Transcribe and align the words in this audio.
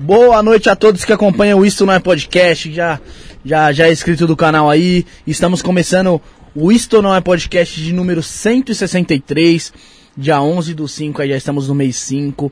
Boa 0.00 0.42
noite 0.42 0.68
a 0.68 0.74
todos 0.74 1.04
que 1.04 1.12
acompanham 1.12 1.60
o 1.60 1.64
Isto 1.64 1.86
Não 1.86 1.92
é 1.92 2.00
Podcast, 2.00 2.72
já, 2.72 3.00
já, 3.44 3.70
já 3.72 3.86
é 3.86 3.92
inscrito 3.92 4.26
do 4.26 4.36
canal 4.36 4.68
aí. 4.68 5.06
Estamos 5.24 5.62
começando 5.62 6.20
o 6.52 6.72
Isto 6.72 7.00
Não 7.00 7.14
é 7.14 7.20
Podcast 7.20 7.80
de 7.80 7.92
número 7.92 8.20
163, 8.20 9.72
dia 10.16 10.42
11 10.42 10.74
do 10.74 10.88
5, 10.88 11.22
aí 11.22 11.28
já 11.28 11.36
estamos 11.36 11.68
no 11.68 11.76
mês 11.76 11.94
5. 11.94 12.50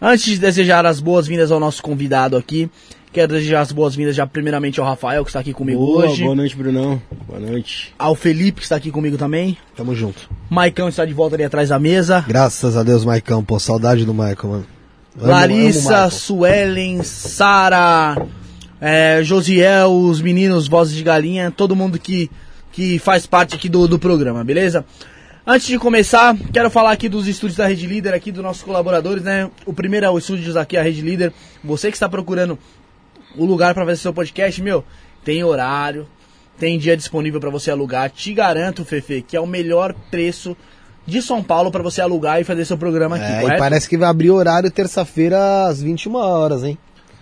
Antes 0.00 0.24
de 0.24 0.38
desejar 0.38 0.86
as 0.86 0.98
boas-vindas 0.98 1.52
ao 1.52 1.60
nosso 1.60 1.82
convidado 1.82 2.38
aqui, 2.38 2.70
quero 3.12 3.34
desejar 3.34 3.60
as 3.60 3.70
boas-vindas 3.70 4.16
já 4.16 4.26
primeiramente 4.26 4.80
ao 4.80 4.86
Rafael, 4.86 5.22
que 5.24 5.28
está 5.28 5.40
aqui 5.40 5.52
comigo 5.52 5.84
Boa, 5.84 6.06
hoje. 6.06 6.22
boa 6.22 6.34
noite, 6.34 6.56
Brunão. 6.56 7.02
Boa 7.26 7.38
noite. 7.38 7.94
Ao 7.98 8.14
Felipe, 8.14 8.60
que 8.60 8.64
está 8.64 8.76
aqui 8.76 8.90
comigo 8.90 9.18
também. 9.18 9.58
Tamo 9.76 9.94
junto. 9.94 10.30
Maicão 10.48 10.88
está 10.88 11.04
de 11.04 11.12
volta 11.12 11.36
ali 11.36 11.44
atrás 11.44 11.68
da 11.68 11.78
mesa. 11.78 12.24
Graças 12.26 12.78
a 12.78 12.82
Deus, 12.82 13.04
Maicão. 13.04 13.44
Pô, 13.44 13.58
saudade 13.58 14.06
do 14.06 14.14
Maicon, 14.14 14.48
mano. 14.48 14.77
Amo- 15.18 15.26
Larissa, 15.30 15.90
Maicon. 16.02 16.10
Suelen, 16.10 17.02
Sara, 17.02 18.16
é, 18.80 19.20
Josiel, 19.22 19.90
os 19.92 20.20
meninos 20.20 20.68
Vozes 20.68 20.94
de 20.94 21.02
Galinha, 21.02 21.50
todo 21.50 21.74
mundo 21.76 21.98
que, 21.98 22.30
que 22.72 22.98
faz 22.98 23.26
parte 23.26 23.54
aqui 23.54 23.68
do, 23.68 23.88
do 23.88 23.98
programa, 23.98 24.44
beleza? 24.44 24.84
Antes 25.46 25.66
de 25.66 25.78
começar, 25.78 26.36
quero 26.52 26.68
falar 26.68 26.92
aqui 26.92 27.08
dos 27.08 27.26
estúdios 27.26 27.56
da 27.56 27.66
Rede 27.66 27.86
Líder, 27.86 28.12
aqui 28.12 28.30
dos 28.30 28.42
nossos 28.42 28.62
colaboradores, 28.62 29.22
né? 29.22 29.50
O 29.64 29.72
primeiro 29.72 30.04
é 30.04 30.10
o 30.10 30.18
estúdios 30.18 30.56
aqui, 30.56 30.76
a 30.76 30.82
Rede 30.82 31.00
Líder. 31.00 31.32
Você 31.64 31.90
que 31.90 31.96
está 31.96 32.06
procurando 32.08 32.58
o 33.34 33.46
lugar 33.46 33.72
para 33.72 33.84
fazer 33.86 33.96
seu 34.02 34.12
podcast, 34.12 34.60
meu, 34.62 34.84
tem 35.24 35.42
horário, 35.42 36.06
tem 36.58 36.78
dia 36.78 36.94
disponível 36.96 37.40
para 37.40 37.48
você 37.48 37.70
alugar. 37.70 38.10
Te 38.10 38.34
garanto, 38.34 38.84
Fefe, 38.84 39.22
que 39.22 39.36
é 39.36 39.40
o 39.40 39.46
melhor 39.46 39.94
preço 40.10 40.54
de 41.08 41.22
São 41.22 41.42
Paulo 41.42 41.70
para 41.70 41.82
você 41.82 42.00
alugar 42.00 42.40
e 42.40 42.44
fazer 42.44 42.64
seu 42.64 42.76
programa 42.76 43.16
aqui, 43.16 43.24
É, 43.24 43.38
e 43.38 43.40
correto? 43.42 43.58
parece 43.58 43.88
que 43.88 43.96
vai 43.96 44.08
abrir 44.08 44.30
horário 44.30 44.70
terça-feira 44.70 45.64
às 45.66 45.80
21 45.82 46.14
horas, 46.14 46.62
hein? 46.64 46.76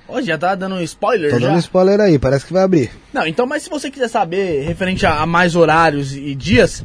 Ó, 0.09 0.21
já 0.21 0.37
tá 0.39 0.55
dando 0.55 0.81
spoiler 0.83 1.31
Tô 1.31 1.39
já? 1.41 1.49
dando 1.49 1.59
spoiler 1.61 2.01
aí, 2.01 2.19
parece 2.19 2.45
que 2.47 2.53
vai 2.53 2.63
abrir. 2.63 2.91
Não, 3.13 3.27
então, 3.27 3.47
mas 3.47 3.63
se 3.63 3.71
você 3.71 3.91
quiser 3.91 4.09
saber 4.09 4.63
referente 4.65 5.05
a, 5.07 5.21
a 5.21 5.27
mais 5.27 5.57
horários 5.57 6.15
e 6.17 6.35
dias, 6.35 6.85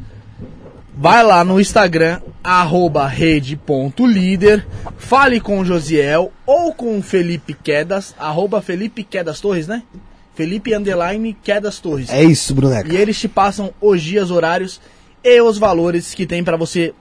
vai 0.96 1.22
lá 1.24 1.44
no 1.44 1.60
Instagram, 1.60 2.20
arroba 2.42 3.06
rede.líder, 3.06 4.66
fale 4.96 5.40
com 5.40 5.58
o 5.60 5.64
Josiel 5.64 6.32
ou 6.46 6.72
com 6.72 6.98
o 6.98 7.02
Felipe 7.02 7.54
Quedas, 7.54 8.14
arroba 8.18 8.60
Felipe 8.62 9.02
Quedas 9.04 9.40
Torres, 9.40 9.66
né? 9.66 9.82
Felipe 10.34 10.74
Underline 10.74 11.36
Quedas 11.44 11.78
Torres. 11.78 12.08
É 12.10 12.24
isso, 12.24 12.54
Bruneca. 12.54 12.92
E 12.92 12.96
eles 12.96 13.18
te 13.20 13.28
passam 13.28 13.70
os 13.80 14.02
dias, 14.02 14.30
horários 14.30 14.80
e 15.24 15.40
os 15.40 15.58
valores 15.58 16.14
que 16.14 16.26
tem 16.26 16.42
pra 16.42 16.56
você 16.56 16.92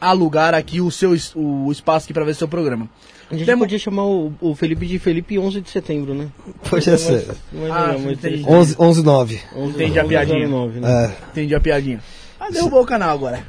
alugar 0.00 0.54
aqui 0.54 0.80
o 0.80 0.90
seu 0.90 1.16
o 1.34 1.70
espaço 1.70 2.04
aqui 2.06 2.12
pra 2.12 2.24
ver 2.24 2.34
seu 2.34 2.48
programa. 2.48 2.88
A 3.30 3.34
gente 3.34 3.46
Temos- 3.46 3.64
podia 3.64 3.78
chamar 3.78 4.04
o, 4.04 4.32
o 4.40 4.54
Felipe 4.54 4.84
de 4.86 4.98
Felipe 4.98 5.38
11 5.38 5.60
de 5.62 5.70
setembro, 5.70 6.12
né? 6.14 6.28
Podia 6.68 6.98
ser. 6.98 7.28
Mais 7.52 7.70
Ah, 7.72 7.86
mais 7.88 8.00
entendi. 8.02 8.40
interessante. 8.42 8.48
11, 8.50 8.76
11 8.78 9.02
9. 9.02 9.40
11, 9.56 9.74
Entendi 9.74 9.98
a 9.98 10.04
piadinha. 10.04 10.48
09, 10.48 10.80
né? 10.80 11.04
É. 11.06 11.30
Entendi 11.30 11.54
a 11.54 11.60
piadinha. 11.60 12.00
Ah, 12.38 12.50
derrubou 12.50 12.82
o 12.82 12.86
canal 12.86 13.10
agora. 13.10 13.42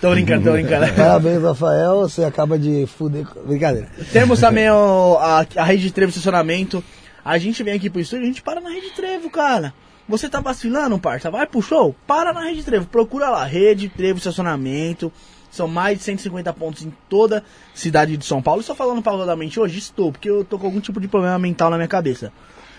Tô 0.00 0.10
brincando, 0.12 0.44
tô 0.44 0.52
brincando. 0.52 0.86
Parabéns, 0.96 1.42
Rafael. 1.42 2.00
Você 2.08 2.24
acaba 2.24 2.58
de 2.58 2.86
fuder. 2.86 3.26
Brincadeira. 3.44 3.88
Temos 4.12 4.40
também 4.40 4.70
o- 4.70 5.18
a, 5.20 5.44
a 5.56 5.64
rede 5.64 5.82
de 5.82 5.92
trevo 5.92 6.08
estacionamento. 6.10 6.82
A 7.22 7.36
gente 7.36 7.62
vem 7.62 7.74
aqui 7.74 7.90
pro 7.90 8.00
estúdio, 8.00 8.24
a 8.24 8.28
gente 8.28 8.40
para 8.40 8.58
na 8.60 8.70
rede 8.70 8.86
de 8.86 8.92
trevo, 8.92 9.28
cara. 9.28 9.74
Você 10.08 10.28
tá 10.28 10.40
vacilando, 10.40 10.98
parça? 10.98 11.30
Vai 11.30 11.46
pro 11.46 11.60
show? 11.60 11.94
Para 12.06 12.32
na 12.32 12.40
rede 12.40 12.56
de 12.56 12.64
trevo. 12.64 12.86
Procura 12.86 13.28
lá, 13.28 13.44
rede, 13.44 13.88
trevo, 13.90 14.18
estacionamento. 14.18 15.12
São 15.50 15.68
mais 15.68 15.98
de 15.98 16.04
150 16.04 16.52
pontos 16.54 16.82
em 16.82 16.92
toda 17.08 17.38
a 17.38 17.42
cidade 17.74 18.16
de 18.16 18.24
São 18.24 18.40
Paulo. 18.40 18.60
E 18.60 18.64
só 18.64 18.74
falando 18.74 19.02
pausadamente 19.02 19.60
hoje, 19.60 19.78
estou, 19.78 20.10
porque 20.10 20.30
eu 20.30 20.44
tô 20.44 20.58
com 20.58 20.66
algum 20.66 20.80
tipo 20.80 21.00
de 21.00 21.08
problema 21.08 21.38
mental 21.38 21.70
na 21.70 21.76
minha 21.76 21.88
cabeça. 21.88 22.32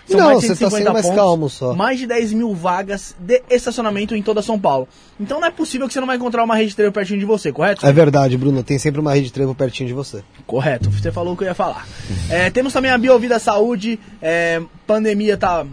Não, 0.08 0.34
você 0.34 0.56
tá 0.56 0.70
sendo 0.70 0.92
mais 0.92 1.08
calmo 1.10 1.48
só. 1.48 1.74
Mais 1.74 1.98
de 1.98 2.06
10 2.06 2.32
mil 2.32 2.52
vagas 2.52 3.14
de 3.18 3.42
estacionamento 3.48 4.14
em 4.14 4.22
toda 4.22 4.42
São 4.42 4.58
Paulo. 4.58 4.88
Então 5.18 5.38
não 5.38 5.46
é 5.46 5.50
possível 5.50 5.86
que 5.86 5.92
você 5.92 6.00
não 6.00 6.06
vai 6.06 6.16
encontrar 6.16 6.42
uma 6.42 6.56
rede 6.56 6.70
de 6.70 6.76
trevo 6.76 6.92
pertinho 6.92 7.20
de 7.20 7.26
você, 7.26 7.52
correto? 7.52 7.86
É 7.86 7.92
verdade, 7.92 8.36
Bruno. 8.36 8.62
Tem 8.62 8.78
sempre 8.78 9.00
uma 9.00 9.14
rede 9.14 9.26
de 9.26 9.32
trevo 9.32 9.54
pertinho 9.54 9.88
de 9.88 9.94
você. 9.94 10.24
Correto, 10.46 10.90
você 10.90 11.12
falou 11.12 11.34
o 11.34 11.36
que 11.36 11.44
eu 11.44 11.48
ia 11.48 11.54
falar. 11.54 11.86
É, 12.28 12.50
temos 12.50 12.72
também 12.72 12.90
a 12.90 12.98
Biovida 12.98 13.38
Saúde, 13.38 14.00
é, 14.20 14.60
pandemia 14.86 15.36
tá 15.36 15.64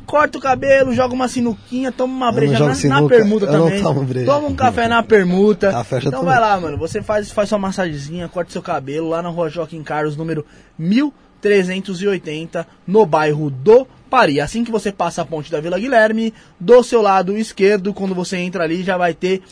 Corta 0.08 0.38
o 0.38 0.42
cabelo, 0.42 0.94
joga 0.94 1.14
uma 1.14 1.28
sinuquinha, 1.28 1.92
toma 1.92 2.16
uma 2.16 2.32
breja 2.32 2.58
na, 2.60 2.68
na 2.68 2.76
sinuca, 2.76 3.16
permuta 3.16 3.46
eu 3.46 3.52
não 3.52 3.66
também. 3.66 4.26
Toma 4.26 4.48
um 4.48 4.56
café 4.56 4.88
na 4.88 5.04
permuta. 5.04 5.70
Café 5.70 6.00
então 6.02 6.24
vai 6.24 6.40
lá, 6.40 6.58
mano. 6.60 6.78
Você 6.78 7.02
faz, 7.02 7.30
faz 7.30 7.50
sua 7.50 7.60
massagenzinha, 7.60 8.30
corta 8.30 8.54
seu 8.54 8.62
cabelo 8.62 9.10
lá 9.10 9.22
na 9.22 9.28
rua 9.28 9.50
Joaquim 9.50 9.84
Carlos, 9.84 10.16
número 10.16 10.46
1380, 10.80 12.66
no 12.88 13.06
bairro 13.06 13.50
do 13.50 13.86
Pari. 14.10 14.40
Assim 14.40 14.64
que 14.64 14.72
você 14.72 14.94
passa 14.94 15.24
a 15.24 15.26
ponte 15.26 15.52
da 15.52 15.60
Vila 15.60 15.78
Guilherme, 15.78 16.34
do 16.58 16.82
seu 16.84 17.02
lado 17.02 17.38
esquerdo, 17.38 17.94
quando 17.94 18.16
você 18.16 18.38
entra 18.38 18.64
ali, 18.64 18.84
já 18.84 18.98
vai 18.98 19.14
ter 19.14 19.44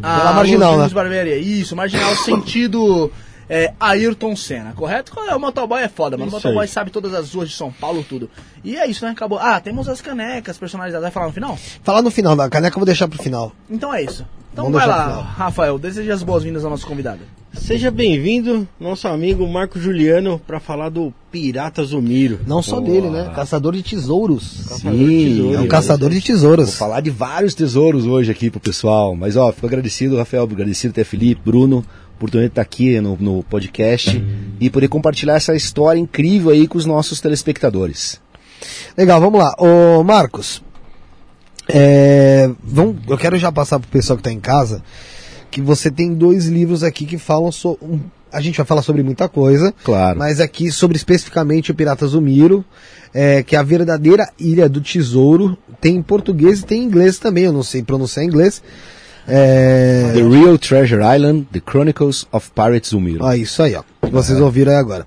a 0.00 0.18
Pela 0.18 0.32
marginal, 0.32 0.78
né? 0.78 0.88
Barbearia. 0.88 1.38
Isso, 1.38 1.74
marginal 1.74 2.14
sentido 2.24 3.10
é, 3.48 3.72
Ayrton 3.78 4.34
Senna, 4.34 4.72
correto? 4.72 5.12
É? 5.28 5.34
O 5.34 5.40
motoboy 5.40 5.82
é 5.82 5.88
foda, 5.88 6.16
mano. 6.16 6.30
O 6.30 6.34
motoboy 6.34 6.62
aí. 6.62 6.68
sabe 6.68 6.90
todas 6.90 7.14
as 7.14 7.32
ruas 7.32 7.48
de 7.48 7.54
São 7.54 7.70
Paulo, 7.70 8.04
tudo. 8.08 8.28
E 8.64 8.76
é 8.76 8.86
isso, 8.86 9.04
né? 9.04 9.12
Acabou. 9.12 9.38
Ah, 9.38 9.60
temos 9.60 9.88
as 9.88 10.00
canecas 10.00 10.58
personalizadas. 10.58 11.02
Vai 11.02 11.12
falar 11.12 11.26
no 11.26 11.32
final? 11.32 11.58
Falar 11.82 12.02
no 12.02 12.10
final, 12.10 12.34
da 12.34 12.48
caneca 12.48 12.76
eu 12.76 12.80
vou 12.80 12.86
deixar 12.86 13.08
pro 13.08 13.22
final. 13.22 13.52
Então 13.70 13.92
é 13.94 14.02
isso. 14.02 14.26
Então 14.52 14.64
Vamos 14.64 14.78
vai 14.78 14.88
lá. 14.88 15.20
Rafael. 15.20 15.78
Deseja 15.78 16.14
as 16.14 16.22
boas-vindas 16.22 16.64
ao 16.64 16.70
nosso 16.70 16.86
convidado. 16.86 17.20
Seja 17.52 17.90
bem-vindo, 17.90 18.66
nosso 18.78 19.06
amigo 19.08 19.46
Marco 19.46 19.78
Juliano, 19.78 20.40
pra 20.46 20.60
falar 20.60 20.88
do 20.88 21.12
Pirata 21.30 21.82
Zumiro. 21.84 22.40
Não 22.46 22.62
só 22.62 22.80
dele, 22.80 23.08
né? 23.10 23.30
Caçador 23.34 23.74
de 23.74 23.82
tesouros. 23.82 24.64
Caçador 24.68 24.98
de 24.98 25.24
tesouro. 25.24 25.54
É 25.54 25.60
um 25.60 25.68
caçador 25.68 26.10
de 26.10 26.20
tesouros. 26.20 26.66
Vou 26.66 26.74
falar 26.74 27.00
de 27.00 27.10
vários 27.10 27.54
tesouros 27.54 28.06
hoje 28.06 28.30
aqui 28.30 28.50
pro 28.50 28.60
pessoal. 28.60 29.14
Mas 29.14 29.36
ó, 29.36 29.52
fico 29.52 29.66
agradecido, 29.66 30.16
Rafael, 30.16 30.44
agradecido 30.44 30.92
até 30.92 31.04
Felipe, 31.04 31.40
Bruno, 31.44 31.84
por 32.18 32.30
ter 32.30 32.44
estar 32.44 32.62
aqui 32.62 33.00
no, 33.00 33.16
no 33.20 33.42
podcast 33.44 34.22
e 34.60 34.70
poder 34.70 34.88
compartilhar 34.88 35.34
essa 35.34 35.54
história 35.54 35.98
incrível 35.98 36.50
aí 36.50 36.66
com 36.66 36.78
os 36.78 36.86
nossos 36.86 37.20
telespectadores. 37.20 38.20
Legal, 38.96 39.20
vamos 39.20 39.38
lá. 39.40 39.54
Ô, 39.58 40.02
Marcos, 40.02 40.62
é, 41.68 42.50
vamos, 42.62 42.96
eu 43.08 43.18
quero 43.18 43.36
já 43.36 43.50
passar 43.50 43.78
pro 43.78 43.88
pessoal 43.90 44.16
que 44.16 44.22
tá 44.22 44.32
em 44.32 44.40
casa 44.40 44.82
que 45.50 45.60
você 45.60 45.90
tem 45.90 46.12
dois 46.12 46.46
livros 46.46 46.82
aqui 46.82 47.06
que 47.06 47.16
falam 47.16 47.50
sobre. 47.50 48.00
a 48.30 48.40
gente 48.40 48.56
vai 48.56 48.66
falar 48.66 48.82
sobre 48.82 49.02
muita 49.02 49.28
coisa, 49.28 49.72
Claro. 49.84 50.18
mas 50.18 50.40
aqui 50.40 50.70
sobre 50.70 50.96
especificamente 50.96 51.70
o 51.70 51.74
Pirata 51.74 52.06
Zumiro, 52.06 52.64
é, 53.14 53.42
que 53.42 53.56
é 53.56 53.58
a 53.58 53.62
verdadeira 53.62 54.28
Ilha 54.38 54.68
do 54.68 54.80
Tesouro. 54.80 55.56
Tem 55.80 55.96
em 55.96 56.02
português 56.02 56.60
e 56.60 56.66
tem 56.66 56.82
em 56.82 56.84
inglês 56.84 57.18
também, 57.18 57.44
eu 57.44 57.52
não 57.52 57.62
sei 57.62 57.82
pronunciar 57.82 58.24
em 58.24 58.28
inglês. 58.28 58.62
É, 59.28 60.12
The 60.14 60.22
Real 60.22 60.56
Treasure 60.58 61.02
Island, 61.02 61.46
The 61.52 61.60
Chronicles 61.68 62.26
of 62.32 62.50
Pirates 62.54 62.90
Zumiro. 62.90 63.24
ó, 63.24 63.32
isso 63.34 63.62
aí, 63.62 63.74
ó. 63.74 63.82
Vocês 64.10 64.40
ouviram 64.40 64.72
aí 64.72 64.78
agora. 64.78 65.06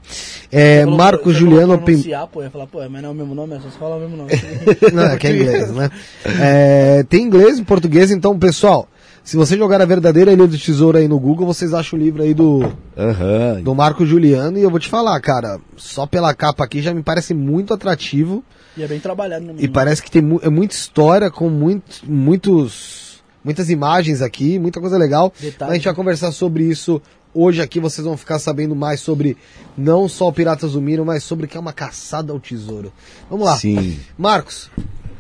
É, 0.52 0.84
Falou- 0.84 0.98
falou 1.00 1.34
Juliano 1.34 1.78
Pim- 1.78 1.86
pronunciar, 1.86 2.28
pô, 2.28 2.44
ia 2.44 2.50
falar, 2.50 2.68
pô, 2.68 2.80
mas 2.90 3.02
não 3.02 3.10
é 3.10 3.12
o 3.12 3.16
mesmo 3.16 3.34
nome, 3.36 3.56
é 3.56 3.60
só 3.60 3.70
falar 3.80 3.96
o 3.96 4.00
mesmo 4.02 4.18
nome. 4.18 4.32
Não, 4.94 5.04
é 5.04 5.18
que 5.18 5.28
é 5.28 5.36
inglês, 5.36 5.72
né? 5.72 5.90
É, 6.26 7.04
tem 7.08 7.24
inglês 7.24 7.60
e 7.60 7.64
português, 7.64 8.12
então, 8.12 8.38
pessoal, 8.38 8.90
se 9.24 9.38
você 9.38 9.56
jogar 9.58 9.82
a 9.82 9.86
verdadeira 9.86 10.34
Ilha 10.34 10.46
do 10.48 10.58
Tesouro 10.58 10.98
aí 10.98 11.08
no 11.08 11.18
Google, 11.20 11.46
vocês 11.48 11.74
acham 11.74 11.98
o 11.98 12.02
livro 12.02 12.22
aí 12.24 12.34
do, 12.34 12.62
Aham. 12.98 13.62
do 13.62 13.74
Marco 13.74 14.06
Juliano. 14.06 14.58
E 14.58 14.64
eu 14.64 14.70
vou 14.70 14.80
te 14.80 14.90
falar, 14.90 15.18
cara, 15.22 15.60
só 15.78 16.06
pela 16.06 16.34
capa 16.34 16.64
aqui 16.66 16.82
já 16.82 16.94
me 16.94 17.02
parece 17.04 17.34
muito 17.34 17.74
atrativo. 17.74 18.44
e 18.76 18.84
é 18.84 18.88
bem 18.88 19.00
trabalhado, 19.00 19.46
né? 19.46 19.54
E 19.60 19.68
parece 19.68 20.02
que 20.04 20.12
tem 20.12 20.22
mu 20.22 20.40
é 20.44 20.50
muita 20.50 20.74
história 20.76 21.30
com 21.30 21.48
muito, 21.50 22.02
muitos, 22.06 23.09
muitas 23.44 23.70
imagens 23.70 24.22
aqui, 24.22 24.60
muita 24.60 24.80
coisa 24.80 24.98
legal. 24.98 25.34
A 25.40 25.74
gente 25.74 25.84
vai 25.84 25.94
né? 25.94 25.94
conversar 25.94 26.32
sobre 26.32 26.64
isso 26.64 27.02
Hoje 27.34 27.62
aqui 27.62 27.80
vocês 27.80 28.06
vão 28.06 28.18
ficar 28.18 28.40
sabendo 28.40 28.76
mais 28.76 29.02
sobre 29.02 29.38
não 29.78 30.10
só 30.10 30.28
o 30.28 30.34
Piratas 30.34 30.72
do 30.72 30.82
Miro, 30.82 31.06
mas 31.06 31.24
sobre 31.24 31.46
o 31.46 31.48
que 31.48 31.56
é 31.56 31.60
uma 31.60 31.72
caçada 31.72 32.34
ao 32.34 32.40
tesouro. 32.40 32.92
Vamos 33.30 33.46
lá. 33.46 33.56
Sim. 33.56 34.00
Marcos, 34.18 34.72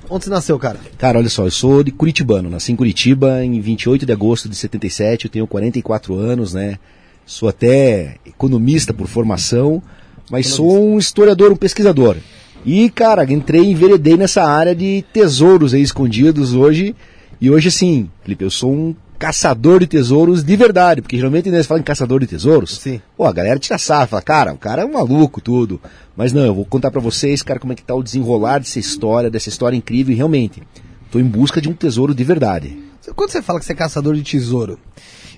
onde 0.10 0.26
você 0.26 0.30
nasceu, 0.32 0.58
cara? 0.58 0.80
Cara, 0.98 1.20
olha 1.20 1.30
só, 1.30 1.46
eu 1.46 1.52
sou 1.52 1.84
de 1.84 1.92
Curitibano, 1.92 2.50
nasci 2.50 2.72
em 2.72 2.76
Curitiba 2.76 3.44
em 3.44 3.62
28 3.62 4.08
de 4.08 4.12
agosto 4.12 4.50
de 4.50 4.56
77, 4.56 5.26
eu 5.26 5.32
tenho 5.32 5.46
44 5.46 6.16
anos, 6.16 6.54
né? 6.54 6.80
Sou 7.28 7.48
até 7.48 8.16
economista 8.26 8.92
por 8.92 9.08
formação, 9.08 9.82
mas 10.32 10.48
sou 10.48 10.84
um 10.84 10.98
historiador, 10.98 11.52
um 11.52 11.56
pesquisador. 11.56 12.18
E, 12.66 12.90
cara, 12.90 13.24
entrei 13.32 13.62
e 13.62 13.72
enveredei 13.72 14.18
nessa 14.18 14.44
área 14.44 14.74
de 14.74 15.06
tesouros 15.14 15.76
aí 15.76 15.84
escondidos 15.84 16.56
hoje. 16.56 16.96
E 17.42 17.50
hoje, 17.50 17.70
assim, 17.70 18.10
Felipe, 18.22 18.44
eu 18.44 18.52
sou 18.52 18.74
um 18.74 18.96
caçador 19.18 19.82
de 19.82 19.88
tesouros 19.88 20.44
de 20.44 20.56
verdade, 20.56 21.02
porque 21.02 21.18
geralmente 21.18 21.50
né, 21.50 21.58
você 21.58 21.68
fala 21.68 21.80
em 21.80 21.84
caçador 21.84 22.22
de 22.22 22.28
tesouros, 22.28 22.78
Sim. 22.78 23.02
pô, 23.18 23.26
a 23.26 23.34
galera 23.34 23.60
tira 23.60 23.78
sarro, 23.78 24.08
fala, 24.08 24.22
cara, 24.22 24.54
o 24.54 24.58
cara 24.58 24.82
é 24.84 24.86
um 24.86 24.94
maluco, 24.94 25.42
tudo. 25.42 25.80
Mas 26.16 26.32
não, 26.32 26.46
eu 26.46 26.54
vou 26.54 26.66
contar 26.66 26.90
pra 26.90 27.02
vocês, 27.02 27.42
cara, 27.42 27.60
como 27.60 27.74
é 27.74 27.76
que 27.76 27.84
tá 27.84 27.94
o 27.94 28.04
desenrolar 28.04 28.60
dessa 28.60 28.80
história, 28.80 29.30
dessa 29.30 29.50
história 29.50 29.76
incrível, 29.76 30.14
e 30.14 30.18
realmente, 30.18 30.64
tô 31.12 31.20
em 31.20 31.24
busca 31.24 31.62
de 31.62 31.70
um 31.70 31.74
tesouro 31.74 32.16
de 32.16 32.24
verdade. 32.24 32.78
Quando 33.16 33.32
você 33.32 33.42
fala 33.42 33.60
que 33.60 33.66
você 33.66 33.74
é 33.74 33.76
caçador 33.76 34.16
de 34.16 34.24
tesouro, 34.24 34.78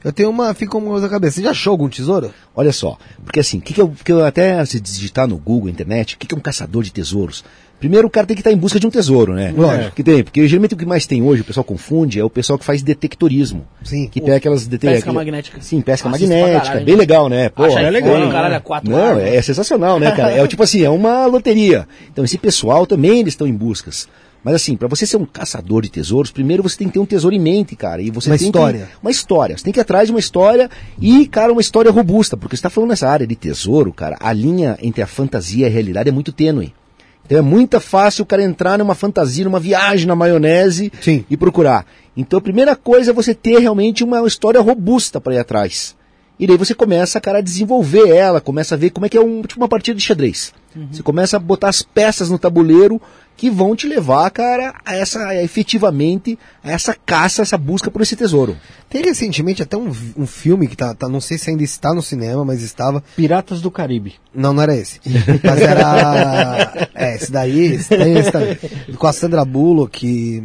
eu 0.04 0.12
tenho 0.12 0.30
uma. 0.30 0.54
Fica 0.54 0.77
uma 0.77 0.89
coisa 0.89 1.06
na 1.06 1.12
cabeça. 1.12 1.36
Você 1.36 1.44
já 1.44 1.51
achou 1.51 1.71
algum 1.71 1.88
tesouro? 1.88 2.33
Olha 2.56 2.74
só, 2.74 2.97
porque 3.24 3.39
assim, 3.39 3.59
que 3.59 3.74
que 3.74 3.81
eu, 3.81 3.94
que 4.04 4.12
eu 4.12 4.25
até 4.25 4.63
se 4.65 4.80
digitar 4.80 5.27
no 5.27 5.38
Google, 5.38 5.69
internet, 5.69 6.15
o 6.15 6.18
que, 6.18 6.27
que 6.27 6.36
é 6.36 6.38
um 6.38 6.42
caçador 6.42 6.83
de 6.83 6.92
tesouros? 6.92 7.44
Primeiro 7.81 8.07
o 8.07 8.10
cara 8.12 8.25
tem 8.28 8.36
que 8.36 8.42
estar 8.42 8.51
em 8.51 8.56
busca 8.57 8.80
de 8.80 8.86
um 8.88 8.89
tesouro, 8.89 9.33
né? 9.33 9.54
Lógico. 9.57 9.95
Que 9.95 10.04
tem, 10.04 10.24
porque 10.24 10.48
geralmente 10.48 10.75
o 10.75 10.78
que 10.78 10.86
mais 10.86 11.06
tem 11.06 11.22
hoje, 11.22 11.42
o 11.42 11.44
pessoal 11.44 11.63
confunde, 11.63 12.19
é 12.19 12.24
o 12.24 12.30
pessoal 12.30 12.57
que 12.57 12.63
faz 12.63 12.81
detectorismo. 12.81 13.66
Sim. 13.83 14.07
Que 14.07 14.22
pega 14.22 14.38
aquelas 14.38 14.68
dete- 14.68 14.81
Pesca 14.81 15.00
aquele- 15.00 15.16
magnética. 15.16 15.57
Sim, 15.62 15.81
pesca 15.81 16.07
Assisto 16.07 16.28
pra 16.28 16.38
magnética, 16.38 16.66
caralho, 16.68 16.86
bem 16.86 16.95
legal, 16.95 17.28
né? 17.28 17.50
Pô, 17.50 17.66
é 17.66 17.89
legal, 17.89 18.19
né? 18.19 18.31
caralho, 18.31 18.54
é 18.56 18.60
quatro 18.60 18.89
Não, 18.89 19.19
é 19.19 19.42
sensacional, 19.42 20.00
né, 20.00 20.12
cara? 20.12 20.31
É 20.31 20.42
o 20.44 20.48
tipo 20.48 20.63
assim, 20.63 20.83
é 20.83 20.89
uma 20.89 21.25
loteria. 21.25 21.88
Então 22.12 22.24
esse 22.24 22.38
pessoal 22.38 22.86
também 22.86 23.19
eles 23.19 23.33
estão 23.33 23.48
em 23.48 23.54
buscas. 23.54 24.07
Mas 24.44 24.56
assim, 24.56 24.75
pra 24.75 24.88
você 24.88 25.06
ser 25.06 25.18
um 25.18 25.25
caçador 25.25 25.81
de 25.83 25.89
tesouros, 25.89 26.31
primeiro 26.31 26.63
você 26.63 26.78
tem 26.78 26.88
que 26.88 26.94
ter 26.94 27.00
um 27.00 27.06
tesouro 27.06 27.36
em 27.36 27.39
mente, 27.39 27.75
cara. 27.75 28.01
E 28.01 28.10
você 28.10 28.30
Uma 28.30 28.38
tem 28.38 28.48
história. 28.48 28.80
Que, 28.80 28.98
uma 29.06 29.12
história. 29.12 29.57
Você 29.57 29.63
tem 29.63 29.74
que 29.74 29.80
ir 29.80 29.81
atrás 29.81 30.07
de 30.07 30.13
uma 30.13 30.19
história 30.19 30.69
e, 31.00 31.28
cara, 31.28 31.51
uma 31.51 31.62
história 31.62 31.92
robusta. 31.92 32.36
Porque 32.38 32.56
você 32.56 32.62
tá 32.63 32.69
falando 32.69 32.89
nessa 32.92 33.07
área 33.07 33.28
de 33.28 33.36
tesouro, 33.36 33.92
cara, 33.94 34.18
a 34.19 34.31
linha 34.33 34.78
entre 34.81 35.01
a 35.04 35.07
fantasia 35.07 35.66
e 35.68 35.69
a 35.69 35.72
realidade 35.72 36.10
é 36.10 36.12
muito 36.12 36.31
tênue. 36.31 36.74
Então 37.25 37.38
é 37.38 37.41
muito 37.41 37.79
fácil 37.79 38.23
o 38.23 38.25
cara 38.25 38.44
entrar 38.44 38.77
numa 38.77 38.95
fantasia, 38.95 39.45
numa 39.45 39.59
viagem 39.59 40.06
na 40.06 40.15
maionese 40.15 40.91
Sim. 41.01 41.25
e 41.29 41.38
procurar. 41.38 41.85
Então 42.15 42.39
a 42.39 42.41
primeira 42.41 42.75
coisa 42.75 43.12
é 43.12 43.13
você 43.13 43.33
ter 43.33 43.59
realmente 43.59 44.03
uma 44.03 44.25
história 44.27 44.59
robusta 44.59 45.21
para 45.21 45.35
ir 45.35 45.39
atrás. 45.39 45.95
E 46.39 46.47
daí 46.47 46.57
você 46.57 46.73
começa, 46.73 47.21
cara, 47.21 47.38
a 47.38 47.41
desenvolver 47.41 48.09
ela, 48.09 48.41
começa 48.41 48.73
a 48.73 48.77
ver 48.77 48.89
como 48.89 49.06
é 49.06 49.09
que 49.09 49.18
é 49.18 49.21
um, 49.21 49.44
tipo 49.44 49.62
uma 49.62 49.69
partida 49.69 49.95
de 49.95 50.03
xadrez. 50.03 50.51
Você 50.89 51.03
começa 51.03 51.38
a 51.38 51.39
botar 51.39 51.69
as 51.69 51.81
peças 51.81 52.29
no 52.29 52.39
tabuleiro 52.39 53.00
que 53.42 53.50
vão 53.50 53.76
te 53.76 53.88
levar, 53.88 54.30
cara, 54.30 54.76
a 54.86 54.96
essa, 54.96 55.26
a, 55.26 55.44
efetivamente, 55.44 56.38
a 56.64 56.74
essa 56.74 56.94
caça, 56.94 57.42
essa 57.42 57.58
busca 57.58 57.90
por 57.90 58.04
esse 58.04 58.16
tesouro. 58.16 58.56
Tem 58.88 59.02
recentemente 59.02 59.64
até 59.64 59.76
um, 59.76 59.92
um 60.16 60.28
filme 60.28 60.68
que 60.68 60.78
tá, 60.78 60.94
tá. 60.94 61.10
Não 61.10 61.20
sei 61.20 61.40
se 61.40 61.50
ainda 61.50 61.64
está 61.64 61.92
no 61.92 62.04
cinema, 62.04 62.46
mas 62.46 62.62
estava. 62.62 63.04
Piratas 63.16 63.60
do 63.60 63.72
Caribe. 63.72 64.14
Não, 64.32 64.54
não 64.54 64.62
era 64.62 64.76
esse. 64.76 65.02
Mas 65.44 65.60
era. 65.60 66.90
É, 66.94 67.16
esse 67.16 67.32
daí, 67.32 67.74
esse 67.74 67.98
daí, 67.98 68.18
esse 68.20 68.32
daí. 68.32 68.58
Com 68.96 69.08
a 69.08 69.12
Sandra 69.12 69.44
Bullock, 69.44 70.00
que. 70.00 70.44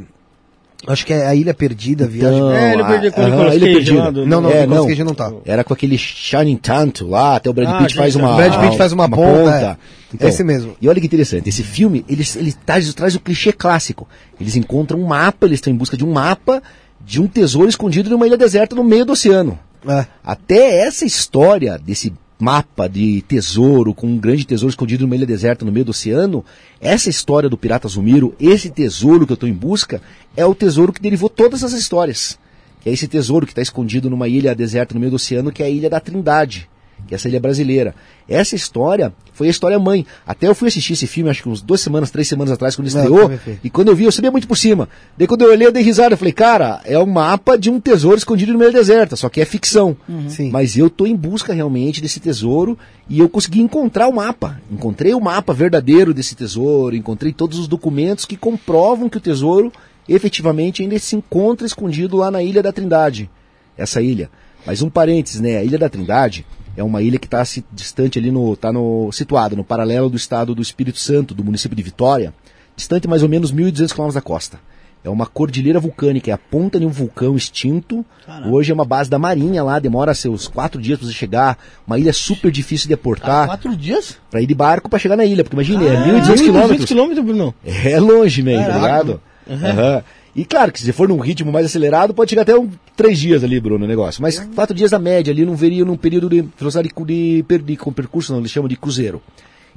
Acho 0.87 1.07
que 1.07 1.13
é 1.13 1.27
a 1.27 1.35
Ilha 1.35 1.55
Perdida, 1.55 2.07
viagem. 2.07 2.37
Então, 2.39 2.53
É, 2.53 2.73
ele 2.75 2.83
a- 2.83 2.87
perdeu 2.87 3.13
com 3.13 3.21
o 3.21 3.25
aham, 3.25 3.31
Nicolas 3.31 3.53
Cage 3.55 3.65
perdido. 3.75 3.99
lá 3.99 4.11
do- 4.11 4.27
Não, 4.27 4.41
não, 4.41 4.51
É, 4.51 4.53
o 4.53 4.61
Nicolas 4.61 4.81
não. 4.81 4.87
Cage 4.89 5.05
não 5.05 5.15
tá. 5.15 5.33
Era 5.45 5.65
com 5.65 5.73
aquele 5.73 5.97
Shining 5.99 6.57
Tanto 6.57 7.07
lá, 7.09 7.37
até 7.37 7.49
o 7.49 7.53
Brad 7.53 7.69
Ah, 7.69 7.79
Pitt 7.79 7.95
faz 7.97 8.15
uma. 8.15 8.33
O 8.33 8.37
Brad 8.37 8.61
Pitt 8.61 8.77
faz 8.77 8.93
uma, 8.93 9.09
ponta. 9.09 9.79
é. 10.21 10.27
Esse 10.29 10.45
mesmo. 10.45 10.77
E 10.81 10.89
olha 10.89 11.01
que 11.01 11.07
interessante, 11.07 11.49
esse 11.49 11.63
filme, 11.63 12.05
ele, 12.09 12.23
ele 12.37 12.53
traz, 12.65 12.93
traz 12.95 13.15
o 13.17 13.21
clichê 13.21 13.53
clássico. 13.53 14.07
Eles 14.41 14.55
encontram 14.55 15.01
um 15.01 15.07
mapa, 15.07 15.47
eles 15.47 15.57
estão 15.57 15.73
em 15.73 15.77
busca 15.77 15.97
de 15.97 16.05
um 16.05 16.13
mapa 16.13 16.63
de 17.05 17.21
um 17.21 17.27
tesouro 17.27 17.69
escondido 17.69 18.09
numa 18.11 18.27
ilha 18.27 18.37
deserta 18.37 18.75
no 18.77 18.85
meio 18.85 19.05
do 19.05 19.13
oceano. 19.13 19.59
É. 19.89 20.07
Até 20.25 20.79
essa 20.87 21.05
história 21.05 21.79
desse 21.79 22.13
mapa 22.39 22.89
de 22.89 23.23
tesouro, 23.23 23.95
com 23.95 24.07
um 24.07 24.19
grande 24.19 24.47
tesouro 24.47 24.71
escondido 24.71 25.03
numa 25.03 25.17
ilha 25.17 25.27
deserta 25.27 25.65
no 25.65 25.73
meio 25.73 25.85
do 25.85 25.91
oceano, 25.91 26.45
essa 26.81 27.09
história 27.09 27.49
do 27.49 27.57
Pirata 27.57 27.89
Zumiro, 27.89 28.35
esse 28.39 28.71
tesouro 28.71 29.27
que 29.27 29.33
eu 29.33 29.35
estou 29.35 29.49
em 29.49 29.55
busca, 29.55 30.03
é 30.37 30.45
o 30.45 30.55
tesouro 30.55 30.93
que 30.93 31.01
derivou 31.01 31.31
todas 31.31 31.65
as 31.65 31.73
histórias. 31.73 32.39
É 32.85 32.91
esse 32.91 33.09
tesouro 33.09 33.47
que 33.47 33.53
está 33.53 33.63
escondido 33.63 34.09
numa 34.11 34.29
ilha 34.29 34.55
deserta 34.55 34.95
no 34.95 35.01
meio 35.01 35.11
do 35.11 35.17
oceano, 35.17 35.51
que 35.51 35.63
é 35.63 35.67
a 35.67 35.71
Ilha 35.71 35.91
da 35.91 35.99
Trindade, 35.99 36.69
que 37.07 37.15
é 37.15 37.17
essa 37.17 37.29
ilha 37.29 37.41
brasileira. 37.41 37.95
Essa 38.29 38.57
história 38.57 39.13
foi 39.33 39.47
a 39.47 39.51
história 39.51 39.79
mãe. 39.79 40.05
Até 40.27 40.49
eu 40.49 40.55
fui 40.55 40.69
assistir 40.69 40.95
esse 40.95 41.07
filme, 41.07 41.31
acho 41.31 41.43
que 41.43 41.49
uns 41.49 41.63
duas 41.63 41.81
semanas, 41.81 42.11
três 42.11 42.29
semanas 42.29 42.53
atrás, 42.53 42.75
quando 42.75 42.89
ele 42.89 42.97
estreou. 42.97 43.31
E 43.63 43.71
quando 43.71 43.89
eu 43.89 43.97
vi, 43.97 44.05
eu 44.05 44.13
sabia 44.13 44.31
muito 44.31 44.49
por 44.49 44.57
cima. 44.57 44.89
Daí 45.17 45.27
quando 45.27 45.43
eu 45.43 45.51
olhei, 45.51 45.67
eu 45.67 45.73
dei 45.73 45.83
risada. 45.83 46.15
Eu 46.15 46.19
falei, 46.19 46.33
cara, 46.33 46.81
é 46.85 46.99
um 46.99 47.07
mapa 47.07 47.57
de 47.57 47.71
um 47.71 47.79
tesouro 47.79 48.17
escondido 48.17 48.53
no 48.53 48.59
meio 48.59 48.73
da 48.73 48.79
deserta, 48.79 49.15
só 49.15 49.29
que 49.29 49.41
é 49.41 49.45
ficção. 49.45 49.97
Sim. 50.29 50.51
Mas 50.51 50.77
eu 50.77 50.91
tô 50.91 51.07
em 51.07 51.15
busca 51.15 51.53
realmente 51.53 52.01
desse 52.01 52.19
tesouro 52.19 52.77
e 53.09 53.19
eu 53.21 53.29
consegui 53.29 53.61
encontrar 53.61 54.09
o 54.09 54.13
mapa. 54.15 54.61
Encontrei 54.71 55.15
o 55.15 55.21
mapa 55.21 55.53
verdadeiro 55.53 56.13
desse 56.13 56.35
tesouro, 56.35 56.97
encontrei 56.97 57.33
todos 57.33 57.59
os 57.59 57.69
documentos 57.69 58.25
que 58.25 58.37
comprovam 58.37 59.09
que 59.09 59.19
o 59.19 59.21
tesouro 59.21 59.73
efetivamente 60.09 60.83
ainda 60.83 60.99
se 60.99 61.17
encontra 61.17 61.67
escondido 61.67 62.17
lá 62.17 62.31
na 62.31 62.43
Ilha 62.43 62.63
da 62.63 62.73
Trindade. 62.73 63.31
Essa 63.77 64.01
ilha. 64.01 64.31
Mas 64.65 64.83
um 64.83 64.91
parênteses, 64.91 65.41
né? 65.41 65.59
A 65.59 65.65
Ilha 65.65 65.79
da 65.79 65.89
Trindade 65.89 66.45
é 66.77 66.83
uma 66.83 67.03
ilha 67.03 67.19
que 67.19 67.27
está 67.27 67.43
distante 67.73 68.19
ali 68.19 68.31
no. 68.31 68.57
tá 68.57 68.73
no. 68.73 69.11
situada 69.13 69.57
no 69.57 69.65
paralelo 69.65 70.09
do 70.11 70.17
estado 70.17 70.55
do 70.55 70.63
Espírito 70.63 70.99
Santo, 70.99 71.35
do 71.35 71.43
município 71.45 71.77
de 71.77 71.83
Vitória, 71.83 72.35
distante 72.77 73.09
mais 73.09 73.23
ou 73.23 73.29
menos 73.29 73.53
1.200 73.53 73.93
km 73.95 74.13
da 74.13 74.21
costa. 74.21 74.59
É 75.05 75.09
uma 75.09 75.25
cordilheira 75.25 75.79
vulcânica, 75.79 76.33
é 76.33 76.35
a 76.35 76.39
ponta 76.39 76.81
de 76.81 76.85
um 76.87 76.89
vulcão 76.89 77.37
extinto. 77.37 78.05
Hoje 78.51 78.73
é 78.73 78.75
uma 78.75 78.85
base 78.85 79.09
da 79.09 79.21
Marinha 79.21 79.63
lá, 79.63 79.79
demora 79.79 80.13
seus 80.15 80.49
quatro 80.49 80.83
dias 80.83 80.99
para 80.99 81.07
você 81.07 81.15
chegar. 81.15 81.57
Uma 81.87 81.97
ilha 81.97 82.13
super 82.13 82.51
difícil 82.51 82.89
de 82.89 82.95
aportar, 82.95 83.47
Quatro 83.47 83.77
dias? 83.77 84.19
para 84.29 84.43
ir 84.43 84.47
de 84.49 84.55
barco 84.55 84.89
para 84.91 84.99
chegar 84.99 85.17
na 85.17 85.25
ilha, 85.25 85.45
porque 85.45 85.55
imagine, 85.55 85.87
é 85.87 85.91
1.200 85.91 86.19
200 86.19 86.41
quilômetros. 86.43 86.85
quilômetros, 86.87 87.25
Bruno. 87.25 87.55
É 87.65 88.01
longe, 88.01 88.43
man, 88.43 88.65
tá 88.65 88.75
ligado? 88.79 89.21
Aham. 89.49 90.03
E 90.37 90.45
claro 90.45 90.71
que 90.71 90.79
se 90.79 90.85
você 90.85 90.93
for 90.93 91.09
num 91.09 91.19
ritmo 91.19 91.51
mais 91.51 91.65
acelerado, 91.65 92.13
pode 92.13 92.29
chegar 92.29 92.43
até 92.43 92.55
um, 92.55 92.69
três 92.95 93.19
dias 93.19 93.43
ali, 93.43 93.59
Bruno, 93.59 93.87
o 93.87 93.89
negócio. 93.89 94.21
Mas 94.21 94.39
quatro 94.55 94.75
dias 94.77 94.91
na 94.91 94.99
média 94.99 95.33
ali, 95.33 95.47
não 95.47 95.57
veria 95.57 95.83
num 95.83 95.97
período 95.97 96.29
de 96.29 96.47
velocidade 96.59 96.91
de, 96.95 97.43
de, 97.43 97.59
de, 97.59 97.77
com 97.79 97.91
percurso, 97.91 98.33
não, 98.35 98.41
eles 98.41 98.51
chamam 98.51 98.69
de 98.69 98.77
cruzeiro. 98.77 99.23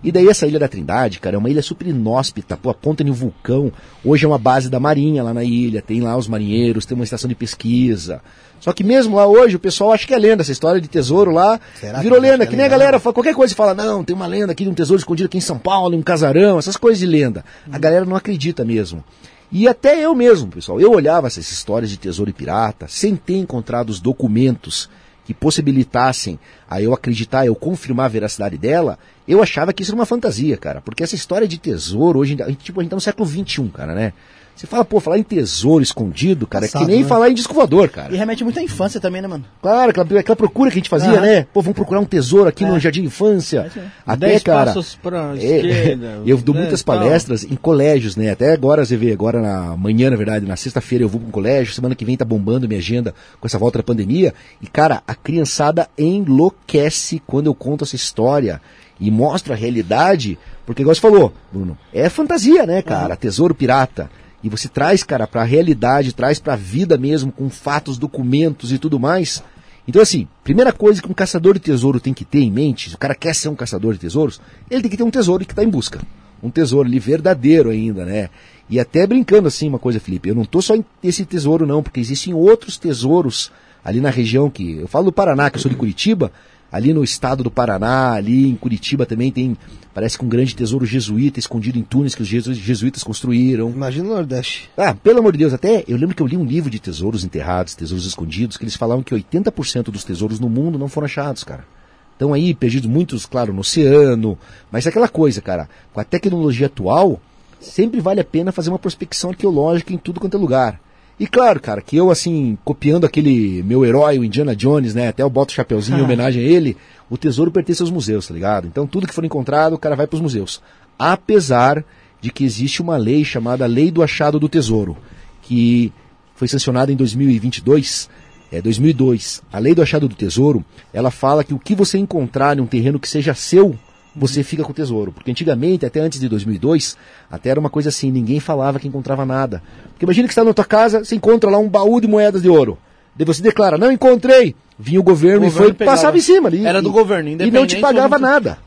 E 0.03 0.11
daí 0.11 0.27
essa 0.27 0.45
ilha 0.47 0.59
da 0.59 0.67
Trindade, 0.67 1.19
cara, 1.19 1.37
é 1.37 1.39
uma 1.39 1.49
ilha 1.49 1.61
super 1.61 1.87
inóspita, 1.87 2.57
pô, 2.57 2.69
a 2.69 2.73
ponta 2.73 3.05
de 3.05 3.11
um 3.11 3.13
vulcão. 3.13 3.71
Hoje 4.03 4.25
é 4.25 4.27
uma 4.27 4.37
base 4.37 4.69
da 4.69 4.81
marinha 4.81 5.23
lá 5.23 5.33
na 5.33 5.45
ilha, 5.45 5.81
tem 5.81 6.01
lá 6.01 6.17
os 6.17 6.27
marinheiros, 6.27 6.85
tem 6.85 6.95
uma 6.95 7.03
estação 7.05 7.29
de 7.29 7.35
pesquisa. 7.35 8.21
Só 8.59 8.73
que 8.73 8.83
mesmo 8.83 9.15
lá 9.15 9.25
hoje, 9.25 9.55
o 9.55 9.59
pessoal 9.59 9.93
acha 9.93 10.05
que 10.05 10.13
é 10.13 10.19
lenda, 10.19 10.41
essa 10.41 10.51
história 10.51 10.81
de 10.81 10.89
tesouro 10.89 11.31
lá 11.31 11.59
Será 11.79 12.01
virou 12.01 12.19
que 12.19 12.25
acha 12.25 12.31
lenda, 12.31 12.45
que 12.45 12.49
que 12.49 12.55
é 12.55 12.57
nem 12.57 12.65
a 12.65 12.69
galera 12.69 12.99
fala, 12.99 13.13
qualquer 13.13 13.33
coisa 13.33 13.55
fala, 13.55 13.73
não, 13.73 14.03
tem 14.03 14.13
uma 14.13 14.27
lenda 14.27 14.51
aqui 14.51 14.65
de 14.65 14.69
um 14.69 14.73
tesouro 14.73 14.99
escondido 14.99 15.27
aqui 15.27 15.37
em 15.37 15.41
São 15.41 15.57
Paulo, 15.57 15.95
em 15.95 15.99
um 15.99 16.01
casarão, 16.01 16.59
essas 16.59 16.75
coisas 16.75 16.99
de 16.99 17.05
lenda. 17.05 17.45
A 17.71 17.77
galera 17.77 18.03
não 18.03 18.15
acredita 18.17 18.65
mesmo. 18.65 19.03
E 19.51 19.67
até 19.67 19.99
eu 19.99 20.13
mesmo, 20.13 20.47
pessoal, 20.47 20.79
eu 20.79 20.91
olhava 20.91 21.27
essas 21.27 21.51
histórias 21.51 21.89
de 21.89 21.97
tesouro 21.97 22.29
e 22.29 22.33
pirata, 22.33 22.87
sem 22.87 23.15
ter 23.15 23.37
encontrado 23.37 23.89
os 23.89 23.99
documentos 23.99 24.89
que 25.25 25.33
possibilitassem 25.33 26.39
a 26.67 26.81
eu 26.81 26.93
acreditar, 26.93 27.45
eu 27.45 27.55
confirmar 27.55 28.05
a 28.07 28.09
veracidade 28.09 28.57
dela, 28.57 28.97
eu 29.27 29.43
achava 29.43 29.71
que 29.71 29.83
isso 29.83 29.91
era 29.91 29.95
uma 29.95 30.05
fantasia, 30.05 30.57
cara. 30.57 30.81
Porque 30.81 31.03
essa 31.03 31.15
história 31.15 31.47
de 31.47 31.59
tesouro, 31.59 32.19
hoje, 32.19 32.35
tipo, 32.57 32.79
a 32.79 32.83
gente 32.83 32.89
tá 32.89 32.95
no 32.95 33.01
século 33.01 33.27
XXI, 33.27 33.69
cara, 33.69 33.93
né? 33.93 34.13
Você 34.59 34.67
fala, 34.67 34.83
pô, 34.83 34.99
falar 34.99 35.17
em 35.17 35.23
tesouro 35.23 35.81
escondido, 35.81 36.45
cara, 36.45 36.65
é 36.65 36.67
Passado, 36.67 36.81
que 36.85 36.91
nem 36.91 37.01
né? 37.03 37.07
falar 37.07 37.29
em 37.29 37.33
disco 37.33 37.53
voador, 37.53 37.87
cara. 37.87 38.13
E 38.13 38.17
remete 38.17 38.43
muito 38.43 38.59
à 38.59 38.61
infância 38.61 38.99
também, 38.99 39.21
né, 39.21 39.27
mano? 39.29 39.45
Claro, 39.61 39.91
aquela, 39.91 40.19
aquela 40.19 40.35
procura 40.35 40.69
que 40.69 40.73
a 40.75 40.79
gente 40.79 40.89
fazia, 40.89 41.21
né? 41.21 41.47
Pô, 41.53 41.61
vamos 41.61 41.77
procurar 41.77 42.01
um 42.01 42.05
tesouro 42.05 42.49
aqui 42.49 42.65
É. 42.65 42.67
no 42.67 42.77
Jardim 42.77 42.99
de 42.99 43.07
Infância. 43.07 43.71
aí. 43.73 43.83
Até, 44.05 44.27
Dez 44.27 44.43
cara. 44.43 44.65
passos 44.65 44.95
pra 45.01 45.31
é, 45.37 45.37
esquerda. 45.37 46.23
eu 46.27 46.37
dou 46.39 46.53
né, 46.53 46.59
muitas 46.59 46.83
tal. 46.83 46.97
palestras 46.97 47.45
em 47.45 47.55
colégios, 47.55 48.17
né? 48.17 48.31
Até 48.31 48.51
agora, 48.51 48.85
você 48.85 48.97
vê, 48.97 49.13
agora 49.13 49.41
na 49.41 49.77
manhã, 49.77 50.09
na 50.09 50.17
verdade, 50.17 50.45
na 50.45 50.57
sexta-feira 50.57 51.05
eu 51.05 51.07
vou 51.07 51.21
para 51.21 51.29
um 51.29 51.31
colégio, 51.31 51.73
semana 51.73 51.95
que 51.95 52.03
vem 52.03 52.17
tá 52.17 52.25
bombando 52.25 52.67
minha 52.67 52.81
agenda 52.81 53.15
com 53.39 53.47
essa 53.47 53.57
volta 53.57 53.77
da 53.79 53.83
pandemia. 53.83 54.33
E, 54.61 54.67
cara, 54.67 55.01
a 55.07 55.15
criançada 55.15 55.87
enlouquece 55.97 57.21
quando 57.25 57.45
eu 57.45 57.55
conto 57.55 57.85
essa 57.85 57.95
história 57.95 58.61
e 58.99 59.09
mostro 59.09 59.53
a 59.53 59.55
realidade, 59.55 60.37
porque, 60.65 60.81
igual 60.81 60.93
você 60.93 60.99
falou, 60.99 61.31
Bruno, 61.49 61.77
é 61.93 62.09
fantasia, 62.09 62.65
né, 62.65 62.81
cara? 62.81 63.15
Tesouro 63.15 63.55
pirata. 63.55 64.11
E 64.43 64.49
você 64.49 64.67
traz, 64.67 65.03
cara, 65.03 65.27
pra 65.27 65.43
realidade, 65.43 66.13
traz 66.13 66.39
pra 66.39 66.55
vida 66.55 66.97
mesmo, 66.97 67.31
com 67.31 67.49
fatos, 67.49 67.97
documentos 67.97 68.71
e 68.71 68.77
tudo 68.77 68.99
mais. 68.99 69.43
Então, 69.87 70.01
assim, 70.01 70.27
primeira 70.43 70.71
coisa 70.71 71.01
que 71.01 71.09
um 71.09 71.15
caçador 71.15 71.55
de 71.55 71.59
tesouro 71.59 71.99
tem 71.99 72.13
que 72.13 72.23
ter 72.23 72.39
em 72.39 72.51
mente, 72.51 72.89
se 72.89 72.95
o 72.95 72.97
cara 72.97 73.15
quer 73.15 73.33
ser 73.33 73.49
um 73.49 73.55
caçador 73.55 73.93
de 73.93 73.99
tesouros, 73.99 74.39
ele 74.69 74.81
tem 74.81 74.91
que 74.91 74.97
ter 74.97 75.03
um 75.03 75.11
tesouro 75.11 75.43
que 75.45 75.51
está 75.51 75.63
em 75.63 75.69
busca. 75.69 75.99
Um 76.41 76.49
tesouro 76.49 76.87
ali 76.87 76.99
verdadeiro 76.99 77.69
ainda, 77.69 78.05
né? 78.05 78.29
E 78.69 78.79
até 78.79 79.05
brincando 79.07 79.47
assim, 79.47 79.67
uma 79.67 79.79
coisa, 79.79 79.99
Felipe, 79.99 80.29
eu 80.29 80.35
não 80.35 80.45
tô 80.45 80.61
só 80.61 80.75
em 80.75 80.85
esse 81.03 81.25
tesouro 81.25 81.65
não, 81.65 81.81
porque 81.81 81.99
existem 81.99 82.33
outros 82.33 82.77
tesouros 82.77 83.51
ali 83.83 83.99
na 83.99 84.09
região 84.09 84.49
que. 84.49 84.77
Eu 84.77 84.87
falo 84.87 85.05
do 85.05 85.11
Paraná, 85.11 85.49
que 85.49 85.57
eu 85.57 85.61
sou 85.61 85.71
de 85.71 85.77
Curitiba. 85.77 86.31
Ali 86.71 86.93
no 86.93 87.03
estado 87.03 87.43
do 87.43 87.49
Paraná, 87.49 88.13
ali 88.13 88.47
em 88.47 88.55
Curitiba 88.55 89.05
também 89.05 89.31
tem, 89.31 89.57
parece 89.93 90.17
que 90.17 90.23
um 90.23 90.29
grande 90.29 90.55
tesouro 90.55 90.85
jesuíta 90.85 91.39
escondido 91.39 91.79
em 91.79 91.83
túneis 91.83 92.13
que 92.13 92.21
os 92.21 92.27
jesu- 92.27 92.53
jesuítas 92.53 93.03
construíram. 93.03 93.69
Imagina 93.71 94.05
o 94.09 94.13
Nordeste. 94.13 94.69
Ah, 94.77 94.93
pelo 94.93 95.19
amor 95.19 95.31
de 95.31 95.39
Deus, 95.39 95.53
até 95.53 95.83
eu 95.87 95.97
lembro 95.97 96.15
que 96.15 96.21
eu 96.21 96.27
li 96.27 96.37
um 96.37 96.45
livro 96.45 96.69
de 96.69 96.79
tesouros 96.79 97.23
enterrados, 97.23 97.73
tesouros 97.73 98.05
escondidos, 98.05 98.55
que 98.55 98.63
eles 98.63 98.75
falavam 98.75 99.01
que 99.03 99.15
80% 99.15 99.85
dos 99.91 100.03
tesouros 100.03 100.39
no 100.39 100.47
mundo 100.47 100.77
não 100.77 100.87
foram 100.87 101.05
achados, 101.05 101.43
cara. 101.43 101.65
Estão 102.13 102.33
aí 102.33 102.53
perdidos 102.53 102.89
muitos, 102.89 103.25
claro, 103.25 103.51
no 103.53 103.61
oceano, 103.61 104.37
mas 104.71 104.85
é 104.85 104.89
aquela 104.89 105.07
coisa, 105.07 105.41
cara, 105.41 105.67
com 105.93 105.99
a 106.01 106.03
tecnologia 106.03 106.67
atual, 106.67 107.19
sempre 107.59 107.99
vale 107.99 108.19
a 108.19 108.25
pena 108.25 108.51
fazer 108.51 108.69
uma 108.69 108.77
prospecção 108.77 109.31
arqueológica 109.31 109.91
em 109.93 109.97
tudo 109.97 110.19
quanto 110.19 110.37
é 110.37 110.39
lugar. 110.39 110.79
E 111.19 111.27
claro, 111.27 111.59
cara, 111.59 111.81
que 111.81 111.97
eu, 111.97 112.09
assim, 112.09 112.57
copiando 112.63 113.05
aquele 113.05 113.61
meu 113.63 113.85
herói, 113.85 114.17
o 114.17 114.23
Indiana 114.23 114.55
Jones, 114.55 114.95
né, 114.95 115.09
até 115.09 115.21
eu 115.21 115.29
boto 115.29 115.51
o 115.51 115.55
chapeuzinho 115.55 115.99
em 115.99 116.01
homenagem 116.01 116.41
a 116.41 116.47
ele, 116.47 116.77
o 117.09 117.17
tesouro 117.17 117.51
pertence 117.51 117.81
aos 117.81 117.91
museus, 117.91 118.27
tá 118.27 118.33
ligado? 118.33 118.67
Então 118.67 118.87
tudo 118.87 119.05
que 119.05 119.13
for 119.13 119.25
encontrado, 119.25 119.73
o 119.73 119.77
cara 119.77 119.97
vai 119.97 120.07
pros 120.07 120.21
museus. 120.21 120.61
Apesar 120.97 121.83
de 122.21 122.31
que 122.31 122.45
existe 122.45 122.81
uma 122.81 122.95
lei 122.95 123.25
chamada 123.25 123.65
Lei 123.65 123.91
do 123.91 124.01
Achado 124.01 124.39
do 124.39 124.47
Tesouro, 124.47 124.97
que 125.41 125.91
foi 126.35 126.47
sancionada 126.47 126.91
em 126.91 126.95
2022, 126.95 128.09
é 128.51 128.61
2002. 128.61 129.41
A 129.51 129.59
Lei 129.59 129.75
do 129.75 129.81
Achado 129.81 130.07
do 130.07 130.15
Tesouro, 130.15 130.63
ela 130.93 131.11
fala 131.11 131.43
que 131.43 131.53
o 131.53 131.59
que 131.59 131.75
você 131.75 131.97
encontrar 131.97 132.57
em 132.57 132.61
um 132.61 132.65
terreno 132.65 132.99
que 132.99 133.09
seja 133.09 133.33
seu, 133.33 133.77
você 134.15 134.43
fica 134.43 134.63
com 134.63 134.71
o 134.71 134.75
tesouro. 134.75 135.11
Porque 135.11 135.31
antigamente, 135.31 135.85
até 135.85 135.99
antes 135.99 136.19
de 136.19 136.27
2002, 136.29 136.97
até 137.29 137.49
era 137.49 137.59
uma 137.59 137.69
coisa 137.69 137.89
assim, 137.89 138.11
ninguém 138.11 138.39
falava 138.39 138.79
que 138.79 138.87
encontrava 138.87 139.25
nada. 139.25 139.61
Porque 139.89 140.05
imagina 140.05 140.27
que 140.27 140.33
você 140.33 140.39
está 140.39 140.47
na 140.47 140.53
tua 140.53 140.65
casa, 140.65 141.03
você 141.03 141.15
encontra 141.15 141.49
lá 141.49 141.57
um 141.57 141.69
baú 141.69 141.99
de 142.01 142.07
moedas 142.07 142.41
de 142.41 142.49
ouro. 142.49 142.77
Daí 143.15 143.25
você 143.25 143.41
declara, 143.41 143.77
não 143.77 143.91
encontrei. 143.91 144.55
Vinha 144.77 144.99
o 144.99 145.03
governo, 145.03 145.41
O 145.45 145.47
e 145.47 145.49
governo 145.49 145.67
foi, 145.69 145.73
pegava. 145.73 145.97
passava 145.97 146.17
em 146.17 146.21
cima 146.21 146.47
ali. 146.47 146.65
Era 146.65 146.81
do 146.81 146.89
E- 146.89 146.91
governo, 146.91 147.29
E 147.29 147.31
não 147.33 147.37
te 147.39 147.43
independente 147.49 147.81
pagava 147.81 148.17
nada. 148.17 148.57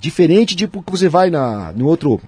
Diferente 0.00 0.54
de 0.56 0.66
porque 0.66 0.90
você 0.90 1.08
vai 1.08 1.30
na, 1.30 1.72
no 1.72 1.86
outro, 1.86 2.20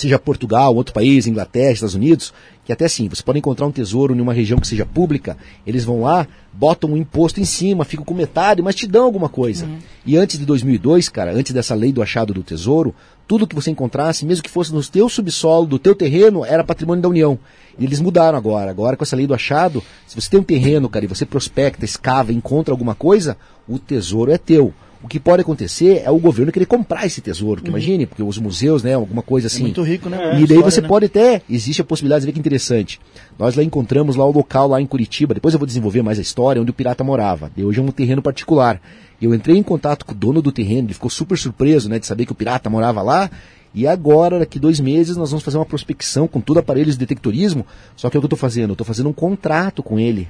seja 0.00 0.18
Portugal, 0.18 0.74
outro 0.74 0.94
país, 0.94 1.26
Inglaterra, 1.26 1.72
Estados 1.72 1.94
Unidos, 1.94 2.32
que 2.64 2.72
até 2.72 2.84
assim, 2.84 3.08
você 3.08 3.22
pode 3.22 3.38
encontrar 3.38 3.66
um 3.66 3.72
tesouro 3.72 4.14
em 4.14 4.20
uma 4.20 4.32
região 4.32 4.58
que 4.58 4.66
seja 4.66 4.84
pública, 4.84 5.36
eles 5.66 5.84
vão 5.84 6.02
lá, 6.02 6.26
botam 6.52 6.90
um 6.90 6.96
imposto 6.96 7.40
em 7.40 7.44
cima, 7.44 7.84
ficam 7.84 8.04
com 8.04 8.14
metade, 8.14 8.60
mas 8.60 8.74
te 8.74 8.86
dão 8.86 9.04
alguma 9.04 9.28
coisa. 9.28 9.66
E 10.04 10.16
antes 10.16 10.38
de 10.38 10.44
2002, 10.44 11.08
cara, 11.08 11.32
antes 11.32 11.52
dessa 11.52 11.74
lei 11.74 11.92
do 11.92 12.02
achado 12.02 12.34
do 12.34 12.42
tesouro, 12.42 12.94
tudo 13.26 13.46
que 13.46 13.54
você 13.54 13.70
encontrasse, 13.70 14.24
mesmo 14.24 14.42
que 14.42 14.50
fosse 14.50 14.72
no 14.72 14.82
teu 14.82 15.08
subsolo, 15.08 15.66
do 15.66 15.78
teu 15.78 15.94
terreno, 15.94 16.44
era 16.44 16.64
patrimônio 16.64 17.02
da 17.02 17.08
União. 17.08 17.38
E 17.78 17.84
eles 17.84 18.00
mudaram 18.00 18.38
agora. 18.38 18.70
Agora, 18.70 18.96
com 18.96 19.04
essa 19.04 19.14
lei 19.14 19.26
do 19.26 19.34
achado, 19.34 19.82
se 20.06 20.14
você 20.14 20.30
tem 20.30 20.40
um 20.40 20.42
terreno, 20.42 20.88
cara, 20.88 21.04
e 21.04 21.08
você 21.08 21.26
prospecta, 21.26 21.84
escava, 21.84 22.32
encontra 22.32 22.72
alguma 22.72 22.94
coisa, 22.94 23.36
o 23.68 23.78
tesouro 23.78 24.32
é 24.32 24.38
teu. 24.38 24.72
O 25.02 25.06
que 25.06 25.20
pode 25.20 25.42
acontecer 25.42 26.02
é 26.04 26.10
o 26.10 26.18
governo 26.18 26.50
querer 26.50 26.66
comprar 26.66 27.06
esse 27.06 27.20
tesouro, 27.20 27.62
que 27.62 27.68
imagine, 27.68 28.04
porque 28.04 28.22
os 28.22 28.36
museus, 28.36 28.82
né, 28.82 28.94
alguma 28.94 29.22
coisa 29.22 29.46
assim. 29.46 29.60
É 29.60 29.62
muito 29.62 29.82
rico, 29.82 30.08
né? 30.08 30.16
E 30.16 30.20
A 30.20 30.30
daí 30.30 30.42
história, 30.42 30.62
você 30.64 30.80
né? 30.80 30.88
pode 30.88 31.06
até, 31.06 31.42
existe 31.48 31.80
a 31.80 31.84
possibilidade, 31.84 32.22
você 32.22 32.26
vê 32.26 32.32
que 32.32 32.40
interessante. 32.40 33.00
Nós 33.38 33.54
lá 33.54 33.62
encontramos 33.62 34.16
lá 34.16 34.24
o 34.24 34.32
local 34.32 34.66
lá 34.66 34.80
em 34.80 34.86
Curitiba, 34.86 35.34
depois 35.34 35.54
eu 35.54 35.60
vou 35.60 35.66
desenvolver 35.66 36.02
mais 36.02 36.18
a 36.18 36.22
história, 36.22 36.60
onde 36.60 36.72
o 36.72 36.74
pirata 36.74 37.04
morava. 37.04 37.50
E 37.56 37.62
hoje 37.62 37.78
é 37.78 37.82
um 37.82 37.92
terreno 37.92 38.20
particular. 38.20 38.80
Eu 39.22 39.32
entrei 39.32 39.56
em 39.56 39.62
contato 39.62 40.04
com 40.04 40.12
o 40.12 40.16
dono 40.16 40.42
do 40.42 40.50
terreno, 40.50 40.88
ele 40.88 40.94
ficou 40.94 41.10
super 41.10 41.38
surpreso, 41.38 41.88
né, 41.88 42.00
de 42.00 42.06
saber 42.06 42.26
que 42.26 42.32
o 42.32 42.34
pirata 42.34 42.68
morava 42.68 43.00
lá. 43.00 43.30
E 43.72 43.86
agora, 43.86 44.40
daqui 44.40 44.58
dois 44.58 44.80
meses, 44.80 45.16
nós 45.16 45.30
vamos 45.30 45.44
fazer 45.44 45.58
uma 45.58 45.66
prospecção 45.66 46.26
com 46.26 46.40
tudo 46.40 46.58
aparelhos 46.58 46.94
de 46.94 46.98
detectorismo. 46.98 47.64
Só 47.94 48.10
que 48.10 48.16
é 48.16 48.18
o 48.18 48.20
que 48.20 48.24
eu 48.24 48.28
estou 48.28 48.38
fazendo? 48.38 48.70
Eu 48.70 48.74
estou 48.74 48.86
fazendo 48.86 49.08
um 49.08 49.12
contrato 49.12 49.82
com 49.82 49.98
ele. 50.00 50.26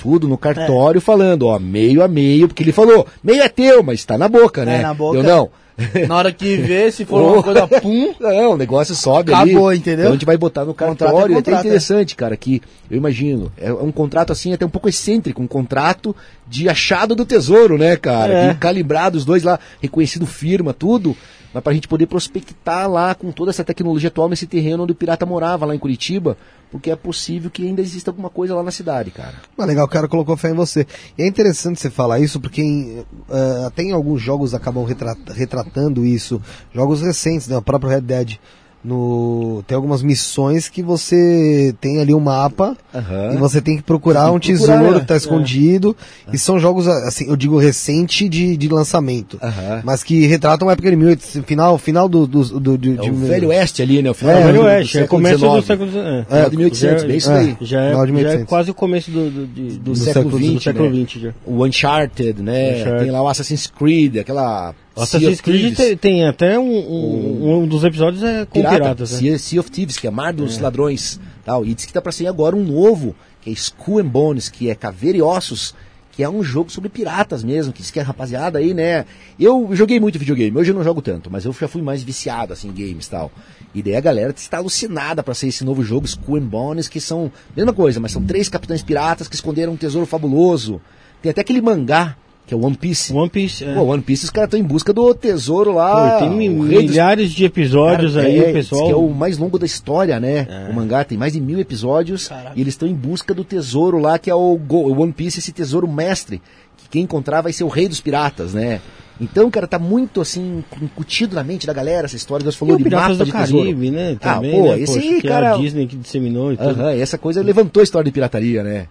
Tudo 0.00 0.26
no 0.26 0.38
cartório 0.38 1.00
falando, 1.00 1.46
ó, 1.46 1.58
meio 1.58 2.02
a 2.02 2.08
meio, 2.08 2.48
porque 2.48 2.62
ele 2.62 2.72
falou, 2.72 3.06
meio 3.22 3.42
é 3.42 3.48
teu, 3.48 3.82
mas 3.82 4.00
está 4.00 4.16
na 4.16 4.28
boca, 4.28 4.64
né? 4.64 4.78
É, 4.78 4.82
na 4.82 4.94
boca. 4.94 5.18
Eu 5.18 5.22
não. 5.22 5.50
Na 6.08 6.16
hora 6.16 6.30
que 6.30 6.56
vê, 6.56 6.90
se 6.92 7.06
for 7.06 7.20
uma 7.22 7.38
Oh. 7.38 7.42
coisa 7.42 7.66
pum, 7.66 8.12
Não, 8.20 8.52
o 8.52 8.56
negócio 8.56 8.94
sobe 8.94 9.32
Acabou, 9.32 9.68
ali. 9.68 9.78
entendeu? 9.78 10.00
Então 10.00 10.10
a 10.10 10.14
gente 10.14 10.26
vai 10.26 10.36
botar 10.36 10.64
no 10.66 10.74
Contrato 10.74 10.98
cartório. 10.98 11.32
é 11.32 11.36
É 11.36 11.38
até 11.38 11.50
contrato, 11.50 11.66
interessante, 11.66 12.16
cara, 12.16 12.36
que 12.36 12.60
eu 12.90 12.98
imagino. 12.98 13.50
É 13.56 13.72
um 13.72 13.90
contrato 13.90 14.30
assim, 14.30 14.52
até 14.52 14.66
um 14.66 14.68
pouco 14.70 14.90
excêntrico, 14.90 15.40
um 15.42 15.46
contrato 15.46 16.14
de 16.46 16.68
achado 16.68 17.14
do 17.14 17.24
tesouro, 17.24 17.78
né, 17.78 17.96
cara? 17.96 18.32
É. 18.32 18.50
E 18.50 18.54
calibrado 18.56 19.16
os 19.16 19.24
dois 19.24 19.42
lá, 19.42 19.58
reconhecido 19.80 20.26
firma, 20.26 20.74
tudo. 20.74 21.16
Mas 21.52 21.62
pra 21.62 21.72
gente 21.72 21.88
poder 21.88 22.06
prospectar 22.06 22.88
lá 22.88 23.14
com 23.14 23.32
toda 23.32 23.50
essa 23.50 23.64
tecnologia 23.64 24.08
atual 24.08 24.28
nesse 24.28 24.46
terreno 24.46 24.84
onde 24.84 24.92
o 24.92 24.94
pirata 24.94 25.26
morava, 25.26 25.66
lá 25.66 25.74
em 25.74 25.78
Curitiba, 25.78 26.36
porque 26.70 26.90
é 26.90 26.96
possível 26.96 27.50
que 27.50 27.66
ainda 27.66 27.80
exista 27.80 28.10
alguma 28.10 28.30
coisa 28.30 28.54
lá 28.54 28.62
na 28.62 28.70
cidade, 28.70 29.10
cara. 29.10 29.34
Mas 29.56 29.66
legal, 29.66 29.84
o 29.86 29.88
cara 29.88 30.06
colocou 30.06 30.36
fé 30.36 30.50
em 30.50 30.54
você. 30.54 30.86
E 31.18 31.22
é 31.22 31.26
interessante 31.26 31.80
você 31.80 31.90
falar 31.90 32.20
isso, 32.20 32.38
porque 32.40 32.62
em, 32.62 33.04
eh, 33.28 33.64
até 33.66 33.82
em 33.82 33.90
alguns 33.92 34.22
jogos 34.22 34.54
acabam 34.54 34.84
retra- 34.84 35.16
retratando 35.34 36.04
isso. 36.04 36.40
Jogos 36.72 37.02
recentes, 37.02 37.48
né? 37.48 37.56
O 37.56 37.62
próprio 37.62 37.90
Red 37.90 38.02
Dead. 38.02 38.38
No, 38.82 39.62
tem 39.66 39.76
algumas 39.76 40.02
missões 40.02 40.68
que 40.68 40.82
você 40.82 41.74
tem 41.82 42.00
ali 42.00 42.14
um 42.14 42.20
mapa 42.20 42.74
Aham. 42.94 43.34
e 43.34 43.36
você 43.36 43.60
tem 43.60 43.76
que 43.76 43.82
procurar 43.82 44.24
Tem 44.24 44.32
um 44.34 44.38
que 44.38 44.52
procurar, 44.54 44.76
tesouro 44.78 44.94
né? 44.94 45.00
que 45.00 45.06
tá 45.06 45.16
escondido. 45.16 45.94
E 46.32 46.38
são 46.38 46.58
jogos, 46.58 46.88
assim, 46.88 47.28
eu 47.28 47.36
digo 47.36 47.58
recente 47.58 48.26
de, 48.28 48.56
de 48.56 48.68
lançamento. 48.68 49.38
Aham. 49.42 49.82
Mas 49.84 50.02
que 50.02 50.26
retratam 50.26 50.68
a 50.68 50.72
época 50.72 50.88
de 50.90 50.96
1800, 50.96 51.46
final, 51.46 51.76
final 51.78 52.08
do, 52.08 52.26
do, 52.26 52.58
do, 52.60 52.74
É 52.74 53.02
de- 53.02 53.10
o 53.10 53.14
Velho 53.14 53.48
Oeste 53.48 53.82
ali, 53.82 54.00
né? 54.02 54.10
O 54.10 54.14
final 54.14 54.34
É, 54.34 54.38
É, 54.38 54.40
do- 54.40 54.46
Velho 54.46 54.62
Oeste, 54.64 54.96
é 54.98 55.00
século 55.02 55.22
começo 55.22 55.38
do 55.46 55.62
século. 55.62 55.90
É, 56.30 56.48
de 56.48 56.56
1800, 56.56 57.04
bem 57.04 57.16
isso 57.18 57.30
é. 57.30 57.34
daí. 57.34 57.56
Já 57.60 57.80
é, 57.82 57.92
já 57.92 58.02
é 58.02 58.06
1800. 58.06 58.46
quase 58.48 58.70
o 58.70 58.74
começo 58.74 59.10
do, 59.10 59.30
do, 59.30 59.46
do, 59.46 59.78
Do 59.78 59.94
século 59.96 60.30
do 60.30 60.38
XX, 60.54 60.62
século 60.62 60.90
né? 60.90 61.04
XX 61.06 61.20
já. 61.22 61.30
O 61.44 61.64
Uncharted, 61.66 62.42
né? 62.42 62.76
Uncharted. 62.80 63.02
Tem 63.02 63.10
lá 63.10 63.22
o 63.22 63.28
Assassin's 63.28 63.66
Creed, 63.66 64.16
aquela. 64.16 64.74
Assassin's 65.02 65.40
Creed 65.40 65.76
tem, 65.76 65.96
tem 65.96 66.26
até 66.26 66.58
um, 66.58 66.70
um, 66.70 67.60
um 67.62 67.66
dos 67.66 67.84
episódios 67.84 68.22
é 68.22 68.44
com 68.44 68.60
Pirata, 68.60 68.76
piratas. 68.76 69.12
né? 69.12 69.18
sea, 69.18 69.38
sea 69.38 69.60
of 69.60 69.70
Thieves, 69.70 69.96
que 69.96 70.06
é 70.06 70.10
Mar 70.10 70.32
dos 70.32 70.58
Ladrões. 70.58 71.20
Tal. 71.44 71.64
E 71.64 71.74
diz 71.74 71.86
que 71.86 71.92
tá 71.92 72.00
pra 72.00 72.12
sair 72.12 72.26
agora 72.26 72.54
um 72.54 72.64
novo, 72.64 73.14
que 73.40 73.50
é 73.50 73.52
Skull 73.52 74.00
and 74.00 74.06
Bones, 74.06 74.48
que 74.48 74.70
é 74.70 74.74
Caveira 74.74 75.18
e 75.18 75.22
Ossos, 75.22 75.74
que 76.12 76.22
é 76.22 76.28
um 76.28 76.42
jogo 76.42 76.70
sobre 76.70 76.90
piratas 76.90 77.42
mesmo, 77.42 77.72
que 77.72 77.80
diz 77.80 77.90
que 77.90 77.98
a 77.98 78.02
rapaziada 78.02 78.58
aí, 78.58 78.74
né? 78.74 79.06
Eu 79.38 79.70
joguei 79.72 79.98
muito 79.98 80.18
videogame, 80.18 80.56
hoje 80.56 80.70
eu 80.70 80.74
não 80.74 80.84
jogo 80.84 81.00
tanto, 81.00 81.30
mas 81.30 81.44
eu 81.44 81.52
já 81.52 81.66
fui 81.68 81.80
mais 81.80 82.02
viciado, 82.02 82.52
assim, 82.52 82.68
em 82.68 82.72
games 82.72 83.06
e 83.06 83.10
tal. 83.10 83.32
E 83.74 83.82
daí 83.82 83.96
a 83.96 84.00
galera 84.00 84.34
está 84.36 84.58
alucinada 84.58 85.22
pra 85.22 85.32
sair 85.32 85.48
esse 85.50 85.64
novo 85.64 85.82
jogo, 85.82 86.04
Skull 86.06 86.36
and 86.36 86.46
Bones, 86.46 86.88
que 86.88 87.00
são, 87.00 87.32
mesma 87.56 87.72
coisa, 87.72 88.00
mas 88.00 88.12
são 88.12 88.22
três 88.22 88.48
capitães 88.48 88.82
piratas 88.82 89.28
que 89.28 89.34
esconderam 89.34 89.72
um 89.72 89.76
tesouro 89.76 90.06
fabuloso. 90.06 90.80
Tem 91.22 91.30
até 91.30 91.40
aquele 91.40 91.62
mangá, 91.62 92.16
que 92.50 92.54
é 92.54 92.56
o 92.56 92.64
One 92.66 92.76
Piece. 92.76 93.12
One 93.12 93.30
Piece. 93.30 93.62
É. 93.64 93.74
Pô, 93.74 93.82
One 93.82 94.02
Piece, 94.02 94.24
os 94.24 94.30
caras 94.30 94.48
estão 94.48 94.58
em 94.58 94.64
busca 94.64 94.92
do 94.92 95.14
tesouro 95.14 95.72
lá. 95.72 96.14
Pô, 96.14 96.18
tem 96.18 96.30
mi- 96.30 96.48
o 96.48 96.62
rei 96.66 96.82
dos 96.82 96.90
milhares 96.90 97.30
de 97.30 97.44
episódios 97.44 98.14
Cara, 98.14 98.26
aí, 98.26 98.38
é, 98.40 98.52
pessoal. 98.52 98.86
Que 98.86 98.90
é 98.92 98.96
o 98.96 99.08
mais 99.10 99.38
longo 99.38 99.56
da 99.56 99.64
história, 99.64 100.18
né? 100.18 100.66
O 100.68 100.72
mangá 100.74 101.04
tem 101.04 101.16
mais 101.16 101.32
de 101.34 101.40
mil 101.40 101.60
episódios 101.60 102.26
Caraca. 102.26 102.52
e 102.56 102.60
eles 102.60 102.74
estão 102.74 102.88
em 102.88 102.94
busca 102.94 103.32
do 103.32 103.44
tesouro 103.44 103.98
lá, 104.00 104.18
que 104.18 104.28
é 104.28 104.34
o, 104.34 104.56
Go- 104.56 104.92
One 105.00 105.12
Piece, 105.12 105.38
esse 105.38 105.52
tesouro 105.52 105.86
mestre. 105.86 106.42
Que 106.76 106.88
quem 106.90 107.02
encontrar 107.04 107.40
vai 107.40 107.52
ser 107.52 107.62
o 107.62 107.68
rei 107.68 107.86
dos 107.86 108.00
piratas, 108.00 108.52
né? 108.52 108.80
Então, 109.20 109.48
cara, 109.50 109.66
tá 109.68 109.78
muito 109.78 110.20
assim, 110.20 110.64
incutido 110.82 111.36
na 111.36 111.44
mente 111.44 111.66
da 111.68 111.72
galera 111.72 112.06
essa 112.06 112.16
história. 112.16 112.42
E 112.48 112.52
falou 112.52 112.76
de 112.76 112.82
Piratas 112.82 113.18
mapa 113.18 113.24
do 113.24 113.24
de 113.26 113.32
tesouro. 113.38 113.64
Caribe, 113.66 113.90
né? 113.90 114.16
Ah, 114.20 114.34
Também, 114.34 114.50
pô, 114.50 114.62
né? 114.68 114.80
esse 114.80 114.94
Poxa, 114.94 115.06
aí, 115.08 115.20
que 115.20 115.28
cara- 115.28 115.46
é 115.46 115.52
a 115.52 115.56
Disney 115.58 115.86
que 115.86 115.96
disseminou 115.96 116.52
e 116.52 116.56
tudo. 116.56 116.68
Aham, 116.70 116.94
e 116.96 117.00
essa 117.00 117.16
coisa 117.18 117.42
levantou 117.42 117.80
a 117.80 117.84
história 117.84 118.06
de 118.06 118.10
pirataria, 118.12 118.62
né? 118.64 118.86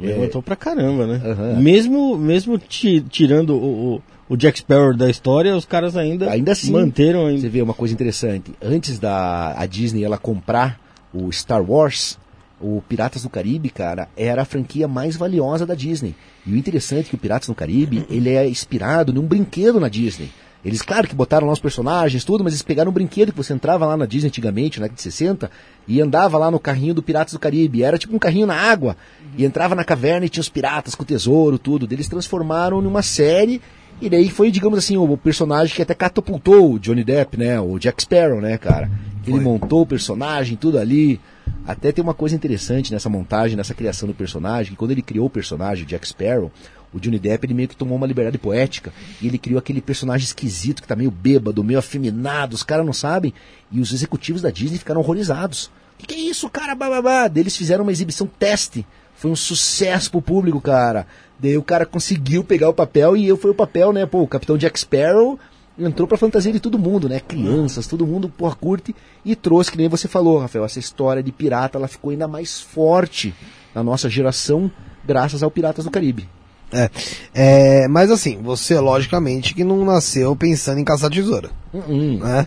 Levantou 0.00 0.42
pra 0.42 0.56
caramba, 0.56 1.06
né? 1.06 1.20
Aham. 1.24 1.60
Mesmo, 1.60 2.16
mesmo 2.16 2.58
ti- 2.58 3.00
tirando 3.08 3.50
o, 3.56 3.94
o, 3.96 4.02
o 4.30 4.36
Jack 4.36 4.58
Sparrow 4.58 4.94
da 4.96 5.08
história, 5.10 5.56
os 5.56 5.64
caras 5.64 5.96
ainda, 5.96 6.30
Ainda 6.30 6.52
assim, 6.52 6.70
manteram 6.72 7.22
Você 7.24 7.28
ainda. 7.36 7.48
vê 7.48 7.62
uma 7.62 7.74
coisa 7.74 7.94
interessante. 7.94 8.52
Antes 8.62 8.98
da 8.98 9.54
a 9.56 9.66
Disney 9.66 10.04
ela 10.04 10.18
comprar 10.18 10.78
o 11.14 11.30
Star 11.32 11.62
Wars, 11.62 12.18
o 12.60 12.82
Piratas 12.88 13.22
do 13.22 13.30
Caribe, 13.30 13.70
cara, 13.70 14.08
era 14.16 14.42
a 14.42 14.44
franquia 14.46 14.86
mais 14.88 15.16
valiosa 15.16 15.64
da 15.66 15.74
Disney. 15.74 16.14
E 16.46 16.52
o 16.52 16.56
interessante 16.56 17.06
é 17.06 17.08
que 17.10 17.14
o 17.14 17.18
Piratas 17.18 17.48
do 17.48 17.54
Caribe, 17.54 18.04
ele 18.10 18.30
é 18.30 18.48
inspirado 18.48 19.12
num 19.12 19.22
brinquedo 19.22 19.78
na 19.80 19.88
Disney. 19.88 20.28
Eles, 20.66 20.82
claro 20.82 21.06
que 21.06 21.14
botaram 21.14 21.46
lá 21.46 21.52
os 21.52 21.60
personagens, 21.60 22.24
tudo, 22.24 22.42
mas 22.42 22.52
eles 22.52 22.62
pegaram 22.62 22.90
um 22.90 22.92
brinquedo 22.92 23.30
que 23.30 23.36
você 23.38 23.52
entrava 23.52 23.86
lá 23.86 23.96
na 23.96 24.04
Disney 24.04 24.26
antigamente, 24.26 24.80
na 24.80 24.86
década 24.86 24.96
de 24.96 25.02
60, 25.02 25.48
e 25.86 26.00
andava 26.00 26.36
lá 26.38 26.50
no 26.50 26.58
carrinho 26.58 26.92
do 26.92 27.04
Piratas 27.04 27.34
do 27.34 27.38
Caribe. 27.38 27.84
Era 27.84 27.96
tipo 27.96 28.16
um 28.16 28.18
carrinho 28.18 28.48
na 28.48 28.56
água. 28.56 28.96
E 29.38 29.44
entrava 29.44 29.76
na 29.76 29.84
caverna 29.84 30.26
e 30.26 30.28
tinha 30.28 30.40
os 30.40 30.48
piratas 30.48 30.96
com 30.96 31.04
o 31.04 31.06
tesouro, 31.06 31.56
tudo. 31.56 31.86
Eles 31.88 32.08
transformaram 32.08 32.82
numa 32.82 33.00
série 33.00 33.62
e 34.00 34.10
daí 34.10 34.28
foi, 34.28 34.50
digamos 34.50 34.76
assim, 34.76 34.96
o 34.96 35.16
personagem 35.16 35.72
que 35.72 35.82
até 35.82 35.94
catapultou 35.94 36.72
o 36.72 36.78
Johnny 36.80 37.04
Depp, 37.04 37.38
né? 37.38 37.60
O 37.60 37.78
Jack 37.78 38.02
Sparrow, 38.02 38.40
né, 38.40 38.58
cara? 38.58 38.90
Ele 39.24 39.38
montou 39.38 39.82
o 39.82 39.86
personagem, 39.86 40.56
tudo 40.56 40.80
ali. 40.80 41.20
Até 41.64 41.92
tem 41.92 42.02
uma 42.02 42.14
coisa 42.14 42.34
interessante 42.34 42.92
nessa 42.92 43.08
montagem, 43.08 43.56
nessa 43.56 43.72
criação 43.72 44.08
do 44.08 44.14
personagem, 44.14 44.72
que 44.72 44.76
quando 44.76 44.90
ele 44.90 45.02
criou 45.02 45.26
o 45.26 45.30
personagem, 45.30 45.84
o 45.84 45.86
Jack 45.86 46.08
Sparrow, 46.08 46.50
o 46.96 47.00
Johnny 47.00 47.18
Depp, 47.18 47.46
ele 47.46 47.54
meio 47.54 47.68
que 47.68 47.76
tomou 47.76 47.96
uma 47.96 48.06
liberdade 48.06 48.38
poética 48.38 48.92
e 49.20 49.26
ele 49.26 49.38
criou 49.38 49.58
aquele 49.58 49.80
personagem 49.80 50.24
esquisito 50.24 50.82
que 50.82 50.88
tá 50.88 50.96
meio 50.96 51.10
bêbado, 51.10 51.62
meio 51.62 51.78
afeminado, 51.78 52.54
os 52.54 52.62
caras 52.62 52.86
não 52.86 52.92
sabem. 52.92 53.32
E 53.70 53.80
os 53.80 53.92
executivos 53.92 54.42
da 54.42 54.50
Disney 54.50 54.78
ficaram 54.78 55.00
horrorizados. 55.00 55.70
que, 55.98 56.06
que 56.06 56.14
é 56.14 56.18
isso, 56.18 56.48
cara? 56.48 56.74
Bababá. 56.74 57.30
Eles 57.34 57.56
fizeram 57.56 57.82
uma 57.84 57.92
exibição 57.92 58.26
teste. 58.26 58.86
Foi 59.14 59.30
um 59.30 59.36
sucesso 59.36 60.10
pro 60.10 60.22
público, 60.22 60.60
cara. 60.60 61.06
Daí 61.38 61.56
o 61.56 61.62
cara 61.62 61.84
conseguiu 61.84 62.42
pegar 62.42 62.68
o 62.68 62.74
papel 62.74 63.16
e 63.16 63.26
eu 63.26 63.36
fui 63.36 63.50
o 63.50 63.54
papel, 63.54 63.92
né? 63.92 64.06
Pô, 64.06 64.22
o 64.22 64.28
Capitão 64.28 64.56
Jack 64.56 64.78
Sparrow 64.78 65.38
entrou 65.78 66.08
pra 66.08 66.16
fantasia 66.16 66.52
de 66.52 66.60
todo 66.60 66.78
mundo, 66.78 67.08
né? 67.08 67.20
Crianças, 67.20 67.86
todo 67.86 68.06
mundo, 68.06 68.28
porra, 68.28 68.54
curte. 68.54 68.94
E 69.24 69.36
trouxe, 69.36 69.70
que 69.70 69.76
nem 69.76 69.88
você 69.88 70.08
falou, 70.08 70.38
Rafael, 70.38 70.64
essa 70.64 70.78
história 70.78 71.22
de 71.22 71.32
pirata, 71.32 71.76
ela 71.76 71.88
ficou 71.88 72.10
ainda 72.10 72.26
mais 72.26 72.60
forte 72.60 73.34
na 73.74 73.82
nossa 73.82 74.08
geração, 74.08 74.70
graças 75.04 75.42
ao 75.42 75.50
Piratas 75.50 75.84
do 75.84 75.90
Caribe. 75.90 76.28
É, 76.72 76.90
é, 77.34 77.88
mas 77.88 78.10
assim, 78.10 78.38
você 78.42 78.78
logicamente 78.80 79.54
que 79.54 79.62
não 79.64 79.84
nasceu 79.84 80.34
pensando 80.34 80.78
em 80.80 80.84
caçar 80.84 81.10
tesoura, 81.10 81.50
Hum, 81.72 82.18
né? 82.18 82.46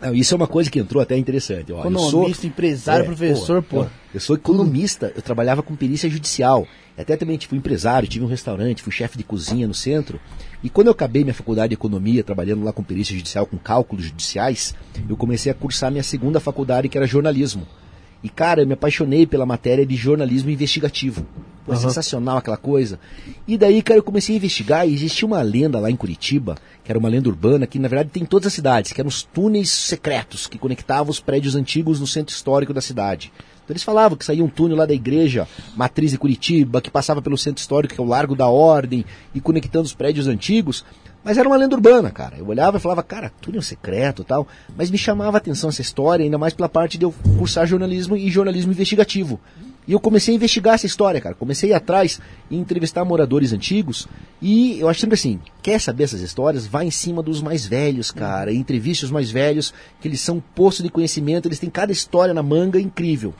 Não, 0.00 0.14
isso 0.14 0.34
é 0.34 0.36
uma 0.36 0.46
coisa 0.46 0.70
que 0.70 0.78
entrou 0.78 1.02
até 1.02 1.16
interessante. 1.16 1.72
Ó, 1.72 1.76
eu 1.82 1.82
sou- 1.98 2.08
Economista, 2.20 2.46
empresário, 2.46 3.02
É, 3.04 3.06
professor, 3.06 3.62
pô. 3.62 3.82
Eu, 3.84 3.90
eu 4.14 4.20
sou 4.20 4.36
economista, 4.36 5.10
eu 5.16 5.22
trabalhava 5.22 5.62
com 5.62 5.74
perícia 5.74 6.10
judicial. 6.10 6.66
Até 6.98 7.16
também 7.16 7.38
fui 7.40 7.56
empresário, 7.56 8.06
tive 8.06 8.22
um 8.24 8.28
restaurante, 8.28 8.82
fui 8.82 8.92
chefe 8.92 9.16
de 9.16 9.24
cozinha 9.24 9.66
no 9.66 9.72
centro. 9.72 10.20
E 10.62 10.68
quando 10.68 10.88
eu 10.88 10.92
acabei 10.92 11.22
minha 11.24 11.32
faculdade 11.32 11.68
de 11.70 11.74
economia, 11.74 12.22
trabalhando 12.22 12.62
lá 12.64 12.72
com 12.72 12.82
perícia 12.82 13.16
judicial, 13.16 13.46
com 13.46 13.56
cálculos 13.56 14.04
judiciais, 14.04 14.74
eu 15.08 15.16
comecei 15.16 15.50
a 15.50 15.54
cursar 15.54 15.90
minha 15.90 16.02
segunda 16.04 16.38
faculdade, 16.38 16.88
que 16.88 16.98
era 16.98 17.06
jornalismo. 17.06 17.66
E, 18.24 18.28
cara, 18.30 18.62
eu 18.62 18.66
me 18.66 18.72
apaixonei 18.72 19.26
pela 19.26 19.44
matéria 19.44 19.84
de 19.84 19.94
jornalismo 19.94 20.48
investigativo. 20.48 21.26
Pô, 21.66 21.74
é 21.74 21.76
sensacional 21.76 22.38
aquela 22.38 22.56
coisa. 22.56 22.98
E 23.46 23.58
daí, 23.58 23.82
cara, 23.82 23.98
eu 23.98 24.02
comecei 24.02 24.34
a 24.34 24.38
investigar 24.38 24.88
e 24.88 24.94
existia 24.94 25.26
uma 25.26 25.42
lenda 25.42 25.78
lá 25.78 25.90
em 25.90 25.96
Curitiba, 25.96 26.56
que 26.82 26.90
era 26.90 26.98
uma 26.98 27.08
lenda 27.08 27.28
urbana, 27.28 27.66
que 27.66 27.78
na 27.78 27.86
verdade 27.86 28.08
tem 28.10 28.22
em 28.22 28.26
todas 28.26 28.46
as 28.46 28.54
cidades, 28.54 28.92
que 28.92 29.00
eram 29.00 29.08
os 29.08 29.22
túneis 29.22 29.70
secretos 29.70 30.46
que 30.46 30.58
conectavam 30.58 31.10
os 31.10 31.20
prédios 31.20 31.54
antigos 31.54 32.00
no 32.00 32.06
centro 32.06 32.34
histórico 32.34 32.72
da 32.72 32.80
cidade. 32.80 33.30
Então 33.62 33.72
eles 33.72 33.82
falavam 33.82 34.16
que 34.16 34.24
saía 34.24 34.44
um 34.44 34.48
túnel 34.48 34.76
lá 34.76 34.86
da 34.86 34.94
igreja, 34.94 35.46
matriz 35.76 36.10
de 36.10 36.18
Curitiba, 36.18 36.80
que 36.80 36.90
passava 36.90 37.20
pelo 37.20 37.36
centro 37.36 37.60
histórico, 37.60 37.94
que 37.94 38.00
é 38.00 38.04
o 38.04 38.06
Largo 38.06 38.34
da 38.34 38.48
Ordem, 38.48 39.04
e 39.34 39.40
conectando 39.40 39.84
os 39.84 39.94
prédios 39.94 40.26
antigos. 40.26 40.82
Mas 41.24 41.38
era 41.38 41.48
uma 41.48 41.56
lenda 41.56 41.74
urbana, 41.74 42.10
cara. 42.10 42.36
Eu 42.36 42.46
olhava 42.46 42.76
e 42.76 42.80
falava, 42.80 43.02
cara, 43.02 43.32
túnel 43.40 43.62
secreto 43.62 44.22
e 44.22 44.24
tal. 44.26 44.46
Mas 44.76 44.90
me 44.90 44.98
chamava 44.98 45.36
a 45.36 45.38
atenção 45.38 45.70
essa 45.70 45.80
história, 45.80 46.22
ainda 46.22 46.36
mais 46.36 46.52
pela 46.52 46.68
parte 46.68 46.98
de 46.98 47.04
eu 47.04 47.14
cursar 47.38 47.66
jornalismo 47.66 48.16
e 48.16 48.30
jornalismo 48.30 48.72
investigativo. 48.72 49.40
E 49.86 49.92
eu 49.92 50.00
comecei 50.00 50.34
a 50.34 50.36
investigar 50.36 50.74
essa 50.74 50.86
história, 50.86 51.20
cara. 51.20 51.34
Comecei 51.34 51.70
a 51.70 51.72
ir 51.72 51.76
atrás 51.76 52.20
e 52.50 52.56
entrevistar 52.56 53.04
moradores 53.04 53.52
antigos. 53.52 54.06
E 54.40 54.78
eu 54.78 54.88
acho 54.88 55.00
sempre 55.00 55.14
assim, 55.14 55.40
quer 55.62 55.80
saber 55.80 56.04
essas 56.04 56.20
histórias? 56.20 56.66
Vai 56.66 56.86
em 56.86 56.90
cima 56.90 57.22
dos 57.22 57.42
mais 57.42 57.66
velhos, 57.66 58.10
cara. 58.10 58.50
E 58.52 58.56
entreviste 58.56 59.04
os 59.04 59.10
mais 59.10 59.30
velhos, 59.30 59.72
que 60.00 60.08
eles 60.08 60.20
são 60.20 60.42
poço 60.54 60.82
de 60.82 60.90
conhecimento, 60.90 61.48
eles 61.48 61.58
têm 61.58 61.70
cada 61.70 61.92
história 61.92 62.34
na 62.34 62.42
manga 62.42 62.80
incrível. 62.80 63.34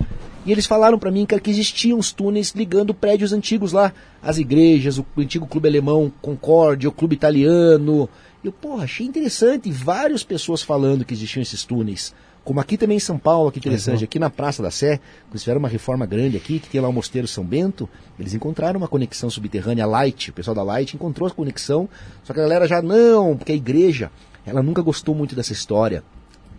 E 0.46 0.52
eles 0.52 0.66
falaram 0.66 0.98
pra 0.98 1.10
mim, 1.10 1.24
cara, 1.24 1.40
que 1.40 1.50
existiam 1.50 1.98
os 1.98 2.12
túneis 2.12 2.50
ligando 2.50 2.92
prédios 2.92 3.32
antigos 3.32 3.72
lá. 3.72 3.94
As 4.22 4.36
igrejas, 4.36 4.98
o 4.98 5.06
antigo 5.16 5.46
clube 5.46 5.68
alemão 5.68 6.12
Concórdia, 6.20 6.88
o 6.88 6.92
clube 6.92 7.14
italiano. 7.14 8.08
Eu, 8.42 8.52
porra, 8.52 8.84
achei 8.84 9.06
interessante. 9.06 9.70
Várias 9.70 10.22
pessoas 10.22 10.62
falando 10.62 11.04
que 11.04 11.14
existiam 11.14 11.40
esses 11.40 11.64
túneis. 11.64 12.14
Como 12.44 12.60
aqui 12.60 12.76
também 12.76 12.98
em 12.98 13.00
São 13.00 13.18
Paulo, 13.18 13.50
que 13.50 13.58
interessante, 13.58 14.04
aqui 14.04 14.18
na 14.18 14.28
Praça 14.28 14.62
da 14.62 14.70
Sé, 14.70 14.98
quando 14.98 15.32
eles 15.32 15.42
fizeram 15.44 15.60
uma 15.60 15.68
reforma 15.68 16.04
grande 16.04 16.36
aqui, 16.36 16.58
que 16.58 16.68
tem 16.68 16.78
lá 16.78 16.88
o 16.88 16.92
Mosteiro 16.92 17.26
São 17.26 17.42
Bento, 17.42 17.88
eles 18.20 18.34
encontraram 18.34 18.76
uma 18.76 18.86
conexão 18.86 19.30
subterrânea, 19.30 19.84
a 19.84 19.86
Light, 19.86 20.28
o 20.28 20.34
pessoal 20.34 20.54
da 20.54 20.62
Light 20.62 20.94
encontrou 20.94 21.26
a 21.26 21.30
conexão, 21.30 21.88
só 22.22 22.34
que 22.34 22.40
a 22.40 22.42
galera 22.42 22.68
já, 22.68 22.82
não, 22.82 23.34
porque 23.34 23.52
a 23.52 23.54
igreja, 23.54 24.10
ela 24.44 24.62
nunca 24.62 24.82
gostou 24.82 25.14
muito 25.14 25.34
dessa 25.34 25.54
história 25.54 26.04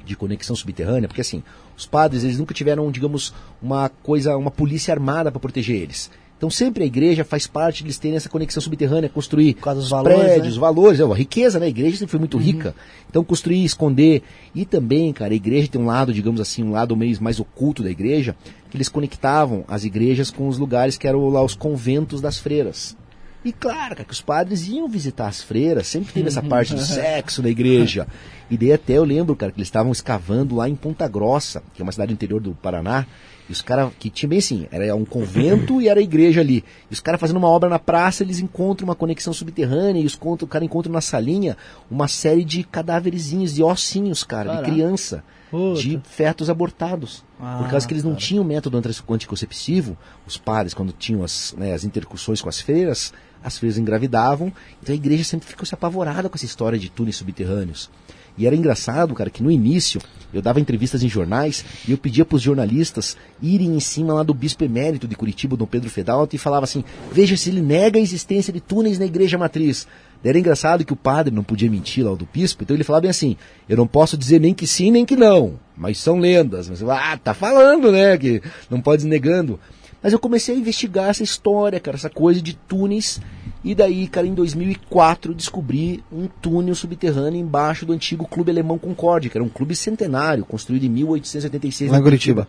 de 0.05 0.15
conexão 0.15 0.55
subterrânea, 0.55 1.07
porque 1.07 1.21
assim, 1.21 1.43
os 1.75 1.85
padres, 1.85 2.23
eles 2.23 2.37
nunca 2.37 2.53
tiveram, 2.53 2.89
digamos, 2.91 3.33
uma 3.61 3.89
coisa, 3.89 4.37
uma 4.37 4.51
polícia 4.51 4.93
armada 4.93 5.31
para 5.31 5.39
proteger 5.39 5.81
eles. 5.81 6.09
Então 6.37 6.49
sempre 6.49 6.83
a 6.83 6.85
igreja 6.85 7.23
faz 7.23 7.47
parte 7.47 7.77
de 7.77 7.85
eles 7.85 7.97
terem 7.97 8.17
essa 8.17 8.27
conexão 8.27 8.61
subterrânea, 8.61 9.09
construir 9.09 9.53
causa 9.53 9.79
dos 9.79 9.85
os 9.85 9.91
valores, 9.91 10.19
prédios, 10.19 10.55
né? 10.55 10.59
valores, 10.59 10.99
é, 10.99 11.03
a 11.03 11.13
riqueza, 11.13 11.59
né? 11.59 11.65
A 11.65 11.69
igreja 11.69 11.97
sempre 11.97 12.11
foi 12.11 12.19
muito 12.19 12.37
rica. 12.37 12.75
Então 13.09 13.23
construir, 13.23 13.63
esconder. 13.63 14.21
E 14.53 14.65
também, 14.65 15.13
cara, 15.13 15.31
a 15.31 15.35
igreja 15.35 15.69
tem 15.69 15.79
um 15.79 15.85
lado, 15.85 16.13
digamos 16.13 16.41
assim, 16.41 16.61
um 16.61 16.71
lado 16.71 16.95
meio 16.95 17.17
mais 17.23 17.39
oculto 17.39 17.81
da 17.81 17.89
igreja, 17.89 18.35
que 18.69 18.75
eles 18.75 18.89
conectavam 18.89 19.63
as 19.67 19.85
igrejas 19.85 20.29
com 20.29 20.49
os 20.49 20.57
lugares 20.57 20.97
que 20.97 21.07
eram 21.07 21.29
lá 21.29 21.41
os 21.41 21.55
conventos 21.55 22.19
das 22.19 22.37
freiras. 22.37 22.97
E 23.45 23.53
claro, 23.53 23.95
cara, 23.95 24.03
que 24.03 24.11
os 24.13 24.21
padres 24.21 24.67
iam 24.67 24.87
visitar 24.89 25.27
as 25.27 25.41
freiras, 25.41 25.85
sempre 25.87 26.11
teve 26.11 26.27
essa 26.27 26.41
parte 26.41 26.73
do 26.73 26.81
sexo 26.83 27.43
na 27.43 27.49
igreja. 27.49 28.07
E 28.49 28.57
daí 28.57 28.73
até 28.73 28.93
eu 28.93 29.03
lembro, 29.03 29.35
cara, 29.35 29.51
que 29.51 29.59
eles 29.59 29.67
estavam 29.67 29.91
escavando 29.91 30.55
lá 30.55 30.67
em 30.67 30.75
Ponta 30.75 31.07
Grossa, 31.07 31.61
que 31.73 31.81
é 31.81 31.83
uma 31.83 31.91
cidade 31.91 32.11
interior 32.11 32.41
do 32.41 32.55
Paraná, 32.55 33.05
e 33.47 33.51
os 33.51 33.61
caras, 33.61 33.91
que 33.99 34.09
tinha 34.09 34.27
bem 34.27 34.39
assim, 34.39 34.67
era 34.71 34.95
um 34.95 35.05
convento 35.05 35.79
e 35.81 35.87
era 35.87 35.99
a 35.99 36.03
igreja 36.03 36.41
ali. 36.41 36.63
E 36.89 36.93
os 36.93 36.99
caras 36.99 37.21
fazendo 37.21 37.37
uma 37.37 37.47
obra 37.47 37.69
na 37.69 37.77
praça, 37.77 38.23
eles 38.23 38.39
encontram 38.39 38.87
uma 38.87 38.95
conexão 38.95 39.31
subterrânea, 39.31 40.01
e 40.01 40.05
os 40.05 40.15
contra, 40.15 40.43
o 40.43 40.47
cara 40.47 40.65
encontra 40.65 40.91
na 40.91 40.99
salinha 41.01 41.55
uma 41.89 42.07
série 42.07 42.43
de 42.43 42.63
cadáverezinhos, 42.63 43.53
de 43.53 43.61
ossinhos, 43.61 44.23
cara, 44.23 44.49
Caraca. 44.49 44.65
de 44.65 44.71
criança, 44.71 45.23
Puta. 45.51 45.79
de 45.79 45.99
fetos 46.03 46.49
abortados. 46.49 47.23
Ah, 47.39 47.59
por 47.61 47.69
causa 47.69 47.87
que 47.87 47.93
eles 47.93 48.03
não 48.03 48.11
cara. 48.13 48.21
tinham 48.23 48.43
método 48.43 48.77
anti- 48.79 49.03
anticonceptivo, 49.07 49.95
os 50.25 50.37
padres, 50.37 50.73
quando 50.73 50.91
tinham 50.91 51.23
as, 51.23 51.53
né, 51.57 51.73
as 51.73 51.83
intercussões 51.83 52.41
com 52.41 52.49
as 52.49 52.59
freiras, 52.61 53.13
as 53.45 53.59
freiras 53.59 53.77
engravidavam, 53.77 54.51
então 54.81 54.91
a 54.91 54.95
igreja 54.95 55.23
sempre 55.23 55.47
ficou 55.47 55.65
se 55.65 55.75
apavorada 55.75 56.27
com 56.27 56.35
essa 56.35 56.45
história 56.45 56.79
de 56.79 56.89
túneis 56.89 57.15
subterrâneos. 57.15 57.91
E 58.37 58.45
era 58.45 58.55
engraçado, 58.55 59.13
cara, 59.13 59.29
que 59.29 59.41
no 59.41 59.51
início 59.51 60.01
eu 60.33 60.41
dava 60.41 60.59
entrevistas 60.59 61.03
em 61.03 61.07
jornais 61.07 61.63
e 61.87 61.91
eu 61.91 61.97
pedia 61.97 62.25
para 62.25 62.35
os 62.35 62.41
jornalistas 62.41 63.15
irem 63.41 63.75
em 63.75 63.79
cima 63.79 64.13
lá 64.13 64.23
do 64.23 64.33
bispo 64.33 64.63
emérito 64.63 65.07
de 65.07 65.15
Curitiba, 65.15 65.55
Dom 65.55 65.65
Pedro 65.65 65.89
Fedalto, 65.89 66.35
e 66.35 66.39
falava 66.39 66.65
assim: 66.65 66.83
veja 67.11 67.37
se 67.37 67.49
ele 67.49 67.61
nega 67.61 67.97
a 67.97 68.01
existência 68.01 68.51
de 68.51 68.59
túneis 68.59 68.99
na 68.99 69.05
igreja 69.05 69.37
matriz. 69.37 69.87
Era 70.23 70.39
engraçado 70.39 70.83
que 70.83 70.91
o 70.91 70.95
padre 70.95 71.33
não 71.33 71.43
podia 71.43 71.69
mentir 71.69 72.03
lá 72.03 72.15
do 72.15 72.27
bispo, 72.33 72.63
então 72.63 72.75
ele 72.75 72.83
falava 72.83 73.03
bem 73.03 73.11
assim: 73.11 73.37
eu 73.69 73.77
não 73.77 73.87
posso 73.87 74.17
dizer 74.17 74.41
nem 74.41 74.53
que 74.53 74.65
sim 74.65 74.91
nem 74.91 75.05
que 75.05 75.15
não, 75.15 75.59
mas 75.77 75.99
são 75.99 76.17
lendas. 76.17 76.67
Mas, 76.67 76.81
ah, 76.81 77.17
tá 77.23 77.33
falando, 77.33 77.91
né? 77.91 78.17
Que 78.17 78.41
não 78.69 78.81
pode 78.81 79.05
negando. 79.05 79.59
Mas 80.05 80.13
eu 80.13 80.19
comecei 80.19 80.53
a 80.53 80.57
investigar 80.59 81.09
essa 81.09 81.23
história, 81.23 81.79
cara, 81.79 81.97
essa 81.97 82.11
coisa 82.11 82.39
de 82.39 82.53
túneis. 82.53 83.19
E 83.63 83.73
daí, 83.73 84.07
cara, 84.07 84.27
em 84.27 84.35
2004 84.35 85.31
eu 85.31 85.35
descobri 85.35 86.03
um 86.11 86.27
túnel 86.27 86.75
subterrâneo 86.75 87.41
embaixo 87.41 87.87
do 87.87 87.93
antigo 87.93 88.27
Clube 88.27 88.51
Alemão 88.51 88.77
Concórdia, 88.77 89.31
que 89.31 89.35
era 89.35 89.43
um 89.43 89.49
clube 89.49 89.75
centenário, 89.75 90.45
construído 90.45 90.83
em 90.83 90.89
1886 90.89 91.89
Lá 91.89 91.97
em 91.97 92.03
Curitiba. 92.03 92.47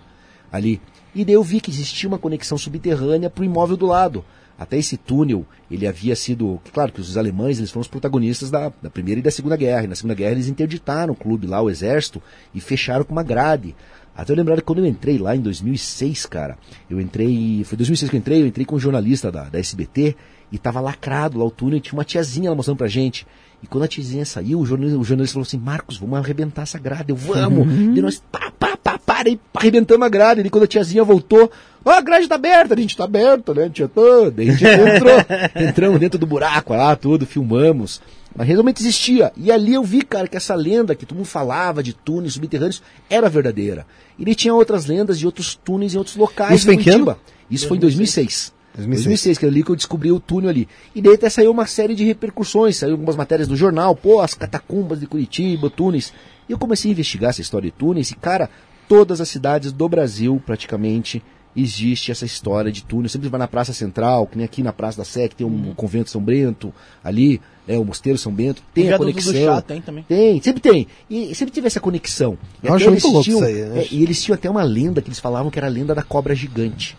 Ali. 0.52 0.82
E 1.14 1.24
daí 1.24 1.34
eu 1.34 1.42
vi 1.42 1.58
que 1.58 1.70
existia 1.70 2.06
uma 2.06 2.18
conexão 2.18 2.58
subterrânea 2.58 3.30
para 3.30 3.40
o 3.40 3.44
imóvel 3.46 3.78
do 3.78 3.86
lado. 3.86 4.22
Até 4.58 4.76
esse 4.76 4.98
túnel, 4.98 5.46
ele 5.70 5.86
havia 5.86 6.14
sido. 6.14 6.60
Claro 6.74 6.92
que 6.92 7.00
os 7.00 7.16
alemães 7.16 7.56
eles 7.56 7.70
foram 7.70 7.82
os 7.82 7.88
protagonistas 7.88 8.50
da, 8.50 8.70
da 8.82 8.90
Primeira 8.90 9.20
e 9.20 9.22
da 9.22 9.30
Segunda 9.30 9.56
Guerra. 9.56 9.84
E 9.84 9.86
na 9.86 9.94
Segunda 9.94 10.14
Guerra 10.14 10.32
eles 10.32 10.48
interditaram 10.48 11.14
o 11.14 11.16
clube 11.16 11.46
lá, 11.46 11.62
o 11.62 11.70
exército, 11.70 12.22
e 12.54 12.60
fecharam 12.60 13.04
com 13.04 13.12
uma 13.12 13.22
grade. 13.22 13.74
Até 14.16 14.32
eu 14.32 14.36
lembrar 14.36 14.56
que 14.56 14.62
quando 14.62 14.78
eu 14.78 14.86
entrei 14.86 15.18
lá 15.18 15.36
em 15.36 15.40
2006, 15.40 16.24
cara, 16.26 16.56
eu 16.88 17.00
entrei. 17.00 17.62
Foi 17.64 17.76
2006 17.76 18.10
que 18.10 18.16
eu 18.16 18.18
entrei, 18.18 18.42
eu 18.42 18.46
entrei 18.46 18.64
com 18.64 18.76
um 18.76 18.80
jornalista 18.80 19.30
da, 19.30 19.44
da 19.44 19.58
SBT 19.58 20.16
e 20.50 20.58
tava 20.58 20.80
lacrado 20.80 21.38
lá 21.38 21.44
o 21.44 21.50
túnel 21.50 21.76
e 21.76 21.80
tinha 21.80 21.98
uma 21.98 22.04
tiazinha 22.04 22.48
lá 22.48 22.56
mostrando 22.56 22.78
pra 22.78 22.88
gente. 22.88 23.26
E 23.62 23.66
quando 23.66 23.84
a 23.84 23.88
tiazinha 23.88 24.24
saiu, 24.24 24.60
o 24.60 24.66
jornalista, 24.66 24.98
o 24.98 25.04
jornalista 25.04 25.34
falou 25.34 25.46
assim: 25.46 25.58
Marcos, 25.58 25.98
vamos 25.98 26.18
arrebentar 26.18 26.62
essa 26.62 26.78
grade. 26.78 27.10
Eu, 27.10 27.16
vamos! 27.16 27.66
E 27.68 28.00
nós, 28.00 28.22
pá, 28.32 28.50
pá, 28.58 28.76
pá, 28.76 28.98
pá, 28.98 29.22
e 29.26 29.38
arrebentamos 29.54 30.06
a 30.06 30.08
grade. 30.08 30.40
E 30.40 30.50
quando 30.50 30.64
a 30.64 30.68
tiazinha 30.68 31.04
voltou, 31.04 31.50
ó, 31.84 31.90
a 31.90 32.00
grade 32.00 32.26
tá 32.26 32.36
aberta, 32.36 32.74
a 32.74 32.78
gente 32.78 32.96
tá 32.96 33.04
aberta, 33.04 33.52
né? 33.52 33.70
Toda. 33.92 34.42
A 34.42 34.44
gente 34.44 34.64
entrou, 34.64 35.18
entramos 35.68 36.00
dentro 36.00 36.18
do 36.18 36.26
buraco 36.26 36.74
lá, 36.74 36.96
tudo, 36.96 37.26
filmamos. 37.26 38.00
Mas 38.36 38.46
realmente 38.46 38.82
existia. 38.82 39.32
E 39.36 39.50
ali 39.50 39.72
eu 39.72 39.82
vi, 39.82 40.02
cara, 40.02 40.28
que 40.28 40.36
essa 40.36 40.54
lenda 40.54 40.94
que 40.94 41.06
todo 41.06 41.16
mundo 41.16 41.26
falava 41.26 41.82
de 41.82 41.94
túneis 41.94 42.34
subterrâneos 42.34 42.82
era 43.08 43.30
verdadeira. 43.30 43.86
E 44.18 44.22
ele 44.22 44.34
tinha 44.34 44.54
outras 44.54 44.84
lendas 44.84 45.18
de 45.18 45.24
outros 45.24 45.54
túneis 45.54 45.94
em 45.94 45.98
outros 45.98 46.16
locais. 46.16 46.56
Isso 46.56 46.66
foi 46.66 46.74
em 46.74 46.78
que 46.78 46.90
ano? 46.90 47.06
Curitiba. 47.06 47.34
Isso 47.50 47.66
foi 47.66 47.78
em 47.78 47.80
2006. 47.80 48.52
2006. 48.74 49.04
2006, 49.04 49.38
que 49.38 49.46
é 49.46 49.48
ali 49.48 49.62
que 49.62 49.70
eu 49.70 49.76
descobri 49.76 50.12
o 50.12 50.20
túnel 50.20 50.50
ali. 50.50 50.68
E 50.94 51.00
daí 51.00 51.14
até 51.14 51.30
saiu 51.30 51.50
uma 51.50 51.66
série 51.66 51.94
de 51.94 52.04
repercussões, 52.04 52.76
saiu 52.76 52.92
algumas 52.92 53.16
matérias 53.16 53.48
do 53.48 53.56
jornal, 53.56 53.96
pô, 53.96 54.20
as 54.20 54.34
catacumbas 54.34 55.00
de 55.00 55.06
Curitiba, 55.06 55.70
túneis. 55.70 56.12
E 56.46 56.52
eu 56.52 56.58
comecei 56.58 56.90
a 56.90 56.92
investigar 56.92 57.30
essa 57.30 57.40
história 57.40 57.70
de 57.70 57.76
túneis 57.76 58.10
e, 58.10 58.16
cara, 58.16 58.50
todas 58.86 59.18
as 59.20 59.30
cidades 59.30 59.72
do 59.72 59.88
Brasil, 59.88 60.42
praticamente, 60.44 61.22
existe 61.56 62.12
essa 62.12 62.26
história 62.26 62.70
de 62.70 62.84
túnel. 62.84 63.08
Sempre 63.08 63.30
vai 63.30 63.38
na 63.38 63.48
Praça 63.48 63.72
Central, 63.72 64.26
que 64.26 64.36
nem 64.36 64.44
aqui 64.44 64.62
na 64.62 64.74
Praça 64.74 64.98
da 64.98 65.04
Sé, 65.04 65.26
que 65.26 65.36
tem 65.36 65.46
um 65.46 65.72
convento 65.74 66.10
São 66.10 66.20
Bento, 66.20 66.72
ali, 67.02 67.40
né, 67.66 67.78
o 67.78 67.84
Mosteiro 67.84 68.18
São 68.18 68.32
Bento, 68.32 68.62
tem 68.74 68.92
a 68.92 68.98
conexão. 68.98 69.32
do 69.32 69.38
Chá 69.38 69.60
tem 69.60 69.80
também. 69.80 70.04
Tem, 70.08 70.40
sempre 70.42 70.60
tem. 70.60 70.86
E 71.10 71.34
sempre 71.34 71.52
tive 71.52 71.66
essa 71.66 71.80
conexão. 71.80 72.38
E 72.62 72.66
Eu 72.66 72.74
até 72.74 72.84
acho 72.84 72.90
eles 72.90 73.02
muito 73.02 73.12
louco 73.14 73.24
tinham- 73.24 73.38
isso 73.40 73.48
aí, 73.48 73.54
né? 73.68 73.80
é, 73.82 73.88
e 73.90 74.02
eles 74.02 74.22
tinham 74.22 74.34
até 74.34 74.48
uma 74.50 74.62
lenda 74.62 75.00
que 75.02 75.08
eles 75.08 75.18
falavam 75.20 75.50
que 75.50 75.58
era 75.58 75.66
a 75.66 75.70
lenda 75.70 75.94
da 75.94 76.02
cobra 76.02 76.34
gigante. 76.34 76.96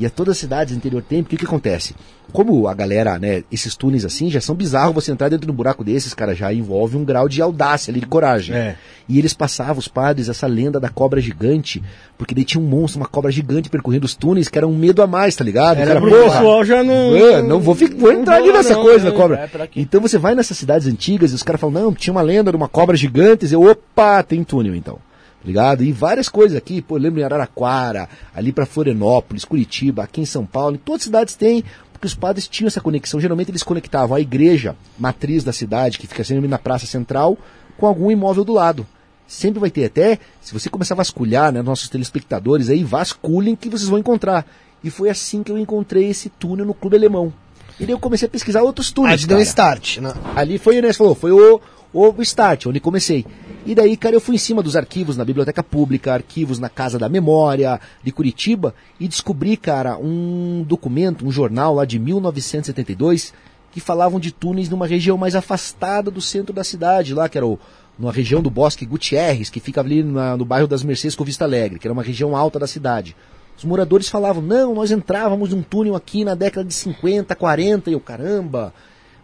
E 0.00 0.06
a 0.06 0.10
todas 0.10 0.32
as 0.32 0.38
cidades 0.38 0.72
do 0.72 0.78
interior 0.78 1.02
tem, 1.02 1.22
porque 1.22 1.36
o 1.36 1.38
que 1.38 1.44
acontece? 1.44 1.94
Como 2.32 2.66
a 2.66 2.72
galera, 2.72 3.18
né, 3.18 3.44
esses 3.52 3.76
túneis 3.76 4.02
assim, 4.02 4.30
já 4.30 4.40
são 4.40 4.54
bizarros 4.54 4.94
você 4.94 5.12
entrar 5.12 5.28
dentro 5.28 5.44
de 5.44 5.52
um 5.52 5.54
buraco 5.54 5.84
desses, 5.84 6.14
cara, 6.14 6.34
já 6.34 6.50
envolve 6.54 6.96
um 6.96 7.04
grau 7.04 7.28
de 7.28 7.42
audácia 7.42 7.90
ali, 7.90 8.00
de 8.00 8.06
coragem. 8.06 8.56
É. 8.56 8.76
E 9.06 9.18
eles 9.18 9.34
passavam, 9.34 9.76
os 9.76 9.88
padres, 9.88 10.30
essa 10.30 10.46
lenda 10.46 10.80
da 10.80 10.88
cobra 10.88 11.20
gigante, 11.20 11.82
porque 12.16 12.34
daí 12.34 12.44
tinha 12.44 12.62
um 12.62 12.66
monstro, 12.66 12.98
uma 12.98 13.06
cobra 13.06 13.30
gigante 13.30 13.68
percorrendo 13.68 14.06
os 14.06 14.14
túneis, 14.14 14.48
que 14.48 14.56
era 14.56 14.66
um 14.66 14.74
medo 14.74 15.02
a 15.02 15.06
mais, 15.06 15.36
tá 15.36 15.44
ligado? 15.44 15.76
Era 15.76 15.88
cara, 15.88 16.00
pro 16.00 16.10
porra, 16.10 16.30
pessoal 16.30 16.64
já 16.64 16.82
não. 16.82 17.14
Não 17.42 17.60
vou, 17.60 17.74
vou 17.74 18.10
entrar 18.10 18.38
não 18.38 18.44
ali 18.44 18.52
nessa 18.54 18.72
não, 18.72 18.82
coisa 18.82 19.04
né? 19.04 19.10
da 19.10 19.16
cobra. 19.16 19.50
É, 19.52 19.68
então 19.76 20.00
você 20.00 20.16
vai 20.16 20.34
nessas 20.34 20.56
cidades 20.56 20.86
antigas 20.86 21.32
e 21.32 21.34
os 21.34 21.42
caras 21.42 21.60
falam, 21.60 21.78
não, 21.78 21.92
tinha 21.92 22.12
uma 22.12 22.22
lenda 22.22 22.50
de 22.50 22.56
uma 22.56 22.68
cobra 22.68 22.96
gigante, 22.96 23.44
e 23.44 23.52
eu, 23.52 23.62
opa, 23.64 24.22
tem 24.22 24.42
túnel 24.42 24.74
então. 24.74 24.98
Ligado? 25.44 25.82
E 25.82 25.92
várias 25.92 26.28
coisas 26.28 26.56
aqui, 26.56 26.82
pô, 26.82 26.96
lembro 26.96 27.20
em 27.20 27.24
Araraquara, 27.24 28.08
ali 28.34 28.52
pra 28.52 28.66
Florianópolis, 28.66 29.44
Curitiba, 29.44 30.02
aqui 30.02 30.20
em 30.20 30.26
São 30.26 30.44
Paulo, 30.44 30.76
em 30.76 30.78
todas 30.78 31.00
as 31.00 31.04
cidades 31.04 31.34
tem, 31.34 31.64
porque 31.92 32.06
os 32.06 32.14
padres 32.14 32.46
tinham 32.46 32.66
essa 32.68 32.80
conexão. 32.80 33.20
Geralmente 33.20 33.50
eles 33.50 33.62
conectavam 33.62 34.16
a 34.16 34.20
igreja 34.20 34.76
matriz 34.98 35.42
da 35.42 35.52
cidade, 35.52 35.98
que 35.98 36.06
fica 36.06 36.22
sempre 36.24 36.46
na 36.46 36.58
praça 36.58 36.86
central, 36.86 37.38
com 37.78 37.86
algum 37.86 38.10
imóvel 38.10 38.44
do 38.44 38.52
lado. 38.52 38.86
Sempre 39.26 39.60
vai 39.60 39.70
ter 39.70 39.84
até, 39.84 40.18
se 40.40 40.52
você 40.52 40.68
começar 40.68 40.94
a 40.94 40.96
vasculhar, 40.96 41.52
né, 41.52 41.62
nossos 41.62 41.88
telespectadores 41.88 42.68
aí, 42.68 42.82
vasculhem 42.82 43.54
que 43.54 43.68
vocês 43.68 43.88
vão 43.88 43.98
encontrar. 43.98 44.46
E 44.82 44.90
foi 44.90 45.08
assim 45.08 45.42
que 45.42 45.52
eu 45.52 45.58
encontrei 45.58 46.08
esse 46.08 46.28
túnel 46.28 46.66
no 46.66 46.74
Clube 46.74 46.96
Alemão. 46.96 47.32
E 47.78 47.84
daí 47.86 47.94
eu 47.94 47.98
comecei 47.98 48.26
a 48.26 48.30
pesquisar 48.30 48.62
outros 48.62 48.88
Aí 48.88 48.94
túneis. 48.94 49.20
te 49.22 49.26
deu 49.26 49.38
um 49.38 49.40
start. 49.40 49.98
Né? 49.98 50.12
Ali 50.34 50.58
foi, 50.58 50.80
né, 50.82 50.92
você 50.92 50.98
falou, 50.98 51.14
foi 51.14 51.32
o, 51.32 51.60
o 51.92 52.14
start, 52.22 52.66
onde 52.66 52.78
comecei. 52.80 53.24
E 53.66 53.74
daí, 53.74 53.96
cara, 53.96 54.14
eu 54.16 54.20
fui 54.20 54.36
em 54.36 54.38
cima 54.38 54.62
dos 54.62 54.76
arquivos 54.76 55.16
na 55.16 55.24
Biblioteca 55.24 55.62
Pública, 55.62 56.14
arquivos 56.14 56.58
na 56.58 56.68
Casa 56.68 56.98
da 56.98 57.08
Memória 57.08 57.78
de 58.02 58.10
Curitiba 58.12 58.74
e 58.98 59.06
descobri, 59.08 59.56
cara, 59.56 59.98
um 59.98 60.64
documento, 60.66 61.26
um 61.26 61.30
jornal 61.30 61.74
lá 61.74 61.84
de 61.84 61.98
1972 61.98 63.32
que 63.72 63.80
falavam 63.80 64.18
de 64.18 64.32
túneis 64.32 64.68
numa 64.68 64.86
região 64.86 65.16
mais 65.16 65.36
afastada 65.36 66.10
do 66.10 66.20
centro 66.20 66.52
da 66.52 66.64
cidade, 66.64 67.14
lá 67.14 67.28
que 67.28 67.38
era 67.38 67.46
o, 67.46 67.58
numa 67.98 68.12
região 68.12 68.42
do 68.42 68.50
Bosque 68.50 68.84
Gutierrez, 68.86 69.48
que 69.50 69.60
fica 69.60 69.80
ali 69.80 70.02
na- 70.02 70.36
no 70.36 70.44
bairro 70.44 70.66
das 70.66 70.82
Mercedes 70.82 71.14
com 71.14 71.22
Vista 71.24 71.44
Alegre, 71.44 71.78
que 71.78 71.86
era 71.86 71.92
uma 71.92 72.02
região 72.02 72.34
alta 72.36 72.58
da 72.58 72.66
cidade. 72.66 73.14
Os 73.56 73.64
moradores 73.64 74.08
falavam, 74.08 74.42
não, 74.42 74.74
nós 74.74 74.90
entrávamos 74.90 75.50
num 75.50 75.62
túnel 75.62 75.94
aqui 75.94 76.24
na 76.24 76.34
década 76.34 76.66
de 76.66 76.74
50, 76.74 77.34
40, 77.36 77.90
e 77.90 77.92
eu, 77.92 78.00
caramba, 78.00 78.72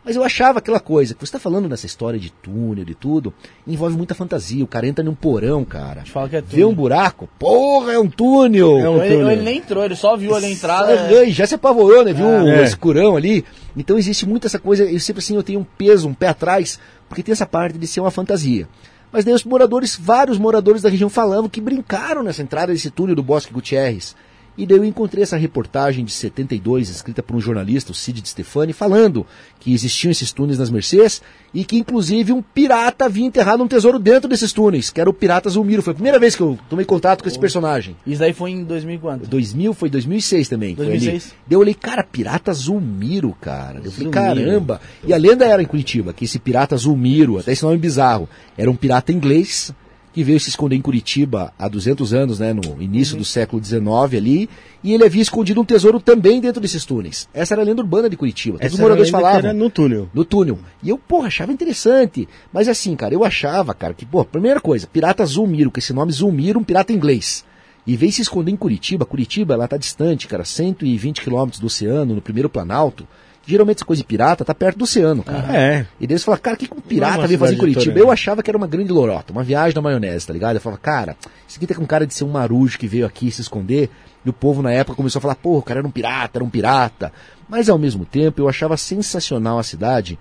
mas 0.07 0.15
eu 0.15 0.23
achava 0.23 0.61
aquela 0.61 0.79
coisa, 0.79 1.15
que 1.15 1.19
você 1.19 1.25
está 1.25 1.41
falando 1.41 1.69
nessa 1.69 1.85
história 1.85 2.17
de 2.17 2.31
túnel, 2.31 2.85
de 2.85 2.95
tudo, 2.95 3.35
envolve 3.67 3.97
muita 3.97 4.15
fantasia. 4.15 4.63
O 4.63 4.69
cara 4.69 4.87
entra 4.87 5.05
num 5.05 5.17
porão, 5.17 5.65
cara. 5.65 6.05
Fala 6.07 6.29
que 6.29 6.37
é 6.37 6.41
Vê 6.41 6.49
túnel. 6.49 6.69
um 6.69 6.75
buraco, 6.75 7.29
porra, 7.41 7.95
é 7.95 7.99
um 7.99 8.09
túnel. 8.09 8.79
É 8.79 8.89
um 8.89 9.03
Ele, 9.03 9.17
túnel. 9.17 9.31
ele 9.33 9.43
nem 9.43 9.59
entrou, 9.59 9.85
ele 9.85 9.97
só 9.97 10.17
viu 10.17 10.33
ali 10.33 10.47
a 10.47 10.51
entrada. 10.53 11.09
Ai, 11.09 11.33
Já 11.33 11.45
se 11.45 11.57
apavorou, 11.57 12.05
né? 12.05 12.13
Viu 12.13 12.25
um 12.25 12.49
é. 12.49 12.63
escurão 12.63 13.17
ali. 13.17 13.45
Então 13.77 13.99
existe 13.99 14.25
muito 14.25 14.47
essa 14.47 14.61
coisa, 14.61 14.85
eu 14.85 15.01
sempre 15.01 15.19
assim, 15.19 15.35
eu 15.35 15.43
tenho 15.43 15.59
um 15.59 15.65
peso, 15.65 16.07
um 16.07 16.15
pé 16.15 16.29
atrás, 16.29 16.79
porque 17.09 17.21
tem 17.25 17.33
essa 17.33 17.45
parte 17.45 17.77
de 17.77 17.87
ser 17.89 17.99
uma 17.99 18.13
fantasia. 18.13 18.69
Mas 19.11 19.25
daí 19.25 19.35
os 19.35 19.43
moradores, 19.45 19.97
vários 20.01 20.39
moradores 20.39 20.83
da 20.83 20.89
região 20.89 21.11
falavam 21.11 21.49
que 21.49 21.61
brincaram 21.61 22.23
nessa 22.23 22.43
entrada 22.43 22.73
desse 22.73 22.91
túnel 22.93 23.17
do 23.17 23.25
Bosque 23.25 23.53
Gutierrez. 23.53 24.15
E 24.59 24.65
daí 24.65 24.79
eu 24.79 24.85
encontrei 24.85 25.23
essa 25.23 25.37
reportagem 25.37 26.05
de 26.05 26.13
72, 26.13 26.89
escrita 26.89 27.23
por 27.23 27.37
um 27.37 27.41
jornalista, 27.41 27.93
o 27.93 27.95
Cid 27.95 28.21
de 28.21 28.29
Stefani, 28.29 28.73
falando 28.73 29.27
que 29.61 29.73
existiam 29.73 30.11
esses 30.11 30.33
túneis 30.33 30.59
nas 30.59 30.71
Mercês 30.71 31.21
e 31.53 31.65
que 31.65 31.77
inclusive 31.77 32.33
um 32.33 32.41
pirata 32.43 33.05
havia 33.05 33.25
enterrado 33.25 33.63
um 33.63 33.69
tesouro 33.69 33.99
dentro 33.99 34.29
desses 34.29 34.53
túneis, 34.53 34.91
que 34.91 35.01
era 35.01 35.11
o 35.11 35.13
pirata 35.13 35.51
Zulmiro. 35.51 35.83
Foi 35.83 35.93
a 35.93 35.95
primeira 35.95 36.19
vez 36.19 36.35
que 36.35 36.43
eu 36.43 36.59
tomei 36.69 36.85
contato 36.85 37.23
com 37.23 37.29
esse 37.29 37.39
personagem. 37.39 37.97
Isso 38.07 38.21
daí 38.21 38.33
foi 38.33 38.51
em 38.51 38.65
2000 38.65 38.95
e 38.95 38.99
quanto? 38.99 39.29
2000, 39.29 39.75
foi 39.75 39.91
2006 39.91 40.49
também. 40.49 40.75
foi 40.75 40.87
2006. 40.87 41.25
ali. 41.25 41.33
Daí 41.47 41.57
eu 41.57 41.61
olhei, 41.61 41.75
cara, 41.75 42.03
pirata 42.03 42.53
Zulmiro, 42.53 43.37
cara. 43.41 43.81
Eu 43.85 43.93
falei, 43.93 44.11
caramba. 44.11 44.81
E 45.05 45.13
a 45.13 45.17
lenda 45.17 45.45
era 45.45 45.63
em 45.63 45.67
Curitiba, 45.67 46.13
que 46.13 46.25
esse 46.25 46.39
pirata 46.39 46.77
Zulmiro, 46.77 47.39
até 47.39 47.53
esse 47.53 47.63
nome 47.63 47.79
bizarro, 47.79 48.29
era 48.57 48.71
um 48.71 48.77
pirata 48.77 49.13
inglês 49.13 49.73
que 50.17 50.25
veio 50.25 50.41
se 50.41 50.49
esconder 50.49 50.75
em 50.77 50.81
Curitiba 50.81 51.53
há 51.59 51.69
200 51.69 52.15
anos, 52.15 52.39
né, 52.39 52.51
no 52.55 52.81
início 52.81 53.19
do 53.19 53.25
século 53.25 53.63
XIX 53.63 53.85
ali, 54.17 54.49
e 54.83 54.95
ele 54.95 55.05
havia 55.05 55.21
escondido 55.21 55.61
um 55.61 55.65
tesouro 55.65 56.01
também 56.01 56.41
dentro 56.41 56.59
desses 56.59 56.87
túneis. 56.87 57.29
Essa 57.35 57.53
era 57.53 57.61
a 57.61 57.65
lenda 57.67 57.83
urbana 57.83 58.09
de 58.09 58.17
Curitiba. 58.17 58.57
Todos 58.57 58.73
os 58.73 58.79
Essa 58.79 58.83
moradores 58.83 59.11
que 59.11 59.13
falavam 59.13 59.39
Era 59.41 59.53
no 59.53 59.69
túnel. 59.69 60.09
no 60.15 60.25
túnel. 60.25 60.59
E 60.83 60.89
eu, 60.89 60.97
porra, 60.97 61.27
achava 61.27 61.53
interessante. 61.53 62.27
Mas 62.51 62.67
assim, 62.67 62.97
cara, 62.97 63.13
eu 63.13 63.25
achava, 63.25 63.75
cara, 63.75 63.93
que, 63.93 64.07
pô, 64.07 64.25
primeira 64.25 64.59
coisa, 64.59 64.87
pirata 64.87 65.23
Zulmiro, 65.27 65.71
com 65.71 65.79
esse 65.79 65.93
nome 65.93 66.11
Zulmiro, 66.13 66.61
um 66.61 66.65
pirata 66.65 66.95
inglês. 66.95 67.45
E 67.87 67.95
veio 67.95 68.11
se 68.11 68.23
esconder 68.23 68.51
em 68.51 68.57
Curitiba. 68.57 69.05
Curitiba, 69.05 69.53
ela 69.53 69.69
tá 69.69 69.77
distante, 69.77 70.27
cara, 70.27 70.47
120 70.47 71.21
quilômetros 71.21 71.61
do 71.61 71.67
oceano, 71.67 72.15
no 72.15 72.23
primeiro 72.23 72.49
planalto. 72.49 73.07
Geralmente 73.47 73.79
essa 73.79 73.85
coisa 73.85 74.03
de 74.03 74.07
pirata 74.07 74.45
tá 74.45 74.53
perto 74.53 74.79
do 74.79 74.83
oceano, 74.83 75.23
cara. 75.23 75.57
É. 75.57 75.87
E 76.01 76.07
daí 76.07 76.15
eles 76.15 76.25
falaram, 76.25 76.43
cara, 76.43 76.57
o 76.57 76.59
que, 76.59 76.67
que 76.67 76.75
um 76.75 76.79
é 76.79 76.89
pirata 76.89 77.19
uma 77.19 77.27
veio 77.29 77.39
fazer 77.39 77.55
em 77.55 77.59
Curitiba? 77.59 77.99
Eu 77.99 78.11
achava 78.11 78.43
que 78.43 78.51
era 78.51 78.59
uma 78.59 78.67
grande 78.67 78.91
lorota, 78.91 79.33
uma 79.33 79.45
viagem 79.45 79.75
na 79.75 79.81
maionese, 79.81 80.27
tá 80.27 80.33
ligado? 80.33 80.57
Eu 80.57 80.61
falava, 80.61 80.81
cara, 80.81 81.17
isso 81.47 81.57
aqui 81.57 81.67
tá 81.67 81.75
com 81.75 81.87
cara 81.87 82.05
de 82.05 82.13
ser 82.13 82.25
um 82.25 82.31
marujo 82.31 82.77
que 82.77 82.89
veio 82.89 83.07
aqui 83.07 83.31
se 83.31 83.41
esconder. 83.41 83.89
E 84.25 84.29
o 84.29 84.33
povo 84.33 84.63
na 84.63 84.73
época 84.73 84.97
começou 84.97 85.21
a 85.21 85.23
falar, 85.23 85.37
pô, 85.37 85.59
o 85.59 85.63
cara 85.63 85.79
era 85.79 85.87
um 85.87 85.91
pirata, 85.93 86.39
era 86.39 86.45
um 86.45 86.51
pirata. 86.51 87.13
Mas 87.49 87.69
ao 87.69 87.79
mesmo 87.79 88.05
tempo 88.05 88.41
eu 88.41 88.49
achava 88.49 88.77
sensacional 88.77 89.61
a 89.61 89.63
cidade 89.63 90.19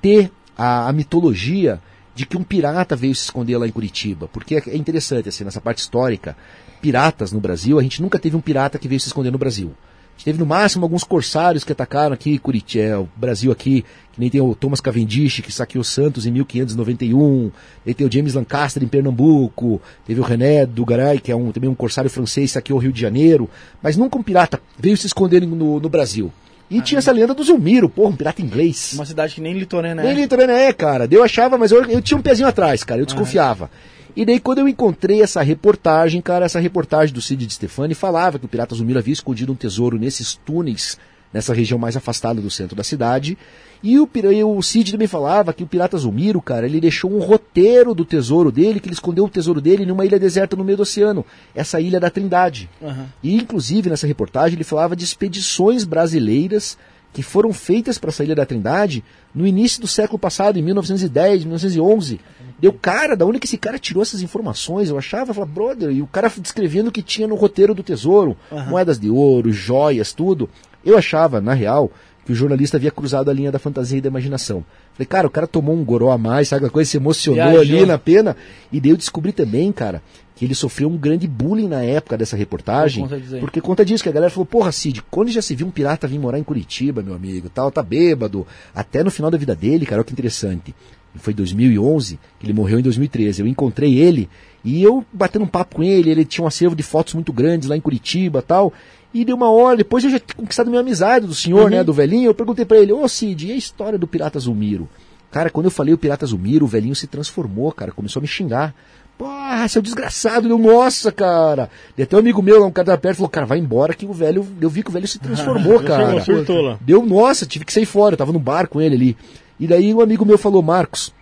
ter 0.00 0.30
a, 0.56 0.88
a 0.88 0.92
mitologia 0.92 1.80
de 2.14 2.26
que 2.26 2.36
um 2.36 2.44
pirata 2.44 2.94
veio 2.94 3.14
se 3.14 3.24
esconder 3.24 3.58
lá 3.58 3.66
em 3.66 3.72
Curitiba. 3.72 4.28
Porque 4.28 4.54
é 4.54 4.62
é 4.68 4.76
interessante, 4.76 5.28
assim, 5.28 5.42
nessa 5.42 5.60
parte 5.60 5.78
histórica, 5.78 6.36
piratas 6.80 7.32
no 7.32 7.40
Brasil, 7.40 7.76
a 7.78 7.82
gente 7.82 8.00
nunca 8.00 8.20
teve 8.20 8.36
um 8.36 8.40
pirata 8.40 8.78
que 8.78 8.86
veio 8.86 9.00
se 9.00 9.08
esconder 9.08 9.32
no 9.32 9.38
Brasil. 9.38 9.74
Gente 10.18 10.24
teve 10.24 10.38
no 10.40 10.46
máximo 10.46 10.84
alguns 10.84 11.04
corsários 11.04 11.62
que 11.62 11.70
atacaram 11.70 12.12
aqui 12.12 12.40
Curitiba, 12.40 12.82
é, 12.82 12.96
o 12.98 13.08
Brasil 13.14 13.52
aqui, 13.52 13.84
que 14.12 14.18
nem 14.18 14.28
tem 14.28 14.40
o 14.40 14.52
Thomas 14.52 14.80
Cavendish, 14.80 15.40
que 15.42 15.52
saqueou 15.52 15.84
Santos 15.84 16.26
em 16.26 16.32
1591, 16.32 17.52
aí 17.86 17.94
tem 17.94 18.04
o 18.04 18.12
James 18.12 18.34
Lancaster 18.34 18.82
em 18.82 18.88
Pernambuco, 18.88 19.80
teve 20.04 20.20
o 20.20 20.24
René 20.24 20.66
Dugaray, 20.66 21.20
que 21.20 21.30
é 21.30 21.36
um, 21.36 21.52
também 21.52 21.70
um 21.70 21.74
corsário 21.74 22.10
francês, 22.10 22.50
saqueou 22.50 22.80
o 22.80 22.82
Rio 22.82 22.92
de 22.92 23.00
Janeiro, 23.00 23.48
mas 23.80 23.96
nunca 23.96 24.18
um 24.18 24.22
pirata 24.24 24.60
veio 24.76 24.96
se 24.96 25.06
esconder 25.06 25.46
no, 25.46 25.78
no 25.78 25.88
Brasil. 25.88 26.32
E 26.68 26.82
tinha 26.82 26.98
essa 26.98 27.12
lenda 27.12 27.32
do 27.32 27.44
Zulmiro, 27.44 27.88
porra, 27.88 28.10
um 28.10 28.16
pirata 28.16 28.42
inglês. 28.42 28.94
Uma 28.94 29.06
cidade 29.06 29.36
que 29.36 29.40
nem 29.40 29.56
litorânea 29.56 30.02
Nem 30.02 30.12
é. 30.12 30.16
litorânea 30.16 30.52
é, 30.54 30.72
cara. 30.72 31.08
Eu 31.08 31.22
achava, 31.22 31.56
mas 31.56 31.70
eu, 31.70 31.84
eu 31.84 32.02
tinha 32.02 32.18
um 32.18 32.22
pezinho 32.22 32.48
atrás, 32.48 32.82
cara. 32.82 33.00
Eu 33.00 33.06
desconfiava. 33.06 33.70
E 34.18 34.24
daí, 34.24 34.40
quando 34.40 34.58
eu 34.58 34.66
encontrei 34.66 35.22
essa 35.22 35.40
reportagem, 35.42 36.20
cara, 36.20 36.44
essa 36.44 36.58
reportagem 36.58 37.14
do 37.14 37.22
Cid 37.22 37.46
de 37.46 37.54
Stefani 37.54 37.94
falava 37.94 38.36
que 38.36 38.46
o 38.46 38.48
Pirata 38.48 38.74
Zumiro 38.74 38.98
havia 38.98 39.12
escondido 39.12 39.52
um 39.52 39.54
tesouro 39.54 39.96
nesses 39.96 40.34
túneis, 40.34 40.98
nessa 41.32 41.54
região 41.54 41.78
mais 41.78 41.96
afastada 41.96 42.40
do 42.40 42.50
centro 42.50 42.74
da 42.74 42.82
cidade. 42.82 43.38
E 43.80 43.96
o, 43.96 44.10
e 44.12 44.42
o 44.42 44.60
Cid 44.60 44.90
também 44.90 45.06
falava 45.06 45.52
que 45.52 45.62
o 45.62 45.68
Pirata 45.68 45.96
Zumiro, 45.96 46.42
cara, 46.42 46.66
ele 46.66 46.80
deixou 46.80 47.12
um 47.12 47.20
roteiro 47.20 47.94
do 47.94 48.04
tesouro 48.04 48.50
dele, 48.50 48.80
que 48.80 48.88
ele 48.88 48.94
escondeu 48.94 49.24
o 49.24 49.30
tesouro 49.30 49.60
dele 49.60 49.86
numa 49.86 50.04
ilha 50.04 50.18
deserta 50.18 50.56
no 50.56 50.64
meio 50.64 50.78
do 50.78 50.82
oceano. 50.82 51.24
Essa 51.54 51.80
ilha 51.80 52.00
da 52.00 52.10
Trindade. 52.10 52.68
Aham. 52.82 53.06
E, 53.22 53.36
inclusive, 53.36 53.88
nessa 53.88 54.08
reportagem, 54.08 54.56
ele 54.56 54.64
falava 54.64 54.96
de 54.96 55.04
expedições 55.04 55.84
brasileiras 55.84 56.76
que 57.12 57.22
foram 57.22 57.52
feitas 57.52 57.98
para 57.98 58.10
essa 58.10 58.22
Ilha 58.22 58.34
da 58.34 58.46
Trindade 58.46 59.02
no 59.34 59.46
início 59.46 59.80
do 59.80 59.86
século 59.86 60.18
passado, 60.18 60.58
em 60.58 60.62
1910, 60.62 61.44
1911. 61.44 62.20
Deu, 62.58 62.72
cara, 62.72 63.16
da 63.16 63.24
onde 63.24 63.38
que 63.38 63.46
esse 63.46 63.56
cara 63.56 63.78
tirou 63.78 64.02
essas 64.02 64.20
informações? 64.20 64.88
Eu 64.88 64.98
achava, 64.98 65.30
eu 65.30 65.34
falava, 65.34 65.52
brother, 65.52 65.90
e 65.90 66.02
o 66.02 66.06
cara 66.06 66.30
descrevendo 66.38 66.88
o 66.88 66.92
que 66.92 67.02
tinha 67.02 67.28
no 67.28 67.36
roteiro 67.36 67.72
do 67.72 67.82
tesouro, 67.82 68.36
moedas 68.68 68.98
de 68.98 69.08
ouro, 69.08 69.52
joias, 69.52 70.12
tudo. 70.12 70.48
Eu 70.84 70.98
achava, 70.98 71.40
na 71.40 71.54
real, 71.54 71.90
que 72.28 72.32
o 72.32 72.34
jornalista 72.34 72.76
havia 72.76 72.90
cruzado 72.90 73.30
a 73.30 73.32
linha 73.32 73.50
da 73.50 73.58
fantasia 73.58 73.98
e 73.98 74.00
da 74.00 74.08
imaginação. 74.08 74.64
Falei, 74.92 75.06
cara, 75.06 75.26
o 75.26 75.30
cara 75.30 75.46
tomou 75.46 75.74
um 75.74 75.84
goró 75.84 76.10
a 76.10 76.18
mais, 76.18 76.48
sabe, 76.48 76.66
a 76.66 76.70
coisa 76.70 76.90
se 76.90 76.96
emocionou 76.96 77.52
Viajou. 77.52 77.78
ali 77.78 77.86
na 77.86 77.96
pena. 77.96 78.36
E 78.72 78.80
daí 78.80 78.90
eu 78.90 78.96
descobri 78.96 79.32
também, 79.32 79.72
cara, 79.72 80.02
que 80.36 80.44
ele 80.44 80.54
sofreu 80.54 80.90
um 80.90 80.96
grande 80.96 81.26
bullying 81.26 81.68
na 81.68 81.82
época 81.82 82.18
dessa 82.18 82.36
reportagem. 82.36 83.08
Porque 83.40 83.60
conta 83.60 83.84
disso, 83.84 84.02
que 84.02 84.08
a 84.08 84.12
galera 84.12 84.30
falou, 84.30 84.44
porra, 84.44 84.70
Cid, 84.70 85.02
quando 85.10 85.30
já 85.30 85.40
se 85.40 85.54
viu 85.54 85.66
um 85.66 85.70
pirata 85.70 86.06
vir 86.06 86.18
morar 86.18 86.38
em 86.38 86.44
Curitiba, 86.44 87.02
meu 87.02 87.14
amigo, 87.14 87.48
tal, 87.48 87.70
tá 87.70 87.82
bêbado. 87.82 88.46
Até 88.74 89.02
no 89.02 89.10
final 89.10 89.30
da 89.30 89.38
vida 89.38 89.56
dele, 89.56 89.86
cara, 89.86 90.00
olha 90.00 90.04
que 90.04 90.12
interessante. 90.12 90.74
Foi 91.16 91.32
em 91.32 91.36
2011, 91.36 92.18
que 92.38 92.46
ele 92.46 92.52
morreu 92.52 92.78
em 92.78 92.82
2013. 92.82 93.40
Eu 93.42 93.46
encontrei 93.46 93.98
ele 93.98 94.28
e 94.64 94.82
eu 94.82 95.04
batendo 95.12 95.44
um 95.44 95.48
papo 95.48 95.76
com 95.76 95.82
ele, 95.82 96.10
ele 96.10 96.24
tinha 96.24 96.44
um 96.44 96.48
acervo 96.48 96.76
de 96.76 96.82
fotos 96.82 97.14
muito 97.14 97.32
grandes 97.32 97.68
lá 97.68 97.76
em 97.76 97.80
Curitiba 97.80 98.42
tal. 98.42 98.72
E 99.12 99.24
deu 99.24 99.36
uma 99.36 99.50
hora, 99.50 99.78
depois 99.78 100.04
eu 100.04 100.10
já 100.10 100.18
tinha 100.18 100.36
conquistado 100.36 100.68
minha 100.68 100.80
amizade 100.80 101.26
do 101.26 101.34
senhor, 101.34 101.70
né, 101.70 101.82
do 101.82 101.94
velhinho, 101.94 102.28
eu 102.28 102.34
perguntei 102.34 102.64
pra 102.64 102.76
ele, 102.76 102.92
ô 102.92 103.08
Cid, 103.08 103.48
e 103.48 103.52
a 103.52 103.56
história 103.56 103.98
do 103.98 104.06
Pirata 104.06 104.38
Zulmiro? 104.38 104.86
Cara, 105.30 105.50
quando 105.50 105.66
eu 105.66 105.70
falei 105.70 105.94
o 105.94 105.98
Pirata 105.98 106.26
Zulmiro, 106.26 106.64
o 106.64 106.68
velhinho 106.68 106.94
se 106.94 107.06
transformou, 107.06 107.72
cara, 107.72 107.90
começou 107.90 108.20
a 108.20 108.22
me 108.22 108.28
xingar. 108.28 108.74
Porra, 109.16 109.66
seu 109.66 109.82
desgraçado, 109.82 110.46
deu, 110.46 110.58
nossa, 110.58 111.10
cara. 111.10 111.68
E 111.96 112.02
até 112.02 112.14
um 112.14 112.20
amigo 112.20 112.40
meu, 112.40 112.60
lá, 112.60 112.66
um 112.66 112.70
cara 112.70 112.86
da 112.86 112.98
perto, 112.98 113.16
falou, 113.16 113.28
cara, 113.28 113.46
vai 113.46 113.58
embora 113.58 113.92
que 113.92 114.06
o 114.06 114.12
velho, 114.12 114.46
eu 114.60 114.70
vi 114.70 114.82
que 114.82 114.90
o 114.90 114.92
velho 114.92 115.08
se 115.08 115.18
transformou, 115.18 115.80
cara. 115.82 116.20
Surtou 116.22 116.60
lá. 116.60 116.78
Deu, 116.80 117.04
nossa, 117.04 117.44
tive 117.44 117.64
que 117.64 117.72
sair 117.72 117.84
fora, 117.84 118.14
eu 118.14 118.18
tava 118.18 118.32
no 118.32 118.38
bar 118.38 118.68
com 118.68 118.80
ele 118.80 118.94
ali. 118.94 119.16
E 119.58 119.66
daí 119.66 119.92
um 119.92 120.00
amigo 120.00 120.24
meu 120.24 120.38
falou, 120.38 120.62
Marcos, 120.62 121.12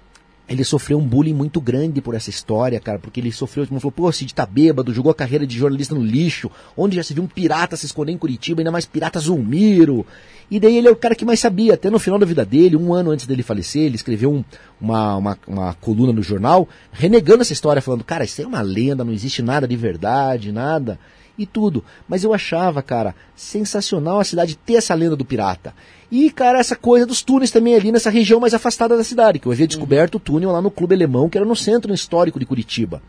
ele 0.49 0.63
sofreu 0.63 0.99
um 0.99 1.07
bullying 1.07 1.35
muito 1.35 1.61
grande 1.61 2.01
por 2.01 2.15
essa 2.15 2.31
história, 2.31 2.79
cara, 2.79 2.99
porque 3.01 3.19
ele 3.19 3.33
sofreu, 3.33 3.67
mundo 3.69 3.81
falou, 3.81 3.93
pô, 3.93 4.13
Cid 4.13 4.33
tá 4.33 4.47
bêbado, 4.47 4.95
jogou 4.95 5.11
a 5.11 5.15
carreira 5.15 5.45
de 5.47 5.59
jornalista 5.59 5.95
no 5.95 6.03
lixo, 6.05 6.49
onde 6.77 6.95
já 6.97 7.03
se 7.03 7.13
viu 7.15 7.25
um 7.25 7.27
pirata 7.27 7.77
se 7.77 7.87
esconder 7.87 8.13
em 8.13 8.19
Curitiba, 8.19 8.61
ainda 8.61 8.71
mais 8.71 8.87
pirata 8.87 9.19
Zulmiro. 9.19 10.07
E 10.49 10.61
daí 10.61 10.77
ele 10.77 10.87
é 10.87 10.91
o 10.91 10.95
cara 10.95 11.17
que 11.17 11.25
mais 11.25 11.41
sabia, 11.41 11.75
até 11.75 11.91
no 11.91 11.99
final 11.99 12.17
da 12.19 12.27
vida 12.27 12.45
dele, 12.45 12.77
um 12.77 12.95
ano 12.95 13.11
antes 13.11 13.27
dele 13.27 13.43
falecer, 13.43 13.83
ele 13.83 13.97
escreveu 13.97 14.33
um- 14.33 14.45
uma, 14.81 15.17
uma, 15.17 15.39
uma 15.49 15.75
coluna 15.75 16.13
no 16.13 16.23
jornal, 16.23 16.69
renegando 16.93 17.43
essa 17.43 17.53
história, 17.53 17.83
falando, 17.83 18.05
cara, 18.05 18.25
isso 18.25 18.41
é 18.41 18.47
uma 18.47 18.61
lenda, 18.63 19.03
não 19.05 19.13
existe 19.13 19.43
nada 19.43 19.67
de 19.67 19.75
verdade, 19.77 20.53
nada 20.53 20.97
e 21.37 21.45
tudo. 21.45 21.85
Mas 22.09 22.23
eu 22.23 22.33
achava, 22.33 22.81
cara, 22.83 23.17
sensacional 23.35 24.21
a 24.21 24.25
cidade 24.25 24.57
ter 24.57 24.75
essa 24.75 24.95
lenda 24.95 25.17
do 25.17 25.25
pirata. 25.25 25.75
E, 26.11 26.31
cara, 26.31 26.59
essa 26.59 26.77
coisa 26.77 27.05
dos 27.05 27.23
túneis 27.23 27.51
também 27.51 27.75
ali 27.75 27.91
nessa 27.91 28.11
região 28.11 28.39
mais 28.39 28.55
afastada 28.55 28.97
da 28.97 29.03
cidade, 29.03 29.39
que 29.39 29.47
eu 29.47 29.53
havia 29.53 29.67
descoberto 29.67 30.17
o 30.17 30.21
túnel 30.21 30.53
lá 30.53 30.63
no 30.63 30.71
Clube 30.71 30.95
Alemão, 30.95 31.29
que 31.29 31.37
era 31.37 31.47
no 31.47 31.57
centro 31.57 31.93
histórico 31.93 32.39
de 32.39 32.47
Curitiba. 32.47 33.03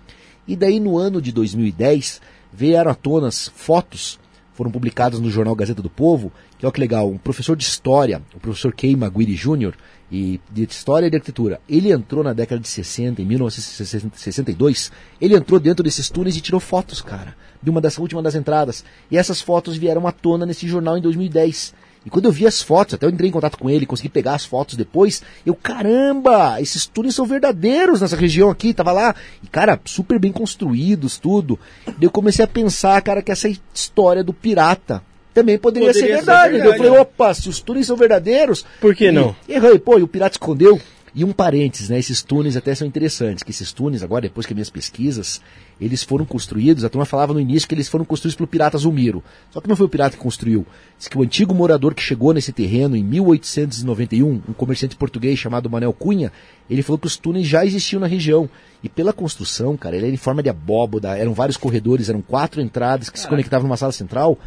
E 0.47 0.55
daí, 0.55 0.79
no 0.79 0.97
ano 0.97 1.21
de 1.21 1.31
2010, 1.31 2.21
vieram 2.51 2.89
à 2.89 2.95
tona 2.95 3.29
fotos, 3.31 4.19
foram 4.53 4.71
publicadas 4.71 5.19
no 5.19 5.29
jornal 5.29 5.55
Gazeta 5.55 5.81
do 5.81 5.89
Povo, 5.89 6.31
que 6.57 6.65
olha 6.65 6.73
que 6.73 6.79
legal, 6.79 7.07
um 7.09 7.17
professor 7.17 7.55
de 7.55 7.63
história, 7.63 8.21
o 8.33 8.39
professor 8.39 8.73
Kay 8.73 8.95
Maguire 8.95 9.35
Jr., 9.35 9.73
e 10.11 10.39
de 10.49 10.63
história 10.63 11.07
e 11.07 11.09
de 11.09 11.17
arquitetura, 11.17 11.59
ele 11.67 11.91
entrou 11.91 12.23
na 12.23 12.31
década 12.31 12.61
de 12.61 12.67
60, 12.67 13.21
em 13.21 13.25
1962, 13.25 14.91
ele 15.19 15.35
entrou 15.35 15.59
dentro 15.59 15.83
desses 15.83 16.09
túneis 16.09 16.37
e 16.37 16.41
tirou 16.41 16.61
fotos, 16.61 17.01
cara, 17.01 17.35
de 17.61 17.69
uma 17.69 17.81
das 17.81 17.97
últimas 17.97 18.23
das 18.23 18.33
entradas. 18.33 18.85
E 19.11 19.17
essas 19.17 19.41
fotos 19.41 19.75
vieram 19.75 20.07
à 20.07 20.11
tona 20.13 20.45
nesse 20.45 20.65
jornal 20.67 20.97
em 20.97 21.01
2010. 21.01 21.73
E 22.07 22.09
quando 22.09 22.23
eu 22.23 22.31
vi 22.31 22.47
as 22.47 22.61
fotos, 22.61 22.93
até 22.93 23.05
eu 23.05 23.09
entrei 23.09 23.27
em 23.27 23.33
contato 23.33 23.57
com 23.57 23.69
ele, 23.69 23.85
consegui 23.85 24.07
pegar 24.07 24.33
as 24.35 24.45
fotos 24.45 24.77
depois, 24.77 25.21
eu, 25.45 25.53
caramba, 25.53 26.55
esses 26.61 26.85
túneis 26.85 27.13
são 27.13 27.25
verdadeiros 27.25 27.99
nessa 27.99 28.15
região 28.15 28.49
aqui, 28.49 28.73
tava 28.73 28.93
lá, 28.93 29.13
e 29.43 29.47
cara, 29.47 29.77
super 29.83 30.17
bem 30.17 30.31
construídos, 30.31 31.17
tudo. 31.17 31.59
Daí 31.85 31.95
eu 32.03 32.09
comecei 32.09 32.45
a 32.45 32.47
pensar, 32.47 33.01
cara, 33.01 33.21
que 33.21 33.29
essa 33.29 33.49
história 33.73 34.23
do 34.23 34.31
pirata 34.31 35.03
também 35.33 35.57
poderia, 35.59 35.89
Poderia 35.89 36.07
ser 36.07 36.13
ser 36.13 36.25
verdade. 36.25 36.53
Daí 36.53 36.61
verdade, 36.61 36.75
Eu 36.75 36.77
falei, 36.77 36.91
né? 36.93 36.99
opa, 37.01 37.33
se 37.33 37.49
os 37.49 37.59
túneis 37.59 37.85
são 37.85 37.97
verdadeiros... 37.97 38.65
Por 38.79 38.95
que 38.95 39.07
e- 39.07 39.11
não? 39.11 39.35
Errei, 39.45 39.77
pô, 39.77 39.99
e 39.99 40.01
o 40.01 40.07
pirata 40.07 40.35
escondeu. 40.35 40.79
E 41.13 41.25
um 41.25 41.33
parênteses, 41.33 41.89
né? 41.89 41.99
Esses 41.99 42.21
túneis 42.23 42.55
até 42.55 42.73
são 42.73 42.87
interessantes, 42.87 43.43
que 43.43 43.51
esses 43.51 43.73
túneis, 43.73 44.01
agora, 44.01 44.21
depois 44.21 44.45
que 44.45 44.53
minhas 44.53 44.69
pesquisas, 44.69 45.41
eles 45.79 46.03
foram 46.03 46.25
construídos, 46.25 46.83
a 46.83 46.89
turma 46.89 47.05
falava 47.05 47.33
no 47.33 47.39
início 47.39 47.67
que 47.67 47.75
eles 47.75 47.87
foram 47.87 48.03
construídos 48.03 48.35
pelo 48.35 48.47
pirata 48.47 48.77
Zulmiro. 48.77 49.23
Só 49.51 49.61
que 49.61 49.67
não 49.67 49.75
foi 49.75 49.85
o 49.85 49.89
pirata 49.89 50.17
que 50.17 50.23
construiu. 50.23 50.65
Diz 50.97 51.07
que 51.07 51.17
o 51.17 51.21
antigo 51.21 51.53
morador 51.53 51.93
que 51.93 52.01
chegou 52.01 52.33
nesse 52.33 52.51
terreno 52.51 52.95
em 52.95 53.03
1891, 53.03 54.41
um 54.47 54.53
comerciante 54.53 54.95
português 54.95 55.37
chamado 55.37 55.69
Manel 55.69 55.93
Cunha, 55.93 56.31
ele 56.69 56.81
falou 56.81 56.97
que 56.97 57.07
os 57.07 57.17
túneis 57.17 57.47
já 57.47 57.65
existiam 57.65 57.99
na 57.99 58.07
região. 58.07 58.49
E 58.83 58.89
pela 58.89 59.13
construção, 59.13 59.75
cara, 59.75 59.95
ele 59.95 60.05
era 60.05 60.13
em 60.13 60.17
forma 60.17 60.43
de 60.43 60.49
abóboda, 60.49 61.17
eram 61.17 61.33
vários 61.33 61.57
corredores, 61.57 62.09
eram 62.09 62.21
quatro 62.21 62.61
entradas 62.61 63.09
que 63.09 63.19
se 63.19 63.27
conectavam 63.27 63.67
numa 63.67 63.77
sala 63.77 63.91
central. 63.91 64.37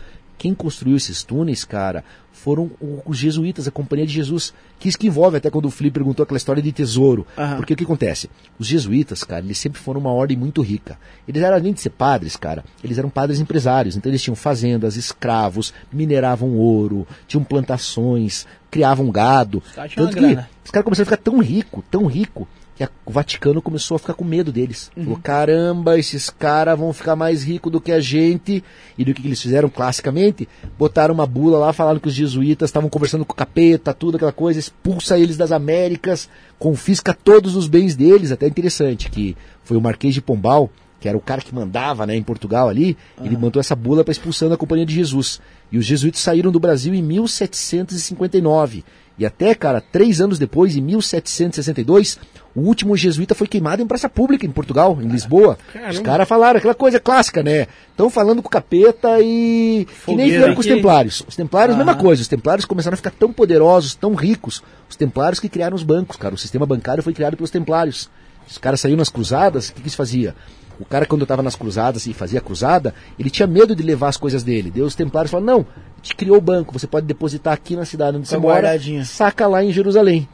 Quem 0.41 0.55
construiu 0.55 0.97
esses 0.97 1.23
túneis, 1.23 1.67
cara, 1.67 2.03
foram 2.33 2.71
os 3.05 3.19
jesuítas, 3.19 3.69
a 3.69 3.71
Companhia 3.71 4.07
de 4.07 4.15
Jesus. 4.15 4.55
Que 4.79 4.89
isso 4.89 4.99
que 4.99 5.07
envolve 5.07 5.37
até 5.37 5.51
quando 5.51 5.67
o 5.67 5.71
Felipe 5.71 5.99
perguntou 5.99 6.23
aquela 6.23 6.39
história 6.39 6.63
de 6.63 6.73
tesouro. 6.73 7.27
Aham. 7.37 7.57
Porque 7.57 7.75
o 7.75 7.77
que 7.77 7.85
acontece? 7.85 8.31
Os 8.59 8.67
jesuítas, 8.67 9.23
cara, 9.23 9.45
eles 9.45 9.59
sempre 9.59 9.79
foram 9.79 10.01
uma 10.01 10.11
ordem 10.11 10.39
muito 10.39 10.63
rica. 10.63 10.99
Eles 11.29 11.43
eram, 11.43 11.59
além 11.59 11.75
de 11.75 11.83
ser 11.83 11.91
padres, 11.91 12.37
cara, 12.37 12.65
eles 12.83 12.97
eram 12.97 13.11
padres 13.11 13.39
empresários. 13.39 13.99
Então 13.99 14.11
eles 14.11 14.23
tinham 14.23 14.35
fazendas, 14.35 14.97
escravos, 14.97 15.75
mineravam 15.93 16.57
ouro, 16.57 17.07
tinham 17.29 17.45
plantações, 17.45 18.47
criavam 18.71 19.11
gado. 19.11 19.63
Tanto 19.95 20.15
que 20.15 20.21
grana. 20.21 20.49
os 20.65 20.71
caras 20.71 20.85
começaram 20.85 21.07
a 21.07 21.11
ficar 21.11 21.23
tão 21.23 21.39
rico, 21.39 21.85
tão 21.91 22.07
rico, 22.07 22.49
a- 22.85 22.89
o 23.05 23.11
Vaticano 23.11 23.61
começou 23.61 23.95
a 23.97 23.99
ficar 23.99 24.15
com 24.15 24.25
medo 24.25 24.51
deles. 24.53 24.91
Uhum. 24.97 25.05
Falou, 25.05 25.21
caramba, 25.23 25.99
esses 25.99 26.31
caras 26.31 26.79
vão 26.79 26.93
ficar 26.93 27.15
mais 27.17 27.43
ricos 27.43 27.71
do 27.71 27.81
que 27.81 27.93
a 27.93 28.01
gente. 28.01 28.63
E 28.97 29.05
do 29.05 29.13
que, 29.15 29.23
que 29.23 29.29
eles 29.29 29.41
fizeram 29.41 29.69
classicamente? 29.69 30.49
Botaram 30.79 31.15
uma 31.15 31.27
bula 31.27 31.59
lá, 31.59 31.73
falaram 31.73 31.99
que 32.01 32.09
os 32.09 32.15
jesuítas 32.15 32.69
estavam 32.69 32.89
conversando 32.91 33.25
com 33.25 33.33
o 33.33 33.37
capeta, 33.37 33.93
tudo 33.95 34.17
aquela 34.17 34.33
coisa, 34.33 34.59
expulsa 34.61 35.19
eles 35.19 35.37
das 35.37 35.53
Américas, 35.53 36.29
confisca 36.59 37.13
todos 37.15 37.57
os 37.57 37.67
bens 37.69 37.95
deles. 37.97 38.33
Até 38.33 38.47
interessante 38.47 39.11
que 39.11 39.37
foi 39.65 39.77
o 39.77 39.81
Marquês 39.81 40.15
de 40.15 40.21
Pombal, 40.21 40.71
que 41.01 41.09
era 41.09 41.17
o 41.17 41.21
cara 41.21 41.41
que 41.41 41.55
mandava 41.55 42.07
né, 42.07 42.15
em 42.15 42.23
Portugal 42.23 42.69
ali, 42.69 42.97
ele 43.25 43.37
mandou 43.37 43.59
essa 43.59 43.75
bula 43.75 44.05
para 44.05 44.13
expulsando 44.13 44.55
a 44.55 44.59
Companhia 44.59 44.85
de 44.85 44.95
Jesus. 44.95 45.41
E 45.73 45.79
os 45.79 45.87
jesuítas 45.87 46.21
saíram 46.21 46.53
do 46.53 46.61
Brasil 46.61 46.95
em 46.95 47.03
1759. 47.03 48.85
E 49.19 49.27
até, 49.27 49.55
cara, 49.55 49.81
três 49.81 50.21
anos 50.21 50.39
depois, 50.39 50.77
em 50.77 50.81
1762, 50.81 52.19
o 52.55 52.61
último 52.61 52.97
jesuíta 52.97 53.35
foi 53.35 53.47
queimado 53.47 53.83
em 53.83 53.87
praça 53.87 54.09
pública 54.09 54.47
em 54.47 54.51
Portugal, 54.51 54.99
em 55.01 55.09
Lisboa. 55.09 55.59
Caramba. 55.73 55.93
Os 55.93 55.99
caras 56.01 56.29
falaram 56.29 56.59
aquela 56.59 56.75
coisa 56.75 56.99
clássica, 56.99 57.43
né? 57.43 57.67
Estão 57.91 58.09
falando 58.09 58.43
com 58.43 58.49
o 58.49 58.51
capeta 58.51 59.21
e. 59.21 59.87
que 59.87 60.15
nem 60.15 60.27
Fogueira 60.27 60.33
fizeram 60.33 60.55
com 60.55 60.61
os 60.61 60.67
templários. 60.67 61.25
Os 61.29 61.37
templários, 61.37 61.77
mesma 61.77 61.95
coisa. 61.95 62.23
Os 62.23 62.29
templários 62.29 62.65
começaram 62.65 62.95
a 62.95 62.97
ficar 62.97 63.11
tão 63.11 63.31
poderosos, 63.31 63.95
tão 63.95 64.15
ricos. 64.15 64.63
Os 64.89 64.97
templários 64.97 65.39
que 65.39 65.51
criaram 65.51 65.77
os 65.77 65.83
bancos, 65.83 66.17
cara. 66.17 66.35
O 66.35 66.39
sistema 66.39 66.65
bancário 66.65 67.03
foi 67.03 67.13
criado 67.13 67.37
pelos 67.37 67.51
templários. 67.51 68.09
Os 68.49 68.59
caras 68.59 68.81
saíram 68.81 68.99
nas 68.99 69.11
cruzadas, 69.11 69.69
o 69.69 69.75
que, 69.75 69.83
que 69.83 69.91
se 69.91 69.97
fazia? 69.97 70.35
O 70.81 70.85
cara, 70.85 71.05
quando 71.05 71.23
estava 71.23 71.43
nas 71.43 71.55
cruzadas 71.55 72.07
e 72.07 72.15
fazia 72.15 72.41
cruzada, 72.41 72.95
ele 73.19 73.29
tinha 73.29 73.47
medo 73.47 73.77
de 73.77 73.83
levar 73.83 74.09
as 74.09 74.17
coisas 74.17 74.43
dele. 74.43 74.71
Deus 74.71 74.89
os 74.89 74.95
templários 74.95 75.31
falaram, 75.31 75.59
não, 75.59 75.67
gente 76.03 76.17
criou 76.17 76.39
o 76.39 76.41
banco, 76.41 76.73
você 76.73 76.87
pode 76.87 77.07
depositar 77.07 77.53
aqui 77.53 77.77
na 77.77 77.85
cidade 77.85 78.17
onde 78.17 78.27
Tá 78.27 78.31
você 78.31 78.39
mora, 78.39 78.79
saca 79.05 79.47
lá 79.47 79.63
em 79.63 79.73
Jerusalém. 79.73 80.29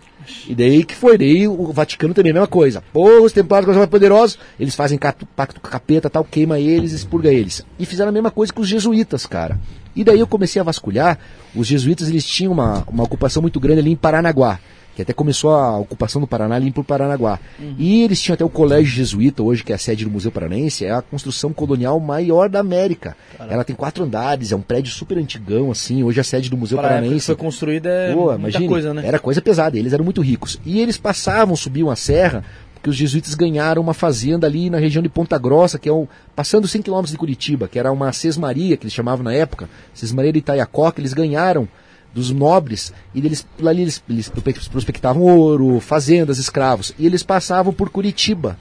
E 0.49 0.55
daí 0.55 0.85
que 0.85 0.95
foi, 0.95 1.19
daí 1.19 1.47
o 1.47 1.73
Vaticano 1.73 2.15
também, 2.15 2.31
a 2.31 2.35
mesma 2.35 2.47
coisa. 2.47 2.83
Pô, 2.93 3.23
os 3.23 3.33
templários 3.33 3.69
são 3.69 3.79
mais 3.79 3.91
poderosos, 3.91 4.39
eles 4.59 4.75
fazem 4.75 4.99
pacto 4.99 5.61
com 5.61 5.69
a 5.69 5.71
capeta, 5.71 6.09
tal, 6.09 6.25
queima 6.25 6.59
eles, 6.59 6.93
expurga 6.93 7.33
eles. 7.33 7.65
E 7.79 7.85
fizeram 7.85 8.09
a 8.09 8.13
mesma 8.13 8.31
coisa 8.31 8.53
com 8.53 8.63
os 8.63 8.69
jesuítas, 8.69 9.27
cara. 9.27 9.59
E 9.95 10.05
daí 10.05 10.21
eu 10.21 10.27
comecei 10.27 10.61
a 10.61 10.65
vasculhar, 10.65 11.19
os 11.55 11.67
jesuítas 11.67 12.09
eles 12.09 12.25
tinham 12.25 12.53
uma, 12.53 12.85
uma 12.89 13.05
ocupação 13.05 13.41
muito 13.41 13.59
grande 13.61 13.81
ali 13.81 13.91
em 13.91 13.97
Paranaguá, 13.97 14.59
que 14.97 15.03
até 15.03 15.13
começou 15.13 15.51
a 15.51 15.77
ocupação 15.79 16.23
do 16.23 16.27
Paraná 16.27 16.57
ali 16.57 16.71
por 16.71 16.83
Paranaguá. 16.83 17.39
E 17.79 18.03
eles 18.03 18.21
tinham 18.21 18.33
até 18.33 18.45
o 18.45 18.49
Colégio 18.49 18.91
Jesuíta, 18.91 19.43
hoje 19.43 19.63
que 19.63 19.71
é 19.71 19.75
a 19.75 19.79
sede 19.79 20.07
do 20.07 20.11
Museu 20.11 20.33
Paranense, 20.33 20.87
é 20.87 20.91
a 20.91 21.03
construção 21.03 21.53
colonial 21.53 22.01
maior 22.01 22.49
da 22.49 22.61
América. 22.61 23.15
Ela 23.39 23.63
tem 23.63 23.77
quatro 23.77 24.05
andares, 24.05 24.53
é 24.53 24.57
um 24.57 24.63
prédio 24.63 24.91
super 24.91 25.19
antigão, 25.19 25.71
assim, 25.71 26.03
hoje 26.03 26.19
é 26.19 26.23
a 26.23 26.25
sede 26.25 26.49
do 26.49 26.57
Museu 26.57 26.79
Para 26.79 26.89
que 26.89 26.95
Paranense. 26.95 27.27
foi 27.27 27.37
construída 27.37 27.91
é 27.91 28.15
muita 28.15 28.35
imagine, 28.37 28.69
coisa, 28.69 28.95
né? 28.95 29.03
Era 29.05 29.19
coisa 29.19 29.43
pesada, 29.43 29.79
eles 29.79 29.93
eram 29.93 30.05
muito 30.05 30.23
ricos. 30.23 30.59
E 30.65 30.81
eles 30.81 30.97
passavam, 30.97 31.55
subiam 31.55 31.91
a 31.91 31.97
serra, 31.97 32.43
porque 32.73 32.89
os 32.89 32.97
jesuítas 32.97 33.35
ganharam 33.35 33.83
uma 33.83 33.93
fazenda 33.93 34.47
ali 34.47 34.71
na 34.71 34.79
região 34.79 35.03
de 35.03 35.11
Ponta 35.11 35.37
Grossa, 35.37 35.79
que 35.79 35.91
é 35.91 35.93
um, 35.93 36.09
passando 36.35 36.67
100 36.67 36.81
quilômetros 36.81 37.13
de 37.13 37.19
Curitiba, 37.19 37.69
que 37.69 37.79
era 37.79 37.93
uma 37.93 38.13
sesmaria, 38.13 38.79
que 38.79 38.85
eles 38.85 38.95
chamavam 38.95 39.23
na 39.23 39.35
época, 39.35 39.69
sesmaria 39.93 40.33
de 40.33 40.39
Itaiacó, 40.39 40.91
que 40.91 41.03
eles 41.03 41.13
ganharam 41.13 41.69
dos 42.17 42.31
nobres, 42.31 42.95
e 43.15 43.19
eles, 43.19 43.47
ali 43.63 43.83
eles, 43.83 44.03
eles 44.09 44.29
prospectavam 44.71 45.23
ouro, 45.23 45.79
fazendas, 45.81 46.39
escravos, 46.39 46.95
e 46.99 47.05
eles 47.05 47.23
passavam 47.23 47.75
por 47.75 47.91
Curitiba. 47.91 48.59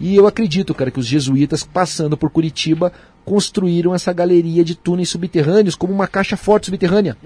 E 0.00 0.14
eu 0.14 0.28
acredito, 0.28 0.72
cara, 0.72 0.88
que 0.88 1.00
os 1.00 1.06
jesuítas, 1.06 1.64
passando 1.64 2.16
por 2.16 2.30
Curitiba, 2.30 2.92
construíram 3.24 3.92
essa 3.92 4.12
galeria 4.12 4.64
de 4.64 4.76
túneis 4.76 5.08
subterrâneos 5.08 5.74
como 5.74 5.92
uma 5.92 6.06
caixa 6.06 6.36
forte 6.36 6.66
subterrânea 6.66 7.16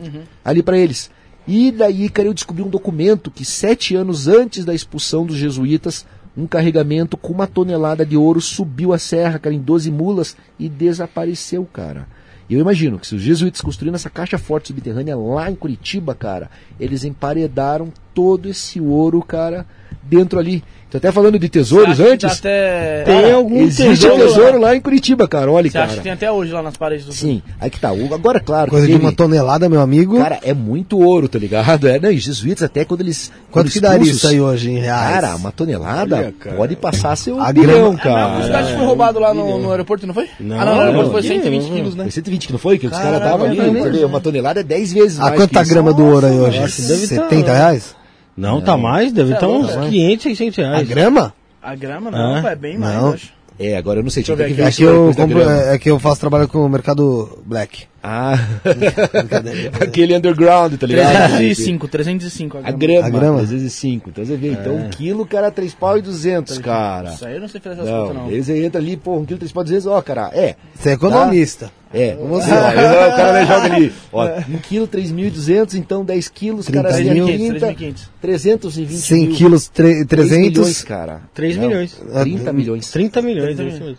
ali 0.42 0.62
para 0.62 0.78
eles. 0.78 1.10
E 1.46 1.70
daí, 1.70 2.08
cara, 2.08 2.28
eu 2.28 2.34
descobri 2.34 2.62
um 2.62 2.70
documento 2.70 3.30
que 3.30 3.44
sete 3.44 3.94
anos 3.94 4.26
antes 4.26 4.64
da 4.64 4.74
expulsão 4.74 5.26
dos 5.26 5.36
jesuítas, 5.36 6.06
um 6.34 6.46
carregamento 6.46 7.18
com 7.18 7.34
uma 7.34 7.46
tonelada 7.46 8.04
de 8.04 8.16
ouro 8.16 8.40
subiu 8.40 8.94
a 8.94 8.98
serra, 8.98 9.38
cara, 9.38 9.54
em 9.54 9.60
12 9.60 9.90
mulas 9.90 10.36
e 10.58 10.70
desapareceu, 10.70 11.66
cara. 11.70 12.08
E 12.48 12.54
eu 12.54 12.60
imagino 12.60 12.98
que 12.98 13.06
se 13.06 13.14
os 13.14 13.22
jesuítas 13.22 13.60
construíram 13.60 13.96
essa 13.96 14.10
caixa 14.10 14.38
forte 14.38 14.68
subterrânea 14.68 15.16
lá 15.16 15.50
em 15.50 15.54
Curitiba, 15.54 16.14
cara, 16.14 16.50
eles 16.78 17.04
emparedaram 17.04 17.92
todo 18.16 18.48
esse 18.48 18.80
ouro, 18.80 19.20
cara, 19.22 19.66
dentro 20.02 20.38
ali. 20.38 20.64
Tô 20.88 20.98
até 20.98 21.10
falando 21.10 21.36
de 21.36 21.48
tesouros 21.48 21.98
antes. 21.98 22.30
tá 22.30 22.38
até... 22.38 23.02
Tem 23.02 23.32
Ah, 23.32 23.34
algum 23.34 23.60
Existe 23.60 23.82
tesouro 24.06 24.16
tesouro 24.24 24.52
lá? 24.60 24.68
lá 24.68 24.76
em 24.76 24.80
Curitiba, 24.80 25.26
cara. 25.26 25.50
Olha, 25.50 25.68
Você 25.68 25.72
cara. 25.72 25.86
acha 25.86 25.96
que 25.96 26.02
tem 26.04 26.12
até 26.12 26.30
hoje 26.30 26.52
lá 26.52 26.62
nas 26.62 26.76
paredes 26.76 27.04
do 27.04 27.12
Sim, 27.12 27.42
aí 27.60 27.68
que 27.68 27.80
tá. 27.80 27.88
Agora, 27.90 28.38
claro, 28.38 28.70
Coisa 28.70 28.86
que 28.86 28.92
de 28.94 28.98
uma 29.00 29.10
tonelada, 29.12 29.68
meu 29.68 29.80
amigo. 29.80 30.16
Cara, 30.16 30.38
é 30.44 30.54
muito 30.54 30.96
ouro, 31.00 31.28
tá 31.28 31.40
ligado? 31.40 31.88
É, 31.88 31.98
não, 31.98 32.10
e 32.12 32.16
os 32.16 32.22
jesuítas 32.22 32.62
até 32.62 32.84
quando 32.84 33.00
eles. 33.00 33.32
Quanto 33.50 33.64
quando 33.64 33.70
que 33.72 33.80
daria 33.80 34.10
isso 34.10 34.28
aí 34.28 34.40
hoje 34.40 34.70
em 34.70 34.78
reais? 34.78 35.12
Cara, 35.14 35.34
uma 35.36 35.50
tonelada 35.50 36.16
Olha, 36.18 36.32
cara. 36.38 36.56
pode 36.56 36.76
passar 36.76 37.16
seu 37.16 37.40
A 37.42 37.52
bilhão, 37.52 37.96
grama- 37.96 38.24
Ah, 38.24 38.28
mas 38.38 38.46
o 38.48 38.52
cara. 38.52 38.64
cara 38.64 38.76
foi 38.78 38.86
roubado 38.86 39.18
lá 39.18 39.34
no, 39.34 39.58
no 39.58 39.70
aeroporto, 39.72 40.06
não 40.06 40.14
foi? 40.14 40.28
Não, 40.38 40.58
ah, 40.58 40.64
não, 40.64 40.74
no 40.76 40.80
aeroporto 40.82 41.10
foi 41.10 41.22
não, 41.22 41.28
120 41.28 41.62
não, 41.64 41.70
quilos, 41.76 41.94
né? 41.96 42.02
Foi 42.04 42.12
120 42.12 42.46
que 42.46 42.52
não 42.52 42.60
foi? 42.60 42.78
Que 42.78 42.86
os 42.86 42.92
caras 42.92 43.18
estavam 43.18 43.44
ali. 43.46 43.58
não? 43.58 44.06
Uma 44.08 44.20
tonelada 44.20 44.60
é 44.60 44.62
10 44.62 44.92
vezes 44.92 45.18
A 45.18 45.24
mais. 45.24 45.34
quanto 45.36 45.50
que 45.50 45.58
a 45.58 45.62
isso. 45.62 45.70
grama 45.72 45.92
do 45.92 46.04
ouro 46.04 46.26
aí 46.26 46.38
hoje? 46.38 46.60
nossa, 46.60 46.80
deve 46.82 47.08
tá- 47.08 47.22
70 47.24 47.52
reais? 47.52 47.96
Não, 48.36 48.60
tá 48.60 48.76
mais, 48.76 49.12
deve 49.12 49.32
é 49.32 49.34
estar 49.34 49.46
louco, 49.46 49.66
uns 49.66 49.76
né? 49.76 49.88
500, 49.88 50.22
600 50.24 50.58
A 50.58 50.62
reais. 50.68 50.88
grama? 50.88 51.34
A 51.62 51.74
grama 51.74 52.10
não, 52.10 52.34
Ah, 52.46 52.50
é 52.50 52.54
bem 52.56 52.76
mais, 52.78 52.94
não. 52.94 53.16
É, 53.58 53.76
agora 53.76 54.00
eu 54.00 54.02
não 54.02 54.10
sei. 54.10 54.22
Deixa 54.22 54.32
eu 54.32 54.36
tinha 54.36 54.48
ver 54.48 54.54
que 54.54 54.60
aqui. 54.62 54.70
É 54.70 54.76
que, 54.76 54.82
eu 54.82 55.14
compro- 55.16 55.38
grama. 55.38 55.52
é 55.72 55.78
que 55.78 55.90
eu 55.90 55.98
faço 55.98 56.20
trabalho 56.20 56.46
com 56.46 56.58
o 56.64 56.68
mercado 56.68 57.38
black. 57.46 57.84
Ah, 58.08 58.38
aquele 59.82 60.14
underground, 60.14 60.74
tá 60.74 60.86
ligado? 60.86 61.26
305, 61.38 61.88
305 61.88 62.58
A 62.62 62.70
grama, 62.70 63.06
A 63.06 63.10
grama? 63.10 63.38
305. 63.38 64.10
Então 64.10 64.24
você 64.24 64.36
vê, 64.36 64.52
então 64.52 64.76
um 64.76 64.88
quilo, 64.90 65.26
cara, 65.26 65.50
3 65.50 65.74
pau 65.74 65.98
e 65.98 66.02
200, 66.02 66.58
cara. 66.58 67.10
Isso 67.14 67.26
aí 67.26 67.34
eu 67.34 67.40
não 67.40 67.48
sei 67.48 67.60
fazer 67.60 67.80
essas 67.80 67.90
contas, 67.90 68.14
Não, 68.14 68.26
aí 68.28 68.40
você 68.44 68.64
entra 68.64 68.80
ali, 68.80 68.96
pô, 68.96 69.16
um 69.16 69.24
quilo, 69.24 69.40
3 69.40 69.50
pau 69.50 69.62
e 69.62 69.66
200, 69.66 69.86
ó, 69.86 70.00
cara, 70.02 70.30
é. 70.32 70.54
Você 70.72 70.90
é 70.90 70.92
economista. 70.92 71.68
É, 71.92 72.14
você, 72.14 72.50
ó, 72.52 73.08
o 73.08 73.16
cara 73.16 73.32
né, 73.32 73.46
joga 73.46 73.74
ali, 73.74 73.92
ó, 74.12 74.26
1 74.50 74.58
quilo, 74.58 74.86
3.200, 74.86 75.74
então 75.74 76.04
10 76.04 76.28
quilos, 76.28 76.68
cara, 76.68 76.92
30 76.92 76.96
seria 77.08 77.14
mil. 77.24 77.26
30, 77.26 77.66
3.500. 77.74 78.08
320 78.20 78.98
100 79.00 79.26
mil. 79.26 79.36
quilos, 79.36 79.68
tre- 79.68 80.04
3 80.04 80.30
milhões, 80.30 80.52
300. 80.52 80.84
cara. 80.84 81.22
3 81.34 81.56
Não, 81.56 81.66
milhões. 81.68 81.96
30 82.22 82.52
milhões. 82.52 82.90
30 82.92 83.22
milhões, 83.22 83.56
30 83.56 83.62
é 83.62 83.66
isso 83.74 83.82
mesmo. 83.84 83.98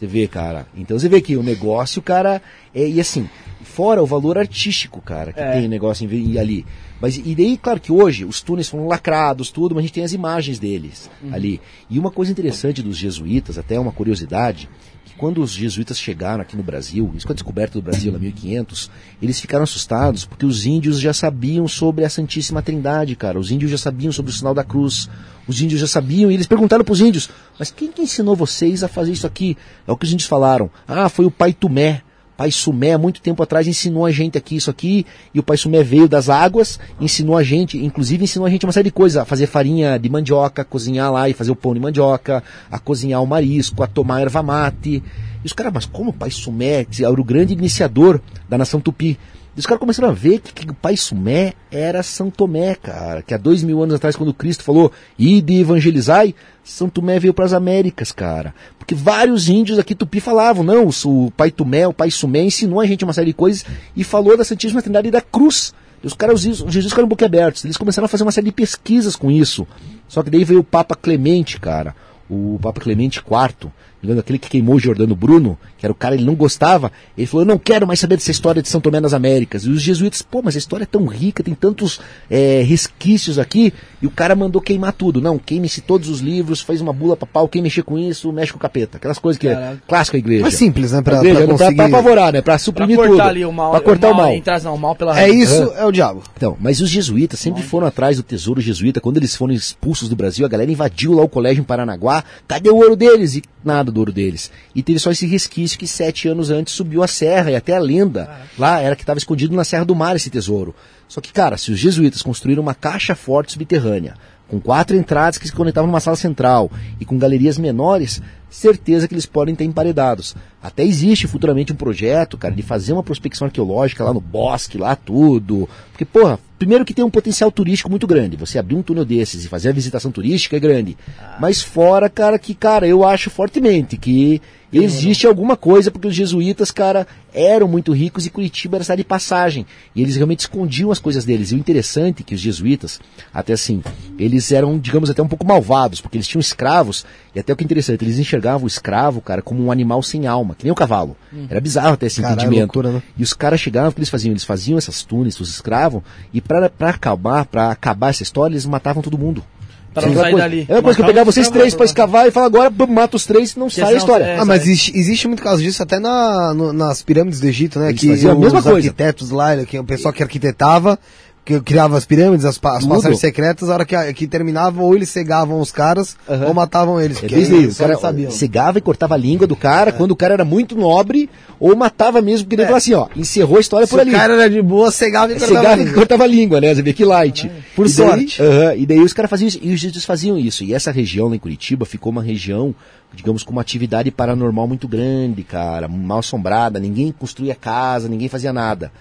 Você 0.00 0.06
vê, 0.06 0.26
cara. 0.26 0.66
Então 0.74 0.98
você 0.98 1.10
vê 1.10 1.20
que 1.20 1.36
o 1.36 1.42
negócio, 1.42 2.00
cara, 2.00 2.40
é, 2.74 2.88
e 2.88 2.98
assim, 2.98 3.28
fora 3.62 4.02
o 4.02 4.06
valor 4.06 4.38
artístico, 4.38 4.98
cara, 5.02 5.30
que 5.30 5.40
É. 5.40 5.52
tem 5.52 5.68
negócio 5.68 6.10
em 6.10 6.38
ali. 6.38 6.64
Mas 6.98 7.18
e 7.18 7.34
daí, 7.34 7.58
claro 7.58 7.78
que 7.78 7.92
hoje 7.92 8.24
os 8.24 8.40
túneis 8.40 8.66
foram 8.66 8.86
lacrados, 8.86 9.50
tudo, 9.50 9.74
mas 9.74 9.80
a 9.80 9.86
gente 9.86 9.92
tem 9.92 10.02
as 10.04 10.14
imagens 10.14 10.58
deles 10.58 11.10
ali. 11.30 11.60
E 11.90 11.98
uma 11.98 12.10
coisa 12.10 12.32
interessante 12.32 12.82
dos 12.82 12.96
jesuítas, 12.96 13.58
até 13.58 13.78
uma 13.78 13.92
curiosidade, 13.92 14.70
quando 15.16 15.42
os 15.42 15.50
jesuítas 15.50 15.98
chegaram 15.98 16.42
aqui 16.42 16.56
no 16.56 16.62
Brasil, 16.62 17.10
isso 17.14 17.26
com 17.26 17.32
a 17.32 17.34
descoberta 17.34 17.74
do 17.74 17.82
Brasil 17.82 18.14
em 18.14 18.18
1500, 18.18 18.90
eles 19.20 19.40
ficaram 19.40 19.64
assustados 19.64 20.24
porque 20.24 20.46
os 20.46 20.66
índios 20.66 20.98
já 20.98 21.12
sabiam 21.12 21.66
sobre 21.68 22.04
a 22.04 22.10
Santíssima 22.10 22.62
Trindade, 22.62 23.16
cara. 23.16 23.38
Os 23.38 23.50
índios 23.50 23.70
já 23.70 23.78
sabiam 23.78 24.12
sobre 24.12 24.30
o 24.30 24.34
sinal 24.34 24.54
da 24.54 24.64
cruz. 24.64 25.08
Os 25.46 25.60
índios 25.60 25.80
já 25.80 25.86
sabiam 25.86 26.30
e 26.30 26.34
eles 26.34 26.46
perguntaram 26.46 26.84
para 26.84 26.92
os 26.92 27.00
índios: 27.00 27.28
Mas 27.58 27.70
quem 27.70 27.90
que 27.90 28.02
ensinou 28.02 28.36
vocês 28.36 28.82
a 28.82 28.88
fazer 28.88 29.12
isso 29.12 29.26
aqui? 29.26 29.56
É 29.86 29.92
o 29.92 29.96
que 29.96 30.04
os 30.04 30.12
índios 30.12 30.28
falaram. 30.28 30.70
Ah, 30.86 31.08
foi 31.08 31.24
o 31.24 31.30
Pai 31.30 31.52
Tumé. 31.52 32.02
Pai 32.40 32.50
Sumé, 32.50 32.94
há 32.94 32.98
muito 32.98 33.20
tempo 33.20 33.42
atrás, 33.42 33.68
ensinou 33.68 34.06
a 34.06 34.10
gente 34.10 34.38
aqui 34.38 34.56
isso 34.56 34.70
aqui, 34.70 35.04
e 35.34 35.38
o 35.38 35.42
Pai 35.42 35.58
Sumé 35.58 35.82
veio 35.82 36.08
das 36.08 36.30
águas, 36.30 36.80
ensinou 36.98 37.36
a 37.36 37.42
gente, 37.42 37.76
inclusive 37.76 38.24
ensinou 38.24 38.46
a 38.46 38.50
gente 38.50 38.64
uma 38.64 38.72
série 38.72 38.88
de 38.88 38.94
coisas, 38.94 39.20
a 39.20 39.26
fazer 39.26 39.46
farinha 39.46 39.98
de 39.98 40.08
mandioca, 40.08 40.64
cozinhar 40.64 41.12
lá 41.12 41.28
e 41.28 41.34
fazer 41.34 41.50
o 41.50 41.54
pão 41.54 41.74
de 41.74 41.80
mandioca, 41.80 42.42
a 42.70 42.78
cozinhar 42.78 43.22
o 43.22 43.26
marisco, 43.26 43.82
a 43.82 43.86
tomar 43.86 44.22
erva 44.22 44.42
mate. 44.42 45.02
E 45.44 45.46
os 45.46 45.52
caras, 45.52 45.70
mas 45.70 45.84
como 45.84 46.08
o 46.08 46.14
Pai 46.14 46.30
Sumé, 46.30 46.86
que 46.86 47.04
era 47.04 47.12
o 47.12 47.22
grande 47.22 47.52
iniciador 47.52 48.18
da 48.48 48.56
nação 48.56 48.80
tupi? 48.80 49.18
E 49.56 49.60
os 49.60 49.66
caras 49.66 49.80
começaram 49.80 50.08
a 50.08 50.12
ver 50.12 50.40
que, 50.40 50.52
que 50.52 50.70
o 50.70 50.74
Pai 50.74 50.96
Sumé 50.96 51.54
era 51.70 52.02
São 52.02 52.30
Tomé, 52.30 52.74
cara, 52.76 53.20
que 53.22 53.34
há 53.34 53.36
dois 53.36 53.62
mil 53.62 53.82
anos 53.82 53.94
atrás, 53.94 54.14
quando 54.14 54.32
Cristo 54.32 54.62
falou, 54.62 54.92
ide 55.18 55.60
evangelizai, 55.60 56.34
São 56.62 56.88
Tomé 56.88 57.18
veio 57.18 57.34
para 57.34 57.44
as 57.44 57.52
Américas, 57.52 58.12
cara. 58.12 58.54
Porque 58.78 58.94
vários 58.94 59.48
índios 59.48 59.78
aqui 59.78 59.94
tupi 59.94 60.20
falavam, 60.20 60.62
não, 60.62 60.88
o 61.04 61.30
Pai 61.32 61.50
Tomé, 61.50 61.86
o 61.86 61.92
Pai 61.92 62.10
Sumé 62.10 62.42
ensinou 62.44 62.80
a 62.80 62.86
gente 62.86 63.04
uma 63.04 63.12
série 63.12 63.28
de 63.28 63.34
coisas 63.34 63.64
e 63.96 64.04
falou 64.04 64.36
da 64.36 64.44
Santíssima 64.44 64.82
Trindade 64.82 65.08
e 65.08 65.12
da 65.12 65.20
cruz. 65.20 65.74
E 66.02 66.06
os 66.06 66.14
caras, 66.14 66.44
os 66.44 66.72
Jesus 66.72 66.92
ficaram 66.92 67.08
boquiabertos. 67.08 67.64
Eles 67.64 67.76
começaram 67.76 68.06
a 68.06 68.08
fazer 68.08 68.22
uma 68.22 68.32
série 68.32 68.46
de 68.46 68.52
pesquisas 68.52 69.16
com 69.16 69.30
isso. 69.30 69.66
Só 70.08 70.22
que 70.22 70.30
daí 70.30 70.44
veio 70.44 70.60
o 70.60 70.64
Papa 70.64 70.94
Clemente, 70.94 71.60
cara. 71.60 71.94
O 72.28 72.58
Papa 72.62 72.80
Clemente 72.80 73.18
IV, 73.18 73.70
engano, 74.02 74.20
aquele 74.20 74.38
que 74.38 74.48
queimou 74.48 74.76
o 74.76 74.78
Jordano 74.80 75.14
Bruno, 75.14 75.58
que 75.78 75.84
era 75.84 75.92
o 75.92 75.94
cara, 75.94 76.14
ele 76.14 76.24
não 76.24 76.34
gostava. 76.34 76.90
Ele 77.16 77.26
falou: 77.26 77.42
Eu 77.42 77.48
não 77.48 77.58
quero 77.58 77.86
mais 77.86 78.00
saber 78.00 78.16
dessa 78.16 78.30
história 78.30 78.62
de 78.62 78.68
São 78.68 78.80
Tomé 78.80 79.00
nas 79.00 79.12
Américas. 79.12 79.64
E 79.64 79.70
os 79.70 79.82
jesuítas, 79.82 80.22
pô, 80.22 80.40
mas 80.42 80.54
a 80.54 80.58
história 80.58 80.84
é 80.84 80.86
tão 80.86 81.06
rica, 81.06 81.42
tem 81.42 81.54
tantos 81.54 82.00
é, 82.30 82.62
resquícios 82.62 83.38
aqui. 83.38 83.72
E 84.00 84.06
o 84.06 84.10
cara 84.10 84.34
mandou 84.34 84.60
queimar 84.62 84.92
tudo. 84.92 85.20
Não, 85.20 85.38
queime-se 85.38 85.80
todos 85.80 86.08
os 86.08 86.20
livros, 86.20 86.60
faz 86.60 86.80
uma 86.80 86.92
bula 86.92 87.16
papal, 87.16 87.48
quem 87.48 87.60
mexer 87.62 87.82
com 87.82 87.98
isso, 87.98 88.32
mexe 88.32 88.52
com 88.52 88.58
o 88.58 88.60
capeta. 88.60 88.96
Aquelas 88.96 89.18
coisas 89.18 89.38
que 89.38 89.48
é 89.48 89.76
clássica 89.86 90.16
a 90.16 90.20
igreja. 90.20 90.44
Mas 90.44 90.54
simples, 90.54 90.92
né? 90.92 91.02
Pra, 91.02 91.18
igreja, 91.18 91.34
pra 91.38 91.46
não 91.46 91.56
pra, 91.56 91.66
conseguir. 91.66 91.76
pra 91.76 91.86
apavorar, 91.86 92.32
né? 92.32 92.40
Pra 92.40 92.50
Pra 92.50 92.58
suprimir 92.58 92.96
cortar 92.96 93.12
tudo. 93.12 93.22
ali 93.22 93.44
o 93.44 93.52
mal. 93.52 93.70
pra 93.70 93.80
cortar 93.80 94.10
o 94.10 94.14
mal. 94.14 94.32
Entrar, 94.32 94.60
não, 94.62 94.74
o 94.74 94.78
mal 94.78 94.94
pela 94.96 95.18
É 95.20 95.28
isso, 95.28 95.72
é 95.76 95.84
o 95.84 95.92
diabo. 95.92 96.22
Então, 96.36 96.56
mas 96.60 96.80
os 96.80 96.88
jesuítas 96.90 97.38
sempre 97.38 97.62
foram 97.62 97.86
atrás 97.86 98.16
do 98.16 98.22
tesouro 98.22 98.60
jesuíta. 98.60 99.00
Quando 99.00 99.18
eles 99.18 99.36
foram 99.36 99.54
expulsos 99.54 100.08
do 100.08 100.16
Brasil, 100.16 100.44
a 100.44 100.48
galera 100.48 100.70
invadiu 100.70 101.12
lá 101.12 101.22
o 101.22 101.28
colégio 101.28 101.60
em 101.60 101.64
Paranaguá. 101.64 102.24
Cadê 102.48 102.70
o 102.70 102.76
ouro 102.76 102.96
deles? 102.96 103.36
E 103.36 103.42
nada 103.64 103.89
do 103.90 103.98
ouro 103.98 104.12
deles. 104.12 104.50
E 104.74 104.82
teve 104.82 104.98
só 104.98 105.10
esse 105.10 105.26
resquício 105.26 105.78
que 105.78 105.86
sete 105.86 106.28
anos 106.28 106.50
antes 106.50 106.74
subiu 106.74 107.02
a 107.02 107.06
serra 107.06 107.50
e 107.50 107.56
até 107.56 107.76
a 107.76 107.80
lenda. 107.80 108.30
Lá 108.58 108.80
era 108.80 108.96
que 108.96 109.02
estava 109.02 109.18
escondido 109.18 109.54
na 109.54 109.64
Serra 109.64 109.84
do 109.84 109.94
Mar 109.94 110.16
esse 110.16 110.30
tesouro. 110.30 110.74
Só 111.08 111.20
que, 111.20 111.32
cara, 111.32 111.56
se 111.56 111.72
os 111.72 111.78
jesuítas 111.78 112.22
construíram 112.22 112.62
uma 112.62 112.74
caixa 112.74 113.14
forte 113.14 113.52
subterrânea, 113.52 114.14
com 114.48 114.60
quatro 114.60 114.96
entradas 114.96 115.38
que 115.38 115.46
se 115.46 115.52
conectavam 115.52 115.86
numa 115.86 116.00
sala 116.00 116.16
central 116.16 116.70
e 116.98 117.04
com 117.04 117.16
galerias 117.16 117.56
menores, 117.56 118.20
certeza 118.50 119.06
que 119.06 119.14
eles 119.14 119.26
podem 119.26 119.54
ter 119.54 119.64
emparedados. 119.64 120.34
Até 120.60 120.84
existe 120.84 121.28
futuramente 121.28 121.72
um 121.72 121.76
projeto, 121.76 122.36
cara, 122.36 122.54
de 122.54 122.62
fazer 122.62 122.92
uma 122.92 123.02
prospecção 123.02 123.46
arqueológica 123.46 124.02
lá 124.02 124.12
no 124.12 124.20
bosque, 124.20 124.76
lá 124.76 124.96
tudo. 124.96 125.68
Porque, 125.92 126.04
porra, 126.04 126.38
primeiro 126.60 126.84
que 126.84 126.92
tem 126.92 127.02
um 127.02 127.10
potencial 127.10 127.50
turístico 127.50 127.88
muito 127.88 128.06
grande. 128.06 128.36
Você 128.36 128.58
abrir 128.58 128.74
um 128.74 128.82
túnel 128.82 129.02
desses 129.02 129.46
e 129.46 129.48
fazer 129.48 129.70
a 129.70 129.72
visitação 129.72 130.12
turística 130.12 130.58
é 130.58 130.60
grande. 130.60 130.94
Mas 131.40 131.62
fora, 131.62 132.10
cara, 132.10 132.38
que, 132.38 132.54
cara, 132.54 132.86
eu 132.86 133.02
acho 133.02 133.30
fortemente 133.30 133.96
que 133.96 134.42
existe 134.70 135.26
alguma 135.26 135.56
coisa, 135.56 135.90
porque 135.90 136.06
os 136.06 136.14
jesuítas, 136.14 136.70
cara, 136.70 137.06
eram 137.32 137.66
muito 137.66 137.92
ricos 137.92 138.26
e 138.26 138.30
Curitiba 138.30 138.76
era 138.76 138.84
cidade 138.84 139.02
de 139.02 139.08
passagem. 139.08 139.64
E 139.96 140.02
eles 140.02 140.16
realmente 140.16 140.40
escondiam 140.40 140.90
as 140.90 140.98
coisas 140.98 141.24
deles. 141.24 141.50
E 141.50 141.54
o 141.54 141.58
interessante 141.58 142.20
é 142.20 142.24
que 142.24 142.34
os 142.34 142.40
jesuítas, 142.40 143.00
até 143.32 143.54
assim, 143.54 143.82
eles 144.18 144.52
eram, 144.52 144.78
digamos, 144.78 145.08
até 145.08 145.22
um 145.22 145.28
pouco 145.28 145.46
malvados, 145.46 146.02
porque 146.02 146.18
eles 146.18 146.28
tinham 146.28 146.40
escravos, 146.40 147.06
e 147.34 147.40
até 147.40 147.52
o 147.52 147.56
que 147.56 147.62
é 147.62 147.66
interessante, 147.66 148.04
eles 148.04 148.18
enxergavam 148.18 148.64
o 148.64 148.66
escravo, 148.66 149.20
cara, 149.20 149.40
como 149.42 149.64
um 149.64 149.70
animal 149.70 150.02
sem 150.02 150.26
alma, 150.26 150.54
que 150.56 150.64
nem 150.64 150.72
o 150.72 150.74
cavalo. 150.74 151.16
Era 151.48 151.60
bizarro 151.60 151.94
até 151.94 152.06
esse 152.06 152.20
Caralho, 152.20 152.40
entendimento. 152.40 152.74
loucura, 152.76 152.92
né? 152.92 153.02
E 153.16 153.22
os 153.22 153.32
caras 153.32 153.60
chegavam, 153.60 153.90
o 153.90 153.92
que 153.92 154.00
eles 154.00 154.08
faziam? 154.08 154.32
Eles 154.32 154.44
faziam 154.44 154.78
essas 154.78 155.02
túneis, 155.02 155.38
os 155.40 155.48
escravos, 155.50 156.02
e 156.32 156.40
pra, 156.40 156.68
pra 156.68 156.90
acabar, 156.90 157.44
para 157.46 157.70
acabar 157.70 158.10
essa 158.10 158.22
história, 158.22 158.52
eles 158.54 158.66
matavam 158.66 159.02
todo 159.02 159.16
mundo. 159.18 159.44
Pra 159.92 160.06
não 160.06 160.12
É 160.12 160.14
sair 160.14 160.30
coisa- 160.30 160.36
dali. 160.48 160.66
É 160.68 160.74
uma 160.74 160.82
coisa 160.82 160.96
que 160.96 161.02
eu 161.02 161.06
os 161.06 161.24
vocês 161.24 161.48
três 161.50 161.74
pra 161.74 161.84
escavar 161.84 162.26
e 162.28 162.30
falar 162.30 162.46
agora, 162.46 162.70
bum, 162.70 162.86
mata 162.86 163.16
os 163.16 163.26
três, 163.26 163.56
não 163.56 163.68
sai 163.68 163.94
a 163.94 163.96
história. 163.96 164.22
é, 164.24 164.38
ah, 164.38 164.44
mas 164.44 164.62
existe, 164.62 164.96
existe 164.96 165.26
muito 165.26 165.42
caso 165.42 165.60
disso 165.60 165.82
até 165.82 165.98
na, 165.98 166.54
no- 166.54 166.72
nas 166.72 167.02
pirâmides 167.02 167.40
do 167.40 167.46
Egito, 167.48 167.80
né? 167.80 167.88
Eles 167.88 168.00
que 168.00 168.08
os 168.08 168.22
mesma 168.22 168.62
coisa. 168.62 168.76
arquitetos 168.76 169.30
lá, 169.30 169.56
que 169.64 169.76
o 169.76 169.82
pessoal 169.82 170.14
que 170.14 170.22
arquitetava, 170.22 170.96
que 171.44 171.58
criava 171.62 171.96
as 171.96 172.04
pirâmides, 172.04 172.44
as, 172.44 172.58
pa- 172.58 172.76
as 172.76 172.86
passagens 172.86 173.18
secretas, 173.18 173.68
a 173.70 173.72
hora 173.74 173.84
que, 173.84 174.12
que 174.12 174.26
terminavam, 174.26 174.84
ou 174.84 174.94
eles 174.94 175.08
cegavam 175.08 175.58
os 175.60 175.72
caras, 175.72 176.16
Aham. 176.28 176.46
ou 176.46 176.54
matavam 176.54 177.00
eles. 177.00 177.16
É 177.16 177.20
porque 177.20 177.34
desde 177.34 177.54
aí, 177.54 177.66
o 177.66 177.72
só 177.72 177.78
cara 177.84 177.92
eles 177.94 178.02
sabiam. 178.02 178.30
cegava 178.30 178.78
e 178.78 178.80
cortava 178.80 179.14
a 179.14 179.16
língua 179.16 179.46
do 179.46 179.56
cara 179.56 179.90
quando 179.90 180.10
o 180.12 180.16
cara 180.16 180.34
era 180.34 180.44
muito 180.44 180.76
nobre, 180.76 181.28
ou 181.58 181.74
matava 181.74 182.20
mesmo, 182.22 182.44
porque 182.46 182.56
ele 182.56 182.62
falava 182.62 182.78
assim, 182.78 182.94
ó, 182.94 183.08
encerrou 183.16 183.56
a 183.56 183.60
história 183.60 183.86
Se 183.86 183.90
por 183.90 184.00
ali. 184.00 184.10
o 184.10 184.12
cara 184.12 184.34
era 184.34 184.48
de 184.50 184.62
boa, 184.62 184.90
cegava 184.92 185.32
e 185.32 185.36
cortava 185.40 185.52
a 185.58 185.62
Cegava 185.62 185.80
e 185.80 185.84
língua. 185.84 185.94
cortava 185.98 186.24
a 186.24 186.26
língua, 186.26 186.60
né? 186.60 186.74
Você 186.74 186.82
vê 186.82 186.92
que 186.92 187.04
light. 187.04 187.50
Por 187.74 187.86
E 187.86 187.88
daí- 187.92 187.96
sorte. 188.08 188.42
Aham, 188.42 188.74
e 188.76 188.86
daí 188.86 189.00
os 189.00 189.12
caras 189.12 189.30
faziam 189.30 189.48
isso, 189.48 189.58
e 189.62 189.72
os 189.74 189.80
jesuítas 189.80 190.04
faziam 190.04 190.38
isso. 190.38 190.62
E 190.62 190.72
essa 190.74 190.92
região 190.92 191.28
lá 191.28 191.34
em 191.34 191.38
Curitiba 191.38 191.84
ficou 191.84 192.12
uma 192.12 192.22
região, 192.22 192.74
digamos, 193.14 193.42
com 193.42 193.50
uma 193.52 193.62
atividade 193.62 194.10
paranormal 194.10 194.68
muito 194.68 194.86
grande, 194.86 195.42
cara, 195.42 195.88
mal 195.88 196.18
assombrada, 196.20 196.78
ninguém 196.78 197.10
construía 197.18 197.54
casa, 197.54 198.08
ninguém 198.08 198.28
fazia 198.28 198.52
nada. 198.52 198.92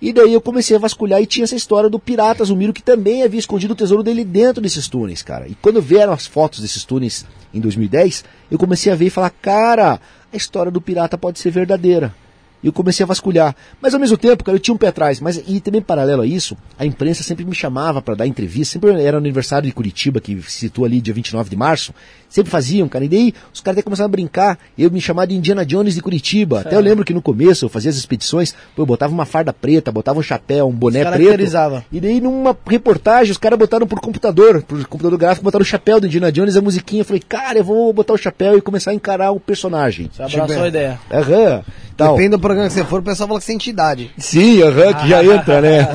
E 0.00 0.12
daí 0.12 0.32
eu 0.32 0.40
comecei 0.40 0.76
a 0.76 0.78
vasculhar 0.78 1.20
e 1.20 1.26
tinha 1.26 1.44
essa 1.44 1.56
história 1.56 1.90
do 1.90 1.98
pirata 1.98 2.44
Zumiro, 2.44 2.72
que 2.72 2.82
também 2.82 3.22
havia 3.22 3.40
escondido 3.40 3.72
o 3.72 3.76
tesouro 3.76 4.02
dele 4.02 4.24
dentro 4.24 4.62
desses 4.62 4.88
túneis, 4.88 5.22
cara. 5.22 5.48
E 5.48 5.56
quando 5.56 5.82
vieram 5.82 6.12
as 6.12 6.26
fotos 6.26 6.60
desses 6.60 6.84
túneis 6.84 7.26
em 7.52 7.60
2010, 7.60 8.24
eu 8.50 8.58
comecei 8.58 8.92
a 8.92 8.94
ver 8.94 9.06
e 9.06 9.10
falar, 9.10 9.30
cara, 9.30 10.00
a 10.32 10.36
história 10.36 10.70
do 10.70 10.80
pirata 10.80 11.18
pode 11.18 11.40
ser 11.40 11.50
verdadeira. 11.50 12.14
E 12.62 12.66
eu 12.66 12.72
comecei 12.72 13.04
a 13.04 13.06
vasculhar. 13.06 13.54
Mas 13.80 13.94
ao 13.94 14.00
mesmo 14.00 14.16
tempo, 14.16 14.42
cara, 14.42 14.56
eu 14.56 14.60
tinha 14.60 14.74
um 14.74 14.78
pé 14.78 14.88
atrás. 14.88 15.20
Mas, 15.20 15.42
e 15.46 15.60
também 15.60 15.80
paralelo 15.80 16.22
a 16.22 16.26
isso, 16.26 16.56
a 16.76 16.84
imprensa 16.84 17.22
sempre 17.22 17.44
me 17.44 17.54
chamava 17.54 18.02
para 18.02 18.16
dar 18.16 18.26
entrevista. 18.26 18.72
Sempre 18.72 19.00
era 19.00 19.12
no 19.12 19.24
aniversário 19.24 19.66
de 19.66 19.72
Curitiba, 19.72 20.20
que 20.20 20.42
se 20.42 20.58
situa 20.58 20.86
ali 20.86 21.00
dia 21.00 21.14
29 21.14 21.48
de 21.48 21.56
março. 21.56 21.94
Sempre 22.28 22.50
faziam, 22.50 22.86
cara. 22.88 23.04
E 23.04 23.08
daí 23.08 23.34
os 23.54 23.60
caras 23.60 23.78
até 23.78 23.82
começaram 23.82 24.06
a 24.06 24.10
brincar. 24.10 24.58
Eu 24.76 24.90
me 24.90 25.00
chamava 25.00 25.26
de 25.28 25.34
Indiana 25.34 25.64
Jones 25.64 25.94
de 25.94 26.02
Curitiba. 26.02 26.60
Até 26.60 26.76
eu 26.76 26.80
lembro 26.80 27.04
que 27.04 27.14
no 27.14 27.22
começo 27.22 27.64
eu 27.64 27.68
fazia 27.70 27.90
as 27.90 27.96
expedições, 27.96 28.54
pô, 28.76 28.82
eu 28.82 28.86
botava 28.86 29.12
uma 29.12 29.24
farda 29.24 29.52
preta, 29.52 29.90
botava 29.90 30.18
um 30.18 30.22
chapéu, 30.22 30.68
um 30.68 30.72
boné 30.72 31.00
preto. 31.04 31.12
Caracterizava. 31.14 31.84
E 31.90 31.98
daí 32.00 32.20
numa 32.20 32.54
reportagem 32.68 33.32
os 33.32 33.38
caras 33.38 33.58
botaram 33.58 33.86
por 33.86 33.98
computador, 34.00 34.62
por 34.62 34.84
computador 34.86 35.18
gráfico, 35.18 35.42
botaram 35.44 35.62
o 35.62 35.66
chapéu 35.66 35.98
do 36.00 36.06
Indiana 36.06 36.30
Jones, 36.30 36.56
a 36.56 36.60
musiquinha. 36.60 37.00
Eu 37.00 37.04
falei, 37.06 37.22
cara, 37.26 37.58
eu 37.60 37.64
vou 37.64 37.92
botar 37.94 38.12
o 38.12 38.18
chapéu 38.18 38.58
e 38.58 38.60
começar 38.60 38.90
a 38.90 38.94
encarar 38.94 39.30
o 39.32 39.40
personagem. 39.40 40.10
Você 40.12 40.22
abraçou 40.22 40.62
a 40.64 40.68
ideia. 40.68 41.00
Aham. 41.10 41.62
Tal. 41.96 42.14
Depende 42.14 42.30
do 42.30 42.38
programa 42.38 42.68
que 42.68 42.74
você 42.74 42.84
for, 42.84 43.00
o 43.00 43.02
pessoal 43.02 43.26
fala 43.26 43.40
que 43.40 43.44
você 43.46 43.52
tem 43.52 43.56
entidade. 43.56 44.10
Sim, 44.18 44.62
aham, 44.62 44.92
que 44.94 45.08
já 45.08 45.24
entra, 45.24 45.60
né? 45.60 45.88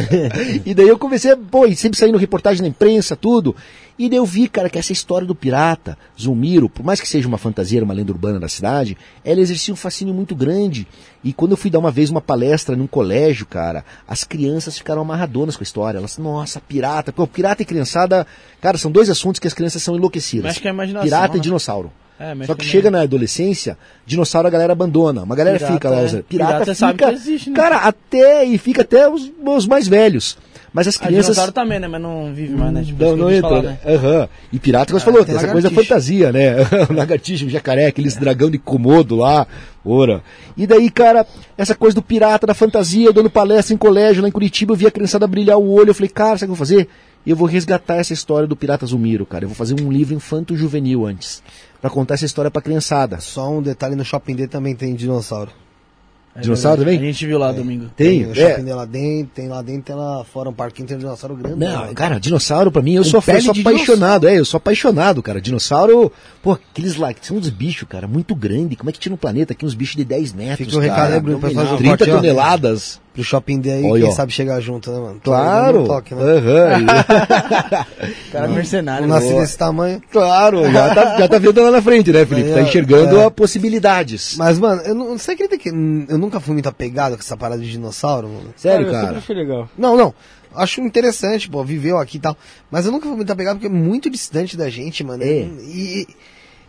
e 0.66 0.74
daí 0.74 0.88
eu 0.88 0.98
comecei, 0.98 1.32
a- 1.32 1.36
pô, 1.36 1.66
e 1.66 1.76
sempre 1.76 1.98
saindo 1.98 2.18
reportagem 2.18 2.62
na 2.62 2.68
imprensa, 2.68 3.14
tudo. 3.14 3.54
E 3.98 4.10
daí 4.10 4.18
eu 4.18 4.26
vi, 4.26 4.46
cara, 4.46 4.68
que 4.68 4.78
essa 4.78 4.92
história 4.92 5.26
do 5.26 5.34
pirata, 5.34 5.96
Zulmiro, 6.20 6.68
por 6.68 6.84
mais 6.84 7.00
que 7.00 7.08
seja 7.08 7.26
uma 7.26 7.38
fantasia, 7.38 7.82
uma 7.82 7.94
lenda 7.94 8.12
urbana 8.12 8.38
da 8.38 8.48
cidade, 8.48 8.96
ela 9.24 9.40
exercia 9.40 9.72
um 9.72 9.76
fascínio 9.76 10.12
muito 10.12 10.34
grande. 10.34 10.86
E 11.24 11.32
quando 11.32 11.52
eu 11.52 11.56
fui 11.56 11.70
dar 11.70 11.78
uma 11.78 11.90
vez 11.90 12.10
uma 12.10 12.20
palestra 12.20 12.76
num 12.76 12.86
colégio, 12.86 13.46
cara, 13.46 13.84
as 14.06 14.22
crianças 14.22 14.76
ficaram 14.76 15.00
amarradonas 15.00 15.56
com 15.56 15.62
a 15.62 15.64
história. 15.64 15.96
Elas, 15.98 16.18
nossa, 16.18 16.60
pirata. 16.60 17.10
Pô, 17.10 17.26
pirata 17.26 17.62
e 17.62 17.64
criançada, 17.64 18.26
cara, 18.60 18.76
são 18.76 18.90
dois 18.90 19.08
assuntos 19.08 19.38
que 19.38 19.46
as 19.46 19.54
crianças 19.54 19.82
são 19.82 19.96
enlouquecidas. 19.96 20.44
Mexe 20.44 20.60
com 20.60 20.68
a 20.68 20.72
imaginação, 20.72 21.04
pirata 21.08 21.34
e 21.34 21.38
né? 21.38 21.42
dinossauro. 21.42 21.90
É, 22.18 22.30
Só 22.30 22.54
que 22.54 22.60
também- 22.60 22.66
chega 22.66 22.90
na 22.90 23.02
adolescência, 23.02 23.76
dinossauro 24.06 24.48
a 24.48 24.50
galera 24.50 24.72
abandona. 24.72 25.22
Uma 25.22 25.36
galera 25.36 25.58
Pirata, 25.58 25.74
fica 25.74 25.90
lá. 25.90 26.00
é. 26.00 26.22
Pirata, 26.22 26.24
Pirata 26.28 26.74
fica. 26.74 26.94
que 27.08 27.14
existe, 27.14 27.50
né? 27.50 27.56
Cara, 27.56 27.76
até. 27.76 28.44
E 28.44 28.56
fica 28.56 28.82
até 28.82 29.08
os, 29.08 29.30
os 29.44 29.66
mais 29.66 29.86
velhos. 29.86 30.36
Mas 30.76 30.86
as 30.88 30.96
A 30.96 31.06
crianças. 31.06 31.24
dinossauro 31.28 31.52
também, 31.52 31.80
né? 31.80 31.88
Mas 31.88 32.02
não 32.02 32.34
vive 32.34 32.54
mais, 32.54 32.70
né? 32.70 32.84
Tipo, 32.84 33.02
Não, 33.02 33.16
não 33.16 33.30
entra, 33.30 33.48
falar, 33.48 33.62
né? 33.62 33.78
Aham. 33.86 34.28
E 34.52 34.58
pirata, 34.58 34.92
como 34.92 35.00
você 35.00 35.06
falou, 35.06 35.24
tem 35.24 35.34
essa 35.34 35.48
coisa 35.48 35.68
lagartixa. 35.68 35.88
fantasia, 35.94 36.32
né? 36.32 36.56
o 36.90 36.92
lagartixa, 36.92 37.46
o 37.46 37.48
jacaré, 37.48 37.86
aqueles 37.86 38.14
dragão 38.14 38.50
de 38.50 38.58
Komodo 38.58 39.16
lá, 39.16 39.46
ora. 39.82 40.22
E 40.54 40.66
daí, 40.66 40.90
cara, 40.90 41.26
essa 41.56 41.74
coisa 41.74 41.94
do 41.94 42.02
pirata, 42.02 42.46
da 42.46 42.52
fantasia, 42.52 43.06
eu 43.06 43.12
dando 43.14 43.30
palestra 43.30 43.72
em 43.72 43.78
colégio 43.78 44.20
lá 44.20 44.28
em 44.28 44.30
Curitiba, 44.32 44.74
eu 44.74 44.76
vi 44.76 44.86
a 44.86 44.90
criançada 44.90 45.26
brilhar 45.26 45.56
o 45.56 45.66
olho, 45.66 45.88
eu 45.88 45.94
falei, 45.94 46.10
cara, 46.10 46.36
sabe 46.36 46.36
o 46.36 46.38
que 46.40 46.44
eu 46.44 46.48
vou 46.48 46.56
fazer? 46.56 46.88
Eu 47.26 47.36
vou 47.36 47.48
resgatar 47.48 47.96
essa 47.96 48.12
história 48.12 48.46
do 48.46 48.54
Pirata 48.54 48.84
Zumiro, 48.84 49.24
cara. 49.24 49.44
Eu 49.46 49.48
vou 49.48 49.56
fazer 49.56 49.80
um 49.82 49.90
livro 49.90 50.14
infanto-juvenil 50.14 51.06
antes. 51.06 51.42
Pra 51.80 51.88
contar 51.88 52.14
essa 52.14 52.26
história 52.26 52.50
pra 52.50 52.60
criançada. 52.60 53.18
Só 53.18 53.50
um 53.50 53.62
detalhe, 53.62 53.96
no 53.96 54.04
Shopping 54.04 54.36
D 54.36 54.46
também 54.46 54.76
tem 54.76 54.94
dinossauro. 54.94 55.50
É 56.36 56.40
Dinossauro 56.40 56.78
também? 56.82 56.98
A 56.98 57.02
gente 57.02 57.26
viu 57.26 57.38
lá 57.38 57.50
domingo. 57.52 57.86
Tem? 57.96 58.26
o 58.26 58.32
É. 58.32 58.34
Shopping 58.34 58.70
lá 58.70 58.84
dentro, 58.84 59.30
tem 59.34 59.48
lá 59.48 59.62
dentro, 59.62 59.82
tem 59.82 59.96
lá 59.96 60.24
fora 60.24 60.50
um 60.50 60.52
parquinho, 60.52 60.86
tem 60.86 60.96
um 60.96 61.00
dinossauro 61.00 61.34
grande. 61.34 61.58
Não, 61.58 61.94
cara, 61.94 62.20
dinossauro 62.20 62.70
pra 62.70 62.82
mim, 62.82 62.94
eu 62.94 63.04
sou, 63.04 63.22
eu 63.26 63.40
sou 63.42 63.54
apaixonado, 63.58 64.28
é, 64.28 64.38
eu 64.38 64.44
sou 64.44 64.58
apaixonado, 64.58 65.22
cara. 65.22 65.40
Dinossauro, 65.40 66.12
pô, 66.42 66.52
aqueles 66.52 66.96
lá, 66.96 67.12
que 67.14 67.26
são 67.26 67.36
uns 67.36 67.48
bichos, 67.48 67.88
cara, 67.88 68.06
muito 68.06 68.34
grandes. 68.34 68.76
Como 68.76 68.90
é 68.90 68.92
que 68.92 68.98
tinha 68.98 69.10
no 69.10 69.16
planeta 69.16 69.52
aqui 69.52 69.64
uns 69.64 69.74
bichos 69.74 69.96
de 69.96 70.04
10 70.04 70.32
metros, 70.34 70.66
Fica 70.66 70.70
o 70.78 70.80
cara? 70.80 70.92
recado 70.92 71.12
aí, 71.14 71.20
Bruno, 71.20 71.38
pra 71.40 71.50
fazer 71.50 71.72
o 71.74 71.76
30 71.78 71.96
corte, 71.96 72.10
ó. 72.10 72.16
toneladas. 72.16 73.00
Pro 73.16 73.24
Shopping 73.24 73.60
D 73.60 73.72
aí, 73.72 73.82
quem 73.82 74.04
ó. 74.04 74.10
sabe 74.10 74.30
chegar 74.30 74.60
junto, 74.60 74.92
né, 74.92 74.98
mano? 74.98 75.20
Claro. 75.24 75.84
Um 75.84 75.86
toque, 75.86 76.14
né? 76.14 76.22
Aham. 76.22 76.84
Cara 78.30 78.48
mercenário. 78.48 79.08
Não 79.08 79.18
né? 79.18 79.40
desse 79.40 79.56
tamanho. 79.56 80.02
claro, 80.12 80.70
já 80.70 80.94
tá, 80.94 81.18
já 81.18 81.26
tá 81.26 81.38
vendo 81.38 81.62
lá 81.62 81.70
na 81.70 81.80
frente, 81.80 82.12
né, 82.12 82.26
Felipe? 82.26 82.52
Tá 82.52 82.60
enxergando 82.60 83.16
é. 83.16 83.24
a 83.24 83.30
possibilidades. 83.30 84.36
Mas, 84.36 84.58
mano, 84.58 84.82
eu 84.82 84.94
não, 84.94 85.18
você 85.18 85.30
acredita 85.30 85.56
que 85.56 85.70
eu 85.70 86.18
nunca 86.18 86.40
fui 86.40 86.52
muito 86.52 86.68
apegado 86.68 87.14
com 87.14 87.22
essa 87.22 87.38
parada 87.38 87.62
de 87.62 87.70
dinossauro, 87.70 88.28
mano? 88.28 88.52
Sério, 88.54 88.86
eu 88.86 88.90
sempre 88.90 89.06
cara. 89.06 89.18
achei 89.18 89.34
legal. 89.34 89.68
Não, 89.78 89.96
não. 89.96 90.12
Acho 90.54 90.82
interessante, 90.82 91.48
pô, 91.48 91.64
viveu 91.64 91.96
aqui 91.96 92.18
e 92.18 92.20
tal. 92.20 92.36
Mas 92.70 92.84
eu 92.84 92.92
nunca 92.92 93.06
fui 93.06 93.16
muito 93.16 93.32
apegado 93.32 93.56
porque 93.56 93.66
é 93.66 93.70
muito 93.70 94.10
distante 94.10 94.58
da 94.58 94.68
gente, 94.68 95.02
mano. 95.02 95.22
É. 95.22 95.26
E, 95.26 96.06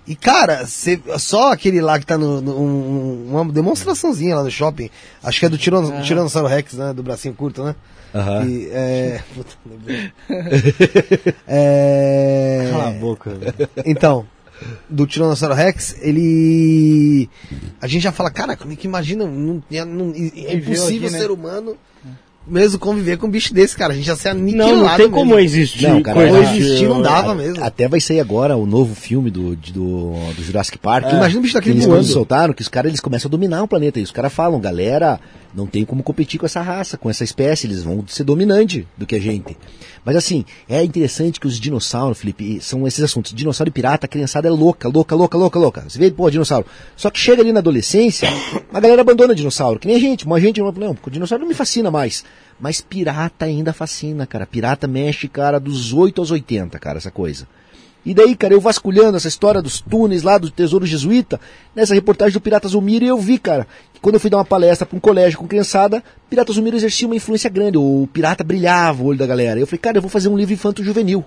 e 0.08 0.16
cara, 0.16 0.66
cê- 0.66 0.99
só 1.18 1.51
aquele 1.51 1.82
lá 1.82 1.99
que 1.99 2.05
tá 2.05 2.18
no, 2.18 2.39
no- 2.41 2.60
um- 2.60 3.28
uma 3.32 3.51
demonstraçãozinha 3.51 4.36
lá 4.36 4.43
no 4.43 4.51
shopping. 4.51 4.89
Acho 5.24 5.39
que 5.39 5.45
é 5.45 5.49
do 5.49 5.58
Tirano, 5.58 6.01
Tiranossauro 6.01 6.47
Rex, 6.47 6.74
né? 6.74 6.93
Do 6.93 7.03
bracinho 7.03 7.34
curto, 7.34 7.64
né? 7.64 7.76
Aham. 8.16 8.45
E, 8.45 8.70
é... 8.72 9.22
Puta, 9.36 9.55
lembrei. 9.66 10.12
é... 11.47 12.68
Cala 12.72 12.88
a 12.88 12.91
boca. 12.91 13.32
velho. 13.32 13.53
Então, 13.86 14.26
do 14.89 15.05
Tiranossauro 15.05 15.53
Rex, 15.55 15.95
ele. 16.01 17.30
A 17.82 17.88
gente 17.88 18.03
já 18.03 18.12
fala, 18.12 18.32
cara, 18.32 18.55
como 18.55 18.72
é 18.74 18.76
que 18.76 18.88
imagina? 18.88 19.26
Não, 19.26 19.62
não- 19.86 20.14
é 20.16 20.53
impossível 20.53 21.08
aqui, 21.08 21.16
né? 21.16 21.20
ser 21.20 21.32
humano 21.32 21.78
mesmo 22.47 22.79
conviver 22.79 23.17
com 23.17 23.27
um 23.27 23.29
bicho 23.29 23.53
desse, 23.53 23.75
cara. 23.75 23.93
A 23.93 23.95
gente 23.95 24.05
já 24.05 24.15
se 24.15 24.27
aniquilado 24.29 24.71
Não, 24.71 24.81
não 24.83 24.89
tem 24.89 24.97
mesmo. 24.99 25.11
como 25.13 25.37
existir. 25.39 25.87
Não, 25.87 26.01
cara, 26.01 26.25
Como 26.27 26.37
existir 26.43 26.87
não 26.87 27.01
dava 27.01 27.31
A- 27.31 27.35
mesmo. 27.35 27.63
Até 27.63 27.87
vai 27.87 27.99
sair 27.99 28.19
agora 28.19 28.55
o 28.55 28.65
novo 28.65 28.95
filme 28.95 29.29
do, 29.29 29.55
do, 29.55 30.13
do 30.35 30.43
Jurassic 30.43 30.77
Park. 30.77 31.11
Imagina 31.11 31.39
o 31.39 31.41
bicho 31.43 31.53
daquele 31.55 31.75
eles 31.75 31.85
voando. 31.85 32.01
quando 32.01 32.11
soltaram 32.11 32.53
que 32.53 32.61
os 32.61 32.67
caras 32.67 32.89
eles 32.89 32.99
começam 33.01 33.27
a 33.27 33.31
dominar 33.31 33.63
o 33.63 33.67
planeta. 33.67 33.99
E 33.99 34.03
os 34.03 34.11
caras 34.11 34.31
falam, 34.33 34.59
galera, 34.59 35.19
não 35.53 35.65
tem 35.65 35.85
como 35.85 36.03
competir 36.03 36.39
com 36.39 36.45
essa 36.45 36.61
raça, 36.61 36.97
com 36.97 37.09
essa 37.09 37.23
espécie. 37.23 37.67
Eles 37.67 37.83
vão 37.83 38.05
ser 38.07 38.23
dominante 38.23 38.87
do 38.97 39.05
que 39.05 39.15
a 39.15 39.19
gente. 39.19 39.57
Mas 40.03 40.15
assim, 40.15 40.45
é 40.69 40.83
interessante 40.83 41.39
que 41.39 41.47
os 41.47 41.59
dinossauros, 41.59 42.19
Felipe, 42.19 42.59
são 42.61 42.87
esses 42.87 43.03
assuntos. 43.03 43.33
Dinossauro 43.33 43.69
e 43.69 43.71
pirata, 43.71 44.05
a 44.05 44.09
criançada 44.09 44.47
é 44.47 44.51
louca, 44.51 44.87
louca, 44.87 45.15
louca, 45.15 45.37
louca, 45.37 45.59
louca. 45.59 45.85
Você 45.87 45.99
vê, 45.99 46.11
pô, 46.11 46.29
dinossauro. 46.29 46.65
Só 46.95 47.09
que 47.09 47.19
chega 47.19 47.41
ali 47.41 47.51
na 47.51 47.59
adolescência, 47.59 48.29
a 48.73 48.79
galera 48.79 49.01
abandona 49.01 49.35
dinossauro. 49.35 49.79
Que 49.79 49.87
nem 49.87 49.97
a 49.97 49.99
gente. 49.99 50.25
Uma 50.25 50.39
gente 50.39 50.59
não, 50.59 50.71
não, 50.71 50.97
o 51.01 51.09
dinossauro 51.09 51.41
não 51.41 51.49
me 51.49 51.55
fascina 51.55 51.91
mais. 51.91 52.23
Mas 52.59 52.81
pirata 52.81 53.45
ainda 53.45 53.73
fascina, 53.73 54.25
cara. 54.25 54.45
Pirata 54.45 54.87
mexe, 54.87 55.27
cara, 55.27 55.59
dos 55.59 55.93
8 55.93 56.21
aos 56.21 56.31
80, 56.31 56.79
cara, 56.79 56.97
essa 56.97 57.11
coisa. 57.11 57.47
E 58.05 58.13
daí, 58.13 58.35
cara, 58.35 58.53
eu 58.53 58.61
vasculhando 58.61 59.17
essa 59.17 59.27
história 59.27 59.61
dos 59.61 59.81
túneis 59.81 60.23
lá 60.23 60.37
do 60.37 60.49
Tesouro 60.49 60.85
Jesuíta, 60.85 61.39
nessa 61.75 61.93
reportagem 61.93 62.33
do 62.33 62.41
Pirata 62.41 62.67
Zumiro, 62.67 63.03
eu 63.03 63.17
vi, 63.17 63.37
cara, 63.37 63.67
que 63.93 63.99
quando 63.99 64.15
eu 64.15 64.19
fui 64.19 64.29
dar 64.29 64.37
uma 64.37 64.45
palestra 64.45 64.85
para 64.85 64.95
um 64.95 64.99
colégio 64.99 65.39
com 65.39 65.47
criançada, 65.47 66.01
Pirata 66.29 66.53
Zumiro 66.53 66.77
exercia 66.77 67.07
uma 67.07 67.15
influência 67.15 67.49
grande, 67.49 67.77
o 67.77 68.07
pirata 68.13 68.43
brilhava 68.43 69.03
o 69.03 69.07
olho 69.07 69.19
da 69.19 69.25
galera. 69.25 69.59
Eu 69.59 69.67
falei, 69.67 69.79
cara, 69.79 69.97
eu 69.97 70.01
vou 70.01 70.09
fazer 70.09 70.29
um 70.29 70.37
livro 70.37 70.53
infanto-juvenil, 70.53 71.25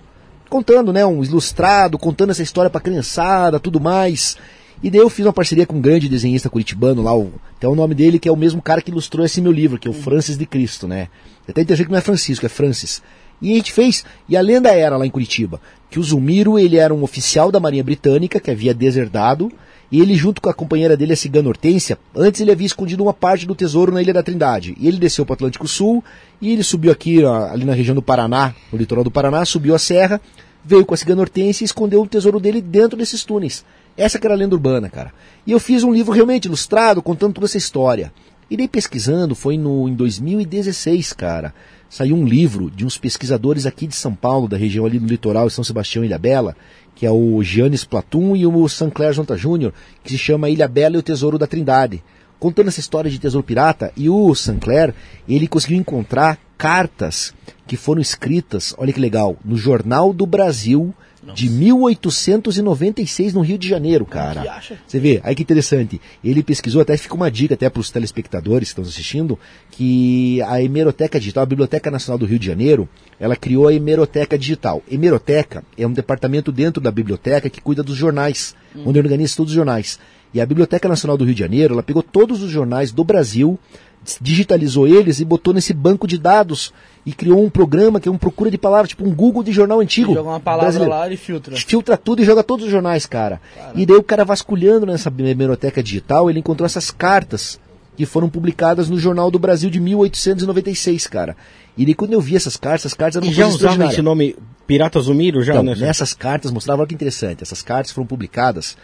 contando, 0.48 0.92
né, 0.92 1.04
um 1.04 1.22
ilustrado, 1.22 1.98
contando 1.98 2.30
essa 2.30 2.42
história 2.42 2.70
pra 2.70 2.80
criançada, 2.80 3.60
tudo 3.60 3.78
mais. 3.78 4.36
E 4.82 4.90
daí 4.90 5.00
eu 5.00 5.10
fiz 5.10 5.26
uma 5.26 5.32
parceria 5.32 5.66
com 5.66 5.76
um 5.76 5.80
grande 5.80 6.08
desenhista 6.08 6.48
curitibano 6.48 7.02
lá, 7.02 7.14
o, 7.14 7.32
até 7.56 7.68
o 7.68 7.74
nome 7.74 7.94
dele, 7.94 8.18
que 8.18 8.28
é 8.28 8.32
o 8.32 8.36
mesmo 8.36 8.62
cara 8.62 8.80
que 8.80 8.90
ilustrou 8.90 9.26
esse 9.26 9.40
meu 9.42 9.52
livro, 9.52 9.78
que 9.78 9.86
é 9.86 9.90
o 9.90 9.94
Francis 9.94 10.38
de 10.38 10.46
Cristo, 10.46 10.88
né? 10.88 11.08
Até 11.46 11.60
interessante 11.60 11.86
que 11.86 11.92
não 11.92 11.98
é 11.98 12.02
Francisco, 12.02 12.46
é 12.46 12.48
Francis. 12.48 13.02
E 13.40 13.52
a 13.52 13.56
gente 13.56 13.72
fez, 13.72 14.04
e 14.28 14.36
a 14.36 14.40
lenda 14.40 14.70
era 14.70 14.96
lá 14.96 15.06
em 15.06 15.10
Curitiba, 15.10 15.60
que 15.90 15.98
o 15.98 16.02
Zulmiro, 16.02 16.58
ele 16.58 16.76
era 16.76 16.94
um 16.94 17.02
oficial 17.02 17.50
da 17.50 17.58
Marinha 17.58 17.82
Britânica, 17.82 18.38
que 18.38 18.50
havia 18.50 18.74
deserdado, 18.74 19.50
e 19.90 20.00
ele 20.00 20.14
junto 20.14 20.40
com 20.40 20.48
a 20.48 20.54
companheira 20.54 20.96
dele, 20.96 21.14
a 21.14 21.16
cigana 21.16 21.48
Hortência, 21.48 21.98
antes 22.14 22.40
ele 22.40 22.52
havia 22.52 22.66
escondido 22.66 23.02
uma 23.02 23.12
parte 23.12 23.46
do 23.46 23.54
tesouro 23.54 23.92
na 23.92 24.00
Ilha 24.00 24.12
da 24.12 24.22
Trindade. 24.22 24.76
E 24.78 24.86
ele 24.86 24.98
desceu 24.98 25.26
para 25.26 25.32
o 25.32 25.34
Atlântico 25.34 25.66
Sul, 25.66 26.04
e 26.40 26.52
ele 26.52 26.62
subiu 26.62 26.92
aqui, 26.92 27.24
ali 27.24 27.64
na 27.64 27.74
região 27.74 27.94
do 27.94 28.02
Paraná, 28.02 28.54
no 28.72 28.78
litoral 28.78 29.02
do 29.02 29.10
Paraná, 29.10 29.44
subiu 29.44 29.74
a 29.74 29.78
serra, 29.78 30.20
veio 30.64 30.84
com 30.84 30.94
a 30.94 30.96
cigana 30.96 31.22
Hortência 31.22 31.64
e 31.64 31.66
escondeu 31.66 32.02
o 32.02 32.06
tesouro 32.06 32.38
dele 32.38 32.60
dentro 32.60 32.96
desses 32.96 33.24
túneis. 33.24 33.64
Essa 33.96 34.18
que 34.18 34.26
era 34.26 34.34
a 34.34 34.38
lenda 34.38 34.54
urbana, 34.54 34.88
cara. 34.88 35.12
E 35.46 35.52
eu 35.52 35.58
fiz 35.58 35.82
um 35.82 35.92
livro 35.92 36.12
realmente 36.12 36.44
ilustrado, 36.44 37.02
contando 37.02 37.34
toda 37.34 37.46
essa 37.46 37.58
história. 37.58 38.12
Daí 38.50 38.66
pesquisando, 38.66 39.34
foi 39.34 39.56
no, 39.56 39.88
em 39.88 39.94
2016, 39.94 41.12
cara, 41.12 41.54
saiu 41.90 42.14
um 42.14 42.24
livro 42.24 42.70
de 42.70 42.86
uns 42.86 42.96
pesquisadores 42.96 43.66
aqui 43.66 43.86
de 43.86 43.96
São 43.96 44.14
Paulo, 44.14 44.46
da 44.46 44.56
região 44.56 44.86
ali 44.86 44.98
do 44.98 45.06
litoral 45.06 45.50
São 45.50 45.64
Sebastião 45.64 46.04
e 46.04 46.06
Ilha 46.06 46.18
Bela, 46.18 46.56
que 46.94 47.04
é 47.04 47.10
o 47.10 47.42
Giannis 47.42 47.84
Platum 47.84 48.36
e 48.36 48.46
o 48.46 48.68
Sancler 48.68 49.12
Jonta 49.12 49.36
Júnior, 49.36 49.74
que 50.04 50.10
se 50.10 50.18
chama 50.18 50.48
Ilha 50.48 50.68
Bela 50.68 50.94
e 50.94 50.98
o 50.98 51.02
Tesouro 51.02 51.36
da 51.36 51.48
Trindade. 51.48 52.02
Contando 52.38 52.68
essa 52.68 52.80
história 52.80 53.10
de 53.10 53.18
tesouro 53.18 53.46
pirata, 53.46 53.92
e 53.96 54.08
o 54.08 54.34
Sancler, 54.34 54.94
ele 55.28 55.46
conseguiu 55.46 55.76
encontrar 55.76 56.38
cartas 56.56 57.34
que 57.66 57.76
foram 57.76 58.00
escritas, 58.00 58.74
olha 58.78 58.92
que 58.92 59.00
legal, 59.00 59.36
no 59.44 59.56
Jornal 59.56 60.12
do 60.12 60.24
Brasil 60.24 60.94
de 61.34 61.50
1896 61.50 63.34
no 63.34 63.40
Rio 63.40 63.58
de 63.58 63.68
Janeiro, 63.68 64.06
cara. 64.06 64.60
Você 64.86 64.98
vê, 64.98 65.20
aí 65.22 65.34
que 65.34 65.42
interessante. 65.42 66.00
Ele 66.24 66.42
pesquisou, 66.42 66.80
até 66.80 66.96
fica 66.96 67.14
uma 67.14 67.30
dica 67.30 67.54
até 67.54 67.68
para 67.68 67.80
os 67.80 67.90
telespectadores 67.90 68.68
que 68.68 68.72
estão 68.72 68.84
assistindo, 68.84 69.38
que 69.70 70.40
a 70.42 70.62
Hemeroteca 70.62 71.18
Digital, 71.18 71.42
a 71.42 71.46
Biblioteca 71.46 71.90
Nacional 71.90 72.18
do 72.18 72.24
Rio 72.24 72.38
de 72.38 72.46
Janeiro, 72.46 72.88
ela 73.18 73.36
criou 73.36 73.68
a 73.68 73.74
Hemeroteca 73.74 74.38
Digital. 74.38 74.82
Hemeroteca 74.90 75.62
é 75.76 75.86
um 75.86 75.92
departamento 75.92 76.50
dentro 76.50 76.80
da 76.80 76.90
biblioteca 76.90 77.50
que 77.50 77.60
cuida 77.60 77.82
dos 77.82 77.96
jornais, 77.96 78.54
onde 78.86 78.98
organiza 78.98 79.36
todos 79.36 79.52
os 79.52 79.56
jornais. 79.56 79.98
E 80.32 80.40
a 80.40 80.46
Biblioteca 80.46 80.88
Nacional 80.88 81.18
do 81.18 81.24
Rio 81.24 81.34
de 81.34 81.40
Janeiro, 81.40 81.74
ela 81.74 81.82
pegou 81.82 82.02
todos 82.02 82.42
os 82.42 82.50
jornais 82.50 82.92
do 82.92 83.02
Brasil, 83.02 83.58
digitalizou 84.20 84.86
eles 84.86 85.20
e 85.20 85.24
botou 85.24 85.52
nesse 85.52 85.74
banco 85.74 86.06
de 86.06 86.16
dados 86.16 86.72
e 87.04 87.12
criou 87.12 87.42
um 87.42 87.50
programa 87.50 87.98
que 87.98 88.08
é 88.08 88.12
um 88.12 88.18
procura 88.18 88.50
de 88.50 88.58
palavras, 88.58 88.90
tipo 88.90 89.04
um 89.06 89.14
Google 89.14 89.42
de 89.42 89.52
jornal 89.52 89.80
antigo. 89.80 90.14
Joga 90.14 90.28
uma 90.28 90.40
palavra 90.40 90.66
brasileiro 90.66 90.94
lá 90.94 91.08
e 91.10 91.16
filtra. 91.16 91.56
filtra 91.56 91.96
tudo 91.96 92.22
e 92.22 92.24
joga 92.24 92.42
todos 92.42 92.66
os 92.66 92.70
jornais, 92.70 93.06
cara. 93.06 93.40
E 93.74 93.86
daí 93.86 93.96
o 93.96 94.02
cara 94.02 94.24
vasculhando 94.24 94.86
nessa 94.86 95.08
biblioteca 95.10 95.82
digital, 95.82 96.28
ele 96.28 96.38
encontrou 96.40 96.66
essas 96.66 96.90
cartas 96.90 97.58
que 97.96 98.06
foram 98.06 98.28
publicadas 98.28 98.88
no 98.88 98.98
Jornal 98.98 99.30
do 99.30 99.38
Brasil 99.38 99.68
de 99.68 99.80
1896, 99.80 101.06
cara. 101.06 101.36
E 101.76 101.84
daí 101.84 101.94
quando 101.94 102.12
eu 102.12 102.20
vi 102.20 102.36
essas 102.36 102.56
cartas, 102.56 102.82
essas 102.82 102.94
cartas 102.94 103.16
eram 103.16 103.30
E 103.30 103.34
já 103.34 103.46
usava 103.46 103.86
esse 103.86 104.02
nome 104.02 104.36
Pirata 104.66 105.00
Zumiro? 105.00 105.42
Já, 105.42 105.52
Então, 105.52 105.64
né? 105.64 105.74
nessas 105.74 106.14
cartas 106.14 106.50
mostrava, 106.50 106.82
olha 106.82 106.88
que 106.88 106.94
interessante, 106.94 107.42
essas 107.42 107.62
cartas 107.62 107.92
foram 107.92 108.06
publicadas 108.06 108.76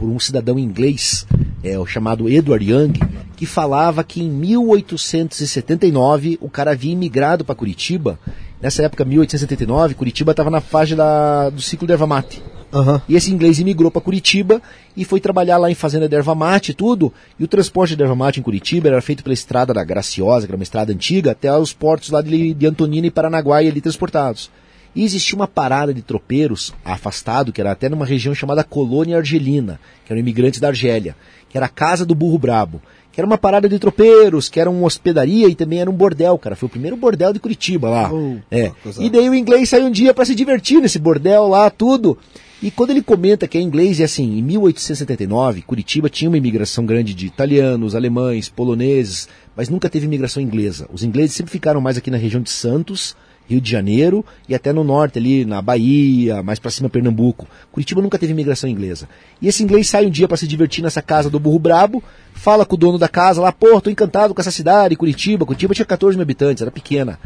por 0.00 0.08
um 0.08 0.18
cidadão 0.18 0.58
inglês, 0.58 1.26
é, 1.62 1.78
o 1.78 1.84
chamado 1.84 2.26
Edward 2.26 2.64
Young, 2.64 2.94
que 3.36 3.44
falava 3.44 4.02
que 4.02 4.22
em 4.22 4.30
1879 4.30 6.38
o 6.40 6.48
cara 6.48 6.70
havia 6.70 6.92
imigrado 6.92 7.44
para 7.44 7.54
Curitiba. 7.54 8.18
Nessa 8.62 8.82
época, 8.82 9.04
1879, 9.04 9.94
Curitiba 9.94 10.30
estava 10.30 10.50
na 10.50 10.62
fase 10.62 10.96
da, 10.96 11.50
do 11.50 11.60
ciclo 11.60 11.86
da 11.86 11.92
erva 11.92 12.06
mate. 12.06 12.42
Aham. 12.72 13.02
E 13.06 13.14
esse 13.14 13.30
inglês 13.30 13.58
imigrou 13.58 13.90
para 13.90 14.00
Curitiba 14.00 14.62
e 14.96 15.04
foi 15.04 15.20
trabalhar 15.20 15.58
lá 15.58 15.70
em 15.70 15.74
fazenda 15.74 16.08
de 16.08 16.16
erva 16.16 16.34
mate 16.34 16.70
e 16.70 16.74
tudo. 16.74 17.12
E 17.38 17.44
o 17.44 17.48
transporte 17.48 17.94
de 17.94 18.02
erva 18.02 18.14
mate 18.14 18.40
em 18.40 18.42
Curitiba 18.42 18.88
era 18.88 19.02
feito 19.02 19.22
pela 19.22 19.34
estrada 19.34 19.74
da 19.74 19.84
Graciosa, 19.84 20.46
que 20.46 20.50
era 20.50 20.56
uma 20.56 20.62
estrada 20.62 20.94
antiga, 20.94 21.32
até 21.32 21.54
os 21.54 21.74
portos 21.74 22.08
lá 22.08 22.22
de, 22.22 22.54
de 22.54 22.66
Antonina 22.66 23.06
e 23.06 23.10
Paranaguá 23.10 23.62
e 23.62 23.68
ali 23.68 23.82
transportados. 23.82 24.50
E 24.94 25.04
existia 25.04 25.36
uma 25.36 25.46
parada 25.46 25.94
de 25.94 26.02
tropeiros 26.02 26.74
afastado, 26.84 27.52
que 27.52 27.60
era 27.60 27.72
até 27.72 27.88
numa 27.88 28.04
região 28.04 28.34
chamada 28.34 28.64
Colônia 28.64 29.18
Argelina, 29.18 29.80
que 30.04 30.12
eram 30.12 30.20
imigrantes 30.20 30.60
da 30.60 30.68
Argélia, 30.68 31.16
que 31.48 31.56
era 31.56 31.66
a 31.66 31.70
Casa 31.70 32.04
do 32.04 32.14
Burro 32.14 32.38
Brabo, 32.38 32.82
que 33.12 33.20
era 33.20 33.26
uma 33.26 33.38
parada 33.38 33.68
de 33.68 33.78
tropeiros, 33.78 34.48
que 34.48 34.60
era 34.60 34.70
uma 34.70 34.86
hospedaria 34.86 35.48
e 35.48 35.54
também 35.54 35.80
era 35.80 35.90
um 35.90 35.94
bordel, 35.94 36.36
cara. 36.38 36.56
Foi 36.56 36.66
o 36.66 36.70
primeiro 36.70 36.96
bordel 36.96 37.32
de 37.32 37.40
Curitiba 37.40 37.88
lá. 37.88 38.12
Oh, 38.12 38.36
é. 38.50 38.72
E 38.98 39.10
daí 39.10 39.28
o 39.28 39.34
inglês 39.34 39.68
saiu 39.68 39.86
um 39.86 39.90
dia 39.90 40.14
para 40.14 40.24
se 40.24 40.34
divertir 40.34 40.80
nesse 40.80 40.98
bordel 40.98 41.46
lá, 41.48 41.70
tudo. 41.70 42.18
E 42.62 42.70
quando 42.70 42.90
ele 42.90 43.02
comenta 43.02 43.48
que 43.48 43.56
é 43.56 43.60
inglês, 43.60 44.00
é 44.00 44.04
assim, 44.04 44.38
em 44.38 44.42
1879, 44.42 45.62
Curitiba 45.62 46.10
tinha 46.10 46.28
uma 46.28 46.36
imigração 46.36 46.84
grande 46.84 47.14
de 47.14 47.26
italianos, 47.26 47.94
alemães, 47.94 48.50
poloneses, 48.50 49.28
mas 49.56 49.70
nunca 49.70 49.88
teve 49.88 50.04
imigração 50.04 50.42
inglesa. 50.42 50.86
Os 50.92 51.02
ingleses 51.02 51.34
sempre 51.34 51.50
ficaram 51.50 51.80
mais 51.80 51.96
aqui 51.96 52.10
na 52.10 52.18
região 52.18 52.42
de 52.42 52.50
Santos, 52.50 53.16
Rio 53.50 53.60
de 53.60 53.68
Janeiro 53.68 54.24
e 54.48 54.54
até 54.54 54.72
no 54.72 54.84
norte 54.84 55.18
ali, 55.18 55.44
na 55.44 55.60
Bahia, 55.60 56.40
mais 56.40 56.60
para 56.60 56.70
cima 56.70 56.88
Pernambuco. 56.88 57.48
Curitiba 57.72 58.00
nunca 58.00 58.16
teve 58.16 58.32
imigração 58.32 58.70
inglesa. 58.70 59.08
E 59.42 59.48
esse 59.48 59.64
inglês 59.64 59.88
sai 59.88 60.06
um 60.06 60.10
dia 60.10 60.28
para 60.28 60.36
se 60.36 60.46
divertir 60.46 60.84
nessa 60.84 61.02
casa 61.02 61.28
do 61.28 61.40
Burro 61.40 61.58
Brabo, 61.58 62.00
fala 62.32 62.64
com 62.64 62.76
o 62.76 62.78
dono 62.78 62.96
da 62.96 63.08
casa 63.08 63.40
lá, 63.40 63.50
pô, 63.50 63.80
tô 63.80 63.90
encantado 63.90 64.32
com 64.32 64.40
essa 64.40 64.52
cidade, 64.52 64.94
Curitiba. 64.94 65.44
Curitiba 65.44 65.74
tinha 65.74 65.84
14 65.84 66.16
mil 66.16 66.22
habitantes, 66.22 66.62
era 66.62 66.70
pequena. 66.70 67.18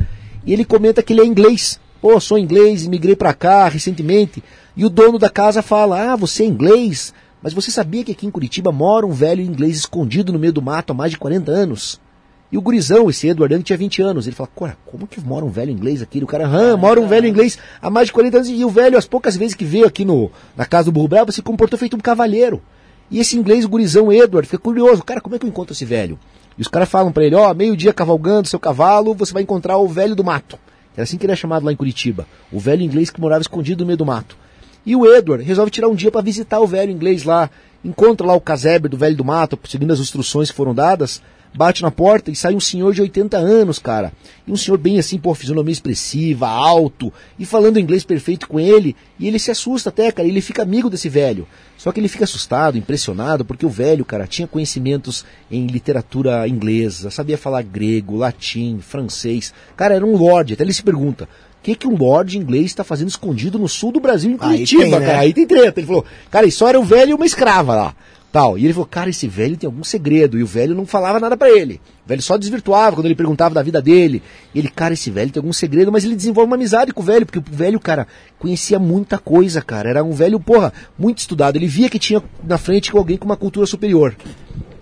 E 0.47 0.53
ele 0.55 0.65
comenta 0.65 1.03
que 1.03 1.13
ele 1.13 1.21
é 1.21 1.27
inglês. 1.27 1.79
Pô, 2.01 2.19
sou 2.19 2.39
inglês, 2.39 2.85
imigrei 2.85 3.15
para 3.15 3.35
cá 3.35 3.69
recentemente. 3.69 4.43
E 4.75 4.85
o 4.85 4.91
dono 4.91 5.19
da 5.19 5.29
casa 5.29 5.61
fala: 5.61 6.13
"Ah, 6.13 6.17
você 6.17 6.43
é 6.43 6.47
inglês? 6.47 7.13
Mas 7.43 7.53
você 7.53 7.71
sabia 7.71 8.03
que 8.03 8.13
aqui 8.13 8.27
em 8.27 8.31
Curitiba 8.31 8.73
mora 8.73 9.05
um 9.05 9.13
velho 9.13 9.43
inglês 9.43 9.77
escondido 9.77 10.33
no 10.33 10.39
meio 10.39 10.55
do 10.55 10.63
mato 10.63 10.93
há 10.93 10.95
mais 10.95 11.11
de 11.11 11.19
40 11.19 11.51
anos?" 11.51 12.01
E 12.55 12.57
o 12.57 12.61
gurizão, 12.61 13.11
esse 13.11 13.27
Edward 13.27 13.53
Young, 13.53 13.65
tinha 13.65 13.77
20 13.77 14.01
anos. 14.01 14.29
Ele 14.29 14.37
fala, 14.37 14.49
Cora, 14.55 14.77
como 14.87 15.09
que 15.09 15.21
mora 15.21 15.45
um 15.45 15.49
velho 15.49 15.73
inglês 15.73 16.01
aqui? 16.01 16.23
O 16.23 16.27
cara, 16.29 16.47
ah, 16.47 16.77
mora 16.77 17.01
um 17.01 17.09
velho 17.09 17.27
inglês 17.27 17.59
há 17.83 17.91
mais 17.91 18.07
de 18.07 18.13
40 18.13 18.37
anos. 18.37 18.49
E 18.49 18.65
o 18.65 18.71
velho, 18.71 18.97
as 18.97 19.07
poucas 19.07 19.37
vezes 19.37 19.57
que 19.57 19.65
veio 19.65 19.85
aqui 19.85 20.05
no, 20.05 20.31
na 20.57 20.65
casa 20.65 20.85
do 20.85 20.93
Burro 20.93 21.09
Brabo, 21.09 21.33
se 21.33 21.43
comportou 21.43 21.77
feito 21.77 21.97
um 21.97 21.99
cavalheiro. 21.99 22.63
E 23.11 23.19
esse 23.19 23.37
inglês, 23.37 23.65
o 23.65 23.69
gurizão 23.69 24.13
Edward, 24.13 24.47
fica 24.49 24.63
curioso. 24.63 25.03
Cara, 25.03 25.21
como 25.21 25.35
é 25.35 25.39
que 25.41 25.45
eu 25.45 25.49
encontro 25.49 25.73
esse 25.73 25.85
velho? 25.85 26.17
E 26.57 26.63
os 26.63 26.69
caras 26.69 26.89
falam 26.89 27.11
para 27.11 27.25
ele, 27.25 27.35
ó, 27.35 27.51
oh, 27.51 27.55
meio-dia 27.55 27.93
cavalgando 27.93 28.47
seu 28.47 28.61
cavalo, 28.61 29.15
você 29.15 29.33
vai 29.33 29.43
encontrar 29.43 29.77
o 29.79 29.89
velho 29.89 30.15
do 30.15 30.23
mato. 30.23 30.57
Era 30.95 31.03
assim 31.03 31.19
que 31.19 31.27
ele 31.27 31.33
é 31.33 31.37
chamado 31.37 31.67
lá 31.67 31.73
em 31.73 31.77
Curitiba. 31.77 32.25
O 32.53 32.61
velho 32.61 32.83
inglês 32.83 33.11
que 33.11 33.21
morava 33.21 33.43
escondido 33.43 33.81
no 33.81 33.87
meio 33.89 33.99
do 33.99 34.07
mato. 34.07 34.37
E 34.87 34.95
o 34.95 35.13
Edward 35.13 35.43
resolve 35.43 35.73
tirar 35.73 35.89
um 35.89 35.95
dia 35.97 36.13
para 36.13 36.21
visitar 36.21 36.61
o 36.61 36.69
velho 36.69 36.93
inglês 36.93 37.25
lá. 37.25 37.51
Encontra 37.85 38.25
lá 38.25 38.35
o 38.35 38.41
casebre 38.41 38.89
do 38.89 38.97
velho 38.97 39.17
do 39.17 39.25
mato, 39.25 39.59
seguindo 39.69 39.93
as 39.93 39.99
instruções 39.99 40.53
que 40.53 40.57
foram 40.57 40.73
dadas 40.73 41.21
bate 41.55 41.83
na 41.83 41.91
porta 41.91 42.31
e 42.31 42.37
sai 42.37 42.55
um 42.55 42.61
senhor 42.61 42.93
de 42.93 43.01
80 43.01 43.37
anos, 43.37 43.79
cara. 43.79 44.13
E 44.47 44.53
um 44.53 44.57
senhor 44.57 44.77
bem 44.77 44.99
assim, 44.99 45.19
pô, 45.19 45.35
fisionomia 45.35 45.73
expressiva, 45.73 46.49
alto, 46.49 47.13
e 47.39 47.47
falando 47.47 47.79
inglês 47.79 48.05
perfeito 48.05 48.49
com 48.49 48.59
ele, 48.59 48.97
e 49.19 49.29
ele 49.29 49.39
se 49.39 49.51
assusta 49.51 49.89
até, 49.89 50.11
cara, 50.11 50.27
ele 50.27 50.41
fica 50.41 50.63
amigo 50.63 50.91
desse 50.91 51.09
velho. 51.09 51.47
Só 51.79 51.93
que 51.93 52.01
ele 52.01 52.09
fica 52.09 52.25
assustado, 52.25 52.77
impressionado, 52.77 53.45
porque 53.45 53.65
o 53.65 53.71
velho, 53.71 54.05
cara, 54.05 54.27
tinha 54.27 54.49
conhecimentos 54.49 55.25
em 55.51 55.67
literatura 55.67 56.47
inglesa, 56.49 57.11
sabia 57.11 57.39
falar 57.39 57.63
grego, 57.63 58.17
latim, 58.17 58.79
francês. 58.81 59.53
Cara, 59.77 59.95
era 59.95 60.05
um 60.07 60.17
lord, 60.17 60.55
até 60.55 60.65
ele 60.65 60.73
se 60.73 60.83
pergunta, 60.83 61.25
o 61.25 61.65
que, 61.65 61.75
que 61.75 61.87
um 61.87 61.97
lord 61.97 62.37
inglês 62.37 62.67
está 62.67 62.85
fazendo 62.85 63.09
escondido 63.09 63.59
no 63.59 63.69
sul 63.69 63.91
do 63.91 64.01
Brasil, 64.01 64.31
em 64.31 64.37
Curitiba, 64.37 64.83
Aí 64.83 64.91
tem, 64.91 65.01
né? 65.01 65.07
cara? 65.07 65.19
Aí 65.21 65.33
tem 65.33 65.47
treta. 65.47 65.81
Ele 65.81 65.87
falou, 65.87 66.05
cara, 66.31 66.47
isso 66.47 66.67
era 66.67 66.79
o 66.79 66.85
velho 66.85 67.13
e 67.13 67.15
uma 67.15 67.25
escrava 67.25 67.75
lá 67.75 67.97
tal. 68.35 68.59
E 68.59 68.65
ele 68.65 68.73
falou, 68.73 68.89
cara, 68.89 69.09
esse 69.09 69.29
velho 69.29 69.57
tem 69.57 69.69
algum 69.69 69.85
segredo. 69.85 70.37
E 70.37 70.43
o 70.43 70.47
velho 70.47 70.75
não 70.75 70.85
falava 70.85 71.21
nada 71.21 71.37
para 71.37 71.57
ele. 71.57 71.81
O 72.05 72.09
velho 72.09 72.21
só 72.21 72.37
desvirtuava 72.37 72.97
quando 72.97 73.07
ele 73.07 73.15
perguntava 73.15 73.55
da 73.55 73.63
vida 73.63 73.81
dele. 73.81 74.21
E 74.53 74.59
ele, 74.59 74.69
cara, 74.69 74.93
esse 74.93 75.09
velho 75.09 75.31
tem 75.31 75.41
algum 75.41 75.53
segredo, 75.53 75.93
mas 75.93 76.05
ele 76.05 76.17
desenvolve 76.17 76.51
uma 76.51 76.57
amizade 76.57 76.93
com 76.93 77.01
o 77.01 77.05
velho, 77.05 77.25
porque 77.25 77.39
o 77.39 77.45
velho, 77.47 77.79
cara, 77.79 78.09
conhecia 78.37 78.77
muita 78.81 79.19
coisa, 79.19 79.63
cara. 79.63 79.89
Era 79.89 80.03
um 80.03 80.11
velho, 80.11 80.41
porra, 80.41 80.73
muito 80.99 81.19
estudado. 81.19 81.55
Ele 81.55 81.69
via 81.69 81.89
que 81.89 81.97
tinha 81.97 82.21
na 82.43 82.59
frente 82.59 82.91
alguém 82.97 83.17
com 83.17 83.25
uma 83.25 83.37
cultura 83.37 83.67
superior. 83.67 84.17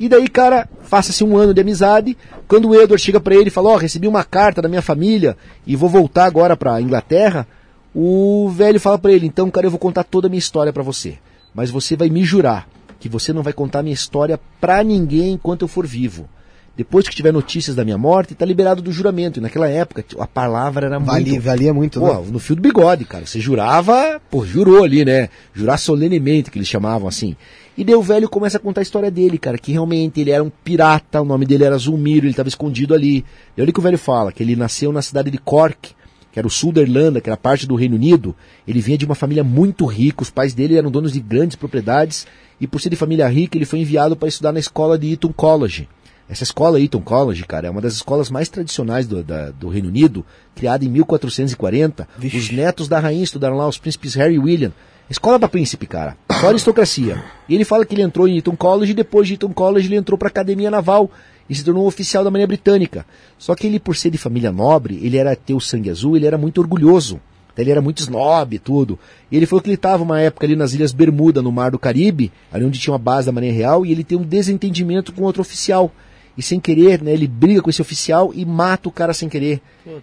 E 0.00 0.08
daí, 0.08 0.28
cara, 0.28 0.66
faça-se 0.80 1.22
um 1.22 1.36
ano 1.36 1.52
de 1.52 1.60
amizade. 1.60 2.16
Quando 2.48 2.70
o 2.70 2.74
Edward 2.74 3.04
chega 3.04 3.20
para 3.20 3.34
ele 3.34 3.48
e 3.48 3.50
fala, 3.50 3.68
ó, 3.68 3.74
oh, 3.74 3.76
recebi 3.76 4.08
uma 4.08 4.24
carta 4.24 4.62
da 4.62 4.68
minha 4.68 4.80
família 4.80 5.36
e 5.66 5.76
vou 5.76 5.90
voltar 5.90 6.24
agora 6.24 6.56
pra 6.56 6.80
Inglaterra, 6.80 7.46
o 7.94 8.48
velho 8.48 8.80
fala 8.80 8.98
para 8.98 9.12
ele, 9.12 9.26
então, 9.26 9.50
cara, 9.50 9.66
eu 9.66 9.70
vou 9.70 9.78
contar 9.78 10.04
toda 10.04 10.26
a 10.26 10.30
minha 10.30 10.38
história 10.38 10.72
para 10.72 10.82
você. 10.82 11.18
Mas 11.54 11.70
você 11.70 11.96
vai 11.96 12.08
me 12.08 12.24
jurar 12.24 12.66
que 13.02 13.08
você 13.08 13.32
não 13.32 13.42
vai 13.42 13.52
contar 13.52 13.82
minha 13.82 13.92
história 13.92 14.38
pra 14.60 14.84
ninguém 14.84 15.32
enquanto 15.32 15.62
eu 15.62 15.68
for 15.68 15.84
vivo. 15.84 16.28
Depois 16.76 17.08
que 17.08 17.16
tiver 17.16 17.32
notícias 17.32 17.74
da 17.74 17.84
minha 17.84 17.98
morte, 17.98 18.32
tá 18.32 18.46
liberado 18.46 18.80
do 18.80 18.92
juramento. 18.92 19.40
E 19.40 19.42
naquela 19.42 19.68
época, 19.68 20.04
a 20.20 20.26
palavra 20.26 20.86
era 20.86 21.00
valia, 21.00 21.32
muito... 21.32 21.44
Valia 21.44 21.74
muito, 21.74 21.98
pô, 21.98 22.14
né? 22.14 22.26
no 22.30 22.38
fio 22.38 22.54
do 22.54 22.62
bigode, 22.62 23.04
cara. 23.04 23.26
Você 23.26 23.40
jurava, 23.40 24.20
pô, 24.30 24.46
jurou 24.46 24.84
ali, 24.84 25.04
né? 25.04 25.30
Jurar 25.52 25.78
solenemente, 25.78 26.48
que 26.48 26.58
eles 26.58 26.68
chamavam 26.68 27.08
assim. 27.08 27.34
E 27.76 27.82
daí 27.82 27.96
o 27.96 28.02
velho 28.02 28.28
começa 28.28 28.56
a 28.56 28.60
contar 28.60 28.80
a 28.80 28.82
história 28.82 29.10
dele, 29.10 29.36
cara, 29.36 29.58
que 29.58 29.72
realmente 29.72 30.20
ele 30.20 30.30
era 30.30 30.44
um 30.44 30.50
pirata, 30.62 31.20
o 31.20 31.24
nome 31.24 31.44
dele 31.44 31.64
era 31.64 31.76
Zulmiro, 31.76 32.26
ele 32.26 32.30
estava 32.30 32.48
escondido 32.48 32.94
ali. 32.94 33.24
E 33.56 33.60
olha 33.60 33.70
o 33.70 33.72
que 33.72 33.80
o 33.80 33.82
velho 33.82 33.98
fala, 33.98 34.30
que 34.30 34.44
ele 34.44 34.54
nasceu 34.54 34.92
na 34.92 35.02
cidade 35.02 35.28
de 35.28 35.38
Cork, 35.38 35.90
que 36.32 36.38
era 36.38 36.48
o 36.48 36.50
sul 36.50 36.72
da 36.72 36.80
Irlanda, 36.80 37.20
que 37.20 37.28
era 37.28 37.36
parte 37.36 37.66
do 37.66 37.76
Reino 37.76 37.94
Unido. 37.94 38.34
Ele 38.66 38.80
vinha 38.80 38.98
de 38.98 39.04
uma 39.04 39.14
família 39.14 39.44
muito 39.44 39.84
rica, 39.84 40.22
os 40.22 40.30
pais 40.30 40.54
dele 40.54 40.76
eram 40.76 40.90
donos 40.90 41.12
de 41.12 41.20
grandes 41.20 41.54
propriedades 41.54 42.26
e 42.60 42.66
por 42.66 42.80
ser 42.80 42.88
de 42.90 42.96
família 42.96 43.28
rica, 43.28 43.58
ele 43.58 43.64
foi 43.64 43.80
enviado 43.80 44.16
para 44.16 44.28
estudar 44.28 44.52
na 44.52 44.60
escola 44.60 44.98
de 44.98 45.12
Eton 45.12 45.32
College. 45.32 45.88
Essa 46.28 46.44
escola 46.44 46.80
Eton 46.80 47.00
College, 47.00 47.44
cara, 47.44 47.66
é 47.66 47.70
uma 47.70 47.80
das 47.80 47.94
escolas 47.94 48.30
mais 48.30 48.48
tradicionais 48.48 49.06
do, 49.06 49.22
da, 49.22 49.50
do 49.50 49.68
Reino 49.68 49.88
Unido, 49.88 50.24
criada 50.54 50.84
em 50.84 50.88
1440. 50.88 52.08
Vixe. 52.16 52.36
Os 52.38 52.50
netos 52.50 52.88
da 52.88 52.98
rainha 52.98 53.24
estudaram 53.24 53.56
lá, 53.56 53.68
os 53.68 53.78
príncipes 53.78 54.14
Harry 54.14 54.36
e 54.36 54.38
William. 54.38 54.72
Escola 55.10 55.38
para 55.38 55.48
príncipe, 55.48 55.86
cara. 55.86 56.16
Só 56.40 56.48
aristocracia. 56.48 57.22
E 57.48 57.54
ele 57.54 57.64
fala 57.64 57.84
que 57.84 57.94
ele 57.94 58.02
entrou 58.02 58.26
em 58.26 58.38
Eton 58.38 58.56
College 58.56 58.92
e 58.92 58.94
depois 58.94 59.28
de 59.28 59.34
Eton 59.34 59.52
College 59.52 59.88
ele 59.88 59.96
entrou 59.96 60.16
para 60.16 60.28
a 60.28 60.30
Academia 60.30 60.70
Naval 60.70 61.10
e 61.48 61.54
se 61.54 61.64
tornou 61.64 61.84
um 61.84 61.86
oficial 61.86 62.24
da 62.24 62.30
Marinha 62.30 62.46
Britânica. 62.46 63.04
Só 63.38 63.54
que 63.54 63.66
ele, 63.66 63.78
por 63.78 63.96
ser 63.96 64.10
de 64.10 64.18
família 64.18 64.52
nobre, 64.52 64.98
ele 65.02 65.16
era 65.16 65.34
ter 65.36 65.54
o 65.54 65.60
sangue 65.60 65.90
azul, 65.90 66.16
ele 66.16 66.26
era 66.26 66.38
muito 66.38 66.60
orgulhoso. 66.60 67.20
Ele 67.56 67.70
era 67.70 67.82
muito 67.82 67.98
snob 67.98 68.56
e 68.56 68.58
tudo. 68.58 68.98
E 69.30 69.36
ele 69.36 69.46
falou 69.46 69.62
que 69.62 69.68
ele 69.68 69.74
estava 69.74 70.02
uma 70.02 70.20
época 70.20 70.46
ali 70.46 70.56
nas 70.56 70.72
Ilhas 70.72 70.92
Bermuda, 70.92 71.42
no 71.42 71.52
Mar 71.52 71.70
do 71.70 71.78
Caribe, 71.78 72.32
ali 72.50 72.64
onde 72.64 72.78
tinha 72.78 72.92
uma 72.92 72.98
base 72.98 73.26
da 73.26 73.32
Marinha 73.32 73.52
Real, 73.52 73.84
e 73.84 73.92
ele 73.92 74.04
tem 74.04 74.16
um 74.16 74.22
desentendimento 74.22 75.12
com 75.12 75.22
outro 75.22 75.42
oficial. 75.42 75.92
E 76.36 76.42
sem 76.42 76.58
querer, 76.58 77.02
né, 77.02 77.12
ele 77.12 77.28
briga 77.28 77.60
com 77.60 77.68
esse 77.68 77.82
oficial 77.82 78.32
e 78.34 78.44
mata 78.46 78.88
o 78.88 78.92
cara 78.92 79.12
sem 79.12 79.28
querer. 79.28 79.60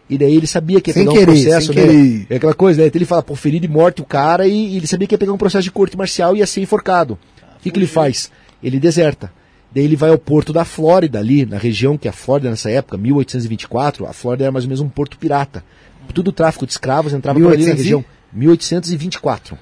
E 0.07 0.15
daí 0.15 0.35
ele 0.35 0.45
sabia 0.45 0.79
que 0.79 0.91
ia 0.91 0.93
sem 0.93 1.03
pegar 1.03 1.17
querer, 1.17 1.31
um 1.31 1.33
processo, 1.33 1.73
né? 1.73 1.81
Querer. 1.81 2.27
É 2.29 2.35
aquela 2.35 2.53
coisa, 2.53 2.81
né? 2.81 2.87
Então 2.87 2.99
ele 2.99 3.05
fala, 3.05 3.23
por 3.23 3.35
ferir 3.35 3.59
de 3.59 3.67
morte 3.67 4.01
o 4.01 4.05
cara 4.05 4.47
e, 4.47 4.73
e, 4.73 4.77
ele 4.77 4.85
sabia 4.85 5.07
que 5.07 5.15
ia 5.15 5.17
pegar 5.17 5.33
um 5.33 5.37
processo 5.37 5.63
de 5.63 5.71
corte 5.71 5.97
marcial 5.97 6.35
e 6.35 6.39
ia 6.39 6.45
ser 6.45 6.61
enforcado. 6.61 7.17
O 7.57 7.61
que, 7.63 7.71
que 7.71 7.79
ele 7.79 7.87
faz? 7.87 8.31
Ele 8.61 8.79
deserta. 8.79 9.31
Daí 9.73 9.83
ele 9.83 9.95
vai 9.95 10.09
ao 10.09 10.17
porto 10.17 10.51
da 10.51 10.65
Flórida, 10.65 11.19
ali, 11.19 11.45
na 11.45 11.57
região 11.57 11.97
que 11.97 12.07
a 12.07 12.11
Flórida 12.11 12.49
nessa 12.49 12.71
época, 12.71 12.97
1824, 12.97 14.07
a 14.07 14.13
Flórida 14.13 14.45
era 14.45 14.51
mais 14.51 14.65
ou 14.65 14.69
menos 14.69 14.81
um 14.81 14.89
porto 14.89 15.17
pirata 15.17 15.63
tudo 16.13 16.31
tráfico 16.31 16.65
de 16.65 16.71
escravos 16.71 17.13
entrava 17.13 17.39
por 17.39 17.53
ali 17.53 17.65
na 17.65 17.73
região. 17.73 18.03
1824. 18.31 19.57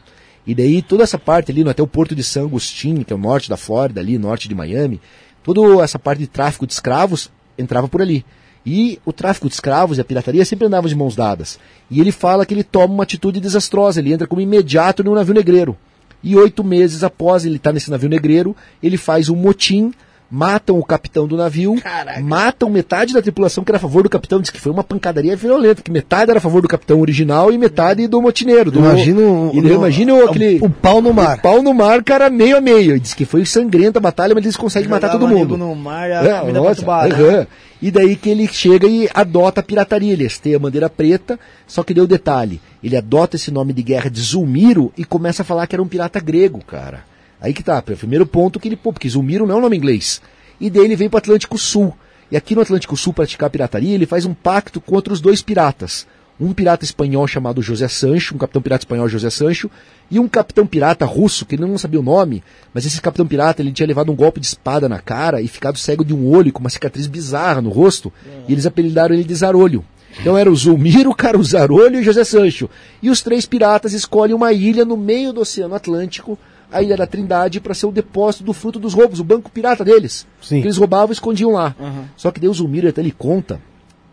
E 0.45 0.55
daí 0.55 0.82
toda 0.82 1.03
essa 1.03 1.18
parte 1.18 1.51
ali, 1.51 1.68
até 1.68 1.82
o 1.82 1.88
porto 1.88 2.16
de 2.16 2.24
San 2.24 2.43
Agustín, 2.43 3.03
que 3.03 3.12
é 3.12 3.16
o 3.16 3.20
norte 3.20 3.49
da 3.49 3.58
Flórida, 3.58 3.99
ali, 3.99 4.18
norte 4.18 4.47
de 4.47 4.55
Miami, 4.55 5.01
toda 5.43 5.84
essa 5.84 5.99
parte 5.99 6.20
de 6.20 6.28
tráfico 6.28 6.66
de 6.66 6.74
escravos 6.74 7.30
entrava 7.58 7.88
por 7.88 8.01
ali. 8.01 8.26
E 8.66 8.99
o 9.05 9.14
tráfico 9.14 9.47
de 9.47 9.53
escravos 9.53 9.97
e 9.97 10.01
a 10.01 10.05
pirataria 10.05 10.43
sempre 10.43 10.68
andavam 10.68 10.89
de 10.89 10.95
mãos 10.95 11.16
dadas. 11.16 11.58
E 11.89 12.01
ele 12.01 12.12
fala 12.12 12.45
que 12.45 12.53
ele 12.53 12.64
toma 12.64 12.93
uma 12.93 13.03
atitude 13.03 13.39
desastrosa, 13.39 13.99
ele 13.99 14.12
entra 14.12 14.28
como 14.28 14.41
imediato 14.41 15.03
no 15.03 15.16
navio 15.16 15.34
negreiro. 15.34 15.78
E 16.24 16.36
oito 16.36 16.63
meses 16.63 17.03
após 17.03 17.45
ele 17.45 17.57
estar 17.57 17.70
tá 17.70 17.74
nesse 17.74 17.89
navio 17.89 18.09
negreiro, 18.09 18.55
ele 18.82 18.97
faz 18.97 19.30
um 19.30 19.36
motim 19.36 19.93
matam 20.30 20.78
o 20.78 20.84
capitão 20.84 21.28
do 21.28 21.38
navio, 21.38 21.76
Caraca. 21.82 22.20
matam 22.20 22.70
metade 22.70 23.14
da 23.14 23.22
tripulação 23.22 23.64
que 23.64 23.72
era 23.72 23.78
a 23.78 23.82
favor 23.82 24.04
do 24.04 24.10
capitão, 24.10 24.42
diz 24.42 24.50
que 24.50 24.60
foi 24.60 24.72
uma 24.72 24.84
pancadaria 24.84 25.36
violenta, 25.36 25.82
que 25.82 25.92
metade 25.92 26.30
era 26.30 26.40
a 26.40 26.42
favor 26.42 26.62
do 26.62 26.68
capitão 26.68 27.00
original 27.00 27.52
e 27.52 27.58
metade 27.58 28.08
do 28.08 28.22
motineiro. 28.22 28.70
Do, 28.70 28.80
imagino, 28.80 29.52
e, 29.54 29.62
no, 29.62 29.74
imagino 29.74 30.24
aquele... 30.24 30.60
O, 30.60 30.66
o, 30.66 30.70
pau 30.70 31.02
no 31.02 31.14
mar. 31.14 31.38
O 31.38 31.42
pau 31.42 31.64
no 31.64 31.74
mar, 31.74 32.04
cara, 32.04 32.30
meio 32.30 32.58
a 32.58 32.62
meio. 32.62 33.00
Diz 33.00 33.14
que 33.14 33.26
foi 33.26 33.46
sangrenta 33.46 34.00
a 34.00 34.02
batalha, 34.02 34.36
mas 34.36 34.44
eles 34.44 34.58
conseguem 34.58 34.90
matar 34.90 35.12
todo 35.12 35.28
mundo. 35.28 35.58
no 35.58 35.74
mar, 35.76 36.12
a 36.12 36.26
é, 36.26 36.52
nossa, 36.52 36.86
uhum. 36.86 37.46
E 37.82 37.92
daí 37.92 38.16
que 38.16 38.30
ele 38.30 38.48
chega 38.48 38.88
e 38.88 39.08
adota 39.14 39.62
a 39.62 39.64
pirataria. 39.64 40.14
Ele 40.14 40.26
esteia 40.26 40.58
a 40.58 40.60
bandeira 40.60 40.90
preta, 40.90 41.40
só 41.68 41.84
que 41.84 41.94
deu 41.94 42.08
detalhe. 42.08 42.60
Ele 42.84 42.98
adota 42.98 43.36
esse 43.36 43.52
nome 43.52 43.74
de 43.74 43.84
guerra 43.84 44.10
de 44.10 44.20
Zulmiro 44.22 44.92
e 44.98 45.06
começa 45.06 45.42
a 45.44 45.46
falar 45.46 45.68
que 45.68 45.76
era 45.76 45.84
um 45.84 45.88
pirata 45.88 46.20
grego, 46.20 46.60
cara. 46.66 47.04
Aí 47.40 47.54
que 47.54 47.64
tá, 47.64 47.82
primeiro 47.82 48.26
ponto 48.26 48.60
que 48.60 48.68
ele, 48.68 48.76
pô, 48.76 48.92
porque 48.92 49.10
Zulmiro 49.10 49.46
não 49.46 49.56
é 49.56 49.58
um 49.60 49.62
nome 49.62 49.78
inglês. 49.78 50.22
E 50.60 50.70
daí 50.70 50.86
ele 50.86 50.96
vem 50.96 51.10
para 51.10 51.18
o 51.18 51.20
Atlântico 51.20 51.58
Sul. 51.58 51.94
E 52.32 52.36
aqui 52.36 52.56
no 52.56 52.62
Atlântico 52.62 52.98
Sul 52.98 53.14
praticar 53.14 53.50
pirataria, 53.50 53.94
ele 53.94 54.06
faz 54.06 54.26
um 54.26 54.34
pacto 54.34 54.82
com 54.82 54.96
outros 54.96 55.22
dois 55.22 55.42
piratas. 55.42 56.08
Um 56.40 56.54
pirata 56.54 56.84
espanhol 56.84 57.28
chamado 57.28 57.62
José 57.62 57.88
Sancho, 57.88 58.36
um 58.36 58.38
capitão 58.38 58.62
pirata 58.62 58.82
espanhol 58.84 59.08
José 59.08 59.30
Sancho, 59.30 59.72
e 60.10 60.20
um 60.20 60.28
capitão 60.28 60.68
pirata 60.68 61.06
russo, 61.06 61.46
que 61.46 61.56
ele 61.56 61.66
não 61.66 61.78
sabia 61.78 62.00
o 62.00 62.04
nome, 62.04 62.44
mas 62.74 62.86
esse 62.86 63.02
capitão 63.02 63.26
pirata 63.26 63.62
ele 63.62 63.72
tinha 63.72 63.88
levado 63.88 64.12
um 64.12 64.16
golpe 64.16 64.40
de 64.40 64.46
espada 64.46 64.88
na 64.88 65.00
cara 65.00 65.42
e 65.42 65.48
ficado 65.48 65.80
cego 65.80 66.06
de 66.06 66.14
um 66.14 66.30
olho 66.30 66.52
com 66.52 66.60
uma 66.60 66.70
cicatriz 66.70 67.08
bizarra 67.08 67.62
no 67.62 67.70
rosto, 67.70 68.14
e 68.48 68.52
eles 68.52 68.68
apelidaram 68.68 69.16
ele 69.16 69.24
de 69.24 69.34
Zarolho. 69.34 69.84
Então 70.20 70.38
era 70.38 70.52
o 70.52 70.56
Zulmiro, 70.56 71.16
o 71.40 71.44
Zarolho 71.44 71.98
e 71.98 72.02
o 72.02 72.04
José 72.04 72.24
Sancho. 72.24 72.70
E 73.02 73.10
os 73.10 73.22
três 73.22 73.46
piratas 73.46 73.94
escolhem 73.94 74.36
uma 74.36 74.54
ilha 74.54 74.86
no 74.86 74.98
meio 74.98 75.34
do 75.34 75.42
Oceano 75.42 75.76
Atlântico 75.76 76.38
a 76.72 76.82
Ilha 76.82 76.97
da 76.97 77.07
Trindade 77.07 77.59
para 77.59 77.74
ser 77.74 77.86
o 77.86 77.91
depósito 77.91 78.43
do 78.43 78.53
fruto 78.53 78.80
dos 78.80 78.93
roubos, 78.93 79.20
o 79.20 79.24
banco 79.24 79.49
pirata 79.49 79.84
deles. 79.84 80.28
Sim. 80.41 80.61
Que 80.61 80.68
eles 80.68 80.78
roubavam 80.78 81.09
e 81.09 81.13
escondiam 81.13 81.51
lá. 81.51 81.76
Uhum. 81.80 82.05
Só 82.15 82.32
que 82.32 82.39
Deus 82.39 82.59
o 82.59 82.70
até 82.88 83.01
ele 83.01 83.11
conta 83.11 83.59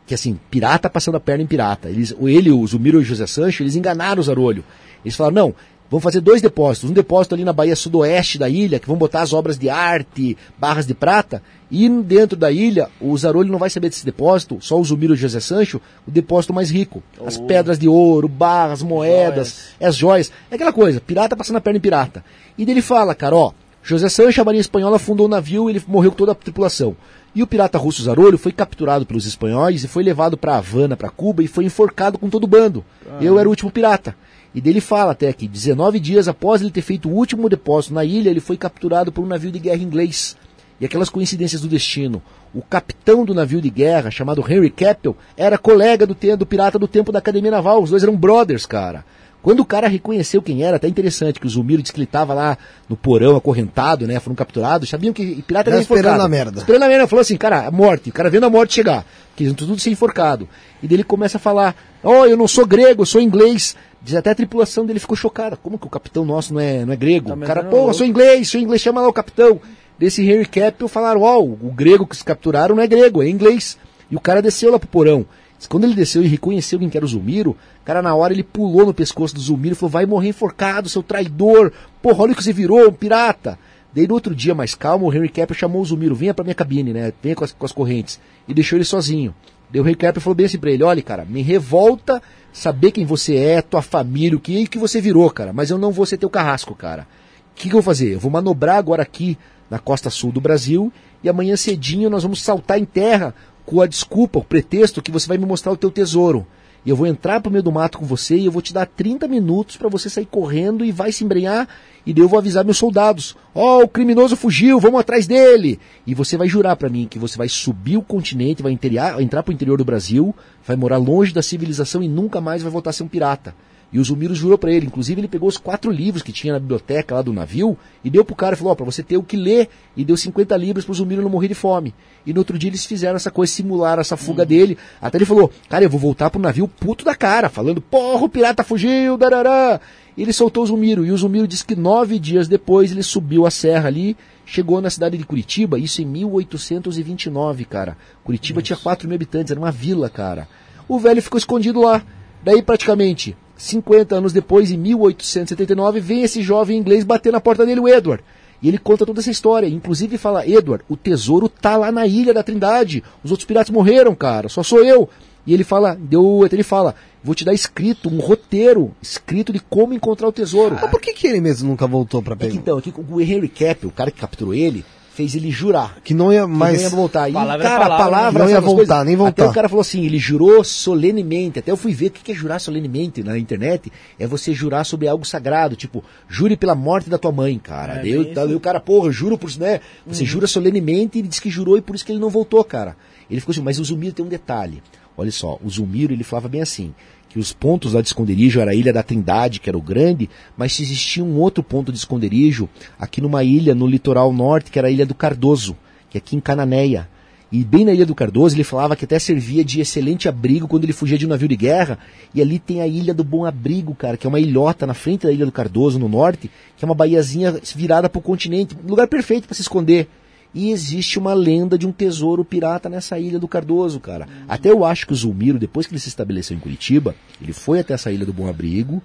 que 0.06 0.14
assim, 0.14 0.38
pirata 0.50 0.90
passando 0.90 1.16
a 1.16 1.20
perna 1.20 1.44
em 1.44 1.46
pirata. 1.46 1.88
Eles, 1.88 2.14
ele, 2.20 2.50
o 2.50 2.66
Zulmiro 2.66 2.98
e 2.98 3.02
o 3.02 3.04
José 3.04 3.26
Sancho, 3.26 3.62
eles 3.62 3.74
enganaram 3.74 4.20
o 4.20 4.22
Zarolho. 4.22 4.64
Eles 5.04 5.16
falaram, 5.16 5.34
não, 5.34 5.54
Vão 5.94 6.00
fazer 6.00 6.20
dois 6.20 6.42
depósitos. 6.42 6.90
Um 6.90 6.92
depósito 6.92 7.36
ali 7.36 7.44
na 7.44 7.52
Baía 7.52 7.76
Sudoeste 7.76 8.36
da 8.36 8.48
ilha, 8.48 8.80
que 8.80 8.88
vão 8.88 8.96
botar 8.96 9.22
as 9.22 9.32
obras 9.32 9.56
de 9.56 9.70
arte, 9.70 10.36
barras 10.58 10.88
de 10.88 10.92
prata. 10.92 11.40
E 11.70 11.88
dentro 11.88 12.36
da 12.36 12.50
ilha, 12.50 12.88
o 13.00 13.16
Zarolho 13.16 13.52
não 13.52 13.60
vai 13.60 13.70
saber 13.70 13.90
desse 13.90 14.04
depósito, 14.04 14.58
só 14.60 14.76
o 14.76 14.84
Zumiro 14.84 15.12
e 15.12 15.14
o 15.14 15.16
José 15.16 15.38
Sancho, 15.38 15.80
o 16.04 16.10
depósito 16.10 16.52
mais 16.52 16.68
rico. 16.68 17.00
As 17.24 17.38
pedras 17.38 17.78
de 17.78 17.86
ouro, 17.86 18.26
barras, 18.26 18.82
moedas, 18.82 19.66
as 19.80 19.94
joias. 19.94 20.32
É 20.50 20.56
aquela 20.56 20.72
coisa, 20.72 21.00
pirata 21.00 21.36
passando 21.36 21.58
a 21.58 21.60
perna 21.60 21.78
em 21.78 21.80
pirata. 21.80 22.24
E 22.58 22.66
dele 22.66 22.82
fala, 22.82 23.14
cara, 23.14 23.36
ó, 23.36 23.52
José 23.80 24.08
Sancho, 24.08 24.40
a 24.40 24.44
Marinha 24.44 24.62
Espanhola, 24.62 24.98
fundou 24.98 25.26
um 25.26 25.30
navio 25.30 25.70
e 25.70 25.74
ele 25.74 25.82
morreu 25.86 26.10
com 26.10 26.16
toda 26.16 26.32
a 26.32 26.34
tripulação. 26.34 26.96
E 27.36 27.40
o 27.40 27.46
pirata 27.46 27.78
russo 27.78 28.02
Zarolho 28.02 28.36
foi 28.36 28.50
capturado 28.50 29.06
pelos 29.06 29.26
espanhóis 29.26 29.84
e 29.84 29.88
foi 29.88 30.02
levado 30.02 30.36
para 30.36 30.56
Havana, 30.56 30.96
para 30.96 31.08
Cuba, 31.08 31.40
e 31.42 31.46
foi 31.46 31.64
enforcado 31.64 32.18
com 32.18 32.28
todo 32.28 32.44
o 32.44 32.48
bando. 32.48 32.84
Eu 33.20 33.38
era 33.38 33.48
o 33.48 33.50
último 33.50 33.70
pirata. 33.70 34.16
E 34.54 34.60
dele 34.60 34.80
fala 34.80 35.12
até 35.12 35.32
que 35.32 35.48
19 35.48 35.98
dias 35.98 36.28
após 36.28 36.60
ele 36.60 36.70
ter 36.70 36.82
feito 36.82 37.08
o 37.08 37.12
último 37.12 37.48
depósito 37.48 37.94
na 37.94 38.04
ilha, 38.04 38.30
ele 38.30 38.40
foi 38.40 38.56
capturado 38.56 39.10
por 39.10 39.22
um 39.22 39.26
navio 39.26 39.50
de 39.50 39.58
guerra 39.58 39.82
inglês. 39.82 40.36
E 40.80 40.84
aquelas 40.84 41.08
coincidências 41.08 41.60
do 41.60 41.68
destino. 41.68 42.22
O 42.52 42.62
capitão 42.62 43.24
do 43.24 43.34
navio 43.34 43.60
de 43.60 43.70
guerra, 43.70 44.10
chamado 44.10 44.44
Henry 44.48 44.70
Keppel, 44.70 45.16
era 45.36 45.58
colega 45.58 46.06
do, 46.06 46.16
do 46.36 46.46
pirata 46.46 46.78
do 46.78 46.86
tempo 46.86 47.10
da 47.10 47.18
Academia 47.18 47.50
Naval. 47.50 47.82
Os 47.82 47.90
dois 47.90 48.02
eram 48.02 48.16
brothers, 48.16 48.64
cara. 48.64 49.04
Quando 49.44 49.60
o 49.60 49.64
cara 49.64 49.88
reconheceu 49.88 50.40
quem 50.40 50.62
era, 50.62 50.78
até 50.78 50.88
interessante, 50.88 51.38
que 51.38 51.46
o 51.46 51.50
Zumiro 51.50 51.82
disse 51.82 51.92
que 51.92 51.98
ele 51.98 52.06
estava 52.06 52.32
lá 52.32 52.56
no 52.88 52.96
porão, 52.96 53.36
acorrentado, 53.36 54.06
né? 54.06 54.18
Foram 54.18 54.34
capturados, 54.34 54.88
sabiam 54.88 55.12
que 55.12 55.42
pirata 55.42 55.68
era 55.68 55.80
enforcado. 55.82 56.08
esperando 56.08 56.24
a 56.24 56.28
merda. 56.28 56.58
Esperando 56.60 56.82
a 56.82 56.88
merda, 56.88 57.06
falou 57.06 57.20
assim, 57.20 57.36
cara, 57.36 57.66
a 57.66 57.70
morte, 57.70 58.08
o 58.08 58.12
cara 58.12 58.30
vendo 58.30 58.44
a 58.44 58.50
morte 58.50 58.72
chegar, 58.72 59.04
que 59.36 59.52
tudo 59.52 59.78
ser 59.78 59.90
enforcado. 59.90 60.48
E 60.82 60.88
daí 60.88 60.96
ele 60.96 61.04
começa 61.04 61.36
a 61.36 61.40
falar, 61.40 61.76
oh, 62.02 62.24
eu 62.24 62.38
não 62.38 62.48
sou 62.48 62.64
grego, 62.64 63.02
eu 63.02 63.06
sou 63.06 63.20
inglês. 63.20 63.76
Diz 64.04 64.14
até 64.14 64.30
a 64.30 64.34
tripulação 64.34 64.84
dele 64.84 65.00
ficou 65.00 65.16
chocada. 65.16 65.56
Como 65.56 65.78
que 65.78 65.86
o 65.86 65.90
capitão 65.90 66.26
nosso 66.26 66.52
não 66.52 66.60
é, 66.60 66.84
não 66.84 66.92
é 66.92 66.96
grego? 66.96 67.28
Tá 67.28 67.34
o 67.34 67.40
cara, 67.40 67.64
pô, 67.64 67.88
eu 67.88 67.94
sou 67.94 68.04
inglês, 68.04 68.50
sou 68.50 68.60
inglês, 68.60 68.82
chama 68.82 69.00
lá 69.00 69.08
o 69.08 69.12
capitão. 69.14 69.58
Desse 69.98 70.22
Henry 70.22 70.44
Capital 70.44 70.88
falaram, 70.88 71.22
ó, 71.22 71.40
o 71.40 71.72
grego 71.74 72.06
que 72.06 72.14
se 72.14 72.22
capturaram 72.22 72.76
não 72.76 72.82
é 72.82 72.86
grego, 72.86 73.22
é 73.22 73.28
inglês. 73.28 73.78
E 74.10 74.14
o 74.14 74.20
cara 74.20 74.42
desceu 74.42 74.70
lá 74.70 74.78
pro 74.78 74.88
porão. 74.88 75.24
Quando 75.68 75.84
ele 75.84 75.94
desceu 75.94 76.22
e 76.22 76.26
reconheceu 76.26 76.78
quem 76.78 76.90
que 76.90 76.96
era 76.98 77.06
o 77.06 77.08
Zumiro, 77.08 77.52
o 77.52 77.84
cara 77.84 78.02
na 78.02 78.14
hora 78.14 78.34
ele 78.34 78.42
pulou 78.42 78.84
no 78.84 78.92
pescoço 78.92 79.34
do 79.34 79.40
Zumiro 79.40 79.74
e 79.74 79.76
falou, 79.76 79.90
vai 79.90 80.04
morrer 80.04 80.28
enforcado, 80.28 80.88
seu 80.90 81.02
traidor. 81.02 81.72
Porra, 82.02 82.24
olha 82.24 82.32
o 82.32 82.36
que 82.36 82.44
você 82.44 82.52
virou, 82.52 82.88
um 82.88 82.92
pirata. 82.92 83.58
Daí 83.94 84.06
no 84.06 84.12
outro 84.12 84.34
dia, 84.34 84.54
mais 84.54 84.74
calmo, 84.74 85.06
o 85.06 85.14
Henry 85.14 85.28
Capital 85.28 85.54
chamou 85.54 85.80
o 85.80 85.84
Zumiro, 85.84 86.14
venha 86.14 86.34
pra 86.34 86.44
minha 86.44 86.54
cabine, 86.54 86.92
né, 86.92 87.12
venha 87.22 87.34
com 87.34 87.44
as, 87.44 87.52
com 87.52 87.64
as 87.64 87.72
correntes. 87.72 88.20
E 88.46 88.52
deixou 88.52 88.76
ele 88.76 88.84
sozinho. 88.84 89.34
Daí 89.70 89.80
o 89.80 89.84
Henry 89.84 89.94
Capital 89.94 90.20
falou 90.20 90.34
bem 90.34 90.44
assim 90.44 90.58
pra 90.58 90.70
ele, 90.70 90.82
olha 90.82 91.00
cara, 91.00 91.24
me 91.24 91.40
revolta 91.40 92.20
saber 92.54 92.92
quem 92.92 93.04
você 93.04 93.34
é, 93.34 93.60
tua 93.60 93.82
família, 93.82 94.38
o 94.38 94.40
que, 94.40 94.66
que 94.68 94.78
você 94.78 95.00
virou, 95.00 95.28
cara. 95.28 95.52
Mas 95.52 95.70
eu 95.70 95.76
não 95.76 95.90
vou 95.90 96.06
ser 96.06 96.16
teu 96.16 96.30
carrasco, 96.30 96.74
cara. 96.74 97.06
O 97.50 97.56
que, 97.56 97.68
que 97.68 97.74
eu 97.74 97.82
vou 97.82 97.82
fazer? 97.82 98.14
Eu 98.14 98.20
vou 98.20 98.30
manobrar 98.30 98.76
agora 98.76 99.02
aqui 99.02 99.36
na 99.68 99.78
costa 99.78 100.08
sul 100.08 100.30
do 100.30 100.40
Brasil 100.40 100.92
e 101.22 101.28
amanhã 101.28 101.56
cedinho 101.56 102.08
nós 102.08 102.22
vamos 102.22 102.40
saltar 102.40 102.78
em 102.78 102.84
terra 102.84 103.34
com 103.66 103.80
a 103.80 103.86
desculpa, 103.86 104.38
o 104.38 104.44
pretexto 104.44 105.02
que 105.02 105.10
você 105.10 105.26
vai 105.26 105.36
me 105.36 105.44
mostrar 105.44 105.72
o 105.72 105.76
teu 105.76 105.90
tesouro. 105.90 106.46
E 106.84 106.90
eu 106.90 106.96
vou 106.96 107.06
entrar 107.06 107.40
pro 107.40 107.50
meio 107.50 107.62
do 107.62 107.72
mato 107.72 107.98
com 107.98 108.04
você 108.04 108.36
e 108.36 108.44
eu 108.44 108.52
vou 108.52 108.60
te 108.60 108.72
dar 108.72 108.86
30 108.86 109.26
minutos 109.26 109.76
para 109.76 109.88
você 109.88 110.10
sair 110.10 110.26
correndo 110.26 110.84
e 110.84 110.92
vai 110.92 111.12
se 111.12 111.24
embrenhar. 111.24 111.66
E 112.04 112.12
daí 112.12 112.22
eu 112.22 112.28
vou 112.28 112.38
avisar 112.38 112.64
meus 112.64 112.76
soldados: 112.76 113.34
Ó, 113.54 113.82
o 113.82 113.88
criminoso 113.88 114.36
fugiu, 114.36 114.78
vamos 114.78 115.00
atrás 115.00 115.26
dele. 115.26 115.80
E 116.06 116.14
você 116.14 116.36
vai 116.36 116.46
jurar 116.46 116.76
para 116.76 116.90
mim 116.90 117.08
que 117.08 117.18
você 117.18 117.38
vai 117.38 117.48
subir 117.48 117.96
o 117.96 118.02
continente, 118.02 118.62
vai 118.62 118.72
interior, 118.72 119.20
entrar 119.20 119.42
pro 119.42 119.52
interior 119.52 119.78
do 119.78 119.84
Brasil, 119.84 120.34
vai 120.66 120.76
morar 120.76 120.98
longe 120.98 121.32
da 121.32 121.42
civilização 121.42 122.02
e 122.02 122.08
nunca 122.08 122.40
mais 122.40 122.62
vai 122.62 122.70
voltar 122.70 122.90
a 122.90 122.92
ser 122.92 123.02
um 123.02 123.08
pirata. 123.08 123.54
E 123.94 123.98
o 124.00 124.02
Zumiro 124.02 124.34
jurou 124.34 124.58
pra 124.58 124.72
ele. 124.72 124.86
Inclusive, 124.86 125.20
ele 125.20 125.28
pegou 125.28 125.48
os 125.48 125.56
quatro 125.56 125.88
livros 125.88 126.20
que 126.20 126.32
tinha 126.32 126.52
na 126.52 126.58
biblioteca 126.58 127.14
lá 127.14 127.22
do 127.22 127.32
navio 127.32 127.78
e 128.02 128.10
deu 128.10 128.24
pro 128.24 128.34
cara 128.34 128.56
e 128.56 128.58
falou: 128.58 128.72
Ó, 128.72 128.74
pra 128.74 128.84
você 128.84 129.04
ter 129.04 129.16
o 129.16 129.22
que 129.22 129.36
ler. 129.36 129.68
E 129.96 130.04
deu 130.04 130.16
50 130.16 130.56
libras 130.56 130.84
pro 130.84 130.92
Zumiro 130.92 131.22
não 131.22 131.30
morrer 131.30 131.46
de 131.46 131.54
fome. 131.54 131.94
E 132.26 132.32
no 132.32 132.40
outro 132.40 132.58
dia 132.58 132.68
eles 132.68 132.84
fizeram 132.84 133.14
essa 133.14 133.30
coisa, 133.30 133.52
simularam 133.52 134.00
essa 134.00 134.16
fuga 134.16 134.44
dele. 134.44 134.76
Até 135.00 135.18
ele 135.18 135.24
falou: 135.24 135.48
Cara, 135.68 135.84
eu 135.84 135.88
vou 135.88 136.00
voltar 136.00 136.28
pro 136.28 136.40
navio 136.40 136.66
puto 136.66 137.04
da 137.04 137.14
cara, 137.14 137.48
falando: 137.48 137.80
Porra, 137.80 138.24
o 138.24 138.28
pirata 138.28 138.64
fugiu, 138.64 139.16
darará. 139.16 139.80
E 140.16 140.22
ele 140.22 140.32
soltou 140.32 140.64
o 140.64 140.66
Zumiro. 140.66 141.06
E 141.06 141.12
o 141.12 141.16
Zumiro 141.16 141.46
disse 141.46 141.64
que 141.64 141.76
nove 141.76 142.18
dias 142.18 142.48
depois 142.48 142.90
ele 142.90 143.02
subiu 143.04 143.46
a 143.46 143.50
serra 143.50 143.86
ali. 143.86 144.16
Chegou 144.44 144.80
na 144.80 144.90
cidade 144.90 145.16
de 145.16 145.24
Curitiba, 145.24 145.78
isso 145.78 146.02
em 146.02 146.04
1829, 146.04 147.64
cara. 147.64 147.96
Curitiba 148.24 148.60
tinha 148.60 148.76
4 148.76 149.06
mil 149.08 149.14
habitantes, 149.14 149.52
era 149.52 149.60
uma 149.60 149.70
vila, 149.70 150.10
cara. 150.10 150.48
O 150.88 150.98
velho 150.98 151.22
ficou 151.22 151.38
escondido 151.38 151.80
lá. 151.80 152.02
Daí, 152.42 152.60
praticamente, 152.60 153.34
50 153.56 154.16
anos 154.16 154.32
depois, 154.32 154.70
em 154.70 154.76
1879, 154.76 156.00
vem 156.00 156.22
esse 156.22 156.42
jovem 156.42 156.78
inglês 156.78 157.04
bater 157.04 157.32
na 157.32 157.40
porta 157.40 157.64
dele, 157.64 157.80
o 157.80 157.88
Edward. 157.88 158.22
E 158.62 158.68
ele 158.68 158.78
conta 158.78 159.04
toda 159.04 159.20
essa 159.20 159.30
história. 159.30 159.66
Inclusive 159.66 160.16
fala, 160.16 160.46
Edward, 160.46 160.84
o 160.88 160.96
tesouro 160.96 161.48
tá 161.48 161.76
lá 161.76 161.92
na 161.92 162.06
ilha 162.06 162.32
da 162.32 162.42
Trindade. 162.42 163.02
Os 163.22 163.30
outros 163.30 163.46
piratas 163.46 163.70
morreram, 163.70 164.14
cara. 164.14 164.48
Só 164.48 164.62
sou 164.62 164.82
eu. 164.82 165.08
E 165.46 165.52
ele 165.52 165.62
fala, 165.64 165.94
deu, 165.94 166.48
ele 166.50 166.62
fala, 166.62 166.94
vou 167.22 167.34
te 167.34 167.44
dar 167.44 167.52
escrito, 167.52 168.08
um 168.08 168.18
roteiro, 168.18 168.92
escrito 169.02 169.52
de 169.52 169.60
como 169.60 169.92
encontrar 169.92 170.26
o 170.26 170.32
tesouro. 170.32 170.78
Mas 170.80 170.90
por 170.90 171.00
que, 171.00 171.12
que 171.12 171.26
ele 171.26 171.40
mesmo 171.42 171.68
nunca 171.68 171.86
voltou 171.86 172.22
pra 172.22 172.32
É 172.32 172.36
que 172.36 172.46
pegar? 172.46 172.54
então, 172.56 172.78
aqui, 172.78 172.94
o 172.96 173.20
Henry 173.20 173.48
Capital, 173.48 173.90
o 173.90 173.92
cara 173.92 174.10
que 174.10 174.18
capturou 174.20 174.54
ele, 174.54 174.82
fez 175.14 175.34
ele 175.36 175.50
jurar. 175.50 175.98
Que 176.02 176.12
não 176.12 176.32
ia 176.32 176.46
mais. 176.46 176.76
não 176.76 176.82
ia 176.82 176.88
voltar. 176.90 177.28
E, 177.28 177.32
Palavra 177.32 177.64
é 177.64 177.68
cara, 177.68 177.84
palavra, 177.84 177.94
a 177.94 178.10
palavra, 178.10 178.44
não 178.44 178.50
ia 178.50 178.60
voltar, 178.60 178.86
coisas? 178.86 179.06
nem 179.06 179.16
voltar. 179.16 179.42
Até 179.44 179.50
o 179.50 179.54
cara 179.54 179.68
falou 179.68 179.80
assim, 179.80 180.04
ele 180.04 180.18
jurou 180.18 180.64
solenemente. 180.64 181.60
Até 181.60 181.70
eu 181.70 181.76
fui 181.76 181.94
ver 181.94 182.08
o 182.08 182.10
que 182.10 182.32
é 182.32 182.34
jurar 182.34 182.58
solenemente 182.58 183.22
na 183.22 183.38
internet. 183.38 183.92
É 184.18 184.26
você 184.26 184.52
jurar 184.52 184.84
sobre 184.84 185.06
algo 185.06 185.24
sagrado, 185.24 185.76
tipo, 185.76 186.02
jure 186.28 186.56
pela 186.56 186.74
morte 186.74 187.08
da 187.08 187.16
tua 187.16 187.30
mãe, 187.30 187.58
cara. 187.58 187.94
É, 187.94 188.02
daí, 188.02 188.24
bem 188.24 188.34
daí 188.34 188.54
o 188.54 188.60
cara, 188.60 188.80
porra, 188.80 189.12
juro 189.12 189.38
por 189.38 189.48
isso, 189.48 189.60
né? 189.60 189.80
Você 190.04 190.24
jura 190.24 190.46
solenemente 190.48 191.18
e 191.18 191.20
ele 191.20 191.28
disse 191.28 191.40
que 191.40 191.50
jurou 191.50 191.78
e 191.78 191.80
por 191.80 191.94
isso 191.94 192.04
que 192.04 192.10
ele 192.10 192.20
não 192.20 192.28
voltou, 192.28 192.62
cara. 192.64 192.96
Ele 193.30 193.40
ficou 193.40 193.52
assim, 193.52 193.62
mas 193.62 193.78
o 193.78 193.84
Zumiro 193.84 194.12
tem 194.12 194.24
um 194.24 194.28
detalhe. 194.28 194.82
Olha 195.16 195.30
só, 195.30 195.58
o 195.62 195.70
Zumiro, 195.70 196.12
ele 196.12 196.24
falava 196.24 196.48
bem 196.48 196.60
assim, 196.60 196.92
que 197.34 197.40
os 197.40 197.52
pontos 197.52 197.94
lá 197.94 198.00
de 198.00 198.06
esconderijo 198.06 198.60
era 198.60 198.70
a 198.70 198.74
Ilha 198.76 198.92
da 198.92 199.02
Trindade, 199.02 199.58
que 199.58 199.68
era 199.68 199.76
o 199.76 199.82
grande, 199.82 200.30
mas 200.56 200.78
existia 200.78 201.24
um 201.24 201.40
outro 201.40 201.64
ponto 201.64 201.90
de 201.90 201.98
esconderijo 201.98 202.68
aqui 202.96 203.20
numa 203.20 203.42
ilha 203.42 203.74
no 203.74 203.88
litoral 203.88 204.32
norte, 204.32 204.70
que 204.70 204.78
era 204.78 204.86
a 204.86 204.90
Ilha 204.92 205.04
do 205.04 205.16
Cardoso, 205.16 205.76
que 206.08 206.16
é 206.16 206.20
aqui 206.20 206.36
em 206.36 206.40
Cananéia. 206.40 207.08
E 207.50 207.64
bem 207.64 207.84
na 207.84 207.92
Ilha 207.92 208.06
do 208.06 208.14
Cardoso, 208.14 208.54
ele 208.54 208.62
falava 208.62 208.94
que 208.94 209.04
até 209.04 209.18
servia 209.18 209.64
de 209.64 209.80
excelente 209.80 210.28
abrigo 210.28 210.68
quando 210.68 210.84
ele 210.84 210.92
fugia 210.92 211.18
de 211.18 211.26
um 211.26 211.28
navio 211.28 211.48
de 211.48 211.56
guerra. 211.56 211.98
E 212.32 212.40
ali 212.40 212.60
tem 212.60 212.80
a 212.80 212.86
Ilha 212.86 213.12
do 213.12 213.24
Bom 213.24 213.44
Abrigo, 213.44 213.96
cara, 213.96 214.16
que 214.16 214.28
é 214.28 214.28
uma 214.28 214.38
ilhota 214.38 214.86
na 214.86 214.94
frente 214.94 215.26
da 215.26 215.32
Ilha 215.32 215.44
do 215.44 215.50
Cardoso, 215.50 215.98
no 215.98 216.08
norte, 216.08 216.48
que 216.76 216.84
é 216.84 216.86
uma 216.86 216.94
baiazinha 216.94 217.60
virada 217.74 218.08
para 218.08 218.20
o 218.20 218.22
continente. 218.22 218.76
Lugar 218.86 219.08
perfeito 219.08 219.48
para 219.48 219.56
se 219.56 219.62
esconder. 219.62 220.06
E 220.54 220.70
existe 220.70 221.18
uma 221.18 221.34
lenda 221.34 221.76
de 221.76 221.86
um 221.86 221.90
tesouro 221.92 222.44
pirata 222.44 222.88
nessa 222.88 223.18
ilha 223.18 223.38
do 223.38 223.48
Cardoso, 223.48 223.98
cara. 223.98 224.28
Até 224.48 224.70
eu 224.70 224.84
acho 224.84 225.06
que 225.06 225.12
o 225.12 225.16
Zulmiro, 225.16 225.58
depois 225.58 225.86
que 225.86 225.92
ele 225.92 226.00
se 226.00 226.08
estabeleceu 226.08 226.56
em 226.56 226.60
Curitiba, 226.60 227.14
ele 227.42 227.52
foi 227.52 227.80
até 227.80 227.92
essa 227.94 228.12
ilha 228.12 228.24
do 228.24 228.32
Bom 228.32 228.48
Abrigo, 228.48 229.02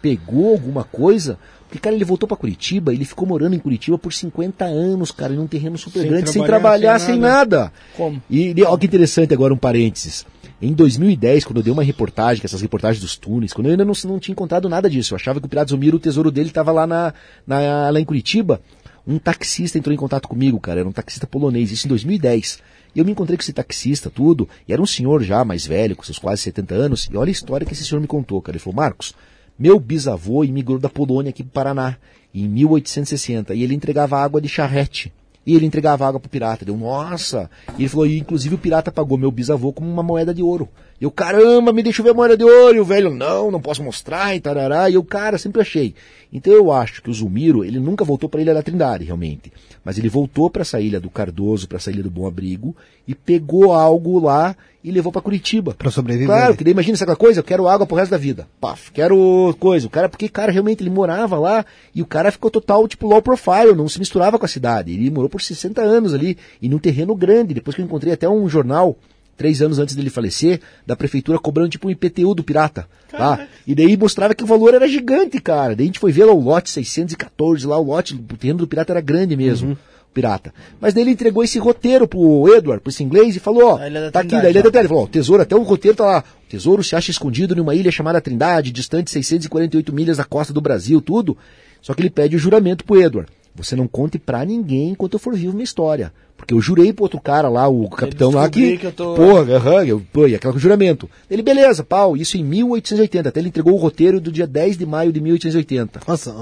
pegou 0.00 0.52
alguma 0.52 0.82
coisa, 0.84 1.38
porque, 1.68 1.78
cara, 1.78 1.94
ele 1.94 2.04
voltou 2.04 2.26
pra 2.28 2.36
Curitiba, 2.36 2.92
ele 2.92 3.04
ficou 3.04 3.26
morando 3.26 3.54
em 3.54 3.58
Curitiba 3.58 3.96
por 3.96 4.12
50 4.12 4.64
anos, 4.64 5.10
cara, 5.10 5.32
em 5.32 5.38
um 5.38 5.46
terreno 5.46 5.78
super 5.78 6.00
Sem 6.00 6.08
grande, 6.10 6.30
sem 6.30 6.42
trabalhar, 6.44 6.98
trabalhar, 6.98 6.98
sem 6.98 7.14
sem 7.14 7.20
nada. 7.20 7.72
Como? 7.96 8.20
E 8.28 8.54
olha 8.64 8.78
que 8.78 8.86
interessante 8.86 9.32
agora 9.32 9.54
um 9.54 9.56
parênteses. 9.56 10.26
Em 10.60 10.72
2010, 10.72 11.44
quando 11.44 11.56
eu 11.56 11.62
dei 11.64 11.72
uma 11.72 11.82
reportagem, 11.82 12.42
essas 12.44 12.60
reportagens 12.60 13.00
dos 13.02 13.16
túneis, 13.16 13.52
quando 13.52 13.66
eu 13.66 13.70
ainda 13.72 13.84
não, 13.84 13.94
não 14.04 14.18
tinha 14.20 14.32
encontrado 14.32 14.68
nada 14.68 14.88
disso, 14.88 15.14
eu 15.14 15.16
achava 15.16 15.40
que 15.40 15.46
o 15.46 15.48
Pirata 15.48 15.70
Zumiro, 15.70 15.96
o 15.96 16.00
tesouro 16.00 16.30
dele 16.30 16.48
estava 16.48 16.70
lá, 16.70 16.86
na, 16.86 17.12
na- 17.44 17.90
lá 17.90 17.98
em 18.00 18.04
Curitiba, 18.04 18.60
um 19.06 19.18
taxista 19.18 19.78
entrou 19.78 19.92
em 19.92 19.98
contato 19.98 20.28
comigo, 20.28 20.60
cara, 20.60 20.80
era 20.80 20.88
um 20.88 20.92
taxista 20.92 21.26
polonês, 21.26 21.70
isso 21.70 21.86
em 21.86 21.88
2010. 21.88 22.60
E 22.94 22.98
eu 22.98 23.04
me 23.04 23.12
encontrei 23.12 23.36
com 23.36 23.42
esse 23.42 23.52
taxista, 23.52 24.10
tudo, 24.10 24.48
e 24.68 24.72
era 24.72 24.80
um 24.80 24.86
senhor 24.86 25.22
já 25.22 25.44
mais 25.44 25.66
velho, 25.66 25.96
com 25.96 26.02
seus 26.02 26.18
quase 26.18 26.42
70 26.42 26.74
anos, 26.74 27.08
e 27.10 27.16
olha 27.16 27.30
a 27.30 27.32
história 27.32 27.66
que 27.66 27.72
esse 27.72 27.84
senhor 27.84 28.00
me 28.00 28.06
contou, 28.06 28.40
cara. 28.40 28.56
Ele 28.56 28.62
falou, 28.62 28.76
Marcos, 28.76 29.14
meu 29.58 29.80
bisavô 29.80 30.44
imigrou 30.44 30.78
da 30.78 30.88
Polônia 30.88 31.30
aqui 31.30 31.42
para 31.42 31.74
Paraná, 31.74 31.96
em 32.34 32.48
1860, 32.48 33.54
e 33.54 33.62
ele 33.62 33.74
entregava 33.74 34.18
água 34.18 34.40
de 34.40 34.48
charrete. 34.48 35.12
E 35.44 35.56
ele 35.56 35.66
entregava 35.66 36.06
água 36.06 36.20
pro 36.20 36.30
pirata. 36.30 36.64
Deu, 36.64 36.76
nossa! 36.76 37.50
E 37.76 37.82
ele 37.82 37.88
falou, 37.88 38.06
e 38.06 38.18
inclusive 38.18 38.54
o 38.54 38.58
pirata 38.58 38.92
pagou 38.92 39.18
meu 39.18 39.30
bisavô 39.30 39.72
como 39.72 39.90
uma 39.90 40.02
moeda 40.02 40.32
de 40.32 40.42
ouro. 40.42 40.68
Eu, 41.02 41.10
caramba, 41.10 41.72
me 41.72 41.82
deixa 41.82 42.00
ver 42.00 42.10
a 42.10 42.14
moeda 42.14 42.36
de 42.36 42.44
ouro. 42.44 42.76
E 42.76 42.80
o 42.80 42.84
velho, 42.84 43.12
não, 43.12 43.50
não 43.50 43.60
posso 43.60 43.82
mostrar, 43.82 44.36
e 44.36 44.40
tarará. 44.40 44.88
E 44.88 44.94
eu, 44.94 45.02
cara, 45.02 45.36
sempre 45.36 45.60
achei. 45.60 45.96
Então 46.32 46.52
eu 46.52 46.70
acho 46.70 47.02
que 47.02 47.10
o 47.10 47.12
Zulmiro, 47.12 47.64
ele 47.64 47.80
nunca 47.80 48.04
voltou 48.04 48.28
para 48.28 48.38
a 48.38 48.42
Ilha 48.42 48.54
da 48.54 48.62
Trindade, 48.62 49.04
realmente. 49.04 49.52
Mas 49.84 49.98
ele 49.98 50.08
voltou 50.08 50.48
para 50.48 50.62
essa 50.62 50.80
ilha 50.80 51.00
do 51.00 51.10
Cardoso, 51.10 51.66
para 51.66 51.78
essa 51.78 51.90
ilha 51.90 52.04
do 52.04 52.10
Bom 52.10 52.24
Abrigo, 52.24 52.76
e 53.04 53.16
pegou 53.16 53.72
algo 53.72 54.20
lá 54.20 54.54
e 54.84 54.92
levou 54.92 55.10
para 55.10 55.20
Curitiba. 55.20 55.74
Pra 55.74 55.90
sobreviver. 55.90 56.28
Claro, 56.28 56.56
que 56.56 56.62
daí 56.62 56.70
imagina 56.70 56.94
essa 56.94 57.16
coisa, 57.16 57.40
eu 57.40 57.44
quero 57.44 57.66
água 57.66 57.84
pro 57.84 57.96
resto 57.96 58.12
da 58.12 58.16
vida. 58.16 58.46
Paf, 58.60 58.92
quero 58.92 59.56
coisa. 59.58 59.88
O 59.88 59.90
cara, 59.90 60.08
porque, 60.08 60.28
cara, 60.28 60.52
realmente 60.52 60.84
ele 60.84 60.90
morava 60.90 61.36
lá 61.36 61.66
e 61.92 62.00
o 62.00 62.06
cara 62.06 62.30
ficou 62.30 62.48
total, 62.48 62.86
tipo, 62.86 63.08
low 63.08 63.20
profile, 63.20 63.74
não 63.74 63.88
se 63.88 63.98
misturava 63.98 64.38
com 64.38 64.44
a 64.44 64.48
cidade. 64.48 64.92
Ele 64.92 65.10
morou 65.10 65.28
por 65.28 65.42
60 65.42 65.82
anos 65.82 66.14
ali, 66.14 66.38
e 66.60 66.68
num 66.68 66.78
terreno 66.78 67.16
grande. 67.16 67.54
Depois 67.54 67.74
que 67.74 67.82
eu 67.82 67.86
encontrei 67.86 68.12
até 68.12 68.28
um 68.28 68.48
jornal 68.48 68.96
três 69.42 69.60
anos 69.60 69.80
antes 69.80 69.96
dele 69.96 70.08
falecer, 70.08 70.60
da 70.86 70.94
prefeitura 70.94 71.36
cobrando 71.36 71.70
tipo 71.70 71.88
um 71.88 71.90
IPTU 71.90 72.32
do 72.32 72.44
pirata. 72.44 72.86
Tá? 73.10 73.48
E 73.66 73.74
daí 73.74 73.96
mostrava 73.96 74.36
que 74.36 74.44
o 74.44 74.46
valor 74.46 74.72
era 74.72 74.86
gigante, 74.86 75.40
cara. 75.40 75.74
Daí 75.74 75.86
a 75.86 75.88
gente 75.88 75.98
foi 75.98 76.12
ver 76.12 76.26
lá 76.26 76.32
o 76.32 76.40
lote 76.40 76.70
614, 76.70 77.66
lá 77.66 77.76
o 77.76 77.82
lote, 77.82 78.14
o 78.14 78.36
terreno 78.36 78.60
do 78.60 78.68
pirata 78.68 78.92
era 78.92 79.00
grande 79.00 79.36
mesmo. 79.36 79.70
Uhum. 79.70 79.76
Pirata. 80.14 80.54
Mas 80.80 80.94
daí 80.94 81.02
ele 81.02 81.10
entregou 81.10 81.42
esse 81.42 81.58
roteiro 81.58 82.06
pro 82.06 82.54
Edward, 82.54 82.80
pro 82.82 82.90
esse 82.90 83.02
inglês, 83.02 83.34
e 83.34 83.40
falou, 83.40 83.64
ó, 83.64 83.78
tá 83.78 84.20
aqui, 84.20 84.28
Trindade, 84.28 84.42
da 84.42 84.50
Ilha 84.50 84.60
ó. 84.60 84.62
da 84.62 84.70
Trindade. 84.70 84.78
Ele 84.78 84.88
falou, 84.88 85.02
ó, 85.02 85.06
o 85.06 85.08
tesouro, 85.08 85.42
até 85.42 85.56
o 85.56 85.62
roteiro 85.62 85.96
tá 85.96 86.04
lá. 86.04 86.24
O 86.46 86.50
tesouro 86.50 86.84
se 86.84 86.94
acha 86.94 87.10
escondido 87.10 87.56
numa 87.56 87.74
ilha 87.74 87.90
chamada 87.90 88.20
Trindade, 88.20 88.70
distante 88.70 89.10
648 89.10 89.92
milhas 89.92 90.18
da 90.18 90.24
costa 90.24 90.52
do 90.52 90.60
Brasil, 90.60 91.00
tudo. 91.00 91.36
Só 91.80 91.94
que 91.94 92.02
ele 92.02 92.10
pede 92.10 92.36
o 92.36 92.38
juramento 92.38 92.84
pro 92.84 93.00
Edward. 93.00 93.28
Você 93.54 93.76
não 93.76 93.86
conte 93.86 94.18
pra 94.18 94.44
ninguém 94.44 94.90
enquanto 94.90 95.12
eu 95.14 95.18
for 95.18 95.34
vivo 95.34 95.52
minha 95.52 95.64
história. 95.64 96.12
Porque 96.36 96.54
eu 96.54 96.60
jurei 96.60 96.92
pro 96.92 97.04
outro 97.04 97.20
cara 97.20 97.48
lá, 97.48 97.68
o 97.68 97.88
capitão 97.88 98.32
lá, 98.32 98.48
que. 98.48 98.76
que 98.78 98.86
eu 98.86 98.92
tô- 98.92 99.14
Porra, 99.14 99.54
aham, 99.56 99.84
eu, 99.84 100.02
pô, 100.12 100.26
e 100.26 100.34
aquela 100.34 100.52
com 100.52 100.58
juramento. 100.58 101.08
Ele, 101.30 101.40
beleza, 101.40 101.84
pau, 101.84 102.16
isso 102.16 102.36
em 102.36 102.42
1880. 102.42 103.28
Até 103.28 103.38
ele 103.38 103.48
entregou 103.48 103.74
o 103.74 103.76
roteiro 103.76 104.18
do 104.20 104.32
dia 104.32 104.44
10 104.46 104.76
de 104.76 104.84
maio 104.84 105.12
de 105.12 105.20
1880. 105.20 106.00
Nossa, 106.08 106.34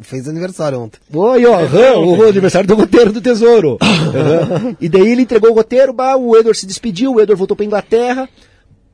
fez 0.00 0.26
aniversário 0.28 0.80
ontem. 0.80 0.98
Oi, 1.14 1.46
ó, 1.46 1.60
aham, 1.60 1.98
o 2.18 2.22
aniversário 2.28 2.66
do 2.66 2.74
roteiro 2.74 3.12
do 3.12 3.20
tesouro. 3.20 3.78
Aham. 3.80 4.76
E 4.80 4.88
daí 4.88 5.12
ele 5.12 5.22
entregou 5.22 5.50
o 5.50 5.54
roteiro, 5.54 5.92
bah, 5.92 6.16
o 6.16 6.36
Edward 6.36 6.58
se 6.58 6.66
despediu, 6.66 7.12
o 7.14 7.20
Edward 7.20 7.34
voltou 7.38 7.56
pra 7.56 7.66
Inglaterra. 7.66 8.28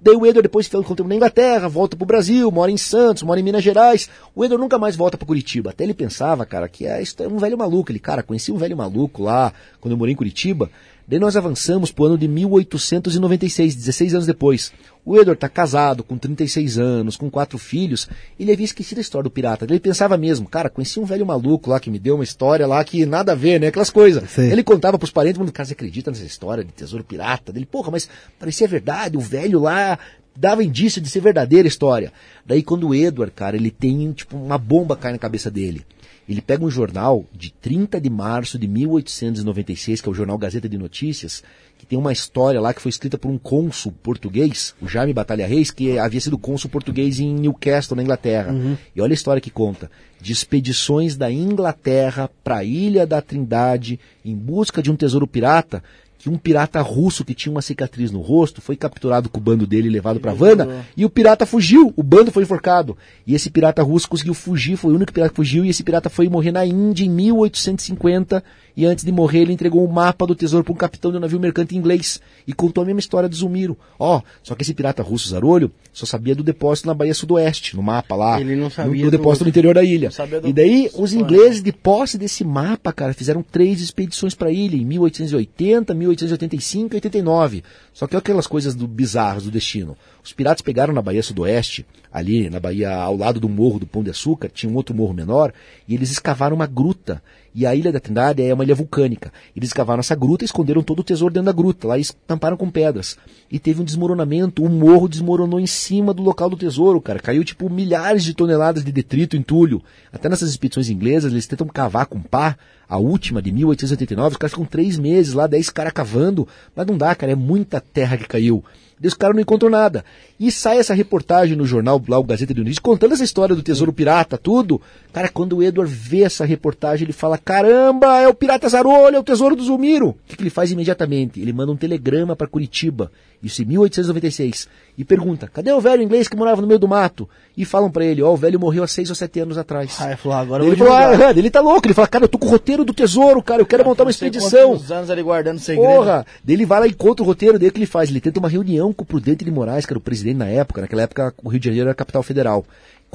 Daí 0.05 0.17
o 0.17 0.27
Edward 0.27 0.43
depois 0.43 0.67
ficou 0.67 0.83
com 0.83 0.97
tempo 0.97 1.09
na 1.09 1.15
Inglaterra, 1.15 1.69
volta 1.69 1.97
pro 1.97 2.05
Brasil, 2.05 2.51
mora 2.51 2.73
em 2.73 2.77
Santos, 2.77 3.23
mora 3.23 3.39
em 3.39 3.43
Minas 3.45 3.63
Gerais. 3.63 4.11
O 4.35 4.45
Edward 4.45 4.61
nunca 4.61 4.77
mais 4.77 4.97
volta 4.97 5.17
pra 5.17 5.25
Curitiba. 5.25 5.71
Até 5.71 5.85
ele 5.85 5.95
pensava, 5.95 6.45
cara, 6.45 6.69
que 6.69 6.85
é 6.85 7.01
isso 7.01 7.23
é 7.23 7.29
um 7.29 7.39
velho 7.39 7.57
maluco. 7.57 7.93
Ele, 7.93 8.01
cara, 8.01 8.21
conheci 8.21 8.51
um 8.51 8.57
velho 8.57 8.77
maluco 8.77 9.23
lá 9.23 9.53
quando 9.81 9.93
eu 9.93 9.97
morei 9.97 10.13
em 10.13 10.17
Curitiba. 10.17 10.69
Daí 11.13 11.21
nós 11.21 11.37
avançamos 11.37 11.93
pro 11.93 12.07
ano 12.07 12.17
de 12.17 12.27
1896, 12.27 13.75
16 13.75 14.15
anos 14.15 14.27
depois. 14.27 14.73
O 15.05 15.15
Edward 15.19 15.39
tá 15.39 15.47
casado, 15.47 16.03
com 16.03 16.17
36 16.17 16.79
anos, 16.79 17.19
com 17.19 17.31
quatro 17.31 17.59
filhos. 17.59 18.09
Ele 18.41 18.51
havia 18.51 18.65
esquecido 18.65 18.97
a 18.97 19.03
história 19.03 19.25
do 19.25 19.31
pirata. 19.31 19.67
Ele 19.67 19.79
pensava 19.79 20.17
mesmo, 20.17 20.49
cara, 20.49 20.71
conheci 20.71 20.99
um 20.99 21.05
velho 21.05 21.27
maluco 21.27 21.69
lá 21.69 21.79
que 21.79 21.91
me 21.91 21.99
deu 21.99 22.15
uma 22.15 22.25
história 22.25 22.67
lá 22.67 22.83
que 22.83 23.05
nada 23.05 23.33
a 23.33 23.35
ver, 23.35 23.61
né? 23.61 23.67
Aquelas 23.67 23.91
coisas. 23.91 24.31
Sim. 24.31 24.51
Ele 24.51 24.63
contava 24.63 24.99
pros 24.99 25.11
parentes, 25.11 25.39
mundo, 25.39 25.53
cara, 25.53 25.67
você 25.67 25.75
acredita 25.75 26.11
nessa 26.11 26.25
história 26.25 26.65
de 26.65 26.73
tesouro 26.73 27.05
pirata? 27.05 27.53
Dele, 27.53 27.67
porra, 27.67 27.91
mas 27.91 28.09
parecia 28.41 28.67
verdade, 28.67 29.19
o 29.19 29.21
velho 29.21 29.61
lá 29.61 29.99
dava 30.35 30.65
indício 30.65 30.99
de 30.99 31.11
ser 31.11 31.21
verdadeira 31.21 31.67
a 31.67 31.69
história. 31.69 32.11
Daí 32.47 32.63
quando 32.63 32.89
o 32.89 32.95
Edward, 32.95 33.35
cara, 33.35 33.55
ele 33.55 33.71
tem, 33.71 34.13
tipo, 34.13 34.35
uma 34.35 34.57
bomba 34.57 34.97
cai 34.97 35.13
na 35.13 35.19
cabeça 35.19 35.51
dele. 35.51 35.85
Ele 36.29 36.41
pega 36.41 36.65
um 36.65 36.71
jornal 36.71 37.25
de 37.33 37.53
30 37.53 38.01
de 38.01 38.09
março 38.09 38.59
de 38.59 38.69
1896, 38.69 40.01
que 40.01 40.09
é 40.09 40.13
o 40.13 40.15
jornal 40.15 40.39
Gazeta 40.39 40.69
de 40.69 40.79
Notícias, 40.79 41.43
que 41.77 41.85
tem 41.85 41.99
uma 41.99 42.13
história 42.13 42.61
lá 42.61 42.73
que 42.73 42.81
foi 42.81 42.91
escrita 42.91 43.19
por 43.19 43.29
um 43.29 43.37
cônsul 43.37 43.93
português, 44.03 44.73
o 44.81 44.87
Jaime 44.89 45.13
Batalha 45.13 45.47
Reis, 45.47 45.73
que 45.73 45.99
havia 45.99 46.21
sido 46.21 46.39
cônsul 46.39 46.71
português 46.71 47.19
em 47.19 47.35
Newcastle, 47.35 47.97
na 47.97 48.03
Inglaterra. 48.05 48.53
E 48.95 49.01
olha 49.01 49.13
a 49.13 49.15
história 49.15 49.41
que 49.41 49.51
conta. 49.51 49.91
De 50.21 50.33
expedições 50.33 51.17
da 51.17 51.31
Inglaterra 51.31 52.31
para 52.45 52.59
a 52.59 52.65
Ilha 52.65 53.05
da 53.05 53.21
Trindade 53.21 53.99
em 54.25 54.37
busca 54.37 54.81
de 54.81 54.93
um 54.93 54.97
tesouro 54.97 55.27
pirata, 55.27 55.83
que 56.23 56.31
um 56.31 56.37
pirata 56.39 56.81
russo 56.81 57.25
que 57.25 57.35
tinha 57.35 57.51
uma 57.51 57.61
cicatriz 57.61 58.13
no 58.13 58.21
rosto 58.21 58.61
foi 58.61 58.77
capturado 58.77 59.29
com 59.29 59.39
o 59.39 59.43
bando 59.43 59.67
dele 59.67 59.89
e 59.89 59.91
levado 59.91 60.21
para 60.21 60.31
Havana, 60.31 60.87
e 60.97 61.05
o 61.05 61.11
pirata 61.11 61.45
fugiu, 61.45 61.93
o 61.97 62.03
bando 62.05 62.31
foi 62.31 62.45
enforcado. 62.45 62.97
E 63.27 63.35
esse 63.35 63.51
pirata 63.51 63.83
russo 63.83 64.09
conseguiu 64.09 64.33
fugir, 64.33 64.77
foi 64.77 64.93
o 64.93 64.95
único 64.95 65.13
pirata 65.13 65.31
que 65.31 65.37
fugiu, 65.37 65.65
e 65.65 65.69
esse 65.71 65.83
pirata 65.83 66.09
foi 66.09 66.29
morrer 66.29 66.53
na 66.53 66.65
Índia 66.65 67.05
em 67.05 67.11
1850, 67.11 68.43
e 68.77 68.87
antes 68.87 69.05
de 69.05 69.13
morrer 69.13 69.41
ele 69.41 69.53
entregou 69.53 69.85
o 69.85 69.93
mapa 69.93 70.25
do 70.27 70.35
tesouro 70.35 70.65
para 70.65 70.73
um 70.73 70.77
capitão 70.77 71.11
de 71.11 71.17
um 71.17 71.21
navio 71.21 71.41
mercante 71.41 71.77
inglês, 71.77 72.21
e 72.47 72.53
contou 72.53 72.83
a 72.83 72.87
mesma 72.87 73.01
história 73.01 73.29
do 73.29 73.35
Zumiro. 73.35 73.77
Ó, 73.99 74.23
só 74.43 74.55
que 74.55 74.63
esse 74.63 74.73
pirata 74.75 75.03
russo 75.03 75.29
Zarolho 75.29 75.71
só 75.93 76.07
sabia 76.07 76.35
do 76.35 76.43
depósito 76.43 76.87
na 76.89 76.95
Baía 76.95 77.15
Sudoeste, 77.15 77.77
no 77.77 77.83
mapa 77.83 78.15
lá. 78.15 78.41
Ele 78.41 78.57
não 78.57 78.71
sabia 78.71 79.05
no, 79.05 79.11
do- 79.11 79.17
depósito 79.19 79.45
no 79.45 79.51
interior 79.51 79.75
da 79.75 79.83
ilha. 79.85 80.11
do- 80.41 80.49
E 80.49 80.53
daí 80.53 80.89
os 80.95 81.13
ingleses, 81.13 81.63
de 81.63 81.73
posse 81.73 82.17
desse 82.17 82.45
mapa, 82.45 82.93
cara, 82.93 83.13
fizeram 83.13 83.43
três 83.43 83.81
expedições 83.81 84.35
para 84.35 84.49
a 84.49 84.53
ilha, 84.53 84.77
em 84.77 84.85
1880, 84.85 85.93
1885 86.13 86.95
e 86.95 86.97
89. 86.97 87.65
Só 87.93 88.07
que 88.07 88.17
aquelas 88.17 88.47
coisas 88.47 88.75
do, 88.75 88.87
bizarras 88.87 89.45
do 89.45 89.51
destino. 89.51 89.97
Os 90.23 90.33
piratas 90.33 90.63
pegaram 90.63 90.95
na 90.95 91.03
Baía 91.03 91.23
Sudoeste, 91.23 91.85
ali 92.13 92.49
na 92.49 92.61
Baía 92.61 92.95
ao 92.95 93.17
lado 93.17 93.41
do 93.41 93.49
morro 93.49 93.81
do 93.81 93.87
Pão 93.87 94.03
de 94.03 94.11
Açúcar, 94.11 94.49
tinha 94.49 94.71
um 94.71 94.77
outro 94.77 94.95
morro 94.95 95.13
menor, 95.13 95.53
e 95.89 95.95
eles 95.95 96.11
escavaram 96.11 96.55
uma 96.55 96.67
gruta. 96.67 97.23
E 97.55 97.67
a 97.67 97.75
Ilha 97.75 97.93
da 97.93 98.01
Trindade 98.01 98.43
é 98.43 98.55
uma 98.55 98.65
ilha 98.65 98.75
vulcânica. 98.75 99.31
Eles 99.55 99.69
escavaram 99.69 100.01
essa 100.01 100.15
gruta 100.15 100.43
e 100.43 100.47
esconderam 100.47 100.83
todo 100.83 101.01
o 101.01 101.05
tesouro 101.05 101.35
dentro 101.35 101.47
da 101.47 101.53
gruta. 101.53 101.87
Lá 101.87 101.97
eles 101.97 102.17
tamparam 102.27 102.57
com 102.57 102.71
pedras. 102.71 103.19
E 103.51 103.59
teve 103.59 103.83
um 103.83 103.85
desmoronamento. 103.85 104.65
O 104.65 104.71
morro 104.71 105.07
desmoronou 105.07 105.61
em 105.61 105.67
cima 105.67 106.15
do 106.15 106.23
local 106.23 106.49
do 106.49 106.57
tesouro, 106.57 106.99
cara. 106.99 107.19
Caiu 107.19 107.45
tipo 107.45 107.69
milhares 107.69 108.25
de 108.25 108.33
toneladas 108.33 108.83
de 108.83 108.91
detrito, 108.91 109.37
entulho. 109.37 109.83
Até 110.11 110.31
nessas 110.31 110.49
expedições 110.49 110.89
inglesas, 110.89 111.31
eles 111.31 111.47
tentam 111.47 111.67
cavar 111.67 112.07
com 112.07 112.23
pá. 112.23 112.57
A 112.89 112.99
última, 112.99 113.41
de 113.41 113.51
1889, 113.53 114.33
os 114.33 114.37
caras 114.37 114.53
ficam 114.53 114.67
três 114.67 114.99
meses 114.99 115.33
lá, 115.33 115.47
dez 115.47 115.71
caras 115.71 115.93
cavando. 115.93 116.47
Mas 116.75 116.87
não 116.87 116.97
dá, 116.97 117.15
cara. 117.15 117.33
É 117.33 117.37
muita 117.37 117.81
terra 117.81 118.17
que 118.17 118.29
caiu. 118.29 118.63
E 119.03 119.07
os 119.09 119.15
caras 119.15 119.35
não 119.35 119.43
encontram 119.43 119.69
nada. 119.69 120.05
E 120.39 120.51
sai 120.51 120.79
essa 120.79 120.95
reportagem 120.95 121.57
no 121.57 121.67
jornal, 121.67 122.01
lá 122.09 122.19
o 122.19 122.25
Gazeta 122.25 122.55
de 122.55 122.61
Notícias, 122.61 122.79
contando 122.79 123.13
essa 123.13 123.25
história 123.25 123.55
do 123.55 123.63
tesouro 123.63 123.93
pirata, 123.93 124.39
tudo. 124.39 124.81
Cara, 125.13 125.29
quando 125.29 125.57
o 125.57 125.63
Edward 125.63 125.93
vê 125.93 126.23
essa 126.23 126.45
reportagem, 126.45 127.05
ele 127.05 127.13
fala: 127.13 127.37
caramba, 127.37 128.21
é 128.21 128.29
o 128.29 128.35
pirata 128.35 128.69
Zarolho, 128.69 129.17
é 129.17 129.19
o 129.19 129.25
tesouro 129.25 129.57
do 129.57 129.65
Zumiro. 129.65 130.11
O 130.11 130.17
que, 130.29 130.37
que 130.37 130.43
ele 130.43 130.51
faz 130.51 130.71
imediatamente? 130.71 131.41
Ele 131.41 131.53
manda 131.53 131.73
um 131.73 131.77
telegrama 131.77 132.37
para 132.37 132.47
Curitiba, 132.47 133.11
isso 133.43 133.61
em 133.63 133.65
1896, 133.65 134.69
e 134.97 135.05
pergunta: 135.05 135.49
cadê 135.49 135.73
o 135.73 135.81
velho 135.81 136.03
inglês 136.03 136.29
que 136.29 136.37
morava 136.37 136.61
no 136.61 136.69
meio 136.69 136.79
do 136.79 136.87
mato? 136.87 137.29
E 137.57 137.65
falam 137.65 137.91
para 137.91 138.05
ele: 138.05 138.23
ó, 138.23 138.33
o 138.33 138.37
velho 138.37 138.61
morreu 138.61 138.85
há 138.85 138.89
seis 138.89 139.11
ou 139.11 139.17
sete 139.17 139.41
anos 139.41 139.59
atrás. 139.59 139.97
Ah, 140.01 140.09
ele 140.09 140.17
falou, 140.17 140.39
agora 140.39 140.63
eu 140.63 140.69
ele 140.69 140.77
falou: 140.77 140.93
ah, 140.93 141.31
ele 141.37 141.51
tá 141.51 141.61
louco. 141.61 141.87
Ele 141.87 141.95
fala: 141.95 142.07
cara, 142.07 142.25
eu 142.25 142.29
tô 142.29 142.39
com 142.39 142.47
o 142.47 142.51
roteiro 142.51 142.82
do 142.85 142.95
tesouro, 142.95 143.43
cara, 143.43 143.63
eu 143.63 143.67
quero 143.67 143.85
montar 143.85 144.05
uma 144.05 144.11
expedição. 144.11 144.73
anos 144.91 145.11
ali 145.11 145.23
guardando 145.23 145.59
segredo. 145.59 145.87
Porra! 145.87 146.27
Daí 146.45 146.57
ele 146.57 146.67
vai 146.67 146.81
lá 146.81 146.87
e 146.87 146.91
encontra 146.91 147.23
o 147.23 147.27
roteiro 147.27 147.59
dele 147.59 147.71
que 147.71 147.79
ele 147.79 147.87
faz. 147.87 148.11
Ele 148.11 148.21
tenta 148.21 148.39
uma 148.39 148.49
reunião 148.49 148.93
com 148.93 149.03
o 149.03 149.07
Prudente 149.07 149.45
de 149.45 149.51
Moraes, 149.51 149.87
que 149.87 149.93
era 149.93 149.99
o 149.99 150.03
presidente 150.03 150.37
na 150.37 150.49
época. 150.49 150.81
Naquela 150.81 151.03
época 151.03 151.35
o 151.43 151.49
Rio 151.49 151.61
de 151.61 151.67
Janeiro 151.67 151.87
era 151.89 151.93
a 151.93 151.97
capital 151.97 152.23
federal. 152.23 152.65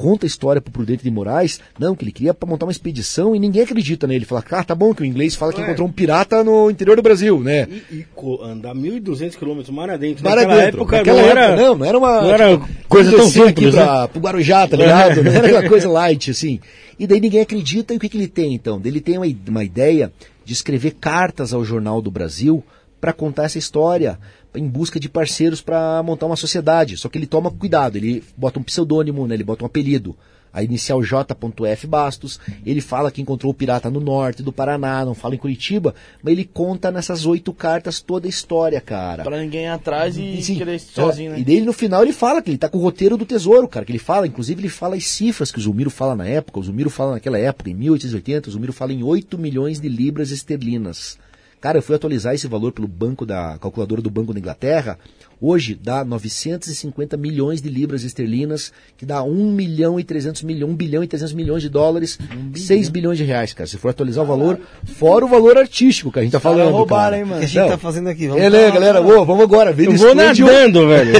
Conta 0.00 0.24
a 0.24 0.28
história 0.28 0.62
pro 0.62 0.70
Prudente 0.72 1.02
de 1.02 1.10
Moraes, 1.10 1.58
não, 1.76 1.96
que 1.96 2.04
ele 2.04 2.12
queria 2.12 2.32
pra 2.32 2.48
montar 2.48 2.66
uma 2.66 2.70
expedição 2.70 3.34
e 3.34 3.38
ninguém 3.40 3.62
acredita 3.62 4.06
nele. 4.06 4.24
Fala, 4.24 4.44
ah, 4.52 4.62
tá 4.62 4.72
bom 4.72 4.94
que 4.94 5.02
o 5.02 5.04
inglês 5.04 5.34
fala 5.34 5.52
que 5.52 5.60
É. 5.60 5.64
encontrou 5.64 5.88
um 5.88 5.90
pirata 5.90 6.44
no 6.44 6.70
interior 6.70 6.94
do 6.94 7.02
Brasil, 7.02 7.40
né? 7.40 7.66
E, 7.90 7.96
e 7.96 8.06
andar 8.44 8.76
1.200 8.76 9.36
quilômetros 9.36 9.74
mar 9.74 9.90
adentro. 9.90 10.22
Mar 10.22 10.36
Naquela 10.36 10.54
adentro. 10.54 10.80
época 10.82 10.96
Naquela 10.98 11.20
não 11.20 11.28
época, 11.28 11.40
era... 11.40 11.56
não, 11.56 11.74
não 11.78 11.84
era 11.84 11.98
uma 11.98 12.20
não 12.22 12.30
era 12.30 12.50
tipo, 12.56 12.68
coisa 12.88 13.10
tão 13.10 13.28
simples, 13.28 13.74
né? 13.74 13.82
pra, 13.84 14.06
pro 14.06 14.20
Guarujá, 14.20 14.68
tá 14.68 14.76
ligado? 14.76 15.20
Não 15.24 15.32
era 15.32 15.46
aquela 15.48 15.68
coisa 15.68 15.88
light, 15.88 16.30
assim. 16.30 16.60
E 16.96 17.04
daí 17.04 17.20
ninguém 17.20 17.40
acredita, 17.40 17.92
e 17.92 17.96
o 17.96 18.00
que, 18.00 18.08
que 18.08 18.16
ele 18.16 18.28
tem, 18.28 18.54
então? 18.54 18.80
Ele 18.84 19.00
tem 19.00 19.18
uma, 19.18 19.26
uma 19.48 19.64
ideia 19.64 20.12
de 20.44 20.52
escrever 20.52 20.92
cartas 21.00 21.52
ao 21.52 21.64
Jornal 21.64 22.00
do 22.00 22.10
Brasil 22.10 22.62
para 23.00 23.12
contar 23.12 23.44
essa 23.44 23.58
história, 23.58 24.18
em 24.54 24.66
busca 24.66 24.98
de 24.98 25.08
parceiros 25.08 25.60
para 25.60 26.02
montar 26.02 26.26
uma 26.26 26.36
sociedade. 26.36 26.96
Só 26.96 27.08
que 27.08 27.18
ele 27.18 27.26
toma 27.26 27.50
cuidado, 27.50 27.96
ele 27.96 28.22
bota 28.36 28.58
um 28.58 28.62
pseudônimo, 28.62 29.26
né? 29.26 29.34
ele 29.34 29.44
bota 29.44 29.64
um 29.64 29.66
apelido. 29.66 30.16
A 30.50 30.62
inicial 30.62 31.02
J.F. 31.02 31.86
Bastos, 31.86 32.40
ele 32.64 32.80
fala 32.80 33.10
que 33.10 33.20
encontrou 33.20 33.52
o 33.52 33.54
pirata 33.54 33.90
no 33.90 34.00
norte 34.00 34.42
do 34.42 34.50
Paraná, 34.50 35.04
não 35.04 35.14
fala 35.14 35.34
em 35.34 35.38
Curitiba, 35.38 35.94
mas 36.22 36.32
ele 36.32 36.44
conta 36.44 36.90
nessas 36.90 37.26
oito 37.26 37.52
cartas 37.52 38.00
toda 38.00 38.26
a 38.26 38.30
história, 38.30 38.80
cara. 38.80 39.22
Pra 39.24 39.38
ninguém 39.38 39.64
ir 39.64 39.68
atrás 39.68 40.16
e, 40.16 40.38
E, 40.38 40.42
sim, 40.42 40.56
querer 40.56 40.76
é, 40.76 40.78
sozinho, 40.78 41.32
né? 41.32 41.40
E 41.40 41.44
daí 41.44 41.60
no 41.60 41.72
final 41.72 42.02
ele 42.02 42.14
fala 42.14 42.40
que 42.40 42.50
ele 42.50 42.58
tá 42.58 42.68
com 42.68 42.78
o 42.78 42.80
roteiro 42.80 43.16
do 43.16 43.26
tesouro, 43.26 43.68
cara, 43.68 43.84
que 43.84 43.92
ele 43.92 43.98
fala, 43.98 44.26
inclusive 44.26 44.60
ele 44.60 44.70
fala 44.70 44.96
as 44.96 45.06
cifras 45.06 45.52
que 45.52 45.58
o 45.58 45.62
Zumiro 45.62 45.90
fala 45.90 46.16
na 46.16 46.26
época, 46.26 46.58
o 46.58 46.62
Zumiro 46.62 46.88
fala 46.88 47.12
naquela 47.12 47.38
época, 47.38 47.68
em 47.68 47.74
1880, 47.74 48.48
o 48.48 48.52
Zumiro 48.52 48.72
fala 48.72 48.92
em 48.92 49.02
8 49.02 49.36
milhões 49.36 49.78
de 49.78 49.88
libras 49.88 50.30
esterlinas. 50.30 51.18
Cara, 51.60 51.78
eu 51.78 51.82
fui 51.82 51.96
atualizar 51.96 52.34
esse 52.34 52.46
valor 52.46 52.70
pelo 52.72 52.86
banco 52.86 53.26
da 53.26 53.58
calculadora 53.60 54.00
do 54.00 54.08
Banco 54.10 54.32
da 54.32 54.38
Inglaterra. 54.38 54.96
Hoje 55.40 55.74
dá 55.80 56.04
950 56.04 57.16
milhões 57.16 57.60
de 57.62 57.68
libras 57.68 58.02
esterlinas, 58.04 58.72
que 58.96 59.04
dá 59.06 59.22
1 59.22 59.52
milhão 59.52 59.98
e 59.98 60.04
300 60.04 60.42
milhões, 60.42 60.72
1 60.72 60.76
bilhão 60.76 61.02
e 61.04 61.06
300 61.08 61.32
milhões 61.32 61.62
de 61.62 61.68
dólares, 61.68 62.18
6 62.54 62.88
bilhões 62.88 63.18
de 63.18 63.24
reais, 63.24 63.52
cara. 63.52 63.66
Se 63.68 63.76
for 63.76 63.88
atualizar 63.90 64.24
o 64.24 64.26
valor, 64.26 64.58
fora 64.84 65.24
o 65.24 65.28
valor 65.28 65.56
artístico 65.58 66.10
que 66.12 66.18
a 66.18 66.22
gente 66.22 66.32
tá 66.32 66.40
falando, 66.40 66.70
roubaram, 66.70 67.04
cara. 67.10 67.18
hein, 67.18 67.24
mano? 67.24 67.36
O 67.36 67.38
que 67.40 67.44
a 67.44 67.48
gente 67.48 67.58
Não. 67.60 67.68
tá 67.68 67.78
fazendo 67.78 68.08
aqui? 68.08 68.26
Vamos 68.28 68.42
pra- 68.48 68.70
galera? 68.70 69.00
Ô, 69.00 69.24
vamos 69.24 69.42
agora. 69.44 69.72
Vem 69.72 69.86
Eu 69.86 69.92
no 69.92 69.98
vou 69.98 70.08
estúdio. 70.12 70.46
nadando, 70.46 70.88
velho. 70.88 71.12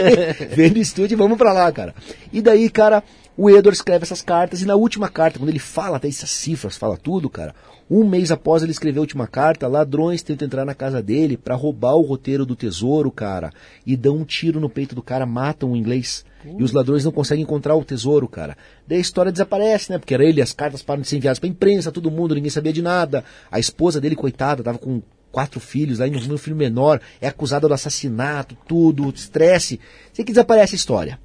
Vem 0.56 0.70
no 0.70 0.78
estúdio 0.78 1.14
e 1.14 1.16
vamos 1.18 1.38
pra 1.38 1.52
lá, 1.52 1.70
cara. 1.72 1.94
E 2.32 2.40
daí, 2.42 2.68
cara, 2.68 3.02
o 3.36 3.50
Edward 3.50 3.76
escreve 3.76 4.04
essas 4.04 4.22
cartas 4.22 4.62
e 4.62 4.66
na 4.66 4.76
última 4.76 5.08
carta, 5.08 5.38
quando 5.38 5.48
ele 5.48 5.58
fala 5.58 5.96
até 5.96 6.08
essas 6.08 6.30
cifras, 6.30 6.76
fala 6.76 6.96
tudo, 6.96 7.28
cara. 7.28 7.54
Um 7.90 8.08
mês 8.08 8.30
após 8.30 8.62
ele 8.62 8.72
escrever 8.72 8.98
a 8.98 9.02
última 9.02 9.26
carta, 9.26 9.68
ladrões 9.68 10.22
tentam 10.22 10.46
entrar 10.46 10.64
na 10.64 10.74
casa 10.74 11.02
dele 11.02 11.36
pra 11.36 11.54
roubar 11.54 11.94
o 11.94 12.02
roteiro 12.02 12.46
do 12.46 12.56
tesouro, 12.56 13.10
cara, 13.10 13.52
e 13.84 13.96
dão 13.96 14.18
um 14.18 14.24
tiro 14.24 14.60
no 14.60 14.70
peito 14.70 14.94
do 14.94 15.02
cara, 15.02 15.26
matam 15.26 15.72
o 15.72 15.76
inglês. 15.76 16.24
E 16.58 16.62
os 16.62 16.72
ladrões 16.72 17.04
não 17.04 17.10
conseguem 17.10 17.42
encontrar 17.42 17.74
o 17.74 17.84
tesouro, 17.84 18.28
cara. 18.28 18.56
Daí 18.86 18.98
a 18.98 19.00
história 19.00 19.32
desaparece, 19.32 19.90
né? 19.90 19.98
Porque 19.98 20.12
era 20.12 20.24
ele, 20.24 20.42
as 20.42 20.52
cartas 20.52 20.82
param 20.82 21.00
de 21.00 21.08
ser 21.08 21.16
enviadas 21.16 21.38
pra 21.38 21.48
imprensa, 21.48 21.90
todo 21.90 22.10
mundo, 22.10 22.34
ninguém 22.34 22.50
sabia 22.50 22.72
de 22.72 22.82
nada. 22.82 23.24
A 23.50 23.58
esposa 23.58 23.98
dele, 24.00 24.14
coitada, 24.14 24.62
tava 24.62 24.78
com 24.78 25.02
quatro 25.32 25.58
filhos, 25.58 26.00
aí 26.00 26.10
no 26.10 26.38
filho 26.38 26.54
menor, 26.54 27.00
é 27.20 27.26
acusada 27.26 27.66
do 27.66 27.74
assassinato, 27.74 28.56
tudo, 28.68 29.08
estresse. 29.08 29.80
Sei 30.12 30.24
que 30.24 30.32
desaparece 30.32 30.74
a 30.74 30.76
história. 30.76 31.18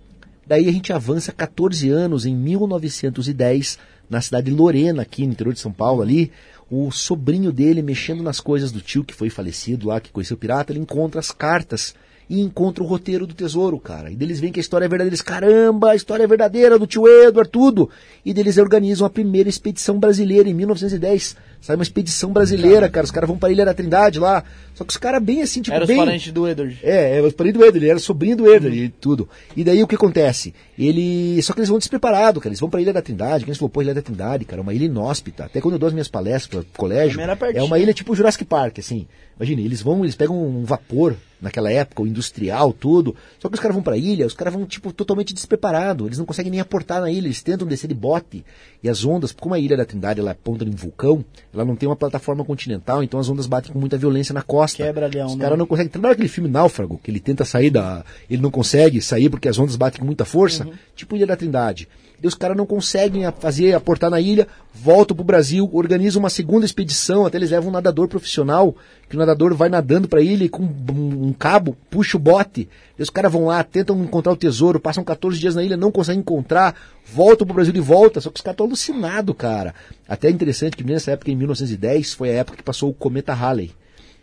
Daí 0.50 0.68
a 0.68 0.72
gente 0.72 0.92
avança 0.92 1.32
14 1.32 1.92
anos, 1.92 2.26
em 2.26 2.36
1910, 2.36 3.78
na 4.10 4.20
cidade 4.20 4.50
de 4.50 4.58
Lorena, 4.58 5.04
aqui 5.04 5.24
no 5.24 5.34
interior 5.34 5.54
de 5.54 5.60
São 5.60 5.72
Paulo, 5.72 6.02
ali, 6.02 6.32
o 6.72 6.90
sobrinho 6.90 7.52
dele, 7.52 7.84
mexendo 7.84 8.24
nas 8.24 8.40
coisas 8.40 8.72
do 8.72 8.82
tio 8.82 9.04
que 9.04 9.14
foi 9.14 9.30
falecido 9.30 9.90
lá, 9.90 10.02
que 10.02 10.12
conheceu 10.12 10.34
o 10.34 10.40
pirata, 10.40 10.72
ele 10.72 10.80
encontra 10.80 11.20
as 11.20 11.32
cartas 11.32 11.94
e 12.30 12.42
encontra 12.42 12.84
o 12.84 12.86
roteiro 12.86 13.26
do 13.26 13.34
tesouro, 13.34 13.80
cara. 13.80 14.12
E 14.12 14.16
deles 14.16 14.40
veem 14.40 14.54
que 14.54 14.60
a 14.60 14.62
história 14.62 14.86
é 14.86 14.88
verdadeira. 14.88 15.10
Eles, 15.10 15.22
caramba, 15.22 15.92
a 15.92 15.96
história 15.96 16.24
é 16.24 16.28
verdadeira 16.28 16.78
do 16.78 16.86
tio 16.86 17.08
Edward, 17.08 17.50
tudo. 17.50 17.90
E 18.24 18.32
deles 18.34 18.60
organizam 18.60 19.08
a 19.08 19.10
primeira 19.10 19.50
expedição 19.50 19.98
brasileira 19.98 20.48
em 20.48 20.54
1910. 20.54 21.36
Sai 21.60 21.76
uma 21.76 21.82
expedição 21.82 22.32
brasileira, 22.32 22.88
cara. 22.88 23.04
Os 23.04 23.10
caras 23.10 23.28
vão 23.28 23.38
pra 23.38 23.52
Ilha 23.52 23.66
da 23.66 23.74
Trindade 23.74 24.20
lá. 24.20 24.44
Só 24.76 24.84
que 24.84 24.92
os 24.92 24.98
caras 24.98 25.24
bem 25.24 25.42
assim, 25.42 25.64
tipo, 25.64 25.76
Era 25.76 25.88
bem... 25.88 25.98
os 25.98 26.06
parentes 26.06 26.32
do 26.32 26.48
Edward. 26.48 26.80
É, 26.84 27.18
é 27.18 27.22
os 27.22 27.34
parentes 27.34 27.60
do 27.60 27.66
Edward, 27.66 27.80
ele 27.80 27.90
era 27.90 28.00
sobrinho 28.00 28.38
do 28.38 28.48
Edward 28.48 28.78
e 28.78 28.90
tudo. 28.90 29.28
E 29.58 29.64
daí 29.64 29.82
o 29.82 29.88
que 29.88 29.96
acontece? 29.96 30.54
Ele. 30.78 31.42
Só 31.42 31.54
que 31.54 31.60
eles 31.60 31.70
vão 31.70 31.80
despreparados, 31.80 32.44
cara. 32.44 32.52
Eles 32.52 32.60
vão 32.60 32.70
pra 32.70 32.80
Ilha 32.80 32.94
da 32.94 33.02
Trindade. 33.02 33.44
Quem 33.44 33.56
falou, 33.56 33.70
pô, 33.70 33.82
Ilha 33.82 33.96
da 33.96 34.04
Trindade, 34.04 34.46
cara, 34.46 34.62
é 34.62 34.64
uma 34.64 34.74
ilha 34.74 34.86
inóspita. 34.86 35.46
Até 35.46 35.60
quando 35.60 35.74
eu 35.74 35.80
dou 35.80 35.88
as 35.88 35.94
minhas 35.94 36.08
palestras 36.08 36.64
pro 36.64 36.78
colégio, 36.78 37.20
era 37.20 37.36
é 37.56 37.64
uma 37.64 37.80
ilha 37.80 37.94
tipo 37.94 38.16
Jurassic 38.16 38.46
Park, 38.46 38.78
assim. 38.78 39.08
Imagina, 39.36 39.62
eles 39.62 39.82
vão, 39.82 40.04
eles 40.04 40.16
pegam 40.16 40.40
um 40.40 40.64
vapor 40.64 41.16
naquela 41.42 41.72
época, 41.72 42.02
o 42.02 42.08
industrial, 42.08 42.74
tudo. 42.74 43.16
Só 43.40 43.48
que 43.48 43.56
os 43.56 43.60
caras 43.60 43.76
vão 43.76 43.84
pra 43.84 43.98
ilha, 43.98 44.26
os 44.26 44.34
caras 44.34 44.54
vão, 44.54 44.66
tipo, 44.66 44.92
totalmente 44.92 45.34
despreparados. 45.34 46.06
Eles 46.06 46.18
não 46.18 46.26
conseguem 46.26 46.52
nem 46.52 46.60
aportar 46.60 47.02
na 47.02 47.10
ilha, 47.10 47.28
eles 47.28 47.42
tentam 47.42 47.68
descer 47.68 47.88
de 47.88 47.94
bote. 47.94 48.44
E 48.84 48.90
as 48.90 49.04
ondas, 49.06 49.32
como 49.32 49.54
a 49.54 49.60
ilha 49.60 49.76
da 49.76 49.86
Trindade 49.86 50.20
ela 50.20 50.32
é 50.32 50.34
ponta 50.34 50.66
de 50.66 50.72
um 50.72 50.76
vulcão, 50.76 51.24
ela 51.54 51.66
não 51.66 51.76
tem 51.76 51.88
uma 51.88 51.96
plataforma 51.96 52.44
continental, 52.46 53.04
então 53.04 53.20
as 53.20 53.30
ondas 53.30 53.48
batem 53.48 53.72
com 53.72 53.80
muita 53.80 53.98
violência 53.98 54.34
na 54.34 54.42
costa. 54.42 54.84
Quebra 54.84 55.06
ali 55.06 55.20
a 55.20 55.26
Os 55.26 55.36
caras 55.36 55.58
não 55.58 55.66
conseguem. 55.66 55.92
Lembra 55.96 56.12
aquele 56.12 56.30
filme 56.30 56.50
Náufrago, 56.50 57.00
que 57.04 57.12
ele 57.12 57.20
tenta 57.20 57.44
sair 57.46 57.70
da. 57.70 58.04
Ele 58.30 58.42
não 58.42 58.52
consegue 58.52 59.02
sair 59.02 59.30
porque 59.30 59.48
as 59.48 59.58
ondas 59.58 59.76
batem 59.76 60.00
com 60.00 60.06
muita 60.06 60.26
força? 60.26 60.68
Tipo 60.96 61.16
Ilha 61.16 61.28
da 61.28 61.36
Trindade. 61.36 61.88
E 62.22 62.28
os 62.28 62.36
caras 62.36 62.58
não 62.58 62.66
conseguem 62.66 63.24
fazer, 63.40 63.74
aportar 63.74 64.10
na 64.10 64.20
ilha, 64.20 64.48
voltam 64.74 65.16
pro 65.16 65.24
Brasil, 65.24 65.70
organizam 65.72 66.20
uma 66.20 66.30
segunda 66.30 66.66
expedição, 66.66 67.26
até 67.26 67.38
eles 67.38 67.52
levam 67.52 67.70
um 67.70 67.74
nadador 67.74 68.08
profissional, 68.08 68.76
que 69.08 69.16
o 69.16 69.20
nadador 69.20 69.56
vai 69.56 69.70
nadando 69.70 70.08
pra 70.08 70.22
ilha 70.22 70.44
e 70.44 70.50
com 70.50 70.64
um, 70.64 71.34
cabo, 71.34 71.78
puxa 71.90 72.18
o 72.18 72.20
bote. 72.20 72.68
E 72.98 73.02
os 73.02 73.10
caras 73.10 73.32
vão 73.32 73.46
lá, 73.46 73.64
tentam 73.64 74.02
encontrar 74.04 74.34
o 74.34 74.38
tesouro, 74.38 74.80
passam 74.80 75.04
14 75.04 75.40
dias 75.40 75.56
na 75.56 75.64
ilha, 75.64 75.78
não 75.78 75.92
conseguem 75.92 76.20
encontrar, 76.20 76.76
voltam 77.06 77.48
pro 77.48 77.56
Brasil 77.56 77.74
de 77.74 77.80
volta, 77.80 78.20
só 78.20 78.30
que 78.30 78.38
os 78.38 78.42
caras 78.42 78.56
estão 78.56 78.66
alucinados, 78.66 79.36
cara. 79.38 79.74
Até 80.08 80.28
é 80.28 80.32
interessante 80.32 80.76
que 80.76 80.84
nessa 80.84 81.12
época, 81.12 81.32
em 81.32 81.36
1910, 81.36 82.14
foi 82.14 82.32
a 82.32 82.34
época 82.34 82.58
que 82.58 82.64
passou 82.64 82.90
o 82.90 82.94
cometa 82.94 83.34
Halley. 83.34 83.72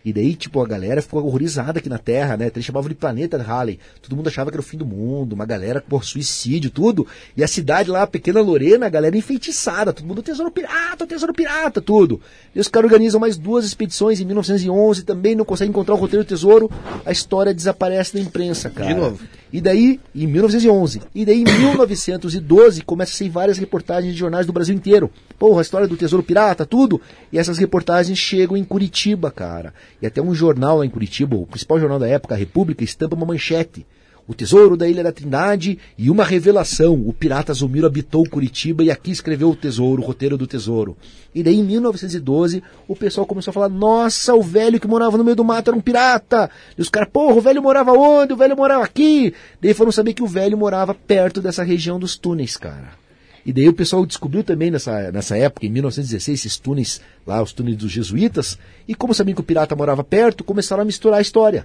E 0.06 0.12
daí, 0.12 0.36
tipo, 0.36 0.62
a 0.62 0.66
galera 0.68 1.02
ficou 1.02 1.26
horrorizada 1.26 1.80
aqui 1.80 1.88
na 1.88 1.98
Terra, 1.98 2.36
né? 2.36 2.48
Eles 2.54 2.64
chamavam 2.64 2.88
de 2.88 2.94
planeta 2.94 3.36
Halley. 3.38 3.80
Todo 4.00 4.14
mundo 4.14 4.28
achava 4.28 4.52
que 4.52 4.54
era 4.54 4.60
o 4.60 4.64
fim 4.64 4.78
do 4.78 4.86
mundo, 4.86 5.32
uma 5.32 5.44
galera 5.44 5.80
por 5.80 6.04
suicídio, 6.04 6.70
tudo. 6.70 7.04
E 7.36 7.42
a 7.42 7.48
cidade 7.48 7.90
lá, 7.90 8.02
a 8.02 8.06
pequena 8.06 8.40
Lorena, 8.40 8.86
a 8.86 8.88
galera 8.88 9.18
enfeitiçada, 9.18 9.92
todo 9.92 10.06
mundo 10.06 10.22
tesouro 10.22 10.48
pirata, 10.48 11.08
tesouro 11.08 11.34
pirata, 11.34 11.80
tudo. 11.80 12.20
E 12.54 12.60
os 12.60 12.68
caras 12.68 12.88
organizam 12.88 13.18
mais 13.18 13.36
duas 13.36 13.64
expedições 13.64 14.20
em 14.20 14.24
1911, 14.24 15.02
também 15.02 15.34
não 15.34 15.44
conseguem 15.44 15.70
encontrar 15.70 15.94
o 15.96 15.98
roteiro 15.98 16.24
do 16.24 16.28
tesouro. 16.28 16.70
A 17.04 17.10
história 17.10 17.52
desaparece 17.52 18.14
da 18.14 18.20
imprensa, 18.20 18.70
cara. 18.70 18.94
De 18.94 18.94
novo. 18.94 19.18
E 19.52 19.60
daí, 19.60 20.00
em 20.14 20.26
1911. 20.26 21.02
E 21.14 21.24
daí, 21.24 21.40
em 21.40 21.44
1912, 21.44 22.82
começa 22.82 23.12
a 23.12 23.14
sair 23.16 23.28
várias 23.28 23.58
reportagens 23.58 24.12
de 24.12 24.18
jornais 24.18 24.46
do 24.46 24.52
Brasil 24.52 24.74
inteiro. 24.74 25.10
Porra, 25.38 25.60
a 25.60 25.62
história 25.62 25.86
do 25.88 25.96
Tesouro 25.96 26.22
Pirata, 26.22 26.66
tudo. 26.66 27.00
E 27.32 27.38
essas 27.38 27.58
reportagens 27.58 28.18
chegam 28.18 28.56
em 28.56 28.64
Curitiba, 28.64 29.30
cara. 29.30 29.72
E 30.00 30.06
até 30.06 30.20
um 30.20 30.34
jornal 30.34 30.78
lá 30.78 30.86
em 30.86 30.90
Curitiba, 30.90 31.36
o 31.36 31.46
principal 31.46 31.80
jornal 31.80 31.98
da 31.98 32.08
época, 32.08 32.34
a 32.34 32.38
República, 32.38 32.84
estampa 32.84 33.16
uma 33.16 33.26
manchete. 33.26 33.86
O 34.28 34.34
tesouro 34.34 34.76
da 34.76 34.88
Ilha 34.88 35.04
da 35.04 35.12
Trindade 35.12 35.78
e 35.96 36.10
uma 36.10 36.24
revelação. 36.24 36.94
O 36.94 37.12
pirata 37.12 37.54
Zumiro 37.54 37.86
habitou 37.86 38.28
Curitiba 38.28 38.82
e 38.82 38.90
aqui 38.90 39.12
escreveu 39.12 39.50
o 39.50 39.54
tesouro, 39.54 40.02
o 40.02 40.04
roteiro 40.04 40.36
do 40.36 40.48
tesouro. 40.48 40.96
E 41.32 41.44
daí, 41.44 41.60
em 41.60 41.62
1912, 41.62 42.60
o 42.88 42.96
pessoal 42.96 43.24
começou 43.24 43.52
a 43.52 43.54
falar: 43.54 43.68
Nossa, 43.68 44.34
o 44.34 44.42
velho 44.42 44.80
que 44.80 44.88
morava 44.88 45.16
no 45.16 45.22
meio 45.22 45.36
do 45.36 45.44
mato 45.44 45.70
era 45.70 45.78
um 45.78 45.80
pirata. 45.80 46.50
E 46.76 46.82
os 46.82 46.88
caras, 46.88 47.08
porra, 47.12 47.36
o 47.36 47.40
velho 47.40 47.62
morava 47.62 47.92
onde? 47.92 48.32
O 48.32 48.36
velho 48.36 48.56
morava 48.56 48.82
aqui. 48.82 49.32
Daí 49.62 49.72
foram 49.72 49.92
saber 49.92 50.12
que 50.12 50.24
o 50.24 50.26
velho 50.26 50.58
morava 50.58 50.92
perto 50.92 51.40
dessa 51.40 51.62
região 51.62 51.96
dos 52.00 52.16
túneis, 52.16 52.56
cara. 52.56 53.05
E 53.46 53.52
daí 53.52 53.68
o 53.68 53.72
pessoal 53.72 54.04
descobriu 54.04 54.42
também 54.42 54.72
nessa, 54.72 55.12
nessa 55.12 55.38
época, 55.38 55.64
em 55.64 55.70
1916, 55.70 56.40
esses 56.40 56.58
túneis, 56.58 57.00
lá 57.24 57.40
os 57.40 57.52
túneis 57.52 57.76
dos 57.76 57.92
jesuítas, 57.92 58.58
e 58.88 58.94
como 58.94 59.14
sabiam 59.14 59.36
que 59.36 59.40
o 59.40 59.44
pirata 59.44 59.76
morava 59.76 60.02
perto, 60.02 60.42
começaram 60.42 60.82
a 60.82 60.84
misturar 60.84 61.20
a 61.20 61.22
história. 61.22 61.64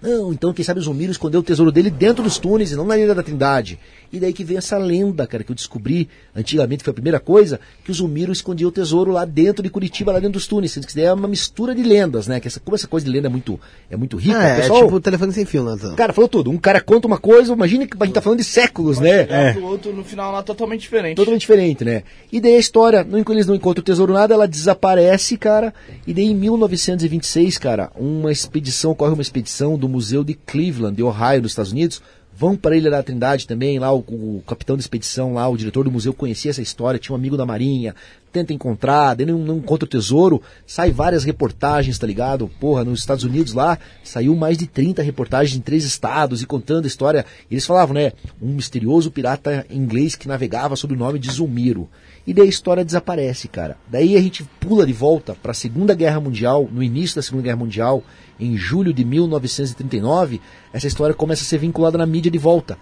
Não, 0.00 0.32
então 0.32 0.52
quem 0.52 0.64
sabe 0.64 0.80
o 0.80 0.82
Zumiro 0.82 1.10
escondeu 1.10 1.40
o 1.40 1.42
tesouro 1.42 1.72
dele 1.72 1.90
dentro 1.90 2.22
dos 2.22 2.38
túneis 2.38 2.70
e 2.72 2.76
não 2.76 2.86
na 2.86 2.96
Ilha 2.96 3.14
da 3.14 3.22
Trindade. 3.22 3.78
E 4.12 4.18
daí 4.18 4.32
que 4.32 4.44
vem 4.44 4.56
essa 4.56 4.78
lenda, 4.78 5.26
cara, 5.26 5.42
que 5.44 5.50
eu 5.50 5.54
descobri 5.56 6.08
antigamente, 6.34 6.82
foi 6.82 6.92
a 6.92 6.94
primeira 6.94 7.20
coisa, 7.20 7.60
que 7.84 7.90
o 7.90 7.94
Zumiro 7.94 8.32
escondia 8.32 8.66
o 8.66 8.70
tesouro 8.70 9.12
lá 9.12 9.24
dentro 9.24 9.62
de 9.62 9.68
Curitiba, 9.68 10.12
lá 10.12 10.18
dentro 10.18 10.34
dos 10.34 10.46
túneis. 10.46 10.74
Isso 10.76 10.96
daí 10.96 11.04
é 11.04 11.12
uma 11.12 11.28
mistura 11.28 11.74
de 11.74 11.82
lendas, 11.82 12.26
né? 12.26 12.40
Que 12.40 12.48
essa, 12.48 12.58
como 12.60 12.74
essa 12.74 12.86
coisa 12.86 13.04
de 13.04 13.12
lenda 13.12 13.26
é 13.26 13.30
muito, 13.30 13.60
é 13.90 13.96
muito 13.96 14.16
rica, 14.16 14.38
Ah, 14.38 14.44
é, 14.44 14.56
pessoal... 14.60 14.84
tipo 14.84 14.96
o 14.96 15.00
telefone 15.00 15.32
sem 15.32 15.44
fio, 15.44 15.62
Natan. 15.64 15.94
Cara, 15.94 16.12
falou 16.12 16.28
tudo. 16.28 16.50
Um 16.50 16.56
cara 16.58 16.80
conta 16.80 17.06
uma 17.06 17.18
coisa, 17.18 17.52
imagina 17.52 17.86
que 17.86 17.96
a 18.00 18.04
gente 18.06 18.14
tá 18.14 18.22
falando 18.22 18.38
de 18.38 18.44
séculos, 18.44 18.98
né? 18.98 19.26
É. 19.28 19.58
O 19.58 19.64
outro 19.64 19.92
no 19.92 20.04
final 20.04 20.32
lá 20.32 20.42
totalmente 20.42 20.80
diferente. 20.82 21.16
Totalmente 21.16 21.40
diferente, 21.42 21.84
né? 21.84 22.02
E 22.32 22.40
daí 22.40 22.54
a 22.54 22.58
história, 22.58 23.04
não, 23.04 23.18
eles 23.28 23.46
não 23.46 23.54
encontram 23.54 23.82
o 23.82 23.84
tesouro 23.84 24.12
nada, 24.14 24.32
ela 24.32 24.46
desaparece, 24.48 25.36
cara. 25.36 25.74
E 26.06 26.14
daí 26.14 26.26
em 26.30 26.34
1926, 26.34 27.58
cara, 27.58 27.90
uma 27.96 28.32
expedição, 28.32 28.92
ocorre 28.92 29.12
uma 29.12 29.22
expedição 29.22 29.76
do 29.76 29.87
Museu 29.88 30.22
de 30.22 30.34
Cleveland, 30.34 30.96
de 30.96 31.02
Ohio, 31.02 31.42
nos 31.42 31.52
Estados 31.52 31.72
Unidos. 31.72 32.02
Vão 32.38 32.56
para 32.56 32.76
a 32.76 32.78
Ilha 32.78 32.88
da 32.88 33.02
Trindade 33.02 33.48
também, 33.48 33.80
lá 33.80 33.92
o, 33.92 33.98
o 33.98 34.44
capitão 34.46 34.76
da 34.76 34.80
expedição, 34.80 35.34
lá 35.34 35.48
o 35.48 35.56
diretor 35.56 35.82
do 35.82 35.90
museu 35.90 36.14
conhecia 36.14 36.52
essa 36.52 36.62
história, 36.62 36.96
tinha 36.96 37.12
um 37.12 37.18
amigo 37.18 37.36
da 37.36 37.44
marinha, 37.44 37.96
tenta 38.32 38.52
encontrar, 38.52 39.14
daí 39.14 39.26
não, 39.26 39.38
não 39.38 39.56
encontra 39.56 39.86
o 39.86 39.88
tesouro, 39.88 40.40
sai 40.64 40.92
várias 40.92 41.24
reportagens, 41.24 41.98
tá 41.98 42.06
ligado? 42.06 42.48
Porra, 42.60 42.84
nos 42.84 43.00
Estados 43.00 43.24
Unidos 43.24 43.54
lá, 43.54 43.76
saiu 44.04 44.36
mais 44.36 44.56
de 44.56 44.68
30 44.68 45.02
reportagens 45.02 45.58
em 45.58 45.60
três 45.60 45.82
estados 45.82 46.40
e 46.40 46.46
contando 46.46 46.84
a 46.84 46.86
história. 46.86 47.26
Eles 47.50 47.66
falavam, 47.66 47.94
né? 47.94 48.12
Um 48.40 48.54
misterioso 48.54 49.10
pirata 49.10 49.66
inglês 49.68 50.14
que 50.14 50.28
navegava 50.28 50.76
sob 50.76 50.94
o 50.94 50.96
nome 50.96 51.18
de 51.18 51.32
Zumiro. 51.32 51.88
E 52.28 52.34
daí 52.34 52.44
a 52.44 52.50
história 52.50 52.84
desaparece, 52.84 53.48
cara. 53.48 53.78
Daí 53.88 54.14
a 54.14 54.20
gente 54.20 54.44
pula 54.60 54.86
de 54.86 54.92
volta 54.92 55.34
para 55.34 55.52
a 55.52 55.54
Segunda 55.54 55.94
Guerra 55.94 56.20
Mundial, 56.20 56.68
no 56.70 56.82
início 56.82 57.16
da 57.16 57.22
Segunda 57.22 57.44
Guerra 57.44 57.56
Mundial, 57.56 58.02
em 58.38 58.54
julho 58.54 58.92
de 58.92 59.02
1939, 59.02 60.38
essa 60.70 60.86
história 60.86 61.14
começa 61.14 61.40
a 61.40 61.46
ser 61.46 61.56
vinculada 61.56 61.96
na 61.96 62.04
mídia 62.04 62.30
de 62.30 62.36
volta. 62.36 62.76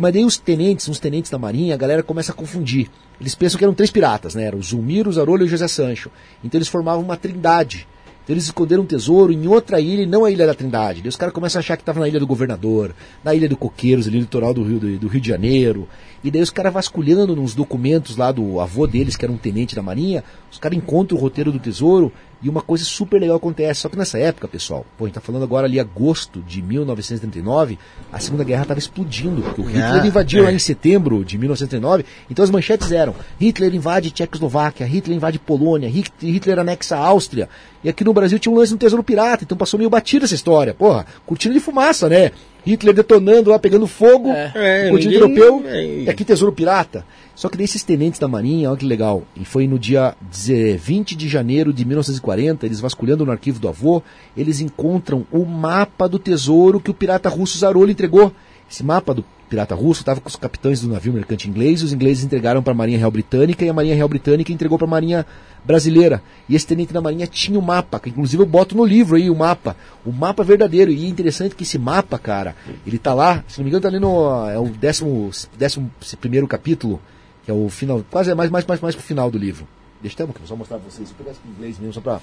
Mas 0.00 0.14
daí 0.14 0.24
os 0.24 0.38
tenentes, 0.38 0.88
uns 0.88 0.98
tenentes 0.98 1.30
da 1.30 1.36
marinha, 1.36 1.74
a 1.74 1.76
galera 1.76 2.02
começa 2.02 2.32
a 2.32 2.34
confundir. 2.34 2.88
Eles 3.20 3.34
pensam 3.34 3.58
que 3.58 3.64
eram 3.64 3.74
três 3.74 3.90
piratas, 3.90 4.34
né? 4.34 4.44
Eram 4.44 4.60
o 4.60 4.62
Zulmiro, 4.62 5.10
o 5.10 5.12
Zarolho 5.12 5.42
e 5.42 5.44
o 5.44 5.48
José 5.48 5.68
Sancho. 5.68 6.10
Então 6.42 6.56
eles 6.56 6.68
formavam 6.68 7.04
uma 7.04 7.18
trindade. 7.18 7.86
Então 8.26 8.34
eles 8.34 8.46
esconderam 8.46 8.82
um 8.82 8.86
tesouro 8.86 9.32
em 9.32 9.46
outra 9.46 9.78
ilha 9.78 10.02
e 10.02 10.06
não 10.06 10.24
a 10.24 10.30
Ilha 10.32 10.48
da 10.48 10.52
Trindade. 10.52 11.00
Daí 11.00 11.08
os 11.08 11.16
caras 11.16 11.32
começam 11.32 11.58
a 11.58 11.60
achar 11.60 11.76
que 11.76 11.82
estava 11.82 12.00
na 12.00 12.08
Ilha 12.08 12.18
do 12.18 12.26
Governador, 12.26 12.92
na 13.22 13.32
Ilha 13.32 13.48
do 13.48 13.56
Coqueiros, 13.56 14.08
ali 14.08 14.16
no 14.16 14.22
litoral 14.22 14.52
do 14.52 14.64
Rio, 14.64 14.80
do, 14.80 14.98
do 14.98 15.06
Rio 15.06 15.20
de 15.20 15.28
Janeiro. 15.28 15.88
E 16.26 16.30
daí 16.32 16.42
os 16.42 16.50
caras 16.50 16.72
vasculhando 16.72 17.36
nos 17.36 17.54
documentos 17.54 18.16
lá 18.16 18.32
do 18.32 18.58
avô 18.60 18.84
deles, 18.84 19.14
que 19.14 19.24
era 19.24 19.32
um 19.32 19.36
tenente 19.36 19.76
da 19.76 19.82
Marinha, 19.82 20.24
os 20.50 20.58
caras 20.58 20.76
encontram 20.76 21.16
o 21.16 21.20
roteiro 21.20 21.52
do 21.52 21.58
tesouro 21.60 22.12
e 22.42 22.48
uma 22.48 22.60
coisa 22.60 22.84
super 22.84 23.20
legal 23.20 23.36
acontece. 23.36 23.82
Só 23.82 23.88
que 23.88 23.96
nessa 23.96 24.18
época, 24.18 24.48
pessoal, 24.48 24.84
pô, 24.98 25.04
a 25.04 25.06
gente 25.06 25.14
tá 25.14 25.20
falando 25.20 25.44
agora 25.44 25.66
ali 25.68 25.78
agosto 25.78 26.42
de 26.42 26.60
1939, 26.60 27.78
a 28.12 28.18
Segunda 28.18 28.42
Guerra 28.44 28.62
estava 28.62 28.78
explodindo, 28.80 29.40
porque 29.42 29.60
o 29.60 29.64
Hitler 29.64 30.02
Ah, 30.02 30.06
invadiu 30.06 30.40
é. 30.40 30.46
lá 30.46 30.52
em 30.52 30.58
setembro 30.58 31.24
de 31.24 31.38
1939. 31.38 32.04
Então 32.30 32.42
as 32.44 32.50
manchetes 32.50 32.90
eram: 32.92 33.14
Hitler 33.40 33.72
invade 33.74 34.10
Tchecoslováquia, 34.10 34.84
Hitler 34.86 35.16
invade 35.16 35.38
Polônia, 35.38 35.88
Hit- 35.88 36.12
Hitler 36.20 36.58
anexa 36.58 36.96
a 36.96 37.00
Áustria. 37.00 37.48
E 37.84 37.88
aqui 37.88 38.02
no 38.04 38.12
Brasil 38.12 38.38
tinha 38.38 38.52
um 38.52 38.56
lance 38.58 38.72
no 38.72 38.78
Tesouro 38.78 39.02
Pirata, 39.04 39.44
então 39.44 39.56
passou 39.56 39.78
meio 39.78 39.88
batida 39.88 40.24
essa 40.24 40.34
história. 40.34 40.74
Porra, 40.74 41.06
cortina 41.24 41.54
de 41.54 41.60
fumaça, 41.60 42.08
né? 42.08 42.32
Hitler 42.66 42.94
detonando 42.94 43.50
lá, 43.50 43.58
pegando 43.58 43.86
fogo, 43.86 44.30
É. 44.30 44.52
É, 44.54 44.90
continente 44.90 45.20
ninguém- 45.20 45.38
europeu, 45.38 45.62
é. 45.70 45.84
e 46.02 46.10
aqui 46.10 46.24
Tesouro 46.24 46.52
Pirata. 46.52 47.04
Só 47.34 47.48
que 47.48 47.56
desses 47.58 47.82
tenentes 47.82 48.18
da 48.18 48.26
Marinha, 48.26 48.70
olha 48.70 48.78
que 48.78 48.86
legal, 48.86 49.22
e 49.36 49.44
foi 49.44 49.66
no 49.66 49.78
dia 49.78 50.14
10 50.22 50.80
20 50.82 51.14
de 51.14 51.28
janeiro 51.28 51.72
de 51.72 51.84
1940, 51.84 52.64
eles 52.66 52.80
vasculhando 52.80 53.26
no 53.26 53.30
arquivo 53.32 53.60
do 53.60 53.68
avô, 53.68 54.02
eles 54.36 54.60
encontram 54.60 55.26
o 55.30 55.44
mapa 55.44 56.08
do 56.08 56.18
tesouro 56.18 56.80
que 56.80 56.90
o 56.90 56.94
pirata 56.94 57.28
russo 57.28 57.58
Zarolho 57.58 57.90
entregou. 57.90 58.32
Esse 58.70 58.82
mapa 58.82 59.12
do 59.14 59.24
pirata 59.48 59.74
russo 59.74 60.00
estava 60.00 60.20
com 60.20 60.28
os 60.28 60.36
capitães 60.36 60.80
do 60.80 60.88
navio 60.88 61.12
mercante 61.12 61.48
inglês, 61.48 61.82
os 61.82 61.92
ingleses 61.92 62.24
entregaram 62.24 62.62
para 62.62 62.72
a 62.72 62.74
Marinha 62.76 62.98
Real 62.98 63.10
Britânica 63.10 63.64
e 63.64 63.68
a 63.68 63.72
Marinha 63.72 63.94
Real 63.94 64.08
Britânica 64.08 64.52
entregou 64.52 64.76
para 64.78 64.86
a 64.86 64.90
Marinha 64.90 65.26
brasileira. 65.64 66.22
E 66.48 66.54
esse 66.54 66.66
tenente 66.66 66.92
da 66.92 67.00
Marinha 67.00 67.26
tinha 67.26 67.58
o 67.58 67.62
mapa, 67.62 67.98
que 68.00 68.08
inclusive 68.10 68.42
eu 68.42 68.46
boto 68.46 68.76
no 68.76 68.84
livro 68.84 69.16
aí 69.16 69.30
o 69.30 69.34
mapa, 69.36 69.76
o 70.04 70.12
mapa 70.12 70.42
verdadeiro. 70.44 70.90
E 70.90 71.04
é 71.04 71.08
interessante 71.08 71.54
que 71.54 71.62
esse 71.64 71.78
mapa, 71.78 72.18
cara, 72.18 72.54
ele 72.86 72.98
tá 72.98 73.14
lá, 73.14 73.44
se 73.48 73.58
não 73.58 73.64
me 73.64 73.70
engano, 73.70 73.82
tá 73.82 73.88
ali 73.88 73.98
no 74.00 74.48
é 74.48 74.58
o 74.58 74.66
décimo, 74.68 75.30
décimo 75.58 75.90
primeiro 76.20 76.46
capítulo, 76.46 77.00
que 77.44 77.50
é 77.50 77.54
o 77.54 77.68
final, 77.68 78.04
quase 78.10 78.30
é 78.30 78.34
mais 78.34 78.50
mais 78.50 78.64
mais 78.66 78.80
mais 78.80 78.94
pro 78.94 79.04
final 79.04 79.30
do 79.30 79.38
livro. 79.38 79.66
Deixa 80.02 80.22
eu 80.22 80.28
só 80.44 80.54
mostrar 80.54 80.78
pra 80.78 80.90
vocês. 80.90 81.10
Pegar 81.16 81.30
em 81.32 81.50
inglês 81.56 81.78
mesmo, 81.78 81.94
só 81.94 82.00
pra 82.00 82.20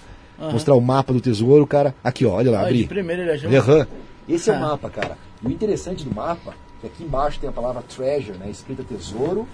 mostrar 0.51 0.75
o 0.75 0.81
mapa 0.81 1.11
do 1.11 1.19
tesouro, 1.19 1.65
cara. 1.65 1.93
Aqui, 2.03 2.25
ó, 2.25 2.33
olha 2.33 2.51
lá, 2.51 2.59
Olha, 2.59 2.67
abri. 2.67 2.85
primeiro 2.87 3.23
ele 3.23 3.31
achou. 3.31 3.49
Aham. 3.49 3.87
Esse 4.29 4.49
é 4.49 4.53
o 4.53 4.55
Ah. 4.55 4.59
mapa, 4.59 4.89
cara. 4.89 5.17
E 5.43 5.47
o 5.47 5.51
interessante 5.51 6.05
do 6.05 6.13
mapa 6.15 6.51
é 6.51 6.62
aqui 6.87 7.03
embaixo 7.03 7.39
tem 7.39 7.49
a 7.49 7.53
palavra 7.53 7.81
treasure, 7.81 8.37
né? 8.37 8.49
Escrita 8.49 8.83
tesouro. 8.83 9.47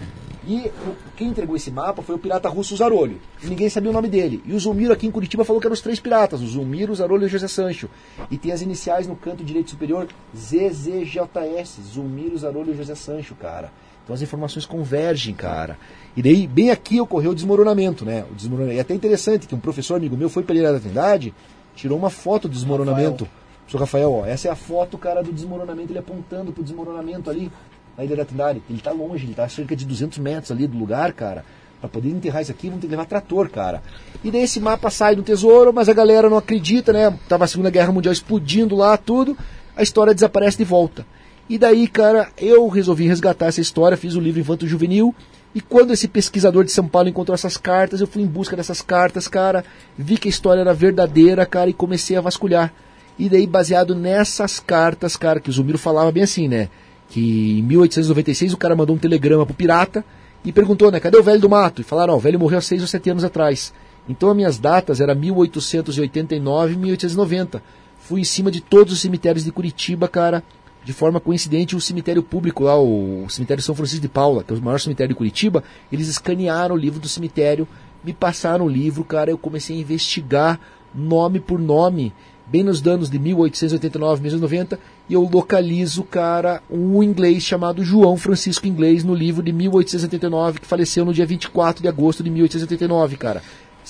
E 0.47 0.71
quem 1.15 1.27
entregou 1.27 1.55
esse 1.55 1.69
mapa 1.69 2.01
foi 2.01 2.15
o 2.15 2.19
pirata 2.19 2.49
russo 2.49 2.75
Zarolho. 2.75 3.19
Ninguém 3.43 3.69
sabia 3.69 3.89
o 3.89 3.93
nome 3.93 4.07
dele. 4.07 4.41
E 4.45 4.53
o 4.53 4.59
Zulmiro 4.59 4.93
aqui 4.93 5.05
em 5.05 5.11
Curitiba 5.11 5.45
falou 5.45 5.61
que 5.61 5.67
eram 5.67 5.73
os 5.73 5.81
três 5.81 5.99
piratas: 5.99 6.41
o 6.41 6.47
Zulmiro, 6.47 6.91
o 6.91 6.95
Zarolho 6.95 7.23
e 7.23 7.25
o 7.25 7.29
José 7.29 7.47
Sancho. 7.47 7.89
E 8.31 8.37
tem 8.37 8.51
as 8.51 8.61
iniciais 8.61 9.05
no 9.05 9.15
canto 9.15 9.43
direito 9.43 9.69
superior: 9.69 10.07
ZZJS. 10.35 11.79
Zulmiro, 11.93 12.37
Zarolho 12.37 12.73
e 12.73 12.77
José 12.77 12.95
Sancho, 12.95 13.35
cara. 13.35 13.71
Então 14.03 14.15
as 14.15 14.21
informações 14.21 14.65
convergem, 14.65 15.35
cara. 15.35 15.77
E 16.17 16.23
daí, 16.23 16.47
bem 16.47 16.71
aqui 16.71 16.99
ocorreu 16.99 17.31
o 17.31 17.35
desmoronamento, 17.35 18.03
né? 18.03 18.25
O 18.31 18.33
desmoronamento. 18.33 18.75
E 18.75 18.79
é 18.79 18.81
até 18.81 18.95
interessante 18.95 19.47
que 19.47 19.53
um 19.53 19.59
professor 19.59 19.95
amigo 19.95 20.17
meu 20.17 20.29
foi 20.29 20.41
para 20.41 20.55
Ilha 20.55 20.73
da 20.73 20.79
Trindade, 20.79 21.33
tirou 21.75 21.95
uma 21.95 22.09
foto 22.09 22.47
do 22.47 22.53
desmoronamento. 22.55 23.27
Sou 23.69 23.79
Rafael, 23.79 24.11
ó. 24.11 24.25
Essa 24.25 24.47
é 24.47 24.51
a 24.51 24.55
foto, 24.55 24.97
cara, 24.97 25.21
do 25.21 25.31
desmoronamento, 25.31 25.91
ele 25.91 25.99
apontando 25.99 26.51
pro 26.51 26.63
desmoronamento 26.63 27.29
ali 27.29 27.51
na 27.95 28.03
Ilha 28.03 28.15
da 28.15 28.25
Trindade. 28.25 28.63
Ele 28.67 28.81
tá 28.81 28.91
longe, 28.91 29.25
ele 29.25 29.35
tá 29.35 29.43
a 29.43 29.49
cerca 29.49 29.75
de 29.75 29.85
200 29.85 30.17
metros 30.17 30.51
ali 30.51 30.65
do 30.65 30.75
lugar, 30.75 31.13
cara. 31.13 31.45
Pra 31.79 31.87
poder 31.87 32.09
enterrar 32.09 32.41
isso 32.41 32.51
aqui, 32.51 32.67
vão 32.67 32.79
ter 32.79 32.87
que 32.87 32.91
levar 32.91 33.05
trator, 33.05 33.47
cara. 33.47 33.83
E 34.23 34.31
daí 34.31 34.41
esse 34.41 34.59
mapa 34.59 34.89
sai 34.89 35.15
do 35.15 35.21
tesouro, 35.21 35.71
mas 35.71 35.87
a 35.87 35.93
galera 35.93 36.29
não 36.29 36.37
acredita, 36.37 36.91
né? 36.91 37.15
Tava 37.29 37.45
a 37.45 37.47
Segunda 37.47 37.69
Guerra 37.69 37.91
Mundial 37.91 38.11
explodindo 38.11 38.75
lá, 38.75 38.97
tudo. 38.97 39.37
A 39.77 39.83
história 39.83 40.15
desaparece 40.15 40.57
de 40.57 40.63
volta. 40.63 41.05
E 41.47 41.57
daí, 41.57 41.87
cara, 41.87 42.27
eu 42.37 42.67
resolvi 42.67 43.07
resgatar 43.07 43.45
essa 43.45 43.61
história, 43.61 43.95
fiz 43.95 44.15
o 44.15 44.19
livro 44.19 44.41
Infanto 44.41 44.67
Juvenil. 44.67 45.13
E 45.53 45.61
quando 45.61 45.93
esse 45.93 46.07
pesquisador 46.07 46.63
de 46.63 46.71
São 46.71 46.87
Paulo 46.87 47.07
encontrou 47.07 47.35
essas 47.35 47.55
cartas, 47.55 48.01
eu 48.01 48.07
fui 48.07 48.23
em 48.23 48.27
busca 48.27 48.55
dessas 48.55 48.81
cartas, 48.81 49.27
cara. 49.27 49.63
Vi 49.95 50.17
que 50.17 50.27
a 50.27 50.29
história 50.31 50.61
era 50.61 50.73
verdadeira, 50.73 51.45
cara, 51.45 51.69
e 51.69 51.73
comecei 51.73 52.17
a 52.17 52.21
vasculhar. 52.21 52.73
E 53.19 53.27
daí, 53.27 53.45
baseado 53.45 53.93
nessas 53.93 54.61
cartas, 54.61 55.17
cara, 55.17 55.41
que 55.41 55.49
o 55.49 55.53
Zumiro 55.53 55.77
falava 55.77 56.09
bem 56.09 56.23
assim, 56.23 56.47
né? 56.47 56.69
Que 57.09 57.59
em 57.59 57.63
1896 57.63 58.53
o 58.53 58.57
cara 58.57 58.77
mandou 58.77 58.95
um 58.95 58.99
telegrama 58.99 59.45
pro 59.45 59.53
pirata 59.53 60.05
e 60.45 60.53
perguntou, 60.53 60.89
né? 60.89 61.01
Cadê 61.01 61.17
o 61.17 61.23
velho 61.23 61.41
do 61.41 61.49
mato? 61.49 61.81
E 61.81 61.83
falaram, 61.83 62.13
ó, 62.13 62.15
o 62.15 62.19
velho 62.19 62.39
morreu 62.39 62.59
há 62.59 62.61
seis 62.61 62.81
ou 62.81 62.87
sete 62.87 63.09
anos 63.09 63.25
atrás. 63.25 63.73
Então 64.07 64.29
as 64.29 64.35
minhas 64.37 64.57
datas 64.57 65.01
eram 65.01 65.13
1889 65.15 66.73
e 66.73 66.77
1890. 66.77 67.61
Fui 67.99 68.21
em 68.21 68.23
cima 68.23 68.49
de 68.49 68.61
todos 68.61 68.93
os 68.93 69.01
cemitérios 69.01 69.43
de 69.43 69.51
Curitiba, 69.51 70.07
cara. 70.07 70.41
De 70.85 70.93
forma 70.93 71.19
coincidente, 71.19 71.75
o 71.75 71.81
cemitério 71.81 72.23
público 72.23 72.63
lá, 72.63 72.79
o 72.79 73.25
cemitério 73.29 73.61
São 73.61 73.75
Francisco 73.75 74.01
de 74.01 74.07
Paula, 74.07 74.45
que 74.45 74.53
é 74.53 74.55
o 74.55 74.61
maior 74.61 74.79
cemitério 74.79 75.13
de 75.13 75.17
Curitiba, 75.17 75.61
eles 75.91 76.07
escanearam 76.07 76.73
o 76.73 76.77
livro 76.77 77.01
do 77.01 77.09
cemitério, 77.09 77.67
me 78.01 78.13
passaram 78.13 78.65
o 78.65 78.69
livro, 78.69 79.03
cara. 79.03 79.29
Eu 79.29 79.37
comecei 79.37 79.75
a 79.75 79.79
investigar 79.81 80.57
nome 80.95 81.41
por 81.41 81.59
nome 81.59 82.13
bem 82.49 82.63
nos 82.63 82.81
danos 82.81 83.09
de 83.09 83.19
1889, 83.19 84.21
1890, 84.21 84.79
e 85.07 85.13
eu 85.13 85.21
localizo, 85.21 86.03
cara, 86.03 86.61
um 86.69 87.03
inglês 87.03 87.43
chamado 87.43 87.83
João 87.83 88.17
Francisco 88.17 88.67
Inglês 88.67 89.03
no 89.03 89.13
livro 89.13 89.43
de 89.43 89.53
1889, 89.53 90.59
que 90.59 90.65
faleceu 90.65 91.05
no 91.05 91.13
dia 91.13 91.25
24 91.25 91.81
de 91.81 91.87
agosto 91.87 92.23
de 92.23 92.29
1889, 92.29 93.17
cara. 93.17 93.43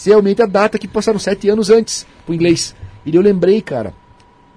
Realmente 0.05 0.41
a 0.41 0.45
data 0.45 0.78
que 0.78 0.88
passaram 0.88 1.20
sete 1.20 1.49
anos 1.49 1.70
antes 1.70 2.05
pro 2.26 2.36
inglês. 2.36 2.76
E 3.05 3.16
eu 3.16 3.22
lembrei, 3.22 3.62
cara, 3.62 3.93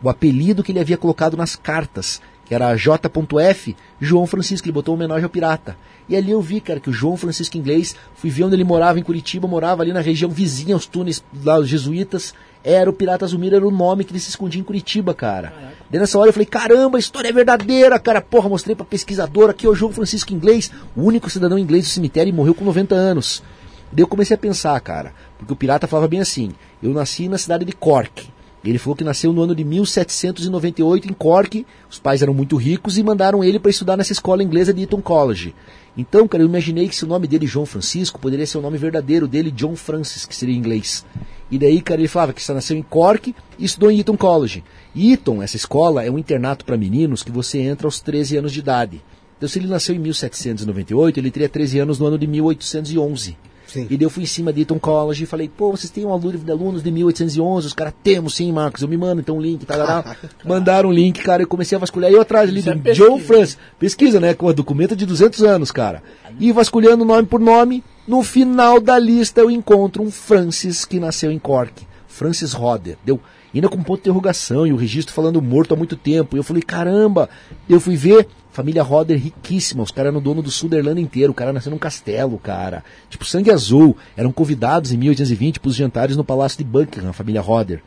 o 0.03 0.09
apelido 0.09 0.63
que 0.63 0.73
ele 0.73 0.81
havia 0.81 0.97
colocado 0.97 1.37
nas 1.37 1.55
cartas, 1.55 2.21
que 2.45 2.55
era 2.55 2.75
J.F. 2.77 3.77
João 4.01 4.27
Francisco, 4.27 4.67
ele 4.67 4.73
botou 4.73 4.95
homenagem 4.95 5.25
ao 5.25 5.31
pirata. 5.31 5.77
E 6.09 6.17
ali 6.17 6.33
eu 6.33 6.41
vi, 6.41 6.61
cara, 6.61 6.81
que 6.81 6.91
o 6.91 6.93
João 6.93 7.17
Francisco 7.17 7.57
Inglês, 7.57 7.95
fui 8.15 8.29
ver 8.29 8.45
onde 8.45 8.57
ele 8.57 8.65
morava 8.65 8.99
em 8.99 9.03
Curitiba, 9.03 9.47
morava 9.47 9.83
ali 9.83 9.93
na 9.93 10.01
região 10.01 10.31
vizinha 10.31 10.75
aos 10.75 10.87
túneis 10.87 11.23
lá, 11.45 11.59
os 11.59 11.69
jesuítas, 11.69 12.35
era 12.65 12.89
o 12.89 12.93
Pirata 12.93 13.27
Zumira, 13.27 13.57
era 13.57 13.67
o 13.67 13.71
nome 13.71 14.05
que 14.05 14.13
ele 14.13 14.21
se 14.21 14.31
escondia 14.31 14.61
em 14.61 14.65
Curitiba, 14.65 15.15
cara. 15.15 15.53
Daí 15.91 16.01
nessa 16.01 16.19
hora 16.19 16.29
eu 16.29 16.33
falei, 16.33 16.47
caramba, 16.47 16.99
a 16.99 17.01
história 17.01 17.29
é 17.29 17.33
verdadeira, 17.33 17.99
cara. 17.99 18.21
Porra, 18.21 18.49
mostrei 18.49 18.75
pra 18.75 18.85
pesquisador 18.85 19.51
aqui, 19.51 19.67
o 19.67 19.75
João 19.75 19.93
Francisco 19.93 20.33
Inglês, 20.33 20.71
o 20.97 21.03
único 21.03 21.31
cidadão 21.31 21.59
inglês 21.59 21.85
do 21.85 21.91
cemitério 21.91 22.31
e 22.31 22.33
morreu 22.33 22.55
com 22.55 22.65
90 22.65 22.95
anos. 22.95 23.43
Daí 23.91 24.03
eu 24.03 24.09
comecei 24.09 24.35
a 24.35 24.39
pensar, 24.39 24.81
cara, 24.81 25.13
porque 25.39 25.53
o 25.53 25.57
pirata 25.57 25.87
falava 25.87 26.09
bem 26.09 26.21
assim, 26.21 26.53
eu 26.83 26.93
nasci 26.93 27.29
na 27.29 27.37
cidade 27.37 27.65
de 27.65 27.73
Cork. 27.73 28.31
Ele 28.65 28.79
falou 28.79 28.95
que 28.95 29.03
nasceu 29.03 29.33
no 29.33 29.43
ano 29.43 29.57
de 29.57 29.65
1798 29.65 31.09
em 31.09 31.13
Cork. 31.13 31.67
Os 31.91 31.99
pais 31.99 32.23
eram 32.23 32.33
muito 32.33 32.57
ricos 32.57 32.97
e 32.97 33.03
mandaram 33.03 33.43
ele 33.43 33.59
para 33.59 33.71
estudar 33.71 33.97
nessa 33.97 34.13
escola 34.13 34.43
inglesa 34.43 34.73
de 34.73 34.83
Eton 34.83 35.03
College. 35.03 35.53
Então, 35.97 36.29
cara, 36.29 36.45
eu 36.45 36.49
imaginei 36.49 36.89
que 36.89 36.95
se 36.95 37.05
o 37.05 37.09
nome 37.09 37.27
dele 37.27 37.47
João 37.47 37.67
Francisco 37.67 38.21
poderia 38.21 38.47
ser 38.47 38.59
o 38.59 38.63
nome 38.63 38.79
verdadeiro 38.79 39.27
dele, 39.27 39.51
John 39.51 39.75
Francis, 39.75 40.25
que 40.25 40.35
seria 40.35 40.55
em 40.55 40.59
inglês. 40.59 41.05
E 41.51 41.59
daí, 41.59 41.83
cara, 41.83 42.01
ele 42.01 42.09
falava 42.09 42.33
que 42.33 42.53
nasceu 42.53 42.77
em 42.77 42.83
Cork 42.83 43.35
e 43.59 43.65
estudou 43.65 43.91
em 43.91 43.99
Eton 43.99 44.17
College. 44.17 44.63
Eton, 44.97 45.43
essa 45.43 45.57
escola, 45.57 46.05
é 46.05 46.11
um 46.11 46.19
internato 46.19 46.65
para 46.65 46.77
meninos 46.77 47.23
que 47.23 47.33
você 47.33 47.59
entra 47.59 47.87
aos 47.87 48.01
13 48.01 48.39
anos 48.39 48.53
de 48.53 48.61
idade. 48.61 49.03
Então, 49.37 49.49
se 49.49 49.59
ele 49.59 49.67
nasceu 49.67 49.95
em 49.95 49.99
1798, 49.99 51.19
ele 51.19 51.31
teria 51.31 51.49
13 51.49 51.81
anos 51.81 51.99
no 51.99 52.07
ano 52.07 52.17
de 52.17 52.29
1811. 52.29 53.37
Sim. 53.73 53.87
E 53.89 53.97
daí 53.97 54.05
eu 54.05 54.11
fui 54.11 54.25
em 54.25 54.27
cima 54.27 54.53
de 54.53 54.61
Eton 54.61 54.79
College 54.79 55.25
e 55.25 55.27
falei, 55.27 55.49
pô, 55.49 55.71
vocês 55.71 55.89
têm 55.89 56.05
um 56.05 56.15
livro 56.19 56.45
de 56.45 56.53
alunos 56.53 56.83
de 56.83 56.91
1811? 56.91 57.69
Os 57.69 57.73
caras, 57.73 57.95
temos 58.03 58.35
sim, 58.35 58.53
Marcos, 58.53 58.83
eu 58.83 58.89
me 58.89 58.99
mando 58.99 59.23
então 59.23 59.39
um 59.39 59.41
link, 59.41 59.65
tá, 59.65 60.17
Mandaram 60.45 60.91
um 60.91 60.93
link, 60.93 61.23
cara, 61.23 61.43
eu 61.43 61.47
comecei 61.47 61.75
a 61.77 61.79
vasculhar. 61.79 62.11
E 62.11 62.15
eu 62.15 62.21
atrás 62.21 62.51
ali, 62.51 62.61
é 62.61 62.75
do 62.75 62.81
pesquisa. 62.81 63.09
John 63.09 63.19
Francis. 63.19 63.59
Pesquisa, 63.79 64.21
né, 64.21 64.35
com 64.35 64.45
o 64.45 64.53
documento 64.53 64.95
de 64.95 65.07
200 65.07 65.43
anos, 65.43 65.71
cara. 65.71 66.03
E 66.39 66.53
vasculhando 66.53 67.03
nome 67.03 67.27
por 67.27 67.41
nome, 67.41 67.83
no 68.07 68.23
final 68.23 68.79
da 68.79 68.99
lista 68.99 69.41
eu 69.41 69.51
encontro 69.51 70.03
um 70.03 70.11
Francis 70.11 70.85
que 70.85 71.01
nasceu 71.01 71.31
em 71.31 71.39
Cork. 71.39 71.87
Francis 72.07 72.53
Roder, 72.53 72.99
deu 73.03 73.19
ainda 73.55 73.69
com 73.69 73.83
ponto 73.83 73.97
de 73.97 74.11
interrogação 74.11 74.67
e 74.67 74.73
o 74.73 74.77
registro 74.77 75.15
falando 75.15 75.41
morto 75.41 75.73
há 75.73 75.77
muito 75.77 75.97
tempo. 75.97 76.37
E 76.37 76.39
eu 76.39 76.43
falei, 76.43 76.63
caramba, 76.63 77.29
eu 77.69 77.81
fui 77.81 77.97
ver, 77.97 78.29
família 78.53 78.83
Roder 78.83 79.19
riquíssima, 79.19 79.83
os 79.83 79.91
caras 79.91 80.13
eram 80.13 80.23
dono 80.23 80.43
do 80.43 80.51
sul 80.51 80.69
da 80.69 80.77
Irlanda 80.77 81.01
inteiro, 81.01 81.33
o 81.33 81.35
cara 81.35 81.53
nasceu 81.53 81.73
num 81.73 81.79
castelo, 81.79 82.39
cara. 82.39 82.85
Tipo, 83.09 83.25
sangue 83.25 83.51
azul, 83.51 83.97
eram 84.17 84.31
convidados 84.31 84.93
em 84.93 84.97
1820 84.99 85.59
para 85.59 85.69
os 85.69 85.75
jantares 85.75 86.17
no 86.17 86.23
Palácio 86.23 86.59
de 86.59 86.65
Buckingham, 86.65 87.11
a 87.11 87.15
família 87.15 87.41
Roder. 87.41 87.83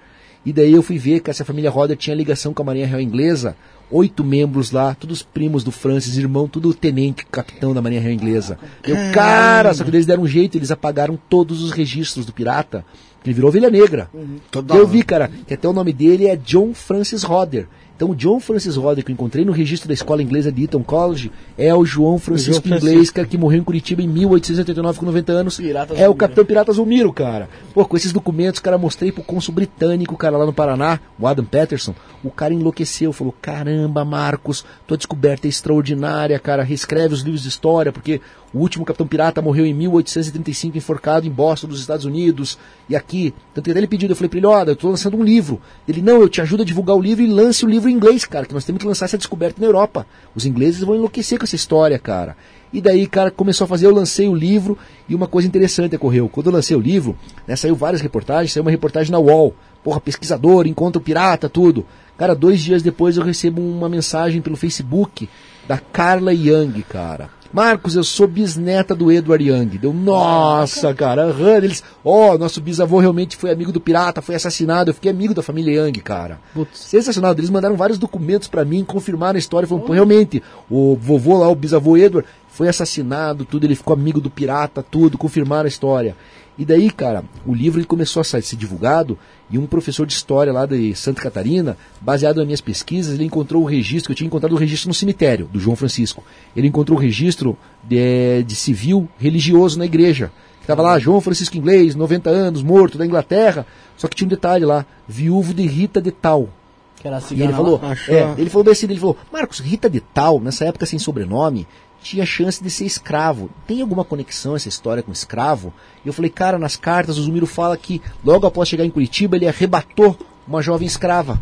E 0.46 0.52
daí 0.52 0.74
eu 0.74 0.84
fui 0.84 0.98
ver 0.98 1.22
que 1.22 1.30
essa 1.30 1.46
família 1.46 1.72
Roder 1.72 1.98
tinha 1.98 2.16
ligação 2.16 2.54
com 2.54 2.62
a 2.62 2.66
Marinha 2.66 2.86
Real 2.86 3.02
Inglesa, 3.02 3.56
oito 3.90 4.24
membros 4.24 4.72
lá, 4.72 4.94
todos 4.94 5.24
primos 5.24 5.64
do 5.64 5.72
Francis, 5.72 6.18
irmão, 6.18 6.48
tudo 6.48 6.74
tenente, 6.74 7.26
capitão 7.26 7.74
da 7.74 7.82
Marinha 7.82 8.02
Real 8.02 8.14
Inglesa. 8.14 8.58
Eu, 8.84 8.96
cara, 9.12 9.74
só 9.74 9.84
que 9.84 9.90
eles 9.90 10.06
deram 10.06 10.24
um 10.24 10.28
jeito, 10.28 10.58
eles 10.58 10.72
apagaram 10.72 11.18
todos 11.30 11.64
os 11.64 11.72
registros 11.72 12.26
do 12.26 12.34
pirata, 12.34 12.86
que 13.24 13.30
ele 13.30 13.34
virou 13.34 13.50
ovelha 13.50 13.70
negra. 13.70 14.10
Toda 14.52 14.76
eu 14.76 14.88
vi, 14.88 15.04
cara, 15.04 15.32
que 15.48 15.54
até 15.54 15.68
o 15.68 15.74
nome 15.74 15.92
dele 15.92 16.28
é 16.28 16.36
John 16.36 16.74
Francis 16.74 17.24
Roder. 17.24 17.68
Então 17.96 18.10
o 18.10 18.16
John 18.16 18.40
Francis 18.40 18.76
Roder 18.76 19.04
que 19.04 19.12
eu 19.12 19.14
encontrei 19.14 19.46
no 19.46 19.52
registro 19.52 19.88
da 19.88 19.94
escola 19.94 20.22
inglesa 20.22 20.52
de 20.52 20.64
Eton 20.66 20.84
College 20.84 21.32
é 21.58 21.74
o 21.74 21.86
João 21.86 22.20
Francisco 22.20 22.68
João 22.68 22.78
Inglês, 22.78 23.10
cara, 23.10 23.28
que 23.28 23.38
morreu 23.38 23.60
em 23.60 23.64
Curitiba 23.64 24.02
em 24.02 24.08
1889 24.08 25.00
com 25.00 25.06
90 25.06 25.32
anos. 25.32 25.60
É 25.96 26.10
o. 26.10 26.16
Capitão 26.16 26.46
Pirata 26.46 26.72
Zulmiro, 26.72 27.14
cara. 27.14 27.48
Pô, 27.74 27.86
com 27.86 27.96
esses 27.96 28.12
documentos, 28.12 28.60
cara, 28.60 28.78
mostrei 28.78 29.12
pro 29.12 29.24
cônsul 29.24 29.54
britânico, 29.54 30.18
cara, 30.18 30.38
lá 30.38 30.46
no 30.46 30.54
Paraná, 30.54 31.00
o 31.20 31.28
Adam 31.28 31.46
Patterson. 31.46 31.94
O 32.26 32.32
cara 32.32 32.54
enlouqueceu, 32.54 33.14
falou: 33.14 33.34
caramba, 33.40 34.04
Marcos, 34.04 34.66
tua 34.88 34.98
descoberta 34.98 35.48
é 35.48 35.50
extraordinária, 35.50 36.40
cara. 36.40 36.64
Reescreve 36.64 37.14
os 37.14 37.22
livros 37.22 37.44
de 37.44 37.50
história, 37.50 37.92
porque 37.92 38.20
o 38.52 38.60
último 38.60 38.84
Capitão 38.84 39.06
Pirata 39.06 39.44
morreu 39.44 39.66
em 39.66 39.74
1835, 39.74 40.76
enforcado 40.76 41.28
em 41.28 41.30
Boston, 41.30 41.68
dos 41.68 41.80
Estados 41.80 42.04
Unidos. 42.04 42.58
E 42.90 42.96
aqui, 42.96 43.32
tanto 43.54 43.66
que 43.66 43.72
até 43.72 43.80
ele 43.80 43.88
pediu, 43.88 44.10
eu 44.10 44.16
falei 44.16 44.30
pra 44.30 44.40
ele: 44.40 44.48
olha, 44.48 44.72
eu 44.72 44.76
tô 44.76 44.90
lançando 44.90 45.16
um 45.18 45.24
livro. 45.24 45.62
Ele, 45.88 46.02
não, 46.02 46.20
eu 46.20 46.28
te 46.28 46.42
ajudo 46.42 46.64
a 46.64 46.66
divulgar 46.66 46.96
o 46.96 47.02
livro 47.02 47.24
e 47.24 47.28
lance 47.28 47.64
o 47.64 47.70
livro 47.70 47.90
em 47.90 47.94
inglês, 47.94 48.26
cara, 48.26 48.48
que 48.48 48.54
nós 48.54 48.66
temos 48.66 48.82
que 48.82 48.88
lançar 48.88 49.06
essa 49.06 49.20
descoberta 49.20 49.62
na 49.62 49.68
Europa. 49.68 50.08
Os 50.34 50.46
ingleses 50.46 50.82
vão 50.82 50.96
enlouquecer 50.96 51.38
com 51.38 51.46
essa 51.46 51.56
história, 51.56 52.00
cara. 52.00 52.36
E 52.74 52.82
daí, 52.82 53.08
cara, 53.08 53.30
começou 53.30 53.66
a 53.66 53.68
fazer, 53.68 53.86
eu 53.86 53.94
lancei 53.94 54.28
o 54.28 54.36
livro 54.36 54.78
e 55.08 55.14
uma 55.14 55.28
coisa 55.28 55.48
interessante 55.48 55.96
ocorreu. 55.96 56.28
Quando 56.28 56.48
eu 56.48 56.54
lancei 56.54 56.76
o 56.76 56.82
livro, 56.82 57.16
né, 57.48 57.56
saiu 57.56 57.76
várias 57.76 58.02
reportagens, 58.02 58.52
saiu 58.52 58.64
uma 58.64 58.72
reportagem 58.72 59.12
na 59.12 59.20
UOL. 59.20 59.54
Porra, 59.86 60.02
pesquisador, 60.02 60.66
encontra 60.66 61.00
o 61.00 61.04
pirata, 61.04 61.48
tudo. 61.48 61.86
Cara, 62.18 62.34
dois 62.34 62.60
dias 62.60 62.82
depois 62.82 63.18
eu 63.18 63.24
recebo 63.24 63.62
uma 63.62 63.88
mensagem 63.88 64.42
pelo 64.42 64.56
Facebook 64.56 65.30
da 65.68 65.78
Carla 65.78 66.34
Young, 66.34 66.82
cara. 66.90 67.30
Marcos, 67.54 67.96
eu 67.96 68.04
sou 68.04 68.28
bisneta 68.28 68.96
do 68.96 69.12
Edward 69.12 69.48
Young. 69.48 69.78
Deu, 69.78 69.94
nossa, 69.94 70.92
cara, 70.96 71.26
aham, 71.26 71.58
eles, 71.58 71.84
ó, 72.04 72.36
nosso 72.36 72.60
bisavô 72.60 72.98
realmente 72.98 73.38
foi 73.38 73.52
amigo 73.52 73.72
do 73.72 73.80
pirata, 73.80 74.24
foi 74.24 74.34
assassinado. 74.34 74.90
Eu 74.90 74.96
fiquei 74.96 75.12
amigo 75.12 75.36
da 75.36 75.44
família 75.44 75.84
Young, 75.84 76.00
cara. 76.00 76.40
Sensacional. 76.74 77.34
Eles 77.34 77.52
mandaram 77.52 77.78
vários 77.78 78.00
documentos 78.00 78.48
pra 78.48 78.66
mim, 78.66 78.84
confirmaram 78.84 79.36
a 79.36 79.40
história, 79.40 79.68
falaram, 79.68 79.86
pô, 79.86 79.94
realmente, 79.94 80.42
o 80.68 80.96
vovô 81.00 81.38
lá, 81.38 81.48
o 81.48 81.54
bisavô 81.54 81.96
Edward, 81.96 82.28
foi 82.48 82.68
assassinado, 82.68 83.46
tudo, 83.46 83.66
ele 83.66 83.76
ficou 83.76 83.94
amigo 83.94 84.20
do 84.20 84.32
pirata, 84.32 84.82
tudo, 84.82 85.16
confirmaram 85.16 85.66
a 85.66 85.68
história. 85.68 86.16
E 86.58 86.64
daí, 86.64 86.90
cara, 86.90 87.24
o 87.46 87.54
livro 87.54 87.80
ele 87.80 87.86
começou 87.86 88.22
a 88.22 88.24
ser 88.24 88.42
divulgado 88.56 89.18
e 89.50 89.58
um 89.58 89.66
professor 89.66 90.06
de 90.06 90.14
história 90.14 90.54
lá 90.54 90.66
de 90.66 90.96
Santa 90.96 91.22
Catarina, 91.22 91.78
baseado 92.00 92.38
nas 92.38 92.46
minhas 92.46 92.62
pesquisas, 92.62 93.14
ele 93.14 93.26
encontrou 93.26 93.64
o 93.64 93.66
registro, 93.66 94.12
eu 94.12 94.16
tinha 94.16 94.28
encontrado 94.28 94.54
o 94.54 94.58
registro 94.58 94.88
no 94.88 94.94
cemitério 94.94 95.50
do 95.52 95.60
João 95.60 95.76
Francisco. 95.76 96.24
Ele 96.56 96.68
encontrou 96.68 96.98
o 96.98 97.02
registro 97.02 97.58
de, 97.84 98.44
de 98.44 98.56
civil 98.56 99.10
religioso 99.20 99.78
na 99.78 99.86
igreja, 99.86 100.32
Tava 100.66 100.82
lá 100.82 100.98
João 100.98 101.22
Francisco 101.22 101.58
Inglês, 101.58 101.96
90 101.96 102.30
anos, 102.30 102.64
morto 102.64 102.98
da 102.98 103.06
Inglaterra. 103.06 103.66
Só 103.96 104.08
que 104.08 104.16
tinha 104.16 104.26
um 104.26 104.30
detalhe 104.30 104.66
lá, 104.66 104.86
viúvo 105.08 105.54
de 105.54 105.66
Rita 105.66 106.02
de 106.02 106.12
Tal. 106.12 106.50
Que 106.96 107.08
era 107.08 107.18
a 107.18 107.22
E 107.32 107.42
ele 107.42 107.54
falou, 107.54 107.80
é, 108.10 108.34
ele 108.38 108.50
falou 108.50 108.64
bem 108.64 108.72
assim, 108.72 108.88
ele 108.88 109.00
falou, 109.00 109.18
Marcos, 109.32 109.60
Rita 109.60 109.90
de 109.90 110.00
Tal, 110.00 110.40
nessa 110.40 110.66
época 110.66 110.86
sem 110.86 110.98
sobrenome, 110.98 111.68
tinha 112.06 112.24
chance 112.24 112.64
de 112.64 112.70
ser 112.70 112.86
escravo. 112.86 113.50
Tem 113.66 113.82
alguma 113.82 114.06
conexão 114.06 114.56
essa 114.56 114.70
história 114.70 115.02
com 115.02 115.12
escravo? 115.12 115.74
E 116.04 116.08
eu 116.08 116.14
falei, 116.14 116.30
cara, 116.30 116.60
nas 116.60 116.76
cartas 116.76 117.18
o 117.18 117.24
Zumiro 117.24 117.48
fala 117.48 117.76
que 117.76 118.00
logo 118.24 118.46
após 118.46 118.70
chegar 118.70 118.86
em 118.86 118.92
Curitiba 118.92 119.36
ele 119.36 119.48
arrebatou 119.48 120.16
uma 120.48 120.62
jovem 120.62 120.86
escrava. 120.86 121.42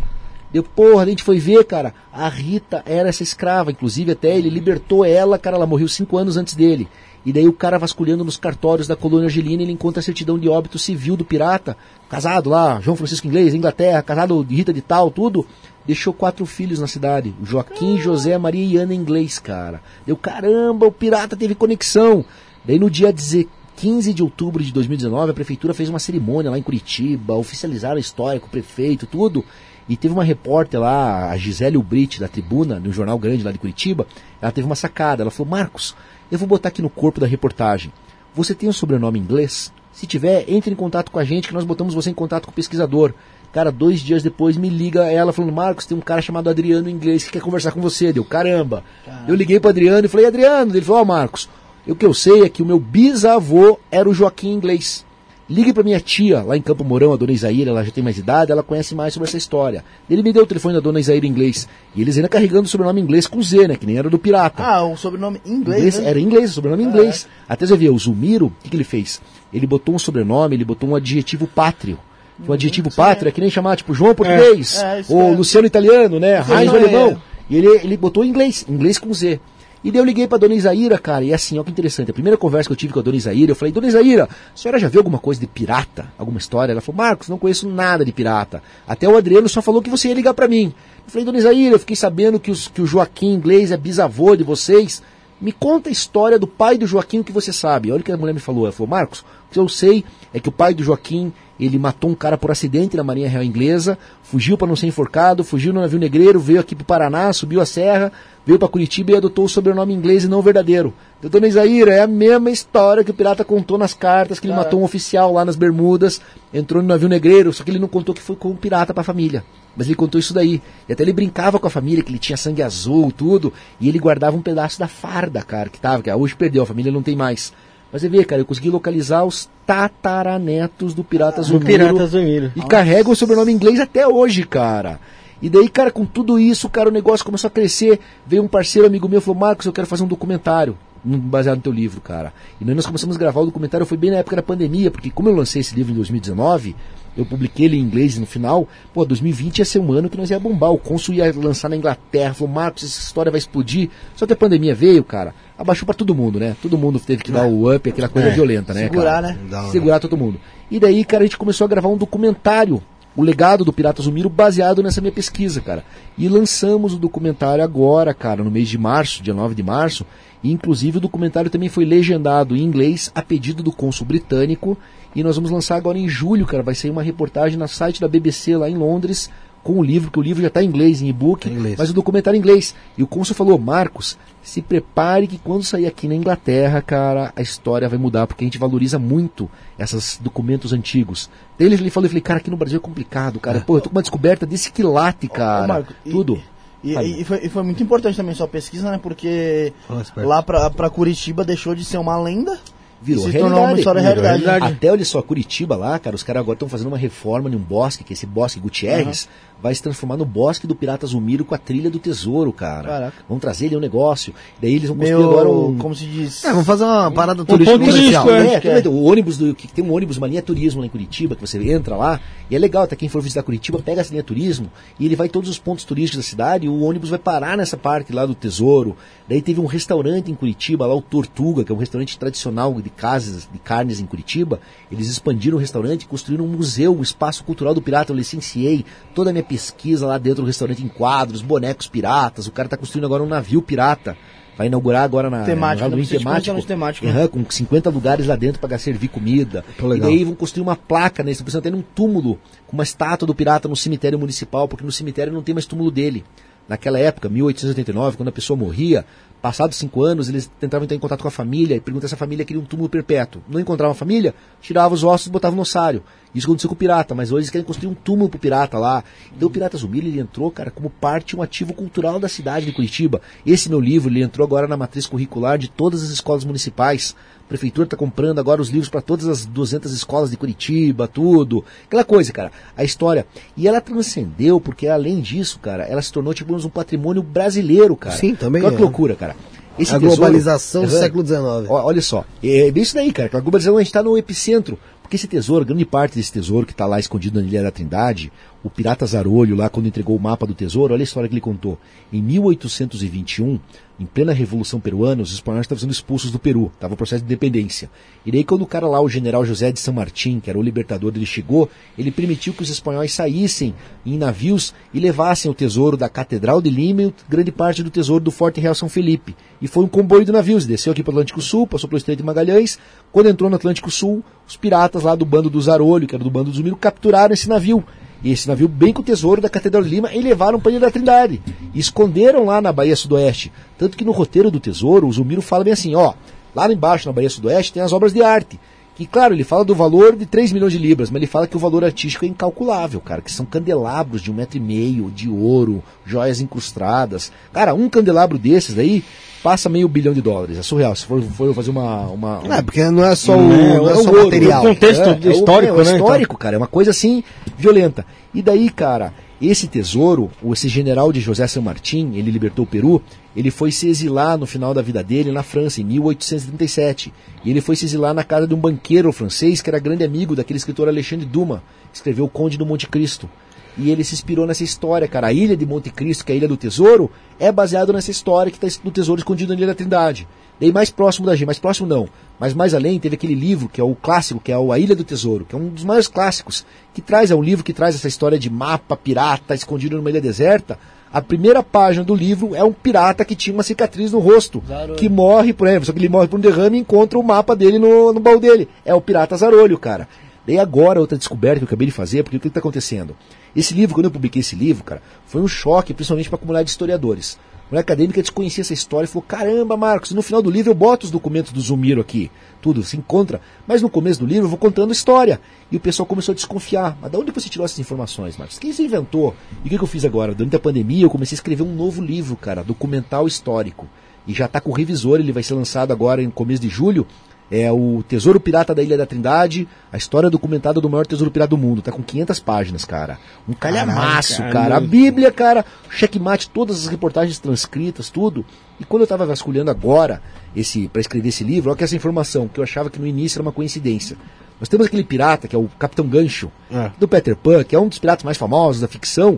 Deu, 0.53 0.63
porra, 0.63 1.03
a 1.03 1.05
gente 1.05 1.21
foi 1.21 1.37
ver, 1.37 1.65
cara, 1.65 1.93
a 2.13 2.29
Rita 2.29 2.81
era 2.85 3.09
essa 3.09 3.23
escrava, 3.23 3.71
inclusive 3.71 4.13
até 4.13 4.37
ele 4.37 4.49
libertou 4.49 5.03
ela, 5.03 5.37
cara, 5.37 5.57
ela 5.57 5.65
morreu 5.65 5.87
cinco 5.89 6.15
anos 6.15 6.37
antes 6.37 6.53
dele. 6.53 6.87
E 7.25 7.33
daí 7.33 7.47
o 7.47 7.53
cara 7.53 7.79
vasculhando 7.79 8.23
nos 8.23 8.37
cartórios 8.37 8.87
da 8.87 8.95
colônia 8.95 9.25
argelina, 9.25 9.63
ele 9.63 9.71
encontra 9.71 9.99
a 9.99 10.03
certidão 10.03 10.37
de 10.37 10.47
óbito 10.47 10.79
civil 10.79 11.17
do 11.17 11.25
pirata, 11.25 11.75
casado 12.09 12.49
lá, 12.49 12.79
João 12.79 12.95
Francisco 12.95 13.27
Inglês, 13.27 13.53
Inglaterra, 13.53 14.01
casado 14.01 14.43
de 14.45 14.55
Rita 14.55 14.71
de 14.71 14.81
tal, 14.81 15.11
tudo. 15.11 15.45
Deixou 15.85 16.13
quatro 16.13 16.45
filhos 16.45 16.79
na 16.79 16.87
cidade, 16.87 17.35
Joaquim, 17.43 17.97
José, 17.97 18.37
Maria 18.37 18.65
e 18.65 18.77
Ana 18.77 18.93
Inglês, 18.93 19.37
cara. 19.37 19.81
Deu, 20.05 20.15
caramba, 20.15 20.85
o 20.85 20.91
pirata 20.91 21.35
teve 21.35 21.55
conexão. 21.55 22.23
Daí 22.65 22.79
no 22.79 22.89
dia 22.89 23.11
10 23.11 23.47
15 23.75 24.13
de 24.13 24.23
outubro 24.23 24.63
de 24.63 24.71
2019, 24.71 25.31
a 25.31 25.33
prefeitura 25.33 25.73
fez 25.73 25.89
uma 25.89 25.99
cerimônia 25.99 26.51
lá 26.51 26.57
em 26.57 26.61
Curitiba, 26.61 27.33
oficializaram 27.33 27.97
a 27.97 27.99
história 27.99 28.39
com 28.39 28.47
o 28.47 28.49
prefeito, 28.49 29.07
tudo. 29.07 29.43
E 29.89 29.97
teve 29.97 30.13
uma 30.13 30.23
repórter 30.23 30.79
lá, 30.79 31.29
a 31.29 31.37
Gisele 31.37 31.77
Ubrit, 31.77 32.19
da 32.19 32.27
Tribuna, 32.27 32.79
no 32.79 32.93
jornal 32.93 33.19
grande 33.19 33.43
lá 33.43 33.51
de 33.51 33.57
Curitiba, 33.57 34.07
ela 34.41 34.51
teve 34.51 34.65
uma 34.65 34.75
sacada. 34.75 35.23
Ela 35.23 35.31
falou: 35.31 35.51
Marcos, 35.51 35.95
eu 36.31 36.37
vou 36.37 36.47
botar 36.47 36.69
aqui 36.69 36.81
no 36.81 36.89
corpo 36.89 37.19
da 37.19 37.27
reportagem. 37.27 37.91
Você 38.33 38.55
tem 38.55 38.69
um 38.69 38.73
sobrenome 38.73 39.19
inglês? 39.19 39.73
Se 39.91 40.07
tiver, 40.07 40.45
entre 40.47 40.71
em 40.71 40.75
contato 40.75 41.11
com 41.11 41.19
a 41.19 41.25
gente 41.25 41.49
que 41.49 41.53
nós 41.53 41.65
botamos 41.65 41.93
você 41.93 42.09
em 42.09 42.13
contato 42.13 42.45
com 42.45 42.51
o 42.51 42.55
pesquisador. 42.55 43.13
Cara, 43.53 43.71
dois 43.71 43.99
dias 43.99 44.23
depois 44.23 44.57
me 44.57 44.67
liga 44.67 45.03
ela 45.05 45.31
falando: 45.31 45.53
Marcos, 45.53 45.85
tem 45.85 45.95
um 45.95 46.01
cara 46.01 46.23
chamado 46.23 46.49
Adriano 46.49 46.89
Inglês 46.89 47.23
que 47.23 47.31
quer 47.31 47.41
conversar 47.41 47.71
com 47.71 47.79
você. 47.79 48.11
Deu, 48.11 48.25
caramba. 48.25 48.83
Eu 49.27 49.35
liguei 49.35 49.59
pro 49.59 49.69
Adriano 49.69 50.05
e 50.05 50.09
falei: 50.09 50.25
Adriano, 50.25 50.75
ele 50.75 50.83
falou: 50.83 51.01
Ó, 51.01 51.05
Marcos, 51.05 51.47
o 51.87 51.95
que 51.95 52.05
eu 52.05 52.15
sei 52.15 52.41
é 52.41 52.49
que 52.49 52.63
o 52.63 52.65
meu 52.65 52.79
bisavô 52.79 53.79
era 53.91 54.09
o 54.09 54.13
Joaquim 54.13 54.51
Inglês. 54.51 55.05
Ligue 55.47 55.73
para 55.73 55.83
minha 55.83 55.99
tia 55.99 56.41
lá 56.41 56.57
em 56.57 56.61
Campo 56.61 56.83
Mourão, 56.85 57.13
a 57.13 57.17
dona 57.17 57.33
Isaíra, 57.33 57.69
ela 57.69 57.83
já 57.83 57.91
tem 57.91 58.03
mais 58.03 58.17
idade, 58.17 58.51
ela 58.51 58.63
conhece 58.63 58.95
mais 58.95 59.13
sobre 59.13 59.27
essa 59.27 59.37
história. 59.37 59.83
Ele 60.09 60.23
me 60.23 60.31
deu 60.31 60.43
o 60.43 60.47
telefone 60.47 60.73
da 60.73 60.79
dona 60.79 61.01
Isaíra 61.01 61.27
inglês. 61.27 61.67
E 61.93 62.01
eles 62.01 62.15
ainda 62.15 62.29
carregando 62.29 62.63
o 62.63 62.67
sobrenome 62.67 63.01
inglês 63.01 63.27
com 63.27 63.41
Z, 63.41 63.67
né? 63.67 63.75
Que 63.75 63.85
nem 63.85 63.97
era 63.97 64.09
do 64.09 64.17
pirata. 64.17 64.63
Ah, 64.63 64.83
o 64.85 64.95
sobrenome 64.95 65.41
inglês, 65.45 65.79
Inglês, 65.79 65.99
né? 65.99 66.09
era 66.09 66.19
inglês, 66.19 66.51
sobrenome 66.51 66.83
inglês. 66.83 67.27
Até 67.47 67.67
você 67.67 67.75
ver, 67.75 67.89
o 67.89 67.99
Zumiro, 67.99 68.47
o 68.47 68.53
que, 68.63 68.69
que 68.69 68.75
ele 68.75 68.85
fez? 68.85 69.21
Ele 69.53 69.67
botou 69.67 69.93
um 69.93 69.99
sobrenome, 69.99 70.55
ele 70.55 70.65
botou 70.65 70.89
um 70.89 70.95
adjetivo 70.95 71.45
pátrio. 71.45 71.99
Que 72.41 72.49
o 72.49 72.53
adjetivo 72.53 72.89
pátrio 72.93 73.29
é 73.29 73.31
que 73.31 73.41
nem 73.41 73.49
chamar, 73.49 73.75
tipo, 73.75 73.93
João 73.93 74.15
português, 74.15 74.81
É, 74.81 74.99
isso 75.01 75.13
ou 75.13 75.33
é. 75.33 75.35
Luciano 75.35 75.67
italiano, 75.67 76.19
né? 76.19 76.31
É. 76.33 76.67
alemão. 76.67 77.21
E 77.49 77.57
ele, 77.57 77.67
ele 77.83 77.97
botou 77.97 78.23
inglês, 78.25 78.65
inglês 78.67 78.97
com 78.97 79.13
Z. 79.13 79.39
E 79.83 79.91
daí 79.91 79.99
eu 79.99 80.05
liguei 80.05 80.25
pra 80.27 80.37
dona 80.37 80.55
Isaíra, 80.55 80.97
cara, 80.97 81.25
e 81.25 81.33
assim, 81.33 81.59
ó 81.59 81.63
que 81.63 81.69
interessante. 81.69 82.09
A 82.09 82.13
primeira 82.13 82.37
conversa 82.37 82.69
que 82.69 82.71
eu 82.71 82.77
tive 82.77 82.93
com 82.93 82.99
a 82.99 83.03
dona 83.03 83.17
Isaíra, 83.17 83.51
eu 83.51 83.55
falei, 83.55 83.71
dona 83.73 83.85
Isaíra, 83.87 84.23
a 84.31 84.57
senhora 84.57 84.79
já 84.79 84.87
viu 84.87 85.01
alguma 85.01 85.19
coisa 85.19 85.41
de 85.41 85.45
pirata? 85.47 86.07
Alguma 86.17 86.37
história? 86.37 86.71
Ela 86.71 86.79
falou, 86.79 86.97
Marcos, 86.97 87.27
não 87.27 87.37
conheço 87.37 87.67
nada 87.67 88.05
de 88.05 88.13
pirata. 88.13 88.63
Até 88.87 89.09
o 89.09 89.17
Adriano 89.17 89.49
só 89.49 89.61
falou 89.61 89.81
que 89.81 89.89
você 89.89 90.07
ia 90.07 90.13
ligar 90.13 90.33
pra 90.33 90.47
mim. 90.47 90.73
Eu 91.05 91.11
falei, 91.11 91.25
dona 91.25 91.37
Isaíra, 91.37 91.75
eu 91.75 91.79
fiquei 91.79 91.97
sabendo 91.97 92.39
que, 92.39 92.49
os- 92.49 92.69
que 92.69 92.81
o 92.81 92.85
Joaquim 92.85 93.33
inglês 93.33 93.71
é 93.71 93.77
bisavô 93.77 94.37
de 94.37 94.43
vocês. 94.43 95.03
Me 95.41 95.51
conta 95.51 95.89
a 95.89 95.91
história 95.91 96.39
do 96.39 96.47
pai 96.47 96.77
do 96.77 96.87
Joaquim, 96.87 97.21
que 97.21 97.33
você 97.33 97.51
sabe. 97.51 97.91
Olha 97.91 97.99
o 97.99 98.03
que 98.05 98.11
a 98.13 98.15
mulher 98.15 98.31
me 98.33 98.39
falou. 98.39 98.63
Ela 98.63 98.71
falou, 98.71 98.89
Marcos, 98.89 99.25
que 99.53 99.59
eu 99.59 99.69
sei 99.69 100.03
é 100.33 100.39
que 100.39 100.49
o 100.49 100.51
pai 100.51 100.73
do 100.73 100.83
Joaquim, 100.83 101.31
ele 101.59 101.77
matou 101.77 102.09
um 102.09 102.15
cara 102.15 102.37
por 102.37 102.49
acidente 102.49 102.97
na 102.97 103.03
Marinha 103.03 103.29
Real 103.29 103.43
Inglesa, 103.43 103.97
fugiu 104.23 104.57
para 104.57 104.67
não 104.67 104.75
ser 104.75 104.87
enforcado, 104.87 105.43
fugiu 105.43 105.71
no 105.71 105.79
navio 105.79 105.99
negreiro, 105.99 106.39
veio 106.39 106.59
aqui 106.59 106.75
pro 106.75 106.83
Paraná, 106.83 107.31
subiu 107.31 107.61
a 107.61 107.65
serra, 107.65 108.11
veio 108.45 108.57
para 108.57 108.67
Curitiba 108.67 109.11
e 109.11 109.15
adotou 109.15 109.45
o 109.45 109.49
sobrenome 109.49 109.93
inglês 109.93 110.23
e 110.23 110.27
não 110.27 110.39
o 110.39 110.41
verdadeiro. 110.41 110.93
Dona 111.21 111.47
Isaíra, 111.47 111.93
é 111.93 112.01
a 112.01 112.07
mesma 112.07 112.49
história 112.49 113.03
que 113.03 113.11
o 113.11 113.13
pirata 113.13 113.45
contou 113.45 113.77
nas 113.77 113.93
cartas, 113.93 114.39
que 114.39 114.47
ele 114.47 114.55
matou 114.55 114.81
um 114.81 114.83
oficial 114.83 115.31
lá 115.31 115.45
nas 115.45 115.55
Bermudas, 115.55 116.19
entrou 116.51 116.81
no 116.81 116.89
navio 116.89 117.07
negreiro, 117.07 117.53
só 117.53 117.63
que 117.63 117.69
ele 117.69 117.79
não 117.79 117.87
contou 117.87 118.13
que 118.15 118.21
foi 118.21 118.35
com 118.35 118.49
um 118.49 118.55
pirata 118.55 118.93
para 118.93 119.01
a 119.01 119.05
família. 119.05 119.45
Mas 119.77 119.87
ele 119.87 119.95
contou 119.95 120.19
isso 120.19 120.33
daí. 120.33 120.61
E 120.89 120.93
até 120.93 121.03
ele 121.03 121.13
brincava 121.13 121.59
com 121.59 121.67
a 121.67 121.69
família, 121.69 122.03
que 122.03 122.11
ele 122.11 122.19
tinha 122.19 122.37
sangue 122.37 122.61
azul, 122.61 123.11
tudo, 123.11 123.53
e 123.79 123.87
ele 123.87 123.99
guardava 123.99 124.35
um 124.35 124.41
pedaço 124.41 124.79
da 124.79 124.87
farda, 124.87 125.41
cara, 125.41 125.69
que 125.69 125.79
tava, 125.79 126.01
que 126.01 126.11
hoje 126.11 126.35
perdeu, 126.35 126.63
a 126.63 126.65
família 126.65 126.91
não 126.91 127.01
tem 127.01 127.15
mais. 127.15 127.53
Mas 127.93 128.01
você 128.01 128.09
vê, 128.09 128.25
cara, 128.25 128.41
eu 128.41 128.45
consegui 128.45 128.71
localizar 128.71 129.23
os 129.23 129.47
tataranetos 129.67 130.95
do 130.95 131.03
Pirata 131.03 131.41
O 131.41 131.43
Zumiro. 131.43 131.65
Pirata 131.65 132.07
Zumiro. 132.07 132.51
E 132.55 132.61
carrega 132.63 133.07
o 133.07 133.15
sobrenome 133.15 133.53
inglês 133.53 133.79
até 133.79 134.07
hoje, 134.07 134.43
cara. 134.43 134.99
E 135.39 135.47
daí, 135.47 135.69
cara, 135.69 135.91
com 135.91 136.03
tudo 136.03 136.39
isso, 136.39 136.67
cara, 136.67 136.89
o 136.89 136.91
negócio 136.91 137.23
começou 137.23 137.49
a 137.49 137.51
crescer. 137.51 137.99
Veio 138.25 138.41
um 138.41 138.47
parceiro 138.47 138.87
amigo 138.87 139.07
meu 139.07 139.19
e 139.19 139.21
falou: 139.21 139.39
Marcos, 139.39 139.67
eu 139.67 139.71
quero 139.71 139.85
fazer 139.85 140.03
um 140.03 140.07
documentário 140.07 140.75
baseado 141.03 141.57
no 141.57 141.63
teu 141.63 141.71
livro, 141.71 141.99
cara. 142.01 142.33
E 142.59 142.65
daí 142.65 142.73
nós 142.73 142.85
começamos 142.85 143.15
a 143.15 143.19
gravar 143.19 143.41
o 143.41 143.45
documentário. 143.45 143.85
Foi 143.85 143.97
bem 143.97 144.11
na 144.11 144.17
época 144.17 144.37
da 144.37 144.43
pandemia, 144.43 144.89
porque 144.89 145.09
como 145.09 145.29
eu 145.29 145.35
lancei 145.35 145.61
esse 145.61 145.75
livro 145.75 145.91
em 145.91 145.95
2019, 145.95 146.75
eu 147.15 147.25
publiquei 147.25 147.65
ele 147.65 147.77
em 147.77 147.81
inglês 147.81 148.17
no 148.17 148.25
final. 148.25 148.67
Pô, 148.93 149.05
2020 149.05 149.59
ia 149.59 149.65
ser 149.65 149.79
um 149.79 149.91
ano 149.91 150.09
que 150.09 150.17
nós 150.17 150.29
ia 150.29 150.39
bombar. 150.39 150.71
O 150.71 150.77
Consul 150.77 151.15
ia 151.15 151.31
lançar 151.35 151.69
na 151.69 151.75
Inglaterra. 151.75 152.33
Falou: 152.33 152.53
Marcos, 152.53 152.83
essa 152.83 152.99
história 152.99 153.31
vai 153.31 153.37
explodir. 153.37 153.89
Só 154.15 154.25
que 154.25 154.33
a 154.33 154.35
pandemia 154.35 154.73
veio, 154.73 155.03
cara. 155.03 155.33
Abaixou 155.57 155.85
pra 155.85 155.93
todo 155.93 156.15
mundo, 156.15 156.39
né? 156.39 156.55
Todo 156.61 156.77
mundo 156.77 156.99
teve 156.99 157.23
que 157.23 157.31
dar 157.31 157.45
o 157.45 157.73
up, 157.73 157.87
aquela 157.87 158.09
coisa 158.09 158.31
violenta, 158.31 158.73
né? 158.73 158.83
Segurar, 158.83 159.21
cara? 159.21 159.33
né? 159.33 159.69
Segurar 159.71 159.99
todo 159.99 160.17
mundo. 160.17 160.39
E 160.71 160.79
daí, 160.79 161.05
cara, 161.05 161.23
a 161.23 161.27
gente 161.27 161.37
começou 161.37 161.65
a 161.65 161.67
gravar 161.67 161.89
um 161.89 161.97
documentário, 161.97 162.81
o 163.15 163.21
legado 163.21 163.63
do 163.63 163.71
Pirata 163.71 164.01
Zumiro, 164.01 164.29
baseado 164.29 164.81
nessa 164.81 164.99
minha 164.99 165.11
pesquisa, 165.11 165.61
cara. 165.61 165.85
E 166.17 166.27
lançamos 166.27 166.93
o 166.93 166.99
documentário 166.99 167.63
agora, 167.63 168.13
cara, 168.13 168.43
no 168.43 168.49
mês 168.49 168.67
de 168.67 168.77
março, 168.77 169.21
dia 169.21 169.33
9 169.33 169.53
de 169.53 169.63
março. 169.63 170.05
E, 170.43 170.51
inclusive, 170.51 170.97
o 170.97 171.01
documentário 171.01 171.49
também 171.49 171.69
foi 171.69 171.85
legendado 171.85 172.55
em 172.55 172.61
inglês 172.61 173.11
a 173.13 173.21
pedido 173.21 173.61
do 173.61 173.71
cônsul 173.71 174.05
britânico. 174.05 174.77
E 175.15 175.23
nós 175.23 175.35
vamos 175.35 175.51
lançar 175.51 175.75
agora 175.75 175.97
em 175.97 176.09
julho, 176.09 176.45
cara. 176.45 176.63
Vai 176.63 176.75
sair 176.75 176.91
uma 176.91 177.03
reportagem 177.03 177.57
no 177.57 177.67
site 177.67 178.01
da 178.01 178.07
BBC 178.07 178.57
lá 178.57 178.69
em 178.69 178.75
Londres 178.75 179.29
com 179.63 179.79
o 179.79 179.83
livro, 179.83 180.11
que 180.11 180.19
o 180.19 180.21
livro 180.21 180.41
já 180.41 180.49
está 180.49 180.61
em 180.61 180.67
inglês, 180.67 181.01
em 181.01 181.07
e-book, 181.07 181.49
inglês. 181.49 181.75
mas 181.77 181.89
o 181.89 181.93
documentário 181.93 182.35
é 182.35 182.37
em 182.37 182.41
inglês. 182.41 182.75
E 182.97 183.01
o 183.03 183.07
cônsul 183.07 183.33
falou, 183.35 183.57
Marcos, 183.57 184.17
se 184.41 184.61
prepare 184.61 185.25
que 185.25 185.37
quando 185.37 185.63
sair 185.63 185.85
aqui 185.87 186.07
na 186.07 186.15
Inglaterra, 186.15 186.81
cara, 186.81 187.31
a 187.35 187.41
história 187.41 187.87
vai 187.87 187.97
mudar, 187.97 188.27
porque 188.27 188.43
a 188.43 188.47
gente 188.47 188.57
valoriza 188.57 188.99
muito 188.99 189.49
esses 189.79 190.19
documentos 190.21 190.73
antigos. 190.73 191.29
Daí 191.57 191.67
ele, 191.67 191.75
ele 191.75 191.89
falou, 191.89 192.05
eu 192.05 192.09
falei, 192.09 192.21
cara, 192.21 192.39
aqui 192.39 192.49
no 192.51 192.57
Brasil 192.57 192.77
é 192.77 192.81
complicado, 192.81 193.39
cara. 193.39 193.61
Pô, 193.61 193.77
eu 193.77 193.81
tô 193.81 193.89
com 193.89 193.95
uma 193.95 194.01
descoberta 194.01 194.45
desse 194.45 194.69
quilate, 194.71 195.27
cara. 195.29 195.63
Ô, 195.63 195.67
Marco, 195.67 195.93
e- 196.05 196.11
Tudo. 196.11 196.41
E, 196.83 196.93
Fala. 196.95 197.07
e 197.07 197.23
foi, 197.23 197.45
e 197.45 197.47
foi 197.49 197.63
muito 197.63 197.81
importante 197.81 198.17
também 198.17 198.35
sua 198.35 198.47
pesquisa, 198.49 198.91
né? 198.91 198.99
Porque 199.01 199.71
lá 200.17 200.43
pra, 200.43 200.69
pra 200.69 200.89
Curitiba 200.89 201.45
deixou 201.45 201.73
de 201.73 201.85
ser 201.85 201.97
uma 201.97 202.17
lenda 202.21 202.59
Virou 203.01 203.27
e 203.29 203.31
se 203.31 203.37
tornou 203.37 203.61
uma 203.63 203.73
história 203.77 204.01
Virou 204.01 204.15
realidade. 204.21 204.43
realidade. 204.45 204.73
Até 204.73 204.91
olha 204.91 205.05
só, 205.05 205.21
Curitiba 205.21 205.77
lá, 205.77 205.97
cara, 205.97 206.13
os 206.13 206.23
caras 206.23 206.41
agora 206.41 206.55
estão 206.57 206.67
fazendo 206.67 206.87
uma 206.87 206.97
reforma 206.97 207.49
num 207.49 207.57
bosque, 207.57 208.03
que 208.03 208.11
esse 208.11 208.25
bosque 208.25 208.59
Gutierrez 208.59 209.29
vai 209.63 209.73
se 209.73 209.81
transformar 209.81 210.17
no 210.17 210.25
bosque 210.25 210.67
do 210.67 210.75
Pirata 210.75 211.07
Zumiro 211.07 211.45
com 211.45 211.55
a 211.55 211.57
trilha 211.57 211.89
do 211.89 211.97
tesouro, 211.97 212.51
cara. 212.51 212.89
Caraca. 212.89 213.23
Vão 213.29 213.39
trazer 213.39 213.67
ele 213.67 213.77
um 213.77 213.79
negócio. 213.79 214.33
Daí 214.61 214.75
eles 214.75 214.89
vão 214.89 214.97
construir 214.97 215.17
Meu, 215.17 215.31
agora 215.31 215.49
um. 215.49 215.77
como 215.77 215.95
se 215.95 216.05
diz... 216.05 216.43
É, 216.43 216.49
vamos 216.49 216.67
fazer 216.67 216.83
uma 216.83 217.09
parada 217.09 217.45
ponto 217.45 217.63
turística 217.63 217.79
turístico, 217.79 218.23
comercial. 218.23 218.73
é. 218.73 218.81
É, 218.81 218.89
o 218.89 219.03
ônibus 219.03 219.37
do, 219.37 219.55
que 219.55 219.69
tem 219.69 219.85
um 219.85 219.93
ônibus 219.93 220.17
mania 220.17 220.41
turismo 220.41 220.81
lá 220.81 220.85
em 220.85 220.89
Curitiba, 220.89 221.33
que 221.33 221.41
você 221.41 221.57
entra 221.71 221.95
lá, 221.95 222.19
e 222.49 222.55
é 222.55 222.59
legal, 222.59 222.83
até 222.83 222.97
quem 222.97 223.07
for 223.07 223.21
visitar 223.21 223.41
Curitiba, 223.41 223.79
pega 223.79 224.01
essa 224.01 224.11
linha 224.11 224.23
turismo, 224.23 224.69
e 224.99 225.05
ele 225.05 225.15
vai 225.15 225.27
em 225.27 225.29
todos 225.29 225.49
os 225.49 225.57
pontos 225.57 225.85
turísticos 225.85 226.17
da 226.17 226.29
cidade, 226.29 226.65
e 226.65 226.69
o 226.69 226.81
ônibus 226.81 227.09
vai 227.09 227.19
parar 227.19 227.55
nessa 227.55 227.77
parte 227.77 228.11
lá 228.11 228.25
do 228.25 228.35
Tesouro. 228.35 228.97
Daí 229.29 229.41
teve 229.41 229.61
um 229.61 229.65
restaurante 229.65 230.29
em 230.29 230.35
Curitiba, 230.35 230.85
lá 230.85 230.93
o 230.93 231.01
Tortuga, 231.01 231.63
que 231.63 231.71
é 231.71 231.75
um 231.75 231.77
restaurante 231.77 232.19
tradicional 232.19 232.73
de 232.81 232.89
casas, 232.89 233.47
de 233.51 233.59
carnes 233.59 234.01
em 234.01 234.05
Curitiba. 234.05 234.59
Eles 234.91 235.07
expandiram 235.07 235.55
o 235.55 235.59
restaurante 235.59 236.03
e 236.03 236.07
construíram 236.07 236.43
um 236.43 236.49
museu, 236.49 236.93
um 236.93 237.01
espaço 237.01 237.43
cultural 237.43 237.73
do 237.73 237.81
pirata. 237.81 238.11
Eu 238.11 238.17
licenciei 238.17 238.83
toda 239.15 239.29
a 239.29 239.33
minha 239.33 239.43
pesquisa 239.53 240.07
lá 240.07 240.17
dentro 240.17 240.41
do 240.41 240.47
restaurante 240.47 240.83
em 240.83 240.87
quadros, 240.87 241.43
bonecos 241.43 241.87
piratas. 241.87 242.47
O 242.47 242.51
cara 242.51 242.65
está 242.65 242.75
construindo 242.75 243.05
agora 243.05 243.21
um 243.21 243.27
navio 243.27 243.61
pirata. 243.61 244.17
Vai 244.57 244.67
inaugurar 244.67 245.03
agora 245.03 245.29
na 245.29 245.43
Temático, 245.43 245.89
no 245.89 245.95
né? 245.95 245.97
Precisa 245.97 246.19
temático. 246.19 246.67
temáticas, 246.67 247.15
Aham, 247.15 247.27
com 247.27 247.45
50 247.47 247.89
lugares 247.89 248.27
lá 248.27 248.35
dentro 248.35 248.59
para 248.59 248.77
servir 248.77 249.07
comida. 249.07 249.63
Pô, 249.77 249.93
E 249.93 249.99
daí 249.99 250.23
vão 250.23 250.35
construir 250.35 250.63
uma 250.63 250.75
placa, 250.75 251.23
né? 251.23 251.31
Estão 251.31 251.45
pensando 251.45 251.61
até 251.61 251.71
num 251.71 251.81
túmulo, 251.81 252.39
com 252.67 252.73
uma 252.73 252.83
estátua 252.83 253.27
do 253.27 253.33
pirata 253.33 253.67
no 253.67 253.75
cemitério 253.75 254.17
municipal, 254.17 254.67
porque 254.67 254.83
no 254.83 254.91
cemitério 254.91 255.33
não 255.33 255.41
tem 255.41 255.53
mais 255.53 255.65
túmulo 255.65 255.89
dele. 255.89 256.23
Naquela 256.67 256.97
época, 256.97 257.27
1889, 257.27 258.17
quando 258.17 258.29
a 258.29 258.31
pessoa 258.31 258.57
morria, 258.57 259.05
passados 259.41 259.75
cinco 259.75 260.01
anos, 260.01 260.29
eles 260.29 260.49
tentavam 260.57 260.85
entrar 260.85 260.95
em 260.95 260.99
contato 260.99 261.21
com 261.21 261.27
a 261.27 261.31
família 261.31 261.75
e 261.75 261.81
perguntar 261.81 262.07
se 262.07 262.13
a 262.13 262.17
família 262.17 262.45
queria 262.45 262.61
um 262.61 262.65
túmulo 262.65 262.87
perpétuo. 262.87 263.41
Não 263.49 263.59
encontravam 263.59 263.91
a 263.91 263.95
família, 263.95 264.33
tiravam 264.61 264.93
os 264.93 265.03
ossos 265.03 265.27
e 265.27 265.29
botavam 265.29 265.57
no 265.57 265.63
ossário. 265.63 266.01
Isso 266.33 266.47
aconteceu 266.47 266.69
com 266.69 266.75
o 266.75 266.77
pirata, 266.77 267.13
mas 267.13 267.29
hoje 267.29 267.41
eles 267.41 267.49
querem 267.49 267.67
construir 267.67 267.89
um 267.89 267.93
túmulo 267.93 268.29
pro 268.29 268.39
pirata 268.39 268.79
lá. 268.79 269.03
Então 269.35 269.49
o 269.49 269.51
Pirata 269.51 269.77
Zumbi, 269.77 269.97
ele 269.97 270.17
entrou, 270.17 270.49
cara, 270.49 270.71
como 270.71 270.89
parte, 270.89 271.35
um 271.35 271.41
ativo 271.41 271.73
cultural 271.73 272.21
da 272.21 272.29
cidade 272.29 272.65
de 272.65 272.71
Curitiba. 272.71 273.21
Esse 273.45 273.69
meu 273.69 273.81
livro, 273.81 274.09
ele 274.09 274.23
entrou 274.23 274.45
agora 274.45 274.65
na 274.65 274.77
matriz 274.77 275.05
curricular 275.05 275.57
de 275.57 275.69
todas 275.69 276.01
as 276.01 276.09
escolas 276.09 276.45
municipais, 276.45 277.13
prefeitura 277.53 277.87
tá 277.87 277.95
comprando 277.95 278.39
agora 278.39 278.59
os 278.59 278.69
livros 278.69 278.89
para 278.89 278.99
todas 278.99 279.27
as 279.27 279.45
200 279.45 279.93
escolas 279.93 280.31
de 280.31 280.37
Curitiba, 280.37 281.07
tudo. 281.07 281.63
Aquela 281.85 282.03
coisa, 282.03 282.33
cara. 282.33 282.51
A 282.75 282.83
história. 282.83 283.27
E 283.55 283.67
ela 283.67 283.79
transcendeu, 283.79 284.59
porque 284.59 284.87
além 284.87 285.21
disso, 285.21 285.59
cara, 285.59 285.83
ela 285.83 286.01
se 286.01 286.11
tornou, 286.11 286.33
tipo, 286.33 286.55
um 286.55 286.69
patrimônio 286.69 287.21
brasileiro, 287.21 287.95
cara. 287.95 288.15
Sim, 288.15 288.33
também 288.33 288.63
Olha 288.63 288.73
é. 288.73 288.75
que 288.75 288.81
loucura, 288.81 289.15
cara. 289.15 289.35
Esse 289.77 289.91
a 289.91 289.99
tesouro- 289.99 290.15
globalização 290.17 290.83
do 290.85 290.89
século 290.89 291.23
XIX. 291.25 291.41
Olha 291.69 292.01
só, 292.01 292.25
é 292.43 292.71
bem 292.71 292.81
isso 292.81 292.95
daí, 292.95 293.11
cara. 293.13 293.29
A 293.31 293.39
globalização 293.39 293.77
a 293.77 293.81
gente 293.81 293.87
está 293.89 294.01
no 294.01 294.17
epicentro. 294.17 294.79
Porque 295.03 295.15
esse 295.15 295.27
tesouro, 295.27 295.63
grande 295.65 295.85
parte 295.85 296.15
desse 296.15 296.31
tesouro 296.31 296.65
que 296.65 296.71
está 296.71 296.87
lá 296.87 296.99
escondido 296.99 297.39
na 297.39 297.45
Ilha 297.45 297.61
da 297.61 297.69
Trindade, 297.71 298.31
o 298.63 298.69
pirata 298.69 299.05
Zarolho 299.05 299.55
lá, 299.55 299.69
quando 299.69 299.87
entregou 299.87 300.15
o 300.15 300.19
mapa 300.19 300.47
do 300.47 300.53
tesouro, 300.53 300.93
olha 300.93 301.01
a 301.01 301.03
história 301.03 301.27
que 301.27 301.33
ele 301.33 301.41
contou. 301.41 301.77
Em 302.11 302.21
1821, 302.21 303.59
em 303.99 304.05
plena 304.05 304.31
Revolução 304.31 304.79
Peruana, 304.79 305.21
os 305.21 305.33
espanhóis 305.33 305.65
estavam 305.65 305.81
sendo 305.81 305.91
expulsos 305.91 306.31
do 306.31 306.39
Peru, 306.39 306.71
estava 306.73 306.93
o 306.93 306.97
processo 306.97 307.23
de 307.23 307.27
independência. 307.27 307.89
E 308.25 308.31
daí 308.31 308.43
quando 308.43 308.61
o 308.61 308.65
cara 308.65 308.87
lá, 308.87 309.01
o 309.01 309.09
general 309.09 309.45
José 309.45 309.71
de 309.71 309.81
San 309.81 309.91
Martín, 309.91 310.39
que 310.39 310.49
era 310.49 310.57
o 310.57 310.61
libertador, 310.61 311.11
ele 311.13 311.25
chegou, 311.25 311.69
ele 311.97 312.09
permitiu 312.09 312.53
que 312.53 312.63
os 312.63 312.69
espanhóis 312.69 313.13
saíssem 313.13 313.75
em 314.05 314.17
navios 314.17 314.73
e 314.93 314.99
levassem 314.99 315.51
o 315.51 315.53
tesouro 315.53 315.97
da 315.97 316.07
Catedral 316.07 316.61
de 316.61 316.69
Lima 316.69 317.03
e 317.03 317.13
grande 317.29 317.51
parte 317.51 317.83
do 317.83 317.89
tesouro 317.89 318.23
do 318.23 318.31
Forte 318.31 318.61
Real 318.61 318.73
São 318.73 318.87
Felipe. 318.87 319.35
E 319.61 319.67
foi 319.67 319.83
um 319.83 319.89
comboio 319.89 320.23
de 320.23 320.31
navios, 320.31 320.65
desceu 320.65 320.93
aqui 320.93 321.03
para 321.03 321.11
o 321.11 321.15
Atlântico 321.15 321.41
Sul, 321.41 321.67
passou 321.67 321.89
pelo 321.89 321.97
Estreito 321.97 322.21
de 322.21 322.25
Magalhães, 322.25 322.79
quando 323.11 323.27
entrou 323.27 323.49
no 323.49 323.57
Atlântico 323.57 323.91
Sul, 323.91 324.23
os 324.47 324.55
piratas 324.55 325.03
lá 325.03 325.15
do 325.15 325.25
bando 325.25 325.49
do 325.49 325.61
Zarolho, 325.61 326.07
que 326.07 326.15
era 326.15 326.23
do 326.23 326.31
bando 326.31 326.49
do 326.49 326.55
Zumiro, 326.55 326.77
capturaram 326.77 327.33
esse 327.33 327.47
navio. 327.49 327.83
E 328.23 328.31
esse 328.31 328.47
navio 328.47 328.67
bem 328.67 328.93
com 328.93 329.01
o 329.01 329.05
tesouro 329.05 329.41
da 329.41 329.49
Catedral 329.49 329.83
de 329.83 329.89
Lima 329.89 330.13
e 330.13 330.21
levaram 330.21 330.59
para 330.59 330.69
a 330.69 330.71
Ilha 330.71 330.79
da 330.79 330.91
Trindade. 330.91 331.41
E 331.73 331.79
esconderam 331.79 332.45
lá 332.45 332.61
na 332.61 332.71
Baía 332.71 332.95
Sudoeste. 332.95 333.51
Tanto 333.77 333.97
que 333.97 334.05
no 334.05 334.11
roteiro 334.11 334.49
do 334.49 334.59
tesouro, 334.59 335.07
o 335.07 335.11
Zumiro 335.11 335.41
fala 335.41 335.63
bem 335.63 335.73
assim, 335.73 335.93
ó, 335.93 336.13
lá 336.55 336.71
embaixo 336.71 337.07
na 337.07 337.13
Baía 337.13 337.29
Sudoeste 337.29 337.73
tem 337.73 337.83
as 337.83 337.91
obras 337.91 338.13
de 338.13 338.23
arte. 338.23 338.59
Que, 338.95 339.07
claro, 339.07 339.33
ele 339.33 339.43
fala 339.43 339.65
do 339.65 339.73
valor 339.73 340.15
de 340.15 340.25
3 340.25 340.51
milhões 340.51 340.71
de 340.71 340.77
libras, 340.77 341.09
mas 341.09 341.17
ele 341.17 341.25
fala 341.25 341.47
que 341.47 341.57
o 341.57 341.59
valor 341.59 341.83
artístico 341.83 342.25
é 342.25 342.27
incalculável, 342.27 342.99
cara, 343.01 343.21
que 343.21 343.31
são 343.31 343.43
candelabros 343.43 344.21
de 344.21 344.29
um 344.29 344.35
metro 344.35 344.57
e 344.57 344.59
meio, 344.61 345.09
de 345.09 345.27
ouro, 345.27 345.83
joias 346.05 346.39
incrustadas. 346.39 347.31
Cara, 347.51 347.73
um 347.73 347.89
candelabro 347.89 348.37
desses 348.37 348.75
daí 348.75 349.03
passa 349.41 349.67
meio 349.67 349.87
bilhão 349.87 350.13
de 350.13 350.21
dólares. 350.21 350.57
É 350.59 350.61
surreal. 350.61 350.95
Se 350.95 351.05
for, 351.05 351.21
for 351.23 351.53
fazer 351.55 351.71
uma. 351.71 352.01
uma 352.07 352.41
É, 352.55 352.61
porque 352.61 352.83
não 352.91 353.03
é 353.03 353.15
só 353.15 353.35
o, 353.35 353.51
É, 353.51 353.77
não 353.77 353.89
é 353.89 353.91
é 353.91 353.95
só 353.95 354.11
o 354.11 354.23
material. 354.25 354.63
o 354.63 354.67
contexto 354.67 355.01
É, 355.01 355.09
é 355.09 355.27
o- 355.27 355.31
histórico, 355.31 355.73
é, 355.81 355.83
né? 355.85 355.91
É 355.91 355.93
então. 355.95 356.05
histórico, 356.05 356.37
cara. 356.37 356.55
É 356.55 356.57
uma 356.59 356.67
coisa 356.67 356.91
assim 356.91 357.23
violenta. 357.57 358.05
E 358.33 358.41
daí, 358.43 358.69
cara, 358.69 359.11
esse 359.41 359.67
tesouro, 359.67 360.31
ou 360.41 360.53
esse 360.53 360.69
general 360.69 361.11
de 361.11 361.19
José 361.19 361.45
San 361.47 361.61
Martín, 361.61 362.13
ele 362.15 362.31
libertou 362.31 362.63
o 362.65 362.67
Peru, 362.67 363.01
ele 363.35 363.51
foi 363.51 363.71
se 363.71 363.87
exilar 363.87 364.37
no 364.37 364.45
final 364.45 364.73
da 364.73 364.81
vida 364.81 365.03
dele 365.03 365.31
na 365.31 365.43
França, 365.43 365.81
em 365.81 365.83
1837. 365.83 367.11
E 367.43 367.49
ele 367.49 367.59
foi 367.59 367.75
se 367.75 367.85
exilar 367.85 368.13
na 368.13 368.23
casa 368.23 368.47
de 368.47 368.53
um 368.53 368.59
banqueiro 368.59 369.11
francês 369.11 369.61
que 369.61 369.69
era 369.69 369.79
grande 369.79 370.03
amigo 370.03 370.35
daquele 370.35 370.57
escritor 370.57 370.87
Alexandre 370.87 371.25
Dumas, 371.25 371.61
que 371.91 371.97
escreveu 371.97 372.25
O 372.25 372.29
Conde 372.29 372.57
do 372.57 372.65
Monte 372.65 372.87
Cristo. 372.87 373.29
E 373.77 373.89
ele 373.89 374.03
se 374.03 374.13
inspirou 374.13 374.45
nessa 374.45 374.63
história, 374.63 375.07
cara. 375.07 375.27
A 375.27 375.33
ilha 375.33 375.57
de 375.57 375.65
Monte 375.65 375.89
Cristo, 375.89 376.25
que 376.25 376.31
é 376.31 376.35
a 376.35 376.37
ilha 376.37 376.47
do 376.47 376.57
tesouro, 376.57 377.09
é 377.39 377.51
baseado 377.51 377.91
nessa 377.91 378.11
história 378.11 378.51
que 378.51 378.63
está 378.63 378.81
no 378.83 378.91
tesouro 378.91 379.19
escondido 379.19 379.49
na 379.49 379.57
Ilha 379.57 379.67
da 379.67 379.75
Trindade. 379.75 380.27
Daí 380.59 380.71
mais 380.71 380.89
próximo 380.89 381.25
da 381.25 381.35
gente, 381.35 381.47
mais 381.47 381.59
próximo 381.59 381.87
não, 381.87 382.07
mas 382.39 382.53
mais 382.53 382.73
além 382.73 382.99
teve 382.99 383.15
aquele 383.15 383.33
livro 383.33 383.67
que 383.67 383.81
é 383.81 383.83
o 383.83 383.95
clássico, 383.95 384.39
que 384.39 384.51
é 384.51 384.57
o 384.57 384.71
A 384.71 384.77
Ilha 384.77 384.95
do 384.95 385.03
Tesouro, 385.03 385.45
que 385.45 385.55
é 385.55 385.57
um 385.57 385.69
dos 385.69 385.83
maiores 385.83 386.07
clássicos, 386.07 386.65
que 386.93 387.01
traz, 387.01 387.31
é 387.31 387.35
um 387.35 387.41
livro 387.41 387.65
que 387.65 387.73
traz 387.73 387.95
essa 387.95 388.07
história 388.07 388.37
de 388.37 388.49
mapa 388.49 388.95
pirata 388.95 389.55
escondido 389.55 389.97
numa 389.97 390.09
ilha 390.09 390.21
deserta. 390.21 390.77
A 391.11 391.21
primeira 391.21 391.61
página 391.61 392.03
do 392.03 392.15
livro 392.15 392.55
é 392.55 392.63
um 392.63 392.71
pirata 392.71 393.25
que 393.25 393.35
tinha 393.35 393.53
uma 393.53 393.61
cicatriz 393.61 394.11
no 394.11 394.19
rosto, 394.19 394.63
Zarolho. 394.67 394.95
que 394.95 395.09
morre, 395.09 395.53
por 395.53 395.67
exemplo, 395.67 395.85
só 395.85 395.91
que 395.91 395.99
ele 395.99 396.09
morre 396.09 396.27
por 396.27 396.37
um 396.37 396.41
derrame 396.41 396.77
e 396.77 396.81
encontra 396.81 397.19
o 397.19 397.23
mapa 397.23 397.55
dele 397.55 397.77
no, 397.77 398.13
no 398.13 398.19
baú 398.19 398.39
dele. 398.39 398.67
É 398.85 398.93
o 398.95 399.01
pirata 399.01 399.37
Zarolho, 399.37 399.77
cara. 399.77 400.07
Daí 400.45 400.59
agora, 400.59 400.99
outra 400.99 401.17
descoberta 401.17 401.59
que 401.59 401.63
eu 401.63 401.67
acabei 401.67 401.87
de 401.87 401.93
fazer, 401.93 402.23
porque 402.23 402.37
o 402.37 402.39
que 402.39 402.47
está 402.47 402.59
acontecendo? 402.59 403.15
Esse 403.55 403.73
livro, 403.73 403.95
quando 403.95 404.05
eu 404.05 404.11
publiquei 404.11 404.41
esse 404.41 404.55
livro, 404.55 404.83
cara, 404.83 405.01
foi 405.25 405.41
um 405.41 405.47
choque, 405.47 405.93
principalmente 405.93 406.29
para 406.29 406.35
a 406.35 406.39
comunidade 406.39 406.65
de 406.65 406.71
historiadores. 406.71 407.39
A 407.65 407.69
mulher 407.73 407.81
acadêmica 407.81 408.21
desconhecia 408.21 408.61
essa 408.61 408.73
história 408.73 409.05
e 409.05 409.07
falou: 409.07 409.23
caramba, 409.25 409.77
Marcos, 409.77 410.11
no 410.11 410.21
final 410.21 410.41
do 410.41 410.51
livro 410.51 410.71
eu 410.71 410.75
boto 410.75 411.05
os 411.05 411.11
documentos 411.11 411.51
do 411.53 411.61
Zumiro 411.61 412.01
aqui. 412.01 412.29
Tudo 412.61 412.83
se 412.83 412.97
encontra. 412.97 413.41
Mas 413.65 413.81
no 413.81 413.89
começo 413.89 414.19
do 414.19 414.25
livro 414.25 414.45
eu 414.45 414.49
vou 414.49 414.57
contando 414.57 414.91
história. 414.91 415.39
E 415.71 415.77
o 415.77 415.79
pessoal 415.79 416.05
começou 416.05 416.33
a 416.33 416.35
desconfiar. 416.35 416.97
Mas 417.01 417.09
de 417.09 417.17
onde 417.17 417.31
você 417.31 417.47
tirou 417.47 417.63
essas 417.63 417.79
informações, 417.79 418.37
Marcos? 418.37 418.59
Quem 418.59 418.73
se 418.73 418.83
inventou? 418.83 419.33
E 419.63 419.67
o 419.67 419.69
que, 419.69 419.77
que 419.77 419.83
eu 419.83 419.87
fiz 419.87 420.03
agora? 420.03 420.35
Durante 420.35 420.55
a 420.55 420.59
pandemia 420.59 421.05
eu 421.05 421.09
comecei 421.09 421.35
a 421.35 421.37
escrever 421.37 421.63
um 421.63 421.73
novo 421.73 422.01
livro, 422.01 422.35
cara, 422.35 422.63
documental 422.63 423.27
histórico. 423.27 423.87
E 424.27 424.33
já 424.33 424.45
está 424.45 424.61
com 424.61 424.69
o 424.69 424.73
revisor, 424.73 425.19
ele 425.19 425.31
vai 425.31 425.43
ser 425.43 425.53
lançado 425.53 425.91
agora 425.91 426.21
em 426.21 426.29
começo 426.29 426.61
de 426.61 426.69
julho. 426.69 427.07
É 427.51 427.71
o 427.71 428.03
Tesouro 428.07 428.39
Pirata 428.39 428.73
da 428.73 428.81
Ilha 428.81 428.97
da 428.97 429.05
Trindade, 429.05 429.67
a 429.91 429.97
história 429.97 430.29
documentada 430.29 430.81
do 430.81 430.89
maior 430.89 431.05
tesouro 431.05 431.29
pirata 431.29 431.49
do 431.49 431.57
mundo. 431.57 431.81
Tá 431.81 431.91
com 431.91 432.01
500 432.01 432.39
páginas, 432.39 432.83
cara. 432.85 433.19
Um 433.47 433.53
calhamaço, 433.53 434.41
cara. 434.51 434.77
A. 434.77 434.79
Bíblia, 434.79 435.31
cara, 435.31 435.63
checkmate, 435.89 436.49
todas 436.49 436.79
as 436.79 436.87
reportagens 436.87 437.37
transcritas, 437.39 438.09
tudo. 438.09 438.43
E 438.79 438.83
quando 438.83 439.01
eu 439.01 439.07
tava 439.07 439.25
vasculhando 439.25 439.69
agora 439.69 440.21
esse 440.55 440.87
para 440.87 441.01
escrever 441.01 441.29
esse 441.29 441.43
livro, 441.43 441.69
olha 441.69 441.77
que 441.77 441.83
essa 441.83 441.95
informação, 441.95 442.47
que 442.47 442.59
eu 442.59 442.63
achava 442.63 442.89
que 442.89 442.99
no 442.99 443.05
início 443.05 443.37
era 443.37 443.43
uma 443.43 443.51
coincidência. 443.51 444.17
Nós 444.59 444.69
temos 444.69 444.87
aquele 444.87 445.03
pirata, 445.03 445.47
que 445.47 445.55
é 445.55 445.59
o 445.59 445.67
Capitão 445.77 446.07
Gancho, 446.07 446.49
É. 446.71 446.89
do 446.97 447.07
Peter 447.07 447.35
Pan, 447.35 447.63
que 447.63 447.75
é 447.75 447.79
um 447.79 447.87
dos 447.87 447.99
piratas 447.99 448.23
mais 448.23 448.37
famosos 448.37 448.81
da 448.81 448.87
ficção. 448.87 449.37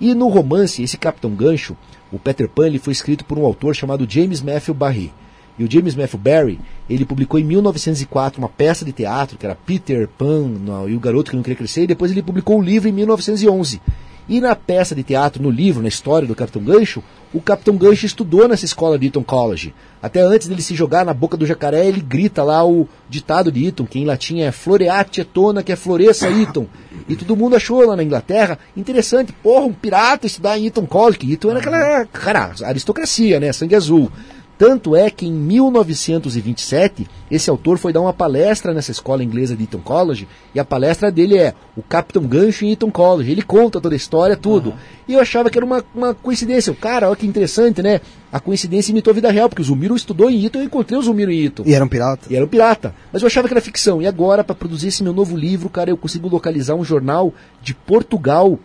E 0.00 0.14
no 0.14 0.28
romance, 0.28 0.82
esse 0.82 0.96
Capitão 0.98 1.30
Gancho, 1.34 1.76
o 2.12 2.18
Peter 2.18 2.48
Pan, 2.48 2.66
ele 2.66 2.78
foi 2.78 2.92
escrito 2.92 3.24
por 3.24 3.38
um 3.38 3.44
autor 3.44 3.74
chamado 3.74 4.06
James 4.08 4.42
Matthew 4.42 4.74
Barry. 4.74 5.12
E 5.58 5.64
o 5.64 5.70
James 5.70 5.94
Matthew 5.94 6.18
Barry, 6.18 6.60
ele 6.88 7.04
publicou 7.04 7.40
em 7.40 7.44
1904 7.44 8.38
uma 8.38 8.48
peça 8.48 8.84
de 8.84 8.92
teatro, 8.92 9.38
que 9.38 9.46
era 9.46 9.54
Peter 9.54 10.08
Pan 10.08 10.50
e 10.88 10.94
o 10.94 11.00
Garoto 11.00 11.30
que 11.30 11.36
Não 11.36 11.42
Queria 11.42 11.56
Crescer, 11.56 11.84
e 11.84 11.86
depois 11.86 12.10
ele 12.10 12.22
publicou 12.22 12.58
um 12.58 12.62
livro 12.62 12.88
em 12.88 12.92
1911. 12.92 13.80
E 14.28 14.40
na 14.40 14.56
peça 14.56 14.92
de 14.92 15.04
teatro, 15.04 15.40
no 15.40 15.50
livro, 15.50 15.82
na 15.82 15.88
história 15.88 16.26
do 16.26 16.34
Capitão 16.34 16.60
Gancho, 16.60 17.02
o 17.32 17.40
Capitão 17.40 17.76
Gancho 17.76 18.06
estudou 18.06 18.48
nessa 18.48 18.64
escola 18.64 18.98
de 18.98 19.06
Eton 19.06 19.22
College. 19.22 19.72
Até 20.02 20.20
antes 20.20 20.48
dele 20.48 20.62
se 20.62 20.74
jogar 20.74 21.04
na 21.04 21.14
boca 21.14 21.36
do 21.36 21.46
jacaré, 21.46 21.86
ele 21.86 22.00
grita 22.00 22.42
lá 22.42 22.66
o 22.66 22.88
ditado 23.08 23.52
de 23.52 23.66
Eton, 23.66 23.86
que 23.86 24.00
em 24.00 24.04
latim 24.04 24.40
é 24.40 24.50
Floreate 24.50 25.20
etona, 25.20 25.62
que 25.62 25.70
é 25.70 25.76
floresça 25.76 26.28
Eton. 26.28 26.66
E 27.08 27.14
todo 27.14 27.36
mundo 27.36 27.54
achou 27.54 27.86
lá 27.86 27.94
na 27.94 28.02
Inglaterra 28.02 28.58
interessante, 28.76 29.32
porra, 29.32 29.66
um 29.66 29.72
pirata 29.72 30.26
estudar 30.26 30.58
em 30.58 30.66
Eton 30.66 30.86
College, 30.86 31.32
Eton 31.32 31.50
era 31.50 31.58
aquela, 31.60 32.06
cara, 32.06 32.52
aristocracia, 32.64 33.38
né, 33.38 33.52
sangue 33.52 33.76
azul. 33.76 34.10
Tanto 34.58 34.96
é 34.96 35.10
que 35.10 35.26
em 35.26 35.32
1927, 35.32 37.06
esse 37.30 37.50
autor 37.50 37.76
foi 37.76 37.92
dar 37.92 38.00
uma 38.00 38.12
palestra 38.12 38.72
nessa 38.72 38.90
escola 38.90 39.22
inglesa 39.22 39.54
de 39.54 39.64
Eton 39.64 39.80
College, 39.80 40.26
e 40.54 40.60
a 40.60 40.64
palestra 40.64 41.12
dele 41.12 41.36
é 41.36 41.52
O 41.76 41.82
Capitão 41.82 42.22
Gancho 42.22 42.64
em 42.64 42.72
Eton 42.72 42.90
College. 42.90 43.30
Ele 43.30 43.42
conta 43.42 43.80
toda 43.82 43.94
a 43.94 43.96
história, 43.96 44.34
tudo. 44.34 44.72
E 45.06 45.12
eu 45.12 45.20
achava 45.20 45.50
que 45.50 45.58
era 45.58 45.64
uma, 45.64 45.84
uma 45.94 46.14
coincidência. 46.14 46.72
O 46.72 46.76
cara, 46.76 47.06
olha 47.06 47.16
que 47.16 47.26
interessante, 47.26 47.82
né? 47.82 48.00
A 48.32 48.40
coincidência 48.40 48.92
imitou 48.92 49.10
a 49.10 49.14
vida 49.14 49.30
real, 49.30 49.48
porque 49.48 49.60
o 49.60 49.64
Zumiro 49.64 49.94
estudou 49.94 50.30
em 50.30 50.46
Eton, 50.46 50.60
eu 50.60 50.64
encontrei 50.64 50.98
o 50.98 51.02
Zumiro 51.02 51.30
em 51.30 51.44
Eton. 51.44 51.62
E 51.66 51.74
era 51.74 51.84
um 51.84 51.88
pirata. 51.88 52.26
E 52.30 52.36
era 52.36 52.44
um 52.44 52.48
pirata. 52.48 52.94
Mas 53.12 53.20
eu 53.20 53.26
achava 53.26 53.48
que 53.48 53.54
era 53.54 53.60
ficção. 53.60 54.00
E 54.00 54.06
agora, 54.06 54.42
para 54.42 54.54
produzir 54.54 54.88
esse 54.88 55.02
meu 55.02 55.12
novo 55.12 55.36
livro, 55.36 55.68
cara, 55.68 55.90
eu 55.90 55.96
consigo 55.98 56.28
localizar 56.28 56.74
um 56.74 56.84
jornal 56.84 57.32
de 57.62 57.74
Portugal, 57.74 58.58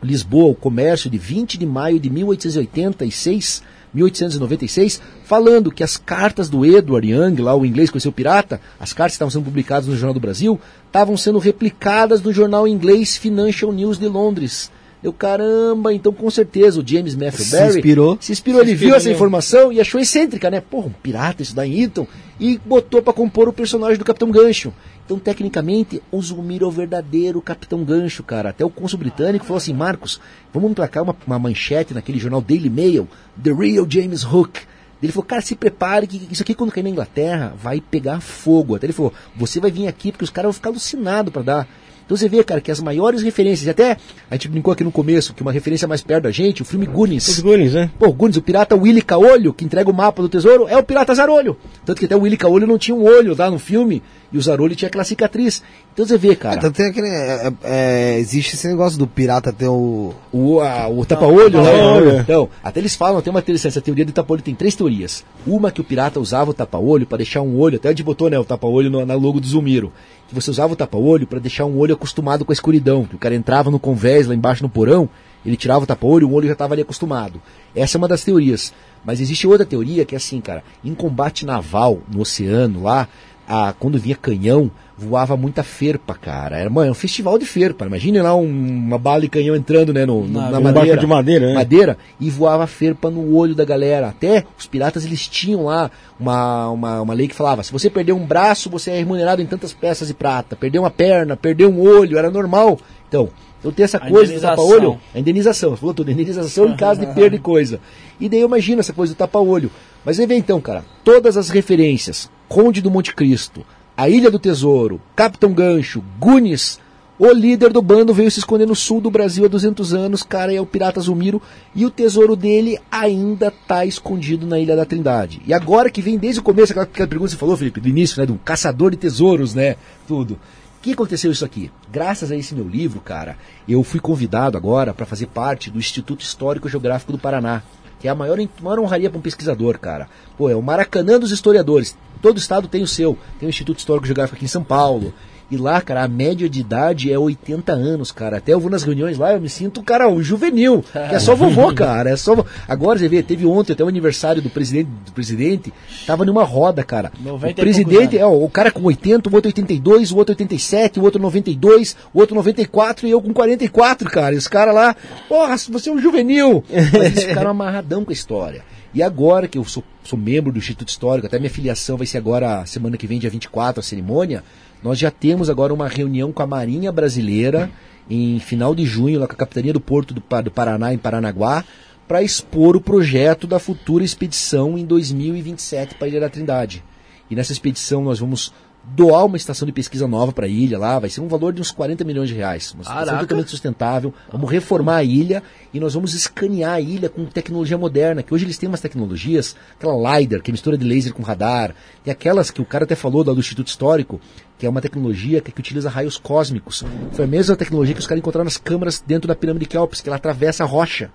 Lisboa, 0.00 0.52
o 0.52 0.54
comércio, 0.54 1.10
de 1.10 1.18
20 1.18 1.58
de 1.58 1.66
maio 1.66 1.98
de 1.98 2.08
1886, 2.08 3.62
1896, 3.94 5.00
falando 5.24 5.70
que 5.70 5.84
as 5.84 5.96
cartas 5.96 6.48
do 6.48 6.64
Edward 6.64 7.08
Young, 7.10 7.40
lá 7.40 7.54
o 7.54 7.64
inglês 7.64 7.90
conheceu 7.90 8.10
o 8.10 8.14
pirata, 8.14 8.60
as 8.78 8.92
cartas 8.92 9.12
que 9.12 9.16
estavam 9.16 9.30
sendo 9.30 9.44
publicadas 9.44 9.86
no 9.86 9.94
Jornal 9.94 10.14
do 10.14 10.20
Brasil, 10.20 10.60
estavam 10.86 11.16
sendo 11.16 11.38
replicadas 11.38 12.20
no 12.20 12.32
jornal 12.32 12.66
inglês 12.68 13.16
Financial 13.16 13.72
News 13.72 13.98
de 13.98 14.08
Londres. 14.08 14.70
Eu, 15.02 15.12
caramba, 15.12 15.92
então 15.92 16.10
com 16.14 16.30
certeza 16.30 16.80
o 16.80 16.86
James 16.86 17.14
Matthew 17.14 17.44
Se 17.44 17.50
Barry 17.50 17.76
inspirou. 17.76 18.16
se 18.18 18.32
inspirou, 18.32 18.62
ele 18.62 18.70
Se 18.70 18.76
viu 18.76 18.88
inspirou 18.88 18.96
essa 18.96 19.10
informação 19.10 19.70
e 19.70 19.78
achou 19.78 20.00
excêntrica, 20.00 20.50
né? 20.50 20.62
Porra, 20.62 20.86
um 20.86 20.92
pirata 20.92 21.42
isso 21.42 21.54
da 21.54 21.68
Eton 21.68 22.06
e 22.40 22.58
botou 22.64 23.02
pra 23.02 23.12
compor 23.12 23.46
o 23.46 23.52
personagem 23.52 23.98
do 23.98 24.04
Capitão 24.04 24.30
Gancho. 24.30 24.72
Então, 25.04 25.18
tecnicamente, 25.18 26.02
o 26.10 26.20
Zumiro 26.22 26.64
é 26.64 26.68
o 26.68 26.70
verdadeiro 26.70 27.42
Capitão 27.42 27.84
Gancho, 27.84 28.22
cara. 28.22 28.50
Até 28.50 28.64
o 28.64 28.70
cônsul 28.70 28.98
britânico 28.98 29.44
falou 29.44 29.58
assim: 29.58 29.74
Marcos, 29.74 30.20
vamos 30.52 30.70
emplacar 30.70 31.02
uma, 31.02 31.14
uma 31.26 31.38
manchete 31.38 31.92
naquele 31.92 32.18
jornal 32.18 32.40
Daily 32.40 32.70
Mail, 32.70 33.06
The 33.42 33.52
Real 33.52 33.86
James 33.88 34.24
Hook. 34.24 34.60
Ele 35.02 35.12
falou, 35.12 35.26
cara, 35.26 35.42
se 35.42 35.54
prepare 35.54 36.06
que 36.06 36.28
isso 36.30 36.42
aqui 36.42 36.54
quando 36.54 36.72
cair 36.72 36.82
na 36.82 36.88
Inglaterra 36.88 37.52
vai 37.58 37.78
pegar 37.78 38.20
fogo. 38.20 38.74
Até 38.74 38.86
ele 38.86 38.94
falou, 38.94 39.12
você 39.36 39.60
vai 39.60 39.70
vir 39.70 39.86
aqui 39.86 40.10
porque 40.10 40.24
os 40.24 40.30
caras 40.30 40.46
vão 40.46 40.52
ficar 40.54 40.70
alucinados 40.70 41.30
pra 41.30 41.42
dar. 41.42 41.68
Então 42.04 42.16
você 42.16 42.28
vê, 42.28 42.44
cara, 42.44 42.60
que 42.60 42.70
as 42.70 42.80
maiores 42.80 43.22
referências, 43.22 43.66
e 43.66 43.70
até 43.70 43.96
a 44.30 44.34
gente 44.34 44.48
brincou 44.48 44.72
aqui 44.72 44.84
no 44.84 44.92
começo, 44.92 45.32
que 45.32 45.42
uma 45.42 45.52
referência 45.52 45.88
mais 45.88 46.02
perto 46.02 46.24
da 46.24 46.30
gente, 46.30 46.62
o 46.62 46.64
filme 46.64 46.86
Goonies. 46.86 47.26
Os 47.28 47.40
Goonies, 47.40 47.72
né? 47.72 47.90
Pô, 47.98 48.08
o 48.08 48.12
Goonies, 48.12 48.36
o 48.36 48.42
pirata 48.42 48.76
Willy 48.76 49.02
Caolho, 49.02 49.54
que 49.54 49.64
entrega 49.64 49.90
o 49.90 49.94
mapa 49.94 50.20
do 50.20 50.28
tesouro, 50.28 50.68
é 50.68 50.76
o 50.76 50.82
pirata 50.82 51.14
Zarolho. 51.14 51.56
Tanto 51.84 51.98
que 51.98 52.04
até 52.04 52.14
o 52.14 52.20
Willy 52.20 52.36
Caolho 52.36 52.66
não 52.66 52.78
tinha 52.78 52.94
um 52.94 53.04
olho 53.04 53.34
lá 53.36 53.50
no 53.50 53.58
filme, 53.58 54.02
e 54.30 54.36
o 54.36 54.42
Zarolho 54.42 54.74
tinha 54.74 54.88
aquela 54.88 55.04
cicatriz. 55.04 55.62
Então 55.94 56.04
você 56.04 56.18
vê, 56.18 56.34
cara. 56.34 56.56
Então 56.56 56.72
tem 56.72 56.86
aquele. 56.86 57.06
é, 57.06 57.52
é, 57.62 58.18
existe 58.18 58.56
esse 58.56 58.66
negócio 58.66 58.98
do 58.98 59.06
pirata 59.06 59.52
ter 59.52 59.68
o. 59.68 60.12
O, 60.32 60.58
a- 60.60 60.88
o 60.88 61.04
tapa-olho, 61.06 61.62
né? 61.62 61.70
tapa-olho. 61.70 62.18
Então, 62.18 62.48
até 62.64 62.80
eles 62.80 62.96
falam, 62.96 63.22
tem 63.22 63.30
uma 63.30 63.38
interessante, 63.38 63.68
essa 63.72 63.80
teoria 63.80 64.04
do 64.04 64.10
tapa-olho 64.10 64.42
tem 64.42 64.56
três 64.56 64.74
teorias. 64.74 65.24
Uma 65.46 65.70
que 65.70 65.80
o 65.80 65.84
pirata 65.84 66.18
usava 66.18 66.50
o 66.50 66.54
tapa-olho 66.54 67.06
para 67.06 67.18
deixar 67.18 67.42
um 67.42 67.56
olho, 67.60 67.76
até 67.76 67.90
gente 67.90 68.02
botou, 68.02 68.28
né, 68.28 68.36
o 68.36 68.44
tapa-olho 68.44 68.90
no- 68.90 69.06
na 69.06 69.14
logo 69.14 69.38
do 69.38 69.46
Zumiro. 69.46 69.92
Que 70.28 70.34
você 70.34 70.50
usava 70.50 70.72
o 70.72 70.76
tapa-olho 70.76 71.28
para 71.28 71.38
deixar 71.38 71.64
um 71.64 71.78
olho 71.78 71.94
acostumado 71.94 72.44
com 72.44 72.50
a 72.50 72.54
escuridão. 72.54 73.04
Que 73.04 73.14
o 73.14 73.18
cara 73.18 73.36
entrava 73.36 73.70
no 73.70 73.78
convés 73.78 74.26
lá 74.26 74.34
embaixo 74.34 74.64
no 74.64 74.68
porão, 74.68 75.08
ele 75.46 75.56
tirava 75.56 75.84
o 75.84 75.86
tapa-olho, 75.86 76.28
o 76.28 76.32
olho 76.34 76.48
já 76.48 76.54
estava 76.54 76.74
ali 76.74 76.82
acostumado. 76.82 77.40
Essa 77.72 77.96
é 77.96 77.98
uma 77.98 78.08
das 78.08 78.24
teorias. 78.24 78.72
Mas 79.04 79.20
existe 79.20 79.46
outra 79.46 79.64
teoria 79.64 80.04
que 80.04 80.16
é 80.16 80.18
assim, 80.18 80.40
cara, 80.40 80.64
em 80.84 80.92
combate 80.92 81.46
naval 81.46 82.00
no 82.12 82.20
oceano 82.22 82.82
lá, 82.82 83.06
a, 83.46 83.74
quando 83.78 83.96
vinha 83.98 84.16
canhão, 84.16 84.70
voava 84.96 85.36
muita 85.36 85.62
ferpa, 85.62 86.14
cara. 86.14 86.56
Era, 86.58 86.70
mano, 86.70 86.84
era 86.84 86.92
um 86.92 86.94
festival 86.94 87.38
de 87.38 87.44
ferpa. 87.44 87.84
Imagine 87.86 88.22
lá 88.22 88.34
um- 88.34 88.44
uma 88.46 88.98
bala 88.98 89.22
de 89.22 89.28
canhão 89.28 89.56
entrando, 89.56 89.92
né, 89.92 90.06
no, 90.06 90.22
no- 90.26 90.40
Na- 90.40 90.50
na 90.52 90.60
madeira. 90.60 90.96
de 90.96 91.06
madeira, 91.06 91.46
né? 91.48 91.54
Madeira 91.54 91.98
e 92.20 92.30
voava 92.30 92.66
ferpa 92.66 93.10
no 93.10 93.34
olho 93.34 93.54
da 93.54 93.64
galera. 93.64 94.08
Até 94.08 94.44
os 94.58 94.66
piratas 94.66 95.04
eles 95.04 95.26
tinham 95.26 95.64
lá 95.64 95.90
uma, 96.18 96.68
uma, 96.70 97.00
uma 97.02 97.14
lei 97.14 97.26
que 97.28 97.34
falava: 97.34 97.62
se 97.62 97.72
você 97.72 97.90
perder 97.90 98.12
um 98.12 98.24
braço, 98.24 98.70
você 98.70 98.92
é 98.92 98.98
remunerado 98.98 99.42
em 99.42 99.46
tantas 99.46 99.72
peças 99.72 100.08
de 100.08 100.14
prata. 100.14 100.54
Perder 100.56 100.78
uma 100.78 100.90
perna, 100.90 101.36
perder 101.36 101.66
um 101.66 101.80
olho, 101.80 102.16
era 102.16 102.30
normal. 102.30 102.78
Então, 103.08 103.28
eu 103.64 103.72
tenho 103.72 103.84
essa 103.84 103.96
A 103.98 104.08
coisa 104.08 104.32
do 104.32 104.40
tapa-olho. 104.40 105.00
A 105.14 105.18
indenização, 105.18 105.70
você 105.70 105.76
falou 105.78 105.94
tudo, 105.94 106.10
indenização 106.10 106.66
em 106.68 106.76
caso 106.76 107.00
de 107.00 107.06
perda 107.14 107.30
de 107.36 107.38
coisa. 107.42 107.80
E 108.20 108.28
daí 108.28 108.40
eu 108.40 108.46
imagino 108.48 108.80
essa 108.80 108.92
coisa 108.92 109.12
do 109.12 109.16
tapa-olho. 109.16 109.70
Mas 110.04 110.20
aí 110.20 110.26
vem 110.26 110.38
então, 110.38 110.60
cara, 110.60 110.84
todas 111.02 111.36
as 111.36 111.48
referências: 111.50 112.30
Conde 112.48 112.80
do 112.80 112.90
Monte 112.90 113.14
Cristo, 113.14 113.64
A 113.96 114.08
Ilha 114.08 114.28
do 114.28 114.40
Tesouro, 114.40 115.00
Capitão 115.14 115.52
Gancho, 115.52 116.02
Gunis. 116.18 116.80
O 117.16 117.30
líder 117.30 117.72
do 117.72 117.80
bando 117.80 118.12
veio 118.12 118.28
se 118.28 118.40
esconder 118.40 118.66
no 118.66 118.74
sul 118.74 119.00
do 119.00 119.08
Brasil 119.08 119.44
há 119.44 119.48
200 119.48 119.94
anos, 119.94 120.24
cara, 120.24 120.52
é 120.52 120.60
o 120.60 120.66
pirata 120.66 121.00
Zumiro, 121.00 121.40
e 121.72 121.86
o 121.86 121.90
tesouro 121.90 122.34
dele 122.34 122.76
ainda 122.90 123.52
tá 123.52 123.86
escondido 123.86 124.48
na 124.48 124.58
Ilha 124.58 124.74
da 124.74 124.84
Trindade. 124.84 125.40
E 125.46 125.54
agora 125.54 125.88
que 125.90 126.02
vem 126.02 126.18
desde 126.18 126.40
o 126.40 126.42
começo, 126.42 126.72
aquela, 126.72 126.86
aquela 126.86 127.06
pergunta 127.06 127.28
que 127.28 127.34
você 127.34 127.38
falou, 127.38 127.56
Felipe, 127.56 127.80
do 127.80 127.88
início, 127.88 128.20
né, 128.20 128.26
do 128.26 128.34
caçador 128.34 128.90
de 128.90 128.96
tesouros, 128.96 129.54
né, 129.54 129.76
tudo. 130.08 130.32
O 130.32 130.38
que 130.82 130.92
aconteceu 130.92 131.30
isso 131.30 131.44
aqui? 131.44 131.70
Graças 131.88 132.32
a 132.32 132.36
esse 132.36 132.52
meu 132.52 132.68
livro, 132.68 133.00
cara, 133.00 133.38
eu 133.68 133.80
fui 133.84 134.00
convidado 134.00 134.56
agora 134.56 134.92
para 134.92 135.06
fazer 135.06 135.28
parte 135.28 135.70
do 135.70 135.78
Instituto 135.78 136.22
Histórico 136.22 136.68
Geográfico 136.68 137.12
do 137.12 137.18
Paraná, 137.18 137.62
que 138.04 138.08
é 138.08 138.10
a 138.10 138.14
maior, 138.14 138.36
maior 138.60 138.80
honraria 138.80 139.08
para 139.08 139.18
um 139.18 139.22
pesquisador, 139.22 139.78
cara. 139.78 140.10
Pô, 140.36 140.50
é 140.50 140.54
o 140.54 140.60
Maracanã 140.60 141.18
dos 141.18 141.30
historiadores. 141.30 141.96
Todo 142.20 142.36
estado 142.36 142.68
tem 142.68 142.82
o 142.82 142.86
seu. 142.86 143.16
Tem 143.40 143.46
o 143.46 143.48
Instituto 143.48 143.78
Histórico 143.78 144.06
Geográfico 144.06 144.36
aqui 144.36 144.44
em 144.44 144.48
São 144.48 144.62
Paulo. 144.62 145.14
E 145.50 145.56
lá, 145.56 145.80
cara, 145.80 146.02
a 146.02 146.08
média 146.08 146.48
de 146.48 146.60
idade 146.60 147.12
é 147.12 147.18
80 147.18 147.72
anos, 147.72 148.10
cara. 148.10 148.38
Até 148.38 148.54
eu 148.54 148.60
vou 148.60 148.70
nas 148.70 148.82
reuniões 148.82 149.18
lá, 149.18 149.32
eu 149.32 149.40
me 149.40 149.48
sinto, 149.48 149.82
cara, 149.82 150.08
o 150.08 150.22
juvenil. 150.22 150.84
Que 151.04 151.16
é 151.16 151.18
só 151.18 151.34
vovô, 151.34 151.72
cara. 151.74 152.10
É 152.10 152.16
só... 152.16 152.44
Agora, 152.66 152.98
você 152.98 153.08
vê, 153.08 153.22
teve 153.22 153.44
ontem 153.44 153.72
até 153.72 153.84
o 153.84 153.88
aniversário 153.88 154.40
do 154.40 154.48
presidente, 154.48 154.88
do 155.04 155.12
presidente. 155.12 155.72
Tava 156.06 156.24
numa 156.24 156.44
roda, 156.44 156.82
cara. 156.82 157.12
90 157.20 157.52
o 157.52 157.54
presidente, 157.54 158.18
é, 158.18 158.26
o 158.26 158.48
cara 158.48 158.70
com 158.70 158.82
80, 158.82 159.28
o 159.28 159.34
outro 159.34 159.48
82, 159.48 160.12
o 160.12 160.16
outro 160.16 160.32
87, 160.32 160.98
o 160.98 161.02
outro 161.02 161.20
92, 161.20 161.96
o 162.12 162.20
outro 162.20 162.34
94 162.34 163.06
e 163.06 163.10
eu 163.10 163.20
com 163.20 163.32
44, 163.34 164.10
cara. 164.10 164.34
E 164.34 164.38
os 164.38 164.48
caras 164.48 164.74
lá, 164.74 164.96
porra, 165.28 165.56
você 165.56 165.90
é 165.90 165.92
um 165.92 165.98
juvenil. 165.98 166.64
Mas 166.72 166.94
eles 166.94 167.24
ficaram 167.24 167.50
amarradão 167.50 168.04
com 168.04 168.10
a 168.10 168.14
história. 168.14 168.62
E 168.94 169.02
agora 169.02 169.48
que 169.48 169.58
eu 169.58 169.64
sou, 169.64 169.82
sou 170.04 170.16
membro 170.16 170.52
do 170.52 170.58
Instituto 170.58 170.88
Histórico, 170.88 171.26
até 171.26 171.38
minha 171.38 171.50
filiação 171.50 171.96
vai 171.96 172.06
ser 172.06 172.18
agora, 172.18 172.64
semana 172.64 172.96
que 172.96 173.08
vem, 173.08 173.18
dia 173.18 173.28
24, 173.28 173.80
a 173.80 173.82
cerimônia, 173.82 174.44
nós 174.84 174.98
já 174.98 175.10
temos 175.10 175.48
agora 175.48 175.72
uma 175.72 175.88
reunião 175.88 176.30
com 176.30 176.42
a 176.42 176.46
Marinha 176.46 176.92
Brasileira 176.92 177.70
em 178.08 178.38
final 178.38 178.74
de 178.74 178.84
junho, 178.84 179.18
lá 179.18 179.26
com 179.26 179.32
a 179.32 179.36
Capitania 179.36 179.72
do 179.72 179.80
Porto 179.80 180.12
do, 180.12 180.22
do 180.42 180.50
Paraná, 180.50 180.92
em 180.92 180.98
Paranaguá, 180.98 181.64
para 182.06 182.22
expor 182.22 182.76
o 182.76 182.80
projeto 182.82 183.46
da 183.46 183.58
futura 183.58 184.04
expedição 184.04 184.76
em 184.76 184.84
2027 184.84 185.94
para 185.94 186.06
a 186.06 186.08
Ilha 186.08 186.20
da 186.20 186.28
Trindade. 186.28 186.84
E 187.30 187.34
nessa 187.34 187.52
expedição 187.52 188.04
nós 188.04 188.18
vamos 188.18 188.52
doar 188.86 189.24
uma 189.24 189.36
estação 189.36 189.66
de 189.66 189.72
pesquisa 189.72 190.06
nova 190.06 190.32
para 190.32 190.46
a 190.46 190.48
ilha 190.48 190.78
lá, 190.78 190.98
vai 190.98 191.08
ser 191.08 191.20
um 191.20 191.28
valor 191.28 191.52
de 191.52 191.60
uns 191.60 191.70
40 191.70 192.04
milhões 192.04 192.28
de 192.28 192.34
reais. 192.34 192.72
Uma 192.72 192.82
estação 192.82 193.04
totalmente 193.20 193.50
sustentável. 193.50 194.12
Vamos 194.30 194.50
reformar 194.50 194.96
a 194.96 195.04
ilha 195.04 195.42
e 195.72 195.80
nós 195.80 195.94
vamos 195.94 196.14
escanear 196.14 196.74
a 196.74 196.80
ilha 196.80 197.08
com 197.08 197.24
tecnologia 197.24 197.78
moderna, 197.78 198.22
que 198.22 198.32
hoje 198.34 198.44
eles 198.44 198.58
têm 198.58 198.68
umas 198.68 198.80
tecnologias, 198.80 199.56
aquela 199.78 200.18
LiDAR, 200.18 200.42
que 200.42 200.50
é 200.50 200.52
mistura 200.52 200.76
de 200.76 200.84
laser 200.84 201.12
com 201.12 201.22
radar, 201.22 201.74
e 202.04 202.10
aquelas 202.10 202.50
que 202.50 202.60
o 202.60 202.64
cara 202.64 202.84
até 202.84 202.94
falou 202.94 203.24
lá 203.26 203.32
do 203.32 203.40
Instituto 203.40 203.68
Histórico, 203.68 204.20
que 204.58 204.66
é 204.66 204.68
uma 204.68 204.80
tecnologia 204.80 205.40
que, 205.40 205.50
que 205.50 205.60
utiliza 205.60 205.88
raios 205.88 206.16
cósmicos. 206.16 206.84
Foi 207.12 207.24
a 207.24 207.28
mesma 207.28 207.56
tecnologia 207.56 207.94
que 207.94 208.00
os 208.00 208.06
caras 208.06 208.20
encontraram 208.20 208.44
nas 208.44 208.56
câmaras 208.56 209.02
dentro 209.04 209.26
da 209.26 209.34
pirâmide 209.34 209.64
de 209.64 209.70
Kelps, 209.70 210.00
que 210.00 210.08
ela 210.08 210.16
atravessa 210.16 210.62
a 210.62 210.66
rocha. 210.66 211.10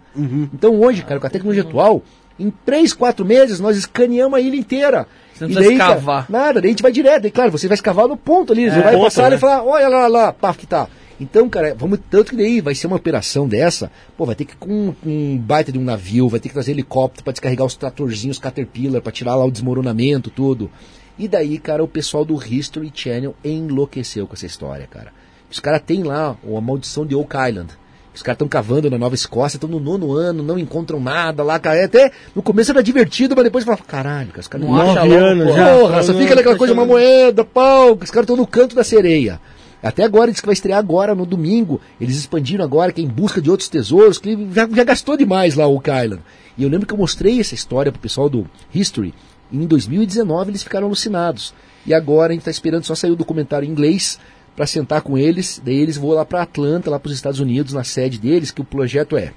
Então 0.54 0.80
hoje, 0.82 1.04
cara, 1.04 1.20
com 1.20 1.28
a 1.28 1.30
tecnologia 1.30 1.64
atual, 1.64 2.04
em 2.38 2.50
3, 2.50 2.94
4 2.94 3.26
meses 3.26 3.60
nós 3.60 3.78
escaneamos 3.78 4.38
a 4.38 4.42
ilha 4.42 4.56
inteira. 4.56 5.08
Você 5.40 5.46
não 5.46 5.52
E 5.52 5.54
precisa 5.54 5.70
daí, 5.70 5.78
cara, 5.78 5.94
escavar. 5.94 6.26
Nada, 6.30 6.62
daí 6.62 6.70
a 6.70 6.72
gente 6.72 6.84
vai 6.84 6.92
direto. 6.92 7.28
E 7.28 7.32
claro, 7.32 7.52
você 7.52 7.68
vai 7.68 7.76
escavar 7.76 8.08
no 8.08 8.18
ponto 8.18 8.52
ali. 8.52 8.70
você 8.70 8.82
vai 8.82 8.94
ponto, 8.94 9.04
passar 9.06 9.30
né? 9.30 9.38
e 9.38 9.40
falar, 9.40 9.64
olha 9.64 9.88
lá, 9.88 10.08
lá, 10.08 10.34
pá, 10.34 10.54
que 10.54 10.68
tá. 10.68 10.88
Então, 11.20 11.50
cara, 11.50 11.76
vamos 11.78 12.00
tanto 12.10 12.32
que 12.32 12.38
daí 12.38 12.62
vai 12.62 12.74
ser 12.74 12.88
uma 12.88 12.96
operação 12.96 13.48
dessa, 13.48 13.92
pô, 14.18 14.26
vai 14.26 14.36
ter 14.36 14.46
que 14.46 14.54
ir 14.54 14.58
com 14.58 14.96
um 15.06 15.38
baita 15.38 15.70
de 15.70 15.78
um 15.78 15.84
navio, 15.84 16.30
vai 16.30 16.40
ter 16.40 16.48
que 16.48 16.54
trazer 16.54 16.72
helicóptero 16.72 17.24
para 17.26 17.34
descarregar 17.34 17.66
os 17.66 17.76
tratorzinhos 17.76 18.40
Caterpillar, 18.40 19.02
para 19.02 19.12
tirar 19.12 19.36
lá 19.36 19.46
o 19.46 19.52
desmoronamento, 19.52 20.30
tudo. 20.30 20.72
E 21.18 21.28
daí, 21.28 21.58
cara, 21.58 21.84
o 21.84 21.88
pessoal 21.88 22.24
do 22.24 22.42
History 22.42 22.90
Channel 22.94 23.36
enlouqueceu 23.44 24.26
com 24.26 24.34
essa 24.34 24.46
história, 24.46 24.88
cara. 24.88 25.12
Os 25.52 25.60
caras 25.60 25.82
têm 25.86 26.04
lá 26.04 26.38
a 26.42 26.62
maldição 26.62 27.06
de 27.06 27.16
Oak 27.16 27.36
Island. 27.36 27.74
Os 28.14 28.24
caras 28.24 28.36
estão 28.36 28.48
cavando 28.48 28.90
na 28.90 28.98
Nova 28.98 29.16
Escócia, 29.16 29.58
estão 29.58 29.70
no 29.70 29.80
nono 29.80 30.14
ano, 30.14 30.44
não 30.44 30.58
encontram 30.58 31.00
nada 31.00 31.44
lá, 31.44 31.60
cara. 31.60 31.86
Até 31.86 32.12
no 32.36 32.42
começo 32.42 32.72
era 32.72 32.84
divertido, 32.84 33.36
mas 33.36 33.44
depois 33.46 33.64
fala, 33.64 33.78
caralho, 33.78 34.30
cara, 34.30 34.40
os 34.42 34.48
caras 34.48 34.68
Não 34.68 34.76
não 34.76 34.82
acha 34.82 35.06
Nove 35.06 35.14
logo, 35.14 35.26
anos 35.26 35.48
pô. 35.48 35.54
já. 35.56 35.78
Porra, 35.78 36.04
só 36.04 36.14
fica 36.14 36.36
naquela 36.36 36.58
coisa, 36.58 36.74
uma 36.74 36.86
moeda, 36.86 37.46
pau, 37.46 37.94
os 37.94 38.10
caras 38.10 38.24
estão 38.24 38.36
no 38.36 38.48
canto 38.48 38.76
da 38.76 38.84
sereia. 38.84 39.40
Até 39.82 40.04
agora 40.04 40.30
diz 40.32 40.42
que 40.42 40.46
vai 40.46 40.54
estrear 40.54 40.80
agora 40.80 41.16
no 41.16 41.26
domingo. 41.26 41.80
Eles 42.02 42.18
expandiram 42.18 42.66
agora, 42.66 42.92
que 42.92 43.02
é 43.02 43.04
em 43.06 43.08
busca 43.08 43.42
de 43.42 43.50
outros 43.50 43.70
tesouros, 43.70 44.18
que 44.18 44.50
já, 44.52 44.68
já 44.70 44.84
gastou 44.84 45.16
demais 45.16 45.56
lá 45.56 45.68
o 45.68 45.78
Island. 45.82 46.22
E 46.58 46.64
eu 46.64 46.70
lembro 46.70 46.86
que 46.86 46.94
eu 46.94 46.98
mostrei 46.98 47.40
essa 47.40 47.56
história 47.56 47.92
pro 47.92 48.02
pessoal 48.02 48.30
do 48.30 48.46
History. 48.74 49.14
E 49.50 49.58
em 49.58 49.66
2019 49.66 50.52
eles 50.52 50.64
ficaram 50.64 50.88
alucinados. 50.88 51.54
E 51.86 51.94
agora 51.94 52.32
a 52.32 52.34
gente 52.34 52.42
está 52.42 52.52
esperando 52.52 52.84
só 52.84 52.94
sair 52.94 53.12
o 53.12 53.16
documentário 53.16 53.66
em 53.66 53.72
inglês 53.72 54.20
para 54.56 54.66
sentar 54.66 55.02
com 55.02 55.18
eles. 55.18 55.62
Daí 55.64 55.78
eles 55.80 55.98
vão 55.98 56.12
lá 56.12 56.26
para 56.26 56.42
Atlanta, 56.42 56.90
lá 56.90 57.00
para 57.00 57.10
os 57.10 57.16
Estados 57.16 57.40
Unidos, 57.40 57.74
na 57.74 57.84
sede 57.84 58.18
deles, 58.18 58.52
que 58.52 58.62
o 58.62 58.66
projeto 58.66 59.18
é 59.18 59.32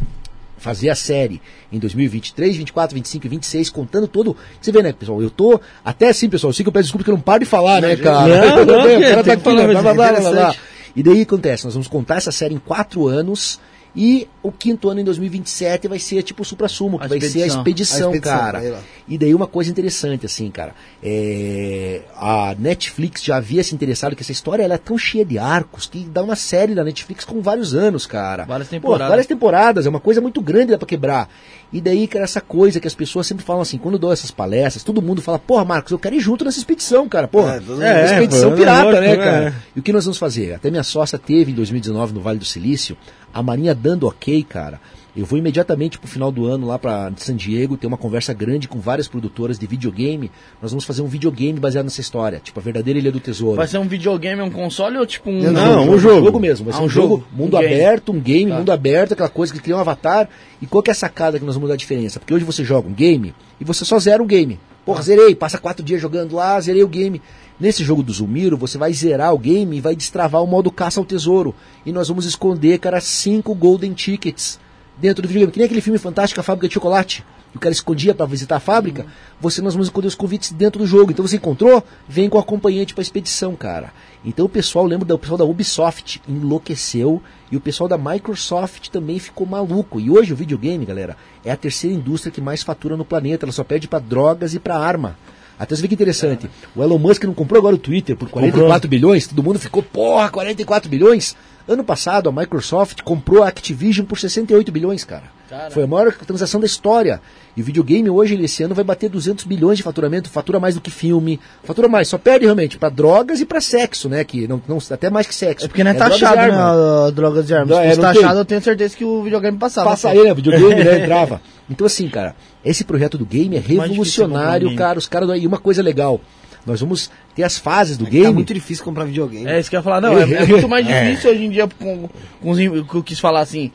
fazer 0.62 0.90
a 0.90 0.94
série 0.94 1.42
em 1.72 1.78
2023, 1.78 2.56
24, 2.56 2.94
25 2.94 3.26
e 3.26 3.28
26, 3.28 3.70
contando 3.70 4.06
todo. 4.06 4.36
Você 4.60 4.70
vê, 4.70 4.82
né, 4.82 4.92
pessoal? 4.92 5.20
Eu 5.20 5.28
tô 5.28 5.60
até 5.84 6.08
assim, 6.08 6.28
pessoal. 6.28 6.50
Eu 6.50 6.54
sei 6.54 6.62
que 6.62 6.68
eu 6.68 6.72
peço 6.72 6.84
desculpa 6.84 7.04
que 7.04 7.10
eu 7.10 7.14
não 7.14 7.20
paro 7.20 7.40
de 7.40 7.46
falar, 7.46 7.82
né, 7.82 7.96
cara? 7.96 8.56
Não, 8.56 8.64
não, 8.66 8.98
o 8.98 9.00
cara 9.00 9.24
tá 9.24 9.32
aqui, 9.32 9.52
né? 9.52 9.66
Blá, 9.66 9.82
blá, 9.82 9.94
blá, 9.94 10.12
blá, 10.12 10.30
blá. 10.30 10.54
E 10.94 11.02
daí 11.02 11.22
acontece, 11.22 11.64
nós 11.64 11.74
vamos 11.74 11.88
contar 11.88 12.16
essa 12.16 12.30
série 12.30 12.54
em 12.54 12.58
quatro 12.58 13.08
anos. 13.08 13.58
E 13.94 14.26
o 14.42 14.50
quinto 14.50 14.88
ano 14.88 15.00
em 15.00 15.04
2027 15.04 15.86
vai 15.86 15.98
ser 15.98 16.22
tipo 16.22 16.40
o 16.42 16.44
supra-sumo, 16.46 16.98
que 16.98 17.04
A 17.04 17.08
vai 17.08 17.20
ser 17.20 17.42
a 17.42 17.46
expedição. 17.46 17.60
expedição, 17.60 18.10
A 18.10 18.14
expedição, 18.14 18.40
cara. 18.40 18.80
E 19.06 19.18
daí 19.18 19.34
uma 19.34 19.46
coisa 19.46 19.70
interessante, 19.70 20.24
assim, 20.24 20.50
cara. 20.50 20.74
é, 21.02 22.00
a 22.16 22.54
Netflix 22.58 23.22
já 23.22 23.36
havia 23.36 23.62
se 23.62 23.74
interessado 23.74 24.16
que 24.16 24.22
essa 24.22 24.32
história 24.32 24.62
ela 24.62 24.74
é 24.74 24.78
tão 24.78 24.96
cheia 24.96 25.24
de 25.24 25.38
arcos 25.38 25.86
que 25.86 26.04
dá 26.04 26.22
uma 26.22 26.36
série 26.36 26.74
da 26.74 26.82
Netflix 26.82 27.24
com 27.24 27.40
vários 27.42 27.74
anos, 27.74 28.06
cara. 28.06 28.44
Várias 28.44 28.68
Pô, 28.68 28.76
temporadas. 28.76 29.08
várias 29.08 29.26
temporadas, 29.26 29.86
é 29.86 29.88
uma 29.90 30.00
coisa 30.00 30.20
muito 30.22 30.40
grande 30.40 30.72
dá 30.72 30.78
pra 30.78 30.86
quebrar. 30.88 31.28
E 31.72 31.80
daí, 31.80 32.06
cara, 32.06 32.24
essa 32.24 32.40
coisa 32.40 32.80
que 32.80 32.86
as 32.86 32.94
pessoas 32.94 33.26
sempre 33.26 33.44
falam 33.44 33.62
assim, 33.62 33.78
quando 33.78 33.94
eu 33.94 33.98
dou 33.98 34.12
essas 34.12 34.30
palestras, 34.30 34.82
todo 34.84 35.00
mundo 35.02 35.20
fala, 35.22 35.38
porra, 35.38 35.64
Marcos, 35.64 35.92
eu 35.92 35.98
quero 35.98 36.14
ir 36.14 36.20
junto 36.20 36.44
nessa 36.44 36.58
expedição, 36.58 37.08
cara. 37.08 37.28
Porra, 37.28 37.56
É, 37.56 37.60
mundo- 37.60 37.82
É, 37.82 38.04
expedição 38.06 38.50
pô, 38.50 38.56
pirata, 38.56 39.00
né, 39.00 39.10
é. 39.12 39.16
cara? 39.16 39.54
E 39.76 39.80
o 39.80 39.82
que 39.82 39.92
nós 39.92 40.04
vamos 40.04 40.18
fazer? 40.18 40.54
Até 40.54 40.70
minha 40.70 40.82
sócia 40.82 41.18
teve 41.18 41.52
em 41.52 41.54
2019 41.54 42.12
no 42.14 42.20
Vale 42.20 42.38
do 42.38 42.44
Silício, 42.44 42.96
a 43.32 43.42
Marinha 43.42 43.74
dando 43.74 44.06
ok, 44.06 44.42
cara. 44.44 44.80
Eu 45.14 45.26
vou 45.26 45.38
imediatamente 45.38 45.98
pro 45.98 46.08
final 46.08 46.32
do 46.32 46.46
ano 46.46 46.66
lá 46.66 46.78
pra 46.78 47.12
San 47.18 47.36
Diego 47.36 47.76
ter 47.76 47.86
uma 47.86 47.98
conversa 47.98 48.32
grande 48.32 48.66
com 48.66 48.80
várias 48.80 49.06
produtoras 49.06 49.58
de 49.58 49.66
videogame. 49.66 50.30
Nós 50.60 50.70
vamos 50.70 50.86
fazer 50.86 51.02
um 51.02 51.06
videogame 51.06 51.60
baseado 51.60 51.84
nessa 51.84 52.00
história, 52.00 52.40
tipo 52.42 52.58
a 52.58 52.62
verdadeira 52.62 52.98
Ilha 52.98 53.12
do 53.12 53.20
Tesouro. 53.20 53.56
Vai 53.56 53.66
ser 53.68 53.76
um 53.76 53.86
videogame, 53.86 54.40
um 54.40 54.50
console 54.50 54.96
ou 54.96 55.04
tipo 55.04 55.28
um. 55.28 55.52
Não, 55.52 55.90
um 55.90 55.98
jogo. 55.98 56.40
mesmo. 56.40 56.64
Vai 56.64 56.72
Ah, 56.72 56.76
ser 56.78 56.82
um 56.82 56.86
um 56.86 56.88
jogo, 56.88 57.08
jogo, 57.16 57.24
mundo 57.30 57.56
um 57.56 57.58
aberto, 57.58 58.10
um 58.10 58.18
game, 58.20 58.50
Tá. 58.50 58.56
mundo 58.58 58.72
aberto, 58.72 59.12
aquela 59.12 59.28
coisa 59.28 59.52
que 59.52 59.60
cria 59.60 59.76
um 59.76 59.80
avatar. 59.80 60.30
E 60.62 60.66
qual 60.66 60.82
que 60.82 60.90
é 60.90 60.92
a 60.92 60.94
sacada 60.94 61.38
que 61.38 61.44
nós 61.44 61.56
vamos 61.56 61.68
dar 61.68 61.74
a 61.74 61.76
diferença? 61.78 62.18
Porque 62.18 62.32
hoje 62.32 62.44
você 62.46 62.64
joga 62.64 62.88
um 62.88 62.94
game 62.94 63.34
e 63.60 63.64
você 63.64 63.84
só 63.84 63.98
zera 63.98 64.22
um 64.22 64.26
game. 64.26 64.58
Porra, 64.86 65.02
zerei, 65.02 65.34
passa 65.34 65.58
quatro 65.58 65.84
dias 65.84 66.00
jogando 66.00 66.34
lá, 66.34 66.58
zerei 66.60 66.82
o 66.82 66.88
game. 66.88 67.20
Nesse 67.62 67.84
jogo 67.84 68.02
do 68.02 68.12
Zumiro, 68.12 68.56
você 68.56 68.76
vai 68.76 68.92
zerar 68.92 69.32
o 69.32 69.38
game 69.38 69.76
e 69.76 69.80
vai 69.80 69.94
destravar 69.94 70.42
o 70.42 70.48
modo 70.48 70.68
caça 70.68 70.98
ao 70.98 71.06
tesouro. 71.06 71.54
E 71.86 71.92
nós 71.92 72.08
vamos 72.08 72.24
esconder, 72.24 72.76
cara, 72.80 73.00
cinco 73.00 73.54
golden 73.54 73.92
tickets 73.92 74.58
dentro 74.98 75.22
do 75.22 75.28
videogame. 75.28 75.52
Que 75.52 75.58
nem 75.60 75.66
aquele 75.66 75.80
filme 75.80 75.96
fantástico, 75.96 76.40
A 76.40 76.42
Fábrica 76.42 76.66
de 76.66 76.74
Chocolate. 76.74 77.24
Que 77.52 77.58
o 77.58 77.60
cara 77.60 77.72
escondia 77.72 78.16
para 78.16 78.26
visitar 78.26 78.56
a 78.56 78.58
fábrica. 78.58 79.06
Você, 79.40 79.62
nós 79.62 79.74
vamos 79.74 79.86
esconder 79.86 80.08
os 80.08 80.16
convites 80.16 80.50
dentro 80.50 80.80
do 80.80 80.86
jogo. 80.88 81.12
Então 81.12 81.24
você 81.24 81.36
encontrou, 81.36 81.84
vem 82.08 82.28
com 82.28 82.36
o 82.36 82.40
acompanhante 82.40 82.94
pra 82.94 83.02
expedição, 83.02 83.54
cara. 83.54 83.92
Então 84.24 84.46
o 84.46 84.48
pessoal, 84.48 84.84
lembra 84.84 85.06
do 85.06 85.16
pessoal 85.16 85.38
da 85.38 85.44
Ubisoft, 85.44 86.20
enlouqueceu. 86.26 87.22
E 87.48 87.56
o 87.56 87.60
pessoal 87.60 87.86
da 87.86 87.96
Microsoft 87.96 88.88
também 88.88 89.20
ficou 89.20 89.46
maluco. 89.46 90.00
E 90.00 90.10
hoje 90.10 90.32
o 90.32 90.36
videogame, 90.36 90.84
galera, 90.84 91.16
é 91.44 91.52
a 91.52 91.56
terceira 91.56 91.94
indústria 91.94 92.32
que 92.32 92.40
mais 92.40 92.64
fatura 92.64 92.96
no 92.96 93.04
planeta. 93.04 93.44
Ela 93.44 93.52
só 93.52 93.62
perde 93.62 93.86
para 93.86 94.00
drogas 94.00 94.52
e 94.52 94.58
para 94.58 94.76
arma. 94.76 95.16
Até 95.62 95.76
você 95.76 95.82
vê 95.82 95.86
que 95.86 95.94
interessante. 95.94 96.50
O 96.74 96.82
Elon 96.82 96.98
Musk 96.98 97.22
não 97.22 97.32
comprou 97.32 97.56
agora 97.56 97.76
o 97.76 97.78
Twitter 97.78 98.16
por 98.16 98.28
44 98.28 98.88
bilhões, 98.88 99.28
todo 99.28 99.44
mundo 99.44 99.60
ficou, 99.60 99.80
porra, 99.80 100.28
44 100.28 100.90
bilhões. 100.90 101.36
Ano 101.68 101.84
passado 101.84 102.28
a 102.28 102.32
Microsoft 102.32 103.02
comprou 103.02 103.42
a 103.42 103.48
Activision 103.48 104.04
por 104.06 104.18
68 104.18 104.72
bilhões, 104.72 105.04
cara. 105.04 105.24
Cara. 105.48 105.70
Foi 105.70 105.82
a 105.84 105.86
maior 105.86 106.12
transação 106.14 106.58
da 106.60 106.66
história. 106.66 107.20
E 107.56 107.60
o 107.60 107.64
videogame 107.64 108.08
hoje, 108.08 108.34
esse 108.42 108.62
ano, 108.62 108.74
vai 108.74 108.82
bater 108.82 109.10
200 109.10 109.44
bilhões 109.44 109.76
de 109.76 109.82
faturamento, 109.82 110.30
fatura 110.30 110.58
mais 110.58 110.74
do 110.74 110.80
que 110.80 110.90
filme, 110.90 111.38
fatura 111.62 111.86
mais, 111.88 112.08
só 112.08 112.16
perde 112.16 112.46
realmente 112.46 112.78
para 112.78 112.88
drogas 112.88 113.38
e 113.40 113.44
para 113.44 113.60
sexo, 113.60 114.08
né? 114.08 114.24
Que 114.24 114.48
não, 114.48 114.60
não, 114.66 114.78
até 114.90 115.10
mais 115.10 115.26
que 115.26 115.34
sexo. 115.34 115.66
É 115.66 115.68
porque 115.68 115.84
não 115.84 115.90
é 115.90 115.94
drogas 115.94 116.16
e 116.16 116.20
taxado, 116.20 116.52
né? 116.52 116.58
a- 116.58 117.10
Drogas 117.10 117.50
e 117.50 117.54
armas. 117.54 117.76
Se 117.76 117.82
é, 117.84 117.96
taxado, 117.96 118.38
eu 118.40 118.44
tenho 118.46 118.62
certeza 118.62 118.96
que 118.96 119.04
o 119.04 119.22
videogame 119.22 119.58
passava. 119.58 119.90
Passa 119.90 120.08
aí, 120.08 120.22
né? 120.24 120.32
Videogame, 120.34 120.82
né? 120.82 121.00
Entrava. 121.04 121.40
Então, 121.68 121.86
assim, 121.86 122.08
cara, 122.08 122.34
esse 122.64 122.82
projeto 122.84 123.18
do 123.18 123.26
game 123.26 123.54
é 123.56 123.60
um 123.60 123.62
revolucionário, 123.62 124.74
cara. 124.74 124.98
Os 124.98 125.06
caras. 125.06 125.28
E 125.40 125.46
uma 125.46 125.58
coisa 125.58 125.82
legal. 125.82 126.20
Nós 126.64 126.80
vamos 126.80 127.10
ter 127.34 127.42
as 127.44 127.56
fases 127.58 127.96
do 127.96 128.04
Tá 128.04 128.10
game. 128.10 128.32
muito 128.32 128.52
difícil 128.52 128.84
comprar 128.84 129.04
videogame. 129.04 129.46
É 129.46 129.58
isso 129.58 129.70
que 129.70 129.76
eu 129.76 129.78
ia 129.78 129.82
falar. 129.82 130.00
Não, 130.00 130.18
é, 130.18 130.22
é 130.22 130.46
muito 130.46 130.68
mais 130.68 130.84
difícil 130.88 131.30
hoje 131.30 131.44
em 131.44 131.50
dia 131.50 131.66
com, 131.78 132.08
com 132.42 132.50
os, 132.50 132.58
que 132.58 132.94
eu 132.94 133.02
quis 133.02 133.18
falar 133.18 133.40
assim, 133.40 133.70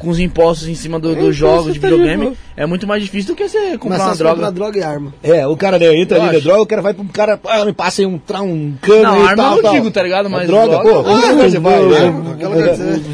com 0.00 0.08
os 0.08 0.18
impostos 0.18 0.68
em 0.68 0.74
cima 0.74 0.98
do- 0.98 1.08
dos 1.08 1.16
Imposto 1.18 1.32
jogos 1.34 1.74
de 1.74 1.80
tá 1.80 1.88
videogame. 1.88 2.22
igual. 2.22 2.36
É 2.56 2.66
muito 2.66 2.86
mais 2.86 3.02
difícil 3.02 3.34
do 3.34 3.36
que 3.36 3.48
você 3.48 3.76
comprar 3.78 3.98
Mas 3.98 4.06
uma 4.06 4.14
droga. 4.16 4.34
comprar 4.36 4.50
droga 4.50 4.78
e 4.78 4.82
arma. 4.82 5.12
É, 5.22 5.44
o 5.46 5.56
cara 5.56 5.76
né, 5.78 5.94
entra 5.96 6.18
Eu 6.18 6.22
ali 6.22 6.30
na 6.30 6.36
acho. 6.38 6.44
droga, 6.46 6.62
o 6.62 6.66
cara 6.66 6.82
vai 6.82 6.94
pro 6.94 7.04
cara, 7.06 7.40
ah, 7.46 7.64
me 7.64 7.72
passa 7.72 8.00
aí 8.00 8.06
um, 8.06 8.16
tra- 8.16 8.42
um 8.42 8.74
cano 8.80 9.02
Não, 9.02 9.16
e 9.24 9.26
arma 9.28 9.36
tal, 9.36 9.50
eu 9.50 9.56
não 9.56 9.62
tal. 9.62 9.72
digo, 9.74 9.90
tá 9.90 10.02
ligado? 10.02 10.26
A 10.26 10.28
Mas 10.28 10.46
droga, 10.46 10.78
droga- 10.78 11.02
pô, 11.02 11.10
Ah, 11.10 11.34
coisa 11.34 11.60
vai. 11.60 11.80
né? 11.82 12.14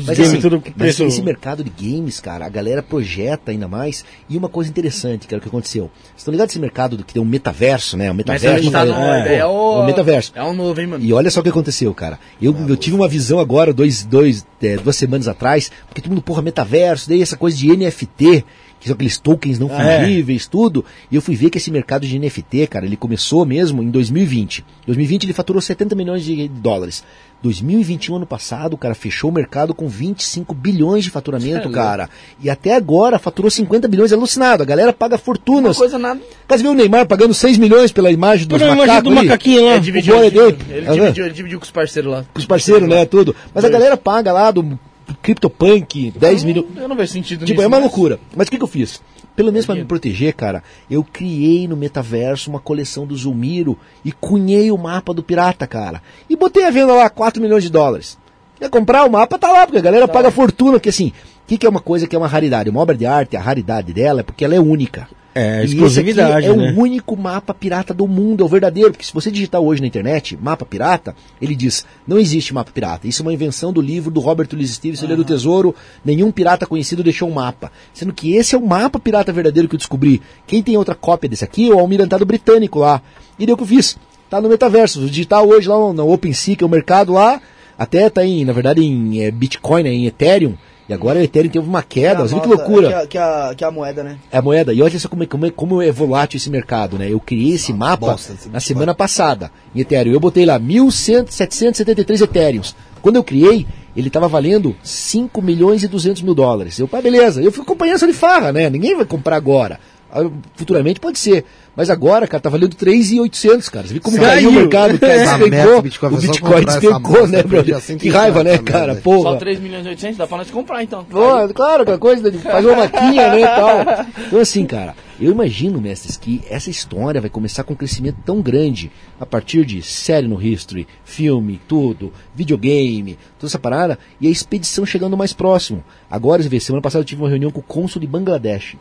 Mas, 0.07 0.21
assim, 0.21 0.41
tudo 0.41 0.61
preço- 0.61 1.05
esse 1.05 1.23
mercado 1.23 1.65
de 1.65 1.71
games, 1.71 2.21
cara, 2.21 2.45
a 2.45 2.49
galera 2.49 2.83
projeta 2.83 3.51
ainda 3.51 3.67
mais. 3.69 4.05
E 4.29 4.37
uma 4.37 4.49
coisa 4.49 4.71
interessante, 4.71 5.27
que 5.27 5.35
era 5.35 5.39
o 5.39 5.43
que 5.43 5.49
aconteceu. 5.49 5.85
Vocês 5.85 6.19
estão 6.19 6.33
ligados 6.33 6.53
esse 6.53 6.61
mercado 6.61 6.97
do 6.97 7.05
que 7.05 7.15
tem 7.15 7.23
um 7.23 7.27
metaverso, 7.27 7.97
né? 7.97 8.07
O 8.11 8.15
Mas 8.15 8.19
metaverso. 8.19 8.57
a 8.57 8.59
gente 8.63 8.73
tá 8.73 8.87
é, 9.27 9.37
é, 9.39 9.47
o, 9.47 9.80
o 9.81 9.87
metaverso. 9.87 10.33
É 10.35 10.43
o 10.43 10.53
novo, 10.53 10.81
hein, 10.81 10.87
mano? 10.87 11.05
E 11.05 11.13
olha 11.13 11.31
só 11.31 11.41
o 11.41 11.43
que 11.43 11.49
aconteceu, 11.49 11.93
cara. 11.95 12.19
Eu, 12.41 12.55
eu 12.69 12.77
tive 12.77 12.97
uma 12.97 13.09
visão 13.09 13.39
agora, 13.39 13.73
dois, 13.73 14.05
dois, 14.05 14.47
é, 14.63 14.77
duas 14.77 14.97
semanas 14.97 15.29
atrás, 15.29 15.71
porque 15.87 16.01
todo 16.01 16.11
mundo, 16.11 16.23
porra, 16.23 16.43
metaverso, 16.43 17.09
daí 17.09 17.23
essa 17.23 17.37
coisa 17.37 17.57
de 17.57 17.77
NFT, 17.77 18.45
que 18.81 18.87
são 18.89 18.95
aqueles 18.95 19.19
tokens 19.19 19.59
não 19.59 19.69
É. 19.71 20.01
fungíveis, 20.01 20.47
tudo. 20.47 20.85
E 21.11 21.15
eu 21.15 21.21
fui 21.23 21.37
ver 21.37 21.51
que 21.51 21.59
esse 21.59 21.71
mercado 21.71 22.07
de 22.07 22.19
NFT, 22.19 22.67
cara, 22.67 22.87
ele 22.87 22.97
começou 22.97 23.45
mesmo 23.47 23.83
em 23.83 23.91
2020. 23.91 24.65
2020 24.87 25.25
ele 25.25 25.33
faturou 25.35 25.61
70 25.61 25.95
milhões 25.95 26.25
de 26.25 26.49
dólares. 26.49 27.05
2021, 27.43 28.17
ano 28.17 28.27
passado, 28.27 28.77
cara, 28.77 28.95
fechou 28.95 29.31
o 29.31 29.33
mercado 29.33 29.73
com 29.75 29.89
25 29.89 30.55
bilhões 30.55 31.05
de 31.05 31.11
faturamento, 31.11 31.69
É, 31.69 31.73
cara. 31.73 32.11
E 32.43 32.51
até 32.51 32.75
agora 32.75 33.19
faturou 33.19 33.51
50 33.51 33.89
bilhões, 33.89 34.13
é 34.13 34.15
alucinado. 34.15 34.63
A 34.63 34.67
galera 34.67 34.93
paga 34.93 35.15
Uma 35.15 35.19
fortunas. 35.19 35.77
coisa 35.79 35.99
nada. 35.99 36.21
Mas 36.49 36.61
viu 36.61 36.73
o 36.73 36.75
Neymar 36.75 37.07
pagando 37.07 37.33
6 37.33 37.57
milhões 37.57 37.93
pela 37.93 38.11
imagem 38.11 38.47
dos 38.47 38.61
uma 38.61 38.73
imagem 38.73 38.87
macacos 38.87 39.13
do 39.13 39.19
ali? 39.19 39.29
macaquinho 39.29 39.65
lá. 39.65 39.71
Ele 39.73 39.81
dividiu, 39.81 40.17
ele, 40.17 40.31
dividiu, 40.31 40.77
ele, 40.77 40.87
Aham. 40.87 40.95
dividiu, 40.95 41.25
ele 41.25 41.35
dividiu 41.35 41.59
com 41.59 41.65
os 41.65 41.71
parceiros 41.71 42.11
lá. 42.13 42.25
com 42.33 42.39
os 42.39 42.47
parceiros, 42.47 42.87
né, 42.89 43.07
tudo. 43.07 43.35
Mas 43.55 43.65
a 43.65 43.69
galera 43.71 43.97
paga 43.97 44.33
lá 44.33 44.51
do 44.51 44.79
CryptoPunk 45.23 46.13
10 46.17 46.45
milhões. 46.45 46.67
Eu 46.77 46.89
não 46.89 46.97
vejo 46.97 47.13
sentido 47.13 47.41
Tipo, 47.45 47.53
nisso. 47.61 47.63
é 47.63 47.67
uma 47.67 47.77
mas- 47.79 47.85
loucura. 47.85 48.19
Mas 48.37 48.49
o 48.49 48.51
que, 48.51 48.57
que 48.59 48.63
eu 48.65 48.69
fiz? 48.69 49.01
Pelo 49.37 49.53
menos 49.53 49.65
pra 49.65 49.75
me 49.75 49.85
proteger, 49.85 50.35
cara, 50.35 50.63
eu 50.91 51.03
criei 51.05 51.67
no 51.67 51.77
metaverso 51.77 52.51
uma 52.51 52.59
coleção 52.61 53.07
do 53.07 53.17
Zulmiro 53.17 53.79
e 54.05 54.13
cunhei 54.13 54.71
o 54.71 54.77
mapa 54.77 55.15
do 55.15 55.23
pirata, 55.23 55.67
cara. 55.67 56.03
E 56.29 56.37
botei 56.37 56.65
a 56.65 56.71
venda 56.71 56.93
lá 56.93 57.09
4 57.09 57.41
milhões 57.41 57.63
de 57.63 57.71
dólares. 57.71 58.19
Quer 58.59 58.69
comprar 58.69 59.05
o 59.07 59.11
mapa, 59.11 59.39
tá 59.39 59.51
lá, 59.51 59.65
porque 59.67 59.79
a 59.79 59.83
galera 59.83 60.07
paga 60.09 60.31
fortuna, 60.31 60.73
porque 60.73 60.91
assim, 60.91 61.09
o 61.09 61.47
que, 61.47 61.57
que 61.57 61.65
é 61.67 61.69
uma 61.71 61.81
coisa 61.81 62.07
que 62.07 62.15
é 62.15 62.19
uma 62.19 62.29
raridade? 62.29 62.69
Uma 62.69 62.81
obra 62.81 62.95
de 62.97 63.07
arte, 63.07 63.37
a 63.37 63.41
raridade 63.41 63.93
dela 63.95 64.21
é 64.21 64.23
porque 64.23 64.45
ela 64.45 64.55
é 64.55 64.61
única. 64.61 65.09
É, 65.33 65.65
exclusividade, 65.65 66.47
aqui 66.47 66.47
é 66.47 66.57
né? 66.57 66.73
o 66.73 66.81
único 66.81 67.17
mapa 67.17 67.55
pirata 67.55 67.95
do 67.95 68.07
mundo, 68.09 68.43
é 68.43 68.45
o 68.45 68.49
verdadeiro. 68.49 68.91
Porque 68.91 69.05
se 69.05 69.13
você 69.13 69.31
digitar 69.31 69.61
hoje 69.61 69.81
na 69.81 69.87
internet, 69.87 70.37
mapa 70.41 70.65
pirata, 70.65 71.15
ele 71.41 71.55
diz, 71.55 71.87
não 72.07 72.19
existe 72.19 72.53
mapa 72.53 72.73
pirata. 72.73 73.07
Isso 73.07 73.23
é 73.23 73.25
uma 73.25 73.33
invenção 73.33 73.73
do 73.73 73.81
livro 73.81 74.11
do 74.11 74.21
Robert 74.21 74.49
Louis 74.53 74.71
Stevenson, 74.71 75.07
ele 75.07 75.13
é 75.13 75.17
do 75.17 75.25
Tesouro, 75.25 75.75
nenhum 76.05 76.33
pirata 76.33 76.67
conhecido 76.67 77.03
deixou 77.03 77.29
um 77.29 77.35
mapa. 77.35 77.71
Sendo 77.95 78.13
que 78.13 78.35
esse 78.35 78.55
é 78.55 78.59
o 78.59 78.67
mapa 78.67 78.99
pirata 78.99 79.33
verdadeiro 79.33 79.69
que 79.69 79.77
eu 79.77 79.79
descobri. 79.79 80.21
Quem 80.47 80.63
tem 80.63 80.77
outra 80.77 80.95
cópia 80.95 81.29
desse 81.29 81.45
aqui 81.45 81.71
é 81.71 81.75
o 81.75 81.79
almirantado 81.79 82.27
britânico 82.27 82.81
lá. 82.81 83.01
E 83.39 83.47
deu 83.47 83.55
o 83.55 83.57
que 83.57 83.63
eu 83.63 83.69
fiz. 83.69 83.97
Tá 84.29 84.41
no 84.41 84.49
metaverso. 84.49 85.07
Digitar 85.07 85.43
hoje 85.43 85.69
lá 85.69 85.93
no 85.93 86.13
OpenSea, 86.13 86.57
que 86.57 86.65
é 86.65 86.67
o 86.67 86.71
mercado 86.71 87.13
lá, 87.13 87.41
até 87.79 88.11
tá 88.11 88.25
em, 88.25 88.45
na 88.45 88.53
verdade, 88.53 88.85
em 88.85 89.23
é, 89.23 89.31
Bitcoin, 89.31 89.85
né, 89.85 89.91
em 89.91 90.07
Ethereum. 90.07 90.55
E 90.91 90.93
agora 90.93 91.21
o 91.21 91.23
Ethereum 91.23 91.53
teve 91.53 91.69
uma 91.69 91.85
queda, 91.85 92.25
viu 92.25 92.41
que 92.41 92.49
loucura. 92.49 92.89
Que 92.89 92.95
a, 92.95 93.07
que, 93.07 93.19
a, 93.19 93.55
que 93.59 93.65
a 93.65 93.71
moeda, 93.71 94.03
né? 94.03 94.19
É 94.29 94.39
a 94.39 94.43
moeda. 94.43 94.75
E 94.75 94.83
olha 94.83 94.99
só 94.99 95.09
como 95.09 95.23
é, 95.23 95.27
como 95.27 95.47
é, 95.47 95.51
como 95.53 95.81
é 95.81 95.93
volátil 95.93 96.37
esse 96.37 96.51
mercado, 96.51 96.99
né? 96.99 97.09
Eu 97.09 97.21
criei 97.21 97.55
esse 97.55 97.73
mapa 97.73 98.09
bosta 98.09 98.35
na 98.51 98.59
semana 98.59 98.93
passada 98.93 99.53
em 99.73 99.83
Ethereum. 99.83 100.13
Eu 100.13 100.19
botei 100.19 100.45
lá 100.45 100.59
1.773 100.59 102.23
Ethereums. 102.23 102.75
Quando 103.01 103.15
eu 103.15 103.23
criei, 103.23 103.69
ele 103.97 104.09
estava 104.09 104.27
valendo 104.27 104.75
5 104.83 105.41
milhões 105.41 105.85
e 105.85 105.87
200 105.87 106.23
mil 106.23 106.35
dólares. 106.35 106.77
Eu, 106.77 106.89
pá, 106.89 107.01
beleza. 107.01 107.41
Eu 107.41 107.53
fui 107.53 107.63
acompanhando 107.63 107.95
essa 107.95 108.07
de 108.09 108.13
farra, 108.13 108.51
né? 108.51 108.69
Ninguém 108.69 108.97
vai 108.97 109.05
comprar 109.05 109.37
agora. 109.37 109.79
Ah, 110.13 110.29
Futuramente 110.57 110.99
pode 110.99 111.21
ser. 111.21 111.45
Mas 111.77 111.89
agora, 111.89 112.27
cara, 112.27 112.41
tá 112.41 112.51
valendo 112.51 112.75
3,800, 112.75 113.69
cara. 113.69 113.87
Você 113.87 113.93
viu 113.95 114.03
como 114.03 114.19
caiu 114.19 114.51
o 114.51 114.53
mercado? 114.53 114.99
Cara, 115.01 115.13
Essa 115.15 115.39
despencou. 115.39 115.83
Bitcoin 115.83 116.15
o 116.15 116.21
só 116.21 116.27
Bitcoin 116.27 116.65
despencou, 116.65 117.27
né, 117.29 117.43
brother? 117.43 117.77
a 117.77 117.81
Que 117.81 118.09
raiva, 118.09 118.43
né, 118.45 118.51
150 118.57 118.63
cara? 118.73 118.87
merda. 118.95 119.03
Só 119.03 119.23
Porra. 119.23 119.37
3 119.39 119.61
milhões 119.61 119.87
e 119.87 119.89
800, 119.89 120.19
dá 120.19 120.27
pra 120.27 120.39
nós 120.39 120.51
comprar 120.51 120.83
então. 120.83 121.05
Pô, 121.05 121.49
claro, 121.55 121.83
aquela 121.83 121.99
coisa 121.99 122.31
de 122.31 122.39
fazer 122.39 122.67
uma 122.67 122.77
maquinha, 122.77 123.29
né, 123.29 123.41
e 123.41 123.47
tal. 123.47 124.07
Então, 124.27 124.41
assim, 124.41 124.67
cara, 124.67 124.95
eu 125.21 125.31
imagino, 125.31 125.81
mestres, 125.81 126.17
que 126.17 126.43
essa 126.51 126.69
história 126.71 127.21
vai 127.21 127.31
começar 127.31 127.63
com 127.63 127.73
um 127.73 127.77
crescimento 127.77 128.17
tão 128.27 128.43
grande 128.43 128.91
a 129.19 129.25
partir 129.25 129.65
de 129.65 129.81
série 129.81 130.27
no 130.27 130.43
History, 130.43 130.89
filme, 131.05 131.61
tudo, 131.69 132.13
videogame, 132.35 133.17
toda 133.39 133.49
essa 133.49 133.59
parada, 133.59 133.99
e 134.21 134.27
a 134.27 134.31
expedição 134.31 134.85
chegando 134.85 135.17
mais 135.17 135.33
próximo. 135.33 135.85
Agora, 136.11 136.43
você 136.43 136.49
vê, 136.49 136.59
semana 136.59 136.83
passada 136.83 137.03
eu 137.03 137.07
tive 137.07 137.23
uma 137.23 137.29
reunião 137.29 137.51
com 137.51 137.61
o 137.61 137.63
cônsul 137.63 138.01
de 138.01 138.07
Bangladesh. 138.07 138.77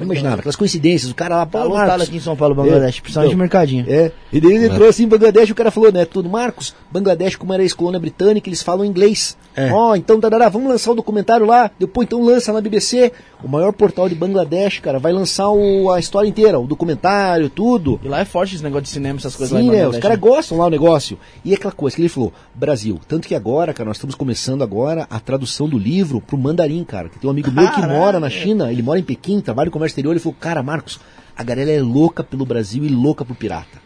Imaginava, 0.00 0.36
aquelas 0.36 0.56
coincidências, 0.56 1.10
o 1.10 1.14
cara 1.14 1.36
lá, 1.36 1.46
Tá 1.46 1.60
pô, 1.60 1.68
lotado 1.68 1.88
Marcos, 1.88 2.08
aqui 2.08 2.16
em 2.16 2.20
São 2.20 2.36
Paulo, 2.36 2.54
Bangladesh, 2.54 3.00
principalmente 3.00 3.30
Então, 3.30 3.38
mercadinho. 3.38 3.86
é, 3.88 4.12
e 4.32 4.40
daí 4.40 4.54
ele 4.54 4.66
entrou 4.66 4.88
assim 4.88 5.04
em 5.04 5.08
Bangladesh 5.08 5.50
o 5.50 5.54
cara 5.54 5.70
falou, 5.70 5.92
né, 5.92 6.04
tudo, 6.04 6.28
Marcos, 6.28 6.74
Bangladesh, 6.90 7.36
como 7.36 7.52
era 7.52 7.62
ex-colônia 7.62 7.98
britânica, 8.00 8.48
eles 8.48 8.62
falam 8.62 8.84
inglês. 8.84 9.36
É. 9.56 9.70
Ó, 9.72 9.96
então, 9.96 10.20
tarará, 10.20 10.48
vamos 10.48 10.68
lançar 10.68 10.92
o 10.92 10.94
documentário 10.94 11.46
lá, 11.46 11.70
depois 11.78 12.06
então 12.06 12.22
lança 12.22 12.52
na 12.52 12.60
BBC, 12.60 13.12
o 13.42 13.48
maior 13.48 13.72
portal 13.72 14.08
de 14.08 14.14
Bangladesh, 14.14 14.78
cara, 14.80 14.98
vai 14.98 15.12
lançar 15.12 15.48
o- 15.50 15.90
a 15.90 15.98
história 15.98 16.28
inteira, 16.28 16.58
o 16.58 16.66
documentário, 16.66 17.48
tudo. 17.50 17.98
E 18.02 18.08
lá 18.08 18.20
é 18.20 18.24
forte 18.24 18.54
esse 18.54 18.62
negócio 18.64 18.82
de 18.84 18.88
cinema, 18.90 19.18
essas 19.18 19.34
coisas 19.36 19.52
lá 19.52 19.60
Sim, 19.60 19.70
né, 19.70 19.86
os 19.88 19.98
caras 19.98 20.18
gostam 20.18 20.58
lá 20.58 20.66
o 20.66 20.70
negócio. 20.70 21.18
E 21.44 21.52
é 21.52 21.56
aquela 21.56 21.72
coisa 21.72 21.96
que 21.96 22.02
ele 22.02 22.08
falou, 22.08 22.32
Brasil, 22.54 22.98
tanto 23.08 23.26
que 23.28 23.34
agora, 23.34 23.72
cara, 23.74 23.88
nós 23.88 23.96
estamos 23.96 24.14
começando 24.14 24.62
agora 24.62 25.06
a 25.10 25.18
tradução 25.20 25.68
do 25.68 25.78
livro 25.78 26.20
pro 26.20 26.36
mandarim, 26.38 26.84
cara, 26.84 27.08
que 27.08 27.18
tem 27.18 27.28
um 27.28 27.32
amigo 27.32 27.50
meu 27.50 27.70
que 27.70 27.80
mora 27.86 28.20
na 28.20 28.28
China, 28.30 28.70
ele 28.72 28.82
mora 28.82 28.98
em 28.98 29.02
Pequim, 29.04 29.40
trabalha 29.40 29.68
em 29.68 29.70
comércio 29.70 29.92
exterior, 29.92 30.12
ele 30.12 30.20
falou, 30.20 30.36
cara, 30.38 30.62
Marcos, 30.62 31.00
a 31.36 31.42
galera 31.42 31.70
é 31.70 31.80
louca 31.80 32.22
pelo 32.22 32.44
Brasil 32.44 32.84
e 32.84 32.88
louca 32.88 33.24
pro 33.24 33.34
pirata. 33.34 33.78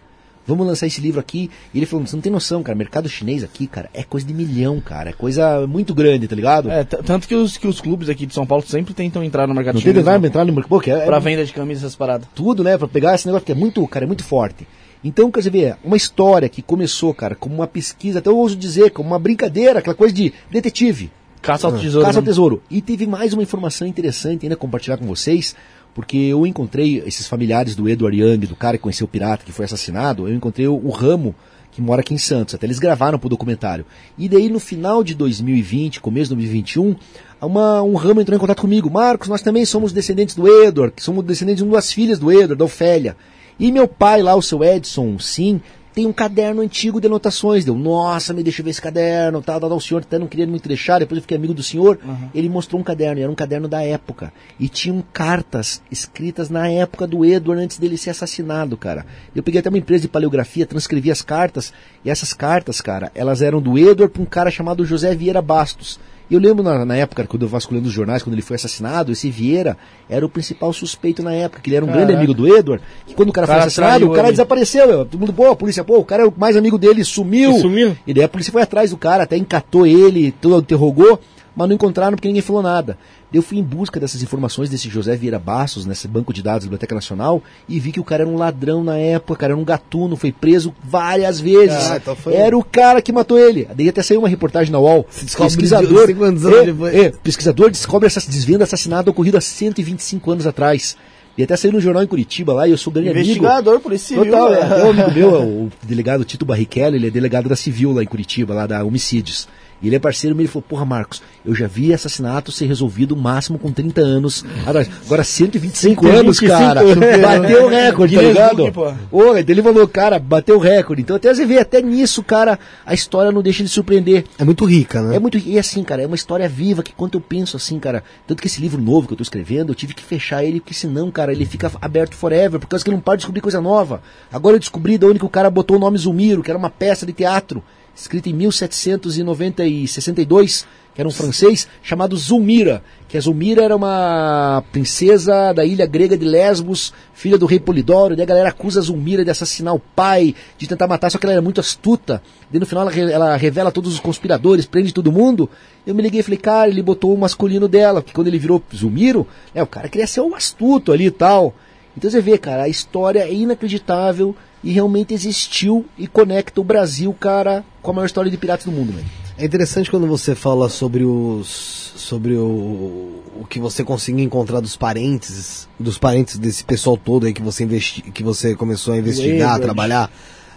Vamos 0.47 0.67
lançar 0.67 0.87
esse 0.87 1.01
livro 1.01 1.21
aqui. 1.21 1.51
E 1.73 1.79
ele 1.79 1.87
falou, 1.87 2.07
você 2.07 2.15
não 2.15 2.23
tem 2.23 2.31
noção, 2.33 2.63
cara, 2.63 2.77
mercado 2.77 3.09
chinês 3.09 3.43
aqui, 3.43 3.67
cara, 3.67 3.89
é 3.95 4.03
coisa 4.03 4.27
de 4.27 4.35
milhão, 4.35 4.81
cara, 4.81 5.11
é 5.11 5.13
coisa 5.13 5.67
muito 5.67 5.95
grande, 5.95 6.29
tá 6.29 6.37
ligado? 6.37 6.71
É, 6.71 6.85
tanto 6.85 7.27
que 7.27 7.35
os, 7.35 7.57
que 7.57 7.67
os 7.67 7.81
clubes 7.81 8.09
aqui 8.09 8.27
de 8.27 8.35
São 8.35 8.47
Paulo 8.47 8.65
sempre 8.67 8.95
tentam 8.95 9.23
entrar 9.25 9.47
no 9.47 9.55
mercado 9.55 9.75
não 9.75 9.81
chinês, 9.81 10.05
vai 10.05 10.19
né? 10.19 10.29
entrar 10.29 10.45
no 10.45 10.53
mercado, 10.53 10.83
é, 10.87 10.91
é 10.91 11.07
pra 11.07 11.19
venda 11.19 11.45
de 11.45 11.53
camisas, 11.53 11.85
essas 11.85 11.97
paradas. 11.97 12.29
tudo, 12.35 12.63
né, 12.63 12.77
Pra 12.77 12.89
pegar 12.89 13.15
esse 13.15 13.27
negócio 13.27 13.47
que 13.47 13.53
é 13.53 13.55
muito, 13.55 13.87
cara, 13.89 14.05
é 14.05 14.09
muito 14.09 14.25
forte. 14.25 14.67
Então, 15.03 15.31
quer 15.31 15.41
dizer, 15.41 15.77
uma 15.85 15.97
história 15.97 16.49
que 16.49 16.63
começou, 16.63 17.13
cara, 17.13 17.35
como 17.35 17.55
uma 17.55 17.67
pesquisa, 17.67 18.21
até 18.21 18.31
eu 18.31 18.37
ouso 18.39 18.57
dizer, 18.57 18.91
como 18.91 19.11
uma 19.11 19.19
brincadeira, 19.19 19.81
aquela 19.81 19.95
coisa 19.95 20.15
de 20.15 20.33
detetive, 20.51 21.11
Caça 21.43 21.67
ao 21.67 21.75
tesouro. 21.79 22.07
caça 22.07 22.19
ao 22.19 22.23
né? 22.23 22.27
tesouro. 22.27 22.63
E 22.71 22.81
teve 22.81 23.07
mais 23.07 23.35
uma 23.35 23.43
informação 23.43 23.87
interessante 23.87 24.47
ainda 24.47 24.57
compartilhar 24.57 24.97
com 24.97 25.05
vocês, 25.07 25.55
porque 25.95 26.17
eu 26.17 26.47
encontrei 26.47 27.03
esses 27.07 27.27
familiares 27.27 27.77
do 27.77 27.89
Edward 27.89 28.21
Young, 28.21 28.39
do 28.47 28.57
cara 28.57 28.77
que 28.77 28.83
conheceu 28.83 29.05
o 29.05 29.09
pirata 29.09 29.45
que 29.45 29.53
foi 29.53 29.65
assassinado, 29.65 30.29
eu 30.29 30.35
encontrei 30.35 30.67
o, 30.67 30.91
Ramo, 30.91 31.35
que 31.71 31.81
mora 31.81 32.01
aqui 32.01 32.13
em 32.13 32.19
Santos. 32.19 32.55
Até 32.55 32.67
eles 32.67 32.81
gravaram 32.81 33.19
pro 33.19 33.29
documentário. 33.29 33.87
E 34.19 34.29
daí, 34.29 34.49
no 34.49 34.59
final 34.59 35.05
de 35.05 35.15
2020, 35.15 36.01
começo 36.01 36.31
de 36.31 36.35
2021, 36.35 36.97
uma, 37.41 37.83
um 37.83 37.95
Ramo 37.95 38.21
entrou 38.21 38.37
em 38.37 38.41
contato 38.41 38.61
comigo. 38.61 38.91
Marcos, 38.91 39.29
nós 39.29 39.41
também 39.41 39.65
somos 39.65 39.93
descendentes 39.93 40.35
do 40.35 40.49
Edward, 40.49 40.95
somos 40.99 41.25
descendentes 41.25 41.63
de 41.63 41.69
uma 41.69 41.77
das 41.77 41.93
filhas 41.93 42.19
do 42.19 42.31
Edward, 42.31 42.57
da 42.57 42.65
Ofélia. 42.65 43.17
E 43.59 43.71
meu 43.71 43.87
pai 43.87 44.21
lá, 44.21 44.35
o 44.35 44.43
seu 44.43 44.65
Edson, 44.65 45.17
sim, 45.21 45.61
tem 45.95 46.07
um 46.07 46.13
caderno 46.13 46.61
antigo 46.61 47.01
de 47.01 47.07
anotações. 47.07 47.65
Deu, 47.65 47.77
nossa, 47.77 48.35
me 48.35 48.43
deixa 48.43 48.63
ver 48.63 48.71
esse 48.71 48.83
caderno, 48.83 49.41
tal, 49.41 49.61
tal, 49.61 49.69
tal. 49.69 49.79
O 49.79 49.81
senhor 49.81 50.03
até 50.03 50.19
não 50.19 50.27
queria 50.27 50.47
muito 50.47 50.69
deixar, 50.69 50.99
depois 50.99 51.19
eu 51.19 51.23
fiquei 51.23 51.37
amigo 51.37 51.55
do 51.55 51.63
senhor. 51.63 51.99
Ele 52.35 52.49
mostrou 52.49 52.81
um 52.81 52.85
caderno, 52.85 53.21
e 53.21 53.23
era 53.23 53.31
um 53.31 53.35
caderno 53.35 53.69
da 53.69 53.83
época. 53.83 54.33
E 54.59 54.69
tinham 54.69 55.03
cartas 55.13 55.81
escritas 55.91 56.51
na 56.51 56.69
época 56.69 57.07
do 57.07 57.25
Edward 57.25 57.63
antes 57.63 57.79
dele 57.79 57.97
ser 57.97 58.11
assassinado, 58.11 58.77
cara. 58.77 59.07
Eu 59.35 59.43
peguei 59.43 59.61
até 59.61 59.69
uma 59.69 59.79
empresa 59.79 60.03
de 60.03 60.09
paleografia, 60.09 60.67
transcrevi 60.67 61.11
as 61.13 61.23
cartas, 61.23 61.73
e 62.05 62.11
essas 62.11 62.33
cartas, 62.33 62.81
cara, 62.81 63.13
elas 63.15 63.41
eram 63.41 63.63
do 63.63 63.79
Edward 63.79 64.13
para 64.13 64.23
um 64.23 64.27
cara 64.27 64.51
chamado 64.51 64.85
José 64.85 65.15
Vieira 65.15 65.41
Bastos. 65.41 66.01
Eu 66.31 66.41
lembro 66.41 66.63
na, 66.63 66.85
na 66.85 66.97
época, 66.97 67.25
quando 67.27 67.43
eu 67.43 67.49
vasculhando 67.49 67.87
os 67.87 67.93
jornais, 67.93 68.23
quando 68.23 68.35
ele 68.35 68.43
foi 68.43 68.57
assassinado, 68.57 69.13
esse 69.13 69.31
Vieira 69.31 69.77
era 70.09 70.25
o 70.25 70.29
principal 70.29 70.73
suspeito 70.73 71.23
na 71.23 71.33
época, 71.33 71.61
que 71.61 71.69
ele 71.69 71.77
era 71.77 71.85
um 71.85 71.89
grande 71.89 72.13
Caraca. 72.13 72.19
amigo 72.19 72.35
do 72.35 72.49
Edward, 72.49 72.83
que 73.07 73.15
quando 73.15 73.29
o 73.29 73.33
cara, 73.33 73.47
foi 73.47 73.55
cara 73.55 73.67
assassinado, 73.67 73.99
traiu 73.99 74.11
o 74.11 74.15
cara 74.15 74.29
ele. 74.29 74.33
desapareceu, 74.33 74.87
meu. 74.87 75.05
todo 75.05 75.21
mundo, 75.21 75.33
pô, 75.33 75.51
a 75.51 75.57
polícia, 75.57 75.85
pô, 75.85 75.99
o 75.99 76.05
cara 76.05 76.23
é 76.23 76.27
o 76.27 76.33
mais 76.37 76.57
amigo 76.57 76.79
dele, 76.79 77.05
sumiu. 77.05 77.59
Sumiu? 77.59 77.97
E 78.07 78.15
daí 78.15 78.25
a 78.25 78.29
polícia 78.29 78.53
foi 78.53 78.63
atrás 78.63 78.91
do 78.91 78.97
cara, 78.97 79.25
até 79.25 79.37
encatou 79.37 79.87
ele, 79.87 80.33
tudo 80.41 80.59
interrogou, 80.59 81.21
mas 81.55 81.69
não 81.69 81.75
encontraram 81.75 82.17
porque 82.17 82.29
ninguém 82.29 82.43
falou 82.43 82.63
nada. 82.63 82.97
Eu 83.35 83.43
fui 83.43 83.59
em 83.59 83.63
busca 83.65 83.99
dessas 83.99 84.23
informações 84.23 84.71
desse 84.71 84.89
José 84.89 85.17
Vieira 85.17 85.41
Bastos, 85.41 85.85
nesse 85.85 86.07
banco 86.07 86.33
de 86.33 86.41
dados 86.41 86.61
da 86.61 86.67
Biblioteca 86.69 86.95
Nacional, 86.95 87.43
e 87.69 87.81
vi 87.81 87.91
que 87.91 87.99
o 87.99 88.05
cara 88.05 88.23
era 88.23 88.31
um 88.31 88.37
ladrão 88.37 88.85
na 88.85 88.97
época, 88.97 89.41
cara, 89.41 89.53
era 89.55 89.61
um 89.61 89.65
gatuno, 89.65 90.15
foi 90.17 90.31
preso 90.31 90.73
várias 90.85 91.41
vezes. 91.41 91.91
Ah, 91.91 91.97
então 91.97 92.15
foi- 92.15 92.35
Era 92.35 92.57
o 92.57 92.63
cara 92.63 93.03
que 93.03 93.13
matou 93.13 93.37
ele. 93.37 93.67
Daí 93.75 93.89
até 93.89 94.03
saiu 94.05 94.21
uma 94.21 94.29
reportagem 94.29 94.71
na 94.71 94.79
UOL. 94.79 95.05
Pesquisador, 95.05 96.09
anos 96.23 96.45
é, 96.45 97.07
é, 97.07 97.11
pesquisador 97.11 97.71
descobre 97.73 98.07
essa 98.07 98.21
desvenda 98.21 98.63
assassinato 98.63 99.11
ocorrido 99.11 99.37
há 99.37 99.41
125 99.41 100.31
anos 100.31 100.47
atrás. 100.47 100.97
E 101.37 101.43
até 101.43 101.57
saiu 101.57 101.73
no 101.73 101.81
jornal 101.81 102.05
em 102.05 102.07
Curitiba 102.07 102.53
lá, 102.53 102.69
e 102.69 102.71
eu 102.71 102.79
sou 102.79 102.93
grande 102.93 103.09
amigo. 103.09 103.25
Investigador, 103.25 103.81
polícia 103.81 104.17
civil. 104.17 104.27
Total, 104.27 104.55
é. 104.55 104.69
né? 104.69 104.75
Tem 104.77 104.85
um 104.85 104.91
amigo 104.91 105.11
meu, 105.11 105.31
o 105.43 105.73
delegado 105.83 106.25
Tito 106.25 106.45
Barrichello, 106.45 106.95
ele 106.95 107.09
é 107.09 107.11
delegado 107.11 107.49
da 107.49 107.57
Civil 107.57 107.93
lá 107.93 108.01
em 108.01 108.07
Curitiba, 108.07 108.55
lá 108.55 108.67
da 108.67 108.85
Homicídios. 108.85 109.49
E 109.83 109.87
ele 109.87 109.97
é 109.97 109.99
parceiro 109.99 110.35
meu, 110.35 110.43
ele 110.43 110.49
falou, 110.49 110.65
porra, 110.69 110.85
Marcos, 110.85 111.23
eu 111.45 111.55
já 111.55 111.67
vi 111.67 111.93
assassinato 111.93 112.51
ser 112.51 112.67
resolvido 112.67 113.17
máximo 113.17 113.59
com 113.59 113.71
30 113.71 114.01
anos. 114.01 114.45
atrás. 114.67 114.91
Agora 115.05 115.25
125, 115.25 116.07
anos, 116.07 116.39
125 116.39 116.53
cara. 116.53 116.81
Bateu 117.21 117.65
o 117.67 117.69
recorde, 117.69 118.17
tá 118.17 118.23
ligado? 118.23 118.99
Ô, 119.11 119.37
ele 119.37 119.63
falou, 119.63 119.87
cara, 119.87 120.19
bateu 120.19 120.57
o 120.57 120.61
recorde. 120.61 121.03
Então 121.03 121.17
até 121.17 121.33
você 121.35 121.45
vê, 121.45 121.59
até 121.59 121.83
nisso, 121.83 122.23
cara, 122.23 122.59
a 122.87 122.95
história 122.95 123.31
não 123.31 123.43
deixa 123.43 123.63
de 123.63 123.69
surpreender. 123.69 124.25
É 124.39 124.45
muito 124.45 124.65
rica, 124.65 125.03
né? 125.03 125.17
É 125.17 125.19
muito. 125.19 125.39
E 125.39 125.59
assim, 125.59 125.83
cara, 125.83 126.03
é 126.03 126.07
uma 126.07 126.17
história 126.17 126.49
viva 126.49 126.83
que 126.83 126.93
quando 126.93 127.15
eu 127.15 127.21
penso 127.21 127.57
assim, 127.57 127.79
cara. 127.79 128.03
Tanto 128.27 128.41
que 128.41 128.47
esse 128.47 128.61
livro 128.61 128.81
novo 128.81 129.07
que 129.07 129.13
eu 129.13 129.17
tô 129.17 129.23
escrevendo, 129.23 129.71
eu 129.71 129.75
tive 129.75 129.95
que 129.95 130.03
fechar 130.03 130.45
ele, 130.45 130.61
porque 130.61 130.75
senão, 130.75 131.11
cara, 131.11 131.33
ele 131.33 131.45
fica 131.45 131.71
aberto 131.81 132.15
forever, 132.15 132.59
por 132.59 132.67
causa 132.67 132.85
que 132.85 132.91
eu 132.91 132.95
não 132.95 133.01
paro 133.01 133.17
de 133.17 133.21
descobrir 133.21 133.41
coisa 133.41 133.61
nova. 133.61 134.03
Agora 134.33 134.57
eu 134.57 134.61
descobri 134.61 134.97
de 134.97 135.05
onde 135.07 135.19
que 135.19 135.25
o 135.25 135.29
cara 135.29 135.51
botou 135.51 135.77
o 135.77 135.81
nome 135.81 135.99
Zumiro, 135.99 136.43
que 136.43 136.51
era 136.51 136.59
uma 136.59 136.71
peça 136.71 137.05
de 137.05 137.13
teatro, 137.13 137.63
escrita 137.95 138.29
em 138.29 138.33
1790 138.33 139.65
e 139.67 139.87
62, 139.87 140.67
que 140.95 141.01
era 141.01 141.09
um 141.09 141.13
francês, 141.13 141.67
chamado 141.83 142.17
Zulmira. 142.17 142.83
Que 143.09 143.19
a 143.19 143.21
Zulmira 143.21 143.63
era 143.63 143.75
uma 143.75 144.63
princesa 144.71 145.53
da 145.53 145.65
ilha 145.65 145.87
grega 145.87 146.17
de 146.17 146.25
Lesbos, 146.25 146.93
filha 147.13 147.37
do 147.37 147.47
rei 147.47 147.59
Polidoro, 147.59 148.15
e 148.15 148.17
daí 148.17 148.25
a 148.25 148.29
galera 148.29 148.49
acusa 148.51 148.79
a 148.79 148.83
Zulmira 148.83 149.25
de 149.25 149.31
assassinar 149.31 149.75
o 149.75 149.81
pai, 149.81 150.35
de 150.57 150.69
tentar 150.69 150.87
matar, 150.87 151.11
só 151.11 151.19
que 151.19 151.27
ela 151.27 151.33
era 151.33 151.43
muito 151.43 151.61
astuta. 151.61 152.23
E 152.53 152.59
no 152.59 152.67
final 152.67 152.89
ela, 152.89 153.11
ela 153.11 153.37
revela 153.37 153.73
todos 153.73 153.93
os 153.93 154.01
conspiradores, 154.01 154.67
prende 154.67 154.95
todo 154.95 155.11
mundo. 155.11 155.51
Eu 155.85 155.95
me 155.95 156.03
liguei 156.03 156.21
e 156.21 156.23
falei, 156.23 156.39
cara, 156.39 156.69
ele 156.69 156.83
botou 156.83 157.13
o 157.13 157.19
masculino 157.19 157.67
dela, 157.67 158.01
porque 158.01 158.15
quando 158.15 158.29
ele 158.29 158.39
virou 158.39 158.63
Zulmiro, 158.75 159.27
é, 159.55 159.63
o 159.63 159.67
cara 159.67 159.89
queria 159.89 160.07
ser 160.07 160.21
um 160.21 160.35
astuto 160.35 160.93
ali 160.93 161.07
e 161.07 161.11
tal. 161.11 161.55
Então 161.97 162.11
você 162.11 162.21
vê, 162.21 162.39
cara, 162.39 162.65
a 162.65 162.69
história 162.69 163.21
é 163.21 163.33
inacreditável 163.33 164.35
e 164.65 164.73
realmente 164.73 165.13
existiu 165.15 165.85
e 165.99 166.07
conecta 166.09 166.61
o 166.61 166.65
Brasil, 166.65 167.13
cara, 167.21 167.63
com 167.83 167.91
a 167.91 167.95
maior 167.95 168.07
história 168.07 168.31
de 168.31 168.37
piratas 168.37 168.65
do 168.65 168.73
mundo, 168.73 168.93
velho. 168.93 169.07
É 169.37 169.45
interessante 169.45 169.91
quando 169.91 170.07
você 170.07 170.35
fala 170.35 170.69
sobre 170.69 171.05
os 171.05 171.83
sobre 171.97 172.35
o, 172.35 173.23
o 173.41 173.47
que 173.49 173.59
você 173.59 173.83
conseguiu 173.85 174.25
encontrar 174.25 174.61
dos 174.61 174.77
parentes, 174.77 175.69
dos 175.79 175.97
parentes 175.99 176.39
desse 176.39 176.65
pessoal 176.65 176.97
todo 176.97 177.27
aí 177.27 177.33
que 177.33 177.43
você 177.43 177.65
investi, 177.65 178.03
que 178.03 178.23
você 178.23 178.55
começou 178.55 178.95
a 178.95 178.99
investigar, 178.99 179.33
a 179.33 179.37
Edward. 179.57 179.63
trabalhar 179.63 180.11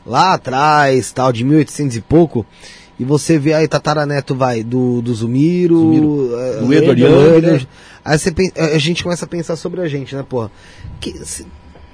lá 0.06 0.34
atrás, 0.34 1.12
tal, 1.12 1.32
de 1.34 1.44
1800 1.44 1.96
e 1.98 2.02
pouco. 2.02 2.46
E 3.00 3.06
você 3.06 3.38
vê 3.38 3.54
aí 3.54 3.68
Tataraneto 3.68 4.34
vai 4.36 4.64
do 4.64 5.02
do 5.02 5.14
Zumiro, 5.14 5.78
Zumiro. 5.80 6.30
eh, 6.40 6.60
Do 6.60 6.74
Edward? 6.74 7.68
Aí 8.04 8.18
você 8.20 8.34
a 8.56 8.78
gente 8.78 9.04
começa 9.04 9.26
a 9.26 9.28
pensar 9.28 9.56
sobre 9.56 9.82
a 9.82 9.88
gente, 9.88 10.16
né, 10.16 10.24
porra? 10.28 10.52
Que, 11.00 11.12
se- 11.26 11.46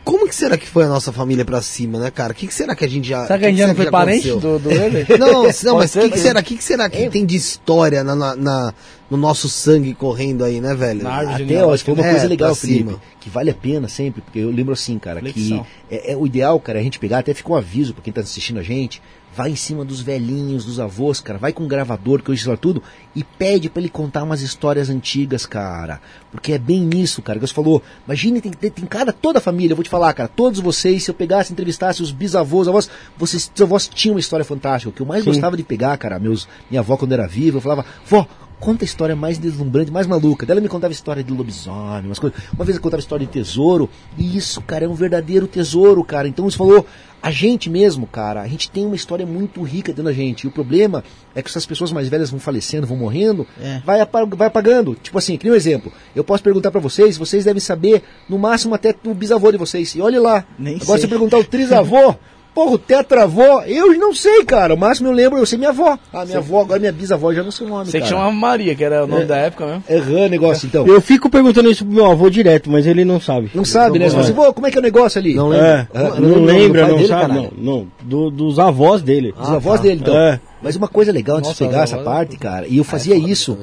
como 0.03 0.27
que 0.27 0.35
será 0.35 0.57
que 0.57 0.67
foi 0.67 0.84
a 0.84 0.88
nossa 0.88 1.11
família 1.11 1.45
pra 1.45 1.61
cima, 1.61 1.97
né, 1.99 2.11
cara? 2.11 2.34
O 2.34 2.35
que, 2.35 2.47
que 2.47 2.53
será 2.53 2.75
que 2.75 2.84
a 2.84 2.88
gente 2.89 3.07
já 3.07 3.25
Será 3.25 3.39
que 3.39 3.45
a 3.45 3.49
gente 3.49 3.57
já 3.59 3.67
não 3.67 3.75
foi 3.75 3.89
parente 3.89 4.30
aconteceu? 4.30 4.59
do, 4.59 4.59
do 4.59 4.71
ele? 4.71 5.05
Não, 5.17 5.43
não, 5.43 5.43
mas 5.77 5.95
o 5.95 5.99
que, 6.01 6.09
que 6.11 6.19
será? 6.19 6.41
que, 6.43 6.57
que 6.57 6.63
será 6.63 6.89
que 6.89 7.09
tem 7.09 7.25
de 7.25 7.35
história 7.35 8.03
na, 8.03 8.15
na- 8.15 8.35
na- 8.35 8.73
no 9.09 9.17
nosso 9.17 9.47
sangue 9.47 9.93
correndo 9.93 10.43
aí, 10.43 10.59
né, 10.59 10.73
velho? 10.73 11.07
Até, 11.07 11.38
genealógica, 11.38 11.67
ó, 11.67 11.75
isso 11.75 11.85
foi 11.85 11.93
uma 11.93 12.03
né? 12.03 12.09
coisa 12.11 12.25
É, 12.25 12.30
legal, 12.30 12.49
pra 12.49 12.55
Felipe, 12.55 12.89
cima. 12.89 13.01
que 13.19 13.30
vale 13.30 13.49
a 13.51 13.53
pena 13.53 13.88
sempre, 13.88 14.21
porque 14.21 14.39
eu 14.39 14.49
lembro 14.49 14.73
assim, 14.73 14.97
cara, 14.97 15.19
Flexão. 15.19 15.65
que 15.89 15.95
é, 15.95 16.11
é 16.13 16.17
o 16.17 16.25
ideal, 16.25 16.59
cara, 16.59 16.80
é 16.80 16.81
a 16.81 16.84
gente 16.84 16.97
pegar, 16.99 17.19
até 17.19 17.34
fica 17.34 17.51
um 17.51 17.55
aviso 17.55 17.93
pra 17.93 18.03
quem 18.03 18.11
tá 18.11 18.21
assistindo 18.21 18.59
a 18.59 18.63
gente, 18.63 19.01
vai 19.35 19.51
em 19.51 19.55
cima 19.55 19.84
dos 19.84 20.01
velhinhos, 20.01 20.65
dos 20.65 20.80
avós, 20.80 21.19
cara, 21.19 21.39
vai 21.39 21.51
com 21.51 21.64
um 21.64 21.68
gravador, 21.68 22.22
que 22.22 22.31
hoje 22.31 22.43
fala 22.43 22.57
tudo, 22.57 22.84
e 23.15 23.23
pede 23.23 23.69
pra 23.69 23.81
ele 23.81 23.89
contar 23.89 24.23
umas 24.23 24.41
histórias 24.41 24.89
antigas, 24.89 25.45
cara, 25.45 25.99
porque 26.31 26.53
é 26.53 26.57
bem 26.57 26.89
isso, 26.95 27.22
cara, 27.22 27.39
que 27.39 27.47
você 27.47 27.53
falou, 27.53 27.81
imagine, 28.05 28.41
tem, 28.41 28.51
tem, 28.51 28.69
tem 28.69 28.85
cada, 28.85 29.11
toda 29.11 29.39
a 29.39 29.41
família, 29.41 29.73
eu 29.73 29.76
vou 29.76 29.84
te 29.84 29.89
falar, 29.89 30.14
cara, 30.14 30.30
todos 30.30 30.60
vocês, 30.60 31.03
se 31.03 31.10
eu 31.11 31.15
pegasse, 31.15 31.51
entrevistasse 31.51 32.01
os 32.01 32.11
bisavós, 32.11 32.68
avós, 32.68 32.89
vocês, 33.18 33.51
seus 33.53 33.68
avós 33.68 33.88
tinham 33.88 34.15
uma 34.15 34.19
história 34.19 34.45
fantástica, 34.45 34.89
o 34.89 34.93
que 34.93 35.01
eu 35.01 35.05
mais 35.05 35.26
gostava 35.26 35.57
de 35.57 35.64
pegar, 35.64 35.97
cara, 35.97 36.19
meus, 36.19 36.47
minha 36.69 36.81
avó 36.81 36.95
quando 36.95 37.14
era 37.14 37.27
viva, 37.27 37.57
eu 37.57 37.61
falava, 37.61 37.85
vó, 38.05 38.27
conta 38.59 38.84
a 38.84 38.85
história 38.85 39.15
mais 39.15 39.38
deslumbrante, 39.38 39.91
mais 39.91 40.07
maluca. 40.07 40.45
Daí 40.45 40.53
ela 40.53 40.61
me 40.61 40.69
contava 40.69 40.93
história 40.93 41.23
de 41.23 41.34
lobisomem, 41.34 42.05
umas 42.05 42.19
coisas. 42.19 42.39
Uma 42.53 42.63
vez 42.63 42.75
eu 42.77 42.81
contava 42.81 42.99
história 43.01 43.25
de 43.25 43.31
tesouro. 43.31 43.89
E 44.17 44.38
isso, 44.38 44.61
cara, 44.61 44.85
é 44.85 44.88
um 44.88 44.93
verdadeiro 44.93 45.47
tesouro, 45.47 46.03
cara. 46.03 46.27
Então 46.27 46.49
você 46.49 46.57
falou, 46.57 46.85
a 47.21 47.30
gente 47.31 47.69
mesmo, 47.69 48.05
cara, 48.07 48.41
a 48.41 48.47
gente 48.47 48.69
tem 48.71 48.85
uma 48.85 48.95
história 48.95 49.25
muito 49.25 49.61
rica 49.63 49.91
dentro 49.91 50.05
da 50.05 50.13
gente. 50.13 50.43
E 50.43 50.47
o 50.47 50.51
problema 50.51 51.03
é 51.35 51.41
que 51.41 51.49
essas 51.49 51.65
pessoas 51.65 51.91
mais 51.91 52.07
velhas 52.09 52.30
vão 52.30 52.39
falecendo, 52.39 52.88
vão 52.88 52.97
morrendo, 52.97 53.45
É. 53.61 53.81
vai, 53.85 53.99
apa- 54.01 54.25
vai 54.25 54.47
apagando. 54.47 54.95
Tipo 54.95 55.17
assim, 55.17 55.38
nem 55.43 55.51
um 55.51 55.55
exemplo. 55.55 55.91
Eu 56.15 56.23
posso 56.23 56.43
perguntar 56.43 56.71
pra 56.71 56.80
vocês, 56.81 57.17
vocês 57.17 57.43
devem 57.45 57.59
saber, 57.61 58.03
no 58.30 58.38
máximo 58.39 58.75
até 58.75 58.95
o 59.05 59.13
bisavô 59.13 59.51
de 59.51 59.57
vocês. 59.57 59.89
E 59.95 60.01
olhe 60.01 60.19
lá. 60.19 60.45
Nem 60.57 60.75
Agora 60.75 60.85
sei. 60.85 60.97
se 60.99 61.05
eu 61.05 61.09
perguntar 61.09 61.38
o 61.38 61.43
trisavô. 61.43 62.15
Porra, 62.53 62.71
o 62.73 62.77
tetravó, 62.77 63.63
eu 63.65 63.97
não 63.97 64.13
sei, 64.13 64.43
cara. 64.45 64.75
O 64.75 64.77
máximo 64.77 65.09
eu 65.09 65.11
lembro, 65.13 65.39
eu 65.39 65.45
sei 65.45 65.57
minha 65.57 65.71
avó. 65.71 65.97
Ah, 66.13 66.23
minha 66.23 66.38
avó, 66.38 66.61
agora 66.61 66.80
minha 66.80 66.91
bisavó, 66.91 67.31
eu 67.31 67.35
já 67.38 67.43
não 67.43 67.49
sei 67.51 67.65
o 67.65 67.69
nome, 67.69 67.89
Sei 67.89 67.99
que 67.99 68.07
chamava 68.07 68.31
Maria, 68.31 68.75
que 68.75 68.84
era 68.84 69.03
o 69.03 69.07
nome 69.07 69.25
da 69.25 69.38
época 69.38 69.65
mesmo. 69.65 69.84
Errando 69.89 70.30
negócio, 70.30 70.67
então. 70.67 70.85
Eu 70.85 71.01
fico 71.01 71.30
perguntando 71.31 71.69
isso 71.71 71.84
pro 71.84 71.93
meu 71.95 72.05
avô 72.05 72.30
direto, 72.30 72.69
mas 72.69 72.85
ele 72.85 73.03
não 73.03 73.19
sabe. 73.19 73.49
Não 73.55 73.65
sabe, 73.65 73.97
né? 73.97 74.05
Você 74.05 74.11
fala 74.11 74.23
assim, 74.25 74.34
"Vô, 74.34 74.53
como 74.53 74.67
é 74.67 74.71
que 74.71 74.77
é 74.77 74.80
o 74.80 74.84
negócio 74.84 75.19
ali? 75.19 75.34
Não 75.34 75.51
É, 75.51 75.57
lembra? 75.57 75.88
não, 76.19 76.30
Não 76.30 76.43
lembra 76.45 76.88
não 76.88 76.95
dele, 76.97 77.07
sabe, 77.07 77.21
caralho? 77.21 77.53
não, 77.57 77.73
não, 77.75 77.88
do- 78.03 78.30
dos 78.30 78.59
avós 78.59 79.01
dele. 79.01 79.31
Dos 79.38 79.49
avós 79.49 79.80
dele, 79.80 79.99
então. 80.01 80.15
É. 80.15 80.39
Mas 80.61 80.75
uma 80.77 80.88
coisa 80.88 81.11
legal 81.11 81.38
antes 81.38 81.51
de 81.51 81.57
pegar 81.57 81.84
essa 81.84 81.95
avós- 81.95 82.05
parte, 82.07 82.38
cara, 82.38 82.65
e 82.67 82.77
eu 82.77 82.84
fazia 82.84 83.15
isso. 83.15 83.57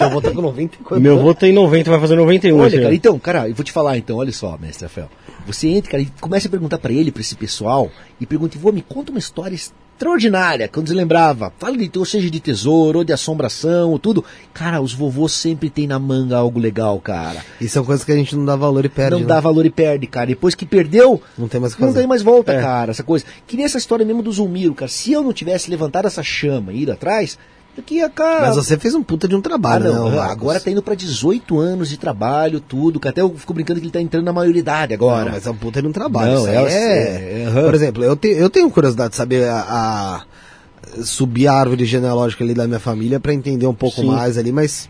Eu 0.00 0.10
vou 0.10 0.18
estar 0.18 0.32
com 0.32 0.42
90 0.42 0.74
e 0.74 0.84
quanto? 0.84 1.00
Meu 1.00 1.18
avô 1.18 1.32
tem 1.34 1.52
90, 1.52 1.90
vai 1.90 2.00
fazer 2.00 2.16
91. 2.16 2.58
Olha, 2.60 2.82
cara, 2.82 2.94
então, 2.94 3.18
cara, 3.18 3.48
eu 3.48 3.54
vou 3.54 3.64
te 3.64 3.72
falar 3.72 3.96
então, 3.96 4.16
olha 4.16 4.32
só, 4.32 4.58
mestre 4.60 4.84
Rafael. 4.86 5.08
Você 5.46 5.68
entra, 5.68 5.92
cara, 5.92 6.02
e 6.02 6.06
começa 6.20 6.48
a 6.48 6.50
perguntar 6.50 6.78
pra 6.78 6.92
ele, 6.92 7.10
pra 7.12 7.20
esse 7.20 7.34
pessoal, 7.36 7.90
e 8.20 8.26
pergunta, 8.26 8.58
vô, 8.58 8.72
me 8.72 8.82
conta 8.82 9.10
uma 9.10 9.18
história 9.18 9.54
extraordinária, 9.54 10.68
quando 10.68 10.88
você 10.88 10.94
lembrava. 10.94 11.52
Fala 11.58 11.76
de, 11.76 11.90
ou 11.98 12.04
seja, 12.04 12.28
de 12.28 12.38
tesouro, 12.40 12.98
ou 12.98 13.04
de 13.04 13.12
assombração, 13.12 13.90
ou 13.90 13.98
tudo. 13.98 14.24
Cara, 14.52 14.80
os 14.80 14.92
vovôs 14.92 15.32
sempre 15.32 15.70
tem 15.70 15.86
na 15.86 15.98
manga 15.98 16.36
algo 16.36 16.58
legal, 16.58 17.00
cara. 17.00 17.42
E 17.60 17.68
são 17.68 17.84
coisas 17.84 18.04
que 18.04 18.12
a 18.12 18.16
gente 18.16 18.36
não 18.36 18.44
dá 18.44 18.56
valor 18.56 18.84
e 18.84 18.88
perde. 18.88 19.12
não 19.12 19.20
né? 19.20 19.26
dá 19.26 19.40
valor 19.40 19.64
e 19.64 19.70
perde, 19.70 20.06
cara. 20.06 20.26
Depois 20.26 20.54
que 20.54 20.66
perdeu, 20.66 21.22
Não 21.38 21.48
tem 21.48 21.60
mais 21.60 21.76
não 21.78 21.92
tem 21.92 22.06
mais 22.06 22.22
volta, 22.22 22.52
É. 22.52 22.60
cara, 22.60 22.90
essa 22.90 23.02
coisa. 23.02 23.24
Que 23.46 23.56
nem 23.56 23.64
essa 23.64 23.78
história 23.78 24.04
mesmo 24.04 24.22
do 24.22 24.32
Zulmiro, 24.32 24.74
cara. 24.74 24.90
Se 24.90 25.12
eu 25.12 25.22
não 25.22 25.32
tivesse 25.32 25.70
levantado 25.70 26.06
essa 26.06 26.22
chama 26.22 26.72
e 26.72 26.82
ido 26.82 26.92
atrás, 26.92 27.38
que 27.82 27.96
ia, 27.96 28.08
cara. 28.08 28.46
Mas 28.48 28.56
você 28.56 28.78
fez 28.78 28.94
um 28.94 29.02
puta 29.02 29.26
de 29.28 29.34
um 29.34 29.38
Ah, 29.38 29.42
trabalho, 29.42 29.92
não, 29.92 30.10
né, 30.10 30.16
Marcos? 30.16 30.32
agora 30.32 30.60
tá 30.60 30.70
indo 30.70 30.82
pra 30.82 30.94
18 30.94 31.58
anos 31.58 31.88
de 31.88 31.96
trabalho, 31.96 32.60
tudo, 32.60 32.98
que 33.00 33.08
até 33.08 33.20
eu 33.20 33.34
fico 33.36 33.52
brincando 33.54 33.80
que 33.80 33.86
ele 33.86 33.92
tá 33.92 34.00
entrando 34.00 34.24
na 34.24 34.32
maioridade 34.32 34.94
agora. 34.94 35.26
Não, 35.26 35.32
mas 35.32 35.46
é 35.46 35.50
um 35.50 35.56
puta 35.56 35.80
de 35.82 35.88
um 35.88 35.92
trabalho. 35.92 36.32
Não, 36.34 36.46
é- 36.48 36.54
é, 36.72 37.42
é- 37.42 37.46
aham. 37.48 37.64
Por 37.64 37.74
exemplo, 37.74 38.04
eu, 38.04 38.16
te- 38.16 38.28
eu 38.28 38.48
tenho 38.50 38.70
curiosidade 38.70 39.10
de 39.10 39.16
saber 39.16 39.48
a, 39.48 39.60
a- 39.60 41.02
subir 41.04 41.48
a 41.48 41.54
árvore 41.54 41.84
genealógica 41.84 42.42
ali 42.44 42.54
da 42.54 42.66
minha 42.66 42.80
família 42.80 43.20
pra 43.20 43.32
entender 43.34 43.66
um 43.66 43.74
pouco 43.74 44.00
Sim. 44.00 44.06
mais 44.06 44.38
ali, 44.38 44.52
mas 44.52 44.88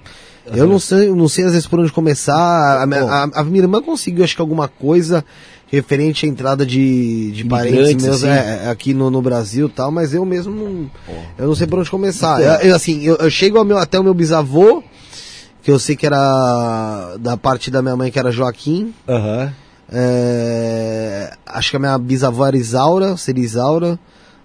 eu 0.55 0.67
não 0.67 0.79
sei, 0.79 1.09
não 1.13 1.29
sei 1.29 1.45
às 1.45 1.53
vezes 1.53 1.67
por 1.67 1.81
onde 1.81 1.91
começar. 1.91 2.35
A, 2.37 2.85
a- 2.85 3.31
a 3.41 3.45
minha 3.45 3.63
irmã 3.65 3.83
conseguiu, 3.83 4.23
acho 4.25 4.37
que 4.37 4.41
alguma 4.41 4.69
coisa 4.69 5.25
referente 5.69 6.25
à 6.25 6.29
entrada 6.29 6.65
de, 6.65 7.33
de 7.33 7.45
parentes 7.45 8.05
meus 8.05 8.17
assim. 8.23 8.29
é, 8.29 8.65
é, 8.65 8.69
aqui 8.71 8.95
no, 8.95 9.11
no 9.11 9.21
Brasil 9.21 9.69
tal, 9.69 9.91
mas 9.91 10.15
eu 10.15 10.25
mesmo 10.25 10.55
não, 10.55 10.91
eu 11.37 11.47
não 11.49 11.55
sei 11.57 11.67
por 11.67 11.79
onde 11.81 11.91
começar. 11.91 12.41
Eu, 12.41 12.69
eu, 12.71 12.75
assim, 12.77 13.03
eu, 13.03 13.17
eu 13.17 13.31
chego 13.31 13.59
ao 13.59 13.65
meu- 13.65 13.79
até 13.79 13.99
o 13.99 14.05
meu 14.05 14.15
bisavô, 14.15 14.83
que 15.63 15.71
eu 15.71 15.79
sei 15.79 15.97
que 15.97 16.07
era 16.07 17.17
da 17.19 17.37
parte 17.37 17.71
da 17.71 17.83
minha 17.83 17.97
mãe, 17.97 18.11
que 18.13 18.19
era 18.19 18.31
Joaquim, 18.31 18.95
Aham. 19.09 19.53
É, 19.89 21.33
acho 21.47 21.71
que 21.71 21.77
a 21.77 21.81
minha 21.81 21.97
bisavó 21.99 22.47
era 22.47 22.57
Isaura, 22.57 23.17
seria 23.17 23.45
Isaura, 23.45 23.99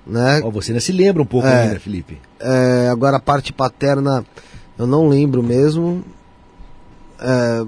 né? 0.05 0.41
Ó, 0.43 0.49
você 0.51 0.71
ainda 0.71 0.79
se 0.81 0.91
lembra 0.91 1.21
um 1.21 1.25
pouco 1.25 1.47
É. 1.47 1.63
ainda, 1.63 1.79
Felipe. 1.79 2.19
É, 2.39 2.89
agora 2.91 3.17
a 3.17 3.19
parte 3.19 3.51
paterna 3.53 4.25
eu 4.77 4.85
não 4.87 5.07
lembro 5.07 5.41
mesmo. 5.43 6.03
É, 7.19 7.63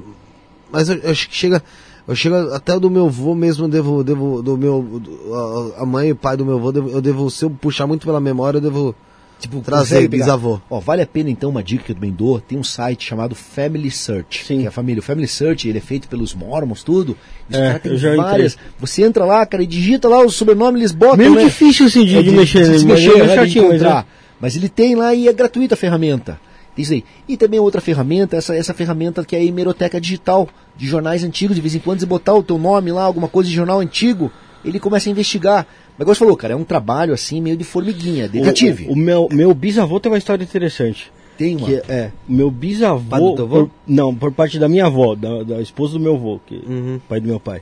mas 0.71 0.89
eu, 0.89 0.95
eu 0.97 1.11
acho 1.11 1.29
que 1.29 1.35
chega. 1.35 1.63
Eu 2.07 2.15
chego 2.15 2.35
até 2.53 2.77
do 2.79 2.89
meu 2.89 3.05
avô 3.05 3.33
mesmo, 3.33 3.65
eu 3.65 3.69
devo, 3.69 4.03
devo 4.03 4.41
do 4.41 4.57
meu. 4.57 4.81
do- 4.81 5.73
a- 5.77 5.85
mãe 5.85 6.09
e 6.09 6.11
o 6.11 6.15
pai 6.15 6.35
do 6.35 6.45
meu 6.45 6.55
avô, 6.57 6.71
eu 6.89 7.01
devo, 7.01 7.29
se 7.29 7.45
eu 7.45 7.49
puxar 7.49 7.87
muito 7.87 8.05
pela 8.05 8.19
memória, 8.19 8.57
eu 8.57 8.61
devo 8.61 8.95
Tipo, 9.39 9.59
trazer 9.61 10.07
bisavô. 10.07 10.59
Ó, 10.69 10.79
vale 10.79 11.01
a 11.01 11.07
pena 11.07 11.29
então 11.29 11.49
uma 11.49 11.61
dica 11.61 11.83
que 11.83 11.91
eu 11.91 11.95
também 11.95 12.11
dou. 12.11 12.39
Tem 12.39 12.57
um 12.57 12.63
site 12.63 13.05
chamado 13.05 13.35
Family 13.35 13.91
Search. 13.91 14.45
Sim. 14.45 14.59
Que 14.59 14.65
é 14.65 14.67
a 14.67 14.71
família. 14.71 14.99
O 15.01 15.03
Family 15.03 15.27
Search, 15.27 15.67
ele 15.67 15.77
é 15.79 15.81
feito 15.81 16.07
pelos 16.07 16.33
mormons, 16.33 16.81
tudo. 16.81 17.17
É, 17.51 17.79
já 17.97 18.15
várias. 18.15 18.57
Você 18.79 19.03
entra 19.03 19.25
lá, 19.25 19.45
cara, 19.45 19.61
e 19.63 19.67
digita 19.67 20.07
lá 20.07 20.19
o 20.23 20.29
sobrenome, 20.29 20.79
eles 20.79 20.93
botam. 20.93 21.17
Meio 21.17 21.35
né? 21.35 21.43
difícil 21.43 21.87
assim 21.87 22.05
de, 22.05 22.17
É 22.17 22.21
de 22.21 22.31
mexer, 22.31 22.77
de 22.77 22.85
mexer, 22.85 23.17
né, 23.17 23.27
de 23.27 23.35
chatinho, 23.35 23.63
mas 23.65 23.75
encontrar. 23.81 24.01
é. 24.03 24.05
Mas 24.39 24.55
ele 24.55 24.69
tem 24.69 24.95
lá 24.95 25.13
e 25.13 25.27
é 25.27 25.33
gratuita 25.33 25.73
a 25.73 25.77
ferramenta. 25.77 26.39
Isso 26.77 26.93
aí. 26.93 27.03
E 27.27 27.37
também 27.37 27.59
outra 27.59 27.79
ferramenta, 27.81 28.35
essa, 28.37 28.55
essa 28.55 28.73
ferramenta 28.73 29.23
que 29.23 29.35
é 29.35 29.39
a 29.39 29.43
hemeroteca 29.43 30.01
digital 30.01 30.47
de 30.75 30.87
jornais 30.87 31.23
antigos. 31.23 31.55
De 31.55 31.61
vez 31.61 31.75
em 31.75 31.79
quando 31.79 31.99
você 31.99 32.05
botar 32.05 32.33
o 32.33 32.41
teu 32.43 32.57
nome 32.57 32.91
lá, 32.91 33.03
alguma 33.03 33.27
coisa 33.27 33.49
de 33.49 33.55
jornal 33.55 33.79
antigo, 33.79 34.31
ele 34.65 34.79
começa 34.79 35.07
a 35.09 35.11
investigar. 35.11 35.67
Mas 35.97 36.01
igual 36.05 36.15
você 36.15 36.19
falou, 36.19 36.35
cara, 36.35 36.53
é 36.53 36.55
um 36.57 36.63
trabalho 36.63 37.13
assim 37.13 37.39
meio 37.39 37.55
de 37.55 37.63
formiguinha, 37.63 38.27
detetive. 38.27 38.87
O, 38.87 38.93
o 38.93 38.95
meu, 38.95 39.27
meu 39.31 39.53
bisavô 39.53 39.99
tem 39.99 40.11
uma 40.11 40.17
história 40.17 40.43
interessante. 40.43 41.11
Tem 41.37 41.55
uma. 41.55 41.67
Que 41.67 41.75
é, 41.87 42.11
meu 42.27 42.49
bisavô. 42.49 43.35
Por- 43.35 43.69
não, 43.87 44.13
por 44.15 44.31
parte 44.31 44.57
da 44.57 44.67
minha 44.67 44.85
avó, 44.87 45.13
da, 45.15 45.43
da 45.43 45.61
esposa 45.61 45.93
do 45.93 45.99
meu 45.99 46.15
avô, 46.15 46.39
que, 46.45 46.55
Uhum. 46.55 46.99
pai 47.07 47.19
do 47.19 47.27
meu 47.27 47.39
pai. 47.39 47.61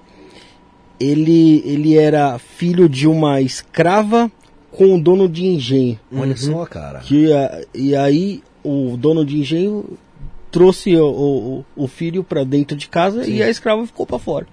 Ele, 0.99 1.63
ele 1.65 1.97
era 1.97 2.37
filho 2.37 2.87
de 2.87 3.07
uma 3.07 3.41
escrava 3.41 4.31
com 4.71 4.95
o 4.95 5.01
dono 5.01 5.27
de 5.27 5.45
engenho. 5.45 5.99
Olha 6.15 6.37
só, 6.37 6.65
cara. 6.65 6.99
Que, 6.99 7.33
a- 7.33 7.61
e 7.73 7.95
aí 7.95 8.43
o 8.63 8.95
dono 8.97 9.25
de 9.25 9.37
engenho 9.39 9.85
trouxe 10.51 10.95
o, 10.97 11.05
o, 11.05 11.83
o 11.83 11.87
filho 11.87 12.23
pra 12.23 12.43
dentro 12.43 12.75
de 12.75 12.87
casa 12.87 13.27
e 13.29 13.41
a 13.41 13.49
escrava 13.49 13.85
ficou 13.87 14.05
pra 14.05 14.19
fora. 14.19 14.45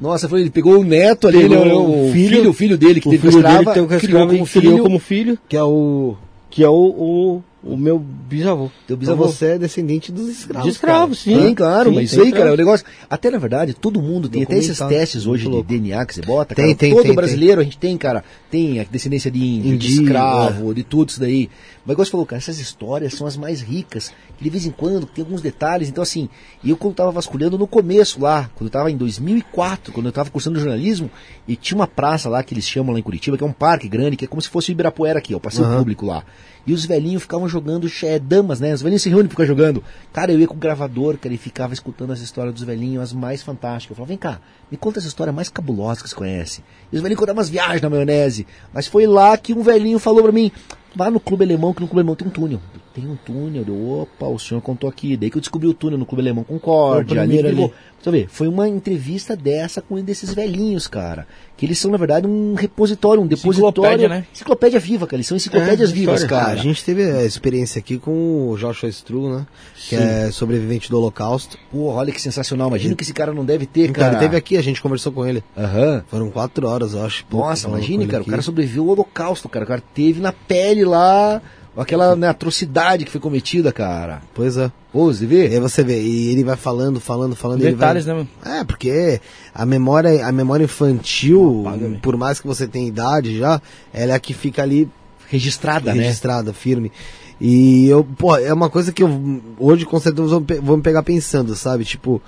Nossa, 0.00 0.28
foi, 0.28 0.40
ele 0.40 0.50
pegou 0.50 0.80
o 0.80 0.84
neto 0.84 1.28
ali, 1.28 1.38
Pegou 1.48 1.64
né, 1.64 1.72
o 1.72 2.08
o 2.08 2.12
filho- 2.12 2.36
filho, 2.36 2.50
o 2.50 2.52
filho 2.52 2.78
dele 2.78 3.00
que 3.00 3.08
o 3.08 3.10
teve 3.12 3.28
filho 3.30 3.42
dele 3.42 3.54
escrava, 3.58 3.86
com 3.86 3.94
a 3.94 3.98
criou 3.98 4.26
como 4.26 4.46
filho. 4.46 4.82
como 4.82 4.98
filho, 4.98 5.38
Que 5.48 5.56
é 5.56 5.62
o. 5.62 6.16
que 6.50 6.64
é 6.64 6.68
o, 6.68 7.40
o, 7.62 7.74
o 7.74 7.76
meu 7.76 7.98
bisavô. 7.98 8.64
Teu 8.86 8.94
Então 8.94 8.96
bisavô. 8.96 9.26
você 9.26 9.46
é 9.52 9.58
descendente 9.58 10.10
dos 10.12 10.28
escravos. 10.28 10.64
De 10.64 10.70
escravos, 10.70 11.18
sim. 11.20 11.38
Tem, 11.38 11.54
claro, 11.54 11.90
Sim, 11.90 11.96
mas 11.96 12.04
isso 12.06 12.16
tem 12.16 12.26
aí, 12.26 12.32
cara, 12.32 12.44
é 12.44 12.50
um 12.50 12.54
escravos. 12.54 12.82
negócio. 12.82 12.86
Até 13.08 13.30
na 13.30 13.38
verdade, 13.38 13.74
todo 13.74 14.00
mundo 14.02 14.28
tem 14.28 14.42
até 14.42 14.56
esses 14.58 14.78
testes 14.78 15.26
hoje 15.26 15.48
de. 15.48 15.62
DNA 15.62 16.04
que 16.06 16.14
você 16.14 16.22
bota. 16.22 16.54
Tem, 16.54 16.66
cara. 16.66 16.76
tem, 16.78 16.92
Todo 16.92 17.02
tem, 17.02 17.14
brasileiro 17.14 17.60
a 17.60 17.64
gente 17.64 17.78
tem, 17.78 17.96
cara. 17.96 18.24
Tem 18.50 18.80
a 18.80 18.84
descendência 18.84 19.30
de 19.30 19.38
índio, 19.42 19.62
de 19.78 19.86
Indígena, 19.86 20.02
escravo, 20.02 20.74
de 20.74 20.82
tudo 20.82 21.08
isso 21.10 21.20
daí. 21.20 21.48
Mas 21.84 21.94
igual 21.94 22.04
você 22.04 22.10
falou, 22.12 22.26
cara, 22.26 22.38
essas 22.38 22.58
histórias 22.60 23.14
são 23.14 23.26
as 23.26 23.36
mais 23.36 23.60
ricas. 23.60 24.12
Que 24.36 24.44
de 24.44 24.50
vez 24.50 24.66
em 24.66 24.70
quando 24.70 25.06
tem 25.06 25.24
alguns 25.24 25.40
detalhes. 25.42 25.88
Então, 25.88 26.02
assim, 26.02 26.28
eu 26.64 26.76
quando 26.76 26.94
tava 26.94 27.10
vasculhando 27.10 27.58
no 27.58 27.66
começo 27.66 28.20
lá, 28.20 28.50
quando 28.54 28.66
eu 28.68 28.72
tava 28.72 28.90
em 28.90 28.96
2004, 28.96 29.92
quando 29.92 30.06
eu 30.06 30.12
tava 30.12 30.30
cursando 30.30 30.58
jornalismo, 30.60 31.10
e 31.48 31.56
tinha 31.56 31.76
uma 31.76 31.86
praça 31.86 32.28
lá 32.28 32.42
que 32.42 32.54
eles 32.54 32.66
chamam 32.68 32.92
lá 32.92 32.98
em 32.98 33.02
Curitiba, 33.02 33.36
que 33.36 33.42
é 33.42 33.46
um 33.46 33.52
parque 33.52 33.88
grande, 33.88 34.16
que 34.16 34.24
é 34.24 34.28
como 34.28 34.40
se 34.42 34.48
fosse 34.48 34.70
o 34.70 34.72
Ibirapuera 34.72 35.18
aqui, 35.18 35.34
ó, 35.34 35.38
o 35.38 35.40
passeio 35.40 35.66
Aham. 35.66 35.78
público 35.78 36.06
lá. 36.06 36.24
E 36.66 36.72
os 36.72 36.84
velhinhos 36.84 37.22
ficavam 37.22 37.48
jogando 37.48 37.90
é, 38.04 38.18
damas, 38.18 38.60
né? 38.60 38.72
Os 38.72 38.82
velhinhos 38.82 39.02
se 39.02 39.08
reúnem 39.08 39.26
pra 39.26 39.34
ficar 39.34 39.46
jogando. 39.46 39.82
Cara, 40.12 40.32
eu 40.32 40.38
ia 40.38 40.46
com 40.46 40.54
o 40.54 40.58
gravador, 40.58 41.18
cara, 41.18 41.34
e 41.34 41.38
ficava 41.38 41.72
escutando 41.74 42.12
as 42.12 42.20
histórias 42.20 42.54
dos 42.54 42.62
velhinhos, 42.62 43.02
as 43.02 43.12
mais 43.12 43.42
fantásticas. 43.42 43.90
Eu 43.90 43.96
falava, 43.96 44.08
vem 44.08 44.18
cá, 44.18 44.40
me 44.70 44.76
conta 44.76 44.98
essa 44.98 45.08
história 45.08 45.32
mais 45.32 45.48
cabulosa 45.48 46.02
que 46.02 46.08
você 46.08 46.14
conhece. 46.14 46.62
E 46.92 46.96
os 46.96 47.02
velhinhos 47.02 47.18
contavam 47.18 47.38
umas 47.38 47.48
viagens 47.48 47.82
na 47.82 47.90
maionese. 47.90 48.46
Mas 48.72 48.86
foi 48.86 49.06
lá 49.06 49.36
que 49.36 49.52
um 49.52 49.62
velhinho 49.62 49.98
falou 49.98 50.22
pra 50.22 50.32
mim, 50.32 50.52
vá 50.94 51.10
no 51.10 51.18
Clube 51.18 51.44
Alemão, 51.44 51.74
que 51.74 51.80
no 51.80 51.88
Clube 51.88 52.00
Alemão 52.00 52.14
tem 52.14 52.28
um 52.28 52.30
túnel. 52.30 52.60
Tem 52.94 53.06
um 53.06 53.16
túnel. 53.16 53.64
Eu, 53.66 54.00
opa, 54.02 54.26
o 54.26 54.38
senhor 54.38 54.60
contou 54.60 54.88
aqui. 54.88 55.16
Daí 55.16 55.30
que 55.30 55.36
eu 55.38 55.40
descobri 55.40 55.66
o 55.66 55.72
túnel 55.74 55.98
no 55.98 56.04
Clube 56.06 56.20
Alemão 56.22 56.44
Concorde. 56.44 57.18
Ali, 57.18 57.38
ali. 57.38 57.72
Você 58.02 58.10
vê, 58.10 58.26
foi 58.28 58.48
uma 58.48 58.68
entrevista 58.68 59.36
dessa 59.36 59.80
com 59.80 59.94
um 59.94 60.02
desses 60.02 60.34
velhinhos, 60.34 60.88
cara. 60.88 61.26
Que 61.56 61.64
eles 61.64 61.78
são, 61.78 61.90
na 61.90 61.96
verdade, 61.96 62.26
um 62.26 62.54
repositório, 62.54 63.22
um 63.22 63.26
depositório. 63.26 63.68
Enciclopédia, 63.70 64.08
né? 64.08 64.26
Enciclopédia 64.34 64.80
viva, 64.80 65.06
cara. 65.06 65.16
Eles 65.18 65.26
são 65.28 65.36
enciclopédias 65.36 65.90
É, 65.90 65.92
vivas, 65.94 66.22
história. 66.22 66.44
cara. 66.46 66.58
a 66.58 66.62
gente 66.62 66.84
teve 66.84 67.02
a 67.10 67.24
experiência 67.24 67.78
aqui 67.78 67.98
com 67.98 68.48
o 68.50 68.56
Joshua 68.58 68.88
Stru, 68.88 69.30
né? 69.38 69.46
Que 69.88 69.96
Sim. 69.96 70.02
é 70.02 70.30
sobrevivente 70.32 70.90
do 70.90 70.98
Holocausto. 70.98 71.56
Pô, 71.70 71.84
olha 71.92 72.12
que 72.12 72.20
sensacional. 72.20 72.68
Imagina 72.68 72.94
que 72.96 73.04
esse 73.04 73.14
cara 73.14 73.32
não 73.32 73.44
deve 73.44 73.64
ter, 73.66 73.84
Então, 73.90 74.02
cara. 74.02 74.14
ele 74.14 74.20
teve 74.20 74.36
aqui, 74.36 74.56
a 74.56 74.62
gente 74.62 74.82
conversou 74.82 75.12
com 75.12 75.24
ele. 75.24 75.42
Aham. 75.56 76.02
Foram 76.08 76.28
quatro 76.30 76.66
horas, 76.66 76.94
eu 76.94 77.04
acho. 77.06 77.24
Nossa, 77.30 77.68
imagine, 77.68 78.06
cara. 78.08 78.24
O 78.24 78.26
cara 78.26 78.42
sobreviveu 78.42 78.82
ao 78.82 78.90
holocausto, 78.90 79.48
cara. 79.48 79.64
O 79.64 79.68
cara 79.68 79.82
teve 79.94 80.20
na 80.20 80.32
pele 80.32 80.84
lá 80.84 81.40
aquela 81.76 82.14
né, 82.14 82.28
atrocidade 82.28 83.04
que 83.04 83.10
foi 83.10 83.20
cometida, 83.20 83.72
cara. 83.72 84.22
Pois 84.34 84.56
é. 84.56 84.70
Pô, 84.92 85.06
você 85.06 85.24
E 85.24 85.26
vê? 85.26 85.46
aí 85.46 85.60
você 85.60 85.82
vê, 85.82 86.00
e 86.02 86.30
ele 86.30 86.44
vai 86.44 86.56
falando, 86.56 87.00
falando, 87.00 87.34
falando. 87.34 87.60
Detalhes, 87.60 88.04
vai... 88.04 88.14
né, 88.14 88.26
mano? 88.44 88.58
É, 88.60 88.64
porque 88.64 89.20
a 89.54 89.64
memória, 89.64 90.26
a 90.26 90.30
memória 90.32 90.64
infantil, 90.64 91.64
Apaga, 91.66 91.88
né? 91.88 91.98
por 92.02 92.16
mais 92.16 92.40
que 92.40 92.46
você 92.46 92.66
tenha 92.66 92.86
idade 92.86 93.38
já, 93.38 93.60
ela 93.92 94.12
é 94.12 94.16
a 94.16 94.20
que 94.20 94.34
fica 94.34 94.62
ali 94.62 94.88
Registrada, 95.28 95.94
né? 95.94 96.02
registrada, 96.02 96.52
firme. 96.52 96.92
E 97.40 97.88
eu, 97.88 98.04
pô, 98.04 98.36
é 98.36 98.52
uma 98.52 98.68
coisa 98.68 98.92
que 98.92 99.02
eu 99.02 99.40
hoje 99.58 99.86
com 99.86 99.98
certeza 99.98 100.28
vou 100.62 100.76
me 100.76 100.82
pegar 100.82 101.02
pensando, 101.02 101.56
sabe? 101.56 101.84
Tipo, 101.84 102.20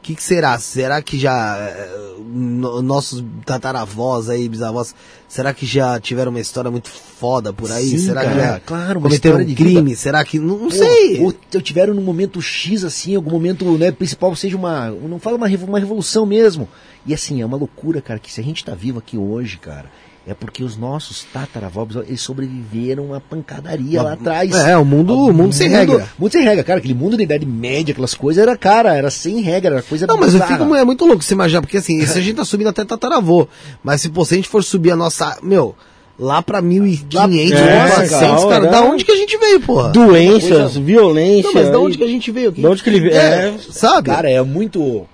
o 0.00 0.02
que, 0.02 0.14
que 0.14 0.22
será? 0.24 0.58
Será 0.58 1.02
que 1.02 1.18
já 1.18 1.58
eh, 1.58 2.14
no- 2.26 2.80
nossos 2.80 3.22
tataravós 3.44 4.30
aí, 4.30 4.48
bisavós, 4.48 4.94
será 5.28 5.52
que 5.52 5.66
já 5.66 6.00
tiveram 6.00 6.30
uma 6.30 6.40
história 6.40 6.70
muito 6.70 6.88
foda 6.88 7.52
por 7.52 7.70
aí? 7.70 7.90
Sim, 7.90 7.98
será 7.98 8.22
que 8.22 8.28
cara, 8.28 8.40
já 8.40 8.60
claro, 8.60 8.98
uma 8.98 9.08
cometeram 9.08 9.40
história 9.40 9.44
de 9.44 9.54
crime? 9.54 9.94
Será 9.94 10.24
que 10.24 10.38
não, 10.38 10.56
não 10.56 10.68
Pô, 10.68 10.74
sei? 10.74 11.20
Ou, 11.22 11.34
tiveram 11.60 11.92
num 11.92 12.02
momento 12.02 12.40
X, 12.40 12.82
assim, 12.82 13.14
algum 13.14 13.30
momento 13.30 13.64
né, 13.76 13.90
principal, 13.92 14.34
seja 14.34 14.56
uma. 14.56 14.88
Não 14.90 15.18
fala 15.18 15.36
uma, 15.36 15.46
uma 15.46 15.78
revolução 15.78 16.24
mesmo. 16.24 16.66
E 17.06 17.12
assim, 17.12 17.42
é 17.42 17.46
uma 17.46 17.56
loucura, 17.58 18.00
cara, 18.00 18.18
que 18.18 18.32
se 18.32 18.40
a 18.40 18.44
gente 18.44 18.64
tá 18.64 18.74
vivo 18.74 18.98
aqui 18.98 19.18
hoje, 19.18 19.58
cara, 19.58 19.90
é 20.30 20.34
porque 20.34 20.62
os 20.62 20.76
nossos 20.76 21.24
tataravós, 21.32 21.88
eles 22.06 22.20
sobreviveram 22.20 23.12
à 23.12 23.20
pancadaria 23.20 24.00
lá 24.00 24.12
atrás. 24.12 24.54
É, 24.54 24.76
o 24.76 24.84
mundo, 24.84 25.12
o 25.26 25.32
mundo 25.32 25.52
sem 25.52 25.68
regra. 25.68 26.08
Mundo 26.16 26.30
sem 26.30 26.44
regra, 26.44 26.62
cara. 26.62 26.78
Aquele 26.78 26.94
mundo 26.94 27.16
da 27.16 27.22
Idade 27.24 27.44
Média, 27.44 27.90
aquelas 27.90 28.14
coisas, 28.14 28.40
era, 28.40 28.56
cara, 28.56 28.94
era 28.94 29.10
sem 29.10 29.40
regra, 29.40 29.74
era 29.74 29.82
coisa 29.82 30.06
Não, 30.06 30.16
mas 30.16 30.32
eu 30.32 30.40
fico 30.46 30.72
é 30.76 30.84
muito 30.84 31.04
louco 31.04 31.24
você 31.24 31.34
imaginar, 31.34 31.62
porque 31.62 31.78
assim, 31.78 31.98
isso 31.98 32.16
a 32.16 32.20
gente 32.20 32.36
tá 32.36 32.44
subindo 32.44 32.68
até 32.68 32.84
tataravô. 32.84 33.48
Mas 33.82 34.02
se, 34.02 34.08
pô, 34.08 34.24
se 34.24 34.34
a 34.34 34.36
gente 34.36 34.48
for 34.48 34.62
subir 34.62 34.92
a 34.92 34.96
nossa. 34.96 35.36
Meu, 35.42 35.74
lá 36.16 36.40
pra 36.40 36.62
1500, 36.62 37.58
É, 37.58 37.84
1400, 37.86 38.20
cara, 38.20 38.48
cara, 38.48 38.66
da 38.68 38.82
onde 38.82 39.04
que 39.04 39.10
a 39.10 39.16
gente 39.16 39.36
veio, 39.36 39.60
porra? 39.60 39.88
Doenças, 39.88 40.76
violência. 40.76 41.48
Não, 41.48 41.54
mas 41.54 41.72
da 41.72 41.78
onde 41.80 41.98
que 41.98 42.04
a 42.04 42.08
gente 42.08 42.30
veio? 42.30 42.52
Da 42.52 42.70
onde 42.70 42.84
que 42.84 42.88
ele 42.88 43.00
veio? 43.00 43.16
É, 43.16 43.48
É. 43.48 43.54
sabe? 43.70 44.10
Cara, 44.10 44.30
é 44.30 44.40
muito. 44.42 45.08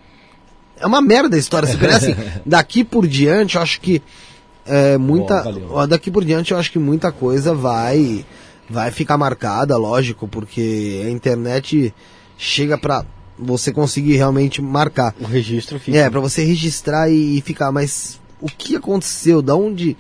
É 0.79 0.87
uma 0.87 1.01
merda 1.01 1.37
a 1.37 1.39
história. 1.39 1.67
Se 1.67 1.77
assim, 1.87 2.15
daqui 2.45 2.85
por 2.85 3.07
diante, 3.07 3.57
eu 3.57 3.63
acho 3.63 3.81
que 3.81 4.03
é, 4.69 4.97
muita. 4.99 5.45
Daqui 5.89 6.11
por 6.11 6.25
diante, 6.25 6.53
eu 6.53 6.59
acho 6.59 6.71
que 6.73 6.79
muita 6.79 7.11
coisa 7.13 7.55
vai 7.55 8.25
vai 8.69 8.91
ficar 8.91 9.17
marcada, 9.17 9.77
lógico, 9.77 10.27
porque 10.27 11.03
a 11.07 11.11
internet 11.11 11.95
chega 12.37 12.77
pra 12.77 13.05
você 13.39 13.73
conseguir 13.73 14.17
realmente 14.17 14.61
marcar. 14.61 15.15
O 15.21 15.25
registro 15.25 15.79
fica. 15.79 15.97
É, 15.97 16.11
pra 16.11 16.21
você 16.21 16.43
registrar 16.45 17.09
e, 17.11 17.39
e 17.39 17.41
ficar, 17.43 17.71
mas 17.71 18.19
o 18.41 18.47
que 18.49 18.75
aconteceu? 18.75 19.41
Da 19.41 19.55
onde, 19.55 19.97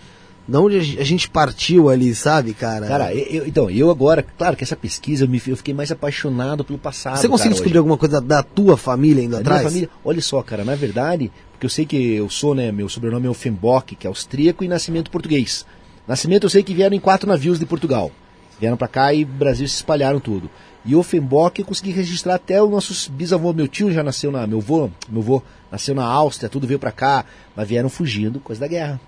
da 0.49 0.61
onde 0.61 0.79
a 0.79 0.81
gen- 0.81 0.99
a 0.99 1.05
gente 1.05 1.29
partiu 1.31 1.89
ali, 1.89 2.13
sabe, 2.15 2.55
cara? 2.55 2.87
Cara, 2.89 3.15
eu- 3.15 3.47
então, 3.47 3.71
eu 3.71 3.89
agora, 3.91 4.25
claro 4.37 4.57
que 4.57 4.65
essa 4.65 4.75
pesquisa 4.77 5.25
eu, 5.25 5.29
me, 5.29 5.41
eu 5.47 5.57
fiquei 5.57 5.73
mais 5.75 5.93
apaixonado 5.93 6.65
pelo 6.65 6.79
passado. 6.79 7.19
você 7.19 7.29
conseguiu 7.29 7.53
descobrir 7.53 7.73
hoje. 7.75 7.79
alguma 7.79 7.97
coisa 7.99 8.21
da 8.21 8.43
tua 8.43 8.77
família 8.77 9.23
ainda 9.23 9.37
Da 9.37 9.41
atrás? 9.43 9.61
minha 9.61 9.71
família, 9.71 9.91
olha 10.05 10.21
só, 10.23 10.43
cara, 10.43 10.65
na 10.65 10.75
verdade, 10.75 11.31
porque 11.57 11.67
eu 11.67 11.71
sei 11.71 11.87
que 11.87 11.97
eu 11.97 12.29
sou, 12.29 12.55
né, 12.55 12.71
meu 12.71 12.87
sobrenome 12.87 13.27
é 13.27 13.31
Offenbock, 13.31 13.97
que 13.97 14.07
é 14.07 14.09
austríaco, 14.09 14.63
e 14.63 14.69
nascimento 14.69 15.11
português. 15.11 15.65
Nascimento 16.07 16.45
eu 16.45 16.51
sei 16.51 16.63
que 16.63 16.75
vieram 16.75 16.95
em 16.95 17.01
quatro 17.01 17.27
navios 17.27 17.59
de 17.59 17.65
Portugal. 17.65 18.13
Vieram 18.61 18.77
pra 18.77 18.87
cá 18.87 19.13
e 19.13 19.25
Brasil 19.25 19.67
se 19.67 19.75
espalharam 19.75 20.21
tudo. 20.21 20.51
E 20.85 20.95
Offenbock 20.95 21.59
eu 21.59 21.67
consegui 21.67 21.91
registrar 21.91 22.35
até 22.35 22.63
os 22.63 22.71
nossos 22.71 23.09
bisavô, 23.09 23.53
meu 23.55 23.67
tio 23.67 23.91
já 23.91 24.03
nasceu 24.03 24.31
na, 24.31 24.47
meu 24.47 24.59
avô, 24.59 24.91
meu 25.09 25.23
avô 25.23 25.43
nasceu 25.73 25.95
na 25.95 26.05
Áustria, 26.05 26.49
tudo 26.49 26.67
veio 26.67 26.79
pra 26.79 26.93
cá, 26.93 27.25
mas 27.57 27.67
vieram 27.67 27.89
fugindo, 27.89 28.39
coisa 28.39 28.61
da 28.61 28.69
guerra. 28.69 29.01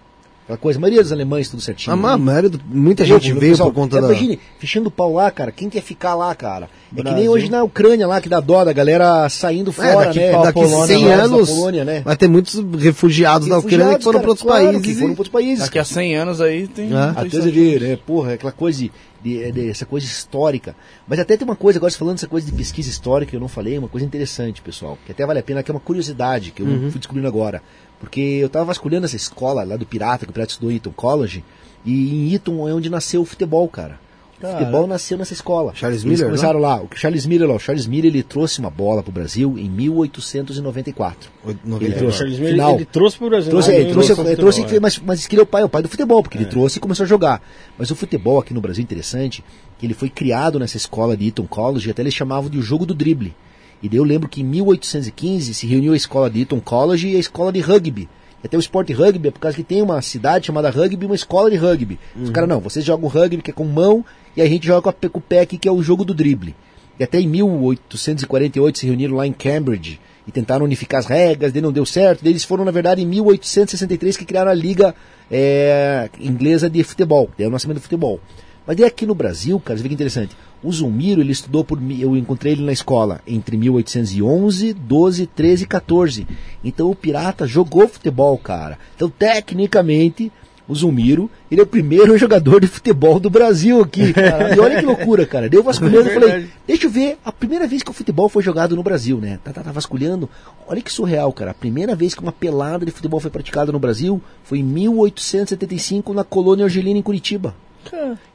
Aquela 0.49 0.57
coisa, 0.59 0.79
a 0.79 0.81
maioria 0.81 1.03
dos 1.03 1.13
alemães 1.13 1.51
tudo 1.51 1.61
certinho. 1.63 1.93
A 1.93 1.97
ma- 1.97 2.17
maioria 2.17 2.49
do- 2.49 2.59
muita 2.71 3.03
Eu, 3.03 3.07
gente 3.07 3.35
veio 3.35 3.53
pessoal, 3.53 3.69
por 3.71 3.75
conta 3.75 3.99
é, 3.99 4.01
da. 4.01 4.07
Imagine, 4.09 4.41
fechando 4.59 4.89
o 4.89 4.91
pau 4.91 5.13
lá, 5.13 5.31
cara, 5.31 5.53
quem 5.53 5.69
quer 5.69 5.83
ficar 5.83 6.15
lá, 6.15 6.35
cara? 6.35 6.71
É 6.91 6.97
que 6.97 7.03
nem 7.03 7.13
Brasil. 7.13 7.31
hoje 7.33 7.51
na 7.51 7.63
Ucrânia 7.63 8.07
lá, 8.07 8.19
que 8.19 8.31
dá 8.31 8.41
dó 8.41 8.65
da 8.65 8.73
galera 8.73 9.29
saindo 9.29 9.69
É, 9.71 9.75
fora, 9.75 10.07
daqui, 10.07 10.19
né? 10.21 10.33
daqui 10.33 10.45
Da 10.45 10.53
Polônia, 10.55 10.87
100 10.87 11.05
lá, 11.07 11.17
da 11.19 11.23
anos 11.25 11.51
Polônia, 11.51 11.85
né? 11.85 12.01
vai 12.01 12.17
ter 12.17 12.29
muitos 12.29 12.55
refugiados 12.79 13.47
da 13.47 13.59
Ucrânia 13.59 13.99
que 13.99 14.05
foram 14.05 14.21
cara, 14.21 14.23
para 14.23 14.31
outros 14.31 14.47
claro, 14.47 14.65
países. 14.65 14.83
Que 14.87 14.95
foram 14.95 15.15
para 15.15 15.21
outros 15.21 15.29
países. 15.33 15.65
Daqui 15.65 15.79
a 15.79 15.85
100 15.85 16.17
anos 16.17 16.41
aí 16.41 16.67
tem. 16.67 16.87
É. 16.87 16.89
tem 17.29 17.39
Até 17.39 17.51
ver, 17.51 17.81
né? 17.83 17.99
Porra, 18.07 18.33
aquela 18.33 18.53
coisa. 18.53 18.79
de- 18.79 18.91
de- 19.21 19.51
de- 19.51 19.69
essa 19.69 19.85
coisa 19.85 20.07
histórica. 20.07 20.77
Mas 21.07 21.19
até 21.19 21.37
tem 21.37 21.45
uma 21.45 21.57
coisa, 21.57 21.79
agora 21.81 21.91
você 21.91 21.99
falando 21.99 22.15
dessa 22.15 22.29
coisa 22.29 22.47
de 22.47 22.53
pesquisa 22.53 22.89
histórica 22.89 23.31
que 23.31 23.37
eu 23.37 23.41
não 23.41 23.49
falei, 23.49 23.77
uma 23.77 23.89
coisa 23.89 24.07
interessante, 24.07 24.63
pessoal, 24.63 24.97
que 25.05 25.11
até 25.11 25.27
vale 25.27 25.41
a 25.41 25.43
pena, 25.43 25.61
que 25.61 25.71
é 25.71 25.75
uma 25.75 25.81
curiosidade 25.81 26.53
que 26.53 26.63
eu 26.63 26.67
fui 26.91 26.99
descobrindo 27.01 27.27
agora. 27.27 27.61
Porque 28.01 28.21
eu 28.21 28.49
tava 28.49 28.67
vasculhando 28.67 29.07
essa 29.07 29.17
escola 29.17 29.65
lá 29.65 29.77
do 29.77 29.85
Pirata, 29.87 30.25
que 30.25 30.31
o 30.31 30.33
Pirata 30.33 30.53
estudou 30.53 30.71
em 30.71 30.77
Eton 30.77 30.93
College, 30.93 31.45
e 31.85 32.31
em 32.31 32.35
Eton 32.35 32.69
é 32.69 32.75
onde 32.75 32.89
nasceu 32.89 33.23
o 33.23 33.25
futebol, 33.25 33.69
cara. 33.69 33.99
O 34.39 34.41
Cara. 34.41 34.57
futebol 34.57 34.87
nasceu 34.87 35.19
nessa 35.19 35.33
escola. 35.33 35.73
Charles 35.75 36.05
Eles 36.05 36.21
Miller, 36.21 36.27
começaram 36.27 36.61
lá. 36.61 36.81
O 36.81 36.89
Charles 36.95 37.27
Miller, 37.27 37.49
lá, 37.49 37.57
o 37.57 37.59
Charles 37.59 37.89
Miller, 37.89 38.13
ele 38.13 38.23
trouxe 38.23 38.61
uma 38.61 38.71
bola 38.71 39.03
pro 39.03 39.11
Brasil 39.11 39.59
em 39.59 39.69
1894. 39.69 41.29
Ele 41.45 41.59
O 41.65 41.99
trouxe. 41.99 42.19
Charles 42.19 42.39
Miller, 42.39 42.55
Final. 42.55 42.75
ele 42.77 42.85
trouxe 42.85 43.19
pro 43.19 43.29
Brasil. 43.29 43.51
Trouxe, 43.51 43.71
né? 43.71 43.75
é, 43.77 43.81
ele 43.81 43.91
trouxe, 43.91 44.13
Ele 44.13 44.21
ele 44.29 44.37
trouxe 44.37 44.61
futebol, 44.61 44.81
mas, 44.81 44.99
mas 45.01 45.27
que 45.27 45.35
ele 45.35 45.41
é 45.41 45.43
o 45.43 45.47
pai, 45.47 45.65
o 45.65 45.69
pai 45.69 45.83
do 45.83 45.89
futebol, 45.89 46.23
porque 46.23 46.39
ele 46.39 46.47
trouxe 46.47 46.79
e 46.79 46.81
começou 46.81 47.03
a 47.03 47.07
jogar. 47.07 47.43
Mas 47.77 47.91
o 47.91 47.97
futebol 47.97 48.39
aqui 48.39 48.55
no 48.55 48.61
Brasil 48.61 48.81
é 48.81 48.85
interessante, 48.85 49.43
que 49.77 49.85
ele 49.85 49.95
foi 49.95 50.09
criado 50.09 50.57
nessa 50.61 50.77
escola 50.77 51.17
de 51.17 51.27
Eton 51.27 51.47
College, 51.49 51.89
e 51.89 51.91
até 51.91 52.03
eles 52.03 52.15
chamavam 52.15 52.49
de 52.49 52.59
o 52.59 52.63
jogo 52.63 52.87
do 52.87 52.95
drible. 52.95 53.35
E 53.83 53.89
daí 53.89 53.99
eu 53.99 54.05
lembro 54.05 54.29
que 54.29 54.41
em 54.41 54.45
1815 54.45 55.55
se 55.55 55.67
reuniu 55.67 55.93
a 55.93 55.97
escola 55.97 56.29
de 56.29 56.43
Eton 56.43 56.61
College 56.61 57.09
e 57.09 57.17
a 57.17 57.21
escola 57.21 57.53
de 57.53 57.61
rugby. 57.61 58.09
E 58.43 58.47
até 58.47 58.57
o 58.57 58.61
esporte 58.61 58.93
rugby 58.93 59.29
é 59.29 59.31
por 59.31 59.41
causa 59.41 59.57
que 59.57 59.65
tem 59.65 59.83
uma 59.83 60.01
cidade 60.03 60.47
chamada 60.47 60.71
rugby 60.71 61.05
e 61.05 61.07
uma 61.07 61.15
escola 61.15 61.51
de 61.51 61.57
rugby. 61.57 61.99
Os 62.21 62.31
caras, 62.31 62.49
não, 62.49 62.61
vocês 62.61 62.85
jogam 62.85 63.09
rugby 63.09 63.43
que 63.43 63.51
é 63.51 63.55
com 63.55 63.65
mão 63.65 64.05
e 64.37 64.43
a 64.43 64.47
gente 64.47 64.67
joga 64.67 64.83
com, 64.83 64.89
a, 64.91 65.11
com 65.11 65.19
o 65.19 65.23
pé 65.23 65.41
aqui 65.41 65.59
que 65.59 65.69
é 65.69 65.73
o 65.73 65.83
jogo 65.83 66.05
do 66.05 66.15
drible. 66.15 66.55
E 66.99 67.05
até 67.05 67.21
em 67.21 67.29
1848 67.29 68.79
se 68.79 68.87
reuniram 68.87 69.17
lá 69.17 69.27
em 69.27 69.33
Cambridge 69.33 70.01
e 70.27 70.33
tentaram 70.33 70.65
unificar 70.65 71.01
as 71.01 71.07
regras, 71.07 71.53
daí 71.53 71.63
não 71.63 71.73
deu 71.73 71.87
certo. 71.87 72.23
Daí 72.23 72.33
eles 72.33 72.45
foram, 72.45 72.65
na 72.65 72.71
verdade, 72.71 73.01
em 73.01 73.07
1863 73.07 74.17
que 74.17 74.25
criaram 74.25 74.51
a 74.51 74.55
Liga 74.55 74.95
é, 75.31 76.11
Inglesa 76.21 76.69
de 76.69 76.83
Futebol, 76.83 77.31
daí 77.37 77.47
é 77.47 77.49
o 77.49 77.53
nascimento 77.53 77.79
do 77.79 77.83
futebol. 77.83 78.21
Mas 78.69 78.77
daí 78.77 78.87
aqui 78.87 79.07
no 79.07 79.15
Brasil, 79.15 79.59
cara, 79.59 79.79
você 79.79 79.83
vê 79.83 79.89
que 79.89 79.95
interessante. 79.95 80.37
O 80.63 80.71
Zulmiro, 80.71 81.23
ele 81.23 81.33
estudou 81.33 81.65
por. 81.65 81.81
Eu 81.99 82.15
encontrei 82.15 82.53
ele 82.53 82.63
na 82.63 82.73
escola 82.73 83.23
entre 83.27 83.57
1811, 83.57 84.75
12, 84.75 85.27
13 85.27 85.65
e 85.65 85.67
14. 85.67 86.27
Então 86.63 86.91
o 86.91 86.95
Pirata 86.95 87.47
jogou 87.47 87.89
futebol, 87.89 88.37
cara. 88.37 88.79
Então, 88.95 89.09
tecnicamente, 89.09 90.31
o 90.69 90.75
Zulmiro, 90.75 91.31
ele 91.51 91.63
é 91.63 91.65
o 91.65 91.67
primeiro 91.67 92.17
jogador 92.19 92.61
de 92.61 92.67
futebol 92.67 93.19
do 93.19 93.31
Brasil 93.31 93.81
aqui. 93.81 94.13
E 94.55 94.61
olha 94.61 94.81
que 94.81 94.85
loucura, 94.85 95.25
cara. 95.25 95.49
Deu 95.49 95.63
vasculhando 95.63 96.11
e 96.11 96.13
falei, 96.13 96.47
deixa 96.67 96.89
eu 96.89 96.91
ver 96.91 97.17
a 97.25 97.33
primeira 97.33 97.67
vez 97.67 97.83
que 97.83 97.91
o 97.91 97.95
futebol 97.95 98.29
foi 98.29 98.43
jogado 98.43 98.77
no 98.77 98.83
Brasil, 98.83 99.17
né? 99.17 99.39
Tá, 99.43 99.51
tá, 99.51 99.63
tá 99.63 99.73
vasculhando. 99.73 100.29
Olha 100.67 100.83
que 100.83 100.93
surreal, 100.93 101.33
cara. 101.33 101.53
A 101.53 101.55
primeira 101.55 101.97
vez 101.97 102.15
que 102.15 102.21
uma 102.21 102.33
pelada 102.33 102.85
de 102.85 102.93
futebol 102.93 103.19
foi 103.19 103.31
praticada 103.31 103.73
no 103.73 103.79
Brasil 103.79 104.21
foi 104.45 104.59
em 104.59 104.63
1875 104.63 106.13
na 106.13 106.23
colônia 106.23 106.67
argelina 106.67 106.99
em 106.99 107.03
Curitiba. 107.03 107.55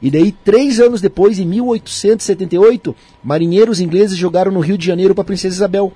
E 0.02 0.10
daí, 0.12 0.32
três 0.32 0.80
anos 0.80 1.00
depois, 1.02 1.40
em 1.40 1.46
1878, 1.46 2.96
marinheiros 3.24 3.80
ingleses 3.80 4.18
jogaram 4.18 4.52
no 4.52 4.60
Rio 4.60 4.78
de 4.78 4.86
Janeiro 4.86 5.14
para 5.14 5.24
Princesa 5.24 5.56
Isabel. 5.56 5.92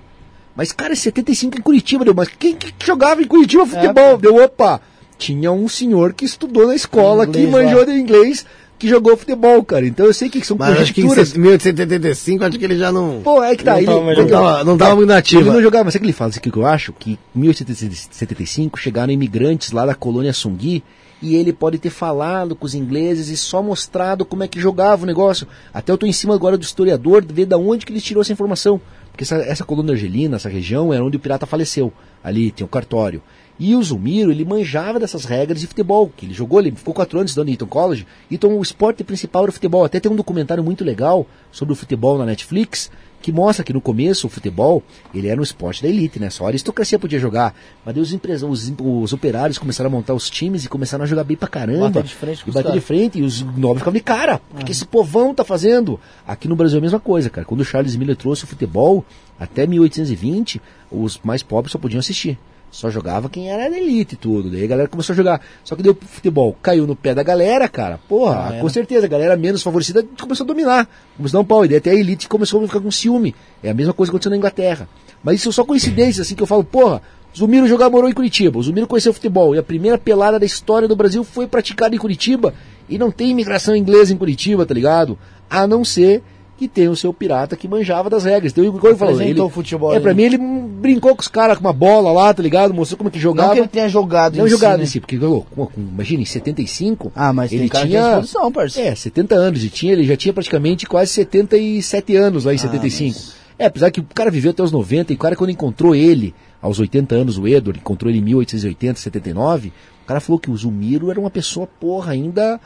Mas, 0.56 0.72
cara, 0.72 0.94
é 0.94 0.96
75 0.96 1.58
em 1.58 1.62
Curitiba, 1.62 2.04
deu. 2.06 2.14
Mas 2.14 2.30
quem 2.30 2.56
que 2.56 2.74
jogava 2.84 3.22
em 3.22 3.26
Curitiba 3.28 3.66
futebol? 3.66 4.18
Deu, 4.18 4.36
opa! 4.44 4.82
Tinha 5.18 5.52
um 5.52 5.68
senhor 5.68 6.14
que 6.14 6.26
estudou 6.26 6.68
na 6.68 6.76
escola, 6.76 7.26
que 7.26 7.40
Inglês 7.40 7.52
manjou 7.66 7.80
lá. 7.80 7.86
de 7.86 7.92
inglês, 7.94 8.46
que 8.78 8.88
jogou 8.88 9.18
futebol, 9.18 9.64
cara. 9.64 9.86
Então 9.88 10.06
eu 10.06 10.14
sei 10.14 10.30
que 10.30 10.46
são 10.46 10.56
Mas 10.58 10.80
acho 10.80 10.94
que 10.94 11.02
em 11.02 11.08
conjecturas. 11.08 11.34
1875, 11.36 12.44
acho 12.46 12.60
que 12.60 12.66
ele 12.66 12.78
já 12.78 12.92
não. 12.92 13.22
Pô, 13.24 13.44
é 13.44 13.56
que 13.56 13.64
tá. 13.64 13.72
Não 13.74 13.78
ele, 13.80 13.86
tava 13.88 14.02
mais 14.04 14.18
Não 14.18 14.24
ele- 14.26 14.32
tava, 14.32 14.64
não 14.64 14.78
tava 14.78 14.96
muito 14.96 15.10
ele 15.10 15.18
ativo. 15.18 15.52
não 15.52 15.62
jogava, 15.62 15.86
mas 15.86 15.94
sabe 15.94 16.02
o 16.02 16.04
que 16.04 16.06
ele 16.08 16.14
fala? 16.14 16.30
Isso 16.30 16.40
aqui 16.40 16.52
que 16.52 16.58
eu 16.58 16.66
acho? 16.68 16.94
Que 16.94 17.18
em 17.36 17.40
1875 17.40 18.78
chegaram 18.80 19.12
imigrantes 19.12 19.72
lá 19.72 19.86
da 19.88 19.96
colônia 19.96 20.34
Sungui 20.34 20.84
e 21.22 21.36
ele 21.36 21.52
pode 21.52 21.78
ter 21.78 21.90
falado 21.90 22.56
com 22.56 22.66
os 22.66 22.76
ingleses 22.76 23.30
e 23.30 23.38
só 23.38 23.62
mostrado 23.62 24.26
como 24.26 24.44
é 24.44 24.48
que 24.48 24.60
jogava 24.60 25.04
o 25.04 25.08
negócio. 25.08 25.48
Até 25.74 25.92
eu 25.92 25.98
tô 25.98 26.06
em 26.06 26.14
cima 26.14 26.36
agora 26.36 26.58
do 26.58 26.64
historiador, 26.64 27.26
ver 27.28 27.46
da 27.46 27.58
onde 27.58 27.86
que 27.86 27.92
ele 27.92 28.02
tirou 28.02 28.22
essa 28.22 28.34
informação. 28.34 28.80
Porque 29.12 29.24
essa, 29.24 29.38
essa 29.38 29.66
colônia 29.66 29.94
argelina, 29.94 30.36
essa 30.36 30.50
região, 30.50 30.94
era 30.94 31.04
onde 31.04 31.18
o 31.18 31.20
pirata 31.20 31.46
faleceu. 31.46 31.92
Ali 32.24 32.52
tem 32.52 32.64
o 32.64 32.70
cartório. 32.70 33.22
E 33.60 33.76
o 33.76 33.82
Zulmiro, 33.82 34.30
ele 34.30 34.46
manjava 34.46 35.00
dessas 35.00 35.26
regras 35.26 35.62
de 35.62 35.66
futebol, 35.68 36.12
que 36.16 36.28
ele 36.28 36.34
jogou, 36.34 36.60
ele 36.60 36.72
ficou 36.72 36.94
quatro 36.94 37.18
anos 37.18 37.32
estudando 37.32 37.50
em 37.50 37.54
Eton 37.54 37.66
College, 37.66 38.06
então 38.30 38.56
o 38.56 38.62
esporte 38.62 39.04
principal 39.04 39.44
era 39.44 39.50
o 39.50 39.54
futebol. 39.54 39.84
Até 39.84 40.00
tem 40.00 40.12
um 40.12 40.16
documentário 40.16 40.64
muito 40.64 40.84
legal 40.84 41.26
sobre 41.52 41.74
o 41.74 41.76
futebol 41.76 42.20
na 42.20 42.26
Netflix, 42.26 42.92
que 43.22 43.32
mostra 43.32 43.64
que 43.64 43.74
no 43.74 43.82
começo 43.82 44.28
o 44.28 44.30
futebol, 44.30 44.82
ele 45.14 45.28
era 45.28 45.40
um 45.40 45.44
esporte 45.44 45.82
da 45.84 45.90
elite, 45.90 46.20
né? 46.20 46.30
Só 46.30 46.46
a 46.46 46.48
aristocracia 46.50 46.98
podia 46.98 47.20
jogar. 47.20 47.54
Mas 47.86 47.94
daí 47.96 48.02
os, 48.02 48.14
empresa- 48.14 48.46
os, 48.48 48.72
os 48.80 49.12
operários 49.14 49.58
começaram 49.58 49.90
a 49.90 49.92
montar 49.92 50.14
os 50.14 50.30
times 50.30 50.64
e 50.64 50.70
começaram 50.70 51.04
a 51.04 51.08
jogar 51.08 51.24
bem 51.24 51.36
pra 51.36 51.48
caramba. 51.48 51.90
Bater 51.90 52.04
de 52.04 52.16
frente 52.16 52.44
e 52.48 52.52
bater 52.52 52.72
de 52.74 52.82
frente, 52.82 53.20
e 53.20 53.24
os 53.24 53.42
nobres 53.42 53.80
ficavam 53.80 53.94
de 53.98 54.04
cara. 54.04 54.40
O 54.54 54.64
que 54.64 54.72
esse 54.72 54.86
povão 54.86 55.34
tá 55.34 55.44
fazendo? 55.44 56.00
Aqui 56.26 56.48
no 56.48 56.56
Brasil 56.56 56.78
é 56.78 56.80
a 56.80 56.82
mesma 56.82 57.00
coisa, 57.00 57.30
cara. 57.30 57.46
Quando 57.46 57.62
o 57.62 57.66
Charles 57.66 57.96
Miller 57.96 58.16
trouxe 58.16 58.44
o 58.46 58.48
futebol, 58.48 59.04
até 59.40 59.66
1820, 59.68 60.62
os 60.92 61.20
mais 61.24 61.44
pobres 61.44 61.72
só 61.72 61.78
podiam 61.80 62.00
assistir. 62.00 62.38
Só 62.70 62.90
jogava 62.90 63.30
quem 63.30 63.50
era 63.50 63.66
elite 63.76 64.16
e 64.16 64.18
tudo. 64.18 64.50
Daí 64.50 64.64
a 64.64 64.68
galera 64.68 64.88
começou 64.88 65.14
a 65.14 65.16
jogar. 65.16 65.42
Só 65.64 65.76
que 65.76 65.90
o 65.90 65.98
futebol 66.00 66.56
caiu 66.62 66.86
no 66.86 66.96
pé 66.96 67.16
da 67.16 67.24
galera, 67.24 67.68
cara. 67.68 68.00
Porra, 68.08 68.54
era. 68.54 68.62
com 68.62 68.70
certeza, 68.70 69.06
a 69.06 69.10
galera 69.10 69.36
menos 69.36 69.64
favorecida 69.64 70.06
começou 70.20 70.44
a 70.44 70.48
dominar. 70.48 70.88
Começou 71.16 71.40
a 71.40 71.42
dar 71.42 71.44
um 71.44 71.48
pau. 71.48 71.66
E 71.66 71.70
daí 71.70 71.78
até 71.78 71.92
a 71.92 71.96
elite 71.96 72.28
começou 72.28 72.62
a 72.64 72.68
ficar 72.68 72.82
com 72.82 72.92
ciúme. 72.92 73.34
É 73.64 73.70
a 73.70 73.74
mesma 73.74 73.94
coisa 73.94 74.12
que 74.12 74.16
aconteceu 74.16 74.30
na 74.30 74.38
Inglaterra. 74.38 74.88
Mas 75.24 75.40
isso 75.40 75.50
é 75.50 75.52
só 75.52 75.64
coincidência, 75.64 76.22
assim, 76.22 76.36
que 76.36 76.44
eu 76.44 76.48
falo, 76.48 76.64
porra, 76.64 77.02
Zumiro 77.36 77.68
jogava 77.68 77.92
morou 77.92 78.10
em 78.10 78.14
Curitiba. 78.14 78.60
O 78.60 78.64
Zumiro 78.64 78.88
conheceu 78.88 79.14
futebol. 79.14 79.56
E 79.56 79.60
a 79.60 79.64
primeira 79.64 79.98
pelada 79.98 80.40
da 80.40 80.46
história 80.46 80.88
do 80.88 80.96
Brasil 80.96 81.24
foi 81.24 81.48
praticada 81.48 81.96
em 81.96 82.00
Curitiba. 82.00 82.54
E 82.90 82.98
não 82.98 83.12
tem 83.12 83.32
imigração 83.32 83.76
inglesa 83.76 84.14
em 84.14 84.18
Curitiba, 84.18 84.66
tá 84.66 84.74
ligado? 84.74 85.18
A 85.50 85.68
não 85.68 85.86
ser 85.86 86.24
que 86.58 86.68
tem 86.68 86.88
o 86.90 86.96
seu 86.96 87.14
pirata 87.14 87.56
que 87.56 87.68
manjava 87.68 88.10
das 88.10 88.24
regras. 88.24 88.52
Então, 88.52 88.64
igual 88.66 88.92
eu 88.94 88.98
falo, 88.98 89.22
ele, 89.22 89.40
o 89.40 89.48
futebol 89.50 89.94
É, 89.94 90.00
pra 90.00 90.14
mim 90.14 90.24
ele 90.24 90.38
brincou 90.38 91.16
com 91.16 91.22
os 91.22 91.28
caras 91.28 91.58
com 91.58 91.64
uma 91.64 91.72
bola 91.74 92.12
lá, 92.12 92.34
tá 92.34 92.42
ligado? 92.42 92.74
Mostrou 92.74 92.98
como 92.98 93.10
é 93.10 93.12
que 93.12 93.18
Não 93.18 93.22
jogava. 93.24 93.54
que 93.54 93.60
ele 93.60 93.68
tenha 93.68 93.88
jogado 93.88 94.38
Não 94.38 94.48
em 94.48 94.50
jogado 94.50 94.72
si, 94.74 94.78
em 94.78 94.82
né? 94.82 94.86
si, 94.88 95.00
porque 95.00 95.18
com- 95.18 95.70
imagina, 95.78 96.22
em 96.22 96.26
75, 96.26 97.12
Ah, 97.16 97.32
mas 97.32 97.52
ele 97.54 97.70
tinha 97.70 98.22
parceiro. 98.54 98.90
é, 98.90 98.96
70 98.96 99.36
anos, 99.36 99.64
e 99.64 99.70
tinha, 99.70 99.94
ele 99.94 100.04
já 100.04 100.18
tinha 100.18 100.34
praticamente 100.34 100.86
quase 100.88 101.12
77 101.12 102.16
anos 102.16 102.46
lá 102.46 102.54
em 102.54 102.58
75. 102.58 103.20
É, 103.60 103.66
apesar 103.66 103.90
que 103.92 104.00
o 104.00 104.04
cara 104.04 104.30
viveu 104.30 104.52
até 104.52 104.62
os 104.64 104.72
90, 104.72 105.14
e 105.14 105.16
o 105.16 105.20
cara 105.20 105.36
quando 105.36 105.50
encontrou 105.52 105.96
ele, 105.96 106.34
aos 106.62 106.80
80 106.80 107.16
anos, 107.16 107.38
o 107.38 107.48
Edward, 107.48 107.80
encontrou 107.80 108.10
ele 108.12 108.20
em 108.20 108.24
1880, 108.24 109.00
79, 109.00 109.72
o 110.04 110.08
cara 110.08 110.20
falou 110.20 110.40
que 110.40 110.50
o 110.50 110.56
Zumiro 110.58 111.10
era 111.12 111.20
uma 111.20 111.30
pessoa, 111.30 111.68
porra, 111.80 112.12
ainda... 112.14 112.60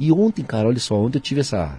E 0.00 0.12
ontem, 0.12 0.42
cara, 0.44 0.68
olha 0.68 0.78
só, 0.78 0.94
ontem 0.94 1.18
eu 1.18 1.22
tive 1.22 1.40
essa 1.40 1.76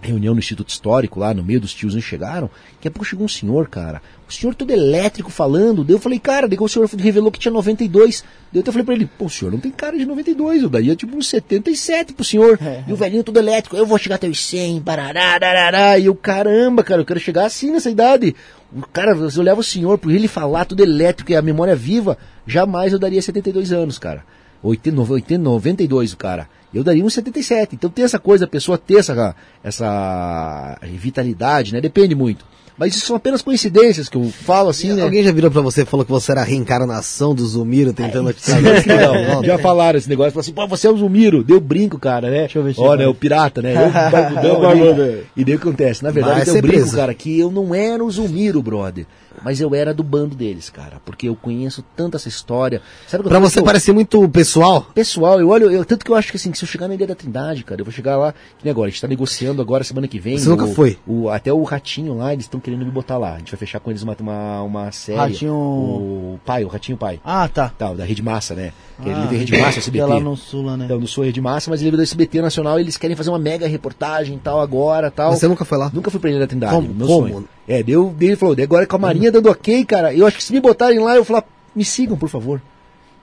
reunião 0.00 0.32
no 0.34 0.38
Instituto 0.38 0.70
Histórico, 0.70 1.18
lá 1.18 1.34
no 1.34 1.42
meio 1.42 1.60
dos 1.60 1.74
tios 1.74 2.00
chegaram, 2.02 2.48
daqui 2.74 2.86
a 2.86 2.90
pouco 2.90 3.04
chegou 3.04 3.24
um 3.24 3.28
senhor, 3.28 3.68
cara, 3.68 4.00
o 4.28 4.32
senhor 4.32 4.54
todo 4.54 4.70
elétrico 4.70 5.30
falando, 5.30 5.82
daí 5.82 5.94
eu 5.94 5.98
falei, 5.98 6.18
cara, 6.18 6.46
daí 6.46 6.56
o 6.58 6.68
senhor 6.68 6.88
revelou 6.96 7.32
que 7.32 7.38
tinha 7.38 7.52
92, 7.52 8.22
daí 8.52 8.58
eu 8.58 8.60
até 8.60 8.70
falei 8.70 8.84
pra 8.84 8.94
ele, 8.94 9.10
pô, 9.18 9.26
o 9.26 9.30
senhor 9.30 9.50
não 9.50 9.58
tem 9.58 9.72
cara 9.72 9.98
de 9.98 10.06
92, 10.06 10.62
eu 10.62 10.68
daria 10.68 10.94
tipo 10.94 11.16
uns 11.16 11.26
77 11.28 12.12
pro 12.12 12.24
senhor, 12.24 12.58
e 12.86 12.92
o 12.92 12.96
velhinho 12.96 13.24
todo 13.24 13.38
elétrico, 13.38 13.76
eu 13.76 13.84
vou 13.84 13.98
chegar 13.98 14.16
até 14.16 14.28
os 14.28 14.44
100, 14.46 14.80
barará, 14.80 15.38
darará, 15.38 15.98
e 15.98 16.06
eu, 16.06 16.14
caramba, 16.14 16.84
cara, 16.84 17.00
eu 17.00 17.04
quero 17.04 17.18
chegar 17.18 17.46
assim 17.46 17.72
nessa 17.72 17.90
idade, 17.90 18.36
o 18.72 18.86
cara, 18.86 19.12
eu 19.12 19.42
levo 19.42 19.60
o 19.60 19.64
senhor, 19.64 19.98
por 19.98 20.12
ele 20.12 20.28
falar 20.28 20.64
tudo 20.64 20.82
elétrico 20.82 21.32
e 21.32 21.36
a 21.36 21.42
memória 21.42 21.74
viva, 21.74 22.16
jamais 22.46 22.92
eu 22.92 22.98
daria 22.98 23.20
72 23.20 23.72
anos, 23.72 23.98
cara. 23.98 24.24
80, 24.62 25.00
80, 25.00 25.42
92 25.42 26.12
o 26.12 26.16
cara. 26.16 26.48
Eu 26.72 26.84
daria 26.84 27.04
uns 27.04 27.14
77. 27.14 27.74
Então 27.74 27.88
tem 27.88 28.04
essa 28.04 28.18
coisa, 28.18 28.44
a 28.44 28.48
pessoa 28.48 28.76
ter 28.76 28.96
essa, 28.98 29.34
essa 29.64 30.78
vitalidade, 30.82 31.72
né? 31.72 31.80
Depende 31.80 32.14
muito. 32.14 32.44
Mas 32.78 32.94
isso 32.94 33.06
são 33.06 33.16
apenas 33.16 33.42
coincidências 33.42 34.08
que 34.08 34.16
eu 34.16 34.30
falo 34.30 34.68
assim, 34.68 34.92
né? 34.92 35.02
Alguém 35.02 35.24
já 35.24 35.32
virou 35.32 35.50
pra 35.50 35.60
você 35.60 35.82
e 35.82 35.84
falou 35.84 36.06
que 36.06 36.12
você 36.12 36.30
era 36.30 36.42
a 36.42 36.44
reencarnação 36.44 37.34
do 37.34 37.44
Zumiro 37.44 37.92
tentando 37.92 38.32
te 38.32 38.40
Não, 38.52 39.42
já 39.42 39.58
falaram 39.58 39.98
esse 39.98 40.08
negócio, 40.08 40.30
falaram 40.30 40.44
assim, 40.44 40.52
pô, 40.52 40.68
você 40.68 40.86
é 40.86 40.90
o 40.90 40.96
Zumiro, 40.96 41.42
deu 41.42 41.60
brinco, 41.60 41.98
cara, 41.98 42.30
né? 42.30 42.40
Deixa 42.40 42.60
eu 42.60 42.62
ver 42.62 42.74
se 42.74 42.80
Ó, 42.80 42.88
vai. 42.88 42.98
né, 42.98 43.08
o 43.08 43.14
pirata, 43.14 43.60
né? 43.60 43.74
Eu, 43.74 43.90
barbudão. 44.12 45.18
E 45.36 45.44
daí 45.44 45.56
o 45.56 45.58
que 45.58 45.66
acontece? 45.68 46.04
Na 46.04 46.12
verdade, 46.12 46.44
deu 46.44 46.54
ser 46.54 46.62
brinco, 46.62 46.78
preso. 46.78 46.96
cara, 46.96 47.12
que 47.14 47.36
eu 47.36 47.50
não 47.50 47.74
era 47.74 48.04
o 48.04 48.08
Zumiro, 48.08 48.62
brother. 48.62 49.06
Mas 49.44 49.60
eu 49.60 49.74
era 49.74 49.92
do 49.94 50.02
bando 50.02 50.34
deles, 50.34 50.70
cara. 50.70 51.00
Porque 51.04 51.28
eu 51.28 51.36
conheço 51.36 51.84
tanto 51.96 52.16
essa 52.16 52.28
história. 52.28 52.80
Sabe 53.06 53.24
Pra 53.24 53.38
você 53.38 53.62
parecer 53.62 53.92
muito 53.92 54.28
pessoal. 54.28 54.86
Pessoal, 54.94 55.40
eu 55.40 55.48
olho, 55.48 55.70
eu, 55.70 55.84
tanto 55.84 56.04
que 56.04 56.10
eu 56.10 56.14
acho 56.16 56.30
que 56.30 56.36
assim, 56.36 56.50
que 56.50 56.58
se 56.58 56.64
eu 56.64 56.68
chegar 56.68 56.88
na 56.88 56.94
Ilha 56.94 57.06
da 57.06 57.14
Trindade, 57.14 57.64
cara, 57.64 57.80
eu 57.80 57.84
vou 57.84 57.92
chegar 57.92 58.16
lá, 58.16 58.32
que 58.32 58.64
nem 58.64 58.70
agora, 58.70 58.88
a 58.88 58.90
gente 58.90 59.00
tá 59.00 59.08
negociando 59.08 59.60
agora 59.62 59.82
semana 59.84 60.06
que 60.08 60.18
vem. 60.18 60.38
Você 60.38 60.48
nunca 60.48 60.64
o- 60.64 60.74
foi? 60.74 60.98
O, 61.06 61.28
até 61.28 61.52
o 61.52 61.62
Ratinho 61.62 62.14
lá, 62.16 62.32
eles 62.32 62.44
estão 62.46 62.60
querendo 62.60 62.84
me 62.84 62.90
botar 62.90 63.18
lá. 63.18 63.34
A 63.34 63.38
gente 63.38 63.50
vai 63.52 63.58
fechar 63.58 63.80
com 63.80 63.90
eles 63.90 64.02
uma, 64.02 64.16
uma, 64.20 64.62
uma 64.62 64.92
série. 64.92 65.18
Ratinho- 65.18 65.52
O 65.54 66.40
pai, 66.44 66.64
o 66.64 66.68
Ratinho 66.68 66.96
Pai. 66.98 67.20
Ah, 67.24 67.48
tá. 67.48 67.68
Tá, 67.68 67.92
da 67.92 68.04
Rede 68.04 68.22
Massa, 68.22 68.54
né? 68.54 68.72
Que 69.02 69.08
Ah, 69.10 69.18
ele 69.18 69.28
tem 69.28 69.38
Rede 69.38 69.58
Massa, 69.58 69.78
SBT. 69.78 70.02
é 70.02 70.06
lá 70.06 70.20
no 70.20 70.36
sul, 70.36 70.62
lá, 70.64 70.76
né? 70.76 70.84
Então, 70.86 70.98
não 70.98 71.06
sou 71.06 71.24
Rede 71.24 71.40
Massa, 71.40 71.70
mas 71.70 71.80
ele 71.80 71.90
é 71.94 71.96
do 71.96 72.02
SBT 72.02 72.40
Nacional, 72.42 72.78
eles 72.80 72.96
querem 72.96 73.14
fazer 73.16 73.30
uma 73.30 73.38
mega 73.38 73.66
reportagem 73.68 74.34
e 74.36 74.38
tal 74.38 74.60
agora, 74.60 75.10
tal. 75.10 75.32
Você 75.32 75.46
nunca 75.46 75.64
foi 75.64 75.78
lá? 75.78 75.90
Nunca 75.94 76.10
fui 76.10 76.18
pra 76.18 76.30
Ilha 76.30 76.40
da 76.40 76.46
Trindade, 76.46 76.72
Como? 76.74 76.94
meu 76.94 77.06
Como? 77.06 77.28
sonho. 77.28 77.48
É, 77.68 77.82
deu, 77.82 78.14
daí 78.18 78.28
ele 78.28 78.36
falou, 78.36 78.56
agora 78.60 78.86
com 78.86 78.96
a 78.96 78.98
Marinha 78.98 79.30
dando 79.30 79.50
ok, 79.50 79.84
cara, 79.84 80.14
eu 80.14 80.26
acho 80.26 80.38
que 80.38 80.42
se 80.42 80.54
me 80.54 80.60
botarem 80.60 80.98
lá, 80.98 81.10
eu 81.12 81.22
vou 81.22 81.24
falar, 81.26 81.44
me 81.76 81.84
sigam, 81.84 82.16
por 82.16 82.30
favor. 82.30 82.62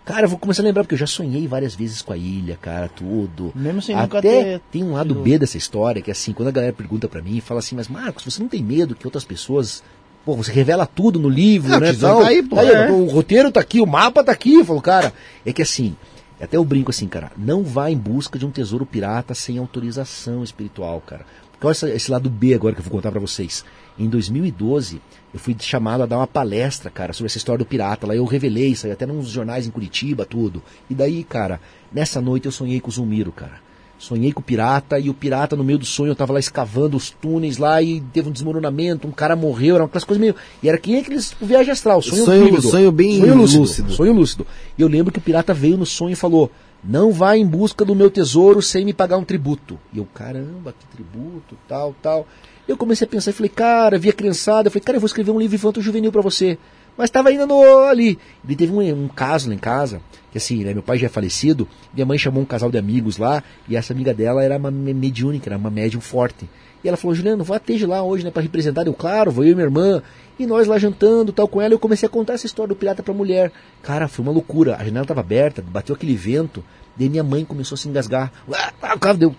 Cara, 0.05 0.25
eu 0.25 0.29
vou 0.29 0.37
começar 0.37 0.61
a 0.61 0.65
lembrar, 0.65 0.83
porque 0.83 0.93
eu 0.93 0.99
já 0.99 1.07
sonhei 1.07 1.47
várias 1.47 1.73
vezes 1.73 2.03
com 2.03 2.13
a 2.13 2.17
ilha, 2.17 2.55
cara, 2.61 2.87
tudo. 2.87 3.51
Mesmo 3.55 3.81
sem 3.81 3.95
nunca 3.95 4.19
Até 4.19 4.43
ter 4.43 4.61
tem 4.71 4.83
um 4.83 4.93
lado 4.93 5.15
B 5.15 5.39
dessa 5.39 5.57
história, 5.57 5.99
que 5.99 6.11
é 6.11 6.13
assim, 6.13 6.31
quando 6.31 6.49
a 6.49 6.51
galera 6.51 6.71
pergunta 6.71 7.07
pra 7.07 7.23
mim, 7.23 7.41
fala 7.41 7.59
assim, 7.59 7.75
mas 7.75 7.87
Marcos, 7.87 8.23
você 8.23 8.39
não 8.39 8.47
tem 8.47 8.61
medo 8.61 8.93
que 8.93 9.07
outras 9.07 9.23
pessoas. 9.23 9.81
Pô, 10.23 10.35
você 10.35 10.51
revela 10.51 10.85
tudo 10.85 11.19
no 11.19 11.27
livro, 11.27 11.71
Não, 11.71 11.79
né? 11.79 11.91
tal. 11.93 12.21
tá 12.21 12.27
aí, 12.27 12.43
pô. 12.43 12.59
Aí, 12.59 12.69
É. 12.69 12.91
O 12.91 13.05
roteiro 13.05 13.51
tá 13.51 13.59
aqui, 13.59 13.81
o 13.81 13.87
mapa 13.87 14.23
tá 14.23 14.31
aqui. 14.31 14.53
Eu 14.53 14.65
falo, 14.65 14.81
cara, 14.81 15.11
é 15.43 15.51
que 15.51 15.63
assim, 15.63 15.95
até 16.39 16.55
eu 16.55 16.63
brinco 16.63 16.91
assim, 16.91 17.07
cara, 17.07 17.31
não 17.35 17.63
vá 17.63 17.89
em 17.89 17.97
busca 17.97 18.37
de 18.37 18.45
um 18.45 18.51
tesouro 18.51 18.85
pirata 18.85 19.33
sem 19.33 19.57
autorização 19.57 20.43
espiritual, 20.43 21.01
cara. 21.01 21.25
Porque 21.51 21.65
olha 21.65 21.95
esse 21.95 22.11
lado 22.11 22.29
B 22.29 22.53
agora 22.53 22.75
que 22.75 22.81
eu 22.81 22.83
vou 22.83 22.91
contar 22.91 23.09
pra 23.09 23.19
vocês. 23.19 23.65
Em 23.97 24.09
2012, 24.09 25.01
eu 25.33 25.39
fui 25.39 25.55
chamado 25.59 26.03
a 26.03 26.05
dar 26.05 26.17
uma 26.17 26.27
palestra, 26.27 26.89
cara, 26.89 27.13
sobre 27.13 27.27
essa 27.27 27.37
história 27.37 27.59
do 27.59 27.65
pirata. 27.65 28.05
Lá 28.05 28.15
eu 28.15 28.25
revelei, 28.25 28.75
saiu 28.75 28.93
até 28.93 29.05
nos 29.05 29.29
jornais 29.29 29.65
em 29.65 29.71
Curitiba, 29.71 30.25
tudo. 30.25 30.61
E 30.89 30.93
daí, 30.93 31.23
cara, 31.23 31.61
nessa 31.93 32.19
noite 32.21 32.45
eu 32.45 32.51
sonhei 32.51 32.79
com 32.79 32.89
o 32.89 32.91
Zumiro, 32.91 33.31
cara. 33.31 33.63
Sonhei 33.97 34.33
com 34.33 34.41
o 34.41 34.43
pirata 34.43 34.99
e 34.99 35.09
o 35.09 35.13
pirata 35.13 35.55
no 35.55 35.63
meio 35.63 35.79
do 35.79 35.85
sonho 35.85 36.09
eu 36.11 36.15
tava 36.15 36.33
lá 36.33 36.39
escavando 36.39 36.97
os 36.97 37.09
túneis 37.09 37.57
lá 37.57 37.81
e 37.81 38.01
teve 38.01 38.27
um 38.27 38.31
desmoronamento, 38.33 39.07
um 39.07 39.11
cara 39.11 39.37
morreu, 39.37 39.75
era 39.75 39.85
aquelas 39.85 40.03
coisas 40.03 40.19
meio. 40.19 40.35
E 40.61 40.67
era 40.67 40.77
que 40.77 40.91
nem 40.91 40.99
aqueles 40.99 41.29
tipo, 41.29 41.45
viagem 41.45 41.71
astral, 41.71 42.01
sonho, 42.01 42.25
Sonho- 42.25 42.43
vívido. 42.45 42.61
sonho 42.69 42.91
bem 42.91 43.21
lúcido, 43.31 43.61
lúcido. 43.61 43.93
Sonho 43.93 44.11
lúcido. 44.11 44.45
E 44.77 44.81
eu 44.81 44.89
lembro 44.89 45.13
que 45.13 45.19
o 45.19 45.21
pirata 45.21 45.53
veio 45.53 45.77
no 45.77 45.85
sonho 45.85 46.11
e 46.11 46.15
falou: 46.15 46.51
Não 46.83 47.13
vá 47.13 47.37
em 47.37 47.45
busca 47.47 47.85
do 47.85 47.95
meu 47.95 48.11
tesouro 48.11 48.61
sem 48.61 48.83
me 48.83 48.93
pagar 48.93 49.15
um 49.17 49.23
tributo. 49.23 49.79
E 49.93 49.97
eu, 49.99 50.05
caramba, 50.13 50.75
que 50.77 50.85
tributo, 50.87 51.55
tal, 51.65 51.95
tal. 52.01 52.27
Eu 52.67 52.75
comecei 52.77 53.05
a 53.05 53.09
pensar 53.09 53.31
e 53.31 53.33
falei, 53.33 53.49
cara, 53.49 53.97
vi 53.97 54.09
a 54.09 54.13
criançada, 54.13 54.67
eu 54.67 54.71
falei, 54.71 54.83
cara, 54.83 54.95
eu 54.97 54.99
vou 55.01 55.05
escrever 55.07 55.31
um 55.31 55.39
livro 55.39 55.55
infanto 55.55 55.81
juvenil 55.81 56.11
pra 56.11 56.21
você. 56.21 56.57
Mas 56.97 57.09
estava 57.09 57.29
ainda 57.29 57.45
no, 57.45 57.61
ali. 57.83 58.17
E 58.47 58.55
teve 58.55 58.71
um, 58.73 59.03
um 59.03 59.07
caso 59.07 59.49
lá 59.49 59.55
em 59.55 59.57
casa, 59.59 60.01
que 60.31 60.37
assim, 60.37 60.63
né, 60.63 60.73
meu 60.73 60.81
pai 60.81 60.97
já 60.97 61.07
é 61.07 61.09
falecido, 61.09 61.67
minha 61.93 62.05
mãe 62.05 62.17
chamou 62.17 62.41
um 62.41 62.45
casal 62.45 62.71
de 62.71 62.77
amigos 62.77 63.17
lá, 63.17 63.43
e 63.67 63.75
essa 63.75 63.93
amiga 63.93 64.13
dela 64.13 64.43
era 64.43 64.57
uma 64.57 64.71
me- 64.71 64.93
mediúnica, 64.93 65.49
era 65.49 65.57
uma 65.57 65.69
médium 65.69 66.01
forte. 66.01 66.49
E 66.85 66.87
ela 66.87 66.95
falou, 66.95 67.15
Juliano, 67.15 67.43
vou 67.43 67.55
ateja 67.55 67.87
lá 67.87 68.03
hoje, 68.03 68.23
né, 68.23 68.29
pra 68.29 68.43
representar. 68.43 68.85
Eu, 68.85 68.93
claro, 68.93 69.31
vou 69.31 69.43
eu 69.43 69.53
e 69.53 69.55
minha 69.55 69.65
irmã. 69.65 70.03
E 70.37 70.45
nós 70.45 70.67
lá 70.67 70.77
jantando, 70.77 71.33
tal, 71.33 71.47
com 71.47 71.59
ela, 71.59 71.73
eu 71.73 71.79
comecei 71.79 72.05
a 72.05 72.09
contar 72.09 72.33
essa 72.33 72.45
história 72.45 72.69
do 72.69 72.75
pirata 72.75 73.01
pra 73.01 73.11
mulher. 73.11 73.51
Cara, 73.81 74.07
foi 74.07 74.21
uma 74.21 74.31
loucura. 74.31 74.75
A 74.75 74.85
janela 74.85 75.03
tava 75.03 75.21
aberta, 75.21 75.63
bateu 75.67 75.95
aquele 75.95 76.15
vento, 76.15 76.63
daí 76.95 77.09
minha 77.09 77.23
mãe 77.23 77.43
começou 77.43 77.73
a 77.73 77.79
se 77.79 77.89
engasgar. 77.89 78.31
Ah, 78.53 78.71
ah, 78.83 78.99
cara, 78.99 79.17
deu... 79.17 79.35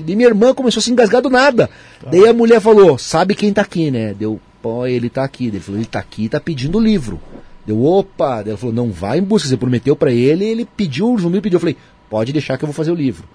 Daí 0.00 0.16
minha 0.16 0.28
irmã 0.28 0.52
começou 0.52 0.80
a 0.80 0.82
se 0.82 0.90
engasgar 0.90 1.22
do 1.22 1.30
nada. 1.30 1.70
Daí 2.10 2.26
a 2.26 2.32
mulher 2.32 2.60
falou, 2.60 2.98
sabe 2.98 3.36
quem 3.36 3.52
tá 3.52 3.62
aqui, 3.62 3.92
né? 3.92 4.12
Deu, 4.12 4.40
pô, 4.60 4.84
ele 4.84 5.08
tá 5.08 5.22
aqui. 5.22 5.46
Ele 5.46 5.60
falou, 5.60 5.78
ele 5.78 5.86
tá 5.86 6.00
aqui 6.00 6.24
e 6.24 6.28
tá 6.28 6.40
pedindo 6.40 6.78
o 6.78 6.80
livro. 6.80 7.20
Deu, 7.64 7.84
opa! 7.84 8.42
Daí 8.42 8.48
ela 8.48 8.58
falou, 8.58 8.74
não 8.74 8.90
vai 8.90 9.18
em 9.18 9.22
busca, 9.22 9.48
você 9.48 9.56
prometeu 9.56 9.94
pra 9.94 10.10
ele, 10.10 10.44
ele 10.44 10.64
pediu, 10.64 11.12
o 11.12 11.18
Zumbi 11.18 11.40
pediu. 11.40 11.58
Eu 11.58 11.60
falei, 11.60 11.76
pode 12.10 12.32
deixar 12.32 12.58
que 12.58 12.64
eu 12.64 12.66
vou 12.66 12.74
fazer 12.74 12.90
o 12.90 12.96
livro. 12.96 13.28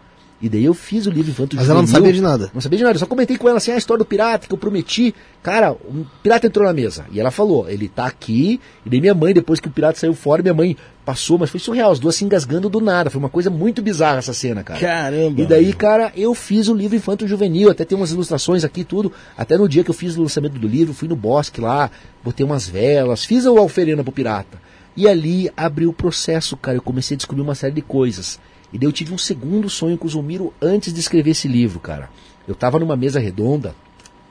E 0.44 0.50
daí 0.50 0.66
eu 0.66 0.74
fiz 0.74 1.06
o 1.06 1.10
livro 1.10 1.32
Infanto 1.32 1.56
Mas 1.56 1.70
ela 1.70 1.80
não 1.80 1.88
Juvenil. 1.88 2.02
sabia 2.02 2.14
de 2.14 2.22
nada. 2.22 2.52
Não 2.54 2.60
sabia 2.60 2.78
de 2.78 2.84
nada, 2.84 2.96
eu 2.96 3.00
só 3.00 3.06
comentei 3.06 3.38
com 3.38 3.48
ela 3.48 3.60
assim, 3.60 3.72
a 3.72 3.78
história 3.78 4.00
do 4.00 4.06
pirata 4.06 4.46
que 4.46 4.54
eu 4.54 4.58
prometi. 4.58 5.16
Cara, 5.42 5.72
um 5.72 6.04
pirata 6.22 6.48
entrou 6.48 6.68
na 6.68 6.74
mesa. 6.74 7.06
E 7.14 7.18
ela 7.18 7.32
falou, 7.32 7.70
ele 7.70 7.88
tá 7.88 8.06
aqui. 8.06 8.60
E 8.86 8.90
daí 8.90 9.00
minha 9.00 9.14
mãe, 9.14 9.34
depois 9.34 9.62
que 9.62 9.70
o 9.70 9.72
pirata 9.72 9.98
saiu 9.98 10.14
fora, 10.14 10.42
minha 10.42 10.54
mãe 10.54 10.76
passou, 11.06 11.38
mas 11.38 11.50
foi 11.50 11.62
surreal, 11.62 11.94
as 11.94 11.98
duas 11.98 12.16
se 12.18 12.26
engasgando 12.26 12.68
do 12.68 12.82
nada. 12.82 13.10
Foi 13.10 13.20
uma 13.20 13.30
coisa 13.30 13.50
muito 13.50 13.82
bizarra 13.82 14.18
essa 14.18 14.34
cena, 14.34 14.66
cara. 14.66 14.82
Caramba. 14.82 15.42
E 15.42 15.46
daí, 15.46 15.72
cara, 15.72 16.12
eu 16.14 16.36
fiz 16.36 16.68
o 16.68 16.74
livro 16.74 16.98
Infanto 16.98 17.26
Juvenil, 17.26 17.70
até 17.70 17.86
tem 17.86 17.98
umas 17.98 18.12
ilustrações 18.12 18.66
aqui 18.66 18.82
e 18.82 18.84
tudo. 18.84 19.14
Até 19.38 19.58
no 19.58 19.70
dia 19.70 19.82
que 19.82 19.92
eu 19.92 19.96
fiz 19.96 20.18
o 20.18 20.22
lançamento 20.24 20.60
do 20.60 20.68
livro, 20.68 20.94
fui 20.94 21.08
no 21.08 21.16
bosque 21.16 21.62
lá, 21.62 21.90
botei 22.22 22.46
umas 22.46 22.68
velas, 22.68 23.24
fiz 23.24 23.46
a 23.46 23.50
alferena 23.50 24.04
pro 24.04 24.12
pirata. 24.12 24.62
E 24.94 25.08
ali 25.08 25.50
abriu 25.56 25.90
o 25.90 25.94
processo, 25.94 26.58
cara. 26.58 26.78
Eu 26.78 26.82
comecei 26.82 27.16
a 27.16 27.18
descobrir 27.18 27.42
uma 27.42 27.56
série 27.56 27.76
de 27.76 27.82
coisas. 27.82 28.40
E 28.74 28.80
daí 28.80 28.88
eu 28.88 28.92
tive 28.92 29.14
um 29.14 29.18
segundo 29.18 29.70
sonho 29.70 29.98
com 29.98 30.08
o 30.08 30.10
Zumiro 30.10 30.52
antes 30.60 30.92
de 30.92 31.00
escrever 31.00 31.32
esse 31.32 31.48
livro, 31.48 31.80
cara. 31.80 32.10
Eu 32.48 32.56
tava 32.56 32.80
numa 32.80 32.98
mesa 32.98 33.20
redonda, 33.20 33.76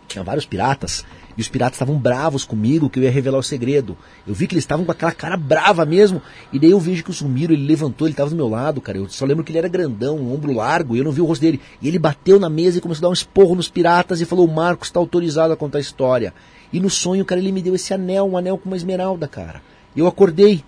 tinha 0.08 0.24
vários 0.24 0.44
piratas, 0.44 1.04
e 1.38 1.40
os 1.40 1.48
piratas 1.48 1.76
estavam 1.76 1.96
bravos 1.96 2.44
comigo 2.44 2.90
que 2.90 2.98
eu 2.98 3.04
ia 3.04 3.10
revelar 3.10 3.38
o 3.38 3.42
segredo. 3.42 3.96
Eu 4.26 4.34
vi 4.34 4.46
que 4.46 4.54
eles 4.54 4.64
estavam 4.64 4.84
com 4.84 4.92
aquela 4.92 5.12
cara 5.12 5.36
brava 5.36 5.86
mesmo, 5.86 6.20
e 6.52 6.58
daí 6.58 6.72
eu 6.72 6.80
vejo 6.80 7.04
que 7.04 7.10
o 7.10 7.12
Zumiro, 7.12 7.52
ele 7.52 7.64
levantou, 7.64 8.06
ele 8.06 8.16
tava 8.16 8.30
do 8.30 8.36
meu 8.36 8.48
lado, 8.48 8.80
cara. 8.80 8.98
Eu 8.98 9.08
só 9.08 9.24
lembro 9.24 9.44
que 9.44 9.52
ele 9.52 9.58
era 9.58 9.68
grandão, 9.68 10.18
um 10.18 10.34
ombro 10.34 10.52
largo, 10.52 10.96
e 10.96 10.98
eu 10.98 11.04
não 11.04 11.12
vi 11.12 11.20
o 11.20 11.24
rosto 11.24 11.40
dele. 11.40 11.60
E 11.80 11.86
ele 11.88 11.98
bateu 11.98 12.40
na 12.40 12.50
mesa 12.50 12.78
e 12.78 12.80
começou 12.80 13.02
a 13.02 13.06
dar 13.06 13.10
um 13.10 13.14
esporro 13.14 13.54
nos 13.54 13.68
piratas 13.68 14.20
e 14.20 14.26
falou: 14.26 14.46
"O 14.46 14.52
Marcos 14.52 14.88
está 14.88 14.98
autorizado 14.98 15.52
a 15.52 15.56
contar 15.56 15.78
a 15.78 15.80
história". 15.80 16.34
E 16.72 16.80
no 16.80 16.90
sonho, 16.90 17.24
cara, 17.24 17.40
ele 17.40 17.52
me 17.52 17.62
deu 17.62 17.74
esse 17.74 17.94
anel, 17.94 18.26
um 18.26 18.36
anel 18.36 18.58
com 18.58 18.68
uma 18.68 18.76
esmeralda, 18.76 19.28
cara. 19.28 19.62
Eu 19.96 20.06
acordei. 20.06 20.64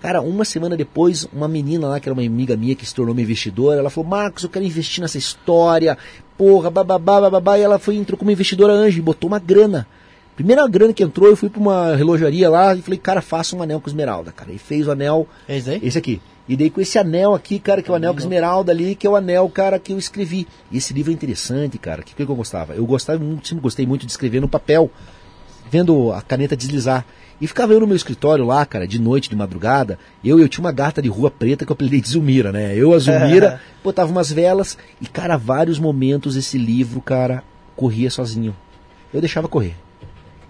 Cara, 0.00 0.20
uma 0.20 0.44
semana 0.44 0.76
depois, 0.76 1.28
uma 1.32 1.48
menina 1.48 1.88
lá, 1.88 2.00
que 2.00 2.08
era 2.08 2.14
uma 2.14 2.24
amiga 2.24 2.56
minha, 2.56 2.74
que 2.74 2.86
se 2.86 2.94
tornou 2.94 3.14
minha 3.14 3.24
investidora, 3.24 3.80
ela 3.80 3.90
falou, 3.90 4.08
Marcos, 4.08 4.44
eu 4.44 4.48
quero 4.48 4.64
investir 4.64 5.02
nessa 5.02 5.18
história, 5.18 5.98
porra, 6.36 6.70
bababá, 6.70 7.20
bababá, 7.20 7.58
e 7.58 7.62
ela 7.62 7.78
foi, 7.78 7.96
entrou 7.96 8.16
como 8.16 8.30
investidora 8.30 8.72
anjo 8.72 8.98
e 8.98 9.02
botou 9.02 9.28
uma 9.28 9.40
grana. 9.40 9.88
Primeira 10.36 10.64
grana 10.68 10.92
que 10.92 11.02
entrou, 11.02 11.28
eu 11.28 11.36
fui 11.36 11.50
pra 11.50 11.60
uma 11.60 11.96
relojaria 11.96 12.48
lá 12.48 12.72
e 12.72 12.80
falei, 12.80 12.96
cara, 12.96 13.20
faça 13.20 13.56
um 13.56 13.62
anel 13.62 13.80
com 13.80 13.88
esmeralda, 13.88 14.30
cara. 14.30 14.52
E 14.52 14.58
fez 14.58 14.86
o 14.86 14.92
anel, 14.92 15.26
isso 15.48 15.68
aí? 15.68 15.80
esse 15.82 15.98
aqui. 15.98 16.20
E 16.48 16.56
daí 16.56 16.70
com 16.70 16.80
esse 16.80 16.96
anel 16.96 17.34
aqui, 17.34 17.58
cara, 17.58 17.82
que 17.82 17.90
é 17.90 17.92
o 17.92 17.96
anel 17.96 18.14
com 18.14 18.20
esmeralda 18.20 18.70
ali, 18.70 18.94
que 18.94 19.04
é 19.04 19.10
o 19.10 19.16
anel, 19.16 19.48
cara, 19.48 19.80
que 19.80 19.92
eu 19.92 19.98
escrevi. 19.98 20.46
E 20.70 20.78
esse 20.78 20.94
livro 20.94 21.10
é 21.10 21.14
interessante, 21.14 21.76
cara. 21.76 22.02
O 22.02 22.04
que, 22.04 22.14
que 22.14 22.22
eu 22.22 22.36
gostava? 22.36 22.74
Eu 22.74 22.86
gostava 22.86 23.18
muito, 23.18 23.48
sempre 23.48 23.62
gostei 23.62 23.84
muito 23.84 24.06
de 24.06 24.12
escrever 24.12 24.40
no 24.40 24.48
papel, 24.48 24.88
vendo 25.68 26.12
a 26.12 26.22
caneta 26.22 26.56
deslizar. 26.56 27.04
E 27.40 27.46
ficava 27.46 27.72
eu 27.72 27.80
no 27.80 27.86
meu 27.86 27.94
escritório 27.94 28.44
lá, 28.44 28.66
cara, 28.66 28.86
de 28.86 29.00
noite, 29.00 29.30
de 29.30 29.36
madrugada. 29.36 29.98
Eu, 30.24 30.40
eu 30.40 30.48
tinha 30.48 30.64
uma 30.64 30.72
gata 30.72 31.00
de 31.00 31.08
rua 31.08 31.30
preta 31.30 31.64
que 31.64 31.70
eu 31.70 31.74
apelidei 31.74 32.00
de 32.00 32.08
Zumira, 32.08 32.50
né? 32.50 32.74
Eu, 32.76 32.92
a 32.92 32.98
Zumira, 32.98 33.60
botava 33.82 34.10
umas 34.10 34.32
velas 34.32 34.76
e, 35.00 35.06
cara, 35.06 35.36
vários 35.36 35.78
momentos 35.78 36.34
esse 36.34 36.58
livro, 36.58 37.00
cara, 37.00 37.44
corria 37.76 38.10
sozinho. 38.10 38.56
Eu 39.14 39.20
deixava 39.20 39.46
correr. 39.46 39.76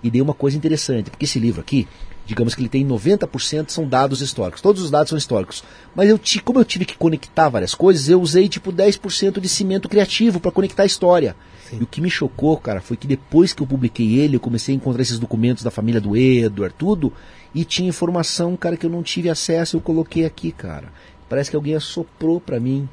E 0.03 0.11
dei 0.11 0.23
uma 0.23 0.33
coisa 0.33 0.57
interessante, 0.57 1.11
porque 1.11 1.27
esse 1.27 1.39
livro 1.39 1.61
aqui, 1.61 1.87
digamos 2.25 2.55
que 2.55 2.63
ele 2.63 2.69
tem 2.69 2.87
90% 2.87 3.69
são 3.69 3.87
dados 3.87 4.23
históricos. 4.23 4.63
Todos 4.63 4.83
os 4.83 4.91
dados 4.91 5.11
são 5.11 5.19
históricos. 5.19 5.63
Mas 5.95 6.09
eu 6.09 6.19
como 6.43 6.59
eu 6.59 6.65
tive 6.65 6.87
que 6.87 6.97
conectar 6.97 7.51
várias 7.51 7.75
coisas, 7.75 8.09
eu 8.09 8.21
usei 8.21 8.49
tipo 8.49 8.73
10% 8.73 9.41
de 9.41 9.49
cimento 9.49 9.89
criativo 9.89 10.41
para 10.41 10.51
conectar 10.51 10.85
a 10.85 10.87
história. 10.87 11.37
E 11.77 11.83
o 11.83 11.87
que 11.87 12.01
me 12.01 12.11
chocou, 12.11 12.57
cara, 12.57 12.81
foi 12.81 12.97
que 12.97 13.07
depois 13.07 13.53
que 13.53 13.63
eu 13.63 13.67
publiquei 13.67 14.19
ele, 14.19 14.37
eu 14.37 14.41
comecei 14.41 14.75
a 14.75 14.77
encontrar 14.77 15.03
esses 15.03 15.19
documentos 15.19 15.63
da 15.63 15.71
família 15.71 16.01
do 16.01 16.17
Edward, 16.17 16.75
tudo, 16.79 17.13
e 17.55 17.65
tinha 17.65 17.89
informação, 17.89 18.57
cara, 18.57 18.77
que 18.77 18.87
eu 18.87 18.91
não 18.91 19.03
tive 19.03 19.29
acesso, 19.29 19.77
eu 19.77 19.81
coloquei 19.81 20.25
aqui, 20.25 20.53
cara. 20.53 20.93
Parece 21.29 21.51
que 21.51 21.57
alguém 21.57 21.75
assoprou 21.75 22.41
para 22.41 22.59
mim. 22.59 22.89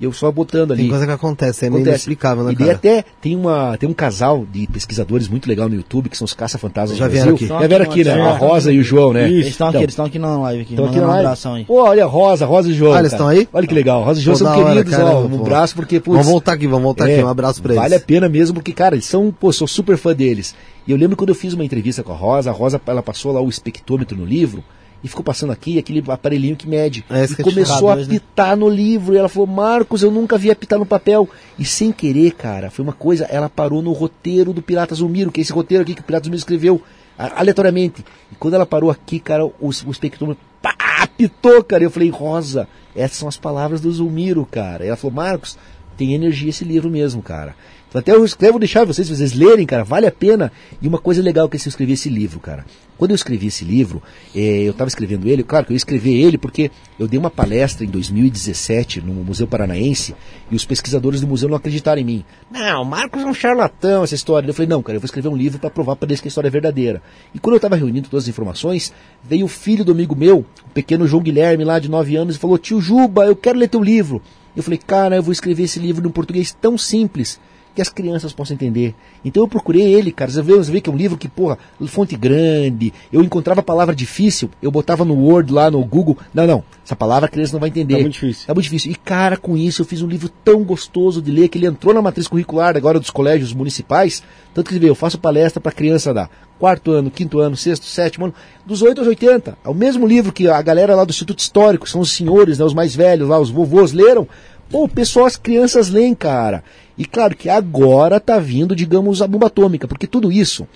E 0.00 0.04
eu 0.04 0.12
só 0.12 0.30
botando 0.30 0.72
ali. 0.72 0.82
Tem 0.82 0.90
coisa 0.90 1.04
que 1.06 1.10
acontece, 1.12 1.66
é 1.66 1.70
meio 1.70 1.82
Acontece. 1.82 2.06
inexplicável, 2.06 2.44
né, 2.44 2.52
E 2.52 2.54
daí 2.54 2.70
até 2.70 3.04
tem, 3.20 3.34
uma, 3.34 3.76
tem 3.76 3.88
um 3.88 3.92
casal 3.92 4.46
de 4.50 4.66
pesquisadores 4.68 5.26
muito 5.26 5.48
legal 5.48 5.68
no 5.68 5.74
YouTube, 5.74 6.08
que 6.08 6.16
são 6.16 6.24
os 6.24 6.32
caça-fantasmas 6.32 6.96
Já 6.96 7.06
do 7.08 7.10
vieram 7.10 7.30
Brasil. 7.32 7.46
aqui. 7.48 7.62
Já 7.62 7.66
vieram 7.68 7.84
aqui, 7.84 8.04
né? 8.04 8.18
É. 8.18 8.22
A 8.22 8.36
Rosa 8.36 8.72
e 8.72 8.78
o 8.78 8.82
João, 8.84 9.12
né? 9.12 9.28
Eles 9.28 9.48
estão 9.48 9.66
aqui, 9.66 9.76
Então, 9.76 9.82
eles 9.82 9.92
estão 9.92 10.04
aqui 10.04 10.18
na 10.20 10.38
live 10.38 10.62
aqui. 10.62 10.72
Estão 10.74 10.86
aqui 10.86 10.96
na 11.00 11.02
um 11.04 11.08
live. 11.08 11.24
abração 11.26 11.54
aí. 11.54 11.64
Pô, 11.64 11.82
olha, 11.82 12.06
Rosa, 12.06 12.46
Rosa 12.46 12.70
e 12.70 12.74
João. 12.74 12.92
Ah, 12.92 13.00
eles 13.00 13.10
estão 13.12 13.26
aí? 13.26 13.48
Olha 13.52 13.66
que 13.66 13.74
legal. 13.74 14.04
Rosa 14.04 14.20
e 14.20 14.22
João 14.22 14.38
Pô, 14.38 14.44
são 14.44 14.64
queridos, 14.64 14.94
ó. 14.94 15.20
Um 15.24 15.30
pô. 15.30 15.42
abraço, 15.42 15.74
porque, 15.74 15.98
putz, 15.98 16.16
Vamos 16.16 16.30
voltar 16.30 16.52
aqui, 16.52 16.66
vamos 16.68 16.84
voltar 16.84 17.08
é, 17.08 17.14
aqui. 17.14 17.24
Um 17.24 17.28
abraço 17.28 17.60
pra 17.60 17.72
eles. 17.72 17.82
Vale 17.82 17.94
a 17.96 18.00
pena 18.00 18.28
mesmo, 18.28 18.54
porque, 18.54 18.72
cara, 18.72 18.94
eles 18.94 19.04
são, 19.06 19.32
pô, 19.32 19.52
sou 19.52 19.66
super 19.66 19.96
fã 19.96 20.14
deles. 20.14 20.54
E 20.86 20.92
eu 20.92 20.96
lembro 20.96 21.16
quando 21.16 21.30
eu 21.30 21.34
fiz 21.34 21.54
uma 21.54 21.64
entrevista 21.64 22.04
com 22.04 22.12
a 22.12 22.16
Rosa, 22.16 22.50
a 22.50 22.52
Rosa, 22.52 22.80
ela 22.86 23.02
passou 23.02 23.32
lá 23.32 23.40
o 23.40 23.48
espectrômetro 23.48 24.16
no 24.16 24.24
livro, 24.24 24.62
e 25.02 25.08
ficou 25.08 25.22
passando 25.22 25.52
aqui 25.52 25.78
aquele 25.78 26.02
aparelhinho 26.08 26.56
que 26.56 26.68
mede. 26.68 27.04
É, 27.08 27.24
e 27.24 27.28
que 27.28 27.36
te 27.36 27.42
começou 27.42 27.88
a 27.90 27.96
né? 27.96 28.02
apitar 28.02 28.56
no 28.56 28.68
livro. 28.68 29.14
E 29.14 29.18
ela 29.18 29.28
falou, 29.28 29.46
Marcos, 29.46 30.02
eu 30.02 30.10
nunca 30.10 30.36
vi 30.36 30.50
apitar 30.50 30.78
no 30.78 30.86
papel. 30.86 31.28
E 31.58 31.64
sem 31.64 31.92
querer, 31.92 32.32
cara, 32.32 32.70
foi 32.70 32.82
uma 32.82 32.92
coisa, 32.92 33.24
ela 33.26 33.48
parou 33.48 33.80
no 33.80 33.92
roteiro 33.92 34.52
do 34.52 34.62
Pirata 34.62 34.94
Zumiro, 34.94 35.30
que 35.30 35.40
é 35.40 35.42
esse 35.42 35.52
roteiro 35.52 35.82
aqui 35.82 35.94
que 35.94 36.00
o 36.00 36.04
Pirata 36.04 36.24
Zumiro 36.24 36.38
escreveu 36.38 36.82
aleatoriamente. 37.16 38.04
E 38.32 38.34
quando 38.36 38.54
ela 38.54 38.66
parou 38.66 38.90
aqui, 38.90 39.18
cara, 39.18 39.46
o, 39.46 39.54
o 39.60 39.90
espectrômetro 39.90 40.42
pá, 40.60 40.74
apitou, 41.02 41.62
cara. 41.62 41.84
Eu 41.84 41.90
falei, 41.90 42.10
Rosa, 42.10 42.68
essas 42.94 43.18
são 43.18 43.28
as 43.28 43.36
palavras 43.36 43.80
do 43.80 43.90
Zumiro, 43.90 44.46
cara. 44.50 44.84
E 44.84 44.88
ela 44.88 44.96
falou, 44.96 45.14
Marcos, 45.14 45.56
tem 45.96 46.14
energia 46.14 46.50
esse 46.50 46.64
livro 46.64 46.90
mesmo, 46.90 47.22
cara. 47.22 47.54
Então 47.88 48.00
até 48.00 48.12
eu 48.12 48.24
escrevo 48.24 48.58
deixar 48.58 48.84
vocês, 48.84 49.08
vocês 49.08 49.32
lerem, 49.32 49.64
cara, 49.64 49.82
vale 49.82 50.06
a 50.06 50.12
pena. 50.12 50.52
E 50.80 50.86
uma 50.86 50.98
coisa 50.98 51.22
legal 51.22 51.48
que 51.48 51.56
é 51.56 51.58
se 51.58 51.68
eu 51.68 51.70
escrever 51.70 51.94
esse 51.94 52.10
livro, 52.10 52.38
cara. 52.38 52.66
Quando 52.98 53.12
eu 53.12 53.14
escrevi 53.14 53.46
esse 53.46 53.64
livro, 53.64 54.02
eh, 54.34 54.64
eu 54.64 54.72
estava 54.72 54.88
escrevendo 54.88 55.28
ele, 55.28 55.42
claro 55.42 55.64
que 55.64 55.72
eu 55.72 55.74
ia 55.74 55.78
escrever 55.78 56.12
ele 56.12 56.36
porque 56.36 56.70
eu 56.98 57.06
dei 57.06 57.18
uma 57.18 57.30
palestra 57.30 57.86
em 57.86 57.88
2017 57.88 59.00
no 59.00 59.14
Museu 59.14 59.46
Paranaense 59.46 60.14
e 60.50 60.56
os 60.56 60.64
pesquisadores 60.64 61.20
do 61.20 61.26
museu 61.26 61.48
não 61.48 61.56
acreditaram 61.56 62.00
em 62.00 62.04
mim. 62.04 62.24
Não, 62.50 62.82
o 62.82 62.84
Marcos 62.84 63.22
é 63.22 63.26
um 63.26 63.32
charlatão, 63.32 64.04
essa 64.04 64.14
história. 64.14 64.46
Eu 64.46 64.52
falei, 64.52 64.68
não, 64.68 64.82
cara, 64.82 64.96
eu 64.96 65.00
vou 65.00 65.06
escrever 65.06 65.28
um 65.28 65.36
livro 65.36 65.58
para 65.58 65.70
provar 65.70 65.96
para 65.96 66.08
eles 66.08 66.20
que 66.20 66.26
a 66.26 66.30
história 66.30 66.48
é 66.48 66.50
verdadeira. 66.50 67.00
E 67.32 67.38
quando 67.38 67.54
eu 67.54 67.58
estava 67.58 67.76
reunindo 67.76 68.08
todas 68.08 68.24
as 68.24 68.28
informações, 68.28 68.92
veio 69.22 69.46
o 69.46 69.48
filho 69.48 69.84
do 69.84 69.92
amigo 69.92 70.14
meu, 70.14 70.40
o 70.40 70.70
pequeno 70.74 71.06
João 71.06 71.22
Guilherme, 71.22 71.64
lá 71.64 71.78
de 71.78 71.88
9 71.88 72.16
anos, 72.16 72.36
e 72.36 72.38
falou, 72.38 72.58
tio 72.58 72.80
Juba, 72.80 73.26
eu 73.26 73.36
quero 73.36 73.58
ler 73.58 73.68
teu 73.68 73.82
livro. 73.82 74.20
Eu 74.54 74.62
falei, 74.62 74.78
cara, 74.84 75.16
eu 75.16 75.22
vou 75.22 75.32
escrever 75.32 75.62
esse 75.62 75.78
livro 75.78 76.02
num 76.02 76.10
português 76.10 76.54
tão 76.60 76.76
simples 76.76 77.40
que 77.78 77.82
as 77.82 77.88
crianças 77.88 78.32
possam 78.32 78.56
entender. 78.56 78.92
Então 79.24 79.44
eu 79.44 79.46
procurei 79.46 79.94
ele, 79.94 80.10
cara. 80.10 80.28
Você 80.28 80.42
vê, 80.42 80.54
você 80.54 80.72
vê 80.72 80.80
que 80.80 80.90
é 80.90 80.92
um 80.92 80.96
livro 80.96 81.16
que, 81.16 81.28
porra, 81.28 81.56
fonte 81.86 82.16
grande. 82.16 82.92
Eu 83.12 83.22
encontrava 83.22 83.60
a 83.60 83.62
palavra 83.62 83.94
difícil, 83.94 84.50
eu 84.60 84.68
botava 84.68 85.04
no 85.04 85.14
Word 85.14 85.52
lá 85.52 85.70
no 85.70 85.84
Google. 85.84 86.18
Não, 86.34 86.44
não, 86.44 86.64
essa 86.84 86.96
palavra 86.96 87.26
a 87.26 87.30
criança 87.30 87.52
não 87.52 87.60
vai 87.60 87.68
entender. 87.68 87.94
Tá 87.94 88.00
muito 88.00 88.14
difícil. 88.14 88.44
É 88.48 88.52
muito 88.52 88.64
difícil. 88.64 88.90
E, 88.90 88.96
cara, 88.96 89.36
com 89.36 89.56
isso 89.56 89.82
eu 89.82 89.86
fiz 89.86 90.02
um 90.02 90.08
livro 90.08 90.28
tão 90.44 90.64
gostoso 90.64 91.22
de 91.22 91.30
ler 91.30 91.48
que 91.48 91.56
ele 91.56 91.66
entrou 91.66 91.94
na 91.94 92.02
matriz 92.02 92.26
curricular 92.26 92.76
agora 92.76 92.98
dos 92.98 93.10
colégios 93.10 93.52
municipais. 93.52 94.24
Tanto 94.52 94.66
que 94.66 94.74
você 94.74 94.80
vê, 94.80 94.88
eu 94.88 94.96
faço 94.96 95.16
palestra 95.16 95.60
para 95.60 95.70
criança 95.70 96.12
da 96.12 96.28
quarto 96.58 96.90
ano, 96.90 97.12
quinto 97.12 97.38
ano, 97.38 97.56
sexto, 97.56 97.86
sétimo 97.86 98.24
ano, 98.24 98.34
dos 98.66 98.82
8 98.82 98.98
aos 98.98 99.06
80. 99.06 99.56
É 99.64 99.68
o 99.68 99.74
mesmo 99.74 100.04
livro 100.04 100.32
que 100.32 100.48
a 100.48 100.60
galera 100.60 100.96
lá 100.96 101.04
do 101.04 101.10
Instituto 101.10 101.38
Histórico, 101.38 101.88
são 101.88 102.00
os 102.00 102.10
senhores, 102.10 102.58
né, 102.58 102.64
os 102.64 102.74
mais 102.74 102.96
velhos 102.96 103.28
lá, 103.28 103.38
os 103.38 103.50
vovôs 103.50 103.92
leram. 103.92 104.26
Pô, 104.68 104.84
o 104.84 104.88
pessoal, 104.88 105.26
as 105.26 105.36
crianças 105.36 105.88
leem, 105.88 106.14
cara. 106.14 106.62
E 106.98 107.04
claro 107.04 107.36
que 107.36 107.48
agora 107.48 108.18
tá 108.18 108.40
vindo, 108.40 108.74
digamos, 108.74 109.22
a 109.22 109.28
bomba 109.28 109.46
atômica, 109.46 109.86
porque 109.86 110.06
tudo 110.06 110.32
isso, 110.32 110.66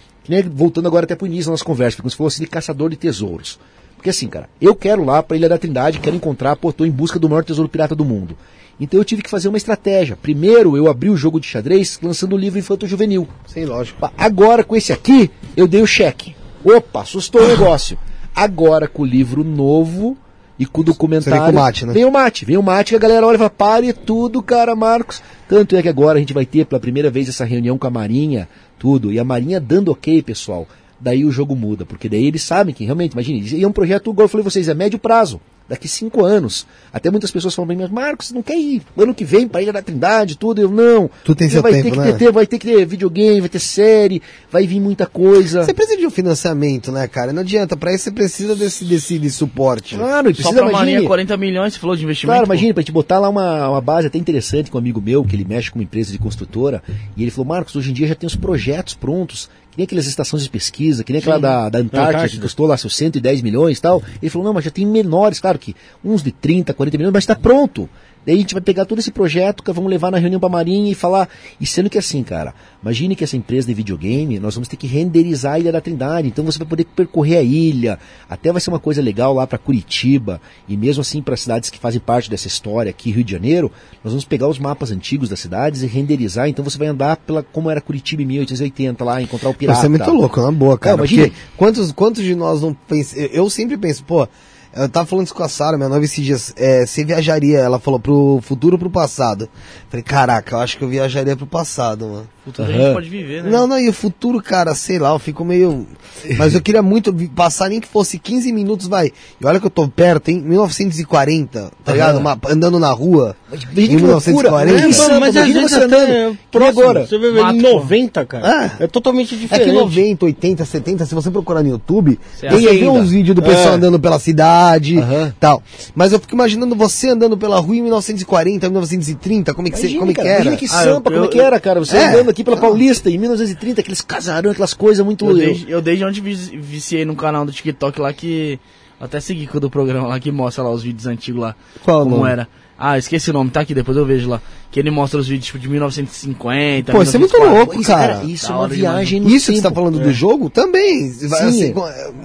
voltando 0.53 0.86
agora 0.86 1.05
até 1.05 1.16
pro 1.16 1.27
início 1.27 1.47
da 1.47 1.51
nossa 1.51 1.65
conversa, 1.65 1.97
como 1.97 2.09
se 2.09 2.16
fosse 2.16 2.39
de 2.39 2.47
caçador 2.47 2.89
de 2.89 2.97
tesouros. 2.97 3.59
Porque 3.97 4.11
assim, 4.11 4.28
cara, 4.28 4.49
eu 4.61 4.74
quero 4.74 5.05
lá 5.05 5.20
pra 5.23 5.36
Ilha 5.36 5.49
da 5.49 5.59
Trindade, 5.59 5.99
quero 5.99 6.15
encontrar, 6.15 6.55
pô, 6.57 6.73
tô 6.73 6.85
em 6.85 6.90
busca 6.90 7.19
do 7.19 7.28
maior 7.28 7.44
tesouro 7.44 7.69
pirata 7.69 7.94
do 7.94 8.05
mundo. 8.05 8.36
Então 8.81 8.99
eu 8.99 9.05
tive 9.05 9.23
que 9.23 9.31
fazer 9.31 9.49
uma 9.49 9.57
estratégia. 9.57 10.16
Primeiro 10.16 10.77
eu 10.77 10.89
abri 10.89 11.11
o 11.11 11.16
jogo 11.16 11.39
de 11.39 11.47
xadrez 11.47 11.99
lançando 12.03 12.35
o 12.35 12.39
livro 12.39 12.59
Infanto 12.59 12.86
Juvenil. 12.86 13.28
Sim, 13.47 13.65
lógico. 13.65 14.11
Agora 14.16 14.65
com 14.65 14.74
esse 14.74 14.93
aqui, 14.93 15.31
eu 15.57 15.69
dei 15.69 15.82
o 15.82 15.86
cheque. 15.86 16.35
Opa, 16.65 17.03
assustou 17.03 17.43
o 17.43 17.47
negócio. 17.49 17.99
Agora 18.35 18.89
com 18.89 19.03
o 19.03 19.07
livro 19.07 19.44
novo 19.44 20.16
e 20.58 20.66
com 20.66 20.80
o 20.80 20.84
documentário. 20.84 21.32
Vem 21.32 21.52
com 21.52 21.58
o 21.58 21.62
mate, 21.62 21.86
né? 21.86 21.92
Vem 21.92 22.04
o 22.04 22.12
mate, 22.12 22.44
vem 22.44 22.56
o 22.56 22.62
mate 22.62 22.90
que 22.90 22.96
a 22.96 22.98
galera 22.98 23.26
olha 23.26 23.36
e 23.36 23.38
fala, 23.38 23.50
pare 23.50 23.92
tudo, 23.92 24.42
cara, 24.42 24.76
Marcos. 24.76 25.22
Tanto 25.48 25.76
é 25.76 25.82
que 25.82 25.88
agora 25.88 26.18
a 26.18 26.20
gente 26.20 26.32
vai 26.32 26.46
ter 26.46 26.66
pela 26.66 26.80
primeira 26.80 27.10
vez 27.10 27.28
essa 27.28 27.44
reunião 27.44 27.78
com 27.78 27.86
a 27.86 27.90
Marinha, 27.90 28.48
tudo. 28.78 29.12
E 29.12 29.18
a 29.18 29.24
Marinha 29.24 29.60
dando 29.60 29.90
ok, 29.90 30.22
pessoal. 30.22 30.66
Daí 31.00 31.24
o 31.24 31.32
jogo 31.32 31.56
muda, 31.56 31.84
porque 31.84 32.08
daí 32.08 32.26
eles 32.26 32.42
sabem 32.42 32.74
que 32.74 32.84
realmente, 32.84 33.12
imagine, 33.12 33.40
e 33.40 33.64
é 33.64 33.66
um 33.66 33.72
projeto, 33.72 34.10
igual 34.10 34.26
eu 34.26 34.28
falei 34.28 34.44
pra 34.44 34.50
vocês, 34.52 34.68
é 34.68 34.74
médio 34.74 34.98
prazo. 34.98 35.40
Daqui 35.68 35.89
cinco 35.89 36.24
anos. 36.24 36.66
Até 36.93 37.10
muitas 37.10 37.30
pessoas 37.30 37.55
falam 37.55 37.66
pra 37.66 37.76
mim, 37.76 37.82
mas 37.82 37.90
Marcos, 37.90 38.28
você 38.28 38.34
não 38.34 38.43
quer 38.43 38.59
ir 38.59 38.82
ano 38.97 39.14
que 39.14 39.24
vem 39.24 39.48
pra 39.48 39.62
Ilha 39.62 39.72
da 39.72 39.80
Trindade, 39.82 40.36
tudo. 40.36 40.60
Eu, 40.60 40.70
não. 40.70 41.10
Tu 41.24 41.34
tem 41.34 41.48
Você 41.48 41.55
seu 41.55 41.62
vai 41.62 41.72
tempo, 41.72 41.84
ter 41.84 41.90
que 41.93 41.98
né? 41.98 42.12
ter, 42.12 42.32
vai 42.32 42.47
ter 42.47 42.59
que 42.59 42.66
ter 42.66 42.84
videogame, 42.84 43.40
vai 43.40 43.48
ter 43.48 43.59
série, 43.59 44.20
vai 44.51 44.66
vir 44.66 44.80
muita 44.80 45.06
coisa. 45.06 45.64
Você 45.64 45.72
precisa 45.72 45.98
de 45.98 46.06
um 46.06 46.10
financiamento, 46.10 46.93
né, 46.93 47.06
cara? 47.09 47.32
Não 47.32 47.40
adianta, 47.40 47.76
pra 47.76 47.94
isso 47.94 48.05
você 48.05 48.10
precisa 48.10 48.55
desse, 48.55 48.84
desse 48.84 49.18
de 49.18 49.30
suporte. 49.30 49.97
Claro, 49.97 50.30
e 50.30 50.34
Só 50.34 50.43
precisa, 50.43 50.62
pra 50.62 50.72
Marinha 50.72 50.93
imagine, 50.93 51.06
40 51.06 51.36
milhões, 51.36 51.74
você 51.74 51.78
falou 51.78 51.97
de 51.97 52.05
investimento. 52.05 52.34
Claro, 52.34 52.47
imagina, 52.47 52.74
pra 52.74 52.80
gente 52.82 52.93
botar 52.93 53.18
lá 53.18 53.28
uma, 53.28 53.70
uma 53.70 53.80
base 53.80 54.06
até 54.06 54.18
interessante 54.18 54.70
com 54.70 54.78
um 54.78 54.80
amigo 54.80 55.01
meu, 55.01 55.24
que 55.24 55.34
ele 55.34 55.44
mexe 55.44 55.70
com 55.70 55.78
uma 55.78 55.84
empresa 55.84 56.12
de 56.12 56.18
construtora, 56.18 56.82
e 57.16 57.22
ele 57.22 57.30
falou, 57.30 57.47
Marcos, 57.47 57.74
hoje 57.76 57.90
em 57.90 57.94
dia 57.94 58.06
já 58.09 58.14
tem 58.14 58.26
os 58.26 58.36
projetos 58.36 58.94
prontos, 58.94 59.48
que 59.73 59.78
nem 59.78 59.85
aquelas 59.85 60.07
estações 60.07 60.43
de 60.43 60.51
pesquisa, 60.51 61.03
que 61.03 61.12
nem 61.12 61.20
aquela 61.20 61.39
da, 61.39 61.70
da 61.70 61.78
Antártica, 61.78 62.09
Antártica. 62.11 62.36
que 62.36 62.43
custou 62.43 62.66
lá 62.66 62.77
seus 62.77 62.94
110 62.94 63.40
milhões 63.40 63.78
e 63.78 63.81
tal. 63.81 64.03
Ele 64.20 64.28
falou, 64.31 64.47
não, 64.47 64.53
mas 64.53 64.65
já 64.65 64.70
tem 64.70 64.86
menores, 64.86 65.40
claro 65.40 65.59
que 65.59 65.74
uns 66.05 66.23
de 66.23 66.31
30, 66.31 66.74
40 66.74 66.99
milhões, 66.99 67.12
mas 67.12 67.24
está 67.24 67.35
pronto. 67.35 67.89
Daí 68.24 68.36
a 68.36 68.39
gente 68.39 68.55
vai 68.55 68.62
pegar 68.62 68.85
todo 68.85 68.99
esse 68.99 69.11
projeto, 69.11 69.62
que 69.62 69.73
vamos 69.73 69.90
levar 69.90 70.11
na 70.11 70.19
reunião 70.19 70.39
pra 70.39 70.49
Marinha 70.49 70.90
e 70.90 70.94
falar. 70.94 71.28
E 71.61 71.66
sendo 71.66 71.90
que 71.90 71.99
assim, 71.99 72.23
cara, 72.23 72.55
imagine 72.81 73.16
que 73.16 73.24
essa 73.24 73.36
empresa 73.36 73.66
de 73.66 73.74
videogame, 73.74 74.39
nós 74.39 74.55
vamos 74.55 74.69
ter 74.69 74.77
que 74.77 74.86
renderizar 74.86 75.55
a 75.55 75.59
Ilha 75.59 75.73
da 75.73 75.81
Trindade. 75.81 76.28
Então 76.28 76.44
você 76.44 76.59
vai 76.59 76.69
poder 76.69 76.85
percorrer 76.85 77.39
a 77.39 77.43
ilha. 77.43 77.99
Até 78.28 78.53
vai 78.53 78.61
ser 78.61 78.70
uma 78.70 78.78
coisa 78.78 79.03
legal 79.03 79.35
lá 79.35 79.47
pra 79.47 79.59
Curitiba. 79.59 80.40
E 80.69 80.77
mesmo 80.77 81.01
assim 81.01 81.20
para 81.20 81.36
cidades 81.36 81.69
que 81.69 81.78
fazem 81.78 82.01
parte 82.01 82.31
dessa 82.31 82.47
história 82.47 82.90
aqui, 82.90 83.11
Rio 83.11 83.24
de 83.24 83.32
Janeiro, 83.32 83.70
nós 84.05 84.12
vamos 84.12 84.24
pegar 84.24 84.49
os 84.49 84.59
mapas 84.59 84.90
antigos 84.90 85.28
das 85.28 85.40
cidades 85.40 85.82
e 85.82 85.86
renderizar. 85.86 86.49
Então 86.49 86.65
você 86.65 86.78
vai 86.78 86.89
andar 86.89 87.16
pela 87.16 87.43
como 87.43 87.70
era 87.70 87.81
Curitiba 87.81 88.23
em 88.23 88.27
1880 88.27 89.05
lá, 89.05 89.20
encontrar 89.20 89.51
o 89.51 89.55
pirata. 89.55 89.78
Isso 89.78 89.86
é 89.86 89.89
muito 89.89 90.11
louco, 90.11 90.40
na 90.40 90.53
boa, 90.53 90.78
cara. 90.78 90.97
Não, 90.97 91.05
imagina. 91.05 91.28
porque 91.28 91.40
quantos, 91.57 91.93
quantos 91.93 92.23
de 92.23 92.35
nós 92.35 92.62
não 92.62 92.73
pensam. 92.73 93.19
Eu 93.20 93.51
sempre 93.51 93.77
penso, 93.77 94.05
pô, 94.05 94.28
eu 94.74 94.89
tava 94.89 95.07
falando 95.07 95.27
isso 95.27 95.35
com 95.35 95.43
a 95.43 95.49
Sara, 95.49 95.77
minha 95.77 95.89
noiva, 95.89 96.05
esses 96.05 96.24
dias. 96.24 96.53
É, 96.57 96.86
você 96.86 97.05
viajaria, 97.05 97.59
ela 97.59 97.78
falou, 97.78 98.01
pro 98.01 98.40
futuro 98.43 98.74
ou 98.74 98.78
pro 98.78 98.90
passado? 98.90 99.49
Falei, 99.89 100.03
caraca, 100.03 100.57
eu 100.57 100.61
acho 100.61 100.78
que 100.78 100.85
eu 100.85 100.89
viajaria 100.89 101.36
pro 101.36 101.47
passado, 101.47 102.07
mano. 102.07 102.28
Futuro 102.44 102.66
a 102.69 102.70
Aham. 102.73 102.82
gente 102.85 102.93
pode 102.94 103.09
viver, 103.09 103.44
né? 103.44 103.51
Não, 103.51 103.66
não, 103.69 103.78
e 103.78 103.89
o 103.89 103.93
futuro, 103.93 104.43
cara, 104.43 104.74
sei 104.74 104.98
lá, 104.98 105.10
eu 105.10 105.19
fico 105.20 105.44
meio. 105.44 105.86
Mas 106.36 106.55
eu 106.55 106.60
queria 106.60 106.82
muito 106.82 107.14
passar 107.36 107.69
nem 107.69 107.81
que 107.81 107.86
fosse 107.86 108.19
15 108.19 108.52
minutos, 108.52 108.89
vai. 108.89 109.12
E 109.40 109.47
olha 109.47 109.60
que 109.60 109.66
eu 109.66 109.70
tô 109.70 109.86
perto, 109.86 110.28
hein? 110.28 110.40
1940, 110.40 111.70
tá 111.85 111.93
ligado? 111.93 112.19
Uma- 112.19 112.39
andando 112.48 112.78
na 112.78 112.90
rua. 112.90 113.36
Veja 113.51 113.66
Em 113.66 113.97
que 113.97 114.02
loucura. 114.02 114.20
1940. 114.64 114.73
Né, 114.73 114.89
Isso, 114.89 115.20
mas 115.20 115.36
às 115.36 115.47
vezes 115.47 115.70
você 115.70 115.81
andando. 115.85 116.39
próximo, 116.51 116.81
agora? 116.82 117.06
Você 117.06 117.19
Mato, 117.19 117.56
em 117.56 117.62
pô. 117.62 117.69
90, 117.74 118.24
cara. 118.27 118.73
É, 118.81 118.86
totalmente 118.86 119.35
É 119.35 119.39
diferente. 119.39 119.66
que 119.69 119.73
90, 119.73 120.24
80, 120.27 120.64
70, 120.64 121.06
se 121.06 121.14
você 121.14 121.31
procurar 121.31 121.62
no 121.62 121.69
YouTube, 121.69 122.19
Você 122.35 122.48
tem 122.48 122.66
aí 122.66 122.89
uns 122.89 123.10
vídeos 123.10 123.35
do 123.36 123.43
pessoal 123.43 123.74
É. 123.74 123.77
andando 123.77 123.98
pela 124.01 124.19
cidade 124.19 124.98
Aham. 124.98 125.35
tal. 125.39 125.62
Mas 125.94 126.12
eu 126.12 126.19
fico 126.19 126.35
imaginando 126.35 126.74
você 126.74 127.10
andando 127.10 127.36
pela 127.36 127.59
rua 127.60 127.77
em 127.77 127.82
1940, 127.82 128.69
1930, 128.69 129.55
como 129.55 129.69
é 129.69 129.70
que, 129.70 129.78
você, 129.78 129.82
Imagina, 129.89 130.01
como 130.01 130.10
é 130.10 130.14
que 130.14 130.20
cara, 130.20 130.28
era? 130.31 130.40
imagina 130.44 130.56
que 130.56 130.66
Ah, 130.74 130.85
eu- 130.86 130.94
sampa, 130.94 131.10
como 131.10 131.23
é 131.23 131.27
eu- 131.27 131.31
que 131.31 131.40
era, 131.40 131.60
cara? 131.60 131.81
Você 131.81 131.97
É. 131.97 132.09
andando 132.09 132.31
aqui 132.32 132.42
pela 132.44 132.56
Paulista 132.56 133.09
em 133.10 133.18
1930, 133.18 133.80
aqueles 133.80 134.00
casarões, 134.00 134.52
aquelas 134.52 134.74
coisas 134.74 135.04
muito... 135.04 135.24
Eu 135.28 135.34
desde, 135.36 135.70
eu 135.70 135.80
desde 135.80 136.04
onde 136.04 136.20
vi- 136.20 136.34
viciei 136.59 137.04
num 137.04 137.14
canal 137.14 137.44
do 137.46 137.52
TikTok 137.52 138.00
lá 138.00 138.12
que. 138.12 138.59
Até 139.00 139.18
segui 139.18 139.48
com 139.48 139.56
o 139.59 139.60
do 139.60 139.68
programa 139.68 140.06
lá 140.06 140.20
que 140.20 140.30
mostra 140.30 140.62
lá 140.62 140.70
os 140.70 140.82
vídeos 140.84 141.06
antigos 141.06 141.40
lá. 141.40 141.56
Qual 141.82 142.04
como 142.04 142.18
nome? 142.18 142.30
era. 142.30 142.48
Ah, 142.78 142.99
esqueci 142.99 143.31
o 143.31 143.32
nome, 143.32 143.51
tá 143.51 143.61
aqui, 143.61 143.74
depois 143.74 143.97
eu 143.97 144.05
vejo 144.05 144.28
lá. 144.28 144.40
Que 144.70 144.81
ele 144.81 144.90
mostra 144.90 145.20
os 145.20 145.28
vídeos 145.28 145.47
tipo 145.47 145.59
de 145.59 145.69
1950. 145.69 146.93
Pô, 146.93 147.03
isso 147.03 147.15
é 147.15 147.19
muito 147.19 147.32
1940. 147.39 147.59
louco, 147.59 147.81
Isso, 147.81 147.90
cara. 147.90 148.24
isso 148.24 148.51
é 148.51 148.55
uma 148.55 148.66
viagem 148.69 149.20
no 149.20 149.28
Isso 149.28 149.47
que 149.53 149.57
você 149.57 149.62
tá 149.62 149.69
tempo. 149.69 149.81
falando 149.81 150.01
do 150.01 150.12
jogo 150.12 150.49
também. 150.51 151.12
Vai, 151.28 151.40
Sim. 151.53 151.73
assim, 151.73 151.74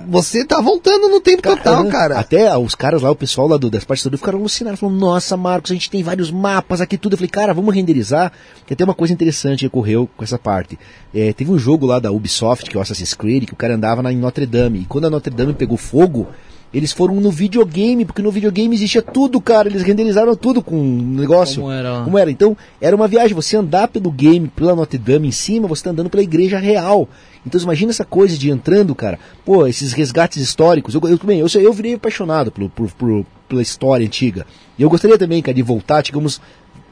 você 0.07 0.45
tá 0.45 0.59
voltando 0.61 1.09
no 1.09 1.19
tempo 1.19 1.41
total, 1.43 1.81
Aham. 1.81 1.89
cara. 1.89 2.17
Até 2.19 2.57
os 2.57 2.73
caras 2.73 3.01
lá, 3.01 3.11
o 3.11 3.15
pessoal 3.15 3.47
lá 3.47 3.57
do, 3.57 3.69
das 3.69 3.83
partes 3.83 4.05
do 4.07 4.17
ficaram 4.17 4.39
alucinados. 4.39 4.79
Falaram, 4.79 4.97
nossa, 4.97 5.35
Marcos, 5.35 5.71
a 5.71 5.73
gente 5.73 5.89
tem 5.91 6.01
vários 6.01 6.31
mapas 6.31 6.79
aqui, 6.81 6.97
tudo. 6.97 7.13
Eu 7.13 7.17
falei, 7.17 7.29
cara, 7.29 7.53
vamos 7.53 7.75
renderizar. 7.75 8.31
Que 8.65 8.73
até 8.73 8.83
uma 8.83 8.93
coisa 8.95 9.13
interessante 9.13 9.59
que 9.59 9.67
ocorreu 9.67 10.09
com 10.15 10.23
essa 10.23 10.39
parte. 10.39 10.79
É, 11.13 11.33
teve 11.33 11.51
um 11.51 11.59
jogo 11.59 11.85
lá 11.85 11.99
da 11.99 12.11
Ubisoft, 12.11 12.69
que 12.69 12.77
é 12.77 12.79
o 12.79 12.81
Assassin's 12.81 13.13
Creed, 13.13 13.45
que 13.45 13.53
o 13.53 13.57
cara 13.57 13.75
andava 13.75 14.01
na, 14.01 14.11
em 14.11 14.17
Notre 14.17 14.45
Dame. 14.45 14.79
E 14.79 14.85
quando 14.85 15.05
a 15.05 15.09
Notre 15.09 15.33
Dame 15.35 15.53
pegou 15.53 15.77
fogo, 15.77 16.27
eles 16.77 16.91
foram 16.91 17.15
no 17.15 17.31
videogame, 17.31 18.05
porque 18.05 18.21
no 18.21 18.31
videogame 18.31 18.75
existia 18.75 19.01
tudo, 19.01 19.41
cara. 19.41 19.67
Eles 19.67 19.81
renderizaram 19.81 20.35
tudo 20.35 20.61
com 20.61 20.75
um 20.77 21.01
negócio. 21.15 21.61
Como 21.61 21.71
era? 21.73 22.01
Como 22.03 22.17
era? 22.17 22.29
Então, 22.31 22.55
era 22.79 22.95
uma 22.95 23.07
viagem. 23.07 23.33
Você 23.35 23.57
andar 23.57 23.87
pelo 23.87 24.11
game, 24.11 24.47
pela 24.47 24.75
Notre 24.75 24.97
Dame 24.97 25.27
em 25.27 25.31
cima, 25.31 25.67
você 25.67 25.83
tá 25.83 25.89
andando 25.89 26.09
pela 26.09 26.23
igreja 26.23 26.59
real. 26.59 27.09
Então, 27.45 27.59
imagina 27.61 27.91
essa 27.91 28.05
coisa 28.05 28.37
de 28.37 28.49
entrando, 28.51 28.93
cara. 28.93 29.17
Pô, 29.45 29.65
esses 29.65 29.93
resgates 29.93 30.41
históricos. 30.41 30.93
Eu, 30.93 31.01
eu 31.05 31.17
também, 31.17 31.39
eu, 31.39 31.47
eu 31.59 31.73
virei 31.73 31.95
apaixonado 31.95 32.51
pelo, 32.51 32.69
por, 32.69 32.89
por- 32.91 33.25
pela 33.47 33.61
história 33.61 34.05
antiga. 34.05 34.45
E 34.77 34.83
eu 34.83 34.89
gostaria 34.89 35.17
também, 35.17 35.41
cara, 35.41 35.55
de 35.55 35.61
voltar, 35.61 36.01
digamos, 36.01 36.39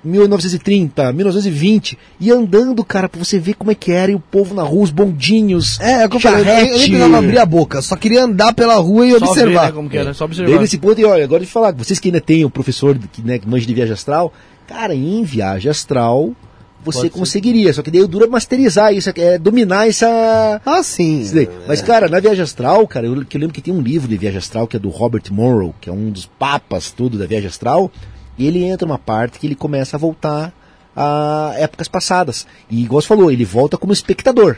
1930, 0.06 1.12
1920, 1.12 1.98
e 2.20 2.32
andando, 2.32 2.84
cara, 2.84 3.10
pra 3.10 3.24
você 3.24 3.40
ver 3.40 3.56
como 3.56 3.72
é 3.72 3.76
que 3.76 3.92
era, 3.92 4.12
e 4.12 4.16
o 4.16 4.20
povo 4.20 4.54
na 4.54 4.64
rua, 4.64 4.84
os 4.84 4.92
bondinhos. 4.92 5.80
É, 5.80 6.04
é 6.04 6.06
o 6.06 6.10
que 6.10 6.16
eu 6.18 6.20
falei, 6.20 6.42
eu, 6.42 6.68
precisava 6.70 7.18
abrir 7.18 7.40
a 7.40 7.46
boca, 7.46 7.82
só 7.82 7.96
queria 7.96 8.24
andar 8.24 8.54
pela 8.54 8.76
rua 8.76 9.06
e 9.06 9.12
Só 9.12 9.20
ver, 9.20 9.26
observar. 9.26 9.66
né, 9.66 9.72
como 9.72 9.90
que 9.90 9.98
era, 9.98 10.14
só 10.14 10.26
Daí 10.28 10.38
observar. 10.38 10.62
nesse 10.62 10.78
ponto, 10.78 11.00
e 11.00 11.06
olha, 11.06 11.24
agora 11.24 11.44
de 11.44 11.50
falar, 11.50 11.74
vocês 11.74 12.00
que 12.00 12.10
ainda 12.10 12.22
têm 12.22 12.46
o 12.46 12.50
professor 12.50 12.98
que, 13.12 13.22
né, 13.22 13.40
que 13.40 13.48
manja 13.48 13.66
de 13.66 13.74
viagem 13.74 13.94
astral, 13.94 14.32
cara, 14.68 14.94
em 14.94 15.24
viagem 15.24 15.70
astral 15.70 16.34
você 16.84 17.00
Pode 17.00 17.14
ser. 17.14 17.20
conseguiria, 17.20 17.74
só 17.74 17.82
que 17.82 17.90
daí 17.90 18.02
o 18.02 18.08
duro 18.08 18.26
é 18.26 18.28
masterizar 18.28 18.94
isso, 18.94 19.12
é 19.18 19.40
dominar 19.40 19.88
essa. 19.88 20.62
Ah, 20.64 20.84
sim. 20.84 21.28
daí. 21.34 21.50
Mas, 21.68 21.82
cara, 21.82 22.08
na 22.08 22.20
viagem 22.20 22.44
astral, 22.44 22.88
cara, 22.88 23.08
eu, 23.08 23.26
que 23.26 23.36
eu 23.36 23.42
lembro 23.42 23.56
que 23.56 23.62
tem 23.62 23.74
um 23.74 23.82
livro 23.82 24.08
de 24.08 24.16
viagem 24.16 24.38
astral 24.38 24.68
que 24.68 24.78
é 24.78 24.80
do 24.80 24.90
Robert 24.90 25.24
Monroe, 25.32 25.74
que 25.82 25.90
é 25.90 25.92
um 25.92 26.12
dos 26.12 26.28
papas 26.28 26.92
tudo 26.92 27.18
da 27.18 27.26
viagem 27.26 27.48
astral, 27.48 27.92
e 28.38 28.48
ele 28.48 28.64
entra 28.64 28.88
numa 28.88 29.00
parte 29.00 29.40
que 29.40 29.48
ele 29.48 29.56
começa 29.56 29.96
a 29.96 30.00
voltar 30.00 30.54
a 30.96 31.54
épocas 31.58 31.88
passadas. 31.88 32.48
E 32.70 32.84
igual 32.84 33.02
você 33.02 33.08
falou, 33.08 33.32
ele 33.32 33.46
volta 33.46 33.78
como 33.78 33.94
espectador. 33.94 34.58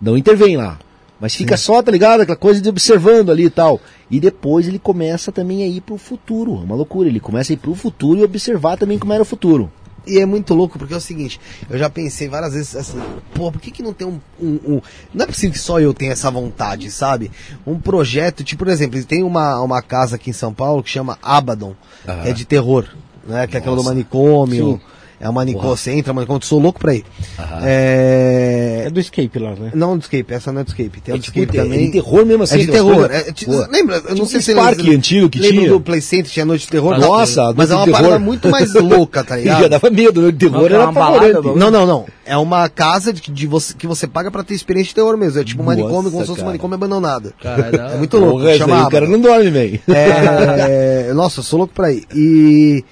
Não 0.00 0.16
intervém 0.16 0.56
lá. 0.56 0.78
Mas 1.20 1.36
fica 1.36 1.56
só, 1.56 1.80
tá 1.80 1.92
ligado? 1.92 2.22
Aquela 2.22 2.36
coisa 2.36 2.60
de 2.60 2.68
observando 2.68 3.30
ali 3.30 3.44
e 3.44 3.50
tal. 3.50 3.80
E 4.10 4.18
depois 4.18 4.66
ele 4.66 4.78
começa 4.78 5.30
também 5.30 5.62
a 5.62 5.68
ir 5.68 5.80
pro 5.80 5.96
futuro. 5.96 6.56
É 6.56 6.64
uma 6.64 6.74
loucura. 6.74 7.08
Ele 7.08 7.20
começa 7.20 7.52
a 7.52 7.54
ir 7.54 7.58
pro 7.58 7.76
futuro 7.76 8.18
e 8.18 8.24
observar 8.24 8.76
também 8.76 8.98
como 8.98 9.12
era 9.12 9.22
o 9.22 9.26
futuro. 9.26 9.70
E 10.06 10.18
é 10.18 10.26
muito 10.26 10.52
louco, 10.54 10.78
porque 10.78 10.92
é 10.94 10.96
o 10.96 11.00
seguinte, 11.00 11.40
eu 11.70 11.78
já 11.78 11.88
pensei 11.88 12.28
várias 12.28 12.54
vezes 12.54 12.74
assim, 12.74 13.00
pô, 13.34 13.52
por 13.52 13.60
que, 13.60 13.70
que 13.70 13.82
não 13.82 13.92
tem 13.92 14.06
um, 14.06 14.18
um- 14.40 14.60
um- 14.74 14.80
Não 15.14 15.24
é 15.24 15.26
possível 15.28 15.52
que 15.52 15.58
só 15.60 15.78
eu 15.80 15.94
tenha 15.94 16.12
essa 16.12 16.30
vontade, 16.30 16.90
sabe? 16.90 17.30
Um 17.66 17.78
projeto, 17.78 18.42
tipo, 18.42 18.64
por 18.64 18.70
exemplo, 18.72 19.02
tem 19.04 19.22
uma, 19.22 19.60
uma 19.60 19.80
casa 19.80 20.16
aqui 20.16 20.30
em 20.30 20.32
São 20.32 20.52
Paulo 20.52 20.82
que 20.82 20.90
chama 20.90 21.18
Abaddon, 21.22 21.74
Aham. 22.08 22.22
que 22.22 22.28
é 22.28 22.32
de 22.32 22.44
terror, 22.44 22.86
né? 23.26 23.46
Que 23.46 23.56
é 23.56 23.58
aquela 23.60 23.76
do 23.76 23.82
Nossa. 23.82 23.94
manicômio. 23.94 24.80
Sim. 24.80 24.80
É 25.22 25.26
uma 25.28 25.34
manicômio, 25.34 25.68
Porra. 25.68 25.76
você 25.76 25.92
entra, 25.92 26.12
manicômio, 26.12 26.40
eu 26.42 26.46
sou 26.46 26.58
louco 26.58 26.80
pra 26.80 26.94
ir. 26.96 27.04
Aham. 27.38 27.60
É... 27.62 28.82
É 28.86 28.90
do 28.90 28.98
escape 28.98 29.38
lá, 29.38 29.50
né? 29.50 29.70
Não 29.72 29.96
do 29.96 30.00
escape, 30.02 30.34
essa 30.34 30.50
não 30.50 30.62
é 30.62 30.64
do 30.64 30.68
escape. 30.68 31.00
Tem 31.00 31.12
a 31.12 31.16
É 31.16 31.18
do 31.18 31.22
tipo, 31.22 31.38
escape 31.38 31.58
é 31.58 31.62
também. 31.62 31.86
de 31.86 31.92
terror 31.92 32.26
mesmo 32.26 32.42
assim. 32.42 32.56
É 32.56 32.58
de 32.58 32.66
terror. 32.66 33.08
É, 33.08 33.20
Pô. 33.44 33.66
lembra? 33.70 33.96
Eu 33.98 34.02
não 34.02 34.14
Tipo 34.16 34.26
sei 34.26 34.38
um 34.40 34.42
se 34.42 34.54
parque 34.56 34.82
lembra- 34.82 34.96
antigo 34.98 35.30
que 35.30 35.38
lembra 35.38 35.56
tinha. 35.58 35.70
do 35.70 35.80
Play 35.80 36.00
Center, 36.00 36.30
tinha 36.32 36.44
Noite 36.44 36.62
de 36.62 36.68
Terror? 36.72 36.98
Nossa, 36.98 37.54
mas 37.56 37.70
é 37.70 37.74
uma 37.76 37.86
parada 37.86 38.18
muito 38.18 38.48
mais 38.50 38.74
louca, 38.74 39.22
tá 39.22 39.36
Já 39.38 39.42
ligado? 39.54 39.68
dava 39.70 39.90
medo, 39.90 40.20
né? 40.22 40.28
O 40.28 40.32
terror 40.32 40.58
Não, 40.58 40.64
era 40.66 40.74
é 40.74 40.78
uma 40.80 40.92
balada, 40.92 41.16
apavorante. 41.30 41.58
Não, 41.60 41.70
não, 41.70 41.86
não. 41.86 42.06
É 42.26 42.36
uma 42.36 42.68
casa 42.68 43.12
de, 43.12 43.20
de 43.30 43.46
você, 43.46 43.74
que 43.74 43.86
você 43.86 44.08
paga 44.08 44.28
pra 44.30 44.42
ter 44.42 44.54
experiência 44.54 44.88
de 44.88 44.94
terror 44.96 45.16
mesmo. 45.16 45.40
É 45.40 45.44
tipo 45.44 45.62
um 45.62 45.66
Nossa, 45.66 45.76
manicômio, 45.78 46.10
como 46.10 46.22
se 46.22 46.26
fosse 46.26 46.32
um 46.32 46.34
cara. 46.36 46.46
manicômio 46.46 46.74
abandonado. 46.74 47.32
Cara, 47.40 47.70
é 47.90 47.94
É 47.94 47.96
muito 47.96 48.16
louco. 48.18 48.40
Porra, 48.40 48.56
chama 48.58 48.86
o 48.86 48.90
cara 48.90 49.06
Abaddon. 49.06 49.12
não 49.12 49.20
dorme, 49.20 49.50
velho. 49.50 49.80
É, 49.88 51.12
nossa, 51.14 51.38
eu 51.40 51.44
sou 51.44 51.58
louco 51.60 51.72
pra 51.74 51.92
ir. 51.92 52.04
E 52.14 52.84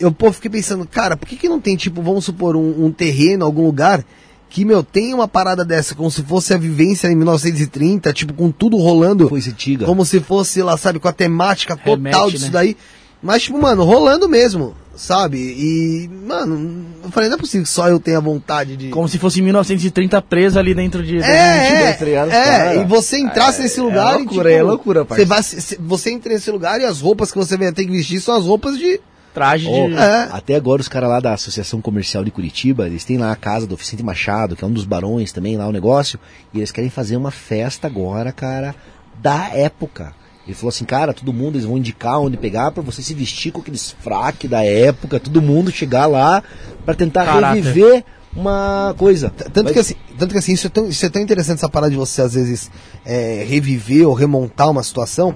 eu, 0.00 0.10
pô, 0.12 0.32
fiquei 0.32 0.50
pensando, 0.50 0.86
cara, 0.86 1.16
por 1.16 1.28
que, 1.28 1.36
que 1.36 1.48
não 1.48 1.60
tem, 1.60 1.76
tipo, 1.76 2.00
vamos 2.02 2.24
supor, 2.24 2.56
um, 2.56 2.84
um 2.86 2.90
terreno, 2.92 3.44
algum 3.44 3.64
lugar 3.64 4.04
que, 4.50 4.64
meu, 4.64 4.82
tem 4.82 5.12
uma 5.12 5.28
parada 5.28 5.64
dessa, 5.64 5.94
como 5.94 6.10
se 6.10 6.22
fosse 6.22 6.54
a 6.54 6.56
vivência 6.58 7.08
em 7.08 7.14
1930, 7.14 8.12
tipo, 8.12 8.32
com 8.32 8.50
tudo 8.50 8.76
rolando, 8.78 9.28
Coisa 9.28 9.50
antiga. 9.50 9.84
como 9.84 10.04
se 10.04 10.20
fosse 10.20 10.62
lá, 10.62 10.76
sabe, 10.76 10.98
com 10.98 11.08
a 11.08 11.12
temática 11.12 11.76
total 11.76 11.96
Remete, 11.96 12.30
disso 12.30 12.44
né? 12.46 12.50
daí. 12.52 12.76
Mas, 13.20 13.42
tipo, 13.42 13.60
mano, 13.60 13.82
rolando 13.84 14.28
mesmo, 14.28 14.74
sabe? 14.94 15.38
E, 15.38 16.08
mano, 16.24 16.86
eu 17.02 17.10
falei, 17.10 17.28
não 17.28 17.36
é 17.36 17.38
possível 17.40 17.64
que 17.64 17.68
só 17.68 17.88
eu 17.88 17.98
tenha 17.98 18.20
vontade 18.20 18.76
de. 18.76 18.90
Como 18.90 19.08
se 19.08 19.18
fosse 19.18 19.40
em 19.40 19.42
1930 19.42 20.22
preso 20.22 20.56
ali 20.56 20.72
dentro 20.72 21.02
de. 21.02 21.18
É, 21.18 21.92
tá 21.94 22.04
ligado? 22.04 22.28
é, 22.30 22.44
Cara, 22.44 22.74
é, 22.76 22.80
e 22.80 22.84
você 22.86 23.18
entrasse 23.18 23.60
nesse 23.60 23.80
lugar 23.80 24.14
é 24.14 24.18
loucura, 24.18 24.48
e, 24.50 24.54
tipo, 24.54 24.60
é 24.60 24.62
loucura, 24.62 25.00
você, 25.00 25.06
parceiro. 25.06 25.28
vai, 25.28 25.42
se- 25.42 25.78
você 25.80 26.10
entra 26.12 26.32
nesse 26.32 26.48
lugar 26.50 26.80
e 26.80 26.84
as 26.84 27.00
roupas 27.00 27.32
que 27.32 27.38
você 27.38 27.56
vai 27.56 27.72
ter 27.72 27.84
que 27.84 27.90
vestir 27.90 28.20
são 28.20 28.36
as 28.36 28.44
roupas 28.44 28.78
de... 28.78 29.00
Traje 29.34 29.66
Ó, 29.68 29.88
de. 29.88 29.94
É. 29.94 30.28
Até 30.32 30.54
agora 30.56 30.80
os 30.80 30.88
caras 30.88 31.08
lá 31.08 31.20
da 31.20 31.32
Associação 31.34 31.80
Comercial 31.80 32.24
de 32.24 32.30
Curitiba, 32.30 32.86
eles 32.86 33.04
têm 33.04 33.18
lá 33.18 33.30
a 33.30 33.36
casa 33.36 33.66
do 33.66 33.76
Vicente 33.76 34.02
Machado, 34.02 34.56
que 34.56 34.64
é 34.64 34.66
um 34.66 34.72
dos 34.72 34.84
barões 34.84 35.30
também, 35.32 35.56
lá 35.56 35.66
o 35.68 35.72
negócio, 35.72 36.18
e 36.52 36.58
eles 36.58 36.72
querem 36.72 36.90
fazer 36.90 37.16
uma 37.16 37.30
festa 37.30 37.86
agora, 37.86 38.32
cara, 38.32 38.74
da 39.22 39.48
época. 39.50 40.12
Ele 40.46 40.54
falou 40.54 40.70
assim, 40.70 40.84
cara, 40.86 41.12
todo 41.12 41.32
mundo, 41.32 41.56
eles 41.56 41.66
vão 41.66 41.76
indicar 41.76 42.18
onde 42.20 42.36
pegar 42.38 42.70
pra 42.70 42.82
você 42.82 43.02
se 43.02 43.12
vestir 43.12 43.52
com 43.52 43.60
aqueles 43.60 43.94
fraques 44.00 44.48
da 44.48 44.64
época, 44.64 45.20
todo 45.20 45.42
mundo 45.42 45.70
chegar 45.70 46.06
lá 46.06 46.42
pra 46.86 46.94
tentar 46.94 47.26
Caráter. 47.26 47.62
reviver 47.62 48.02
uma 48.34 48.94
coisa. 48.96 49.28
Tanto 49.30 49.64
Mas- 49.64 49.72
que 49.74 49.78
assim, 49.78 49.94
tanto 50.18 50.32
que 50.32 50.38
assim 50.38 50.52
isso, 50.52 50.66
é 50.66 50.70
tão, 50.70 50.88
isso 50.88 51.04
é 51.04 51.08
tão 51.10 51.20
interessante 51.20 51.58
essa 51.58 51.68
parada 51.68 51.90
de 51.90 51.96
você 51.98 52.22
às 52.22 52.32
vezes 52.34 52.70
é, 53.04 53.44
reviver 53.46 54.06
ou 54.08 54.14
remontar 54.14 54.70
uma 54.70 54.82
situação. 54.82 55.34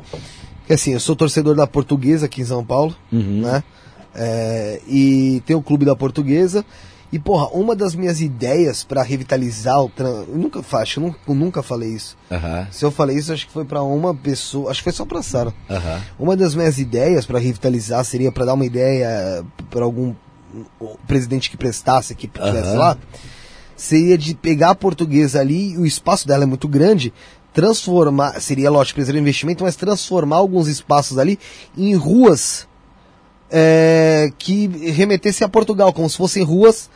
Que 0.66 0.72
assim, 0.72 0.92
eu 0.94 1.00
sou 1.00 1.14
torcedor 1.14 1.54
da 1.56 1.66
Portuguesa 1.66 2.24
aqui 2.26 2.40
em 2.40 2.44
São 2.46 2.64
Paulo, 2.64 2.94
Uhum. 3.12 3.42
né? 3.42 3.62
É, 4.14 4.80
e 4.86 5.42
tem 5.46 5.56
o 5.56 5.62
clube 5.62 5.84
da 5.84 5.96
Portuguesa. 5.96 6.64
E 7.10 7.18
porra, 7.18 7.48
uma 7.48 7.76
das 7.76 7.94
minhas 7.94 8.22
ideias 8.22 8.82
pra 8.84 9.02
revitalizar 9.02 9.78
o 9.82 9.92
eu 9.98 10.26
nunca 10.34 10.62
fa- 10.62 10.78
acho 10.78 10.94
que 10.94 10.98
eu 11.00 11.04
nunca, 11.04 11.18
eu 11.28 11.34
nunca 11.34 11.62
falei 11.62 11.90
isso. 11.90 12.16
Aham, 12.30 12.66
Se 12.70 12.84
eu 12.86 12.90
falei 12.90 13.18
isso, 13.18 13.30
acho 13.34 13.46
que 13.46 13.52
foi 13.52 13.66
pra 13.66 13.82
uma 13.82 14.14
pessoa, 14.14 14.70
acho 14.70 14.80
que 14.80 14.84
foi 14.84 14.92
só 14.94 15.04
pra 15.04 15.22
Sara. 15.22 15.52
aham. 15.68 16.00
Uma 16.18 16.34
das 16.36 16.54
minhas 16.54 16.78
ideias 16.78 17.26
para 17.26 17.38
revitalizar 17.38 18.02
seria 18.06 18.32
para 18.32 18.46
dar 18.46 18.54
uma 18.54 18.64
ideia 18.64 19.44
para 19.70 19.84
algum 19.84 20.14
presidente 21.06 21.50
que 21.50 21.56
prestasse, 21.56 22.14
que 22.14 22.26
estivesse 22.26 22.68
Aham. 22.70 22.78
lá, 22.78 22.98
seria 23.76 24.16
de 24.16 24.34
pegar 24.34 24.70
a 24.70 24.74
portuguesa 24.74 25.38
ali, 25.40 25.76
o 25.76 25.84
espaço 25.84 26.26
dela 26.26 26.44
é 26.44 26.46
muito 26.46 26.66
grande, 26.66 27.12
transformar, 27.52 28.40
seria 28.40 28.70
lógico, 28.70 28.94
precisar 28.96 29.12
de 29.12 29.20
investimento, 29.20 29.64
mas 29.64 29.76
transformar 29.76 30.36
alguns 30.36 30.66
espaços 30.68 31.18
ali 31.18 31.38
em 31.76 31.94
ruas 31.94 32.66
é, 33.52 34.30
que 34.38 34.66
remetessem 34.92 35.44
a 35.44 35.48
Portugal, 35.48 35.92
como 35.92 36.08
se 36.08 36.16
fossem 36.16 36.42
ruas 36.42 36.88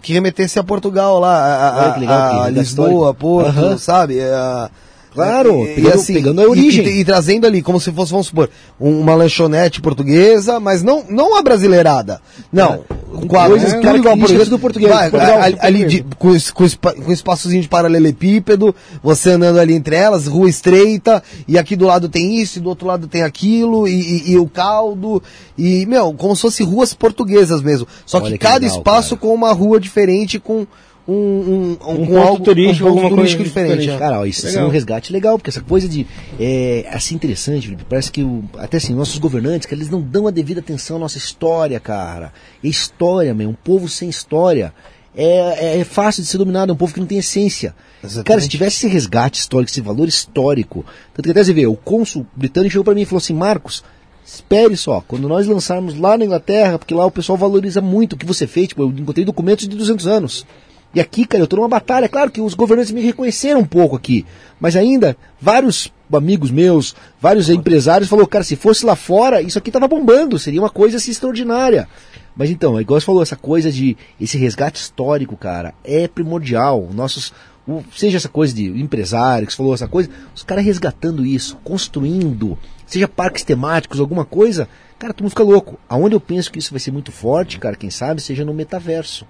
que 0.00 0.12
remetessem 0.12 0.60
a 0.60 0.64
Portugal 0.64 1.18
lá, 1.18 1.34
a, 1.38 1.68
a- 1.68 1.92
a- 2.16 2.44
a 2.44 2.48
Lisboa. 2.50 3.14
Porto, 3.14 3.48
Aham. 3.48 3.78
sabe? 3.78 4.20
A- 4.20 4.70
Claro, 5.14 5.66
e- 5.66 5.72
e 5.72 5.74
pegando- 5.76 6.04
pegando 6.06 6.40
a 6.40 6.44
e- 6.44 6.46
origem. 6.46 6.86
E, 6.86 7.00
e 7.00 7.04
trazendo 7.04 7.46
ali, 7.46 7.62
como 7.62 7.80
se 7.80 7.92
fosse, 7.92 8.10
vamos 8.10 8.26
supor, 8.26 8.50
um- 8.80 9.00
uma 9.00 9.14
lanchonete 9.14 9.80
portuguesa, 9.80 10.58
mas 10.60 10.82
não, 10.82 11.04
não 11.08 11.36
a 11.36 11.42
brasileirada. 11.42 12.20
Não. 12.52 12.84
Com 13.14 13.28
Com 13.28 13.38
a- 13.38 13.46
coisas 13.46 13.72
tudo 13.74 13.96
igual 13.96 14.16
português. 14.18 14.48
do 14.48 14.58
português, 14.58 14.92
Vai, 14.92 15.08
Portugal, 15.08 15.40
ali, 15.40 15.56
ali 15.60 15.84
de- 15.84 16.04
com, 16.18 16.30
com, 16.52 17.02
com 17.04 17.12
espaçozinho 17.12 17.62
de 17.62 17.68
paralelepípedo, 17.68 18.74
você 19.02 19.30
andando 19.30 19.60
ali 19.60 19.72
entre 19.74 19.94
elas, 19.94 20.26
rua 20.26 20.48
estreita, 20.48 21.22
e 21.46 21.56
aqui 21.56 21.76
do 21.76 21.86
lado 21.86 22.08
tem 22.08 22.40
isso, 22.40 22.58
e 22.58 22.60
do 22.60 22.68
outro 22.68 22.88
lado 22.88 23.06
tem 23.06 23.22
aquilo, 23.22 23.86
e, 23.86 23.92
e- 23.92 24.32
e 24.32 24.38
o 24.38 24.48
caldo, 24.48 25.22
e, 25.56 25.86
meu, 25.86 26.12
como 26.12 26.34
se 26.34 26.42
fosse 26.42 26.64
ruas 26.64 26.92
portuguesas 26.92 27.62
mesmo. 27.62 27.86
Só 28.04 28.18
Olha 28.18 28.26
que 28.26 28.32
que 28.32 28.38
cada 28.38 28.58
legal, 28.58 28.78
espaço 28.78 29.10
cara. 29.16 29.20
com 29.20 29.32
uma 29.34 29.52
rua 29.52 29.78
diferente, 29.78 30.40
com 30.40 30.66
um, 31.06 31.12
um, 31.14 31.78
um, 31.80 31.92
Um 31.92 32.06
ponto 32.06 32.18
algo, 32.18 32.44
turístico, 32.44 32.88
um 32.88 32.92
ponto 32.92 33.04
alguma 33.04 33.16
turístico 33.16 33.42
coisa 33.42 33.48
diferente. 33.48 33.80
diferente. 33.80 33.96
é. 33.96 33.98
Cara, 33.98 34.20
ó, 34.20 34.24
isso 34.24 34.40
Legal. 34.40 34.52
seria 34.52 34.68
um 34.68 34.70
resgate 34.70 35.12
legal, 35.12 35.38
porque 35.38 35.50
essa 35.50 35.60
coisa 35.60 35.86
de. 35.86 36.06
É 36.40 36.86
assim 36.90 37.14
interessante, 37.14 37.66
Felipe. 37.66 37.84
Parece 37.88 38.10
que 38.10 38.22
o, 38.22 38.44
até 38.56 38.78
assim, 38.78 38.94
nossos 38.94 39.18
governantes, 39.18 39.66
que 39.66 39.74
eles 39.74 39.90
não 39.90 40.00
dão 40.00 40.26
a 40.26 40.30
devida 40.30 40.60
atenção 40.60 40.96
à 40.96 41.00
nossa 41.00 41.18
história, 41.18 41.78
cara. 41.78 42.32
E 42.62 42.68
história, 42.68 43.34
meu, 43.34 43.50
um 43.50 43.54
povo 43.54 43.88
sem 43.88 44.08
história. 44.08 44.72
É, 45.16 45.76
é, 45.76 45.78
é 45.78 45.84
fácil 45.84 46.22
de 46.22 46.28
ser 46.28 46.38
dominado, 46.38 46.72
é 46.72 46.74
um 46.74 46.76
povo 46.76 46.92
que 46.92 46.98
não 46.98 47.06
tem 47.06 47.18
essência. 47.18 47.74
Exatamente. 48.02 48.26
Cara, 48.26 48.40
se 48.40 48.48
tivesse 48.48 48.76
esse 48.78 48.88
resgate 48.88 49.38
histórico, 49.38 49.70
esse 49.70 49.80
valor 49.80 50.08
histórico. 50.08 50.84
Tanto 51.12 51.24
que 51.24 51.30
até 51.30 51.44
você 51.44 51.52
vê, 51.52 51.66
o 51.66 51.76
cônsul 51.76 52.26
britânico 52.34 52.72
chegou 52.72 52.84
pra 52.84 52.94
mim 52.94 53.02
e 53.02 53.06
falou 53.06 53.18
assim: 53.18 53.34
Marcos, 53.34 53.84
espere 54.24 54.76
só, 54.76 55.02
quando 55.06 55.28
nós 55.28 55.46
lançarmos 55.46 55.98
lá 55.98 56.18
na 56.18 56.24
Inglaterra, 56.24 56.78
porque 56.78 56.94
lá 56.94 57.06
o 57.06 57.10
pessoal 57.10 57.36
valoriza 57.38 57.80
muito 57.80 58.14
o 58.14 58.16
que 58.16 58.26
você 58.26 58.46
fez. 58.46 58.68
Tipo, 58.68 58.82
eu 58.82 58.88
encontrei 58.88 59.24
documentos 59.24 59.68
de 59.68 59.76
200 59.76 60.06
anos. 60.06 60.46
E 60.94 61.00
aqui, 61.00 61.26
cara, 61.26 61.42
eu 61.42 61.46
tô 61.48 61.56
numa 61.56 61.68
batalha. 61.68 62.08
Claro 62.08 62.30
que 62.30 62.40
os 62.40 62.54
governantes 62.54 62.92
me 62.92 63.00
reconheceram 63.02 63.60
um 63.60 63.64
pouco 63.66 63.96
aqui. 63.96 64.24
Mas 64.60 64.76
ainda, 64.76 65.16
vários 65.40 65.92
amigos 66.12 66.50
meus, 66.50 66.94
vários 67.20 67.50
empresários 67.50 68.08
falou, 68.08 68.26
cara, 68.26 68.44
se 68.44 68.54
fosse 68.54 68.86
lá 68.86 68.94
fora, 68.94 69.42
isso 69.42 69.58
aqui 69.58 69.70
tava 69.72 69.88
bombando, 69.88 70.38
seria 70.38 70.60
uma 70.60 70.70
coisa 70.70 70.96
assim, 70.98 71.10
extraordinária. 71.10 71.88
Mas 72.36 72.50
então, 72.50 72.78
é 72.78 72.82
igual 72.82 73.00
você 73.00 73.06
falou, 73.06 73.22
essa 73.22 73.34
coisa 73.36 73.70
de 73.72 73.96
esse 74.20 74.38
resgate 74.38 74.80
histórico, 74.80 75.36
cara, 75.36 75.74
é 75.82 76.06
primordial. 76.06 76.88
Nossos, 76.94 77.32
o- 77.66 77.82
seja 77.96 78.16
essa 78.16 78.28
coisa 78.28 78.54
de 78.54 78.66
empresário 78.80 79.46
que 79.46 79.52
você 79.52 79.56
falou 79.56 79.74
essa 79.74 79.88
coisa, 79.88 80.08
os 80.34 80.44
caras 80.44 80.64
resgatando 80.64 81.26
isso, 81.26 81.56
construindo, 81.64 82.56
seja 82.86 83.08
parques 83.08 83.42
temáticos, 83.42 83.98
alguma 83.98 84.24
coisa, 84.24 84.68
cara, 84.98 85.12
todo 85.12 85.22
mundo 85.24 85.30
fica 85.30 85.42
louco. 85.42 85.78
Aonde 85.88 86.14
eu 86.14 86.20
penso 86.20 86.50
que 86.52 86.58
isso 86.60 86.70
vai 86.70 86.80
ser 86.80 86.92
muito 86.92 87.10
forte, 87.10 87.58
cara, 87.58 87.74
quem 87.76 87.90
sabe, 87.90 88.20
seja 88.20 88.44
no 88.44 88.54
metaverso. 88.54 89.26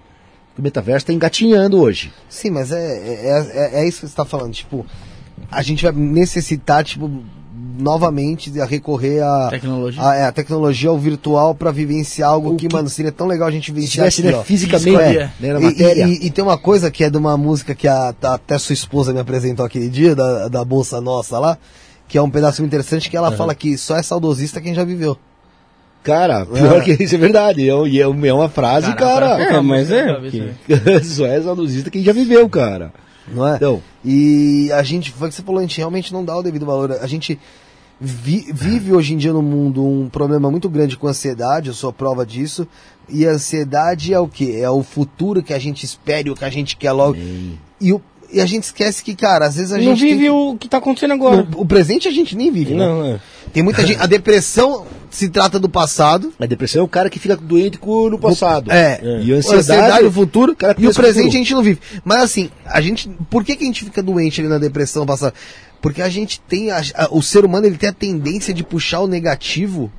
O 0.58 0.62
metaverso 0.62 1.04
está 1.04 1.12
engatinhando 1.12 1.80
hoje. 1.80 2.12
Sim, 2.28 2.50
mas 2.50 2.70
é, 2.70 2.78
é, 2.78 3.50
é, 3.54 3.80
é 3.82 3.88
isso 3.88 4.00
que 4.00 4.06
você 4.06 4.12
está 4.12 4.24
falando. 4.24 4.52
Tipo, 4.52 4.86
a 5.50 5.62
gente 5.62 5.82
vai 5.82 5.92
necessitar, 5.92 6.84
tipo, 6.84 7.10
novamente 7.76 8.50
de 8.50 8.64
recorrer 8.64 9.20
a 9.22 9.48
Tecnologia. 9.50 10.00
a, 10.02 10.14
é, 10.14 10.24
a 10.26 10.32
tecnologia 10.32 10.90
ao 10.90 10.98
virtual 10.98 11.54
para 11.56 11.72
vivenciar 11.72 12.30
algo 12.30 12.52
O 12.52 12.56
que, 12.56 12.68
que- 12.68 12.74
mano, 12.74 12.88
seria 12.88 13.10
tão 13.10 13.26
legal 13.26 13.48
a 13.48 13.50
gente 13.50 13.66
Se 13.66 13.72
vivenciar 13.72 14.08
tivesse 14.10 14.20
aqui, 14.20 14.30
né, 14.32 14.38
ó. 14.38 14.44
fisicamente, 14.44 14.88
Escolher. 14.90 15.32
né, 15.40 15.52
na 15.54 15.60
E- 15.60 15.62
matéria. 15.64 16.04
E, 16.06 16.12
e- 16.12 16.26
e 16.26 16.30
tem 16.30 16.44
uma 16.44 16.56
coisa 16.58 16.90
que 16.90 17.02
é 17.02 17.10
de 17.10 17.16
uma 17.16 17.36
música 17.36 17.74
que 17.74 17.88
a, 17.88 18.14
a- 18.22 18.34
até 18.34 18.56
sua 18.58 18.72
esposa 18.74 19.12
me 19.12 19.18
apresentou 19.18 19.66
aquele 19.66 19.88
dia, 19.88 20.14
da, 20.14 20.46
da 20.48 20.64
Bolsa 20.64 21.00
Nossa 21.00 21.36
lá, 21.38 21.58
que 22.06 22.16
é 22.16 22.22
um 22.22 22.30
pedaço 22.30 22.62
interessante, 22.64 23.10
que 23.10 23.16
ela 23.16 23.32
fala 23.32 23.54
que 23.56 23.76
só 23.76 23.96
é 23.96 24.02
saudosista 24.02 24.60
quem 24.60 24.72
já 24.74 24.84
viveu. 24.84 25.16
Cara, 26.04 26.44
pior 26.46 26.84
que 26.84 27.02
isso 27.02 27.14
é 27.14 27.18
verdade. 27.18 27.68
É, 27.68 27.72
é 27.72 28.00
é 28.28 28.32
uma 28.34 28.48
frase, 28.48 28.94
Caraca, 28.94 29.44
cara. 29.46 29.56
É, 29.56 29.60
mas 29.60 29.90
é, 29.90 30.14
que-. 30.30 31.00
Só 31.04 31.26
é 31.26 31.40
saudosista 31.40 31.90
quem 31.90 32.02
já 32.04 32.12
viveu, 32.12 32.48
cara. 32.48 32.92
Não 33.26 33.46
é? 33.48 33.56
Então, 33.56 33.82
E 34.04 34.70
a 34.72 34.82
gente, 34.82 35.10
foi 35.10 35.28
o 35.28 35.30
que 35.30 35.34
você 35.36 35.42
falou, 35.42 35.58
a 35.58 35.62
gente 35.62 35.78
realmente 35.78 36.12
não 36.12 36.22
dá 36.24 36.36
o 36.36 36.42
devido 36.42 36.66
valor. 36.66 36.92
A 37.00 37.06
gente 37.06 37.38
vi- 37.98 38.46
vive 38.52 38.92
hoje 38.92 39.14
em 39.14 39.16
dia 39.16 39.32
no 39.32 39.40
mundo 39.40 39.82
um 39.82 40.08
problema 40.10 40.50
muito 40.50 40.68
grande 40.68 40.94
com 40.96 41.08
ansiedade, 41.08 41.68
eu 41.68 41.74
sou 41.74 41.88
a 41.88 41.92
prova 41.92 42.26
disso. 42.26 42.68
E 43.08 43.26
a 43.26 43.30
ansiedade 43.30 44.12
é 44.12 44.20
o 44.20 44.28
que? 44.28 44.60
É 44.60 44.68
o 44.68 44.82
futuro 44.82 45.42
que 45.42 45.54
a 45.54 45.58
gente 45.58 45.84
espera 45.84 46.28
e 46.28 46.30
o 46.30 46.34
que 46.34 46.44
a 46.44 46.50
gente 46.50 46.76
quer 46.76 46.92
logo. 46.92 47.16
E, 47.80 47.92
o- 47.92 48.02
e 48.34 48.40
a 48.40 48.46
gente 48.46 48.64
esquece 48.64 49.02
que, 49.02 49.14
cara, 49.14 49.46
às 49.46 49.56
vezes 49.56 49.72
a 49.72 49.76
não 49.78 49.84
gente. 49.96 50.00
vive 50.00 50.20
tem- 50.22 50.30
o 50.30 50.56
que 50.58 50.68
tá 50.68 50.78
acontecendo 50.78 51.12
agora. 51.12 51.46
o, 51.56 51.62
o 51.62 51.66
presente 51.66 52.08
a 52.08 52.10
gente 52.10 52.36
nem 52.36 52.50
vive, 52.50 52.74
né? 52.74 52.86
Não, 52.86 53.04
é. 53.06 53.20
Tem 53.52 53.62
muita 53.62 53.86
gente. 53.86 54.00
A 54.00 54.06
depressão 54.06 54.84
se 55.10 55.28
trata 55.28 55.60
do 55.60 55.68
passado. 55.68 56.32
a 56.40 56.46
depressão 56.46 56.80
é 56.82 56.84
o 56.84 56.88
cara 56.88 57.08
que 57.08 57.18
fica 57.20 57.36
doente 57.36 57.78
com 57.78 58.10
no 58.10 58.18
passado. 58.18 58.70
É. 58.72 58.98
E 59.22 59.32
a 59.32 59.36
A 59.36 59.38
ansiedade, 59.38 59.58
ansiedade, 59.80 60.04
o 60.06 60.12
futuro 60.12 60.56
cara 60.56 60.74
e 60.76 60.84
o 60.84 60.88
no 60.88 60.94
presente 60.94 61.22
futuro. 61.24 61.28
a 61.36 61.38
gente 61.38 61.54
não 61.54 61.62
vive. 61.62 61.80
Mas 62.04 62.22
assim, 62.24 62.50
a 62.66 62.80
gente, 62.80 63.08
por 63.30 63.44
que, 63.44 63.54
que 63.54 63.62
a 63.62 63.66
gente 63.66 63.84
fica 63.84 64.02
doente 64.02 64.40
ali 64.40 64.48
na 64.50 64.58
depressão 64.58 65.06
passada? 65.06 65.32
Porque 65.80 66.02
a 66.02 66.08
gente 66.08 66.40
tem, 66.40 66.70
a- 66.70 66.82
a- 66.94 67.08
o 67.12 67.22
ser 67.22 67.44
humano 67.44 67.66
ele 67.66 67.76
tem 67.76 67.90
a 67.90 67.92
tendência 67.92 68.52
de 68.52 68.64
puxar 68.64 69.00
o 69.00 69.06
negativo 69.06 69.92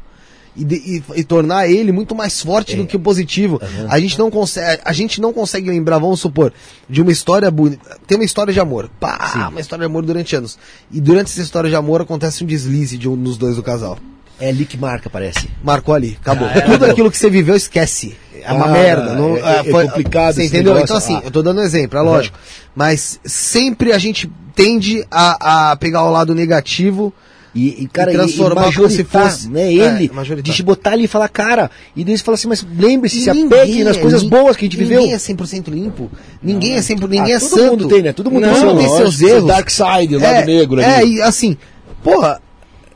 e, 0.56 0.64
de- 0.64 0.76
e- 0.76 1.04
e 1.16 1.24
tornar 1.24 1.68
ele 1.68 1.92
muito 1.92 2.16
mais 2.16 2.42
forte 2.42 2.76
do 2.76 2.86
que 2.86 2.96
o 2.96 3.00
positivo. 3.00 3.60
A 3.90 4.00
gente 4.00 4.18
não 4.18 4.32
consegue, 4.32 4.82
a 4.86 4.94
gente 4.94 5.20
não 5.22 5.34
consegue 5.34 5.70
lembrar, 5.70 5.98
vamos 6.00 6.20
supor, 6.20 6.54
de 6.90 7.02
uma 7.02 7.12
história 7.12 7.50
bonita. 7.52 7.98
Tem 8.08 8.18
uma 8.18 8.24
história 8.26 8.54
de 8.54 8.60
amor, 8.60 8.90
pá, 9.00 9.50
uma 9.52 9.60
história 9.62 9.82
de 9.86 9.92
amor 9.92 10.04
durante 10.06 10.36
anos. 10.36 10.58
E 10.92 11.02
durante 11.02 11.32
essa 11.32 11.42
história 11.42 11.70
de 11.70 11.76
amor 11.76 12.02
acontece 12.02 12.44
um 12.44 12.48
deslize 12.48 12.98
de 12.98 13.08
um 13.10 13.16
dos 13.18 13.38
dois 13.38 13.56
do 13.56 13.64
casal. 13.64 13.98
É 14.40 14.50
ali 14.50 14.66
que 14.66 14.78
marca, 14.78 15.10
parece. 15.10 15.50
Marcou 15.64 15.96
ali, 15.96 16.18
acabou. 16.22 16.48
Já 16.50 16.56
era. 16.56 16.66
Tudo 16.66 16.86
aquilo 16.86 17.10
que 17.10 17.18
você 17.18 17.30
viveu, 17.30 17.56
esquece. 17.56 18.16
é 18.44 18.52
uma 18.52 18.66
Ah, 18.66 18.72
merda. 18.72 19.14
Não, 19.16 19.38
é- 19.38 19.40
é, 19.40 19.60
é 19.62 19.64
complicado 19.72 20.36
Você 20.36 20.46
entendeu? 20.46 20.74
negócio. 20.74 20.84
Então, 20.84 20.98
assim, 20.98 21.16
Ah. 21.16 21.22
eu 21.24 21.32
tô 21.32 21.42
dando 21.42 21.62
um 21.62 21.64
exemplo, 21.64 21.98
é 21.98 22.02
lógico. 22.02 22.38
Mas 22.76 23.20
sempre 23.26 23.92
a 23.94 23.98
gente 23.98 24.30
tende 24.54 25.06
a, 25.10 25.72
a 25.72 25.76
pegar 25.78 26.04
o 26.04 26.12
lado 26.12 26.36
negativo. 26.36 27.14
E, 27.58 27.84
e, 27.84 27.88
cara, 27.88 28.12
E 28.12 28.16
transformar 28.16 28.70
e 28.70 28.74
como 28.76 28.90
se 28.90 29.06
fosse- 29.06 29.50
né, 29.50 29.62
é, 29.62 29.74
ele, 29.74 30.12
majoritar. 30.14 30.54
de 30.54 30.62
botar 30.62 30.92
ali 30.92 31.06
e 31.06 31.08
falar, 31.08 31.30
cara, 31.30 31.72
e 31.96 32.04
daí 32.04 32.18
você 32.18 32.22
fala 32.22 32.36
assim, 32.36 32.50
mas 32.50 32.68
lembre-se, 32.78 33.22
se 33.22 33.32
Ninguém 33.32 33.46
apegue 33.62 33.84
nas 33.86 33.96
é 33.96 34.02
coisas 34.02 34.24
lim- 34.24 34.30
boas 34.30 34.58
que 34.58 34.66
a 34.66 34.68
gente 34.68 34.76
viveu. 34.78 35.00
Ninguém 35.00 35.16
é 35.16 35.18
100% 35.18 35.70
limpo. 35.70 36.12
Ninguém 36.44 36.74
é 36.76 36.82
100%, 36.82 37.08
ninguém 37.08 37.32
é 37.32 37.38
Ah, 37.38 37.40
todo 37.40 37.50
santo. 37.50 37.72
mundo 37.72 37.88
tem, 37.88 38.02
né? 38.02 38.12
Todo 38.12 38.30
mundo 38.30 38.46
Não, 38.46 38.56
seu, 38.60 38.76
tem 38.78 38.90
seus 38.90 39.16
seu 39.18 39.30
erros. 39.38 39.48
dark 39.48 39.70
side, 39.70 40.16
o 40.18 40.20
lado 40.20 40.36
é, 40.36 40.46
negro 40.46 40.82
É, 40.82 40.98
ali. 40.98 41.14
e 41.16 41.22
assim, 41.22 41.56
porra, 42.04 42.42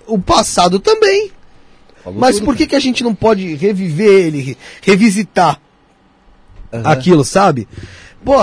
o 0.05 0.19
passado 0.19 0.77
também. 0.77 1.31
Falou 2.03 2.19
Mas 2.19 2.35
tudo, 2.35 2.45
por 2.45 2.55
que, 2.57 2.67
que 2.67 2.75
a 2.75 2.79
gente 2.81 3.01
não 3.01 3.15
pode 3.15 3.55
reviver 3.55 4.11
ele, 4.27 4.41
re- 4.41 4.57
revisitar 4.81 5.57
aquilo, 6.83 7.23
sabe? 7.23 7.65
Pô, 8.23 8.33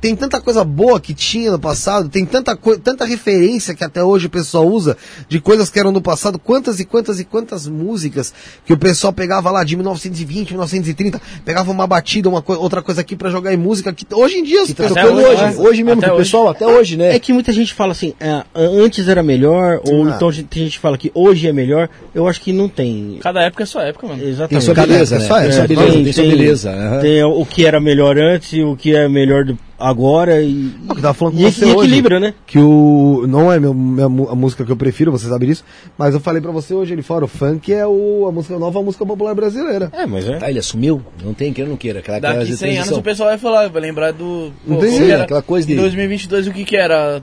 tem 0.00 0.16
tanta 0.16 0.40
coisa 0.40 0.64
boa 0.64 0.98
que 0.98 1.12
tinha 1.12 1.50
no 1.50 1.58
passado, 1.58 2.08
tem 2.08 2.24
tanta, 2.24 2.56
tanta 2.82 3.04
referência 3.04 3.74
que 3.74 3.84
até 3.84 4.02
hoje 4.02 4.26
o 4.26 4.30
pessoal 4.30 4.66
usa 4.66 4.96
de 5.28 5.38
coisas 5.38 5.68
que 5.68 5.78
eram 5.78 5.92
no 5.92 6.00
passado, 6.00 6.38
quantas 6.38 6.80
e 6.80 6.84
quantas 6.84 7.20
e 7.20 7.24
quantas 7.24 7.66
músicas 7.66 8.32
que 8.64 8.72
o 8.72 8.78
pessoal 8.78 9.12
pegava 9.12 9.50
lá 9.50 9.62
de 9.64 9.76
1920, 9.76 10.50
1930, 10.52 11.20
pegava 11.44 11.70
uma 11.70 11.86
batida, 11.86 12.26
uma 12.28 12.40
co- 12.40 12.54
outra 12.56 12.80
coisa 12.80 13.02
aqui 13.02 13.14
pra 13.14 13.28
jogar 13.28 13.52
em 13.52 13.56
música, 13.58 13.92
que 13.92 14.06
hoje 14.14 14.36
em 14.38 14.42
dia 14.44 14.62
pessoas- 14.66 14.88
tocando 14.94 15.18
hoje, 15.18 15.26
hoje, 15.28 15.42
né? 15.42 15.54
hoje 15.58 15.84
mesmo, 15.84 15.98
Até 16.00 16.06
que 16.06 16.12
o 16.12 16.14
hoje. 16.16 16.24
pessoal, 16.24 16.48
até 16.48 16.66
hoje, 16.66 16.96
né? 16.96 17.14
É 17.14 17.18
que 17.18 17.32
muita 17.32 17.52
gente 17.52 17.74
fala 17.74 17.92
assim, 17.92 18.14
é, 18.18 18.42
antes 18.54 19.08
era 19.08 19.22
melhor, 19.22 19.80
ou 19.86 20.06
Ah. 20.06 20.12
então 20.16 20.32
tem 20.32 20.64
gente 20.64 20.72
que 20.72 20.78
fala 20.78 20.96
que 20.96 21.10
hoje 21.14 21.46
é 21.46 21.52
melhor. 21.52 21.88
Eu 22.14 22.26
acho 22.26 22.40
que 22.40 22.52
não 22.52 22.68
tem. 22.68 23.18
Cada 23.20 23.42
época 23.42 23.62
é 23.62 23.66
sua 23.66 23.82
época, 23.84 24.06
mano. 24.06 24.20
Tem 24.20 24.28
Exatamente. 24.30 24.64
sua 24.64 24.74
Cada 24.74 24.86
beleza, 24.92 25.16
época, 25.16 25.34
né? 25.34 25.40
Tem 25.40 25.48
é, 25.48 25.52
sua 25.52 25.64
é, 25.64 25.66
beleza, 25.68 25.92
tem- 25.92 26.04
tem 26.04 26.12
sua 26.14 26.22
tem- 26.24 26.30
beleza. 26.36 26.70
aham. 26.70 27.00
Tem 27.00 27.24
o 27.24 27.44
que 27.46 27.66
era 27.66 27.78
melhor 27.80 28.16
antes 28.18 28.52
e 28.54 28.62
o 28.62 28.74
que 28.74 28.94
é 28.94 29.06
melhor 29.08 29.17
do- 29.26 29.58
agora 29.78 30.40
e, 30.42 30.72
É 30.88 30.92
o 30.92 30.94
que 30.94 30.98
eu 30.98 31.02
tava 31.02 31.14
falando 31.14 31.34
com 31.34 31.40
e, 31.40 31.52
você 31.52 31.64
e 31.64 31.68
hoje. 31.68 31.78
equilibra, 31.88 32.20
né? 32.20 32.34
Que 32.46 32.58
o. 32.58 33.24
Não 33.28 33.52
é 33.52 33.58
meu, 33.60 33.72
minha 33.74 34.06
a 34.06 34.34
música 34.34 34.64
que 34.64 34.72
eu 34.72 34.76
prefiro, 34.76 35.10
você 35.12 35.28
sabe 35.28 35.46
disso. 35.46 35.64
Mas 35.96 36.14
eu 36.14 36.20
falei 36.20 36.40
pra 36.40 36.50
você 36.52 36.74
hoje 36.74 36.92
ali 36.92 37.02
fora, 37.02 37.24
o 37.24 37.28
funk 37.28 37.72
é 37.72 37.86
o, 37.86 38.26
a 38.28 38.32
música 38.32 38.54
a 38.56 38.58
nova 38.58 38.82
música 38.82 39.04
popular 39.06 39.34
brasileira. 39.34 39.90
É, 39.92 40.06
mas 40.06 40.28
é. 40.28 40.36
Tá, 40.38 40.50
ele 40.50 40.58
assumiu, 40.58 41.02
não 41.24 41.32
tem, 41.34 41.52
queira 41.52 41.68
ou 41.68 41.72
não 41.72 41.76
queira. 41.78 41.98
Aquela, 42.00 42.18
aquela 42.18 42.34
Daqui 42.34 42.56
100 42.56 42.78
anos 42.78 42.92
o 42.98 43.02
pessoal 43.02 43.28
vai 43.30 43.38
falar, 43.38 43.68
vai 43.68 43.82
lembrar 43.82 44.12
do. 44.12 44.52
Não 44.66 44.76
pô, 44.76 44.82
tem 44.82 44.90
jeito, 44.96 45.12
era- 45.12 45.22
aquela 45.24 45.42
coisa 45.42 45.66
de- 45.66 45.72
Em 45.74 45.76
2022 45.76 46.46
o 46.48 46.52
que 46.52 46.64
que 46.64 46.76
era? 46.76 47.22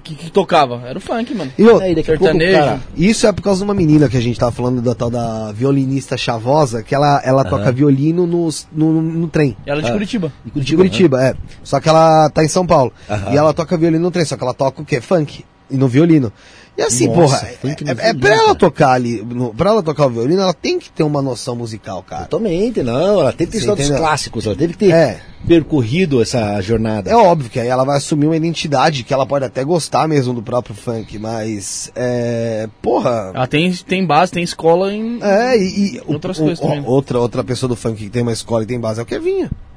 Que, 0.00 0.14
que 0.14 0.30
tocava? 0.30 0.82
Era 0.86 0.98
o 0.98 1.00
funk, 1.00 1.34
mano. 1.34 1.50
E, 1.58 1.62
Aí 1.68 1.94
daqui 1.94 2.10
a 2.12 2.16
pouco, 2.18 2.24
Sertanejo. 2.32 2.58
cara, 2.58 2.80
Isso 2.96 3.26
é 3.26 3.32
por 3.32 3.42
causa 3.42 3.58
de 3.58 3.64
uma 3.64 3.74
menina 3.74 4.08
que 4.08 4.16
a 4.16 4.20
gente 4.20 4.38
tava 4.38 4.52
falando 4.52 4.80
da 4.80 4.94
tal 4.94 5.10
da 5.10 5.52
violinista 5.52 6.16
chavosa, 6.16 6.82
que 6.82 6.94
ela, 6.94 7.20
ela 7.24 7.44
toca 7.44 7.70
violino 7.72 8.26
nos- 8.26 8.66
no, 8.72 9.00
no, 9.02 9.28
trem. 9.28 9.56
Ela 9.66 9.80
é 9.80 9.82
de 9.84 9.88
Ah. 9.90 9.92
Curitiba. 9.92 10.28
de 10.44 10.44
De 10.44 10.50
Curitiba. 10.76 10.78
Curitiba, 10.78 11.22
é. 11.24 11.34
Só 11.62 11.80
que 11.80 11.88
ela 11.88 12.30
tá 12.30 12.44
em 12.44 12.48
São 12.48 12.66
Paulo. 12.66 12.92
Aham. 13.08 13.32
E 13.32 13.36
ela 13.36 13.52
toca 13.52 13.76
violino 13.76 14.02
no 14.02 14.10
trem, 14.10 14.24
só 14.24 14.36
que 14.36 14.42
ela 14.42 14.54
toca 14.54 14.82
o 14.82 14.84
quê? 14.84 15.00
Funk. 15.00 15.44
E 15.70 15.76
no 15.76 15.88
violino. 15.88 16.32
E 16.76 16.80
assim, 16.82 17.06
Nossa, 17.06 17.20
porra, 17.36 17.48
é, 17.48 18.08
é 18.08 18.12
violino, 18.14 18.18
pra 18.20 18.34
ela 18.34 18.54
tocar 18.54 18.92
ali, 18.92 19.22
no, 19.22 19.52
pra 19.52 19.70
ela 19.70 19.82
tocar 19.82 20.06
o 20.06 20.10
violino, 20.10 20.40
ela 20.40 20.54
tem 20.54 20.78
que 20.78 20.90
ter 20.90 21.02
uma 21.02 21.20
noção 21.20 21.54
musical, 21.54 22.02
cara. 22.02 22.24
Totalmente, 22.24 22.82
não. 22.82 23.20
Ela 23.20 23.32
teve 23.32 23.50
que 23.52 23.60
ter 23.64 23.70
os 23.70 23.90
clássicos, 23.90 24.46
ela 24.46 24.56
teve 24.56 24.72
que 24.72 24.78
ter 24.78 24.90
É. 24.90 25.20
percorrido 25.46 26.22
essa 26.22 26.58
jornada. 26.62 27.10
É 27.10 27.14
óbvio 27.14 27.50
que 27.50 27.60
aí 27.60 27.68
ela 27.68 27.84
vai 27.84 27.98
assumir 27.98 28.24
uma 28.26 28.36
identidade 28.36 29.02
que 29.04 29.12
ela 29.12 29.26
pode 29.26 29.44
até 29.44 29.62
gostar 29.62 30.08
mesmo 30.08 30.32
do 30.32 30.42
próprio 30.42 30.74
funk, 30.74 31.18
mas 31.18 31.92
é. 31.94 32.66
Porra. 32.80 33.32
Ela 33.34 33.46
tem, 33.46 33.70
tem 33.72 34.06
base, 34.06 34.32
tem 34.32 34.42
escola 34.42 34.92
em. 34.94 35.18
É, 35.22 35.56
e, 35.58 35.96
e 35.96 36.02
Outras 36.06 36.38
o- 36.38 36.44
coisas 36.44 36.58
o- 36.58 36.62
também, 36.62 36.80
né? 36.80 36.84
outra, 36.88 37.20
outra 37.20 37.44
pessoa 37.44 37.68
do 37.68 37.76
funk 37.76 38.02
que 38.04 38.08
tem 38.10 38.22
uma 38.22 38.32
escola 38.32 38.62
e 38.62 38.66
tem 38.66 38.80
base 38.80 38.98
é 38.98 39.02
o 39.02 39.06
Kevinho. 39.06 39.44
É 39.46 39.71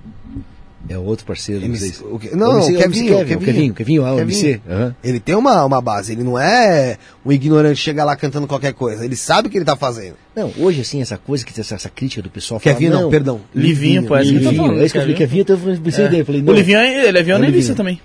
outro 0.98 1.26
parceiro 1.26 1.66
MC 1.66 1.80
vocês. 1.94 2.02
o 2.12 2.20
que- 2.20 2.36
não, 2.36 2.52
O 2.54 2.58
MC, 2.58 2.74
o 2.76 2.78
Kevinho, 2.78 3.16
o 3.16 3.18
Kevin, 3.20 3.36
o 3.36 3.40
Kevinho, 3.40 3.74
Kevinho, 3.74 4.06
ah, 4.06 4.14
o 4.14 4.18
Kevinho. 4.18 4.40
MC. 4.46 4.62
aham. 4.70 4.96
Ele 5.04 5.20
tem 5.20 5.34
uma, 5.36 5.66
uma 5.66 5.82
base, 5.82 6.12
ele 6.12 6.24
não 6.24 6.38
é 6.38 6.98
um 7.26 7.32
ignorante 7.32 7.76
que 7.78 7.82
chega 7.82 8.04
lá 8.04 8.16
cantando 8.16 8.46
qualquer 8.46 8.74
coisa, 8.74 9.04
ele 9.04 9.16
sabe 9.16 9.48
o 9.48 9.52
que 9.52 9.58
ele 9.58 9.66
tá 9.66 9.76
fazendo. 9.76 10.16
Não, 10.36 10.52
hoje 10.60 10.82
assim, 10.82 11.02
essa 11.02 11.18
coisa, 11.18 11.44
que 11.46 11.60
essa, 11.60 11.74
essa 11.76 11.90
crítica 11.90 12.22
do 12.22 12.30
pessoal 12.30 12.60
Kevinho 12.60 12.92
fala, 12.92 13.04
não, 13.04 13.10
perdão. 13.10 13.42
Livinho, 13.54 14.04
pô, 14.06 14.16
é 14.16 14.22
isso 14.22 14.32
que 14.32 14.38
eu 14.38 14.42
tô 14.44 14.50
Livinho, 14.50 14.64
falando, 14.68 14.82
é 14.82 14.86
isso 14.86 14.92
que 14.94 14.98
eu 14.98 15.02
falei, 15.02 15.16
Kevin. 15.16 15.44
Kevinho, 15.44 15.58
então 15.60 15.74
eu 15.74 15.82
pensei 15.82 16.06
É. 16.06 16.08
dele, 16.08 16.24
falei, 16.24 16.42
O 16.42 16.44
não. 16.46 16.54
Livinho, 16.54 16.78
é- 16.78 17.08
ele 17.08 17.18
é 17.18 17.24
violonista 17.24 17.58
Livinho. 17.58 17.76
também. 17.76 18.02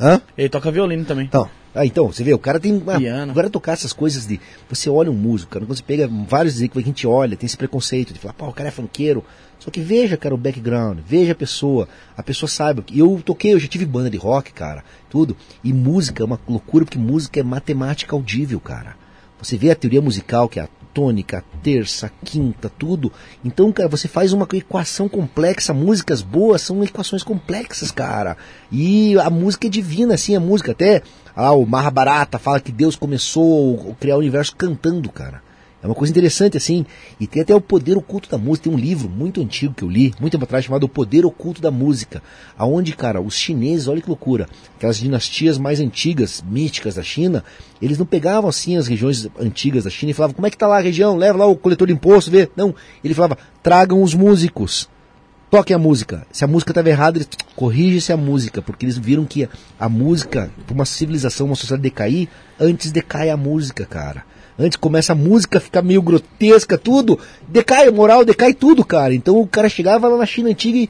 Hã? 0.00 0.20
Ele 0.36 0.48
toca 0.48 0.70
violino 0.70 1.04
também. 1.04 1.26
Então, 1.26 1.48
Ah, 1.74 1.84
então, 1.86 2.10
você 2.10 2.24
vê, 2.24 2.32
o 2.32 2.38
cara 2.38 2.58
tem. 2.58 2.82
Ah, 2.88 2.98
Piano. 2.98 3.30
agora 3.30 3.48
tocar 3.50 3.72
essas 3.74 3.92
coisas 3.92 4.26
de. 4.26 4.40
Você 4.70 4.88
olha 4.90 5.10
um 5.10 5.14
músico, 5.14 5.52
cara, 5.52 5.64
quando 5.64 5.76
você 5.76 5.82
pega 5.82 6.08
vários 6.28 6.58
que 6.58 6.70
a 6.74 6.80
gente 6.80 7.06
olha, 7.06 7.36
tem 7.36 7.46
esse 7.46 7.56
preconceito 7.56 8.12
de 8.12 8.18
falar, 8.18 8.32
pô, 8.32 8.46
o 8.48 8.52
cara 8.52 8.68
é 8.68 8.72
funkeiro. 8.72 9.22
Só 9.68 9.70
que 9.70 9.80
veja, 9.80 10.16
cara, 10.16 10.34
o 10.34 10.38
background, 10.38 11.00
veja 11.06 11.32
a 11.32 11.34
pessoa. 11.34 11.86
A 12.16 12.22
pessoa 12.22 12.48
sabe. 12.48 12.82
E 12.90 13.00
eu 13.00 13.20
toquei, 13.22 13.52
eu 13.52 13.58
já 13.58 13.68
tive 13.68 13.84
banda 13.84 14.08
de 14.08 14.16
rock, 14.16 14.50
cara, 14.50 14.82
tudo. 15.10 15.36
E 15.62 15.74
música 15.74 16.22
é 16.22 16.24
uma 16.24 16.40
loucura, 16.48 16.86
porque 16.86 16.98
música 16.98 17.38
é 17.38 17.42
matemática 17.42 18.16
audível, 18.16 18.58
cara. 18.60 18.96
Você 19.38 19.58
vê 19.58 19.70
a 19.70 19.76
teoria 19.76 20.00
musical, 20.00 20.48
que 20.48 20.58
é 20.58 20.62
a 20.62 20.68
tônica, 20.94 21.36
a 21.36 21.42
terça, 21.62 22.06
a 22.06 22.08
quinta, 22.24 22.72
tudo. 22.78 23.12
Então, 23.44 23.70
cara, 23.70 23.90
você 23.90 24.08
faz 24.08 24.32
uma 24.32 24.48
equação 24.54 25.06
complexa. 25.06 25.74
Músicas 25.74 26.22
boas 26.22 26.62
são 26.62 26.82
equações 26.82 27.22
complexas, 27.22 27.90
cara. 27.90 28.38
E 28.72 29.18
a 29.18 29.28
música 29.28 29.66
é 29.66 29.70
divina, 29.70 30.14
assim, 30.14 30.34
a 30.34 30.40
música. 30.40 30.72
Até 30.72 31.02
ah, 31.36 31.52
o 31.52 31.66
Mahabharata 31.66 32.38
fala 32.38 32.58
que 32.58 32.72
Deus 32.72 32.96
começou 32.96 33.90
a 33.90 33.94
criar 33.96 34.16
o 34.16 34.20
universo 34.20 34.56
cantando, 34.56 35.10
cara. 35.12 35.46
É 35.80 35.86
uma 35.86 35.94
coisa 35.94 36.10
interessante, 36.10 36.56
assim. 36.56 36.84
E 37.20 37.26
tem 37.26 37.42
até 37.42 37.54
o 37.54 37.60
poder 37.60 37.96
oculto 37.96 38.28
da 38.28 38.36
música. 38.36 38.64
Tem 38.64 38.72
um 38.72 38.78
livro 38.78 39.08
muito 39.08 39.40
antigo 39.40 39.72
que 39.72 39.84
eu 39.84 39.88
li, 39.88 40.12
muito 40.20 40.32
tempo 40.32 40.44
atrás, 40.44 40.64
chamado 40.64 40.84
O 40.84 40.88
Poder 40.88 41.24
Oculto 41.24 41.62
da 41.62 41.70
Música. 41.70 42.20
Aonde, 42.56 42.96
cara, 42.96 43.20
os 43.20 43.34
chineses, 43.34 43.86
olha 43.86 44.00
que 44.00 44.08
loucura, 44.08 44.48
aquelas 44.76 44.98
dinastias 44.98 45.56
mais 45.56 45.78
antigas, 45.78 46.42
místicas 46.42 46.96
da 46.96 47.02
China, 47.02 47.44
eles 47.80 47.96
não 47.96 48.06
pegavam 48.06 48.50
assim 48.50 48.76
as 48.76 48.88
regiões 48.88 49.28
antigas 49.38 49.84
da 49.84 49.90
China 49.90 50.10
e 50.10 50.14
falavam, 50.14 50.34
como 50.34 50.46
é 50.48 50.50
que 50.50 50.58
tá 50.58 50.66
lá 50.66 50.78
a 50.78 50.82
região? 50.82 51.16
Leva 51.16 51.38
lá 51.38 51.46
o 51.46 51.56
coletor 51.56 51.86
de 51.86 51.92
imposto, 51.92 52.30
vê. 52.30 52.50
Não, 52.56 52.74
ele 53.04 53.14
falava, 53.14 53.38
tragam 53.62 54.02
os 54.02 54.14
músicos. 54.14 54.88
Toquem 55.50 55.74
a 55.74 55.78
música. 55.78 56.26
Se 56.30 56.44
a 56.44 56.46
música 56.46 56.72
estava 56.72 56.90
errada, 56.90 57.18
eles 57.18 57.28
corrigem-se 57.56 58.12
a 58.12 58.16
música, 58.16 58.60
porque 58.60 58.84
eles 58.84 58.98
viram 58.98 59.24
que 59.24 59.48
a 59.78 59.88
música, 59.88 60.50
para 60.66 60.74
uma 60.74 60.84
civilização, 60.84 61.46
uma 61.46 61.54
sociedade 61.54 61.82
decair, 61.82 62.28
antes 62.60 62.90
decai 62.90 63.30
a 63.30 63.36
música, 63.36 63.86
cara. 63.86 64.24
Antes 64.58 64.76
começa 64.76 65.12
a 65.12 65.16
música 65.16 65.58
a 65.58 65.60
ficar 65.60 65.82
meio 65.82 66.02
grotesca, 66.02 66.76
tudo, 66.76 67.18
decai 67.46 67.86
a 67.86 67.92
moral, 67.92 68.24
decai 68.24 68.52
tudo, 68.52 68.84
cara. 68.84 69.14
Então 69.14 69.40
o 69.40 69.46
cara 69.46 69.68
chegava 69.68 70.08
lá 70.08 70.16
na 70.16 70.26
China 70.26 70.50
antiga 70.50 70.78
e 70.78 70.88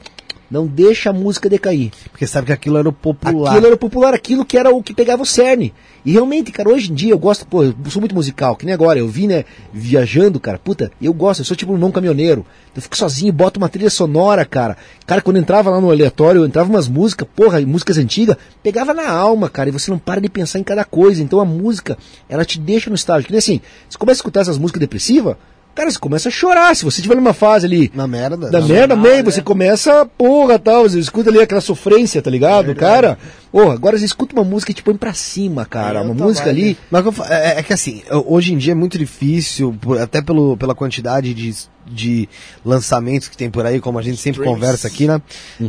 não 0.49 0.65
deixa 0.65 1.09
a 1.09 1.13
música 1.13 1.49
decair. 1.49 1.91
porque 2.11 2.25
sabe 2.25 2.47
que 2.47 2.53
aquilo 2.53 2.77
era 2.77 2.89
o 2.89 2.93
popular. 2.93 3.51
Aquilo 3.51 3.65
era 3.67 3.75
o 3.75 3.79
popular, 3.79 4.13
aquilo 4.13 4.45
que 4.45 4.57
era 4.57 4.69
o 4.73 4.81
que 4.81 4.93
pegava 4.93 5.21
o 5.21 5.25
cerne. 5.25 5.73
E 6.05 6.13
realmente, 6.13 6.51
cara, 6.51 6.69
hoje 6.69 6.91
em 6.91 6.95
dia 6.95 7.11
eu 7.11 7.19
gosto, 7.19 7.45
pô, 7.45 7.63
eu 7.63 7.75
sou 7.89 7.99
muito 7.99 8.15
musical, 8.15 8.55
que 8.55 8.65
nem 8.65 8.73
agora, 8.73 8.97
eu 8.97 9.07
vim, 9.07 9.27
né, 9.27 9.45
viajando, 9.71 10.39
cara, 10.39 10.57
puta, 10.57 10.91
eu 11.01 11.13
gosto, 11.13 11.41
eu 11.41 11.45
sou 11.45 11.57
tipo 11.57 11.73
um 11.73 11.77
não 11.77 11.91
caminhoneiro. 11.91 12.45
Eu 12.75 12.81
fico 12.81 12.95
sozinho, 12.95 13.33
boto 13.33 13.59
uma 13.59 13.67
trilha 13.67 13.89
sonora, 13.89 14.45
cara. 14.45 14.77
Cara, 15.05 15.21
quando 15.21 15.37
entrava 15.37 15.69
lá 15.69 15.81
no 15.81 15.91
aleatório, 15.91 16.41
eu 16.41 16.45
entrava 16.45 16.69
umas 16.69 16.87
músicas, 16.87 17.27
porra, 17.35 17.59
músicas 17.61 17.97
antigas, 17.97 18.37
pegava 18.63 18.93
na 18.93 19.09
alma, 19.09 19.49
cara, 19.49 19.69
e 19.69 19.71
você 19.71 19.91
não 19.91 19.99
para 19.99 20.21
de 20.21 20.29
pensar 20.29 20.59
em 20.59 20.63
cada 20.63 20.85
coisa. 20.85 21.21
Então 21.21 21.39
a 21.39 21.45
música, 21.45 21.97
ela 22.27 22.45
te 22.45 22.59
deixa 22.59 22.89
no 22.89 22.95
estágio. 22.95 23.25
Que 23.25 23.31
nem 23.31 23.39
assim, 23.39 23.61
você 23.89 23.97
começa 23.97 24.17
a 24.17 24.21
escutar 24.21 24.41
essas 24.41 24.57
músicas 24.57 24.79
depressivas, 24.79 25.35
cara, 25.75 25.89
você 25.91 25.97
começa 25.99 26.27
a 26.29 26.31
chorar. 26.31 26.75
Se 26.75 26.83
você 26.85 27.01
tiver 27.01 27.15
numa 27.15 27.33
fase 27.33 27.65
ali 27.65 27.91
Na 27.95 28.07
merda. 28.07 28.49
da 28.49 28.59
na 28.59 28.67
merda 28.67 28.95
meio, 28.95 29.17
né? 29.17 29.23
você 29.23 29.41
começa, 29.41 30.05
porra, 30.17 30.59
tal, 30.59 30.83
você 30.83 30.99
escuta 30.99 31.29
ali 31.29 31.39
aquela 31.39 31.61
sofrência, 31.61 32.21
tá 32.21 32.29
ligado, 32.29 32.73
cara? 32.75 33.17
Porra, 33.51 33.73
agora 33.73 33.97
você 33.97 34.05
escuta 34.05 34.33
uma 34.33 34.43
música 34.43 34.71
que 34.73 34.77
te 34.81 34.83
põe 34.83 34.95
pra 34.95 35.13
cima, 35.13 35.65
cara, 35.65 35.99
É 35.99 36.01
uma 36.03 36.13
música 36.13 36.49
ali, 36.49 36.77
Mas 36.91 37.05
fa- 37.15 37.27
é, 37.33 37.59
é 37.59 37.63
que 37.63 37.73
assim, 37.73 38.01
hoje 38.25 38.53
em 38.53 38.57
dia 38.57 38.73
é 38.73 38.75
muito 38.75 38.97
difícil, 38.97 39.75
por- 39.79 39.99
até 39.99 40.21
pelo, 40.21 40.55
pela 40.57 40.75
quantidade 40.75 41.33
de, 41.33 41.55
de 41.87 42.29
lançamentos 42.63 43.27
que 43.27 43.37
tem 43.37 43.49
por 43.49 43.65
aí, 43.65 43.79
como 43.79 43.97
a 43.97 44.01
gente 44.01 44.17
sempre 44.17 44.41
Streams. 44.41 44.53
conversa 44.59 44.87
aqui, 44.87 45.07
né? 45.07 45.21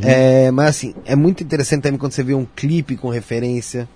É, 0.03 0.51
mas 0.51 0.69
assim, 0.71 0.95
é 1.07 1.17
muito 1.17 1.43
interessante 1.43 1.83
também 1.83 1.99
quando 1.99 2.13
você 2.13 2.23
vê 2.23 2.35
um 2.35 2.47
clipe 2.55 2.97
com 2.97 3.09
referência, 3.09 3.89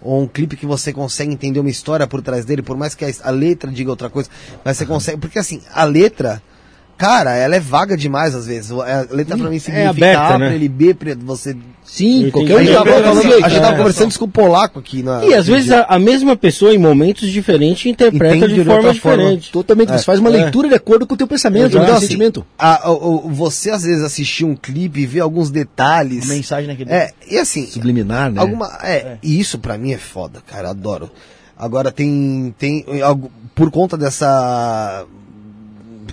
ou 0.00 0.22
um 0.22 0.26
clipe 0.26 0.56
que 0.56 0.66
você 0.66 0.92
consegue 0.92 1.32
entender 1.32 1.60
uma 1.60 1.70
história 1.70 2.06
por 2.06 2.22
trás 2.22 2.44
dele, 2.44 2.62
por 2.62 2.76
mais 2.76 2.94
que 2.94 3.04
a, 3.04 3.10
a 3.24 3.30
letra 3.30 3.70
diga 3.70 3.90
outra 3.90 4.08
coisa, 4.08 4.30
mas 4.64 4.76
você 4.76 4.86
consegue, 4.86 5.18
porque 5.18 5.38
assim, 5.38 5.60
a 5.72 5.84
letra, 5.84 6.42
cara, 6.96 7.34
ela 7.34 7.56
é 7.56 7.60
vaga 7.60 7.96
demais 7.96 8.34
às 8.34 8.46
vezes. 8.46 8.70
A 8.70 9.06
letra 9.10 9.36
pra 9.36 9.50
mim 9.50 9.58
significa 9.58 9.90
aberta, 9.90 10.34
A 10.34 10.38
né? 10.38 10.46
pra 10.46 10.54
ele 10.54 10.68
B, 10.68 10.94
pra 10.94 11.14
você... 11.14 11.56
sim, 11.88 12.24
Eu 12.26 12.32
qualquer 12.32 12.52
A 12.58 12.60
um 12.60 12.74
tava, 12.74 12.90
É, 12.90 13.02
falando- 13.02 13.22
jeito, 13.22 13.44
a 13.44 13.48
gente 13.48 13.60
tava 13.60 13.74
é. 13.74 13.76
conversando 13.78 14.10
isso 14.10 14.18
com 14.18 14.24
o 14.26 14.28
polaco 14.28 14.78
aqui 14.78 15.02
na. 15.02 15.24
E 15.24 15.34
às 15.34 15.46
vezes 15.46 15.70
a, 15.72 15.82
a 15.84 15.98
mesma 15.98 16.36
pessoa 16.36 16.72
em 16.74 16.78
momentos 16.78 17.28
diferentes 17.30 17.86
interpreta 17.86 18.36
Entende 18.36 18.54
de 18.54 18.60
de 18.60 18.64
forma 18.66 18.88
outra 18.88 19.00
forma. 19.02 19.18
diferente. 19.22 19.50
Totalmente, 19.50 19.92
você 19.92 20.04
faz 20.04 20.20
uma 20.20 20.28
É. 20.28 20.42
leitura 20.42 20.68
de 20.68 20.74
acordo 20.74 21.06
com 21.06 21.14
o 21.14 21.16
teu 21.16 21.26
pensamento, 21.26 21.72
com 21.76 21.82
o 21.82 21.84
teu 21.86 21.94
assim, 21.94 22.06
sentimento. 22.06 22.46
a- 22.58 22.90
o- 22.90 23.28
você 23.30 23.70
às 23.70 23.82
vezes 23.82 24.04
assistir 24.04 24.44
um 24.44 24.54
clipe 24.54 25.00
e 25.00 25.06
ver 25.06 25.20
alguns 25.20 25.50
detalhes. 25.50 26.26
Mensagem 26.28 26.68
naquele. 26.68 26.90
É, 26.92 27.12
e 27.28 27.38
assim, 27.38 27.66
Subliminar, 27.66 28.30
né? 28.30 28.40
alguma, 28.40 28.66
é, 28.82 29.16
e 29.22 29.40
isso 29.40 29.58
pra 29.58 29.76
mim 29.78 29.92
é 29.92 29.98
foda, 29.98 30.40
cara, 30.46 30.70
adoro. 30.70 31.10
Agora 31.56 31.90
tem 31.90 32.54
tem 32.58 32.84
algo 33.02 33.32
por 33.54 33.70
conta 33.70 33.96
dessa 33.96 35.04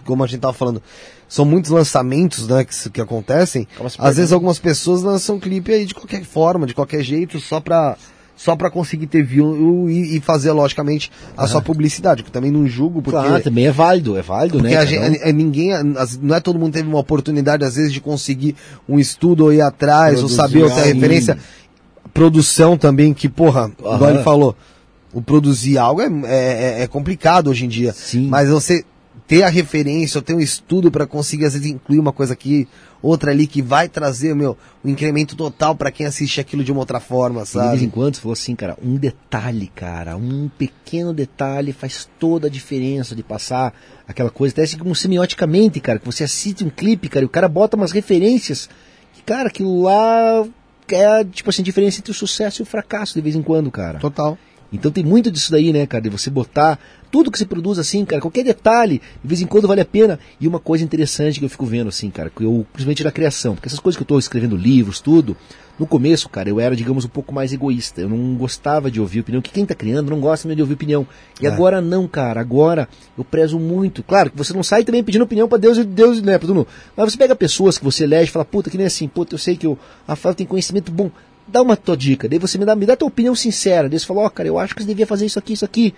como 0.06 0.24
a 0.24 0.28
gente 0.28 0.40
tava 0.40 0.54
falando, 0.54 0.82
são 1.28 1.44
muitos 1.46 1.72
lançamentos, 1.72 2.48
né, 2.48 2.64
que, 2.64 2.90
que 2.90 3.02
acontecem. 3.02 3.68
Às 4.00 4.18
vezes 4.18 4.32
algumas 4.32 4.60
pessoas 4.60 5.02
lançam 5.02 5.40
clipe 5.40 5.72
aí 5.74 5.86
de 5.86 5.94
qualquer 5.96 6.24
forma, 6.24 6.66
de 6.68 6.74
qualquer 6.74 7.02
jeito, 7.04 7.40
só 7.40 7.60
pra, 7.60 7.98
só 8.36 8.56
pra 8.56 8.70
conseguir 8.70 9.08
ter 9.08 9.24
view 9.24 9.90
e, 9.90 10.18
e 10.18 10.22
fazer, 10.22 10.52
logicamente, 10.52 11.12
a 11.36 11.48
sua 11.48 11.62
publicidade, 11.62 12.22
que 12.22 12.32
também 12.32 12.52
não 12.52 12.68
julgo, 12.68 13.02
porque... 13.02 13.18
Claro, 13.20 13.42
também 13.44 13.66
é 13.68 13.72
válido, 13.72 14.18
é 14.18 14.22
válido, 14.22 14.60
Porque 14.60 14.74
né? 14.76 15.00
um. 15.00 15.26
a- 15.26 15.30
a- 15.30 15.32
ninguém, 15.34 15.72
não 16.22 16.36
é 16.36 16.40
todo 16.40 16.60
mundo 16.60 16.74
teve 16.74 16.88
uma 16.88 17.00
oportunidade, 17.00 17.64
às 17.66 17.76
vezes, 17.76 17.92
de 17.94 18.00
conseguir 18.02 18.56
um 18.88 19.00
estudo 19.00 19.46
ou 19.46 19.54
ir 19.54 19.62
atrás, 19.62 20.16
ou 20.22 20.28
Produzir 20.30 20.36
saber 20.36 20.64
ou 20.64 20.70
ter 20.70 20.82
algo. 20.82 20.94
referência. 20.94 21.38
Produção 22.14 22.78
também, 22.78 23.14
que, 23.14 23.28
porra, 23.28 23.72
igual 23.80 23.96
Aham. 23.96 24.14
ele 24.14 24.24
falou, 24.24 24.56
o 25.12 25.22
produzir 25.22 25.78
algo 25.78 26.02
é, 26.02 26.08
é, 26.26 26.82
é 26.84 26.88
complicado 26.88 27.50
hoje 27.50 27.66
em 27.66 27.68
dia. 27.68 27.92
Sim. 27.94 28.28
Mas 28.28 28.48
você 28.50 28.86
ter 29.28 29.44
a 29.44 29.50
referência, 29.50 30.18
ou 30.20 30.22
ter 30.22 30.34
um 30.34 30.40
estudo 30.40 30.92
para 30.92 31.08
conseguir, 31.08 31.46
às 31.46 31.54
vezes, 31.54 31.68
incluir 31.68 32.00
uma 32.00 32.12
coisa 32.14 32.34
aqui, 32.34 32.68
outra 33.02 33.32
ali, 33.32 33.48
que 33.48 33.62
vai 33.62 33.90
trazer, 33.90 34.36
meu, 34.36 34.58
um 34.84 34.90
incremento 34.90 35.36
total 35.36 35.76
para 35.76 35.92
quem 35.92 36.06
assiste 36.06 36.40
aquilo 36.40 36.64
de 36.64 36.72
uma 36.72 36.82
outra 36.82 37.00
forma, 37.00 37.42
E 37.42 37.46
de 37.46 37.52
vez 37.54 37.74
em 37.74 37.80
sabe? 37.80 37.92
quando 37.92 38.16
você 38.16 38.22
falou 38.22 38.34
assim, 38.34 38.56
cara, 38.56 38.78
um 38.84 38.96
detalhe, 38.96 39.68
cara, 39.74 40.16
um 40.16 40.50
pequeno 40.58 41.14
detalhe 41.14 41.74
faz 41.74 42.08
toda 42.20 42.48
a 42.48 42.50
diferença 42.50 43.16
de 43.16 43.24
passar 43.24 43.74
aquela 44.08 44.30
coisa, 44.30 44.54
até 44.54 44.64
assim 44.64 44.78
como 44.78 44.96
semioticamente, 44.96 45.80
cara, 45.80 46.00
que 46.00 46.06
você 46.06 46.24
assiste 46.24 46.64
um 46.64 46.70
clipe, 46.70 47.10
cara, 47.10 47.24
e 47.24 47.28
o 47.28 47.30
cara 47.30 47.48
bota 47.48 47.76
umas 47.76 47.92
referências, 47.92 48.70
que, 49.14 49.24
cara, 49.24 49.48
aquilo 49.48 49.84
lá 49.84 50.46
é, 50.88 51.24
tipo 51.24 51.50
assim, 51.50 51.64
a 51.64 51.66
diferença 51.66 52.00
entre 52.00 52.12
o 52.12 52.14
sucesso 52.14 52.62
e 52.62 52.64
o 52.64 52.66
fracasso 52.66 53.16
de 53.16 53.22
vez 53.22 53.36
em 53.36 53.42
quando, 53.42 53.72
cara. 53.72 53.98
Total. 53.98 54.38
Então 54.72 54.92
tem 54.92 55.04
muito 55.04 55.32
disso 55.32 55.52
daí, 55.52 55.72
né, 55.72 55.86
cara, 55.86 56.04
de 56.04 56.10
você 56.10 56.30
botar 56.30 56.80
tudo 57.12 57.32
que 57.32 57.38
você 57.38 57.46
produz 57.46 57.80
assim, 57.80 58.04
cara, 58.04 58.22
qualquer 58.22 58.44
detalhe, 58.44 59.02
de 59.24 59.28
vez 59.28 59.42
em 59.42 59.46
quando 59.48 59.68
vale 59.68 59.80
a 59.82 59.86
pena. 59.86 60.20
E 60.40 60.48
uma 60.48 60.60
coisa 60.60 60.84
interessante 60.84 61.40
que 61.40 61.46
eu 61.46 61.50
fico 61.50 61.66
vendo, 61.66 61.88
assim, 61.88 62.10
cara, 62.10 62.30
que 62.30 62.44
eu, 62.44 62.66
principalmente 62.74 63.04
da 63.04 63.12
criação, 63.12 63.56
porque 63.56 63.70
essas 63.70 63.80
coisas 63.80 63.96
que 63.96 64.04
eu 64.04 64.08
tô 64.08 64.20
escrevendo 64.20 64.58
livros, 64.58 65.00
tudo, 65.00 65.38
no 65.80 65.86
começo, 65.86 66.28
cara, 66.30 66.50
eu 66.50 66.60
era, 66.60 66.76
digamos, 66.76 67.06
um 67.06 67.10
pouco 67.10 67.34
mais 67.34 67.52
egoísta. 67.54 68.02
Eu 68.02 68.10
não 68.10 68.36
gostava 68.36 68.90
de 68.90 69.00
ouvir 69.00 69.22
opinião, 69.22 69.42
que 69.42 69.52
quem 69.52 69.66
tá 69.66 69.76
criando 69.76 70.10
não 70.10 70.20
gosta 70.20 70.48
mesmo 70.48 70.58
de 70.58 70.62
ouvir 70.62 70.74
opinião. 70.74 71.08
E 71.42 71.46
É. 71.46 71.50
agora 71.50 71.82
não, 71.82 72.08
cara, 72.08 72.40
agora 72.42 72.88
eu 73.18 73.24
prezo 73.24 73.60
muito. 73.60 74.02
Claro 74.04 74.32
que 74.32 74.38
você 74.38 74.54
não 74.54 74.64
sai 74.64 74.84
também 74.84 75.04
pedindo 75.04 75.24
opinião 75.24 75.48
pra 75.48 75.58
Deus 75.58 75.78
e 75.78 75.84
Deus, 75.84 76.22
né, 76.22 76.38
pra 76.38 76.48
todo 76.48 76.56
mundo. 76.56 76.68
Mas 76.96 77.12
você 77.12 77.18
pega 77.18 77.36
pessoas 77.36 77.78
que 77.78 77.84
você 77.84 78.04
elege 78.06 78.30
e 78.30 78.34
fala, 78.34 78.46
puta, 78.46 78.70
que 78.70 78.78
nem 78.78 78.88
assim, 78.88 79.08
puta, 79.08 79.36
eu 79.36 79.40
sei 79.40 79.56
que 79.58 79.68
o 79.68 79.78
Rafael 80.08 80.34
tem 80.36 80.46
conhecimento 80.46 80.92
bom 80.92 81.12
dá 81.48 81.62
uma 81.62 81.76
tua 81.78 81.96
dica, 81.96 82.28
daí 82.28 82.40
você 82.40 82.58
me 82.58 82.66
dá, 82.66 82.76
me 82.76 82.86
dá 82.86 82.96
tua 82.96 83.08
opinião 83.08 83.36
sincera, 83.36 83.88
daí 83.90 84.00
você 84.00 84.06
fala, 84.06 84.22
ó, 84.22 84.30
cara, 84.30 84.48
eu 84.50 84.58
acho 84.60 84.76
que 84.76 84.82
você 84.82 84.88
devia 84.88 85.06
fazer 85.08 85.26
isso 85.26 85.38
aqui, 85.40 85.54
isso 85.54 85.66
aqui. 85.66 85.94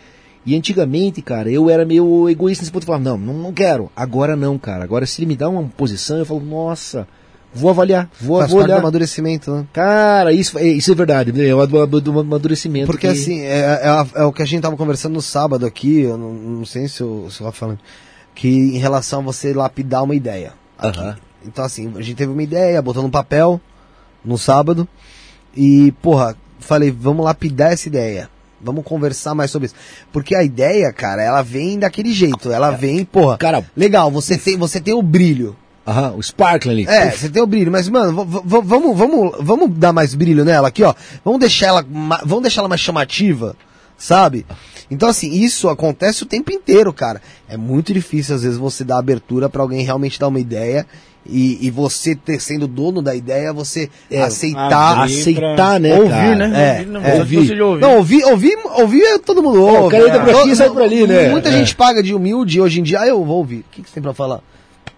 E 0.45 0.55
antigamente, 0.55 1.21
cara, 1.21 1.49
eu 1.49 1.69
era 1.69 1.83
meio 1.85 2.29
egoísta 2.29 2.61
nesse 2.63 2.71
ponto, 2.71 2.83
eu 2.83 2.87
falava, 2.87 3.03
não, 3.03 3.17
não, 3.17 3.33
não 3.33 3.53
quero. 3.53 3.91
Agora 3.95 4.35
não, 4.35 4.57
cara. 4.57 4.83
Agora 4.83 5.05
se 5.05 5.19
ele 5.21 5.25
me 5.27 5.35
dá 5.35 5.49
uma 5.49 5.63
posição, 5.63 6.17
eu 6.17 6.25
falo, 6.25 6.39
nossa, 6.39 7.05
vou 7.53 7.69
avaliar, 7.69 8.09
vou, 8.21 8.39
Faz 8.39 8.51
vou 8.51 8.61
olhar. 8.61 8.77
amadurecimento, 8.79 9.51
né? 9.51 9.65
Cara, 9.73 10.31
isso, 10.31 10.57
é, 10.57 10.65
isso 10.67 10.89
é 10.91 10.95
verdade, 10.95 11.33
né? 11.33 11.47
é 11.47 11.51
do 12.01 12.19
amadurecimento. 12.19 12.85
Porque 12.87 13.07
que- 13.07 13.13
assim, 13.13 13.41
é, 13.41 13.59
é 13.83 13.87
a- 13.89 14.07
é 14.15 14.23
o 14.23 14.31
que 14.31 14.41
a 14.41 14.45
gente 14.45 14.61
tava 14.61 14.77
conversando 14.77 15.13
no 15.13 15.21
sábado 15.21 15.65
aqui, 15.65 16.01
eu 16.01 16.17
não, 16.17 16.33
não 16.33 16.65
sei 16.65 16.87
se 16.87 17.01
eu, 17.01 17.27
se 17.29 17.41
eu 17.41 17.45
tava 17.45 17.51
falando, 17.51 17.79
que 18.33 18.47
em 18.47 18.77
relação 18.77 19.19
a 19.19 19.23
você 19.23 19.53
lapidar 19.53 20.03
uma 20.03 20.15
ideia. 20.15 20.53
aqui. 20.77 20.99
Aham. 20.99 21.17
Então 21.45 21.65
assim, 21.65 21.91
a 21.97 22.01
gente 22.01 22.15
teve 22.15 22.31
uma 22.31 22.43
ideia, 22.43 22.81
botou 22.81 23.03
no 23.03 23.09
papel, 23.09 23.59
no 24.23 24.37
sábado, 24.37 24.87
e 25.57 25.91
porra, 26.01 26.37
falei, 26.59 26.91
vamos 26.91 27.25
lapidar 27.25 27.73
essa 27.73 27.87
ideia. 27.87 28.29
Vamos 28.61 28.83
conversar 28.83 29.35
mais 29.35 29.51
sobre 29.51 29.67
isso. 29.67 29.75
Porque 30.11 30.35
a 30.35 30.43
ideia, 30.43 30.91
cara, 30.91 31.21
ela 31.23 31.41
vem 31.41 31.77
daquele 31.77 32.11
jeito. 32.11 32.51
Ela 32.51 32.71
vem, 32.71 33.05
porra. 33.05 33.37
Cara- 33.37 33.63
legal, 33.75 34.09
você 34.09 34.37
tem, 34.37 34.57
você 34.57 34.79
tem 34.79 34.93
o 34.93 35.01
brilho. 35.01 35.55
Aham, 35.85 36.15
o 36.17 36.23
Sparkling 36.23 36.71
ali. 36.71 36.85
É, 36.87 37.11
você 37.11 37.29
tem 37.29 37.41
o 37.41 37.47
brilho, 37.47 37.71
mas, 37.71 37.87
mano, 37.87 38.25
vamos, 38.25 38.97
vamos, 38.97 39.37
vamos 39.39 39.69
dar 39.77 39.93
mais 39.93 40.13
brilho 40.13 40.43
nela 40.43 40.67
aqui, 40.67 40.83
ó. 40.83 40.93
Vamos 41.23 41.39
deixar 41.39 41.67
ela, 41.67 41.85
vamos 42.25 42.41
deixar 42.41 42.61
ela 42.61 42.67
mais 42.67 42.81
chamativa, 42.81 43.55
sabe? 43.97 44.45
Então, 44.91 45.07
assim, 45.07 45.31
isso 45.31 45.69
acontece 45.69 46.23
o 46.23 46.25
tempo 46.25 46.51
inteiro, 46.51 46.91
cara. 46.91 47.21
É 47.47 47.55
muito 47.55 47.93
difícil, 47.93 48.35
às 48.35 48.43
vezes, 48.43 48.57
você 48.57 48.83
dar 48.83 48.97
abertura 48.97 49.47
pra 49.49 49.61
alguém 49.61 49.83
realmente 49.85 50.19
dar 50.19 50.27
uma 50.27 50.39
ideia 50.39 50.85
e, 51.29 51.57
e 51.67 51.69
você, 51.71 52.15
ter, 52.15 52.39
sendo 52.41 52.67
dono 52.67 53.01
da 53.01 53.13
ideia, 53.15 53.51
você 53.53 53.89
É, 54.09 54.21
aceitar. 54.21 54.99
abrir. 54.99 55.19
aceitar, 55.19 55.79
né, 55.79 55.93
ouvir, 55.95 56.09
cara? 56.09 56.35
né? 56.35 56.45
É, 56.55 56.71
ouvir, 56.79 56.85
não, 56.91 57.01
é, 57.05 57.15
ouvir. 57.19 57.37
ouvir. 57.37 57.81
Não, 57.81 57.97
ouvir, 57.97 58.23
ouvir, 58.25 58.57
ouvir, 58.77 59.19
todo 59.19 59.41
mundo 59.43 59.61
ouve. 59.61 59.87
o 59.87 59.89
cara 59.89 60.07
entra 60.07 60.19
por 60.23 60.35
aqui 60.35 60.49
e 60.51 60.55
sai 60.55 60.69
por 60.69 60.81
ali, 60.81 61.05
né? 61.07 61.29
Muita 61.29 61.49
É. 61.49 61.51
gente 61.53 61.75
paga 61.75 62.01
de 62.01 62.13
humilde 62.13 62.59
hoje 62.61 62.79
em 62.79 62.83
dia. 62.83 63.01
Ah, 63.01 63.07
eu 63.07 63.23
vou 63.23 63.37
ouvir. 63.37 63.59
O 63.59 63.65
que, 63.71 63.81
que 63.81 63.87
você 63.89 63.95
tem 63.95 64.03
pra 64.03 64.13
falar? 64.13 64.39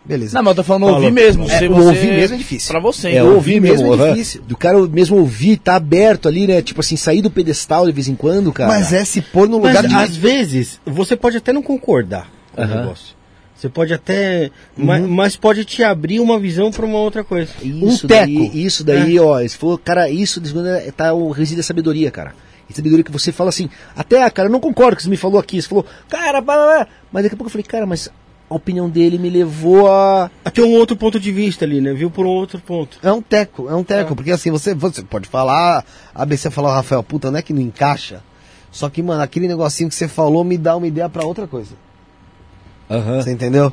Beleza. 0.05 0.35
Não, 0.37 0.43
mas 0.43 0.51
eu 0.51 0.55
tô 0.55 0.63
falando 0.63 0.83
Falou. 0.85 0.95
ouvir 0.95 1.11
mesmo. 1.11 1.43
É, 1.43 1.59
você- 1.59 1.67
ouvir 1.67 2.07
mesmo 2.13 2.35
é 2.35 2.37
difícil. 2.37 2.71
Pra 2.71 2.79
você. 2.79 3.09
É, 3.09 3.11
então. 3.17 3.33
ouvir 3.35 3.59
mesmo 3.61 3.89
mesmo, 3.89 4.05
é 4.05 4.09
difícil. 4.11 4.41
Do 4.47 4.57
cara 4.57 4.79
mesmo 4.87 5.17
ouvir, 5.17 5.57
tá 5.57 5.75
aberto 5.75 6.27
ali, 6.27 6.47
né? 6.47 6.61
Tipo 6.63 6.79
assim, 6.79 6.95
sair 6.95 7.21
do 7.21 7.29
pedestal 7.29 7.85
de 7.85 7.91
vez 7.91 8.07
em 8.07 8.15
quando, 8.15 8.51
cara. 8.51 8.69
Mas 8.71 8.91
é 8.93 9.05
se 9.05 9.21
pôr 9.21 9.47
no 9.47 9.59
Mas 9.59 9.75
lugar 9.75 9.87
de. 9.87 9.93
às 9.95 10.15
vezes, 10.15 10.79
você 10.85 11.15
pode 11.15 11.37
até 11.37 11.53
não 11.53 11.61
concordar 11.61 12.27
com 12.55 12.61
o 12.63 12.65
negócio. 12.67 13.18
Você 13.59 13.67
pode 13.67 13.93
até. 13.93 14.51
Mas, 14.77 15.05
mas 15.05 15.35
pode 15.35 15.65
te 15.65 15.83
abrir 15.83 16.21
uma 16.21 16.39
visão 16.39 16.71
para 16.71 16.85
uma 16.85 16.97
outra 16.97 17.25
coisa. 17.25 17.51
Isso 17.61 18.05
Um 18.05 18.07
daí, 18.07 18.37
teco. 18.39 18.57
isso 18.57 18.83
daí, 18.85 19.19
ó, 19.19 19.37
se 19.45 19.57
for, 19.57 19.77
cara, 19.77 20.09
isso 20.09 20.39
de- 20.39 20.53
tá 20.93 21.11
o 21.13 21.29
resíduo 21.31 21.57
da 21.57 21.63
sabedoria, 21.63 22.09
cara. 22.09 22.33
E 22.69 22.73
sabedoria 22.73 23.03
que 23.03 23.11
você 23.11 23.31
fala 23.33 23.49
assim, 23.49 23.69
até, 23.95 24.29
cara, 24.29 24.47
eu 24.47 24.51
não 24.51 24.59
concordo 24.61 24.91
com 24.91 24.93
o 24.93 24.97
que 24.97 25.03
você 25.03 25.09
me 25.09 25.17
falou 25.17 25.39
aqui, 25.39 25.61
você 25.61 25.67
falou, 25.67 25.85
cara, 26.07 26.39
blá, 26.39 26.55
blá, 26.55 26.65
blá. 26.65 26.87
mas 27.11 27.23
daqui 27.23 27.33
a 27.35 27.37
pouco 27.37 27.47
eu 27.47 27.51
falei, 27.51 27.63
cara, 27.65 27.85
mas 27.85 28.07
a 28.49 28.55
opinião 28.55 28.89
dele 28.89 29.17
me 29.17 29.29
levou 29.29 29.91
a... 29.91 30.31
Até 30.45 30.61
um 30.61 30.71
outro 30.75 30.95
ponto 30.95 31.19
de 31.19 31.31
vista 31.31 31.65
ali, 31.65 31.81
né? 31.81 31.93
Viu 31.93 32.09
por 32.09 32.25
um 32.25 32.29
outro 32.29 32.59
ponto. 32.61 32.97
É 33.03 33.11
um 33.11 33.21
teco, 33.21 33.67
é 33.69 33.75
um 33.75 33.83
teco. 33.83 34.15
Porque 34.15 34.31
assim, 34.31 34.51
você, 34.51 34.73
você 34.73 35.01
pode 35.01 35.27
falar, 35.27 35.83
a 36.15 36.21
ABC 36.23 36.49
falar, 36.49 36.75
Rafael, 36.75 37.03
puta, 37.03 37.29
não 37.29 37.39
é 37.39 37.41
que 37.41 37.51
não 37.53 37.61
encaixa. 37.61 38.21
Só 38.71 38.87
que, 38.89 39.01
mano, 39.03 39.21
aquele 39.21 39.47
negocinho 39.47 39.89
que 39.89 39.95
você 39.95 40.07
falou 40.07 40.43
me 40.43 40.57
dá 40.57 40.77
uma 40.77 40.87
ideia 40.87 41.09
pra 41.09 41.25
outra 41.25 41.45
coisa. 41.47 41.75
Aham. 42.89 43.21
Você 43.21 43.31
entendeu? 43.31 43.71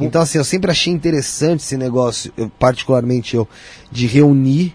Então, 0.00 0.22
assim, 0.22 0.38
eu 0.38 0.44
sempre 0.44 0.70
achei 0.70 0.92
interessante 0.92 1.60
esse 1.60 1.76
negócio, 1.76 2.32
eu, 2.36 2.48
particularmente 2.58 3.34
eu, 3.34 3.48
de 3.90 4.06
reunir 4.06 4.74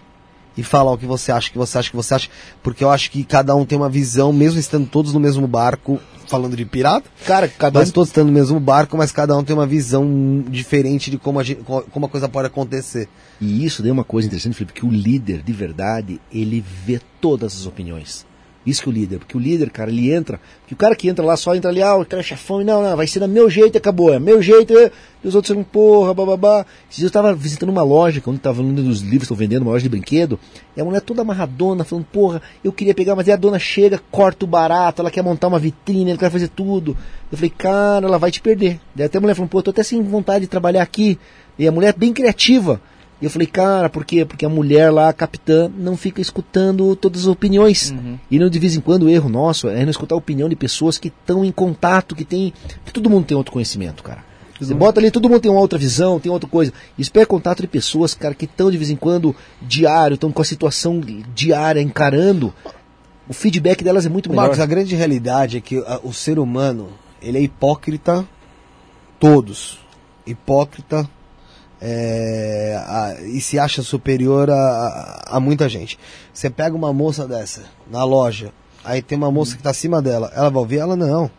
e 0.56 0.62
falar 0.62 0.92
o 0.92 0.98
que 0.98 1.06
você 1.06 1.32
acha, 1.32 1.48
o 1.48 1.52
que 1.52 1.58
você 1.58 1.78
acha, 1.78 1.88
o 1.88 1.90
que 1.90 1.96
você 1.96 2.14
acha, 2.14 2.28
porque 2.62 2.84
eu 2.84 2.90
acho 2.90 3.10
que 3.10 3.24
cada 3.24 3.54
um 3.56 3.64
tem 3.64 3.76
uma 3.76 3.88
visão, 3.88 4.32
mesmo 4.32 4.60
estando 4.60 4.86
todos 4.86 5.12
no 5.12 5.18
mesmo 5.18 5.46
barco, 5.48 5.98
falando 6.28 6.56
de 6.56 6.64
pirata, 6.64 7.08
Cara, 7.26 7.48
cada 7.48 7.80
mas 7.80 7.88
um 7.88 7.92
todos 7.92 8.08
estando 8.08 8.26
no 8.26 8.32
mesmo 8.32 8.60
barco, 8.60 8.96
mas 8.96 9.12
cada 9.12 9.36
um 9.36 9.42
tem 9.42 9.54
uma 9.54 9.66
visão 9.66 10.44
diferente 10.48 11.10
de 11.10 11.18
como 11.18 11.40
a, 11.40 11.42
gente, 11.42 11.62
como 11.62 12.06
a 12.06 12.08
coisa 12.08 12.28
pode 12.28 12.46
acontecer. 12.46 13.08
E 13.40 13.64
isso 13.64 13.82
daí 13.82 13.90
é 13.90 13.92
uma 13.92 14.04
coisa 14.04 14.28
interessante, 14.28 14.54
Felipe, 14.54 14.80
que 14.80 14.86
o 14.86 14.90
líder, 14.90 15.42
de 15.42 15.52
verdade, 15.52 16.20
ele 16.32 16.64
vê 16.84 17.00
todas 17.20 17.54
as 17.54 17.66
opiniões. 17.66 18.26
Isso 18.66 18.82
que 18.82 18.88
o 18.88 18.92
líder, 18.92 19.18
porque 19.18 19.36
o 19.36 19.40
líder, 19.40 19.68
cara, 19.68 19.90
ele 19.90 20.10
entra, 20.12 20.40
que 20.66 20.72
o 20.72 20.76
cara 20.76 20.96
que 20.96 21.08
entra 21.08 21.22
lá 21.22 21.36
só 21.36 21.54
entra 21.54 21.70
ali, 21.70 21.82
ah, 21.82 21.96
o 21.96 22.06
cara 22.06 22.20
é 22.20 22.24
chefão, 22.24 22.62
e 22.62 22.64
não, 22.64 22.82
não, 22.82 22.96
vai 22.96 23.06
ser 23.06 23.20
do 23.20 23.28
meu 23.28 23.50
jeito 23.50 23.76
acabou, 23.76 24.12
é 24.12 24.18
meu 24.18 24.40
jeito, 24.40 24.72
e 24.72 25.28
os 25.28 25.34
outros 25.34 25.54
são, 25.54 25.62
porra, 25.62 26.14
bababá. 26.14 26.64
Esses 26.88 27.00
dias 27.00 27.08
eu 27.08 27.12
tava 27.12 27.34
visitando 27.34 27.68
uma 27.68 27.82
loja, 27.82 28.22
onde 28.26 28.38
tava 28.38 28.62
lendo 28.62 28.82
dos 28.82 29.00
livros, 29.00 29.24
estão 29.24 29.36
vendendo, 29.36 29.62
uma 29.62 29.72
loja 29.72 29.82
de 29.82 29.88
brinquedo, 29.90 30.38
e 30.74 30.80
a 30.80 30.84
mulher 30.84 31.02
toda 31.02 31.20
amarradona, 31.20 31.84
falando, 31.84 32.06
porra, 32.06 32.40
eu 32.62 32.72
queria 32.72 32.94
pegar, 32.94 33.14
mas 33.14 33.28
aí 33.28 33.34
a 33.34 33.36
dona 33.36 33.58
chega, 33.58 34.00
corta 34.10 34.46
o 34.46 34.48
barato, 34.48 35.02
ela 35.02 35.10
quer 35.10 35.22
montar 35.22 35.48
uma 35.48 35.58
vitrine, 35.58 36.10
ela 36.10 36.18
quer 36.18 36.30
fazer 36.30 36.48
tudo. 36.48 36.96
Eu 37.30 37.36
falei, 37.36 37.50
cara, 37.50 38.06
ela 38.06 38.18
vai 38.18 38.30
te 38.30 38.40
perder. 38.40 38.80
Daí 38.94 39.06
até 39.06 39.18
a 39.18 39.20
mulher 39.20 39.34
falou, 39.34 39.48
pô, 39.48 39.58
eu 39.58 39.62
tô 39.62 39.70
até 39.70 39.82
sem 39.82 40.02
vontade 40.02 40.42
de 40.42 40.46
trabalhar 40.46 40.82
aqui. 40.82 41.18
E 41.58 41.68
a 41.68 41.72
mulher 41.72 41.94
bem 41.94 42.12
criativa. 42.12 42.80
E 43.24 43.26
eu 43.26 43.30
falei, 43.30 43.46
cara, 43.46 43.88
por 43.88 44.04
quê? 44.04 44.22
Porque 44.22 44.44
a 44.44 44.50
mulher 44.50 44.90
lá, 44.90 45.08
a 45.08 45.12
capitã, 45.14 45.70
não 45.78 45.96
fica 45.96 46.20
escutando 46.20 46.94
todas 46.94 47.22
as 47.22 47.26
opiniões. 47.26 47.90
E 48.30 48.38
não 48.38 48.50
de 48.50 48.58
vez 48.58 48.76
em 48.76 48.80
quando 48.80 49.04
o 49.04 49.08
erro 49.08 49.30
nosso 49.30 49.66
é 49.66 49.82
não 49.82 49.90
escutar 49.90 50.14
a 50.14 50.18
opinião 50.18 50.46
de 50.46 50.54
pessoas 50.54 50.98
que 50.98 51.08
estão 51.08 51.42
em 51.42 51.50
contato, 51.50 52.14
que 52.14 52.22
tem. 52.22 52.52
que 52.84 52.92
todo 52.92 53.08
mundo 53.08 53.24
tem 53.24 53.34
outro 53.34 53.50
conhecimento, 53.50 54.02
cara. 54.02 54.22
Você 54.60 54.74
bota 54.74 55.00
ali, 55.00 55.10
todo 55.10 55.26
mundo 55.28 55.40
tem 55.40 55.50
uma 55.50 55.60
outra 55.60 55.78
visão, 55.78 56.20
tem 56.20 56.30
outra 56.30 56.48
coisa. 56.48 56.70
Isso 56.98 57.10
pega 57.10 57.24
contato 57.24 57.62
de 57.62 57.66
pessoas, 57.66 58.12
cara, 58.12 58.34
que 58.34 58.44
estão 58.44 58.70
de 58.70 58.76
vez 58.76 58.90
em 58.90 58.96
quando 58.96 59.34
diário, 59.62 60.16
estão 60.16 60.30
com 60.30 60.42
a 60.42 60.44
situação 60.44 61.00
diária 61.34 61.80
encarando. 61.80 62.52
O 63.26 63.32
feedback 63.32 63.82
delas 63.82 64.04
é 64.04 64.10
muito 64.10 64.28
melhor. 64.28 64.42
Marcos, 64.42 64.60
a 64.60 64.66
grande 64.66 64.94
realidade 64.94 65.56
é 65.56 65.60
que 65.62 65.78
a- 65.78 65.98
o 66.04 66.12
ser 66.12 66.38
humano, 66.38 66.88
ele 67.22 67.38
é 67.38 67.40
hipócrita, 67.40 68.22
todos. 69.18 69.78
Hipócrita 70.26 71.08
é, 71.86 72.82
a- 72.86 73.16
e 73.22 73.40
se 73.42 73.58
acha 73.58 73.82
superior 73.82 74.50
a, 74.50 74.54
a, 74.56 75.36
a 75.36 75.40
muita 75.40 75.68
gente. 75.68 75.98
Você 76.32 76.48
pega 76.48 76.74
uma 76.74 76.92
moça 76.94 77.28
dessa 77.28 77.64
na 77.90 78.02
loja, 78.04 78.52
aí 78.82 79.02
tem 79.02 79.18
uma 79.18 79.30
moça 79.30 79.54
que 79.54 79.62
tá 79.62 79.68
acima 79.70 80.00
dela, 80.00 80.32
ela 80.34 80.48
vai 80.48 80.60
ouvir? 80.60 80.78
Ela 80.78 80.96
não. 80.96 81.30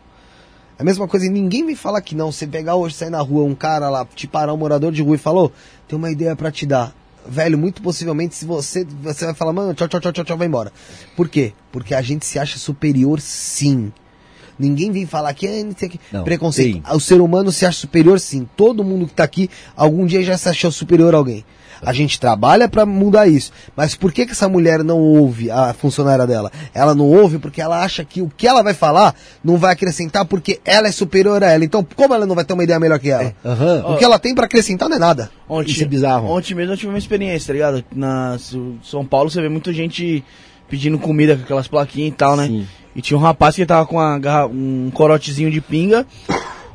É 0.78 0.82
a 0.82 0.84
mesma 0.84 1.08
coisa, 1.08 1.28
ninguém 1.28 1.64
me 1.64 1.74
fala 1.74 2.00
que 2.00 2.14
não. 2.14 2.30
Você 2.30 2.46
pegar 2.46 2.76
hoje, 2.76 2.94
sair 2.94 3.10
na 3.10 3.20
rua, 3.20 3.44
um 3.44 3.54
cara 3.54 3.88
lá, 3.90 4.06
te 4.14 4.28
parar, 4.28 4.52
um 4.54 4.58
morador 4.58 4.92
de 4.92 5.02
rua 5.02 5.16
e 5.16 5.18
falou, 5.18 5.50
tem 5.88 5.98
uma 5.98 6.10
ideia 6.12 6.36
pra 6.36 6.52
te 6.52 6.64
dar. 6.64 6.94
Velho, 7.28 7.58
muito 7.58 7.82
possivelmente, 7.82 8.36
se 8.36 8.44
você, 8.44 8.84
você 9.02 9.24
vai 9.24 9.34
falar, 9.34 9.52
mano, 9.52 9.74
tchau, 9.74 9.88
tchau, 9.88 10.00
tchau, 10.00 10.12
tchau, 10.12 10.24
tchau, 10.24 10.36
vai 10.36 10.46
embora. 10.46 10.72
Por 11.16 11.28
quê? 11.28 11.54
Porque 11.72 11.92
a 11.92 12.00
gente 12.00 12.24
se 12.24 12.38
acha 12.38 12.56
superior 12.56 13.20
sim. 13.20 13.92
Ninguém 14.58 14.90
vem 14.90 15.06
falar 15.06 15.32
que 15.34 15.46
é 15.46 15.64
não 16.12 16.24
preconceito. 16.24 16.82
tem. 16.82 16.94
O 16.94 17.00
ser 17.00 17.20
humano 17.20 17.52
se 17.52 17.66
acha 17.66 17.78
superior 17.78 18.18
sim. 18.20 18.48
Todo 18.56 18.84
mundo 18.84 19.06
que 19.06 19.14
tá 19.14 19.24
aqui 19.24 19.50
algum 19.76 20.06
dia 20.06 20.22
já 20.22 20.36
se 20.36 20.48
achou 20.48 20.70
superior 20.70 21.14
a 21.14 21.18
alguém. 21.18 21.44
A 21.82 21.92
gente 21.92 22.18
trabalha 22.18 22.68
pra 22.68 22.86
mudar 22.86 23.26
isso. 23.26 23.52
Mas 23.76 23.94
por 23.94 24.12
que 24.12 24.24
que 24.24 24.32
essa 24.32 24.48
mulher 24.48 24.82
não 24.82 24.98
ouve 24.98 25.50
a 25.50 25.74
funcionária 25.74 26.26
dela? 26.26 26.50
Ela 26.72 26.94
não 26.94 27.04
ouve 27.04 27.38
porque 27.38 27.60
ela 27.60 27.82
acha 27.82 28.04
que 28.04 28.22
o 28.22 28.30
que 28.34 28.46
ela 28.46 28.62
vai 28.62 28.74
falar 28.74 29.14
não 29.44 29.56
vai 29.56 29.72
acrescentar 29.72 30.24
porque 30.24 30.58
ela 30.64 30.88
é 30.88 30.92
superior 30.92 31.44
a 31.44 31.50
ela. 31.52 31.64
Então, 31.64 31.86
como 31.94 32.14
ela 32.14 32.24
não 32.26 32.34
vai 32.34 32.44
ter 32.44 32.54
uma 32.54 32.64
ideia 32.64 32.80
melhor 32.80 32.98
que 32.98 33.10
ela? 33.10 33.34
Aham. 33.44 33.84
O 33.88 33.96
que 33.98 34.04
ela 34.04 34.18
tem 34.18 34.34
pra 34.34 34.46
acrescentar 34.46 34.88
não 34.88 34.96
é 34.96 35.00
nada. 35.00 35.30
Ontem, 35.48 35.72
Isso 35.72 35.82
é 35.82 35.86
bizarro. 35.86 36.30
Ontem 36.30 36.54
mesmo 36.54 36.72
eu 36.72 36.76
tive 36.76 36.88
uma 36.88 36.98
experiência, 36.98 37.48
tá 37.48 37.52
ligado? 37.52 37.84
Na 37.94 38.38
São 38.82 39.04
Paulo 39.04 39.30
você 39.30 39.40
vê 39.40 39.48
muita 39.48 39.72
gente 39.72 40.24
pedindo 40.68 40.98
comida 40.98 41.36
com 41.36 41.42
aquelas 41.42 41.68
plaquinhas 41.68 42.08
e 42.08 42.16
tal, 42.16 42.36
né? 42.36 42.46
Sim. 42.46 42.66
E 42.96 43.02
tinha 43.02 43.16
um 43.18 43.20
rapaz 43.20 43.54
que 43.54 43.66
tava 43.66 43.84
com 43.86 43.96
uma 43.96 44.18
garra- 44.18 44.46
um 44.46 44.90
corotezinho 44.92 45.50
de 45.50 45.60
pinga 45.60 46.06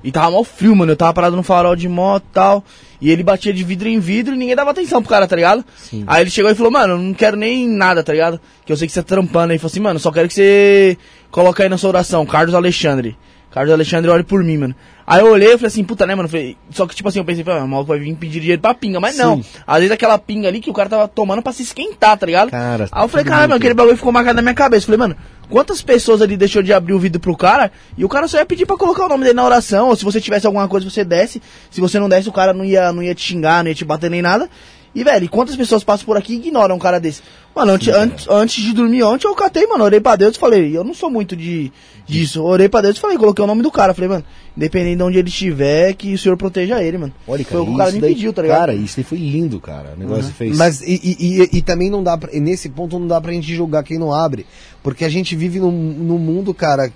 e 0.03 0.11
tava 0.11 0.29
mal 0.31 0.43
frio, 0.43 0.75
mano. 0.75 0.91
Eu 0.91 0.95
tava 0.95 1.13
parado 1.13 1.35
no 1.35 1.41
farol 1.41 1.75
de 1.75 1.89
moto 1.89 2.23
e 2.29 2.33
tal. 2.33 2.63
E 3.01 3.09
ele 3.09 3.23
batia 3.23 3.51
de 3.51 3.63
vidro 3.63 3.89
em 3.89 3.99
vidro 3.99 4.35
e 4.35 4.37
ninguém 4.37 4.55
dava 4.55 4.69
atenção 4.69 5.01
pro 5.01 5.09
cara, 5.09 5.27
tá 5.27 5.35
ligado? 5.35 5.65
Sim. 5.75 6.03
Aí 6.05 6.21
ele 6.21 6.29
chegou 6.29 6.51
e 6.51 6.55
falou, 6.55 6.71
mano, 6.71 6.93
eu 6.93 6.97
não 6.99 7.13
quero 7.15 7.35
nem 7.35 7.67
nada, 7.67 8.03
tá 8.03 8.13
ligado? 8.13 8.39
Que 8.63 8.71
eu 8.71 8.77
sei 8.77 8.87
que 8.87 8.93
você 8.93 9.01
tá 9.01 9.07
trampando 9.15 9.51
aí. 9.51 9.57
Falou 9.57 9.71
assim, 9.71 9.79
mano, 9.79 9.97
só 9.99 10.11
quero 10.11 10.27
que 10.27 10.35
você 10.35 10.95
coloque 11.31 11.63
aí 11.63 11.69
na 11.69 11.79
sua 11.79 11.89
oração, 11.89 12.23
Carlos 12.25 12.53
Alexandre. 12.53 13.17
Carlos 13.51 13.73
Alexandre, 13.73 14.09
olhe 14.09 14.23
por 14.23 14.43
mim, 14.43 14.57
mano. 14.57 14.75
Aí 15.05 15.19
eu 15.19 15.27
olhei 15.27 15.49
e 15.49 15.57
falei 15.57 15.67
assim, 15.67 15.83
puta, 15.83 16.05
né, 16.05 16.15
mano? 16.15 16.29
Falei, 16.29 16.55
só 16.69 16.87
que 16.87 16.95
tipo 16.95 17.09
assim, 17.09 17.19
eu 17.19 17.25
pensei, 17.25 17.43
ah, 17.47 17.63
o 17.63 17.67
maluco 17.67 17.89
vai 17.89 17.99
vir 17.99 18.15
pedir 18.15 18.39
dinheiro 18.39 18.61
pra 18.61 18.73
pinga, 18.73 18.99
mas 18.99 19.17
não. 19.17 19.43
Sim. 19.43 19.49
Às 19.67 19.79
vezes 19.79 19.91
aquela 19.91 20.17
pinga 20.17 20.47
ali 20.47 20.61
que 20.61 20.69
o 20.69 20.73
cara 20.73 20.87
tava 20.87 21.07
tomando 21.07 21.41
pra 21.41 21.51
se 21.51 21.63
esquentar, 21.63 22.17
tá 22.17 22.25
ligado? 22.25 22.49
Cara, 22.49 22.87
Aí 22.89 23.03
eu 23.03 23.07
falei, 23.09 23.25
tudo 23.25 23.31
caralho, 23.31 23.49
mano, 23.49 23.57
aquele 23.57 23.73
bagulho 23.73 23.97
ficou 23.97 24.11
marcado 24.11 24.37
na 24.37 24.41
minha 24.41 24.53
cabeça. 24.53 24.85
Falei, 24.85 24.99
mano, 24.99 25.17
quantas 25.49 25.81
pessoas 25.81 26.21
ali 26.21 26.37
deixou 26.37 26.63
de 26.63 26.71
abrir 26.71 26.93
o 26.93 26.99
vidro 26.99 27.19
pro 27.19 27.35
cara 27.35 27.71
e 27.97 28.05
o 28.05 28.09
cara 28.09 28.25
só 28.27 28.37
ia 28.37 28.45
pedir 28.45 28.65
pra 28.65 28.77
colocar 28.77 29.05
o 29.05 29.09
nome 29.09 29.23
dele 29.25 29.35
na 29.35 29.43
oração, 29.43 29.89
ou 29.89 29.95
se 29.97 30.05
você 30.05 30.21
tivesse 30.21 30.47
alguma 30.47 30.67
coisa 30.69 30.89
você 30.89 31.03
desce. 31.03 31.41
Se 31.69 31.81
você 31.81 31.99
não 31.99 32.07
desce, 32.07 32.29
o 32.29 32.31
cara 32.31 32.53
não 32.53 32.63
ia, 32.63 32.93
não 32.93 33.03
ia 33.03 33.13
te 33.13 33.21
xingar, 33.21 33.63
não 33.63 33.69
ia 33.69 33.75
te 33.75 33.83
bater 33.83 34.09
nem 34.09 34.21
nada. 34.21 34.49
E, 34.93 35.03
velho, 35.05 35.29
quantas 35.29 35.55
pessoas 35.55 35.83
passam 35.85 36.05
por 36.05 36.17
aqui 36.17 36.33
e 36.33 36.35
ignoram 36.35 36.75
um 36.75 36.79
cara 36.79 36.99
desse? 36.99 37.21
Mano, 37.55 37.71
antes, 37.71 37.87
antes, 37.87 38.27
antes 38.29 38.61
de 38.63 38.73
dormir 38.73 39.03
ontem, 39.03 39.25
eu 39.25 39.33
catei, 39.33 39.65
mano, 39.65 39.85
orei 39.85 40.01
pra 40.01 40.17
Deus 40.17 40.35
e 40.35 40.39
falei, 40.39 40.75
eu 40.75 40.83
não 40.83 40.93
sou 40.93 41.09
muito 41.09 41.33
de 41.35 41.71
disso. 42.05 42.43
Orei 42.43 42.67
pra 42.67 42.81
Deus 42.81 42.97
e 42.97 42.99
falei, 42.99 43.17
coloquei 43.17 43.41
o 43.43 43.47
nome 43.47 43.61
do 43.61 43.71
cara. 43.71 43.93
Falei, 43.93 44.09
mano, 44.09 44.25
independente 44.55 44.97
de 44.97 45.03
onde 45.03 45.17
ele 45.17 45.29
estiver, 45.29 45.93
que 45.93 46.13
o 46.13 46.17
senhor 46.17 46.35
proteja 46.35 46.83
ele, 46.83 46.97
mano. 46.97 47.13
Olha, 47.25 47.43
cara, 47.45 47.55
Foi 47.57 47.61
o 47.61 47.65
que 47.65 47.71
o 47.71 47.77
cara 47.77 47.89
isso 47.89 47.95
me 47.95 48.01
daí- 48.01 48.13
pediu, 48.15 48.33
tá 48.33 48.41
ligado? 48.41 48.59
Cara, 48.59 48.73
isso 48.73 48.95
daí 48.97 49.03
foi 49.05 49.17
lindo, 49.17 49.59
cara. 49.61 49.93
O 49.95 49.99
negócio 49.99 50.25
que 50.25 50.33
fez. 50.33 50.57
Mas 50.57 50.81
e, 50.81 50.99
e, 51.01 51.41
e- 51.43 51.49
e 51.57 51.61
também 51.61 51.89
não 51.89 52.03
dá 52.03 52.17
pra, 52.17 52.29
e 52.33 52.39
nesse 52.41 52.67
ponto 52.67 52.99
não 52.99 53.07
dá 53.07 53.19
pra 53.21 53.31
gente 53.31 53.53
julgar 53.55 53.83
quem 53.83 53.97
não 53.97 54.13
abre. 54.13 54.45
Porque 54.83 55.05
a 55.05 55.09
gente 55.09 55.35
vive 55.37 55.59
num, 55.59 55.71
num 55.71 56.17
mundo, 56.17 56.53
cara. 56.53 56.91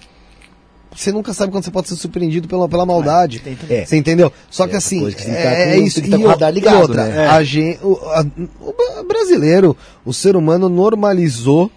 Você 0.96 1.12
nunca 1.12 1.34
sabe 1.34 1.52
quando 1.52 1.64
você 1.66 1.72
pode 1.72 1.90
ser 1.90 1.96
surpreendido 1.96 2.48
pela, 2.48 2.70
pela 2.70 2.86
maldade. 2.86 3.42
É. 3.70 3.86
Você 3.86 3.98
entendeu? 3.98 4.32
Só 4.50 4.64
É 4.66 4.68
que 4.70 4.76
assim, 4.78 5.06
que 5.12 5.22
é, 5.30 5.44
tá 5.44 5.50
é 5.52 5.76
com- 5.76 5.84
isso. 5.84 5.96
tem 6.02 6.04
que 6.06 6.10
tá 6.12 6.18
com 6.18 6.24
o 6.24 6.26
o- 6.28 6.30
radar 6.30 6.52
e 6.52 6.54
ligado, 6.56 6.82
outra, 6.82 7.06
né? 7.06 7.28
a 7.28 7.44
gente, 7.44 7.80
o, 7.84 7.96
a- 7.98 8.26
o 8.62 9.04
brasileiro, 9.04 9.76
o 10.06 10.14
ser 10.14 10.36
humano 10.36 10.70
normalizou 10.70 11.70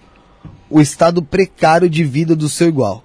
o 0.71 0.81
estado 0.81 1.21
precário 1.23 1.89
de 1.91 2.05
vida 2.05 2.37
do 2.37 2.49
seu 2.49 2.69
igual. 2.69 3.03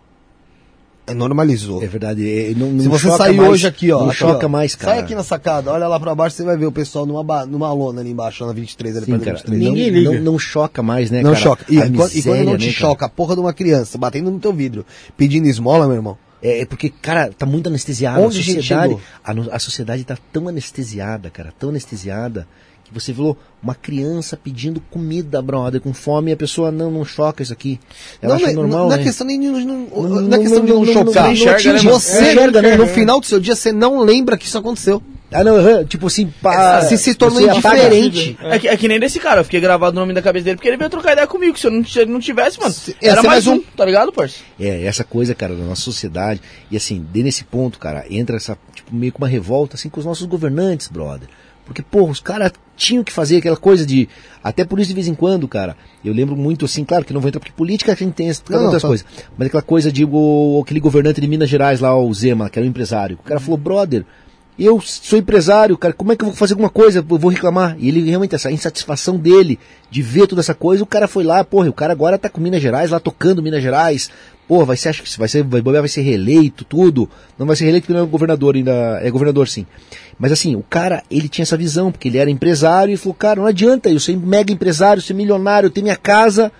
É, 1.05 1.13
normalizou. 1.13 1.83
É 1.83 1.87
verdade. 1.87 2.27
é, 2.27 2.53
não, 2.55 2.67
Se 2.79 2.85
não 2.85 2.91
você 2.91 3.07
choca 3.07 3.17
sair 3.17 3.35
mais- 3.35 3.49
hoje 3.51 3.67
aqui, 3.67 3.91
ó. 3.91 3.99
Não 3.99 4.09
aqui, 4.09 4.17
choca 4.19 4.45
ó. 4.45 4.49
mais, 4.49 4.73
cara. 4.75 4.93
Sai 4.93 5.03
aqui 5.03 5.13
na 5.15 5.23
sacada, 5.23 5.71
olha 5.71 5.87
lá 5.87 5.99
pra 5.99 6.15
baixo, 6.15 6.35
você 6.37 6.43
vai 6.43 6.55
ver 6.55 6.65
o 6.65 6.71
pessoal 6.71 7.05
numa, 7.05 7.45
numa 7.45 7.73
lona 7.73 7.99
ali 8.01 8.11
embaixo, 8.11 8.45
na 8.45 8.53
23, 8.53 8.95
ali 8.97 9.05
Sim, 9.07 9.19
cara. 9.19 9.35
23. 9.37 9.59
Ninguém 9.61 9.91
não, 9.91 9.99
liga. 9.99 10.11
Não, 10.21 10.31
não 10.33 10.39
choca 10.39 10.81
mais, 10.81 11.11
né, 11.11 11.21
Não 11.21 11.31
cara? 11.31 11.43
choca. 11.43 11.65
E, 11.69 11.77
A 11.77 11.81
quando, 11.81 11.91
e 11.91 11.95
quando 11.95 12.05
não 12.05 12.07
miséria, 12.13 12.57
te 12.57 12.67
né, 12.67 12.73
cara? 12.73 12.87
choca 12.89 13.05
a 13.05 13.09
porra 13.09 13.35
de 13.35 13.41
uma 13.41 13.53
criança 13.53 13.97
batendo 13.97 14.31
no 14.31 14.39
teu 14.39 14.53
vidro, 14.53 14.85
pedindo 15.17 15.45
esmola, 15.47 15.85
meu 15.87 15.95
irmão. 15.97 16.17
É, 16.41 16.61
é 16.61 16.65
porque, 16.65 16.89
cara, 16.89 17.31
tá 17.37 17.45
muito 17.45 17.67
anestesiado. 17.67 18.21
Onde 18.21 18.39
a 18.39 18.43
sociedade, 18.43 18.97
a, 19.23 19.31
a 19.55 19.59
sociedade 19.59 20.03
tá 20.05 20.17
tão 20.31 20.47
anestesiada, 20.47 21.29
cara, 21.29 21.53
tão 21.57 21.69
anestesiada, 21.69 22.47
que 22.83 22.93
você 22.93 23.11
viu 23.13 23.35
uma 23.61 23.73
criança 23.73 24.35
pedindo 24.35 24.81
comida, 24.91 25.41
brother, 25.41 25.79
com 25.81 25.93
fome, 25.93 26.31
e 26.31 26.33
a 26.33 26.37
pessoa 26.37 26.71
não, 26.71 26.91
não 26.91 27.05
choca 27.05 27.41
isso 27.41 27.53
aqui. 27.53 27.79
Ela 28.21 28.35
não, 28.37 28.43
acha 28.43 28.53
não, 28.53 28.61
normal, 28.63 28.79
não 28.89 28.95
né? 28.95 29.01
é 29.01 29.03
questão 29.03 29.25
nem 29.25 29.39
de 29.39 29.47
não, 29.47 29.59
não, 29.59 29.65
Não- 29.65 30.09
não 30.09 30.17
é 30.17 30.21
não- 30.21 30.39
questão 30.39 30.65
de 30.65 30.71
não- 30.71 30.79
não, 30.79 30.85
não- 30.85 30.93
chocar. 30.93 31.23
não 31.23 31.31
enxerga, 31.31 31.73
né, 31.73 31.79
você, 31.79 31.85
mano? 31.85 31.99
você, 31.99 32.67
É, 32.67 32.77
no 32.77 32.83
é. 32.83 32.87
final 32.87 33.19
do 33.19 33.25
seu 33.25 33.39
dia, 33.39 33.55
você 33.55 33.71
não 33.71 33.99
lembra 34.01 34.37
que 34.37 34.45
isso 34.45 34.57
aconteceu. 34.57 35.01
Ah, 35.35 35.43
não, 35.43 35.83
tipo 35.85 36.05
assim, 36.05 36.31
pá, 36.43 36.79
Você 36.81 36.95
se 36.95 37.15
tornou 37.15 37.41
você 37.41 37.49
apaga. 37.49 37.75
indiferente. 37.95 38.37
É 38.41 38.59
que, 38.59 38.67
é 38.67 38.77
que 38.77 38.87
nem 38.87 38.99
desse 38.99 39.19
cara, 39.19 39.39
eu 39.41 39.43
fiquei 39.43 39.59
gravado 39.59 39.95
no 39.95 40.01
nome 40.01 40.13
da 40.13 40.21
cabeça 40.21 40.45
dele 40.45 40.57
porque 40.57 40.67
ele 40.67 40.77
veio 40.77 40.91
trocar 40.91 41.13
ideia 41.13 41.25
comigo. 41.25 41.57
Se, 41.57 41.65
eu 41.65 41.71
não, 41.71 41.83
se 41.83 41.97
ele 41.99 42.11
não 42.11 42.19
tivesse, 42.19 42.59
mano, 42.59 42.71
ia 43.01 43.09
era 43.09 43.21
ser 43.21 43.27
mais 43.27 43.45
mais 43.47 43.47
um, 43.47 43.63
tá 43.75 43.83
ligado, 43.83 44.11
parça? 44.13 44.35
É, 44.59 44.83
essa 44.85 45.03
coisa, 45.03 45.33
cara, 45.33 45.55
da 45.55 45.63
nossa 45.63 45.81
sociedade. 45.81 46.39
E 46.69 46.77
assim, 46.77 47.03
de 47.11 47.23
nesse 47.23 47.43
ponto, 47.45 47.79
cara, 47.79 48.05
entra 48.11 48.35
essa, 48.35 48.55
tipo, 48.75 48.93
meio 48.93 49.11
que 49.11 49.17
uma 49.17 49.27
revolta, 49.27 49.75
assim, 49.75 49.89
com 49.89 49.99
os 49.99 50.05
nossos 50.05 50.27
governantes, 50.27 50.87
brother. 50.87 51.27
Porque, 51.65 51.81
porra, 51.81 52.11
os 52.11 52.19
caras 52.19 52.51
tinham 52.75 53.03
que 53.03 53.11
fazer 53.11 53.37
aquela 53.37 53.55
coisa 53.55 53.85
de. 53.85 54.09
Até 54.43 54.65
por 54.65 54.79
isso, 54.79 54.89
de 54.89 54.93
vez 54.93 55.07
em 55.07 55.15
quando, 55.15 55.47
cara, 55.47 55.77
eu 56.03 56.13
lembro 56.13 56.35
muito, 56.35 56.65
assim, 56.65 56.83
claro 56.83 57.05
que 57.05 57.13
não 57.13 57.21
vou 57.21 57.29
entrar, 57.29 57.39
porque 57.39 57.53
política 57.53 57.93
a 57.93 57.95
gente 57.95 58.13
tem 58.13 58.31
não, 58.49 58.65
outras 58.65 58.81
tá. 58.81 58.87
coisas. 58.87 59.05
Mas 59.37 59.47
aquela 59.47 59.63
coisa 59.63 59.91
de 59.91 60.03
o, 60.03 60.61
aquele 60.63 60.79
governante 60.79 61.21
de 61.21 61.27
Minas 61.27 61.49
Gerais 61.49 61.79
lá, 61.79 61.97
o 61.97 62.13
Zema, 62.13 62.49
que 62.49 62.59
era 62.59 62.65
um 62.65 62.69
empresário. 62.69 63.17
O 63.19 63.23
cara 63.23 63.39
falou, 63.39 63.57
brother. 63.57 64.05
Eu 64.57 64.79
sou 64.81 65.17
empresário, 65.17 65.77
cara, 65.77 65.93
como 65.93 66.11
é 66.11 66.15
que 66.15 66.23
eu 66.23 66.27
vou 66.27 66.35
fazer 66.35 66.53
alguma 66.53 66.69
coisa? 66.69 66.99
Eu 66.99 67.17
vou 67.17 67.31
reclamar. 67.31 67.75
E 67.79 67.87
ele 67.87 68.07
realmente, 68.07 68.35
essa 68.35 68.51
insatisfação 68.51 69.17
dele 69.17 69.57
de 69.89 70.01
ver 70.01 70.27
toda 70.27 70.41
essa 70.41 70.53
coisa, 70.53 70.83
o 70.83 70.87
cara 70.87 71.07
foi 71.07 71.23
lá, 71.23 71.43
porra, 71.43 71.69
o 71.69 71.73
cara 71.73 71.91
agora 71.91 72.19
tá 72.19 72.29
com 72.29 72.39
Minas 72.39 72.61
Gerais, 72.61 72.91
lá 72.91 72.99
tocando 72.99 73.41
Minas 73.41 73.63
Gerais. 73.63 74.11
Pô, 74.47 74.63
vai 74.63 74.77
ser, 74.77 74.89
acho 74.89 75.01
que 75.01 75.17
vai 75.17 75.27
ser, 75.27 75.43
vai, 75.43 75.61
vai 75.61 75.87
ser 75.87 76.01
reeleito, 76.01 76.63
tudo. 76.63 77.09
Não 77.37 77.47
vai 77.47 77.55
ser 77.55 77.63
reeleito 77.63 77.87
porque 77.87 77.97
não 77.97 78.05
é 78.05 78.09
governador 78.09 78.55
ainda, 78.55 78.99
é 79.01 79.09
governador 79.09 79.47
sim. 79.47 79.65
Mas 80.19 80.31
assim, 80.31 80.55
o 80.55 80.61
cara, 80.61 81.01
ele 81.09 81.27
tinha 81.27 81.43
essa 81.43 81.57
visão, 81.57 81.91
porque 81.91 82.07
ele 82.07 82.19
era 82.19 82.29
empresário 82.29 82.93
e 82.93 82.97
falou, 82.97 83.15
cara, 83.15 83.39
não 83.39 83.47
adianta 83.47 83.89
eu 83.89 83.99
ser 83.99 84.15
mega 84.15 84.53
empresário, 84.53 85.01
ser 85.01 85.15
milionário, 85.15 85.69
ter 85.69 85.81
minha 85.81 85.95
casa 85.95 86.51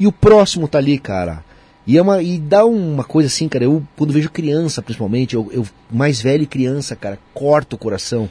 e 0.00 0.06
o 0.06 0.12
próximo 0.12 0.66
tá 0.66 0.78
ali, 0.78 0.98
cara. 0.98 1.45
E, 1.86 1.96
é 1.96 2.02
uma, 2.02 2.20
e 2.20 2.38
dá 2.38 2.64
uma 2.64 3.04
coisa 3.04 3.28
assim, 3.28 3.48
cara, 3.48 3.64
eu 3.64 3.82
quando 3.96 4.12
vejo 4.12 4.28
criança, 4.28 4.82
principalmente, 4.82 5.34
eu, 5.36 5.48
eu 5.52 5.64
mais 5.90 6.20
velho 6.20 6.42
e 6.42 6.46
criança, 6.46 6.96
cara, 6.96 7.18
corta 7.32 7.76
o 7.76 7.78
coração. 7.78 8.28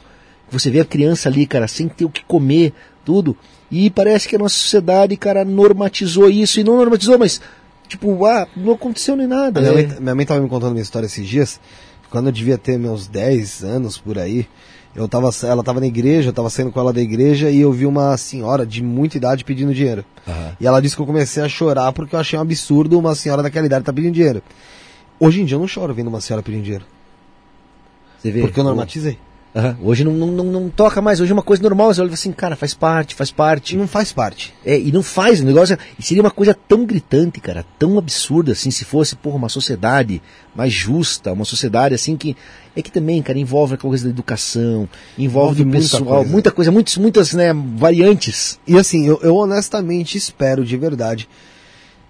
Você 0.50 0.70
vê 0.70 0.80
a 0.80 0.84
criança 0.84 1.28
ali, 1.28 1.46
cara, 1.46 1.66
sem 1.66 1.88
ter 1.88 2.04
o 2.04 2.10
que 2.10 2.22
comer, 2.24 2.74
tudo. 3.04 3.36
E 3.70 3.88
parece 3.88 4.28
que 4.28 4.36
a 4.36 4.38
nossa 4.38 4.54
sociedade, 4.54 5.16
cara, 5.16 5.44
normatizou 5.44 6.28
isso. 6.28 6.60
E 6.60 6.64
não 6.64 6.76
normatizou, 6.76 7.18
mas, 7.18 7.40
tipo, 7.88 8.26
ah, 8.26 8.46
não 8.54 8.74
aconteceu 8.74 9.16
nem 9.16 9.26
nada. 9.26 9.60
Minha, 9.60 9.72
né? 9.72 9.86
mãe, 9.86 10.00
minha 10.00 10.14
mãe 10.14 10.26
tava 10.26 10.40
me 10.40 10.48
contando 10.48 10.72
uma 10.72 10.80
história 10.80 11.06
esses 11.06 11.26
dias, 11.26 11.58
quando 12.10 12.26
eu 12.26 12.32
devia 12.32 12.58
ter 12.58 12.78
meus 12.78 13.06
10 13.08 13.64
anos 13.64 13.96
por 13.96 14.18
aí, 14.18 14.46
eu 14.96 15.06
tava, 15.06 15.30
ela 15.44 15.62
tava 15.62 15.78
na 15.78 15.86
igreja, 15.86 16.30
eu 16.30 16.32
tava 16.32 16.48
saindo 16.50 16.72
com 16.72 16.80
ela 16.80 16.92
da 16.92 17.00
igreja 17.00 17.50
e 17.50 17.60
eu 17.60 17.70
vi 17.70 17.84
uma 17.86 18.16
senhora 18.16 18.64
de 18.66 18.82
muita 18.82 19.16
idade 19.16 19.44
pedindo 19.44 19.74
dinheiro. 19.74 20.04
Aham. 20.26 20.56
E 20.58 20.66
ela 20.66 20.80
disse 20.80 20.96
que 20.96 21.02
eu 21.02 21.06
comecei 21.06 21.42
a 21.42 21.48
chorar 21.48 21.92
porque 21.92 22.16
eu 22.16 22.18
achei 22.20 22.38
um 22.38 22.42
absurdo 22.42 22.98
uma 22.98 23.14
senhora 23.14 23.42
daquela 23.42 23.66
idade 23.66 23.84
tá 23.84 23.92
pedindo 23.92 24.14
dinheiro. 24.14 24.42
Hoje 25.20 25.40
em 25.40 25.44
dia 25.44 25.54
eu 25.56 25.60
não 25.60 25.68
choro 25.68 25.92
vendo 25.94 26.08
uma 26.08 26.20
senhora 26.20 26.42
pedindo 26.42 26.62
dinheiro, 26.62 26.84
Você 28.18 28.30
vê? 28.30 28.40
porque 28.40 28.58
eu 28.58 28.64
normatizei. 28.64 29.18
Aham. 29.56 29.74
Hoje 29.82 30.04
não, 30.04 30.12
não, 30.12 30.44
não, 30.44 30.68
toca 30.68 31.00
mais, 31.00 31.18
hoje 31.18 31.32
é 31.32 31.34
uma 31.34 31.42
coisa 31.42 31.62
normal. 31.62 31.92
Você 31.92 32.02
olha 32.02 32.12
assim, 32.12 32.30
cara, 32.30 32.54
faz 32.54 32.74
parte, 32.74 33.14
faz 33.14 33.30
parte. 33.30 33.74
Não 33.74 33.88
faz 33.88 34.12
parte. 34.12 34.52
É, 34.62 34.78
e 34.78 34.92
não 34.92 35.02
faz, 35.02 35.40
o 35.40 35.44
negócio. 35.44 35.78
E 35.98 36.02
seria 36.02 36.22
uma 36.22 36.30
coisa 36.30 36.52
tão 36.52 36.84
gritante, 36.84 37.40
cara, 37.40 37.64
tão 37.78 37.98
absurda 37.98 38.52
assim, 38.52 38.70
se 38.70 38.84
fosse, 38.84 39.16
porra, 39.16 39.36
uma 39.36 39.48
sociedade 39.48 40.20
mais 40.54 40.74
justa, 40.74 41.32
uma 41.32 41.46
sociedade 41.46 41.94
assim 41.94 42.18
que. 42.18 42.36
É 42.78 42.82
que 42.82 42.92
também, 42.92 43.22
cara, 43.22 43.38
envolve 43.38 43.72
aquela 43.72 43.90
coisa 43.90 44.04
da 44.04 44.10
educação, 44.10 44.86
envolve, 45.16 45.62
Envolve 45.62 45.62
o 45.62 45.66
muita 45.66 45.80
pessoal, 45.80 46.16
coisa. 46.16 46.30
muita 46.30 46.50
coisa, 46.50 46.70
muitas, 46.70 46.96
muitas, 46.98 47.32
né, 47.32 47.54
variantes. 47.54 48.60
E 48.66 48.76
assim, 48.76 49.06
eu, 49.06 49.18
eu 49.22 49.34
honestamente 49.34 50.18
espero 50.18 50.62
de 50.62 50.76
verdade 50.76 51.26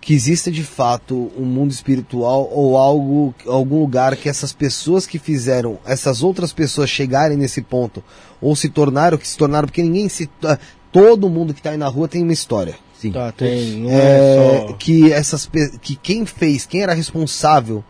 que 0.07 0.15
exista 0.15 0.53
de 0.53 0.63
fato 0.63 1.33
um 1.37 1.45
mundo 1.45 1.73
espiritual 1.73 2.49
ou 2.53 2.79
algo, 2.79 3.35
algum 3.45 3.81
lugar 3.81 4.15
que 4.15 4.29
essas 4.29 4.53
pessoas 4.53 5.05
que 5.05 5.19
fizeram 5.19 5.81
essas 5.85 6.23
outras 6.23 6.53
pessoas 6.53 6.89
chegarem 6.89 7.37
nesse 7.37 7.61
ponto 7.61 8.05
ou 8.41 8.55
se 8.55 8.69
tornaram 8.69 9.19
que 9.19 9.27
se 9.27 9.37
tornaram, 9.37 9.67
porque 9.67 9.83
ninguém 9.83 10.09
se. 10.09 10.31
ah, 10.45 10.57
Todo 10.93 11.29
mundo 11.29 11.53
que 11.53 11.61
tá 11.61 11.71
aí 11.71 11.77
na 11.77 11.89
rua 11.89 12.07
tem 12.07 12.23
uma 12.23 12.33
história. 12.33 12.77
Sim. 12.97 13.11
Tá, 13.11 13.33
tem. 13.33 13.81
Não 13.81 13.91
É, 13.91 13.95
é, 13.95 14.67
só. 14.69 14.73
que 14.75 15.13
essas 15.13 15.51
que 15.83 15.97
quem 15.97 16.25
fez, 16.25 16.65
quem 16.65 16.83
era 16.83 16.95
responsável 16.95 17.83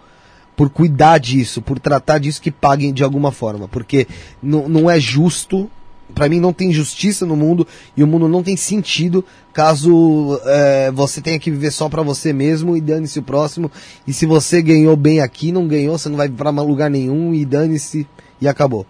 por 0.57 0.71
cuidar 0.71 1.19
disso, 1.19 1.61
por 1.61 1.79
tratar 1.79 2.17
disso, 2.17 2.41
que 2.41 2.51
paguem 2.51 2.95
de 2.95 3.05
alguma 3.05 3.31
forma, 3.31 3.69
porque 3.69 4.09
não 4.43 4.67
não 4.71 4.91
é 4.91 4.99
justo. 4.99 5.71
Pra 6.15 6.29
mim 6.29 6.41
não 6.41 6.53
tem 6.53 6.73
justiça 6.73 7.27
no 7.27 7.37
mundo 7.37 7.67
e 7.97 8.03
o 8.03 8.07
mundo 8.07 8.29
não 8.29 8.43
tem 8.43 8.57
sentido 8.57 9.25
caso 9.53 10.41
é, 10.45 10.91
você 10.91 11.21
tenha 11.21 11.39
que 11.39 11.51
viver 11.51 11.71
só 11.71 11.89
pra 11.89 12.03
você 12.03 12.33
mesmo 12.33 12.77
e 12.77 12.81
dane-se 12.81 13.19
o 13.19 13.23
próximo. 13.23 13.71
E 14.07 14.13
se 14.13 14.25
você 14.25 14.63
ganhou 14.63 14.97
bem 14.97 15.21
aqui, 15.21 15.53
não 15.53 15.67
ganhou, 15.67 15.99
você 15.99 16.09
não 16.09 16.17
vai 16.17 16.29
pra 16.29 16.51
lugar 16.51 16.91
nenhum 16.91 17.35
e 17.35 17.45
dane-se 17.45 18.07
e 18.41 18.49
acabou. 18.49 18.87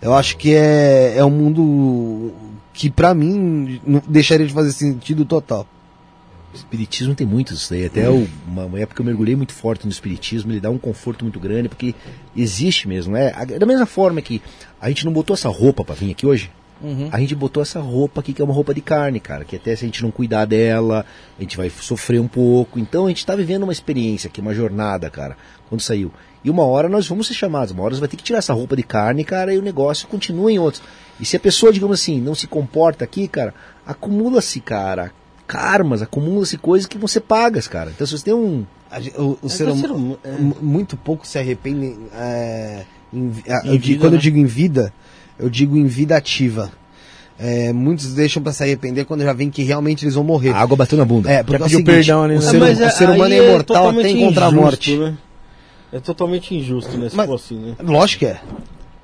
Eu 0.00 0.14
acho 0.14 0.36
que 0.36 0.54
é, 0.54 1.14
é 1.16 1.24
um 1.24 1.30
mundo 1.30 2.32
que 2.72 2.88
pra 2.90 3.14
mim 3.14 3.80
deixaria 4.06 4.46
de 4.46 4.52
fazer 4.52 4.72
sentido 4.72 5.24
total. 5.24 5.66
Espiritismo 6.58 7.14
tem 7.14 7.26
muito 7.26 7.52
isso 7.54 7.70
daí. 7.70 7.86
Até 7.86 8.08
uma, 8.08 8.78
época 8.78 9.00
eu 9.00 9.06
mergulhei 9.06 9.34
muito 9.36 9.52
forte 9.52 9.84
no 9.86 9.90
espiritismo, 9.90 10.52
ele 10.52 10.60
dá 10.60 10.70
um 10.70 10.78
conforto 10.78 11.24
muito 11.24 11.38
grande, 11.40 11.68
porque 11.68 11.94
existe 12.36 12.86
mesmo. 12.88 13.16
É, 13.16 13.32
A- 13.34 13.44
da 13.44 13.66
mesma 13.66 13.86
forma 13.86 14.20
que 14.20 14.40
a 14.80 14.88
gente 14.88 15.04
não 15.04 15.12
botou 15.12 15.34
essa 15.34 15.48
roupa 15.48 15.84
pra 15.84 15.94
vir 15.94 16.10
aqui 16.10 16.26
hoje, 16.26 16.50
a 17.12 17.18
gente 17.18 17.34
botou 17.34 17.60
essa 17.60 17.80
roupa 17.80 18.20
aqui, 18.20 18.32
que 18.32 18.40
é 18.40 18.44
uma 18.44 18.54
roupa 18.54 18.72
de 18.72 18.80
carne, 18.80 19.18
cara, 19.18 19.44
que 19.44 19.56
até 19.56 19.74
se 19.74 19.84
a 19.84 19.88
gente 19.88 20.00
não 20.00 20.12
cuidar 20.12 20.44
dela, 20.44 21.04
a 21.36 21.42
gente 21.42 21.56
vai 21.56 21.68
sofrer 21.70 22.20
um 22.20 22.28
pouco. 22.28 22.78
Então 22.78 23.06
a 23.06 23.08
gente 23.08 23.26
tá 23.26 23.34
vivendo 23.34 23.64
uma 23.64 23.72
experiência 23.72 24.28
aqui, 24.28 24.40
uma 24.40 24.54
jornada, 24.54 25.10
cara, 25.10 25.36
quando 25.68 25.80
saiu. 25.80 26.12
E 26.44 26.48
uma 26.48 26.64
hora 26.64 26.88
nós 26.88 27.04
vamos 27.08 27.26
ser 27.26 27.34
chamados, 27.34 27.72
uma 27.72 27.82
hora 27.82 27.90
nós 27.90 27.98
vai 27.98 28.08
ter 28.08 28.16
que 28.16 28.22
tirar 28.22 28.38
essa 28.38 28.52
roupa 28.52 28.76
de 28.76 28.84
carne, 28.84 29.24
cara, 29.24 29.52
e 29.52 29.58
o 29.58 29.62
negócio 29.62 30.06
continua 30.06 30.52
em 30.52 30.58
outros. 30.60 30.80
E 31.18 31.24
se 31.24 31.36
a 31.36 31.40
pessoa, 31.40 31.72
digamos 31.72 32.00
assim, 32.00 32.20
não 32.20 32.32
se 32.36 32.46
comporta 32.46 33.02
aqui, 33.04 33.26
cara, 33.26 33.52
acumula-se, 33.84 34.60
cara, 34.60 35.12
karmas, 35.48 36.02
acumula-se 36.02 36.56
coisas 36.58 36.86
que 36.86 36.96
você 36.98 37.18
pagas, 37.18 37.66
cara. 37.66 37.90
Então 37.90 38.06
se 38.06 38.16
você 38.16 38.24
tem 38.26 38.34
um. 38.34 38.64
O, 39.18 39.38
o 39.42 39.46
É 39.46 39.48
ser 39.48 39.64
o 39.68 39.72
humano 39.72 39.80
ser 39.80 39.90
humano- 39.90 40.18
é. 40.22 40.30
mu- 40.38 40.56
muito 40.62 40.96
pouco 40.96 41.26
se 41.26 41.38
arrepende 41.38 41.96
é, 42.14 42.84
em, 43.12 43.32
a- 43.48 43.66
Em 43.66 43.74
eu 43.74 43.78
vida, 43.80 44.00
quando 44.00 44.12
eu 44.12 44.16
né? 44.18 44.22
digo 44.22 44.38
em 44.38 44.44
vida 44.46 44.92
eu 45.38 45.48
digo 45.50 45.76
em 45.76 45.86
vida 45.86 46.16
ativa 46.16 46.70
É, 47.38 47.72
muitos 47.72 48.14
deixam 48.14 48.42
pra 48.42 48.52
se 48.52 48.62
arrepender 48.64 49.04
quando 49.04 49.22
já 49.22 49.32
vem 49.32 49.48
que 49.50 49.62
realmente 49.62 50.04
eles 50.04 50.14
vão 50.14 50.24
morrer 50.24 50.50
A 50.50 50.56
água 50.58 50.76
bateu 50.76 50.96
na 50.98 51.04
bunda. 51.04 51.30
é 51.30 51.42
porque 51.42 51.62
é 51.62 51.66
o 51.66 51.68
seguinte, 51.68 51.86
perdão 51.86 52.22
ali, 52.24 52.34
o 52.36 52.40
né? 52.40 52.42
ser, 52.50 52.58
Mas 52.58 52.80
o 52.80 52.90
ser 52.90 53.04
humano 53.10 53.24
aí 53.34 53.38
é 53.40 53.48
imortal 53.48 53.88
até 53.90 54.08
encontrar 54.10 54.46
a 54.46 54.50
morte 54.50 54.96
Né? 54.96 55.16
É 55.92 56.00
totalmente 56.00 56.54
injusto, 56.54 56.96
né? 56.98 57.08
Se 57.10 57.16
Mas- 57.16 57.26
for 57.26 57.34
assim, 57.36 57.58
né? 57.58 57.74
lógico 57.80 58.20
que 58.20 58.26
é 58.26 58.40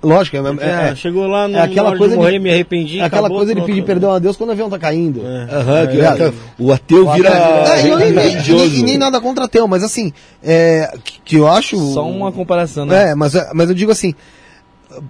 lógico 0.05 0.37
é, 0.37 0.41
é, 0.41 0.91
é, 0.91 0.95
chegou 0.95 1.27
lá, 1.27 1.49
no, 1.49 1.57
é 1.57 1.63
aquela 1.63 1.97
coisa 1.97 2.15
de 2.15 2.21
morrer, 2.21 2.33
de- 2.33 2.39
me 2.39 2.51
arrependi. 2.51 3.01
é 3.01 3.05
aquela 3.05 3.23
acabou, 3.27 3.39
coisa 3.39 3.55
de 3.55 3.63
pedir 3.63 3.83
perdão 3.85 4.13
a 4.13 4.19
Deus 4.19 4.37
quando 4.37 4.51
o 4.51 4.53
avião 4.53 4.71
tá 4.71 4.79
caindo 4.79 5.21
É. 5.27 5.55
Aham, 5.55 5.87
que 5.87 6.01
É, 6.01 6.29
o- 6.59 6.67
o 6.67 6.73
ateu 6.73 7.11
vira. 7.13 7.29
É, 7.31 7.87
e 7.87 7.97
nem, 7.97 8.13
nem- 8.13 8.83
nem 8.85 8.99
nada 8.99 9.21
contra 9.21 9.45
ateu, 9.47 9.67
mas 9.67 9.83
assim, 9.83 10.13
é, 10.43 10.93
que, 11.03 11.21
que 11.25 11.37
eu 11.37 11.49
acho. 11.49 11.77
Só 11.93 12.07
uma 12.09 12.31
comparação, 12.31 12.87
né? 12.87 13.11
É, 13.11 13.15
mas, 13.15 13.33
mas 13.55 13.69
eu 13.69 13.75
digo 13.75 13.91
assim, 13.91 14.15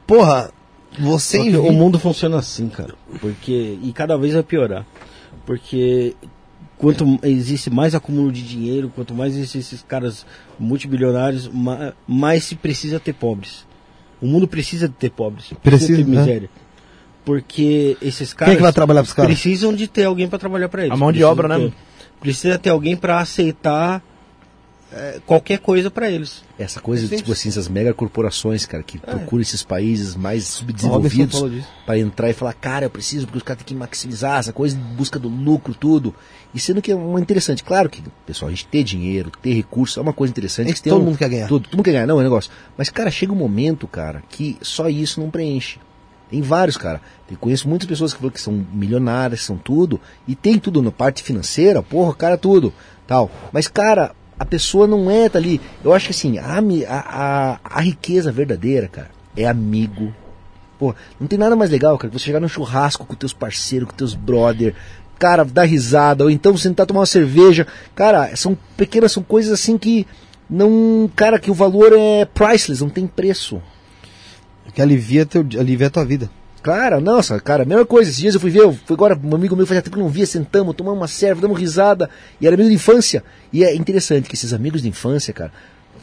porra, 0.06 0.50
você. 0.98 1.38
O 1.58 1.72
mundo 1.72 1.98
funciona 1.98 2.38
assim, 2.38 2.68
cara. 2.68 2.94
Porque 3.20 3.78
e 3.82 3.92
cada 3.92 4.16
vez 4.16 4.34
vai 4.34 4.42
piorar. 4.42 4.86
Porque 5.44 6.14
quanto 6.78 7.18
existe 7.22 7.70
mais 7.70 7.94
acúmulo 7.94 8.30
de 8.32 8.42
dinheiro, 8.42 8.90
quanto 8.94 9.14
mais 9.14 9.34
existem 9.36 9.60
esses 9.60 9.82
caras 9.82 10.24
multibilionários, 10.58 11.48
ma- 11.48 11.92
mais 12.06 12.44
se 12.44 12.54
precisa 12.54 12.98
ter 13.00 13.12
pobres. 13.12 13.66
O 14.20 14.26
mundo 14.26 14.46
precisa 14.48 14.88
de 14.88 14.94
ter 14.94 15.10
pobres. 15.10 15.46
Precisa, 15.62 15.96
ter 15.96 16.06
né? 16.06 16.18
miséria. 16.20 16.50
Porque 17.24 17.96
esses 18.02 18.32
Quem 18.32 18.38
caras 18.38 18.56
que 18.56 18.62
vai 18.62 18.72
trabalhar 18.72 19.02
pros 19.02 19.14
caras? 19.14 19.32
precisam 19.32 19.72
de 19.74 19.86
ter 19.88 20.04
alguém 20.04 20.28
para 20.28 20.38
trabalhar 20.38 20.68
para 20.68 20.82
eles. 20.82 20.92
A 20.92 20.96
mão 20.96 21.10
de 21.12 21.24
obra, 21.24 21.48
né? 21.48 21.58
ter- 21.58 21.72
Precisa 22.20 22.58
ter 22.58 22.70
alguém 22.70 22.96
para 22.96 23.18
aceitar 23.20 24.02
é, 24.96 25.20
qualquer 25.26 25.58
coisa 25.58 25.90
para 25.90 26.08
eles. 26.10 26.42
Essa 26.58 26.80
coisa, 26.80 27.08
tipo 27.16 27.32
assim, 27.32 27.48
essas 27.48 27.68
mega 27.68 27.92
corporações, 27.92 28.64
cara, 28.64 28.82
que 28.82 28.98
procuram 28.98 29.42
esses 29.42 29.62
países 29.62 30.14
mais 30.14 30.44
subdesenvolvidos 30.44 31.42
para 31.84 31.98
entrar 31.98 32.30
e 32.30 32.32
falar, 32.32 32.52
cara, 32.52 32.86
eu 32.86 32.90
preciso, 32.90 33.26
porque 33.26 33.38
os 33.38 33.42
caras 33.42 33.62
têm 33.62 33.66
que 33.66 33.74
maximizar 33.74 34.38
essa 34.38 34.52
coisa 34.52 34.76
de 34.76 34.82
busca 34.82 35.18
do 35.18 35.28
lucro, 35.28 35.74
tudo. 35.74 36.14
E 36.54 36.60
sendo 36.60 36.80
que 36.80 36.92
é 36.92 36.94
uma 36.94 37.20
interessante, 37.20 37.64
claro 37.64 37.90
que, 37.90 38.02
pessoal, 38.24 38.48
a 38.48 38.52
gente 38.52 38.66
ter 38.66 38.84
dinheiro, 38.84 39.30
ter 39.42 39.52
recursos 39.54 39.96
é 39.96 40.00
uma 40.00 40.12
coisa 40.12 40.30
interessante. 40.30 40.70
É 40.70 40.74
que 40.74 40.82
todo 40.82 41.00
um- 41.02 41.04
mundo 41.06 41.18
quer 41.18 41.28
ganhar. 41.28 41.48
Todo, 41.48 41.64
todo 41.64 41.76
mundo 41.76 41.84
quer 41.84 41.92
ganhar, 41.92 42.06
não, 42.06 42.18
é 42.18 42.20
um 42.20 42.24
negócio. 42.24 42.50
Mas, 42.76 42.88
cara, 42.88 43.10
chega 43.10 43.32
um 43.32 43.36
momento, 43.36 43.88
cara, 43.88 44.22
que 44.28 44.56
só 44.62 44.88
isso 44.88 45.20
não 45.20 45.30
preenche. 45.30 45.78
Tem 46.30 46.40
vários, 46.40 46.76
cara. 46.76 47.00
Eu 47.30 47.36
conheço 47.36 47.68
muitas 47.68 47.86
pessoas 47.88 48.12
que 48.12 48.18
falam 48.18 48.32
que 48.32 48.40
são 48.40 48.52
milionárias, 48.72 49.40
que 49.40 49.46
são 49.46 49.56
tudo, 49.56 50.00
e 50.26 50.34
tem 50.34 50.58
tudo 50.58 50.80
na 50.82 50.90
parte 50.90 51.22
financeira, 51.22 51.82
porra, 51.82 52.14
cara, 52.14 52.38
tudo, 52.38 52.72
tal. 53.06 53.30
Mas, 53.52 53.68
cara, 53.68 54.14
a 54.38 54.44
pessoa 54.44 54.86
não 54.86 55.10
é, 55.10 55.28
tá 55.28 55.38
ali. 55.38 55.60
Eu 55.82 55.92
acho 55.92 56.06
que 56.06 56.12
assim, 56.12 56.38
a, 56.38 56.62
a, 56.88 57.60
a, 57.62 57.80
riqueza 57.80 58.32
verdadeira, 58.32 58.88
cara, 58.88 59.10
é 59.36 59.46
amigo. 59.46 60.14
Pô, 60.78 60.94
não 61.20 61.26
tem 61.26 61.38
nada 61.38 61.54
mais 61.54 61.70
legal, 61.70 61.96
cara, 61.96 62.10
que 62.10 62.18
você 62.18 62.24
chegar 62.24 62.40
num 62.40 62.48
churrasco 62.48 63.06
com 63.06 63.14
teus 63.14 63.32
parceiros, 63.32 63.88
com 63.88 63.96
teus 63.96 64.14
brother, 64.14 64.74
cara, 65.18 65.44
dar 65.44 65.64
risada, 65.64 66.24
ou 66.24 66.30
então 66.30 66.56
sentar 66.56 66.86
tomar 66.86 67.00
uma 67.00 67.06
cerveja. 67.06 67.66
Cara, 67.94 68.34
são 68.36 68.58
pequenas, 68.76 69.12
são 69.12 69.22
coisas 69.22 69.52
assim 69.52 69.78
que 69.78 70.06
não. 70.50 71.10
Cara, 71.14 71.38
que 71.38 71.50
o 71.50 71.54
valor 71.54 71.92
é 71.96 72.24
priceless, 72.24 72.82
não 72.82 72.90
tem 72.90 73.06
preço. 73.06 73.62
Que 74.74 74.82
alivia, 74.82 75.24
teu, 75.24 75.46
alivia 75.58 75.86
a 75.86 75.90
tua 75.90 76.04
vida. 76.04 76.28
Cara, 76.64 76.98
nossa, 76.98 77.38
cara, 77.38 77.62
mesma 77.66 77.84
coisa. 77.84 78.08
Esses 78.08 78.22
dias 78.22 78.34
eu 78.34 78.40
fui 78.40 78.50
ver, 78.50 78.62
eu 78.62 78.72
fui 78.72 78.94
agora, 78.94 79.20
um 79.22 79.34
amigo 79.34 79.54
meu 79.54 79.66
fazia 79.66 79.82
tempo 79.82 79.96
que 79.96 80.00
eu 80.00 80.04
não 80.04 80.10
via, 80.10 80.24
sentamos, 80.24 80.74
tomamos 80.74 80.98
uma 80.98 81.06
serva, 81.06 81.42
damos 81.42 81.60
risada, 81.60 82.08
e 82.40 82.46
era 82.46 82.54
amigo 82.54 82.70
de 82.70 82.74
infância. 82.74 83.22
E 83.52 83.62
é 83.62 83.74
interessante 83.76 84.30
que 84.30 84.34
esses 84.34 84.54
amigos 84.54 84.80
de 84.80 84.88
infância, 84.88 85.30
cara, 85.34 85.52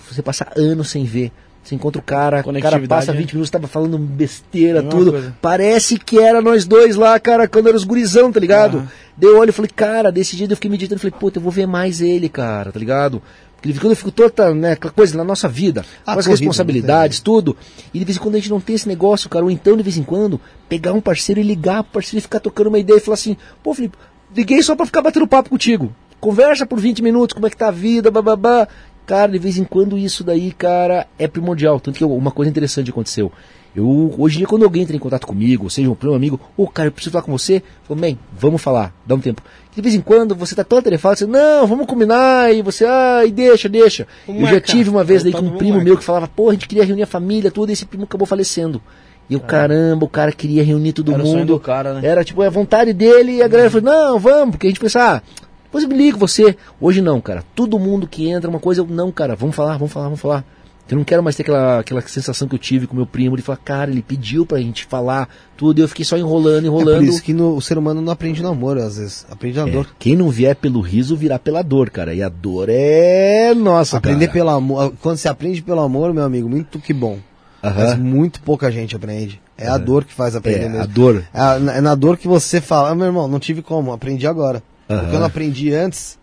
você 0.08 0.22
passa 0.22 0.48
anos 0.56 0.92
sem 0.92 1.04
ver. 1.04 1.32
Você 1.64 1.74
encontra 1.74 2.00
o 2.00 2.04
cara, 2.04 2.44
o 2.46 2.62
cara 2.62 2.80
passa 2.88 3.12
né? 3.12 3.20
20 3.20 3.34
minutos, 3.34 3.50
tava 3.50 3.68
falando 3.68 3.98
besteira, 3.98 4.84
tudo. 4.84 5.12
coisa. 5.12 5.36
Parece 5.42 5.98
que 5.98 6.20
era 6.20 6.42
nós 6.42 6.64
dois 6.64 6.96
lá, 6.96 7.20
cara, 7.20 7.48
quando 7.48 7.68
era 7.68 7.78
os 7.78 7.84
gurizão, 7.84 8.32
tá 8.32 8.40
ligado? 8.40 8.78
Aham. 8.78 8.88
Daí 9.18 9.30
eu 9.30 9.40
olho 9.40 9.50
e 9.50 9.54
falei, 9.54 9.70
cara, 9.76 10.12
desse 10.12 10.36
jeito 10.38 10.52
eu 10.52 10.58
fiquei 10.58 10.70
meditando, 10.70 11.00
falei, 11.00 11.16
puta, 11.20 11.40
eu 11.40 11.44
vou 11.44 11.52
ver 11.52 11.68
mais 11.68 12.02
ele, 12.02 12.30
cara, 12.30 12.72
tá 12.72 12.80
ligado? 12.80 13.22
De 13.62 13.68
vez 13.68 13.78
em 13.78 13.80
quando 13.82 13.92
eu 13.92 13.96
fico 13.96 14.12
toda, 14.12 14.54
né, 14.54 14.72
aquela 14.72 14.92
coisa 14.92 15.16
na 15.16 15.24
nossa 15.24 15.48
vida, 15.48 15.86
Ah, 16.06 16.14
com 16.14 16.20
as 16.20 16.26
responsabilidades, 16.26 17.20
tudo. 17.20 17.56
E 17.94 18.00
de 18.00 18.06
vez 18.06 18.18
em 18.18 18.20
quando 18.20 18.36
a 18.36 18.38
gente 18.40 18.50
não 18.50 18.60
tem 18.60 18.76
esse 18.76 18.88
negócio, 18.88 19.30
cara. 19.30 19.46
Ou 19.46 19.52
então, 19.52 19.78
de 19.78 19.84
vez 19.84 19.98
em 19.98 20.04
quando, 20.04 20.42
pegar 20.68 20.94
um 20.94 21.02
parceiro 21.02 21.40
e 21.40 21.44
ligar 21.44 21.84
pro 21.84 21.94
parceiro 21.94 22.18
e 22.18 22.22
ficar 22.22 22.40
tocando 22.40 22.68
uma 22.68 22.80
ideia 22.80 22.98
e 22.98 23.00
falar 23.00 23.16
assim, 23.16 23.38
pô, 23.62 23.74
Felipe, 23.74 23.98
liguei 24.36 24.62
só 24.64 24.76
pra 24.76 24.86
ficar 24.86 25.02
batendo 25.02 25.28
papo 25.28 25.50
contigo. 25.50 25.94
Conversa 26.20 26.66
por 26.66 26.80
20 26.80 27.02
minutos, 27.04 27.34
como 27.34 27.46
é 27.48 27.50
que 27.50 27.58
tá 27.58 27.68
a 27.68 27.72
vida, 27.72 28.10
bababá. 28.10 28.68
Cara, 29.06 29.32
de 29.32 29.40
vez 29.40 29.58
em 29.58 29.64
quando 29.64 29.98
isso 29.98 30.24
daí, 30.24 30.52
cara, 30.52 31.08
é 31.20 31.28
primordial. 31.28 31.80
Tanto 31.80 31.98
que 31.98 32.04
uma 32.06 32.32
coisa 32.32 32.50
interessante 32.50 32.90
aconteceu. 32.90 33.32
Eu, 33.76 34.14
hoje 34.18 34.35
em 34.35 34.38
dia, 34.39 34.48
quando 34.48 34.64
alguém 34.64 34.84
entra 34.84 34.95
em 34.95 34.99
contato 34.99 35.26
comigo, 35.26 35.69
seja 35.69 35.89
um 35.89 35.95
primo 35.95 36.14
amigo, 36.14 36.39
ô 36.57 36.68
cara, 36.68 36.89
eu 36.89 36.91
preciso 36.91 37.14
falar 37.14 37.23
com 37.23 37.31
você, 37.31 37.57
eu 37.57 37.61
falo, 37.88 37.99
bem, 37.99 38.19
vamos 38.38 38.61
falar, 38.61 38.93
dá 39.06 39.15
um 39.15 39.19
tempo. 39.19 39.41
De 39.73 39.81
vez 39.81 39.95
em 39.95 40.02
quando 40.02 40.35
você 40.35 40.53
tá 40.53 40.64
tão 40.64 40.80
atarefado, 40.80 41.18
você, 41.18 41.26
não, 41.26 41.65
vamos 41.65 41.85
combinar, 41.85 42.53
e 42.53 42.61
você, 42.61 42.85
ai, 42.85 43.31
deixa, 43.31 43.69
deixa. 43.69 44.06
Vamos 44.27 44.41
eu 44.41 44.48
já 44.48 44.53
marcar. 44.53 44.73
tive 44.73 44.89
uma 44.89 45.03
vez 45.06 45.23
daí 45.23 45.31
com 45.31 45.39
um 45.39 45.57
primo 45.57 45.76
marcar. 45.76 45.85
meu 45.85 45.98
que 45.98 46.03
falava, 46.03 46.27
pô, 46.27 46.49
a 46.49 46.53
gente 46.53 46.68
queria 46.68 46.84
reunir 46.84 47.03
a 47.03 47.07
família, 47.07 47.49
tudo, 47.49 47.69
e 47.69 47.73
esse 47.73 47.85
primo 47.85 48.03
acabou 48.03 48.27
falecendo. 48.27 48.81
E 49.30 49.34
eu, 49.34 49.39
caramba, 49.39 50.03
o 50.03 50.10
cara 50.10 50.34
queria 50.34 50.61
reunir 50.61 50.91
todo 50.91 51.14
Era 51.14 51.23
o 51.23 51.26
mundo. 51.26 51.45
do 51.53 51.60
cara, 51.60 51.93
né? 51.93 52.06
Era 52.06 52.26
tipo 52.26 52.41
a 52.41 52.49
vontade 52.49 52.91
dele 52.91 53.38
e 53.38 53.41
a 53.41 53.48
galera 53.48 53.69
falou, 53.72 53.89
não, 53.89 54.19
vamos, 54.19 54.52
porque 54.52 54.68
a 54.68 54.69
gente 54.69 54.81
pensa, 54.81 55.15
ah, 55.15 55.22
depois 55.64 55.85
eu 55.85 55.89
me 55.89 55.95
ligo 55.95 56.19
você. 56.19 56.57
Hoje 56.81 56.99
não, 56.99 57.22
cara. 57.22 57.41
Todo 57.56 57.80
mundo 57.80 58.06
que 58.06 58.30
entra, 58.30 58.49
uma 58.49 58.60
coisa, 58.60 58.84
não, 58.84 59.10
cara, 59.10 59.34
vamos 59.38 59.56
falar, 59.56 59.77
vamos 59.77 59.93
falar, 59.93 60.06
vamos 60.07 60.19
falar. 60.19 60.43
Eu 60.91 60.97
não 60.97 61.03
quero 61.05 61.23
mais 61.23 61.35
ter 61.38 61.43
aquela, 61.43 61.80
aquela 61.80 62.01
sensação 62.01 62.47
que 62.47 62.53
eu 62.55 62.59
tive 62.59 62.85
com 62.85 62.95
meu 62.95 63.05
primo 63.05 63.38
de 63.38 63.41
falar, 63.41 63.57
cara, 63.63 63.89
ele 63.89 64.01
pediu 64.01 64.45
pra 64.45 64.57
gente 64.59 64.85
falar 64.85 65.30
tudo, 65.55 65.80
e 65.80 65.81
eu 65.81 65.88
fiquei 65.88 66.03
só 66.03 66.18
enrolando, 66.18 66.65
É 66.65 66.68
enrolando. 66.68 66.97
por 66.97 67.03
isso 67.05 67.23
que 67.23 67.34
no- 67.34 67.55
o 67.55 67.61
ser 67.61 67.77
humano 67.77 68.01
não 68.01 68.11
aprende 68.11 68.41
no 68.43 68.49
amor, 68.49 68.77
às 68.77 68.97
vezes. 68.97 69.26
Aprende 69.31 69.57
na 69.57 69.68
É, 69.68 69.72
dor. 69.72 69.88
quem 69.97 70.15
não 70.18 70.30
vier 70.30 70.55
pelo 70.55 70.81
riso 70.81 71.15
virá 71.15 71.39
pela 71.39 71.61
dor, 71.61 71.89
cara. 71.89 72.13
E 72.13 72.22
a 72.22 72.27
dor 72.30 72.68
é 72.69 73.53
nossa, 73.55 73.97
Aprender 73.97 74.27
cara. 74.27 74.34
pelo 74.34 74.49
amor. 74.49 74.93
Quando 75.01 75.15
você 75.18 75.30
aprende 75.30 75.61
pelo 75.61 75.80
amor, 75.80 76.13
meu 76.13 76.23
amigo, 76.23 76.49
muito 76.49 76.77
que 76.77 76.91
bom. 76.93 77.19
Mas 77.63 77.77
Aham. 77.93 77.97
muito 77.97 78.41
pouca 78.41 78.72
gente 78.72 78.95
aprende. 78.95 79.39
É 79.57 79.68
a 79.68 79.77
dor 79.77 80.03
que 80.03 80.13
faz 80.13 80.35
aprender 80.35 80.65
É, 80.65 80.68
mesmo. 80.69 80.84
a 80.84 80.85
dor. 80.88 81.23
É, 81.34 81.39
a- 81.39 81.59
é 81.77 81.80
na 81.81 81.93
dor 81.95 82.18
que 82.18 82.27
você 82.27 82.59
fala, 82.59 82.89
ah, 82.89 82.95
meu 82.95 83.05
irmão, 83.05 83.27
não 83.27 83.39
tive 83.39 83.61
como, 83.61 83.93
aprendi 83.93 84.26
agora. 84.27 84.63
Aham. 84.89 85.03
O 85.05 85.09
que 85.09 85.15
eu 85.15 85.19
não 85.19 85.27
aprendi 85.27 85.72
antes, 85.73 86.18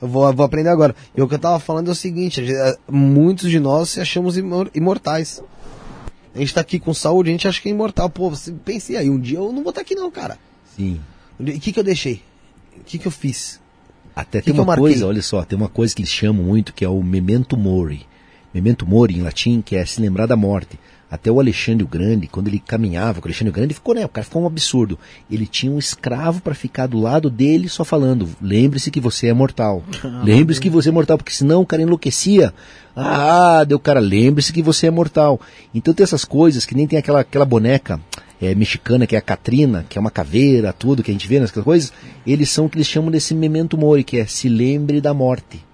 eu 0.00 0.08
vou, 0.08 0.32
vou 0.32 0.44
aprender 0.46 0.68
agora. 0.68 0.94
E 1.16 1.22
o 1.22 1.28
que 1.28 1.34
eu 1.34 1.38
tava 1.38 1.58
falando 1.58 1.88
é 1.88 1.92
o 1.92 1.94
seguinte, 1.94 2.42
é, 2.52 2.76
muitos 2.90 3.50
de 3.50 3.58
nós 3.60 3.90
se 3.90 4.00
achamos 4.00 4.36
imor- 4.36 4.70
imortais. 4.74 5.42
A 6.34 6.38
gente 6.38 6.52
tá 6.52 6.60
aqui 6.60 6.78
com 6.78 6.92
saúde, 6.92 7.30
a 7.30 7.32
gente 7.32 7.48
acha 7.48 7.60
que 7.62 7.68
é 7.68 7.72
imortal. 7.72 8.10
Pô, 8.10 8.28
você 8.28 8.52
pense 8.52 8.94
aí, 8.96 9.08
um 9.08 9.18
dia 9.18 9.38
eu 9.38 9.52
não 9.52 9.62
vou 9.62 9.70
estar 9.70 9.80
aqui 9.80 9.94
não, 9.94 10.10
cara. 10.10 10.38
Sim. 10.76 11.00
O 11.40 11.44
que 11.44 11.72
que 11.72 11.78
eu 11.80 11.84
deixei? 11.84 12.22
O 12.78 12.84
que 12.84 12.98
que 12.98 13.06
eu 13.06 13.10
fiz? 13.10 13.58
Até 14.14 14.40
Que 14.40 14.46
tem 14.46 14.54
que 14.54 14.60
uma 14.60 14.76
coisa, 14.76 15.06
olha 15.06 15.22
só, 15.22 15.42
tem 15.44 15.58
uma 15.58 15.68
coisa 15.68 15.94
que 15.94 16.00
eles 16.02 16.10
chamam 16.10 16.42
muito 16.44 16.72
que 16.74 16.84
é 16.84 16.88
o 16.88 17.02
memento 17.02 17.56
mori. 17.56 18.06
Memento 18.52 18.86
mori 18.86 19.14
em 19.18 19.22
latim, 19.22 19.60
que 19.60 19.76
é 19.76 19.84
se 19.84 20.00
lembrar 20.00 20.26
da 20.26 20.36
morte. 20.36 20.78
Até 21.10 21.30
o 21.30 21.38
Alexandre 21.38 21.84
o 21.84 21.88
Grande, 21.88 22.26
quando 22.26 22.48
ele 22.48 22.58
caminhava 22.58 23.20
com 23.20 23.26
o 23.26 23.28
Alexandre 23.28 23.50
o 23.50 23.52
Grande, 23.52 23.74
ficou, 23.74 23.94
né? 23.94 24.04
O 24.04 24.08
cara 24.08 24.24
ficou 24.24 24.42
um 24.42 24.46
absurdo. 24.46 24.98
Ele 25.30 25.46
tinha 25.46 25.70
um 25.70 25.78
escravo 25.78 26.40
para 26.40 26.54
ficar 26.54 26.86
do 26.86 26.98
lado 26.98 27.30
dele 27.30 27.68
só 27.68 27.84
falando: 27.84 28.28
lembre-se 28.40 28.90
que 28.90 29.00
você 29.00 29.28
é 29.28 29.32
mortal. 29.32 29.84
lembre-se 30.24 30.60
que 30.60 30.68
você 30.68 30.88
é 30.88 30.92
mortal, 30.92 31.16
porque 31.16 31.32
senão 31.32 31.62
o 31.62 31.66
cara 31.66 31.82
enlouquecia. 31.82 32.52
Ah, 32.94 33.62
deu 33.64 33.78
cara, 33.78 34.00
lembre-se 34.00 34.52
que 34.52 34.62
você 34.62 34.88
é 34.88 34.90
mortal. 34.90 35.40
Então 35.74 35.94
tem 35.94 36.02
essas 36.02 36.24
coisas 36.24 36.64
que 36.64 36.74
nem 36.74 36.86
tem 36.86 36.98
aquela, 36.98 37.20
aquela 37.20 37.44
boneca 37.44 38.00
é, 38.40 38.54
mexicana, 38.54 39.06
que 39.06 39.14
é 39.14 39.18
a 39.18 39.22
Catrina, 39.22 39.84
que 39.88 39.98
é 39.98 40.00
uma 40.00 40.10
caveira, 40.10 40.72
tudo 40.72 41.02
que 41.02 41.10
a 41.10 41.14
gente 41.14 41.28
vê 41.28 41.38
nessas 41.38 41.62
coisas, 41.62 41.92
eles 42.26 42.50
são 42.50 42.66
o 42.66 42.68
que 42.68 42.76
eles 42.76 42.86
chamam 42.86 43.10
desse 43.10 43.34
memento 43.34 43.78
mori, 43.78 44.04
que 44.04 44.18
é 44.18 44.26
se 44.26 44.48
lembre 44.48 45.00
da 45.00 45.14
morte. 45.14 45.64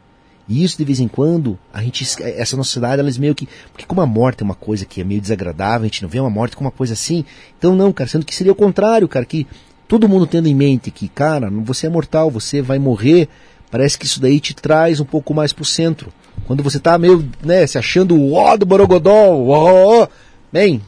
E 0.48 0.62
isso 0.64 0.76
de 0.76 0.84
vez 0.84 0.98
em 1.00 1.06
quando, 1.08 1.58
a 1.72 1.82
gente, 1.82 2.02
esque- 2.02 2.22
essa 2.22 2.56
nossa 2.56 2.68
sociedade, 2.68 3.00
elas 3.00 3.16
meio 3.16 3.34
que, 3.34 3.48
porque 3.72 3.86
como 3.86 4.00
a 4.00 4.06
morte 4.06 4.42
é 4.42 4.44
uma 4.44 4.54
coisa 4.54 4.84
que 4.84 5.00
é 5.00 5.04
meio 5.04 5.20
desagradável, 5.20 5.82
a 5.82 5.84
gente 5.86 6.02
não 6.02 6.08
vê 6.08 6.18
uma 6.20 6.28
morte 6.30 6.56
como 6.56 6.66
uma 6.66 6.72
coisa 6.76 6.94
assim, 6.94 7.24
então 7.58 7.74
não, 7.76 7.92
cara, 7.92 8.10
sendo 8.10 8.26
que 8.26 8.34
seria 8.34 8.52
o 8.52 8.56
contrário, 8.56 9.06
cara, 9.08 9.24
que 9.24 9.46
todo 9.86 10.08
mundo 10.08 10.26
tendo 10.26 10.48
em 10.48 10.54
mente 10.54 10.90
que, 10.90 11.08
cara, 11.08 11.48
você 11.50 11.86
é 11.86 11.90
mortal, 11.90 12.30
você 12.30 12.60
vai 12.60 12.78
morrer, 12.78 13.28
parece 13.70 13.96
que 13.96 14.04
isso 14.04 14.20
daí 14.20 14.40
te 14.40 14.52
traz 14.54 14.98
um 15.00 15.04
pouco 15.04 15.32
mais 15.32 15.52
pro 15.52 15.64
centro. 15.64 16.12
Quando 16.46 16.62
você 16.62 16.80
tá 16.80 16.98
meio, 16.98 17.26
né, 17.44 17.64
se 17.66 17.78
achando 17.78 18.16
o 18.16 18.32
ó 18.34 18.56
do 18.56 18.66
Borogodó, 18.66 19.12
ó, 19.36 20.02
ó, 20.02 20.08
bem, 20.52 20.82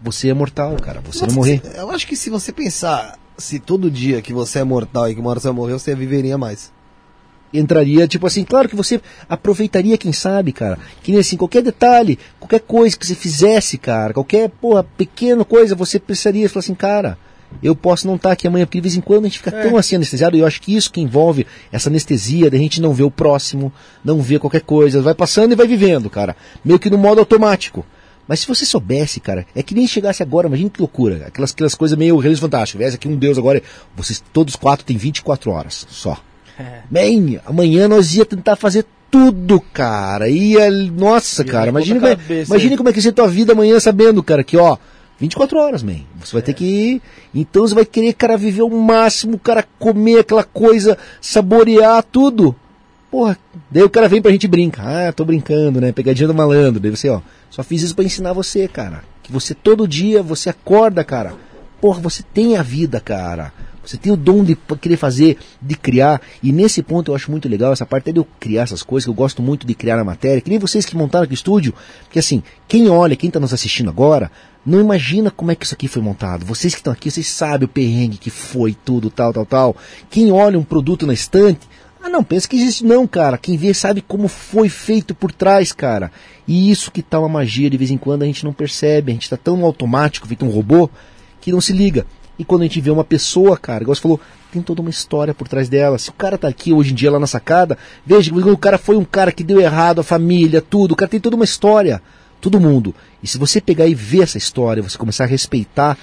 você 0.00 0.28
é 0.28 0.34
mortal, 0.34 0.76
cara, 0.76 1.00
você 1.00 1.26
vai 1.26 1.34
morrer. 1.34 1.62
Eu 1.76 1.90
acho 1.90 2.06
que 2.06 2.14
se 2.16 2.30
você 2.30 2.52
pensar, 2.52 3.18
se 3.36 3.58
todo 3.58 3.90
dia 3.90 4.22
que 4.22 4.32
você 4.32 4.60
é 4.60 4.64
mortal 4.64 5.10
e 5.10 5.14
que 5.14 5.20
uma 5.20 5.30
hora 5.30 5.40
você 5.40 5.48
vai 5.48 5.56
morrer, 5.56 5.72
você 5.72 5.94
viveria 5.96 6.38
mais. 6.38 6.72
Entraria, 7.52 8.06
tipo 8.06 8.26
assim, 8.26 8.44
claro 8.44 8.68
que 8.68 8.76
você 8.76 9.00
aproveitaria, 9.28 9.98
quem 9.98 10.12
sabe, 10.12 10.52
cara. 10.52 10.78
Que 11.02 11.10
nem 11.10 11.20
assim, 11.20 11.36
qualquer 11.36 11.62
detalhe, 11.62 12.18
qualquer 12.38 12.60
coisa 12.60 12.96
que 12.96 13.06
você 13.06 13.14
fizesse, 13.14 13.78
cara, 13.78 14.14
qualquer, 14.14 14.48
porra, 14.48 14.84
pequena 14.84 15.44
coisa, 15.44 15.74
você 15.74 15.98
precisaria 15.98 16.48
falar 16.48 16.60
assim, 16.60 16.74
cara, 16.74 17.18
eu 17.62 17.74
posso 17.74 18.06
não 18.06 18.14
estar 18.14 18.32
aqui 18.32 18.46
amanhã, 18.46 18.64
porque 18.64 18.78
de 18.78 18.82
vez 18.82 18.96
em 18.96 19.00
quando 19.00 19.24
a 19.24 19.28
gente 19.28 19.38
fica 19.38 19.50
tão 19.50 19.76
assim 19.76 19.96
anestesiado, 19.96 20.36
e 20.36 20.40
eu 20.40 20.46
acho 20.46 20.62
que 20.62 20.74
isso 20.74 20.90
que 20.92 21.00
envolve 21.00 21.46
essa 21.72 21.88
anestesia, 21.88 22.50
da 22.50 22.56
gente 22.56 22.80
não 22.80 22.94
ver 22.94 23.02
o 23.02 23.10
próximo, 23.10 23.72
não 24.04 24.20
ver 24.20 24.38
qualquer 24.38 24.62
coisa, 24.62 25.02
vai 25.02 25.14
passando 25.14 25.52
e 25.52 25.56
vai 25.56 25.66
vivendo, 25.66 26.08
cara. 26.08 26.36
Meio 26.64 26.78
que 26.78 26.88
no 26.88 26.98
modo 26.98 27.18
automático. 27.18 27.84
Mas 28.26 28.40
se 28.40 28.46
você 28.46 28.64
soubesse, 28.64 29.18
cara, 29.18 29.44
é 29.56 29.62
que 29.62 29.74
nem 29.74 29.88
chegasse 29.88 30.22
agora, 30.22 30.46
imagina 30.46 30.70
que 30.70 30.80
loucura, 30.80 31.26
aquelas, 31.26 31.50
aquelas 31.50 31.74
coisas 31.74 31.98
meio 31.98 32.16
realismo 32.16 32.46
fantástico. 32.46 32.78
Viesse 32.78 32.94
aqui 32.94 33.08
um 33.08 33.16
Deus 33.16 33.36
agora, 33.36 33.60
vocês 33.96 34.22
todos 34.32 34.54
quatro 34.54 34.86
têm 34.86 34.96
24 34.96 35.50
horas 35.50 35.84
só. 35.90 36.16
Bem, 36.90 37.40
amanhã 37.46 37.88
nós 37.88 38.14
ia 38.14 38.24
tentar 38.24 38.56
fazer 38.56 38.84
tudo, 39.10 39.60
cara. 39.60 40.28
Ia, 40.28 40.70
nossa, 40.70 41.44
cara, 41.44 41.64
na 41.66 41.70
imagina, 41.80 42.00
ponta 42.00 42.16
como 42.16 42.30
é- 42.30 42.62
hein? 42.62 42.76
como 42.76 42.88
é 42.88 42.92
que 42.92 42.98
vai 42.98 43.02
ser 43.02 43.12
tua 43.12 43.28
vida 43.28 43.52
amanhã 43.52 43.78
sabendo, 43.80 44.22
cara, 44.22 44.44
que 44.44 44.56
ó, 44.56 44.76
24 45.18 45.58
horas, 45.58 45.82
man. 45.82 45.96
Você 46.24 46.32
vai 46.32 46.42
ter 46.42 46.54
que 46.54 46.64
ir. 46.64 47.02
Então 47.34 47.66
você 47.66 47.74
vai 47.74 47.84
querer, 47.84 48.12
cara, 48.14 48.36
viver 48.36 48.62
o 48.62 48.70
máximo, 48.70 49.38
cara, 49.38 49.64
comer 49.78 50.20
aquela 50.20 50.44
coisa, 50.44 50.96
saborear 51.20 52.02
tudo. 52.02 52.54
Porra, 53.10 53.36
daí 53.70 53.82
o 53.82 53.90
cara 53.90 54.08
vem 54.08 54.22
pra 54.22 54.30
gente 54.30 54.44
e 54.44 54.48
brinca. 54.48 54.80
Ah, 54.82 55.12
tô 55.12 55.24
brincando, 55.24 55.80
né? 55.80 55.90
Pegadinha 55.92 56.28
do 56.28 56.34
malandro. 56.34 56.78
Daí 56.80 56.90
você, 56.90 57.08
ó, 57.08 57.20
só 57.50 57.62
fiz 57.62 57.82
isso 57.82 57.94
pra 57.94 58.04
ensinar 58.04 58.32
você, 58.32 58.68
cara. 58.68 59.02
Que 59.22 59.32
você 59.32 59.52
todo 59.54 59.88
dia, 59.88 60.22
você 60.22 60.48
acorda, 60.50 61.02
cara. 61.02 61.34
Porra, 61.80 62.00
você 62.00 62.22
tem 62.22 62.56
a 62.56 62.62
vida, 62.62 63.00
cara. 63.00 63.52
Você 63.84 63.96
tem 63.96 64.12
o 64.12 64.16
dom 64.16 64.44
de 64.44 64.56
querer 64.80 64.96
fazer, 64.96 65.38
de 65.60 65.74
criar. 65.74 66.20
E 66.42 66.52
nesse 66.52 66.82
ponto 66.82 67.10
eu 67.10 67.14
acho 67.14 67.30
muito 67.30 67.48
legal 67.48 67.72
essa 67.72 67.86
parte 67.86 68.04
até 68.04 68.12
de 68.12 68.18
eu 68.18 68.26
criar 68.38 68.62
essas 68.62 68.82
coisas, 68.82 69.06
que 69.06 69.10
eu 69.10 69.14
gosto 69.14 69.42
muito 69.42 69.66
de 69.66 69.74
criar 69.74 69.96
na 69.96 70.04
matéria. 70.04 70.40
Que 70.40 70.50
nem 70.50 70.58
vocês 70.58 70.84
que 70.84 70.96
montaram 70.96 71.24
aqui 71.24 71.32
o 71.32 71.34
estúdio. 71.34 71.74
Porque 72.04 72.18
assim, 72.18 72.42
quem 72.68 72.88
olha, 72.88 73.16
quem 73.16 73.30
tá 73.30 73.40
nos 73.40 73.54
assistindo 73.54 73.90
agora, 73.90 74.30
não 74.64 74.80
imagina 74.80 75.30
como 75.30 75.50
é 75.50 75.54
que 75.54 75.64
isso 75.64 75.74
aqui 75.74 75.88
foi 75.88 76.02
montado. 76.02 76.44
Vocês 76.44 76.74
que 76.74 76.80
estão 76.80 76.92
aqui, 76.92 77.10
vocês 77.10 77.26
sabem 77.26 77.64
o 77.64 77.68
perrengue 77.68 78.18
que 78.18 78.30
foi, 78.30 78.76
tudo, 78.84 79.10
tal, 79.10 79.32
tal, 79.32 79.46
tal. 79.46 79.76
Quem 80.10 80.30
olha 80.30 80.58
um 80.58 80.64
produto 80.64 81.06
na 81.06 81.14
estante, 81.14 81.66
ah, 82.02 82.08
não, 82.08 82.24
pensa 82.24 82.48
que 82.48 82.56
existe 82.56 82.84
não, 82.84 83.06
cara. 83.06 83.36
Quem 83.36 83.56
vê 83.56 83.74
sabe 83.74 84.00
como 84.00 84.26
foi 84.26 84.68
feito 84.68 85.14
por 85.14 85.32
trás, 85.32 85.72
cara. 85.72 86.10
E 86.48 86.70
isso 86.70 86.90
que 86.90 87.02
tá 87.02 87.18
uma 87.18 87.28
magia, 87.28 87.68
de 87.68 87.76
vez 87.76 87.90
em 87.90 87.98
quando 87.98 88.22
a 88.22 88.26
gente 88.26 88.44
não 88.44 88.52
percebe. 88.52 89.12
A 89.12 89.14
gente 89.14 89.28
tá 89.28 89.36
tão 89.36 89.64
automático, 89.64 90.26
feito 90.26 90.44
um 90.44 90.50
robô, 90.50 90.88
que 91.40 91.52
não 91.52 91.60
se 91.60 91.72
liga. 91.72 92.06
E 92.40 92.44
quando 92.44 92.62
a 92.62 92.64
gente 92.64 92.80
vê 92.80 92.90
uma 92.90 93.04
pessoa, 93.04 93.54
cara, 93.54 93.84
igual 93.84 93.94
você 93.94 94.00
falou, 94.00 94.18
tem 94.50 94.62
toda 94.62 94.80
uma 94.80 94.88
história 94.88 95.34
por 95.34 95.46
trás 95.46 95.68
dela. 95.68 95.98
Se 95.98 96.08
o 96.08 96.12
cara 96.14 96.38
tá 96.38 96.48
aqui 96.48 96.72
hoje 96.72 96.92
em 96.92 96.94
dia 96.94 97.10
lá 97.10 97.20
na 97.20 97.26
sacada, 97.26 97.76
veja 98.04 98.32
que 98.32 98.38
o 98.38 98.56
cara 98.56 98.78
foi 98.78 98.96
um 98.96 99.04
cara 99.04 99.30
que 99.30 99.44
deu 99.44 99.60
errado, 99.60 100.00
a 100.00 100.02
família, 100.02 100.62
tudo. 100.62 100.92
O 100.92 100.96
cara 100.96 101.10
tem 101.10 101.20
toda 101.20 101.36
uma 101.36 101.44
história. 101.44 102.00
Todo 102.40 102.58
mundo. 102.58 102.94
E 103.22 103.26
se 103.26 103.36
você 103.36 103.60
pegar 103.60 103.86
e 103.86 103.94
ver 103.94 104.22
essa 104.22 104.38
história, 104.38 104.82
você 104.82 104.96
começar 104.96 105.24
a 105.24 105.26
respeitar 105.26 105.98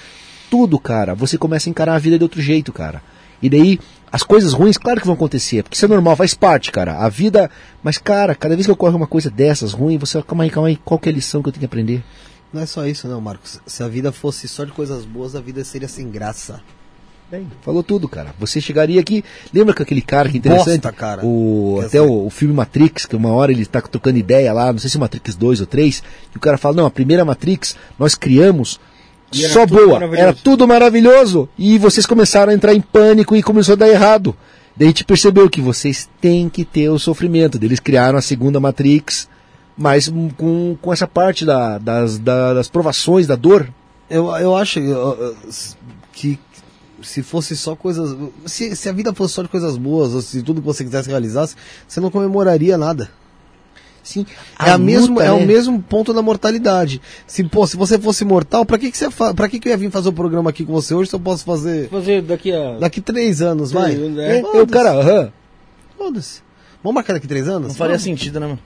tudo, 0.47 0.77
cara, 0.77 1.15
você 1.15 1.39
começa 1.39 1.67
a 1.67 1.71
encarar 1.71 1.95
a 1.95 1.99
vida 1.99 2.19
de 2.19 2.23
outro 2.23 2.39
jeito, 2.39 2.71
cara. 2.71 3.01
E 3.41 3.49
daí, 3.49 3.79
as 4.11 4.21
coisas 4.21 4.53
ruins, 4.53 4.77
claro 4.77 5.01
que 5.01 5.07
vão 5.07 5.15
acontecer, 5.15 5.63
porque 5.63 5.75
isso 5.75 5.85
é 5.85 5.87
normal, 5.87 6.15
faz 6.15 6.35
parte, 6.35 6.71
cara. 6.71 6.99
A 6.99 7.09
vida. 7.09 7.49
Mas, 7.81 7.97
cara, 7.97 8.35
cada 8.35 8.53
vez 8.53 8.67
que 8.67 8.71
ocorre 8.71 8.95
uma 8.95 9.07
coisa 9.07 9.31
dessas 9.31 9.73
ruim, 9.73 9.97
você, 9.97 10.21
calma 10.21 10.43
aí, 10.43 10.51
calma 10.51 10.69
aí, 10.69 10.75
qual 10.85 10.99
que 10.99 11.09
é 11.09 11.11
a 11.11 11.15
lição 11.15 11.41
que 11.41 11.49
eu 11.49 11.53
tenho 11.53 11.61
que 11.61 11.65
aprender? 11.65 12.03
Não 12.51 12.61
é 12.61 12.65
só 12.65 12.85
isso, 12.85 13.07
não, 13.07 13.19
Marcos. 13.19 13.59
Se 13.65 13.83
a 13.83 13.87
vida 13.87 14.11
fosse 14.11 14.47
só 14.47 14.63
de 14.63 14.71
coisas 14.71 15.05
boas, 15.05 15.35
a 15.35 15.41
vida 15.41 15.63
seria 15.63 15.87
sem 15.87 16.09
graça. 16.09 16.61
Bem, 17.29 17.45
falou 17.61 17.83
tudo, 17.83 18.07
cara. 18.07 18.33
Você 18.39 18.61
chegaria 18.61 19.01
aqui. 19.01 19.21
Lembra 19.53 19.73
que 19.73 19.83
aquele 19.83 20.01
cara 20.01 20.29
que 20.29 20.37
interessante? 20.37 20.81
Bosta, 20.81 20.93
cara. 20.93 21.25
O, 21.25 21.81
até 21.85 22.01
o, 22.01 22.25
o 22.25 22.29
filme 22.29 22.53
Matrix, 22.53 23.05
que 23.05 23.17
uma 23.17 23.31
hora 23.31 23.51
ele 23.51 23.65
tá 23.65 23.81
trocando 23.81 24.17
ideia 24.17 24.53
lá, 24.53 24.71
não 24.71 24.79
sei 24.79 24.89
se 24.89 24.97
Matrix 24.97 25.35
2 25.35 25.59
ou 25.59 25.65
3, 25.65 26.01
que 26.31 26.37
o 26.37 26.39
cara 26.39 26.57
fala, 26.57 26.77
não, 26.77 26.85
a 26.85 26.91
primeira 26.91 27.25
Matrix 27.25 27.75
nós 27.99 28.15
criamos 28.15 28.79
E 29.33 29.45
só 29.49 29.65
boa, 29.65 29.99
era 30.15 30.33
tudo 30.33 30.65
maravilhoso. 30.65 31.49
E 31.57 31.77
vocês 31.77 32.05
começaram 32.05 32.53
a 32.53 32.55
entrar 32.55 32.73
em 32.73 32.79
pânico 32.79 33.35
e 33.35 33.43
começou 33.43 33.73
a 33.73 33.77
dar 33.77 33.89
errado. 33.89 34.33
Daí 34.77 34.87
a 34.87 34.89
gente 34.91 35.03
percebeu 35.03 35.49
que 35.49 35.59
vocês 35.59 36.07
têm 36.21 36.47
que 36.47 36.63
ter 36.63 36.87
o 36.87 36.97
sofrimento. 36.97 37.59
Eles 37.61 37.81
criaram 37.81 38.17
a 38.17 38.21
segunda 38.21 38.57
Matrix, 38.57 39.27
mas 39.77 40.09
com, 40.37 40.75
com 40.81 40.91
essa 40.93 41.07
parte 41.07 41.45
da- 41.45 41.77
das, 41.77 42.17
da- 42.17 42.53
das 42.55 42.67
provações, 42.67 43.27
da 43.27 43.35
dor. 43.35 43.67
Eu, 44.09 44.27
eu 44.37 44.55
acho 44.55 44.79
que 46.13 46.39
se 47.01 47.21
fosse 47.21 47.55
só 47.55 47.75
coisas. 47.75 48.15
Se, 48.45 48.75
se 48.75 48.89
a 48.89 48.91
vida 48.91 49.13
fosse 49.13 49.33
só 49.33 49.43
de 49.43 49.49
coisas 49.49 49.77
boas, 49.77 50.13
ou 50.13 50.21
se 50.21 50.41
tudo 50.41 50.61
que 50.61 50.65
você 50.67 50.83
quisesse 50.83 51.09
realizasse, 51.09 51.55
você 51.87 51.99
não 51.99 52.09
comemoraria 52.09 52.77
nada. 52.77 53.09
Sim, 54.01 54.25
É, 54.65 54.69
a 54.71 54.77
mesmo, 54.77 55.15
luta, 55.15 55.25
é 55.25 55.31
o 55.33 55.39
né? 55.39 55.45
mesmo 55.45 55.81
ponto 55.81 56.13
da 56.13 56.21
mortalidade. 56.21 57.01
Se, 57.27 57.43
pô, 57.43 57.67
se 57.67 57.75
você 57.75 57.99
fosse 57.99 58.23
mortal, 58.23 58.65
pra 58.65 58.77
que, 58.77 58.89
que 58.89 58.97
você 58.97 59.11
fa... 59.11 59.33
pra 59.33 59.49
que, 59.49 59.59
que 59.59 59.67
eu 59.67 59.71
ia 59.71 59.77
vir 59.77 59.91
fazer 59.91 60.07
o 60.07 60.13
programa 60.13 60.49
aqui 60.49 60.63
com 60.63 60.71
você 60.71 60.93
hoje 60.95 61.09
se 61.09 61.15
eu 61.17 61.19
posso 61.19 61.43
fazer 61.43 61.89
Fazer 61.89 62.21
daqui 62.21 62.53
a. 62.53 62.77
daqui 62.79 63.01
três 63.01 63.41
anos, 63.41 63.69
vai? 63.73 63.93
É, 63.93 64.37
É, 64.37 64.41
eu, 64.41 64.65
cara, 64.65 64.91
aham. 64.93 65.31
Foda-se. 65.97 66.41
Vamos 66.81 66.95
marcar 66.95 67.13
daqui 67.13 67.27
três 67.27 67.49
anos? 67.49 67.67
Não 67.67 67.75
faria 67.75 67.97
Vamos. 67.97 68.03
sentido, 68.03 68.39
né, 68.39 68.47
mano? 68.47 68.59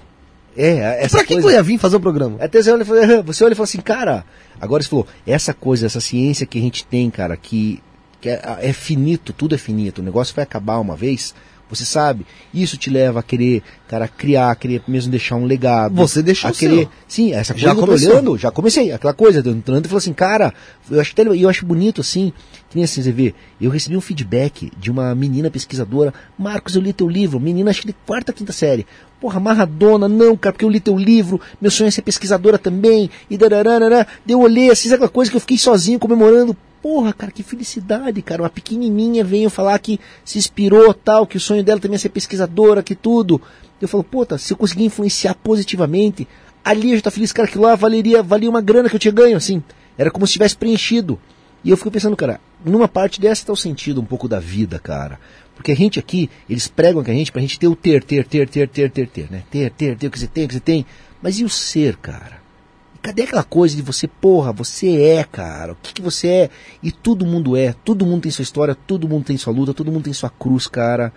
É, 0.56 1.04
essa 1.04 1.18
Pra 1.18 1.26
que, 1.26 1.34
coisa... 1.34 1.48
que 1.48 1.54
eu 1.54 1.58
ia 1.58 1.64
vir 1.64 1.78
fazer 1.78 1.96
o 1.96 2.00
programa? 2.00 2.38
Até 2.40 2.62
você 2.62 2.72
olha, 2.72 2.86
fala, 2.86 3.22
você 3.24 3.44
olha 3.44 3.54
e 3.54 3.56
fala 3.56 3.64
assim, 3.64 3.80
cara, 3.80 4.26
agora 4.60 4.84
você 4.84 4.90
falou, 4.90 5.08
essa 5.26 5.54
coisa, 5.54 5.86
essa 5.86 6.02
ciência 6.02 6.46
que 6.46 6.60
a 6.60 6.62
gente 6.62 6.86
tem, 6.86 7.10
cara, 7.10 7.38
que, 7.38 7.82
que 8.20 8.30
é, 8.30 8.42
é 8.62 8.74
finito, 8.74 9.32
tudo 9.34 9.56
é 9.56 9.58
finito, 9.58 10.00
o 10.00 10.04
negócio 10.04 10.36
vai 10.36 10.44
acabar 10.44 10.80
uma 10.80 10.96
vez, 10.96 11.34
você 11.76 11.86
sabe, 11.86 12.26
isso 12.54 12.78
te 12.78 12.90
leva 12.90 13.22
a 13.22 13.24
querer, 13.24 13.64
cara, 13.88 14.08
criar, 14.08 14.54
querer 14.56 14.82
mesmo 14.88 15.10
deixar 15.10 15.36
um 15.36 15.46
legado. 15.46 15.96
Você 15.96 16.22
deixou 16.22 16.50
a 16.50 16.54
querer, 16.54 16.84
seu. 16.84 16.90
Sim, 17.08 17.34
essa 17.34 17.54
coisa 17.54 17.68
Já 17.68 17.74
que 17.74 17.82
eu 17.82 17.86
tô 17.86 17.92
olhando, 17.94 18.38
já 18.38 18.52
comecei, 18.52 18.92
aquela 18.92 19.14
coisa, 19.14 19.40
entrando 19.50 19.86
e 19.86 19.88
falou 19.88 20.00
assim, 20.00 20.14
cara, 20.14 20.54
eu 20.90 21.00
acho, 21.00 21.14
até, 21.14 21.24
eu 21.24 21.50
acho 21.50 21.66
bonito 21.66 22.02
assim, 22.02 22.34
que 22.70 22.76
nem 22.76 22.84
assim, 22.84 23.02
você 23.02 23.12
vê, 23.12 23.34
eu 23.60 23.72
recebi 23.72 23.96
um 23.96 24.02
feedback 24.02 24.72
de 24.78 24.92
uma 24.92 25.16
menina 25.16 25.50
pesquisadora, 25.50 26.14
Marcos, 26.38 26.76
eu 26.76 26.82
li 26.82 26.92
teu 26.92 27.08
livro, 27.08 27.40
menina 27.40 27.72
acho 27.72 27.82
que 27.82 27.88
de 27.88 27.96
quarta, 28.06 28.34
quinta 28.34 28.52
série, 28.52 28.86
porra, 29.20 29.40
Maradona, 29.40 30.08
não, 30.08 30.36
cara, 30.36 30.54
porque 30.54 30.66
eu 30.66 30.70
li 30.70 30.80
teu 30.80 30.98
livro, 30.98 31.40
meu 31.62 31.72
sonho 31.72 31.88
é 31.88 31.92
ser 31.92 32.02
pesquisadora 32.02 32.58
também, 32.58 33.10
e 33.30 33.38
dararana, 33.38 34.06
eu 34.28 34.42
olhei 34.42 34.70
assim, 34.70 34.90
sabe 34.90 34.96
aquela 34.96 35.10
coisa 35.10 35.32
que 35.32 35.38
eu 35.38 35.42
fiquei 35.42 35.58
sozinho 35.58 36.00
comemorando, 36.00 36.56
porra, 36.82 37.14
cara, 37.14 37.32
que 37.32 37.44
felicidade, 37.44 38.22
cara, 38.22 38.42
uma 38.44 38.50
pequenininha 38.50 39.24
veio 39.24 39.50
falar 39.50 39.78
que 39.80 40.00
se 40.26 40.38
inspirou, 40.38 40.94
tal, 40.94 41.28
que 41.28 41.38
o 41.38 41.40
sonho 41.40 41.64
dela 41.64 41.80
também 41.80 41.96
é 41.96 42.00
ser 42.00 42.10
pesquisadora, 42.10 42.84
que 42.84 42.96
tudo, 42.96 43.42
eu 43.82 43.88
falo, 43.88 44.04
puta, 44.04 44.38
se 44.38 44.54
eu 44.54 44.58
conseguir 44.58 44.86
influenciar 44.86 45.36
positivamente, 45.36 46.28
ali 46.64 46.92
eu 46.92 46.98
já 46.98 47.04
tá 47.04 47.12
feliz, 47.12 47.32
cara, 47.32 47.48
que 47.48 47.58
lá 47.58 47.76
valeria, 47.76 48.22
valia 48.22 48.50
uma 48.50 48.62
grana 48.62 48.90
que 48.90 48.96
eu 48.96 49.00
tinha 49.00 49.12
ganho, 49.12 49.38
assim. 49.38 49.64
Era 49.98 50.12
como 50.12 50.26
se 50.26 50.34
tivesse 50.34 50.56
preenchido. 50.56 51.20
E 51.64 51.70
eu 51.70 51.78
fico 51.78 51.92
pensando, 51.92 52.16
cara, 52.16 52.40
numa 52.66 52.88
parte 52.88 53.20
dessa 53.22 53.46
tá 53.46 53.54
o 53.54 53.58
sentido 53.58 54.02
um 54.02 54.06
pouco 54.06 54.28
da 54.28 54.40
vida, 54.40 54.80
cara. 54.80 55.20
Porque 55.56 55.72
a 55.72 55.76
gente 55.76 56.00
aqui, 56.00 56.30
eles 56.50 56.68
pregam 56.68 57.04
com 57.04 57.12
a 57.12 57.14
gente 57.14 57.32
pra 57.32 57.42
gente 57.42 57.60
ter 57.60 57.68
o 57.68 57.76
ter, 57.76 58.04
ter, 58.04 58.26
ter, 58.26 58.48
ter, 58.48 58.68
ter, 58.68 58.92
ter, 58.92 59.08
ter, 59.08 59.32
né? 59.32 59.44
Ter, 59.52 59.70
ter, 59.72 59.98
ter 59.98 60.08
o 60.08 60.12
que 60.12 60.20
você 60.20 60.28
tem, 60.28 60.46
o 60.46 60.48
que 60.48 60.54
você 60.56 60.60
tem. 60.60 60.86
Mas 61.22 61.40
e 61.40 61.44
o 61.44 61.50
ser, 61.50 61.98
cara? 61.98 62.41
Cadê 63.02 63.24
aquela 63.24 63.44
coisa 63.44 63.76
de 63.76 63.82
você, 63.82 64.08
porra, 64.08 64.52
você 64.52 65.02
é, 65.02 65.24
cara, 65.24 65.74
o 65.74 65.78
que, 65.82 65.94
que 65.94 66.02
você 66.02 66.28
é? 66.28 66.50
E 66.84 66.92
todo 66.92 67.26
mundo 67.26 67.58
é, 67.58 67.74
todo 67.84 68.06
mundo 68.06 68.22
tem 68.22 68.32
sua 68.32 68.44
história, 68.44 68.76
todo 68.76 69.10
mundo 69.10 69.26
tem 69.26 69.38
sua 69.38 69.52
luta, 69.52 69.74
todo 69.74 69.92
mundo 69.92 70.04
tem 70.04 70.14
sua 70.14 70.30
cruz, 70.30 70.68
cara. 70.68 71.12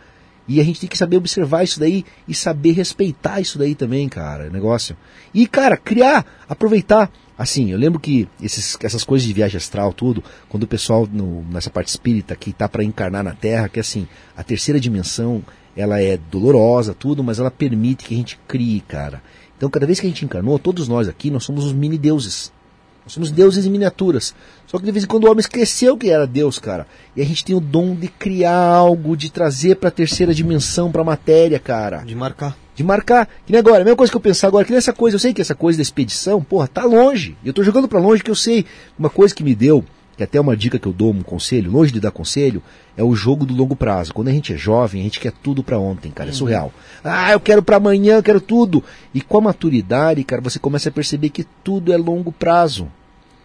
E 0.46 0.60
a 0.60 0.64
gente 0.64 0.80
tem 0.80 0.88
que 0.88 0.96
saber 0.98 1.16
observar 1.16 1.62
isso 1.62 1.80
daí 1.80 2.04
e 2.28 2.34
saber 2.34 2.72
respeitar 2.72 3.40
isso 3.40 3.58
daí 3.58 3.74
também, 3.74 4.08
cara, 4.08 4.50
negócio. 4.50 4.96
E, 5.32 5.46
cara, 5.46 5.76
criar, 5.76 6.24
aproveitar. 6.48 7.10
Assim, 7.36 7.72
eu 7.72 7.78
lembro 7.78 7.98
que 7.98 8.28
esses, 8.40 8.76
essas 8.80 9.02
coisas 9.02 9.26
de 9.26 9.32
viagem 9.34 9.56
astral, 9.56 9.92
tudo, 9.92 10.22
quando 10.48 10.62
o 10.62 10.68
pessoal 10.68 11.08
no- 11.10 11.42
nessa 11.50 11.68
parte 11.70 11.88
espírita 11.88 12.36
que 12.36 12.52
tá 12.52 12.68
para 12.68 12.84
encarnar 12.84 13.24
na 13.24 13.34
Terra, 13.34 13.68
que 13.68 13.80
assim, 13.80 14.06
a 14.36 14.42
terceira 14.44 14.78
dimensão, 14.78 15.42
ela 15.76 16.00
é 16.00 16.16
dolorosa, 16.16 16.94
tudo, 16.94 17.24
mas 17.24 17.38
ela 17.40 17.50
permite 17.50 18.04
que 18.04 18.14
a 18.14 18.16
gente 18.16 18.38
crie, 18.46 18.80
cara. 18.82 19.22
Então, 19.56 19.70
cada 19.70 19.86
vez 19.86 20.00
que 20.00 20.06
a 20.06 20.08
gente 20.08 20.24
encarnou, 20.24 20.58
todos 20.58 20.88
nós 20.88 21.08
aqui, 21.08 21.30
nós 21.30 21.44
somos 21.44 21.64
os 21.64 21.72
mini 21.72 21.96
deuses. 21.96 22.52
Nós 23.04 23.12
somos 23.12 23.30
deuses 23.30 23.66
em 23.66 23.70
miniaturas. 23.70 24.34
Só 24.66 24.78
que 24.78 24.84
de 24.84 24.90
vez 24.90 25.04
em 25.04 25.06
quando 25.06 25.24
o 25.24 25.30
homem 25.30 25.40
esqueceu 25.40 25.96
que 25.96 26.10
era 26.10 26.26
Deus, 26.26 26.58
cara. 26.58 26.86
E 27.14 27.20
a 27.20 27.24
gente 27.24 27.44
tem 27.44 27.54
o 27.54 27.60
dom 27.60 27.94
de 27.94 28.08
criar 28.08 28.56
algo, 28.56 29.16
de 29.16 29.30
trazer 29.30 29.76
pra 29.76 29.90
terceira 29.90 30.34
dimensão, 30.34 30.90
pra 30.90 31.04
matéria, 31.04 31.58
cara. 31.58 31.98
De 31.98 32.14
marcar. 32.14 32.56
De 32.74 32.82
marcar. 32.82 33.28
Que 33.44 33.52
nem 33.52 33.58
agora, 33.58 33.82
a 33.82 33.84
mesma 33.84 33.96
coisa 33.96 34.10
que 34.10 34.16
eu 34.16 34.20
pensar 34.22 34.48
agora, 34.48 34.64
que 34.64 34.72
nessa 34.72 34.92
coisa, 34.92 35.16
eu 35.16 35.20
sei 35.20 35.34
que 35.34 35.40
essa 35.40 35.54
coisa 35.54 35.76
da 35.76 35.82
expedição, 35.82 36.42
porra, 36.42 36.66
tá 36.66 36.84
longe. 36.84 37.36
Eu 37.44 37.52
tô 37.52 37.62
jogando 37.62 37.86
pra 37.86 38.00
longe 38.00 38.22
que 38.22 38.30
eu 38.30 38.34
sei. 38.34 38.64
Uma 38.98 39.10
coisa 39.10 39.34
que 39.34 39.44
me 39.44 39.54
deu 39.54 39.84
que 40.16 40.22
até 40.22 40.40
uma 40.40 40.56
dica 40.56 40.78
que 40.78 40.86
eu 40.86 40.92
dou, 40.92 41.10
um 41.10 41.22
conselho, 41.22 41.70
longe 41.70 41.92
de 41.92 42.00
dar 42.00 42.10
conselho, 42.10 42.62
é 42.96 43.02
o 43.02 43.14
jogo 43.14 43.44
do 43.44 43.54
longo 43.54 43.74
prazo. 43.74 44.14
Quando 44.14 44.28
a 44.28 44.32
gente 44.32 44.52
é 44.52 44.56
jovem, 44.56 45.00
a 45.00 45.04
gente 45.04 45.20
quer 45.20 45.32
tudo 45.32 45.62
para 45.62 45.78
ontem, 45.78 46.10
cara, 46.10 46.30
é 46.30 46.32
surreal. 46.32 46.72
Ah, 47.02 47.32
eu 47.32 47.40
quero 47.40 47.62
para 47.62 47.76
amanhã, 47.76 48.16
eu 48.16 48.22
quero 48.22 48.40
tudo. 48.40 48.82
E 49.12 49.20
com 49.20 49.38
a 49.38 49.42
maturidade, 49.42 50.22
cara, 50.24 50.40
você 50.40 50.58
começa 50.58 50.88
a 50.88 50.92
perceber 50.92 51.30
que 51.30 51.44
tudo 51.62 51.92
é 51.92 51.96
longo 51.96 52.30
prazo. 52.30 52.88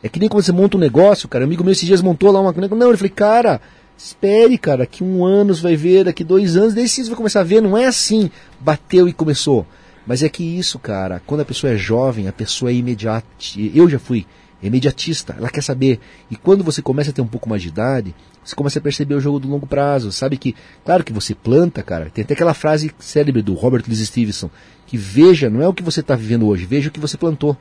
É 0.02 0.08
que 0.08 0.20
nem 0.20 0.30
quando 0.30 0.44
você 0.44 0.52
monta 0.52 0.78
um 0.78 0.80
negócio, 0.80 1.28
cara, 1.28 1.44
um 1.44 1.48
amigo 1.48 1.64
meu 1.64 1.72
esses 1.72 1.86
dias 1.86 2.02
montou 2.02 2.32
lá 2.32 2.40
uma... 2.40 2.54
Não, 2.54 2.92
eu 2.92 2.98
falei, 2.98 3.12
cara, 3.12 3.60
espere, 3.98 4.58
cara, 4.58 4.80
daqui 4.80 5.04
um 5.04 5.26
ano 5.26 5.54
você 5.54 5.62
vai 5.62 5.76
ver, 5.76 6.06
daqui 6.06 6.24
dois 6.24 6.56
anos, 6.56 6.74
daí 6.74 6.88
sim 6.88 7.04
você 7.04 7.10
vai 7.10 7.18
começar 7.18 7.42
a 7.42 7.44
ver, 7.44 7.62
não 7.62 7.78
é 7.78 7.86
assim, 7.86 8.32
bateu 8.60 9.10
e 9.10 9.14
começou. 9.14 9.66
Mas 10.08 10.24
é 10.24 10.30
que 10.30 10.44
isso, 10.44 10.80
cara, 10.80 11.22
quando 11.26 11.42
a 11.42 11.46
pessoa 11.46 11.74
é 11.74 11.78
jovem, 11.78 12.28
a 12.28 12.34
pessoa 12.34 12.72
é 12.72 12.74
imediata. 12.74 13.28
Eu 13.76 13.90
já 13.90 14.00
fui 14.00 14.26
imediatista, 14.68 15.36
ela 15.38 15.50
quer 15.50 15.62
saber. 15.62 16.00
E 16.30 16.36
quando 16.36 16.64
você 16.64 16.82
começa 16.82 17.12
a 17.12 17.14
ter 17.14 17.22
um 17.22 17.28
pouco 17.28 17.48
mais 17.50 17.62
de 17.62 17.70
idade, 17.70 18.14
você 18.44 18.56
começa 18.56 18.80
a 18.80 18.82
perceber 18.82 19.16
o 19.16 19.22
jogo 19.22 19.40
do 19.40 19.48
longo 19.48 19.66
prazo. 19.66 20.12
Sabe 20.12 20.38
que, 20.38 20.56
claro 20.84 21.04
que 21.04 21.14
você 21.14 21.34
planta, 21.34 21.82
cara. 21.84 22.10
Tem 22.10 22.24
até 22.24 22.34
aquela 22.34 22.54
frase 22.54 22.92
célebre 23.00 23.42
do 23.42 23.54
Robert 23.54 23.84
Louis 23.88 24.00
Stevenson, 24.08 24.50
que 24.88 24.98
veja, 24.98 25.50
não 25.50 25.62
é 25.62 25.68
o 25.68 25.74
que 25.74 25.84
você 25.84 26.00
está 26.00 26.16
vivendo 26.16 26.48
hoje, 26.48 26.66
veja 26.66 26.90
o 26.90 26.92
que 26.92 27.00
você 27.00 27.18
plantou. 27.18 27.56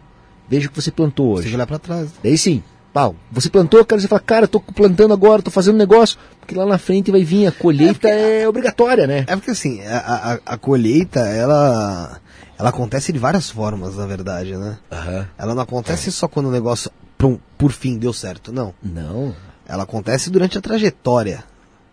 Veja 0.49 0.67
o 0.67 0.71
que 0.71 0.81
você 0.81 0.91
plantou 0.91 1.37
Você 1.37 1.41
hoje. 1.41 1.49
que 1.51 1.55
olhar 1.55 1.67
pra 1.67 1.79
trás. 1.79 2.09
Daí 2.23 2.39
sim, 2.39 2.63
pau. 2.93 3.15
Você 3.31 3.51
plantou, 3.51 3.85
cara, 3.85 4.01
você 4.01 4.09
fala, 4.09 4.21
cara, 4.21 4.45
eu 4.45 4.49
tô 4.49 4.61
plantando 4.61 5.13
agora, 5.13 5.43
tô 5.43 5.51
fazendo 5.51 5.77
negócio, 5.77 6.19
porque 6.41 6.55
lá 6.55 6.65
na 6.65 6.79
frente 6.79 7.11
vai 7.11 7.23
vir 7.23 7.47
a 7.47 7.53
colheita 7.53 8.09
é, 8.09 8.49
obrigatória, 8.49 9.07
né? 9.07 9.25
É 9.27 9.37
porque 9.37 9.51
assim, 9.51 9.83
a, 9.83 9.99
a, 9.99 10.55
a 10.55 10.57
colheita, 10.57 11.21
ela, 11.21 12.19
ela 12.59 12.71
acontece 12.71 13.13
de 13.13 13.19
várias 13.19 13.49
formas, 13.49 13.97
na 13.97 14.07
verdade, 14.07 14.57
né? 14.57 14.79
Aham. 14.91 15.29
Ela 15.39 15.55
não 15.55 15.63
acontece 15.63 16.11
só 16.11 16.27
quando 16.27 16.47
o 16.47 16.53
negócio, 16.53 16.91
por, 17.17 17.39
por 17.57 17.71
fim, 17.71 17.97
deu 17.97 18.13
certo, 18.13 18.53
não. 18.53 18.75
Não. 18.83 19.35
Ela 19.67 19.85
acontece 19.85 20.29
durante 20.29 20.59
a 20.59 20.61
trajetória, 20.61 21.45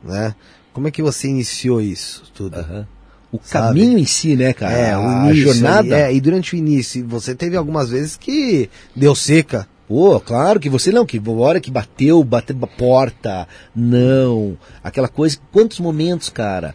né? 0.03 0.33
Como 0.73 0.87
é 0.87 0.91
que 0.91 1.01
você 1.01 1.27
iniciou 1.27 1.79
isso 1.81 2.23
tudo? 2.33 2.57
Aham. 2.57 2.87
O 3.31 3.39
Sabe? 3.43 3.79
caminho 3.79 3.97
em 3.97 4.05
si, 4.05 4.35
né, 4.35 4.53
cara? 4.53 4.73
É, 4.73 4.97
o 4.97 5.01
a 5.01 5.25
início 5.27 5.53
jornada. 5.53 5.79
ali, 5.79 5.91
é, 5.91 6.13
e 6.13 6.21
durante 6.21 6.55
o 6.55 6.57
início, 6.57 7.05
você 7.07 7.35
teve 7.35 7.57
algumas 7.57 7.89
vezes 7.89 8.15
que 8.15 8.69
deu 8.95 9.13
seca. 9.13 9.67
Pô, 9.87 10.19
claro 10.19 10.59
que 10.59 10.69
você 10.69 10.91
não, 10.91 11.05
que 11.05 11.21
a 11.23 11.31
hora 11.31 11.59
que 11.59 11.69
bateu, 11.69 12.23
bateu 12.23 12.55
na 12.55 12.65
porta, 12.65 13.47
não. 13.75 14.57
Aquela 14.83 15.07
coisa, 15.07 15.37
quantos 15.51 15.79
momentos, 15.79 16.29
cara, 16.29 16.73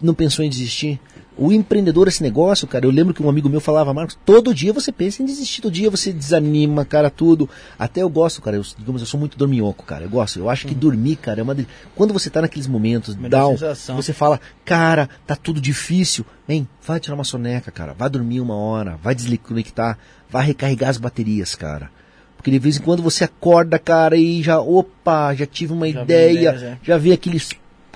não 0.00 0.12
pensou 0.14 0.44
em 0.44 0.50
desistir? 0.50 1.00
O 1.38 1.52
empreendedor, 1.52 2.08
esse 2.08 2.20
negócio, 2.22 2.66
cara, 2.66 2.84
eu 2.84 2.90
lembro 2.90 3.14
que 3.14 3.22
um 3.22 3.28
amigo 3.28 3.48
meu 3.48 3.60
falava, 3.60 3.94
Marcos, 3.94 4.18
todo 4.26 4.52
dia 4.52 4.72
você 4.72 4.90
pensa 4.90 5.22
em 5.22 5.26
desistir, 5.26 5.62
todo 5.62 5.70
dia 5.72 5.88
você 5.88 6.12
desanima, 6.12 6.84
cara, 6.84 7.08
tudo. 7.10 7.48
Até 7.78 8.02
eu 8.02 8.08
gosto, 8.08 8.42
cara, 8.42 8.56
eu, 8.56 8.62
digamos, 8.76 9.00
eu 9.02 9.06
sou 9.06 9.20
muito 9.20 9.38
dorminhoco, 9.38 9.84
cara, 9.84 10.04
eu 10.04 10.10
gosto, 10.10 10.38
eu 10.40 10.50
acho 10.50 10.66
que 10.66 10.74
dormir, 10.74 11.14
cara, 11.16 11.38
é 11.38 11.42
uma... 11.44 11.54
del- 11.54 11.66
Quando 11.94 12.12
você 12.12 12.28
tá 12.28 12.42
naqueles 12.42 12.66
momentos, 12.66 13.14
down, 13.30 13.56
você 13.96 14.12
fala, 14.12 14.40
cara, 14.64 15.08
tá 15.26 15.36
tudo 15.36 15.60
difícil, 15.60 16.26
vem, 16.46 16.66
vai 16.84 16.98
tirar 16.98 17.14
uma 17.14 17.22
soneca, 17.24 17.70
cara, 17.70 17.94
vai 17.96 18.10
dormir 18.10 18.40
uma 18.40 18.56
hora, 18.56 18.98
vai 19.00 19.14
desconectar, 19.14 19.96
vai 20.28 20.44
recarregar 20.44 20.90
as 20.90 20.98
baterias, 20.98 21.54
cara. 21.54 21.88
Porque 22.36 22.50
de 22.50 22.58
vez 22.58 22.78
em 22.78 22.82
quando 22.82 23.02
você 23.02 23.24
acorda, 23.24 23.78
cara, 23.78 24.16
e 24.16 24.42
já, 24.42 24.60
opa, 24.60 25.34
já 25.34 25.46
tive 25.46 25.72
uma 25.72 25.88
Já 25.90 26.02
ideia, 26.02 26.30
ideias, 26.32 26.62
é. 26.62 26.78
já 26.82 26.96
vem 26.98 27.12
aquele, 27.12 27.40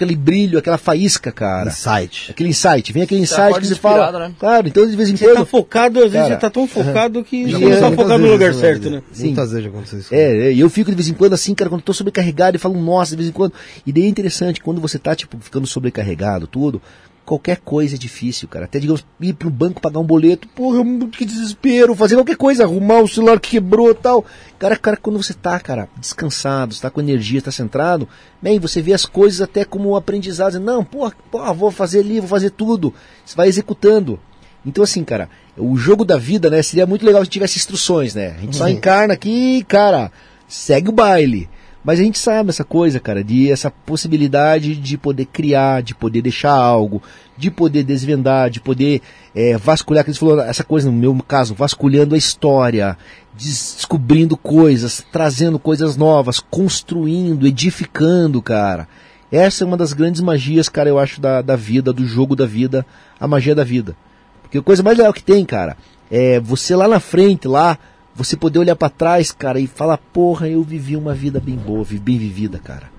aquele 0.03 0.17
brilho, 0.17 0.59
aquela 0.59 0.79
faísca, 0.79 1.31
cara. 1.33 1.69
Insight. 1.69 2.31
Aquele 2.31 2.49
insight, 2.51 2.93
vem 2.93 3.03
aquele 3.03 3.25
Você 3.27 3.35
insight 3.35 3.61
que 3.61 3.67
você 3.67 3.75
fala. 3.75 4.29
né? 4.29 4.35
Claro, 4.39 4.69
então 4.69 4.87
de 4.87 4.97
vez 4.97 5.09
em 5.09 5.17
Você 5.17 5.27
tá 5.27 5.35
quando. 5.35 5.47
focado, 5.47 5.99
às 5.99 6.13
vezes 6.13 6.19
Cara, 6.29 6.35
já 6.35 6.37
tá 6.37 6.51
tão 6.51 6.67
focado 6.67 7.25
que 7.25 7.49
Já 7.49 7.59
não 7.59 7.71
tá 7.71 7.91
focado 7.93 8.19
no 8.19 8.19
vezes 8.19 8.33
lugar 8.33 8.53
na 8.53 8.61
certo, 8.61 8.91
né? 8.91 9.03
Sim. 9.13 9.27
Muitas 9.27 9.51
vezes 9.51 9.65
já 9.65 9.71
aconteceu 9.71 9.99
isso. 9.99 10.15
É, 10.15 10.49
é, 10.49 10.53
e 10.53 10.61
eu 10.61 10.69
fico 10.71 10.91
de 10.91 10.97
vez 10.97 11.09
em 11.09 11.15
quando 11.15 11.33
assim, 11.35 11.55
cara, 11.55 11.69
quando 11.71 11.81
eu 11.81 11.85
tô 11.87 11.93
sobrecarregado 11.93 12.57
e 12.57 12.61
falo, 12.61 12.81
nossa, 12.81 13.13
de 13.13 13.17
vez 13.17 13.29
em 13.29 13.33
quando. 13.33 13.53
E 13.87 13.93
daí 13.93 14.05
é 14.05 14.09
interessante, 14.09 14.61
quando 14.61 14.81
você 14.81 14.99
tá, 14.99 15.15
tipo, 15.15 15.39
ficando 15.41 15.67
sobrecarregado, 15.67 16.47
tudo, 16.47 16.81
qualquer 17.25 17.59
coisa 17.59 17.95
é 17.95 17.99
difícil, 17.99 18.49
cara. 18.49 18.65
Até, 18.65 18.79
digamos, 18.79 19.05
ir 19.21 19.33
pro 19.35 19.49
banco 19.51 19.81
pagar 19.81 19.99
um 20.01 20.05
boleto, 20.05 20.49
porra, 20.49 20.79
eu- 20.79 21.09
que 21.09 21.25
desespero, 21.25 21.95
fazer 21.95 22.15
qualquer 22.17 22.37
coisa, 22.37 22.65
arrumar 22.65 23.01
o 23.01 23.09
celular 23.09 23.39
que 23.41 23.51
quebrou 23.53 23.91
e 23.91 23.95
tal. 23.95 24.25
Cara, 24.59 24.77
cara, 24.77 24.97
quando 24.97 25.23
você 25.23 25.33
tá, 25.33 25.59
cara, 25.61 25.89
descansado, 25.99 26.75
você 26.75 26.83
tá 26.83 26.91
com 26.91 27.01
energia, 27.01 27.41
tá 27.43 27.51
centrado, 27.51 28.09
bem, 28.41 28.59
você 28.59 28.83
vê 28.83 28.93
as 28.93 29.07
coisas 29.07 29.41
até 29.41 29.65
como 29.65 29.91
um 29.91 29.97
aprendizado. 29.97 30.59
Não, 30.61 30.85
porra, 30.85 31.13
porra, 31.31 31.53
vou 31.53 31.71
fazer 31.71 32.01
ali, 32.01 32.21
vou 32.21 32.29
fazer 32.29 32.51
tudo. 32.51 32.93
Você 33.25 33.37
vai 33.37 33.49
executando. 33.49 34.19
Então, 34.65 34.85
assim, 34.85 35.03
cara, 35.03 35.29
o 35.57 35.77
jogo 35.77 36.05
da 36.05 36.17
vida, 36.17 36.49
né, 36.49 36.63
seria 36.63 36.87
muito 36.87 37.05
legal 37.05 37.25
se 37.25 37.31
tivesse 37.31 37.59
instruções, 37.59 38.15
né? 38.15 38.35
A 38.39 38.41
gente 38.41 38.57
só 38.57 38.69
encarna 38.69 39.15
aqui, 39.15 39.65
cara, 39.67 40.13
segue 40.47 40.89
o 40.89 40.93
baile. 40.93 41.49
Mas 41.85 41.99
a 41.99 42.03
gente 42.05 42.19
sabe 42.19 42.51
essa 42.51 42.63
coisa, 42.65 43.01
cara, 43.01 43.25
de 43.25 43.51
essa 43.51 43.69
possibilidade 43.71 44.77
de 44.77 44.97
poder 44.97 45.25
criar, 45.27 45.83
de 45.83 45.95
poder 45.95 46.23
deixar 46.23 46.53
algo, 46.53 47.03
de 47.37 47.51
poder 47.51 47.83
desvendar, 47.83 48.51
de 48.51 48.61
poder 48.61 49.03
é, 49.35 49.57
vasculhar, 49.57 50.05
que 50.05 50.13
você 50.13 50.21
falou, 50.21 50.41
essa 50.41 50.63
coisa, 50.63 50.89
no 50.89 50.97
meu 50.97 51.13
caso, 51.27 51.55
vasculhando 51.57 52.15
a 52.15 52.19
história, 52.19 52.97
des- 53.37 53.75
descobrindo 53.79 54.37
coisas, 54.37 55.05
trazendo 55.11 55.59
coisas 55.59 55.97
novas, 55.97 56.39
construindo, 56.39 57.49
edificando, 57.49 58.41
cara. 58.41 58.87
Essa 59.33 59.65
é 59.65 59.67
uma 59.67 59.77
das 59.77 59.93
grandes 59.93 60.21
magias, 60.21 60.69
cara, 60.69 60.89
eu 60.89 61.01
acho, 61.01 61.21
da, 61.21 61.43
da 61.43 61.57
vida, 61.57 61.93
do 61.93 62.07
jogo 62.07 62.37
da 62.37 62.47
vida, 62.47 62.87
a 63.19 63.27
magia 63.27 63.55
da 63.57 63.65
vida. 63.65 63.97
Porque 64.43 64.59
a 64.59 64.63
coisa 64.63 64.83
mais 64.85 64.97
legal 64.97 65.13
que 65.13 65.23
tem, 65.23 65.45
cara, 65.45 65.77
é 66.11 66.39
você 66.39 66.77
lá 66.77 66.87
na 66.87 67.01
frente, 67.01 67.49
lá, 67.49 67.77
você 68.15 68.37
poder 68.37 68.59
olhar 68.59 68.77
pra 68.77 68.89
trás, 68.89 69.33
cara, 69.33 69.59
e 69.59 69.67
falar, 69.67 69.99
porra, 69.99 70.49
eu 70.49 70.63
vivi 70.63 70.97
uma 70.97 71.15
vida 71.15 71.41
bem 71.41 71.57
boa, 71.57 71.85
bem 71.91 72.19
vivida, 72.19 72.59
cara. 72.59 72.91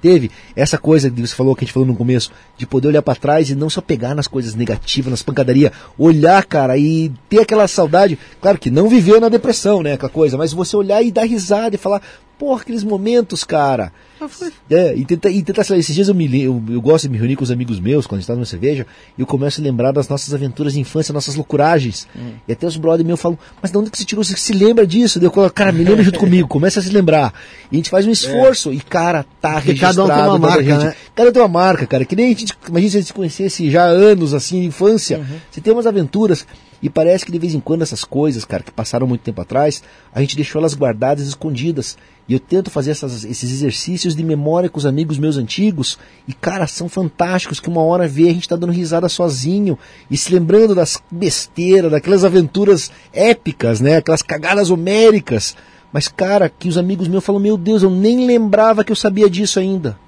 Teve 0.00 0.30
essa 0.54 0.78
coisa 0.78 1.10
que 1.10 1.20
você 1.20 1.34
falou, 1.34 1.56
que 1.56 1.64
a 1.64 1.66
gente 1.66 1.72
falou 1.72 1.88
no 1.88 1.96
começo, 1.96 2.30
de 2.56 2.66
poder 2.66 2.88
olhar 2.88 3.02
pra 3.02 3.16
trás 3.16 3.50
e 3.50 3.54
não 3.54 3.68
só 3.68 3.80
pegar 3.80 4.14
nas 4.14 4.28
coisas 4.28 4.54
negativas, 4.54 5.10
nas 5.10 5.22
pancadarias, 5.22 5.72
olhar, 5.98 6.44
cara, 6.44 6.78
e 6.78 7.10
ter 7.28 7.40
aquela 7.40 7.66
saudade. 7.66 8.16
Claro 8.40 8.58
que 8.58 8.70
não 8.70 8.88
viveu 8.88 9.20
na 9.20 9.28
depressão, 9.28 9.82
né, 9.82 9.94
aquela 9.94 10.10
coisa, 10.10 10.36
mas 10.36 10.52
você 10.52 10.76
olhar 10.76 11.02
e 11.02 11.10
dar 11.10 11.24
risada 11.24 11.74
e 11.74 11.78
falar, 11.78 12.00
porra, 12.38 12.62
aqueles 12.62 12.84
momentos, 12.84 13.42
cara. 13.44 13.92
É, 14.70 14.94
e 14.96 15.04
tentar, 15.04 15.30
e 15.30 15.42
tentar, 15.42 15.64
sei 15.64 15.76
lá, 15.76 15.80
esses 15.80 15.94
dias 15.94 16.08
eu, 16.08 16.14
me, 16.14 16.42
eu, 16.42 16.62
eu 16.70 16.80
gosto 16.80 17.04
de 17.04 17.10
me 17.10 17.18
reunir 17.18 17.36
com 17.36 17.44
os 17.44 17.50
amigos 17.50 17.78
meus, 17.78 18.06
quando 18.06 18.18
a 18.18 18.20
gente 18.20 18.26
tá 18.26 18.34
numa 18.34 18.44
cerveja, 18.44 18.86
e 19.16 19.20
eu 19.20 19.26
começo 19.26 19.60
a 19.60 19.64
lembrar 19.64 19.92
das 19.92 20.08
nossas 20.08 20.34
aventuras 20.34 20.72
de 20.72 20.80
infância, 20.80 21.12
nossas 21.12 21.34
loucuragens. 21.36 22.06
E 22.46 22.52
até 22.52 22.66
os 22.66 22.76
brother 22.76 23.04
meus 23.06 23.20
falam, 23.20 23.38
mas 23.62 23.70
de 23.70 23.78
onde 23.78 23.90
que 23.90 23.98
você 23.98 24.04
tirou? 24.04 24.24
Você 24.24 24.36
se 24.36 24.52
lembra 24.52 24.86
disso? 24.86 25.18
Daí 25.18 25.26
eu 25.26 25.30
coloco, 25.30 25.54
cara, 25.54 25.70
me 25.72 25.84
lembra 25.84 26.02
junto 26.02 26.18
comigo, 26.20 26.48
começa 26.48 26.80
a 26.80 26.82
se 26.82 26.90
lembrar. 26.90 27.32
E 27.70 27.76
a 27.76 27.78
gente 27.78 27.90
faz 27.90 28.06
um 28.06 28.10
esforço, 28.10 28.72
e 28.72 28.80
cara, 28.80 29.24
tá 29.40 29.54
Porque 29.54 29.68
registrado. 29.72 29.96
cada 29.96 30.12
um 30.12 30.16
tem 30.16 30.28
uma 30.28 30.38
marca, 30.38 30.64
gente. 30.64 30.84
né? 30.84 30.94
Cada 31.14 31.28
um 31.30 31.32
tem 31.32 31.42
uma 31.42 31.48
marca, 31.48 31.86
cara, 31.86 32.04
que 32.04 32.16
nem 32.16 32.26
a 32.26 32.28
gente, 32.30 32.54
imagina 32.68 32.90
se 32.90 32.96
a 32.96 33.00
gente 33.00 33.08
se 33.08 33.14
conhecesse 33.14 33.70
já 33.70 33.84
há 33.84 33.88
anos, 33.88 34.34
assim, 34.34 34.64
infância. 34.64 35.24
Você 35.50 35.60
tem 35.60 35.72
umas 35.72 35.86
aventuras, 35.86 36.44
e 36.82 36.88
parece 36.88 37.24
que 37.24 37.32
de 37.32 37.38
vez 37.38 37.54
em 37.54 37.60
quando 37.60 37.82
essas 37.82 38.04
coisas, 38.04 38.44
cara, 38.44 38.62
que 38.62 38.70
passaram 38.70 39.06
muito 39.06 39.22
tempo 39.22 39.40
atrás, 39.40 39.82
a 40.12 40.20
gente 40.20 40.36
deixou 40.36 40.60
elas 40.60 40.74
guardadas, 40.74 41.26
escondidas. 41.26 41.96
E 42.28 42.34
eu 42.34 42.40
tento 42.40 42.70
fazer 42.70 42.90
essas- 42.90 43.24
esses 43.24 43.50
exercícios 43.50 44.14
de 44.14 44.22
memória 44.22 44.68
com 44.68 44.78
os 44.78 44.84
amigos 44.86 45.18
meus 45.18 45.36
antigos, 45.36 45.98
e 46.26 46.34
cara, 46.34 46.66
são 46.66 46.88
fantásticos, 46.88 47.58
que 47.58 47.68
uma 47.68 47.82
hora 47.82 48.06
vê 48.06 48.28
a 48.28 48.32
gente 48.32 48.48
tá 48.48 48.54
dando 48.54 48.72
risada 48.72 49.08
sozinho, 49.08 49.78
e 50.10 50.16
se 50.16 50.32
lembrando 50.32 50.74
das 50.74 51.02
besteiras, 51.10 51.90
daquelas 51.90 52.24
aventuras 52.24 52.90
épicas, 53.12 53.80
né, 53.80 53.96
aquelas 53.96 54.22
cagadas 54.22 54.70
homéricas. 54.70 55.56
Mas 55.92 56.06
cara, 56.06 56.48
que 56.50 56.68
os 56.68 56.76
amigos 56.76 57.08
meus 57.08 57.24
falam, 57.24 57.40
meu 57.40 57.56
Deus, 57.56 57.82
eu 57.82 57.90
nem 57.90 58.26
lembrava 58.26 58.84
que 58.84 58.92
eu 58.92 58.96
sabia 58.96 59.28
disso 59.30 59.58
ainda. 59.58 59.98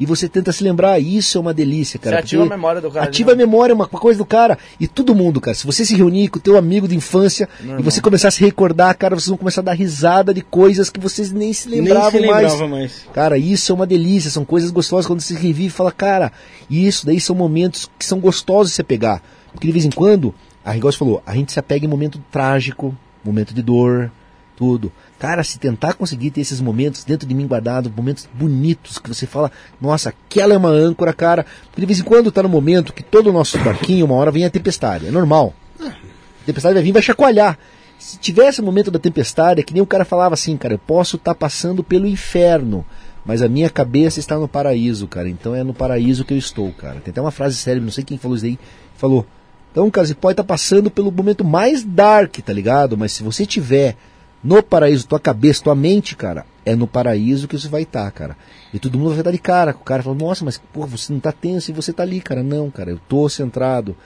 E 0.00 0.06
você 0.06 0.30
tenta 0.30 0.50
se 0.50 0.64
lembrar, 0.64 0.98
isso 0.98 1.36
é 1.36 1.40
uma 1.40 1.52
delícia, 1.52 1.98
cara. 1.98 2.16
Você 2.16 2.22
ativa 2.22 2.44
a 2.44 2.48
memória 2.48 2.80
do 2.80 2.90
cara, 2.90 3.04
Ativa 3.04 3.32
a 3.32 3.36
memória, 3.36 3.74
uma 3.74 3.86
uma 3.90 4.00
coisa 4.00 4.16
do 4.18 4.24
cara. 4.24 4.58
E 4.78 4.88
todo 4.88 5.14
mundo, 5.14 5.40
cara. 5.42 5.54
Se 5.54 5.66
você 5.66 5.84
se 5.84 5.94
reunir 5.94 6.28
com 6.28 6.38
o 6.38 6.42
teu 6.42 6.56
amigo 6.56 6.88
de 6.88 6.96
infância 6.96 7.46
e 7.78 7.82
você 7.82 8.00
começar 8.00 8.28
a 8.28 8.30
se 8.30 8.40
recordar, 8.40 8.96
cara, 8.96 9.14
vocês 9.14 9.28
vão 9.28 9.36
começar 9.36 9.60
a 9.60 9.64
dar 9.64 9.72
risada 9.74 10.32
de 10.32 10.40
coisas 10.40 10.88
que 10.88 10.98
vocês 10.98 11.30
nem 11.30 11.52
se 11.52 11.68
lembravam 11.68 12.12
Nem 12.12 12.22
se 12.22 12.28
mais. 12.28 12.52
lembrava 12.52 12.68
mais. 12.68 13.06
Cara, 13.12 13.36
isso 13.36 13.70
é 13.70 13.74
uma 13.74 13.86
delícia, 13.86 14.30
são 14.30 14.44
coisas 14.44 14.70
gostosas 14.70 15.06
quando 15.06 15.20
você 15.20 15.34
revive 15.34 15.66
e 15.66 15.70
fala, 15.70 15.92
cara, 15.92 16.32
isso 16.70 17.04
daí 17.04 17.20
são 17.20 17.36
momentos 17.36 17.90
que 17.98 18.06
são 18.06 18.18
gostosos 18.18 18.70
de 18.70 18.76
você 18.76 18.82
pegar. 18.82 19.22
Porque 19.52 19.66
de 19.66 19.72
vez 19.72 19.84
em 19.84 19.90
quando, 19.90 20.34
a 20.64 20.72
Rigos 20.72 20.96
falou, 20.96 21.22
a 21.26 21.34
gente 21.34 21.52
se 21.52 21.58
apega 21.58 21.84
em 21.84 21.88
momento 21.88 22.18
trágico, 22.30 22.96
momento 23.22 23.52
de 23.52 23.60
dor, 23.60 24.10
tudo. 24.56 24.90
Cara, 25.20 25.44
se 25.44 25.58
tentar 25.58 25.92
conseguir 25.92 26.30
ter 26.30 26.40
esses 26.40 26.62
momentos 26.62 27.04
dentro 27.04 27.28
de 27.28 27.34
mim 27.34 27.46
guardados, 27.46 27.92
momentos 27.94 28.26
bonitos, 28.32 28.96
que 28.96 29.06
você 29.06 29.26
fala, 29.26 29.52
nossa, 29.78 30.08
aquela 30.08 30.54
é 30.54 30.56
uma 30.56 30.70
âncora, 30.70 31.12
cara. 31.12 31.44
Porque 31.66 31.82
de 31.82 31.86
vez 31.86 32.00
em 32.00 32.04
quando 32.04 32.32
tá 32.32 32.42
no 32.42 32.48
momento 32.48 32.90
que 32.90 33.02
todo 33.02 33.28
o 33.28 33.32
nosso 33.32 33.58
barquinho, 33.58 34.06
uma 34.06 34.14
hora 34.14 34.30
vem 34.30 34.46
a 34.46 34.50
tempestade, 34.50 35.06
é 35.06 35.10
normal. 35.10 35.52
A 35.78 36.46
tempestade 36.46 36.72
vai 36.72 36.82
vir 36.82 36.92
vai 36.92 37.02
chacoalhar. 37.02 37.58
Se 37.98 38.18
tivesse 38.18 38.62
o 38.62 38.64
momento 38.64 38.90
da 38.90 38.98
tempestade, 38.98 39.60
é 39.60 39.62
que 39.62 39.74
nem 39.74 39.82
o 39.82 39.86
cara 39.86 40.06
falava 40.06 40.32
assim, 40.32 40.56
cara, 40.56 40.72
eu 40.72 40.78
posso 40.78 41.16
estar 41.16 41.34
passando 41.34 41.84
pelo 41.84 42.06
inferno, 42.06 42.82
mas 43.22 43.42
a 43.42 43.48
minha 43.48 43.68
cabeça 43.68 44.20
está 44.20 44.38
no 44.38 44.48
paraíso, 44.48 45.06
cara. 45.06 45.28
Então 45.28 45.54
é 45.54 45.62
no 45.62 45.74
paraíso 45.74 46.24
que 46.24 46.32
eu 46.32 46.38
estou, 46.38 46.72
cara. 46.72 46.98
Tem 46.98 47.12
até 47.12 47.20
uma 47.20 47.30
frase 47.30 47.56
célebre, 47.56 47.84
não 47.84 47.92
sei 47.92 48.04
quem 48.04 48.16
falou 48.16 48.38
isso 48.38 48.46
aí, 48.46 48.58
falou. 48.96 49.26
Então, 49.70 49.90
cara, 49.90 50.06
você 50.06 50.14
pode 50.14 50.32
estar 50.32 50.44
passando 50.44 50.90
pelo 50.90 51.12
momento 51.12 51.44
mais 51.44 51.84
dark, 51.84 52.38
tá 52.38 52.54
ligado? 52.54 52.96
Mas 52.96 53.12
se 53.12 53.22
você 53.22 53.44
tiver 53.44 53.96
no 54.42 54.62
paraíso, 54.62 55.06
tua 55.06 55.20
cabeça, 55.20 55.62
tua 55.62 55.74
mente, 55.74 56.16
cara, 56.16 56.46
é 56.64 56.74
no 56.74 56.86
paraíso 56.86 57.46
que 57.46 57.58
você 57.58 57.68
vai 57.68 57.82
estar, 57.82 58.10
cara. 58.10 58.36
E 58.72 58.78
todo 58.78 58.98
mundo 58.98 59.10
vai 59.10 59.18
estar 59.18 59.30
de 59.30 59.38
cara. 59.38 59.72
O 59.72 59.84
cara 59.84 60.02
fala, 60.02 60.16
nossa, 60.16 60.44
mas 60.44 60.60
pô, 60.72 60.86
você 60.86 61.12
não 61.12 61.20
tá 61.20 61.32
tenso 61.32 61.70
e 61.70 61.74
você 61.74 61.92
tá 61.92 62.02
ali, 62.02 62.20
cara. 62.20 62.42
Não, 62.42 62.70
cara, 62.70 62.90
eu 62.90 63.00
tô 63.08 63.28
centrado. 63.28 63.96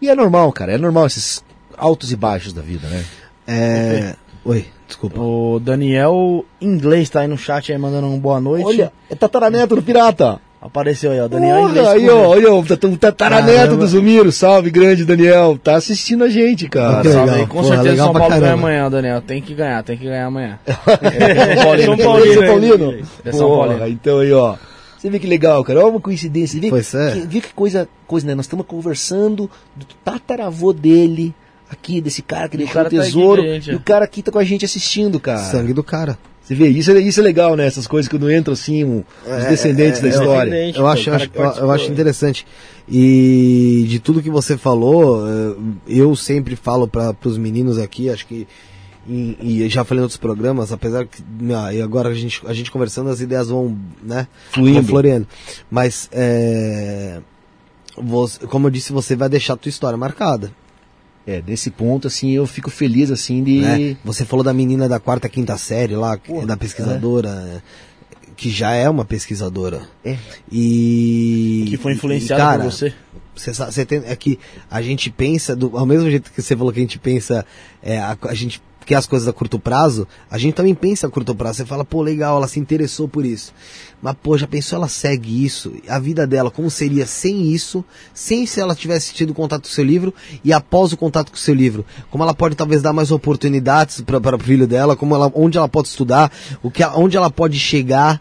E 0.00 0.08
é 0.08 0.14
normal, 0.14 0.52
cara, 0.52 0.72
é 0.72 0.78
normal 0.78 1.06
esses 1.06 1.44
altos 1.76 2.12
e 2.12 2.16
baixos 2.16 2.52
da 2.52 2.62
vida, 2.62 2.88
né? 2.88 3.04
É. 3.46 4.16
Oi, 4.44 4.66
desculpa. 4.86 5.20
O 5.20 5.60
Daniel 5.60 6.44
Inglês 6.60 7.10
tá 7.10 7.20
aí 7.20 7.28
no 7.28 7.36
chat 7.36 7.72
aí 7.72 7.78
mandando 7.78 8.06
um 8.06 8.18
boa 8.18 8.40
noite. 8.40 8.66
Olha, 8.66 8.92
é 9.08 9.14
tataraneto 9.14 9.76
do 9.76 9.82
pirata. 9.82 10.40
Apareceu 10.62 11.10
aí, 11.12 11.20
ó. 11.20 11.26
Daniel 11.26 11.56
Porra, 11.56 11.70
Inglês. 11.70 11.88
aí, 11.88 12.10
ó, 12.10 12.34
aí, 12.34 12.44
ó, 12.46 12.62
tá- 12.62 12.86
o 12.86 12.96
tataraneto 12.98 13.56
Caramba. 13.56 13.76
do 13.76 13.86
Zumiro. 13.86 14.30
Salve, 14.30 14.70
grande 14.70 15.06
Daniel. 15.06 15.58
Tá 15.62 15.76
assistindo 15.76 16.22
a 16.24 16.28
gente, 16.28 16.68
cara. 16.68 17.02
Salve 17.10 17.30
aí. 17.34 17.46
Com 17.46 17.62
Porra, 17.62 17.68
certeza 17.68 17.90
legal 17.90 18.06
São 18.06 18.14
Paulo 18.14 18.40
ganha 18.40 18.52
amanhã, 18.52 18.90
Daniel. 18.90 19.22
Tem 19.22 19.40
que 19.40 19.54
ganhar, 19.54 19.82
tem 19.82 19.96
que 19.96 20.04
ganhar 20.04 20.26
amanhã. 20.26 20.58
São 20.66 21.96
Paulino. 21.96 21.96
Paulino. 21.96 22.34
São 22.34 22.46
Paulino. 22.46 22.98
É 23.24 23.32
São 23.32 23.48
Porra, 23.48 23.68
Paulino. 23.68 23.88
Então 23.88 24.18
aí, 24.18 24.32
ó. 24.32 24.56
Você 24.98 25.08
vê 25.08 25.18
que 25.18 25.26
legal, 25.26 25.64
cara. 25.64 25.78
Olha 25.80 25.88
uma 25.88 26.00
coincidência. 26.00 26.60
Vê, 26.60 26.68
Pois 26.68 26.94
é. 26.94 27.12
que, 27.12 27.20
vê 27.20 27.40
que 27.40 27.54
coisa, 27.54 27.88
coisa, 28.06 28.26
né? 28.26 28.34
Nós 28.34 28.44
estamos 28.44 28.66
conversando 28.66 29.50
do 29.74 29.86
tataravô 30.04 30.74
dele, 30.74 31.34
aqui, 31.70 32.02
desse 32.02 32.20
cara 32.20 32.50
que 32.50 32.58
deixou 32.58 32.74
cara 32.74 32.88
o 32.88 32.90
tá 32.90 32.96
aqui 32.98 33.06
tesouro. 33.06 33.40
a 33.40 33.44
gente, 33.46 33.70
e 33.70 33.72
é. 33.72 33.76
o 33.76 33.80
cara 33.80 34.04
aqui 34.04 34.22
tá 34.22 34.30
com 34.30 34.38
a 34.38 34.44
gente 34.44 34.62
assistindo, 34.66 35.18
cara. 35.18 35.38
Sangue 35.38 35.72
do 35.72 35.82
cara. 35.82 36.18
Você 36.50 36.54
vê, 36.56 36.66
isso, 36.68 36.90
é- 36.90 36.98
isso 37.00 37.20
é 37.20 37.22
legal, 37.22 37.54
né? 37.54 37.64
Essas 37.64 37.86
coisas 37.86 38.08
quando 38.08 38.28
entram 38.28 38.54
assim, 38.54 38.82
um- 38.82 39.04
os 39.24 39.44
descendentes 39.46 40.00
da 40.00 40.08
é, 40.08 40.10
história. 40.10 40.48
Independente, 40.50 40.78
Eu 40.80 40.86
acho, 40.88 41.10
acho- 41.12 41.30
que 41.30 41.38
eu, 41.38 41.70
acho 41.70 41.92
interessante. 41.92 42.44
E 42.88 43.84
de 43.88 44.00
tudo 44.00 44.20
que 44.20 44.28
você 44.30 44.56
falou, 44.58 45.24
eh, 45.28 45.54
eu 45.86 46.16
sempre 46.16 46.56
falo 46.56 46.88
para 46.88 47.14
os 47.24 47.38
meninos 47.38 47.78
aqui, 47.78 48.10
acho 48.10 48.26
que. 48.26 48.48
em- 49.08 49.36
E 49.40 49.68
já 49.68 49.84
falei 49.84 50.00
em 50.00 50.02
outros 50.02 50.18
programas, 50.18 50.72
apesar 50.72 51.06
que. 51.06 51.22
ah, 51.54 51.72
E 51.72 51.80
agora 51.80 52.08
a 52.08 52.14
gente, 52.14 52.42
a 52.44 52.52
gente 52.52 52.68
conversando, 52.72 53.10
as 53.10 53.20
ideias 53.20 53.48
vão, 53.48 53.78
né? 54.02 54.26
Fluindo. 54.50 54.82
Floreando. 54.88 55.28
Mas, 55.70 56.08
é, 56.12 57.20
você- 57.96 58.44
como 58.46 58.66
eu 58.66 58.70
disse, 58.72 58.92
você 58.92 59.14
vai 59.14 59.28
deixar 59.28 59.52
a 59.54 59.56
tua 59.56 59.68
história 59.70 59.96
marcada. 59.96 60.50
É, 61.26 61.42
nesse 61.46 61.70
ponto, 61.70 62.08
assim, 62.08 62.30
eu 62.30 62.46
fico 62.46 62.70
feliz, 62.70 63.10
assim, 63.10 63.42
de... 63.44 63.60
né? 63.60 63.96
Você 64.04 64.24
falou 64.24 64.42
da 64.42 64.52
menina 64.52 64.88
da 64.88 64.98
quarta, 64.98 65.28
quinta 65.28 65.56
série 65.56 65.94
lá, 65.94 66.16
Pô, 66.16 66.42
é 66.42 66.46
da 66.46 66.56
pesquisadora, 66.56 67.28
eh, 67.28 67.60
que 68.36 68.50
já 68.50 68.72
é 68.72 68.88
uma 68.88 69.04
pesquisadora. 69.04 69.82
É. 70.04 70.16
E. 70.50 71.66
Que 71.68 71.76
foi 71.76 71.92
e, 71.92 71.94
influenciado 71.96 72.40
cara, 72.40 72.62
por 72.64 72.72
você. 72.72 72.94
Você 73.36 73.86
tem, 73.86 74.02
é 74.06 74.16
que 74.16 74.38
a 74.70 74.82
gente 74.82 75.10
pensa, 75.10 75.54
do, 75.54 75.76
ao 75.76 75.86
mesmo 75.86 76.10
jeito 76.10 76.30
que 76.32 76.42
você 76.42 76.56
falou 76.56 76.72
que 76.72 76.78
a 76.78 76.82
gente 76.82 76.98
pensa, 76.98 77.44
é, 77.82 77.98
a, 77.98 78.16
a 78.22 78.34
gente 78.34 78.60
quer 78.90 78.96
as 78.96 79.06
coisas 79.06 79.28
a 79.28 79.32
curto 79.32 79.56
prazo, 79.56 80.04
a 80.28 80.36
gente 80.36 80.54
também 80.54 80.74
pensa 80.74 81.06
a 81.06 81.10
curto 81.10 81.32
prazo. 81.32 81.58
Você 81.58 81.64
fala, 81.64 81.84
pô, 81.84 82.02
legal, 82.02 82.38
ela 82.38 82.48
se 82.48 82.58
interessou 82.58 83.06
por 83.06 83.24
isso. 83.24 83.54
Mas, 84.02 84.16
pô, 84.20 84.36
já 84.36 84.48
pensou 84.48 84.78
ela 84.78 84.88
segue 84.88 85.44
isso? 85.44 85.72
A 85.88 86.00
vida 86.00 86.26
dela, 86.26 86.50
como 86.50 86.68
seria 86.68 87.06
sem 87.06 87.52
isso? 87.52 87.84
Sem 88.12 88.46
se 88.46 88.60
ela 88.60 88.74
tivesse 88.74 89.14
tido 89.14 89.32
contato 89.32 89.62
com 89.62 89.68
o 89.68 89.70
seu 89.70 89.84
livro 89.84 90.12
e 90.42 90.52
após 90.52 90.92
o 90.92 90.96
contato 90.96 91.30
com 91.30 91.36
o 91.36 91.38
seu 91.38 91.54
livro? 91.54 91.86
Como 92.10 92.24
ela 92.24 92.34
pode 92.34 92.56
talvez 92.56 92.82
dar 92.82 92.92
mais 92.92 93.12
oportunidades 93.12 94.00
para 94.00 94.34
o 94.34 94.38
filho 94.40 94.66
dela? 94.66 94.96
Como 94.96 95.14
ela, 95.14 95.30
onde 95.36 95.56
ela 95.56 95.68
pode 95.68 95.86
estudar? 95.86 96.32
O 96.60 96.68
que, 96.68 96.84
onde 96.84 97.16
ela 97.16 97.30
pode 97.30 97.60
chegar? 97.60 98.20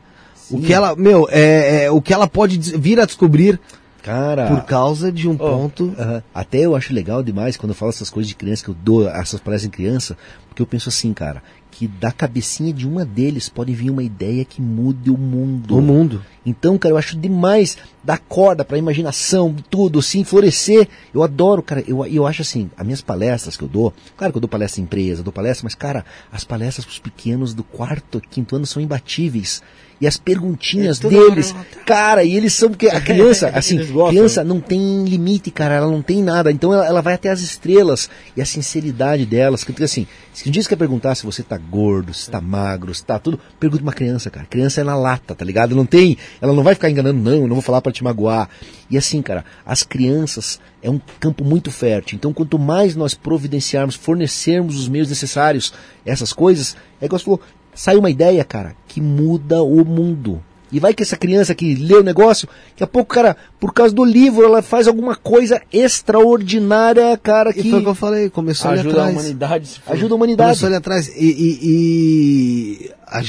O 0.51 0.61
que 0.61 0.71
ela, 0.71 0.95
meu, 0.95 1.27
é, 1.31 1.85
é, 1.85 1.91
o 1.91 1.99
que 1.99 2.13
ela 2.13 2.27
pode 2.27 2.59
vir 2.77 2.99
a 2.99 3.05
descobrir 3.05 3.59
Cara... 4.01 4.47
por 4.47 4.65
causa 4.65 5.11
de 5.11 5.27
um 5.27 5.37
ponto. 5.37 5.93
Aham. 5.97 6.23
Até 6.33 6.59
eu 6.59 6.75
acho 6.75 6.93
legal 6.93 7.21
demais 7.21 7.57
quando 7.57 7.71
eu 7.71 7.75
falo 7.75 7.89
essas 7.89 8.09
coisas 8.09 8.27
de 8.27 8.35
criança, 8.35 8.63
que 8.63 8.69
eu 8.69 8.75
dou 8.75 9.07
essas 9.07 9.39
palestras 9.39 9.65
em 9.65 9.69
criança, 9.69 10.17
porque 10.47 10.61
eu 10.61 10.67
penso 10.67 10.89
assim, 10.89 11.13
cara, 11.13 11.41
que 11.71 11.87
da 11.87 12.11
cabecinha 12.11 12.73
de 12.73 12.87
uma 12.87 13.05
deles 13.05 13.47
pode 13.47 13.73
vir 13.73 13.89
uma 13.89 14.03
ideia 14.03 14.43
que 14.43 14.61
mude 14.61 15.09
o 15.09 15.17
mundo. 15.17 15.67
do 15.67 15.81
mundo. 15.81 16.21
Então, 16.45 16.77
cara, 16.77 16.93
eu 16.93 16.97
acho 16.97 17.17
demais 17.17 17.77
dar 18.03 18.17
corda 18.17 18.65
pra 18.65 18.77
imaginação, 18.77 19.55
tudo, 19.69 19.99
assim, 19.99 20.23
florescer. 20.23 20.89
Eu 21.13 21.23
adoro, 21.23 21.61
cara, 21.61 21.83
eu, 21.87 22.05
eu 22.05 22.27
acho 22.27 22.41
assim, 22.41 22.69
as 22.75 22.85
minhas 22.85 23.01
palestras 23.01 23.55
que 23.55 23.63
eu 23.63 23.67
dou, 23.67 23.93
claro 24.17 24.33
que 24.33 24.37
eu 24.37 24.41
dou 24.41 24.49
palestra 24.49 24.81
em 24.81 24.83
empresa, 24.83 25.23
dou 25.23 25.31
palestra, 25.31 25.63
mas, 25.63 25.75
cara, 25.75 26.03
as 26.31 26.43
palestras 26.43 26.85
pros 26.85 26.99
pequenos 26.99 27.53
do 27.53 27.63
quarto, 27.63 28.21
quinto 28.29 28.55
ano 28.55 28.65
são 28.65 28.81
imbatíveis. 28.81 29.61
E 30.01 30.07
as 30.07 30.17
perguntinhas 30.17 31.03
É 31.03 31.09
deles, 31.09 31.53
cara, 31.85 32.23
e 32.23 32.35
eles 32.35 32.53
são, 32.53 32.69
porque 32.69 32.87
a 32.87 33.01
criança, 33.01 33.49
assim, 33.53 33.77
criança 34.09 34.43
não 34.43 34.61
tem 34.61 35.03
limite, 35.03 35.51
cara, 35.51 35.75
ela 35.75 35.91
não 35.91 36.01
tem 36.01 36.23
nada. 36.23 36.51
Então 36.51 36.73
ela, 36.73 36.85
ela 36.85 37.01
vai 37.01 37.15
até 37.15 37.29
as 37.29 37.41
estrelas 37.41 38.09
e 38.35 38.41
a 38.41 38.45
sinceridade 38.45 39.25
delas. 39.25 39.63
Porque 39.63 39.83
assim, 39.83 40.07
se 40.33 40.47
um 40.47 40.51
dia 40.51 40.63
você 40.63 40.69
quer 40.69 40.77
perguntar 40.77 41.15
se 41.15 41.25
você 41.25 41.43
tá 41.43 41.57
gordo, 41.57 42.13
se 42.13 42.29
tá 42.29 42.39
magro, 42.39 42.93
se 42.95 43.03
tá 43.03 43.19
tudo, 43.19 43.39
pergunta 43.59 43.83
uma 43.83 43.91
criança, 43.91 44.29
cara. 44.29 44.45
Criança 44.45 44.79
é 44.79 44.83
na 44.85 44.95
lata, 44.95 45.35
tá 45.35 45.43
ligado? 45.43 45.75
Não 45.75 45.85
tem, 45.85 46.17
ela 46.41 46.53
não 46.53 46.63
vai 46.63 46.75
ficar 46.75 46.89
enganando, 46.89 47.19
não, 47.19 47.41
eu 47.41 47.47
não 47.47 47.55
vou 47.55 47.61
falar 47.61 47.81
pra 47.81 47.91
te 47.91 48.03
magoar. 48.03 48.49
E 48.89 48.97
assim, 48.97 49.21
cara, 49.21 49.43
as 49.65 49.83
crianças 49.83 50.59
é 50.81 50.89
um 50.89 50.99
campo 51.19 51.43
muito 51.43 51.71
fértil. 51.71 52.15
Então 52.15 52.31
quanto 52.31 52.57
mais 52.57 52.95
nós 52.95 53.13
providenciarmos, 53.13 53.95
fornecermos 53.95 54.79
os 54.79 54.87
meios 54.87 55.09
necessários, 55.09 55.73
essas 56.05 56.31
coisas, 56.31 56.77
é 57.01 57.05
igual 57.05 57.19
você 57.19 57.25
falou, 57.25 57.41
sai 57.81 57.95
uma 57.95 58.09
ideia, 58.09 58.43
cara, 58.43 58.75
que 58.89 58.99
muda 58.99 59.63
o 59.63 59.85
mundo. 59.85 60.43
E 60.71 60.79
vai 60.79 60.93
que 60.93 61.01
essa 61.01 61.15
criança 61.15 61.55
que 61.55 61.73
lê 61.75 61.95
o 61.95 62.03
negócio, 62.03 62.47
daqui 62.71 62.83
a 62.83 62.87
pouco, 62.87 63.13
cara, 63.13 63.37
por 63.59 63.73
causa 63.73 63.95
do 63.95 64.03
livro, 64.03 64.43
ela 64.45 64.61
faz 64.61 64.85
alguma 64.87 65.15
coisa 65.15 65.61
extraordinária, 65.71 67.17
cara, 67.17 67.51
E 67.51 67.53
que 67.63 67.69
foi 67.69 67.79
o 67.79 67.83
que 67.83 67.87
eu 67.89 67.95
falei, 67.95 68.29
começou 68.29 68.69
ali 68.71 68.81
Ajuda 68.81 68.95
a 68.97 69.03
atrás. 69.05 69.17
humanidade. 69.17 69.67
se 69.67 69.79
for. 69.79 69.93
ajuda 69.93 70.13
a 70.13 70.17
humanidade. 70.17 70.49
Começou 70.49 70.67
ali 70.67 70.75
atrás. 70.75 71.07
E, 71.07 71.25
e- 71.25 71.59
e 71.63 72.91
a 73.07 73.21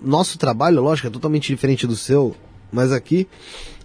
nosso 0.00 0.36
trabalho, 0.38 0.82
lógico, 0.82 1.08
é 1.08 1.10
totalmente 1.10 1.46
diferente 1.48 1.86
do 1.86 1.96
seu, 1.96 2.34
mas 2.72 2.92
aqui 2.92 3.26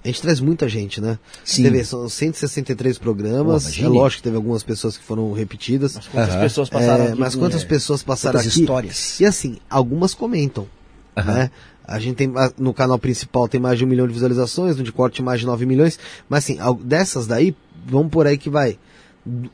a 0.03 0.07
gente 0.07 0.21
traz 0.21 0.39
muita 0.39 0.67
gente, 0.69 1.01
né? 1.01 1.19
Sim. 1.43 1.63
Você 1.63 1.69
vê, 1.69 1.83
são 1.83 2.07
163 2.07 2.97
programas. 2.97 3.75
Pô, 3.75 3.83
é 3.83 3.87
lógico 3.87 4.19
que 4.19 4.23
teve 4.23 4.35
algumas 4.35 4.63
pessoas 4.63 4.97
que 4.97 5.03
foram 5.03 5.31
repetidas. 5.31 5.95
Mas 5.95 6.07
quantas 6.07 6.33
Aham. 6.35 6.41
pessoas 6.43 6.69
passaram 6.69 7.03
É, 7.03 7.07
aqui, 7.09 7.19
mas 7.19 7.35
quantas 7.35 7.63
é, 7.63 7.65
pessoas 7.65 8.03
passaram 8.03 8.39
Quantas 8.39 8.53
aqui? 8.53 8.61
histórias. 8.61 9.19
E 9.19 9.25
assim, 9.25 9.57
algumas 9.69 10.13
comentam. 10.13 10.67
Né? 11.15 11.49
A 11.83 11.99
gente 11.99 12.15
tem 12.15 12.31
no 12.57 12.73
canal 12.73 12.99
principal 12.99 13.47
tem 13.47 13.59
mais 13.59 13.77
de 13.79 13.85
um 13.85 13.87
milhão 13.87 14.07
de 14.07 14.13
visualizações, 14.13 14.75
no 14.77 14.83
de 14.83 14.91
corte 14.91 15.21
mais 15.23 15.39
de 15.39 15.45
9 15.45 15.65
milhões. 15.65 15.97
Mas 16.29 16.43
assim, 16.43 16.57
dessas 16.83 17.25
daí, 17.25 17.55
vamos 17.85 18.11
por 18.11 18.27
aí 18.27 18.37
que 18.37 18.49
vai. 18.49 18.77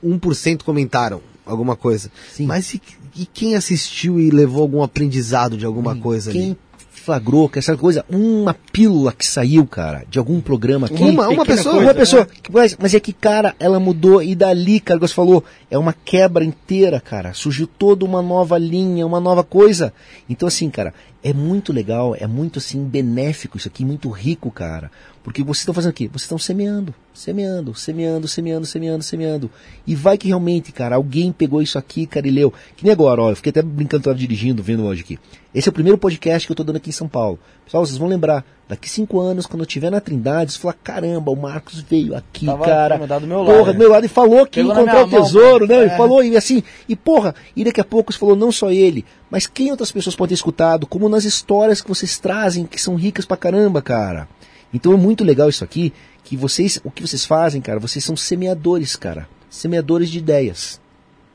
1% 0.03 0.63
comentaram 0.63 1.21
alguma 1.45 1.75
coisa. 1.75 2.11
Sim. 2.31 2.45
Mas 2.45 2.73
e, 2.73 2.81
e 3.15 3.25
quem 3.25 3.55
assistiu 3.55 4.19
e 4.19 4.29
levou 4.29 4.61
algum 4.61 4.83
aprendizado 4.83 5.57
de 5.57 5.65
alguma 5.65 5.95
coisa 5.95 6.31
Quem 6.31 6.41
ali? 6.51 6.57
Flagrou 7.03 7.49
que 7.49 7.59
essa 7.59 7.75
coisa, 7.75 8.05
uma 8.09 8.53
pílula 8.53 9.11
que 9.11 9.25
saiu, 9.27 9.65
cara, 9.67 10.03
de 10.09 10.17
algum 10.17 10.39
programa 10.39 10.87
aqui. 10.87 11.03
Uma- 11.03 11.27
uma 11.27 11.43
pequena 11.43 11.45
pessoa, 11.45 11.75
coisa, 11.75 11.87
uma 11.89 11.93
pessoa. 11.93 12.25
Que- 12.25 12.51
Mas, 12.51 12.77
mas 12.79 12.93
é 12.93 12.99
que, 12.99 13.11
cara, 13.11 13.53
ela 13.59 13.79
mudou 13.79 14.21
e 14.23 14.33
dali, 14.35 14.79
cara, 14.79 14.99
você 14.99 15.13
falou, 15.13 15.43
é 15.69 15.77
uma 15.77 15.93
quebra 15.93 16.43
inteira, 16.45 16.99
cara. 17.01 17.33
Surgiu 17.33 17.67
toda 17.67 18.05
uma 18.05 18.21
nova 18.21 18.57
linha, 18.57 19.05
uma 19.05 19.19
nova 19.19 19.43
coisa. 19.43 19.93
Então, 20.29 20.47
assim, 20.47 20.69
cara, 20.69 20.93
é 21.21 21.33
muito 21.33 21.73
legal, 21.73 22.15
é 22.17 22.25
muito, 22.27 22.59
assim, 22.59 22.83
benéfico 22.85 23.57
isso 23.57 23.67
aqui, 23.67 23.83
muito 23.83 24.09
rico, 24.09 24.49
cara. 24.49 24.89
Porque 25.23 25.41
vocês 25.41 25.59
estão 25.59 25.73
fazendo 25.73 25.91
o 25.91 25.93
quê? 25.93 26.07
Vocês 26.09 26.23
estão 26.23 26.37
semeando, 26.37 26.93
semeando, 27.13 27.73
semeando, 27.73 28.27
semeando, 28.27 28.65
semeando, 28.65 29.03
semeando. 29.03 29.51
E 29.87 29.95
vai 29.95 30.17
que 30.17 30.27
realmente, 30.27 30.73
cara, 30.73 30.97
alguém 30.97 31.31
pegou 31.31 31.61
isso 31.61 31.77
aqui, 31.77 32.05
cara, 32.05 32.27
e 32.27 32.31
leu. 32.31 32.53
Que 32.75 32.83
nem 32.83 32.91
agora, 32.91 33.21
ó, 33.21 33.29
eu 33.29 33.35
fiquei 33.37 33.49
até 33.51 33.61
brincando, 33.61 34.03
tava 34.03 34.17
dirigindo, 34.17 34.61
vendo 34.61 34.83
hoje 34.83 35.01
aqui. 35.01 35.17
Esse 35.55 35.69
é 35.69 35.71
o 35.71 35.73
primeiro 35.73 35.97
podcast 35.97 36.45
que 36.45 36.51
eu 36.51 36.55
tô 36.55 36.63
dando 36.63 36.75
aqui 36.75 36.89
em 36.89 36.93
São 36.93 37.07
Paulo. 37.07 37.39
Pessoal, 37.63 37.85
vocês 37.85 37.97
vão 37.97 38.09
lembrar, 38.09 38.43
daqui 38.67 38.89
cinco 38.89 39.21
anos, 39.21 39.45
quando 39.45 39.61
eu 39.61 39.65
estiver 39.67 39.89
na 39.89 40.01
Trindade, 40.01 40.51
vocês 40.51 40.61
falar, 40.61 40.73
caramba, 40.83 41.31
o 41.31 41.35
Marcos 41.37 41.79
veio 41.79 42.17
aqui, 42.17 42.45
Tava 42.45 42.65
cara. 42.65 42.97
do 43.19 43.25
meu 43.27 43.45
porra, 43.45 43.57
lado. 43.59 43.73
do 43.73 43.79
meu 43.79 43.89
lado, 43.91 44.05
e 44.05 44.09
falou 44.09 44.45
que 44.45 44.59
encontrar 44.59 45.05
o 45.05 45.09
mão, 45.09 45.23
tesouro, 45.23 45.65
cara. 45.67 45.79
não, 45.85 45.89
É. 45.89 45.93
e 45.93 45.97
falou, 45.97 46.21
e 46.21 46.35
assim, 46.35 46.61
e 46.89 46.97
porra, 46.97 47.33
e 47.55 47.63
daqui 47.63 47.79
a 47.79 47.85
pouco 47.85 48.11
você 48.11 48.19
falou, 48.19 48.35
não 48.35 48.51
só 48.51 48.71
ele, 48.71 49.05
mas 49.31 49.47
quem 49.47 49.71
outras 49.71 49.89
pessoas 49.89 50.17
podem 50.17 50.29
ter 50.29 50.33
escutado, 50.35 50.85
como 50.85 51.07
nas 51.07 51.23
histórias 51.23 51.81
que 51.81 51.87
vocês 51.87 52.19
trazem, 52.19 52.65
que 52.65 52.81
são 52.81 52.95
ricas 52.95 53.23
pra 53.23 53.37
caramba, 53.37 53.81
cara. 53.81 54.27
Então 54.73 54.93
é 54.93 54.97
muito 54.97 55.23
legal 55.23 55.49
isso 55.49 55.63
aqui, 55.63 55.93
que 56.23 56.35
vocês, 56.37 56.79
o 56.83 56.89
que 56.91 57.01
vocês 57.05 57.25
fazem, 57.25 57.61
cara, 57.61 57.79
vocês 57.79 58.03
são 58.03 58.15
semeadores, 58.15 58.95
cara. 58.95 59.27
Semeadores 59.49 60.09
de 60.09 60.17
ideias. 60.17 60.81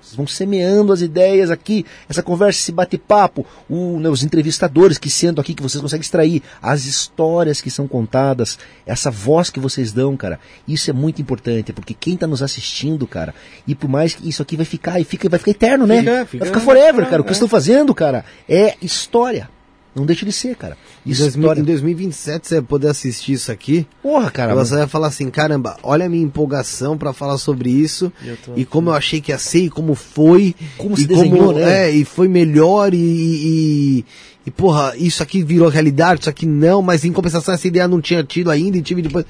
Vocês 0.00 0.16
vão 0.16 0.26
semeando 0.26 0.92
as 0.92 1.02
ideias 1.02 1.50
aqui, 1.50 1.84
essa 2.08 2.22
conversa, 2.22 2.58
esse 2.60 2.72
bate-papo, 2.72 3.44
né, 3.68 4.08
os 4.08 4.22
entrevistadores 4.22 4.96
que 4.96 5.10
sentam 5.10 5.42
aqui, 5.42 5.52
que 5.54 5.62
vocês 5.62 5.82
conseguem 5.82 6.00
extrair, 6.00 6.42
as 6.62 6.86
histórias 6.86 7.60
que 7.60 7.70
são 7.70 7.86
contadas, 7.86 8.58
essa 8.86 9.10
voz 9.10 9.50
que 9.50 9.60
vocês 9.60 9.92
dão, 9.92 10.16
cara. 10.16 10.40
Isso 10.66 10.88
é 10.88 10.92
muito 10.94 11.20
importante, 11.20 11.72
porque 11.74 11.92
quem 11.92 12.14
está 12.14 12.26
nos 12.26 12.42
assistindo, 12.42 13.06
cara, 13.06 13.34
e 13.66 13.74
por 13.74 13.88
mais 13.90 14.14
que 14.14 14.26
isso 14.26 14.40
aqui 14.40 14.56
vai 14.56 14.64
ficar, 14.64 14.98
e 14.98 15.04
fica, 15.04 15.28
vai 15.28 15.38
ficar 15.38 15.50
eterno, 15.50 15.86
né? 15.86 15.98
Fica, 15.98 16.26
fica- 16.26 16.38
vai 16.44 16.48
ficar 16.48 16.60
forever, 16.60 17.04
cara. 17.10 17.20
O 17.20 17.24
que 17.24 17.28
vocês 17.28 17.36
estão 17.36 17.48
fazendo, 17.48 17.94
cara, 17.94 18.24
é 18.48 18.76
história. 18.80 19.50
Não 19.94 20.06
deixa 20.06 20.24
de 20.24 20.32
ser, 20.32 20.54
cara. 20.54 20.76
Em, 21.04 21.12
2000 21.12 21.40
História. 21.40 21.60
em 21.60 21.64
2027 21.64 22.46
você 22.46 22.54
vai 22.56 22.64
poder 22.64 22.88
assistir 22.88 23.32
isso 23.32 23.50
aqui. 23.50 23.86
Porra, 24.02 24.30
cara. 24.30 24.54
você 24.54 24.76
vai 24.76 24.86
falar 24.86 25.08
assim, 25.08 25.28
caramba, 25.30 25.76
olha 25.82 26.06
a 26.06 26.08
minha 26.08 26.22
empolgação 26.22 26.96
pra 26.96 27.12
falar 27.12 27.38
sobre 27.38 27.70
isso 27.70 28.12
tô 28.44 28.52
e 28.56 28.64
como 28.64 28.90
eu 28.90 28.94
achei 28.94 29.20
que 29.20 29.32
ia 29.32 29.38
ser 29.38 29.64
e 29.64 29.70
como 29.70 29.94
foi 29.94 30.54
Como 30.76 30.94
e 30.94 31.00
se 31.00 31.06
desenhou, 31.06 31.52
né? 31.52 31.88
é, 31.88 31.90
e 31.90 32.04
foi 32.04 32.28
melhor 32.28 32.94
e, 32.94 32.98
e, 32.98 34.04
e 34.46 34.50
porra, 34.50 34.94
isso 34.96 35.22
aqui 35.22 35.42
virou 35.42 35.68
realidade, 35.68 36.20
isso 36.20 36.30
aqui 36.30 36.46
não, 36.46 36.80
mas 36.80 37.04
em 37.04 37.12
compensação 37.12 37.54
essa 37.54 37.66
ideia 37.66 37.88
não 37.88 38.00
tinha 38.00 38.22
tido 38.22 38.50
ainda 38.50 38.76
e 38.76 38.82
tive 38.82 39.02
depois. 39.02 39.24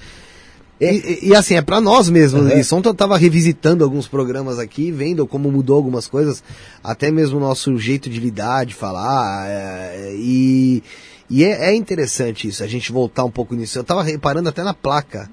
E, 0.80 0.86
e- 0.86 1.28
e, 1.30 1.34
assim, 1.34 1.54
é 1.54 1.62
pra 1.62 1.80
nós 1.80 2.08
mesmo. 2.08 2.40
Uhum. 2.40 2.58
Isso 2.58 2.74
ontem 2.76 2.88
eu 2.88 2.94
tava 2.94 3.16
revisitando 3.18 3.82
alguns 3.82 4.06
programas 4.06 4.58
aqui, 4.58 4.92
vendo 4.92 5.26
como 5.26 5.50
mudou 5.50 5.76
algumas 5.76 6.06
coisas, 6.06 6.42
até 6.84 7.10
mesmo 7.10 7.38
o 7.38 7.40
nosso 7.40 7.76
jeito 7.78 8.08
de 8.08 8.20
lidar, 8.20 8.64
de 8.64 8.74
falar. 8.74 9.46
é, 9.48 10.12
e 10.16 10.82
e 11.30 11.44
é, 11.44 11.70
é 11.70 11.74
interessante 11.74 12.48
isso, 12.48 12.64
a 12.64 12.66
gente 12.66 12.90
voltar 12.90 13.22
um 13.24 13.30
pouco 13.30 13.54
nisso. 13.54 13.78
Eu 13.78 13.84
tava 13.84 14.02
reparando 14.02 14.48
até 14.48 14.62
na 14.62 14.72
placa. 14.72 15.28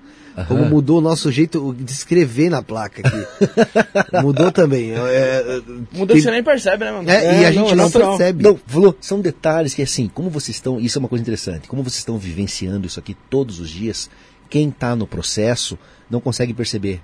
Como 0.50 0.66
mudou 0.66 0.98
o 0.98 1.02
nosso 1.02 1.32
jeito 1.32 1.74
de 1.80 1.90
escrever 1.90 2.50
na 2.50 2.62
placa 2.62 3.02
aqui. 3.02 3.26
mudou 4.22 4.52
também. 4.52 4.92
É, 4.92 4.98
é, 4.98 5.62
Muda 5.98 6.14
que 6.14 6.20
você 6.22 6.30
nem 6.30 6.44
percebe, 6.44 6.84
né, 6.84 6.92
mano? 6.92 7.10
é, 7.10 7.44
e 7.44 7.46
a 7.46 7.52
gente 7.54 7.74
não, 7.74 7.86
natural. 7.86 8.18
percebe. 8.18 8.44
Não, 8.44 8.60
falou, 8.68 8.94
são 9.00 9.22
detalhes 9.22 9.74
que 9.74 9.82
assim, 9.82 10.12
como 10.14 10.30
vocês 10.30 10.58
estão, 10.58 10.78
isso 10.78 10.98
é 10.98 11.00
uma 11.00 11.08
coisa 11.08 11.22
interessante, 11.22 11.70
como 11.70 11.82
vocês 11.82 12.00
estão 12.00 12.18
vivenciando 12.18 12.86
isso 12.86 13.00
aqui 13.00 13.16
todos 13.30 13.62
os 13.62 13.70
dias, 13.70 14.10
quem 14.50 14.70
está 14.70 14.96
no 14.96 15.08
processo 15.08 15.78
não 16.10 16.20
consegue 16.20 16.54
perceber. 16.54 17.02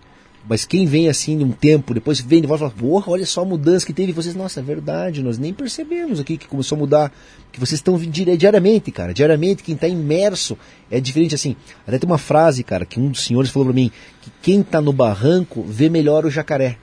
Mas 0.48 0.66
quem 0.66 0.88
vem 0.88 1.08
assim 1.08 1.44
um 1.44 1.52
tempo, 1.52 1.94
depois 1.94 2.20
vem 2.20 2.42
de 2.42 2.48
volta 2.48 2.66
e 2.66 2.70
fala, 2.70 2.80
porra, 2.80 3.12
olha 3.12 3.26
só 3.26 3.42
a 3.42 3.46
mudança 3.46 3.86
que 3.86 3.94
teve. 3.94 4.10
E 4.10 4.14
vocês, 4.14 4.34
nossa, 4.34 4.60
é 4.60 4.64
verdade, 4.64 5.22
nós 5.22 5.38
nem 5.38 5.54
percebemos 5.54 6.20
aqui 6.20 6.36
que 6.36 6.48
começou 6.48 6.76
a 6.76 6.80
mudar. 6.80 7.14
Que 7.52 7.60
vocês 7.60 7.80
estão 7.80 7.98
diariamente, 8.00 8.92
cara. 8.92 9.14
Diariamente, 9.14 9.62
quem 9.62 9.76
está 9.76 9.88
imerso 9.88 10.58
é 10.90 11.00
diferente 11.00 11.36
assim. 11.36 11.56
Até 11.86 12.00
tem 12.00 12.10
uma 12.10 12.18
frase, 12.18 12.64
cara, 12.64 12.86
que 12.86 13.00
um 13.00 13.10
dos 13.10 13.24
senhores 13.24 13.52
falou 13.52 13.68
para 13.68 13.76
mim, 13.76 13.92
que 14.22 14.32
quem 14.42 14.62
está 14.62 14.82
no 14.82 14.92
barranco 14.92 15.64
vê 15.64 15.90
melhor 15.90 16.26
o 16.26 16.32
jacaré. 16.32 16.78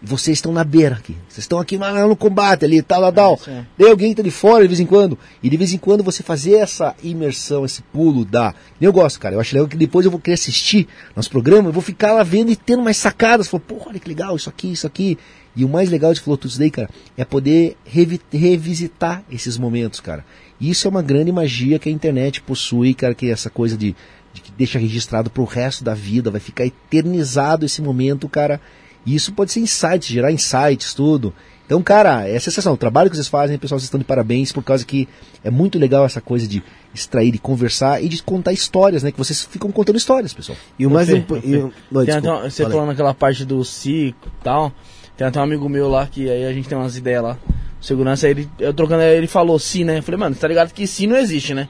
Vocês 0.00 0.38
estão 0.38 0.52
na 0.52 0.62
beira 0.62 0.94
aqui. 0.94 1.16
Vocês 1.28 1.38
estão 1.44 1.58
aqui 1.58 1.76
no 1.76 2.14
combate 2.16 2.64
ali, 2.64 2.80
tal, 2.82 3.00
tal, 3.00 3.12
tal. 3.12 3.34
isso 3.34 3.50
é. 3.50 3.66
Daí 3.76 3.90
alguém 3.90 4.14
tá 4.14 4.22
de 4.22 4.30
fora 4.30 4.62
de 4.62 4.68
vez 4.68 4.78
em 4.78 4.86
quando. 4.86 5.18
E 5.42 5.50
de 5.50 5.56
vez 5.56 5.72
em 5.72 5.78
quando 5.78 6.04
você 6.04 6.22
fazer 6.22 6.54
essa 6.54 6.94
imersão, 7.02 7.64
esse 7.64 7.82
pulo 7.82 8.24
da. 8.24 8.54
Eu 8.80 8.92
gosto, 8.92 9.18
cara. 9.18 9.34
Eu 9.34 9.40
acho 9.40 9.54
legal 9.54 9.66
que 9.68 9.76
depois 9.76 10.04
eu 10.04 10.10
vou 10.12 10.20
querer 10.20 10.34
assistir 10.34 10.86
nosso 11.16 11.28
programa, 11.28 11.68
eu 11.68 11.72
vou 11.72 11.82
ficar 11.82 12.12
lá 12.12 12.22
vendo 12.22 12.50
e 12.52 12.56
tendo 12.56 12.82
mais 12.82 12.96
sacadas. 12.96 13.48
Falou, 13.48 13.64
porra, 13.66 13.86
olha 13.88 13.98
que 13.98 14.08
legal, 14.08 14.36
isso 14.36 14.48
aqui, 14.48 14.70
isso 14.70 14.86
aqui. 14.86 15.18
E 15.56 15.64
o 15.64 15.68
mais 15.68 15.90
legal 15.90 16.14
de 16.14 16.20
isso 16.44 16.58
daí, 16.60 16.70
cara, 16.70 16.88
é 17.16 17.24
poder 17.24 17.76
revi- 17.84 18.20
revisitar 18.32 19.24
esses 19.28 19.58
momentos, 19.58 19.98
cara. 19.98 20.24
E 20.60 20.70
isso 20.70 20.86
é 20.86 20.90
uma 20.90 21.02
grande 21.02 21.32
magia 21.32 21.80
que 21.80 21.88
a 21.88 21.92
internet 21.92 22.40
possui, 22.40 22.94
cara, 22.94 23.12
que 23.14 23.26
é 23.26 23.30
essa 23.30 23.50
coisa 23.50 23.76
de, 23.76 23.96
de 24.32 24.40
que 24.40 24.52
deixa 24.52 24.78
registrado 24.78 25.28
pro 25.28 25.42
resto 25.44 25.82
da 25.82 25.94
vida, 25.94 26.30
vai 26.30 26.40
ficar 26.40 26.64
eternizado 26.64 27.66
esse 27.66 27.82
momento, 27.82 28.28
cara. 28.28 28.60
E 29.08 29.14
isso 29.14 29.32
pode 29.32 29.50
ser 29.50 29.60
insights, 29.60 30.06
gerar 30.06 30.30
insights, 30.30 30.92
tudo. 30.92 31.32
Então, 31.64 31.82
cara, 31.82 32.28
é 32.28 32.38
sensação. 32.38 32.74
O 32.74 32.76
trabalho 32.76 33.08
que 33.08 33.16
vocês 33.16 33.26
fazem, 33.26 33.56
pessoal, 33.56 33.78
vocês 33.78 33.86
estão 33.86 33.98
de 33.98 34.04
parabéns, 34.04 34.52
por 34.52 34.62
causa 34.62 34.84
que 34.84 35.08
é 35.42 35.50
muito 35.50 35.78
legal 35.78 36.04
essa 36.04 36.20
coisa 36.20 36.46
de 36.46 36.62
extrair, 36.92 37.30
de 37.30 37.38
conversar 37.38 38.04
e 38.04 38.08
de 38.08 38.22
contar 38.22 38.52
histórias, 38.52 39.02
né? 39.02 39.10
Que 39.10 39.16
vocês 39.16 39.44
ficam 39.44 39.72
contando 39.72 39.96
histórias, 39.96 40.34
pessoal. 40.34 40.58
E 40.78 40.86
o 40.86 40.90
mais 40.90 41.08
importante. 41.08 41.72
Você 41.90 42.64
falando 42.68 42.88
naquela 42.88 43.14
parte 43.14 43.46
do 43.46 43.64
ciclo 43.64 44.30
e 44.40 44.44
tal. 44.44 44.72
Tem 45.16 45.26
até 45.26 45.40
um 45.40 45.42
amigo 45.42 45.66
meu 45.70 45.88
lá 45.88 46.06
que 46.06 46.28
aí 46.28 46.44
a 46.44 46.52
gente 46.52 46.68
tem 46.68 46.76
umas 46.76 46.98
ideias 46.98 47.22
lá. 47.22 47.38
Segurança, 47.80 48.28
ele, 48.28 48.46
eu 48.58 48.74
trocando, 48.74 49.00
aí 49.00 49.16
ele 49.16 49.26
falou 49.26 49.58
sim, 49.58 49.84
né? 49.84 49.98
Eu 49.98 50.02
falei, 50.02 50.20
mano, 50.20 50.34
você 50.34 50.42
tá 50.42 50.48
ligado 50.48 50.70
que 50.74 50.86
sim 50.86 51.06
não 51.06 51.16
existe, 51.16 51.54
né? 51.54 51.66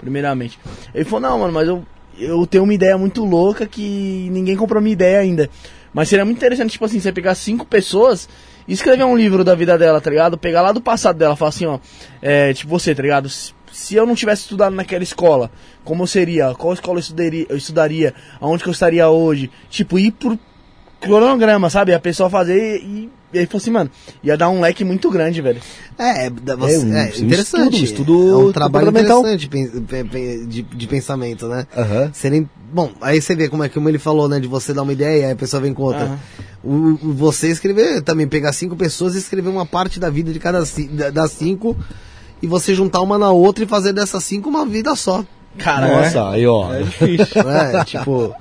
Primeiramente. 0.00 0.58
Ele 0.92 1.04
falou, 1.04 1.20
não, 1.20 1.38
mano, 1.38 1.52
mas 1.52 1.68
eu, 1.68 1.86
eu 2.18 2.44
tenho 2.48 2.64
uma 2.64 2.74
ideia 2.74 2.98
muito 2.98 3.24
louca 3.24 3.64
que 3.64 4.28
ninguém 4.32 4.56
comprou 4.56 4.82
minha 4.82 4.92
ideia 4.92 5.20
ainda. 5.20 5.48
Mas 5.92 6.08
seria 6.08 6.24
muito 6.24 6.38
interessante, 6.38 6.72
tipo 6.72 6.84
assim, 6.84 7.00
você 7.00 7.12
pegar 7.12 7.34
cinco 7.34 7.66
pessoas 7.66 8.28
e 8.66 8.72
escrever 8.72 9.04
um 9.04 9.16
livro 9.16 9.42
da 9.42 9.54
vida 9.54 9.76
dela, 9.76 10.00
tá 10.00 10.10
ligado? 10.10 10.38
Pegar 10.38 10.62
lá 10.62 10.72
do 10.72 10.80
passado 10.80 11.18
dela, 11.18 11.34
falar 11.34 11.48
assim, 11.48 11.66
ó, 11.66 11.78
é, 12.22 12.52
tipo 12.54 12.70
você, 12.70 12.94
tá 12.94 13.02
ligado? 13.02 13.28
Se, 13.28 13.94
eu 13.94 14.06
não 14.06 14.14
tivesse 14.14 14.42
estudado 14.42 14.74
naquela 14.74 15.02
escola, 15.02 15.50
como 15.84 16.06
seria? 16.06 16.54
Qual 16.54 16.72
escola 16.72 16.98
eu 16.98 17.00
estudaria, 17.00 17.46
eu 17.48 17.56
estudaria? 17.56 18.14
Aonde 18.40 18.62
que 18.62 18.68
eu 18.68 18.72
estaria 18.72 19.08
hoje? 19.08 19.50
Tipo, 19.68 19.98
ir 19.98 20.12
por 20.12 20.38
cronograma, 21.00 21.70
sabe? 21.70 21.94
A 21.94 22.00
pessoa 22.00 22.30
fazer 22.30 22.78
e, 22.82 23.10
e 23.32 23.38
aí 23.38 23.46
falou 23.46 23.58
assim, 23.58 23.70
mano, 23.70 23.90
ia 24.22 24.36
dar 24.36 24.48
um 24.50 24.60
leque 24.60 24.84
muito 24.84 25.10
grande, 25.10 25.40
velho. 25.40 25.60
É, 25.98 26.28
da- 26.30 26.56
você- 26.56 26.74
É 26.76 26.78
um- 26.78 26.94
é 26.96 27.04
um 27.04 27.08
interessante. 27.24 27.82
estudo- 27.84 28.12
um 28.16 28.24
estudo 28.24 28.32
é 28.32 28.36
um 28.48 28.52
trabalho 28.52 28.88
interessante 28.88 29.48
de, 30.48 30.62
de 30.62 30.86
pensamento, 30.86 31.46
né? 31.46 31.66
Aham. 31.76 32.10
Serem, 32.12 32.48
bom, 32.72 32.90
aí 33.00 33.20
você 33.20 33.34
vê 33.34 33.48
como 33.48 33.62
é 33.64 33.68
que 33.68 33.74
como 33.74 33.88
ele 33.88 33.98
falou, 33.98 34.28
né? 34.28 34.40
De 34.40 34.46
você 34.48 34.72
dar 34.74 34.82
uma 34.82 34.92
ideia, 34.92 35.26
aí 35.26 35.32
a 35.32 35.36
pessoa 35.36 35.60
vem 35.60 35.72
com 35.74 35.82
outra. 35.82 36.04
Aham. 36.04 36.18
O, 36.62 36.98
você 37.14 37.48
escrever, 37.48 38.02
também 38.02 38.28
pegar 38.28 38.52
cinco 38.52 38.76
pessoas 38.76 39.14
e 39.14 39.18
escrever 39.18 39.48
uma 39.48 39.64
parte 39.64 39.98
da 39.98 40.10
vida 40.10 40.30
de 40.32 40.38
cada 40.38 40.62
das 41.12 41.30
cinco 41.32 41.74
e 42.42 42.46
você 42.46 42.74
juntar 42.74 43.00
uma 43.00 43.16
na 43.18 43.30
outra 43.30 43.64
e 43.64 43.66
fazer 43.66 43.92
dessas 43.94 44.22
cinco 44.24 44.48
uma 44.50 44.66
vida 44.66 44.94
só. 44.94 45.24
Cara, 45.58 45.88
Nossa, 45.88 46.28
aí 46.30 46.46
ó. 46.46 46.72
é 46.72 46.82
difícil. 46.82 47.42
Né? 47.44 47.84
tipo. 47.84 48.34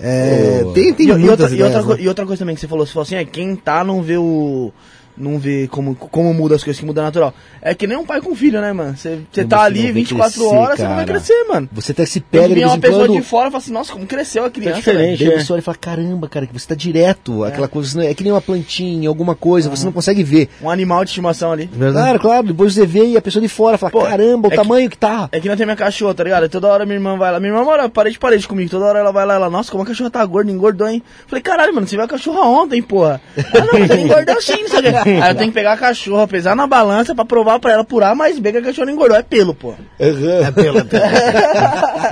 É, 0.00 0.64
tem, 0.74 0.94
tem 0.94 1.06
e, 1.06 1.10
e 1.10 1.14
muitas 1.14 1.30
outra, 1.30 1.50
e, 1.50 1.54
ideias, 1.54 1.76
outra, 1.76 1.96
né? 1.96 2.02
e 2.02 2.08
outra 2.08 2.26
coisa 2.26 2.40
também 2.40 2.54
que 2.54 2.60
você 2.60 2.68
falou, 2.68 2.86
você 2.86 2.92
falou 2.92 3.02
assim, 3.02 3.16
é, 3.16 3.24
quem 3.24 3.56
tá 3.56 3.82
não 3.84 4.02
vê 4.02 4.16
o. 4.16 4.72
Não 5.18 5.38
vê 5.38 5.66
como, 5.68 5.94
como 5.94 6.32
muda 6.32 6.54
as 6.54 6.62
coisas, 6.64 6.78
que 6.80 6.86
muda 6.86 7.02
natural. 7.02 7.34
É 7.60 7.74
que 7.74 7.86
nem 7.86 7.96
um 7.96 8.04
pai 8.06 8.20
com 8.20 8.34
filho, 8.34 8.60
né, 8.60 8.72
mano? 8.72 8.96
Você 8.96 9.18
tá 9.48 9.62
ali 9.62 9.80
não 9.80 9.86
vê 9.88 9.92
24 9.92 10.32
crescer, 10.40 10.54
horas, 10.56 10.78
você 10.78 10.86
não 10.88 10.94
vai 10.96 11.04
crescer, 11.06 11.44
mano. 11.48 11.68
Você 11.72 11.92
até 11.92 12.06
se 12.06 12.20
pega 12.20 12.48
que 12.48 12.54
de 12.54 12.64
uma 12.64 12.78
pessoa 12.78 13.06
quando. 13.06 13.16
de 13.16 13.22
fora 13.22 13.48
e 13.48 13.50
fala 13.50 13.62
assim, 13.62 13.72
nossa, 13.72 13.92
como 13.92 14.06
cresceu 14.06 14.44
a 14.44 14.50
criança. 14.50 14.76
diferente. 14.76 15.18
velho. 15.18 15.36
Daí 15.36 15.44
você 15.44 15.52
olha 15.52 15.60
e 15.60 15.62
fala, 15.62 15.76
caramba, 15.78 16.28
cara, 16.28 16.46
que 16.46 16.52
você 16.52 16.66
tá 16.68 16.74
direto, 16.74 17.44
aquela 17.44 17.68
coisa, 17.68 17.98
não 17.98 18.04
é 18.08 18.14
que 18.14 18.22
nem 18.22 18.32
uma 18.32 18.40
plantinha, 18.40 19.08
alguma 19.08 19.34
coisa, 19.34 19.68
você 19.68 19.84
não 19.84 19.92
consegue 19.92 20.22
ver. 20.22 20.48
Um 20.62 20.70
animal 20.70 21.04
de 21.04 21.10
estimação 21.10 21.52
ali. 21.52 21.68
Verdade. 21.72 22.04
Claro, 22.04 22.20
claro, 22.20 22.46
depois 22.48 22.74
você 22.74 22.86
vê 22.86 23.04
e 23.06 23.16
a 23.16 23.22
pessoa 23.22 23.42
de 23.42 23.48
fora 23.48 23.76
fala, 23.76 23.90
Pô, 23.90 24.02
caramba, 24.02 24.48
o 24.48 24.48
é 24.48 24.50
que- 24.50 24.56
tamanho 24.56 24.88
que 24.90 24.96
tá. 24.98 25.28
É 25.32 25.40
que 25.40 25.48
não 25.48 25.56
tem 25.56 25.66
minha 25.66 25.76
cachorra, 25.76 26.14
tá 26.14 26.24
ligado? 26.24 26.48
Toda 26.48 26.68
hora 26.68 26.84
minha 26.86 26.96
irmã 26.96 27.16
vai 27.16 27.32
lá. 27.32 27.40
Minha 27.40 27.52
irmã 27.52 27.64
mora 27.64 27.88
parede 27.88 28.14
de 28.14 28.18
parede 28.20 28.46
comigo. 28.48 28.70
Toda 28.70 28.84
hora 28.86 28.98
ela 29.00 29.10
vai 29.12 29.26
lá 29.26 29.34
ela, 29.34 29.50
nossa, 29.50 29.70
como 29.70 29.82
a 29.82 29.86
cachorra 29.86 30.10
tá 30.10 30.24
gorda, 30.24 30.50
engordou, 30.50 30.88
hein? 30.88 31.02
Falei, 31.26 31.42
caralho, 31.42 31.74
mano, 31.74 31.86
você 31.86 31.96
viu 31.96 32.04
a 32.04 32.08
cachorra 32.08 32.46
ontem, 32.46 32.80
porra. 32.82 33.20
Ah, 33.36 33.60
não, 33.72 33.78
mas 33.80 33.90
ela 33.90 34.00
engordou 34.00 34.40
sim, 34.40 34.62
não 34.62 34.68
sei. 34.68 34.78
Aí 35.22 35.30
eu 35.30 35.34
tenho 35.34 35.50
que 35.50 35.54
pegar 35.54 35.72
a 35.72 35.76
cachorra, 35.76 36.26
pesar 36.28 36.54
na 36.54 36.66
balança 36.66 37.14
pra 37.14 37.24
provar 37.24 37.58
pra 37.58 37.72
ela 37.72 37.84
por 37.84 38.02
A 38.02 38.14
mais 38.14 38.38
B 38.38 38.52
que 38.52 38.58
a 38.58 38.62
cachorra 38.62 38.90
engordou. 38.90 39.16
É 39.16 39.22
pelo, 39.22 39.54
porra. 39.54 39.78
É 39.98 40.12
pelo, 40.50 40.78
é 40.78 40.84
pelo. 40.84 40.98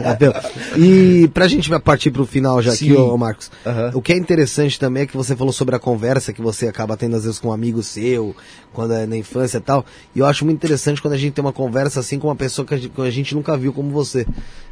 É 0.04 0.14
pelo. 0.14 0.34
E 0.76 1.28
pra 1.28 1.48
gente 1.48 1.70
partir 1.80 2.10
pro 2.10 2.26
final 2.26 2.60
já 2.60 2.72
aqui, 2.72 2.86
Sim. 2.86 2.96
ô 2.96 3.16
Marcos, 3.16 3.50
Aham. 3.64 3.92
o 3.94 4.02
que 4.02 4.12
é 4.12 4.16
interessante 4.16 4.78
também 4.78 5.04
é 5.04 5.06
que 5.06 5.16
você 5.16 5.34
falou 5.34 5.52
sobre 5.52 5.74
a 5.74 5.78
conversa 5.78 6.32
que 6.32 6.42
você 6.42 6.68
acaba 6.68 6.96
tendo 6.96 7.16
às 7.16 7.24
vezes 7.24 7.38
com 7.38 7.48
um 7.48 7.52
amigo 7.52 7.82
seu, 7.82 8.34
quando 8.72 8.94
é 8.94 9.06
na 9.06 9.16
infância 9.16 9.58
e 9.58 9.60
tal. 9.60 9.84
E 10.14 10.18
eu 10.18 10.26
acho 10.26 10.44
muito 10.44 10.56
interessante 10.56 11.00
quando 11.00 11.14
a 11.14 11.18
gente 11.18 11.32
tem 11.32 11.44
uma 11.44 11.52
conversa 11.52 12.00
assim 12.00 12.18
com 12.18 12.28
uma 12.28 12.36
pessoa 12.36 12.66
que 12.66 12.74
a 12.74 12.76
gente, 12.76 12.88
que 12.90 13.00
a 13.00 13.10
gente 13.10 13.34
nunca 13.34 13.56
viu 13.56 13.72
como 13.72 13.90
você. 13.90 14.26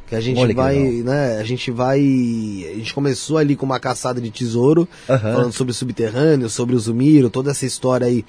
Que 0.09 0.15
a 0.15 0.21
gente 0.21 0.39
Olha 0.39 0.55
vai, 0.55 0.77
né? 0.79 1.39
A 1.39 1.45
gente 1.45 1.71
vai. 1.71 1.99
A 1.99 2.77
gente 2.77 2.93
começou 2.95 3.39
ali 3.39 3.57
com 3.57 3.65
uma 3.65 3.81
caçada 3.81 4.21
de 4.21 4.31
tesouro, 4.31 4.87
Aham. 5.09 5.33
falando 5.33 5.53
sobre 5.53 5.71
o 5.71 5.75
subterrâneo, 5.75 6.51
sobre 6.51 6.75
o 6.77 6.79
Zumiro, 6.79 7.31
toda 7.31 7.51
essa 7.51 7.65
história 7.65 8.07
aí 8.07 8.25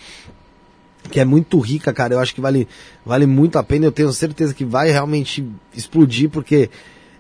que 1.12 1.20
é 1.20 1.26
muito 1.26 1.60
rica, 1.60 1.94
cara. 1.94 2.16
Eu 2.16 2.20
acho 2.20 2.34
que 2.34 2.42
vale, 2.42 2.68
vale 3.06 3.26
muito 3.28 3.60
a 3.60 3.64
pena. 3.64 3.86
Eu 3.86 3.92
tenho 3.92 4.12
certeza 4.12 4.54
que 4.54 4.66
vai 4.66 4.90
realmente 4.90 5.46
explodir, 5.76 6.30
porque 6.30 6.70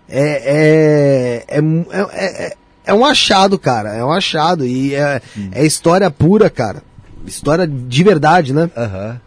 é, 0.10 1.44
é, 1.50 1.58
é, 1.58 1.62
mu- 1.62 1.86
é, 1.92 2.46
é, 2.48 2.56
é 2.86 2.94
um 2.94 3.06
achado, 3.06 3.60
cara. 3.60 3.94
É 3.94 4.04
um 4.04 4.12
achado. 4.12 4.66
E 4.66 4.96
é, 4.96 5.22
é 5.52 5.66
história 5.66 6.10
pura, 6.10 6.50
cara. 6.50 6.82
História 7.28 7.68
de 7.68 8.04
verdade, 8.04 8.54
né? 8.54 8.72
Aham. 8.76 9.22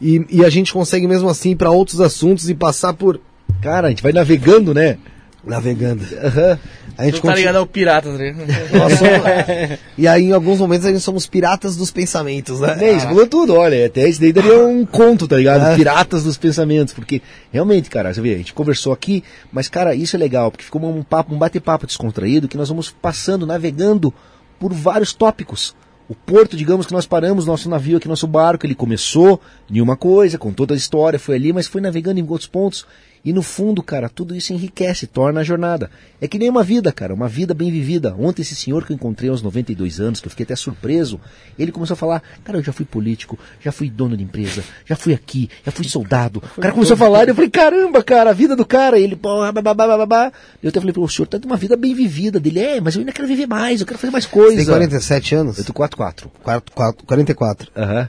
E, 0.00 0.24
e 0.30 0.44
a 0.44 0.48
gente 0.48 0.72
consegue 0.72 1.06
mesmo 1.08 1.28
assim 1.28 1.50
ir 1.50 1.56
pra 1.56 1.70
outros 1.70 2.00
assuntos 2.00 2.48
e 2.48 2.54
passar 2.54 2.94
por. 2.94 3.20
Cara, 3.60 3.86
a 3.88 3.90
gente 3.90 4.02
vai 4.02 4.12
navegando, 4.12 4.72
né? 4.72 4.98
Navegando. 5.44 6.04
Aham. 6.22 6.58
A 6.96 7.04
gente 7.04 7.12
Você 7.14 7.20
tá 7.22 7.28
continua- 7.28 7.34
ligado 7.36 7.56
ao 7.56 7.66
pirata, 7.66 8.08
ligado? 8.10 8.38
nós 8.76 8.92
somos- 8.98 9.78
e 9.96 10.08
aí, 10.08 10.24
em 10.24 10.32
alguns 10.32 10.58
momentos, 10.58 10.84
a 10.84 10.90
gente 10.90 11.00
somos 11.00 11.26
piratas 11.28 11.76
dos 11.76 11.92
pensamentos, 11.92 12.58
né? 12.58 12.76
É, 12.80 12.92
isso 12.94 13.06
falou 13.06 13.24
tudo, 13.26 13.54
olha, 13.54 13.86
até 13.86 14.08
isso 14.08 14.20
daí 14.20 14.32
daria 14.32 14.58
um 14.66 14.84
conto, 14.84 15.28
tá 15.28 15.36
ligado? 15.36 15.64
É. 15.64 15.76
Piratas 15.76 16.24
dos 16.24 16.36
pensamentos, 16.36 16.92
porque 16.92 17.22
realmente, 17.52 17.88
cara, 17.88 18.12
você 18.12 18.20
vê, 18.20 18.34
a 18.34 18.38
gente 18.38 18.52
conversou 18.52 18.92
aqui, 18.92 19.22
mas, 19.52 19.68
cara, 19.68 19.94
isso 19.94 20.16
é 20.16 20.18
legal, 20.18 20.50
porque 20.50 20.64
ficou 20.64 20.84
um 20.84 21.02
papo, 21.04 21.32
um 21.32 21.38
bate-papo 21.38 21.86
descontraído, 21.86 22.48
que 22.48 22.56
nós 22.56 22.68
vamos 22.68 22.90
passando, 22.90 23.46
navegando 23.46 24.12
por 24.58 24.72
vários 24.72 25.12
tópicos. 25.12 25.76
O 26.08 26.14
porto, 26.16 26.56
digamos 26.56 26.84
que 26.84 26.92
nós 26.92 27.06
paramos 27.06 27.46
nosso 27.46 27.68
navio 27.68 27.98
aqui, 27.98 28.08
nosso 28.08 28.26
barco, 28.26 28.66
ele 28.66 28.74
começou 28.74 29.40
em 29.70 29.80
uma 29.80 29.94
coisa, 29.96 30.36
com 30.36 30.52
toda 30.52 30.74
a 30.74 30.76
história, 30.76 31.18
foi 31.18 31.36
ali, 31.36 31.52
mas 31.52 31.68
foi 31.68 31.80
navegando 31.80 32.18
em 32.18 32.26
outros 32.28 32.48
pontos. 32.48 32.84
E 33.24 33.32
no 33.32 33.42
fundo, 33.42 33.82
cara, 33.82 34.08
tudo 34.08 34.34
isso 34.34 34.52
enriquece, 34.52 35.06
torna 35.06 35.40
a 35.40 35.44
jornada. 35.44 35.90
É 36.20 36.26
que 36.26 36.38
nem 36.38 36.48
uma 36.48 36.62
vida, 36.62 36.90
cara, 36.92 37.14
uma 37.14 37.28
vida 37.28 37.54
bem 37.54 37.70
vivida. 37.70 38.14
Ontem 38.18 38.42
esse 38.42 38.54
senhor 38.54 38.84
que 38.84 38.92
eu 38.92 38.94
encontrei 38.94 39.30
aos 39.30 39.42
92 39.42 40.00
anos, 40.00 40.20
que 40.20 40.26
eu 40.26 40.30
fiquei 40.30 40.44
até 40.44 40.56
surpreso, 40.56 41.20
ele 41.58 41.70
começou 41.70 41.94
a 41.94 41.96
falar, 41.96 42.22
cara, 42.44 42.58
eu 42.58 42.62
já 42.62 42.72
fui 42.72 42.84
político, 42.84 43.38
já 43.60 43.70
fui 43.70 43.88
dono 43.90 44.16
de 44.16 44.24
empresa, 44.24 44.64
já 44.84 44.96
fui 44.96 45.14
aqui, 45.14 45.48
já 45.64 45.70
fui 45.70 45.88
soldado. 45.88 46.42
O 46.56 46.60
cara 46.60 46.72
começou 46.72 46.94
a 46.94 46.96
falar 46.96 47.26
e 47.26 47.30
eu 47.30 47.34
falei, 47.34 47.50
caramba, 47.50 48.02
cara, 48.02 48.30
a 48.30 48.32
vida 48.32 48.56
do 48.56 48.66
cara. 48.66 48.98
E 48.98 49.04
ele, 49.04 49.16
pô, 49.16 49.40
babá. 49.52 50.32
Eu 50.62 50.70
até 50.70 50.80
falei, 50.80 50.92
pô, 50.92 51.02
o 51.02 51.08
senhor 51.08 51.26
tá 51.26 51.38
de 51.38 51.46
uma 51.46 51.56
vida 51.56 51.76
bem 51.76 51.94
vivida. 51.94 52.40
Dele, 52.40 52.60
é, 52.60 52.80
mas 52.80 52.94
eu 52.94 53.00
ainda 53.00 53.12
quero 53.12 53.28
viver 53.28 53.46
mais, 53.46 53.80
eu 53.80 53.86
quero 53.86 53.98
fazer 53.98 54.10
mais 54.10 54.26
coisa. 54.26 54.56
Tem 54.56 54.66
47 54.66 55.34
anos? 55.34 55.58
Eu 55.58 55.64
tô 55.64 55.72
44. 55.72 56.30
4, 56.42 56.74
4, 56.74 57.06
44. 57.06 57.72
Aham. 57.76 58.08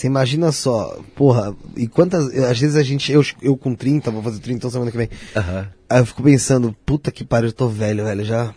Você 0.00 0.06
imagina 0.06 0.50
só, 0.50 0.98
porra, 1.14 1.54
e 1.76 1.86
quantas. 1.86 2.26
Às 2.34 2.58
vezes 2.58 2.74
a 2.74 2.82
gente. 2.82 3.12
Eu, 3.12 3.22
eu 3.42 3.54
com 3.54 3.74
30, 3.74 4.10
vou 4.10 4.22
fazer 4.22 4.38
30 4.40 4.70
semana 4.70 4.90
que 4.90 4.96
vem. 4.96 5.10
Aham. 5.36 5.66
Aí 5.90 5.98
eu 6.00 6.06
fico 6.06 6.22
pensando, 6.22 6.74
puta 6.86 7.10
que 7.12 7.22
pariu, 7.22 7.50
eu 7.50 7.52
tô 7.52 7.68
velho, 7.68 8.04
velho, 8.04 8.24
já. 8.24 8.54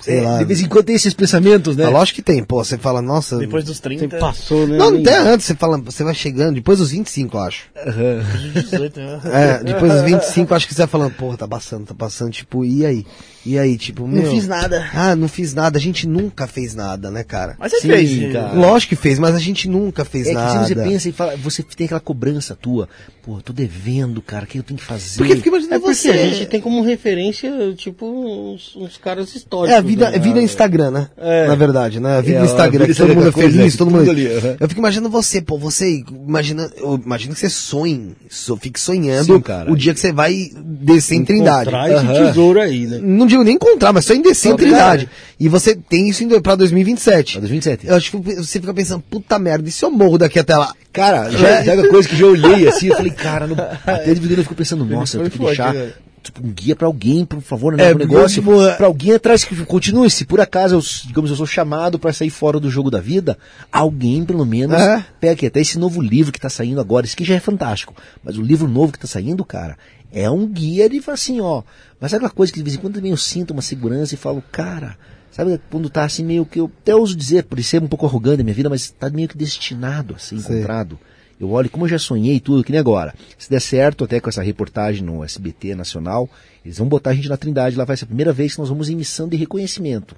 Sei 0.00 0.20
lá. 0.20 0.38
De 0.38 0.44
vez 0.44 0.60
em 0.60 0.68
quando 0.68 0.84
tem 0.84 0.94
esses 0.94 1.12
pensamentos, 1.12 1.76
né? 1.76 1.86
Ah, 1.86 1.88
lógico 1.88 2.14
que 2.16 2.22
tem, 2.22 2.44
pô. 2.44 2.62
Você 2.62 2.78
fala, 2.78 3.02
nossa. 3.02 3.38
Depois 3.38 3.64
dos 3.64 3.80
30. 3.80 4.02
Sempre 4.02 4.20
passou, 4.20 4.68
né? 4.68 4.76
Não, 4.76 4.92
Nem- 4.92 5.00
até 5.00 5.18
antes, 5.18 5.46
você 5.46 5.56
fala, 5.56 5.78
você 5.78 6.04
vai 6.04 6.14
chegando, 6.14 6.54
depois 6.54 6.78
dos 6.78 6.92
25, 6.92 7.36
eu 7.36 7.40
acho. 7.42 7.64
Aham. 7.76 8.22
dos 8.54 8.70
18, 8.70 9.00
né? 9.00 9.20
É, 9.32 9.64
depois 9.64 9.92
dos 9.94 10.02
25, 10.02 10.52
eu 10.52 10.56
acho 10.56 10.68
que 10.68 10.74
você 10.74 10.82
vai 10.82 10.86
falando, 10.88 11.12
porra, 11.14 11.36
tá 11.38 11.48
passando, 11.48 11.86
tá 11.86 11.94
passando, 11.94 12.30
tipo, 12.30 12.64
e 12.64 12.86
aí? 12.86 13.04
E 13.46 13.58
aí, 13.58 13.76
tipo, 13.76 14.02
Não 14.06 14.22
meu, 14.22 14.30
fiz 14.30 14.48
nada. 14.48 14.88
Ah, 14.94 15.14
não 15.14 15.28
fiz 15.28 15.52
nada. 15.52 15.76
A 15.76 15.80
gente 15.80 16.08
nunca 16.08 16.46
fez 16.46 16.74
nada, 16.74 17.10
né, 17.10 17.22
cara? 17.22 17.56
Mas 17.58 17.72
você 17.72 17.80
Sim, 17.82 17.88
fez, 17.88 18.32
cara. 18.32 18.52
Lógico 18.54 18.90
que 18.96 19.02
fez, 19.02 19.18
mas 19.18 19.34
a 19.34 19.38
gente 19.38 19.68
nunca 19.68 20.04
fez 20.04 20.26
É 20.26 20.30
que 20.30 20.34
nada. 20.34 20.62
se 20.66 20.68
você 20.68 20.74
pensa 20.74 21.08
e 21.08 21.12
fala, 21.12 21.36
você 21.36 21.62
tem 21.62 21.84
aquela 21.84 22.00
cobrança 22.00 22.54
tua. 22.54 22.88
Pô, 23.22 23.38
eu 23.38 23.42
tô 23.42 23.52
devendo, 23.52 24.20
cara, 24.22 24.44
o 24.44 24.46
que 24.46 24.58
eu 24.58 24.62
tenho 24.62 24.78
que 24.78 24.84
fazer? 24.84 25.16
Porque 25.18 25.36
fica 25.36 25.48
imaginando 25.48 25.74
É 25.74 25.78
porque 25.78 25.94
você. 25.94 26.10
a 26.10 26.26
gente 26.28 26.46
tem 26.46 26.60
como 26.60 26.82
referência, 26.82 27.50
tipo, 27.76 28.06
uns, 28.06 28.74
uns 28.76 28.96
caras 28.96 29.34
históricos. 29.34 29.74
É 29.74 29.78
a 29.78 29.80
vida, 29.82 30.10
né? 30.10 30.16
é 30.16 30.18
vida 30.18 30.40
Instagram, 30.42 30.90
né? 30.90 31.08
É. 31.16 31.46
Na 31.46 31.54
verdade, 31.54 32.00
né? 32.00 32.18
A 32.18 32.20
vida 32.20 32.36
É, 32.36 32.40
no 32.40 32.46
Instagram, 32.46 32.86
vida 32.86 32.94
que 32.94 32.98
todo 33.00 33.14
mundo 33.14 33.28
é 33.28 33.32
feliz, 33.32 33.76
todo 33.76 33.90
mundo. 33.90 34.00
tudo 34.00 34.10
ali. 34.10 34.24
Eu 34.60 34.68
fico 34.68 34.80
imaginando 34.80 35.10
você, 35.10 35.40
pô, 35.42 35.58
você 35.58 36.02
imagina, 36.10 36.70
eu 36.76 37.00
imagino 37.04 37.34
que 37.34 37.40
você 37.40 37.48
sonhe, 37.50 38.14
so, 38.30 38.56
fique 38.56 38.80
sonhando 38.80 39.34
Sim, 39.34 39.40
cara. 39.40 39.70
o 39.72 39.76
dia 39.76 39.92
que 39.94 40.00
você 40.00 40.12
vai 40.12 40.50
descer 40.64 41.16
em 41.16 41.24
Trindade. 41.24 41.70
Esse 41.70 41.76
Aham. 42.06 42.26
tesouro 42.26 42.60
aí, 42.60 42.86
né? 42.86 43.00
Não 43.02 43.26
digo 43.34 43.44
nem 43.44 43.54
encontrar, 43.56 43.92
mas 43.92 44.04
só 44.04 44.14
em 44.14 44.22
descer 44.22 44.56
cara. 44.56 45.08
E 45.38 45.48
você 45.48 45.74
tem 45.74 46.08
isso 46.08 46.22
indo 46.24 46.40
pra 46.40 46.54
2027. 46.54 47.32
Pra 47.32 47.40
2027. 47.40 47.86
Eu 47.86 47.96
acho 47.96 48.10
que 48.10 48.16
você 48.16 48.60
fica 48.60 48.72
pensando, 48.72 49.02
puta 49.10 49.38
merda, 49.38 49.68
e 49.68 49.72
se 49.72 49.84
eu 49.84 49.90
morro 49.90 50.18
daqui 50.18 50.38
até 50.38 50.56
lá? 50.56 50.72
Cara, 50.92 51.30
já, 51.30 51.64
é 51.64 51.74
uma 51.74 51.88
coisa 51.88 52.08
que 52.08 52.16
já 52.16 52.26
olhei 52.26 52.66
assim, 52.68 52.86
eu 52.88 52.96
falei, 52.96 53.10
cara, 53.12 53.46
no, 53.46 53.54
até 53.54 54.14
dividindo 54.14 54.40
eu 54.40 54.44
fico 54.44 54.54
pensando, 54.54 54.84
nossa, 54.84 55.16
eu 55.16 55.20
tenho 55.22 55.30
que 55.32 55.38
forte, 55.38 55.56
deixar 55.56 55.74
né? 55.74 55.92
tipo, 56.22 56.40
um 56.46 56.50
guia 56.52 56.74
pra 56.74 56.86
alguém, 56.86 57.22
por 57.24 57.42
favor, 57.42 57.74
É, 57.74 57.76
né, 57.76 57.90
pro 57.90 57.98
negócio, 57.98 58.62
é- 58.66 58.74
pra 58.76 58.86
alguém 58.86 59.12
atrás 59.12 59.44
que 59.44 59.54
continue, 59.66 60.08
se 60.08 60.24
por 60.24 60.40
acaso 60.40 60.76
eu, 60.76 60.80
digamos, 61.06 61.28
eu 61.30 61.36
sou 61.36 61.46
chamado 61.46 61.98
pra 61.98 62.12
sair 62.14 62.30
fora 62.30 62.58
do 62.58 62.70
jogo 62.70 62.90
da 62.90 62.98
vida, 63.00 63.36
alguém 63.70 64.24
pelo 64.24 64.46
menos 64.46 64.80
É. 64.80 65.04
pega 65.20 65.32
aqui, 65.34 65.46
até 65.46 65.60
esse 65.60 65.78
novo 65.78 66.00
livro 66.00 66.32
que 66.32 66.40
tá 66.40 66.48
saindo 66.48 66.80
agora, 66.80 67.04
esse 67.04 67.14
aqui 67.14 67.24
já 67.24 67.34
é 67.34 67.40
fantástico, 67.40 67.92
mas 68.22 68.38
o 68.38 68.42
livro 68.42 68.66
novo 68.68 68.92
que 68.92 68.98
tá 68.98 69.06
saindo, 69.06 69.44
cara, 69.44 69.76
é 70.14 70.30
um 70.30 70.46
guia 70.46 70.88
de 70.88 71.00
falar 71.00 71.14
assim, 71.14 71.40
ó, 71.40 71.62
mas 72.00 72.12
sabe 72.12 72.24
aquela 72.24 72.36
coisa 72.36 72.52
que 72.52 72.58
de 72.58 72.64
vez 72.64 72.76
em 72.76 72.78
quando 72.78 72.94
também 72.94 73.10
eu 73.10 73.16
sinto 73.16 73.50
uma 73.50 73.60
segurança 73.60 74.14
e 74.14 74.16
falo, 74.16 74.42
cara, 74.52 74.96
sabe 75.32 75.60
quando 75.70 75.90
tá 75.90 76.04
assim 76.04 76.24
meio 76.24 76.46
que 76.46 76.60
eu 76.60 76.70
até 76.82 76.94
ouso 76.94 77.16
dizer, 77.16 77.44
por 77.44 77.62
ser 77.62 77.82
um 77.82 77.88
pouco 77.88 78.06
arrogante 78.06 78.38
na 78.38 78.44
minha 78.44 78.54
vida, 78.54 78.70
mas 78.70 78.90
tá 78.90 79.10
meio 79.10 79.28
que 79.28 79.36
destinado 79.36 80.14
a 80.14 80.18
ser 80.18 80.38
Sei. 80.38 80.56
encontrado. 80.56 80.98
Eu 81.38 81.50
olho 81.50 81.68
como 81.68 81.84
eu 81.84 81.88
já 81.88 81.98
sonhei 81.98 82.38
tudo, 82.38 82.62
que 82.62 82.70
nem 82.70 82.78
agora. 82.78 83.12
Se 83.36 83.50
der 83.50 83.60
certo, 83.60 84.04
até 84.04 84.20
com 84.20 84.28
essa 84.28 84.40
reportagem 84.40 85.02
no 85.02 85.24
SBT 85.24 85.74
Nacional, 85.74 86.30
eles 86.64 86.78
vão 86.78 86.86
botar 86.86 87.10
a 87.10 87.14
gente 87.14 87.28
na 87.28 87.36
Trindade. 87.36 87.76
Lá 87.76 87.84
vai 87.84 87.96
ser 87.96 88.04
a 88.04 88.06
primeira 88.06 88.32
vez 88.32 88.54
que 88.54 88.60
nós 88.60 88.68
vamos 88.68 88.88
em 88.88 88.94
missão 88.94 89.28
de 89.28 89.36
reconhecimento. 89.36 90.14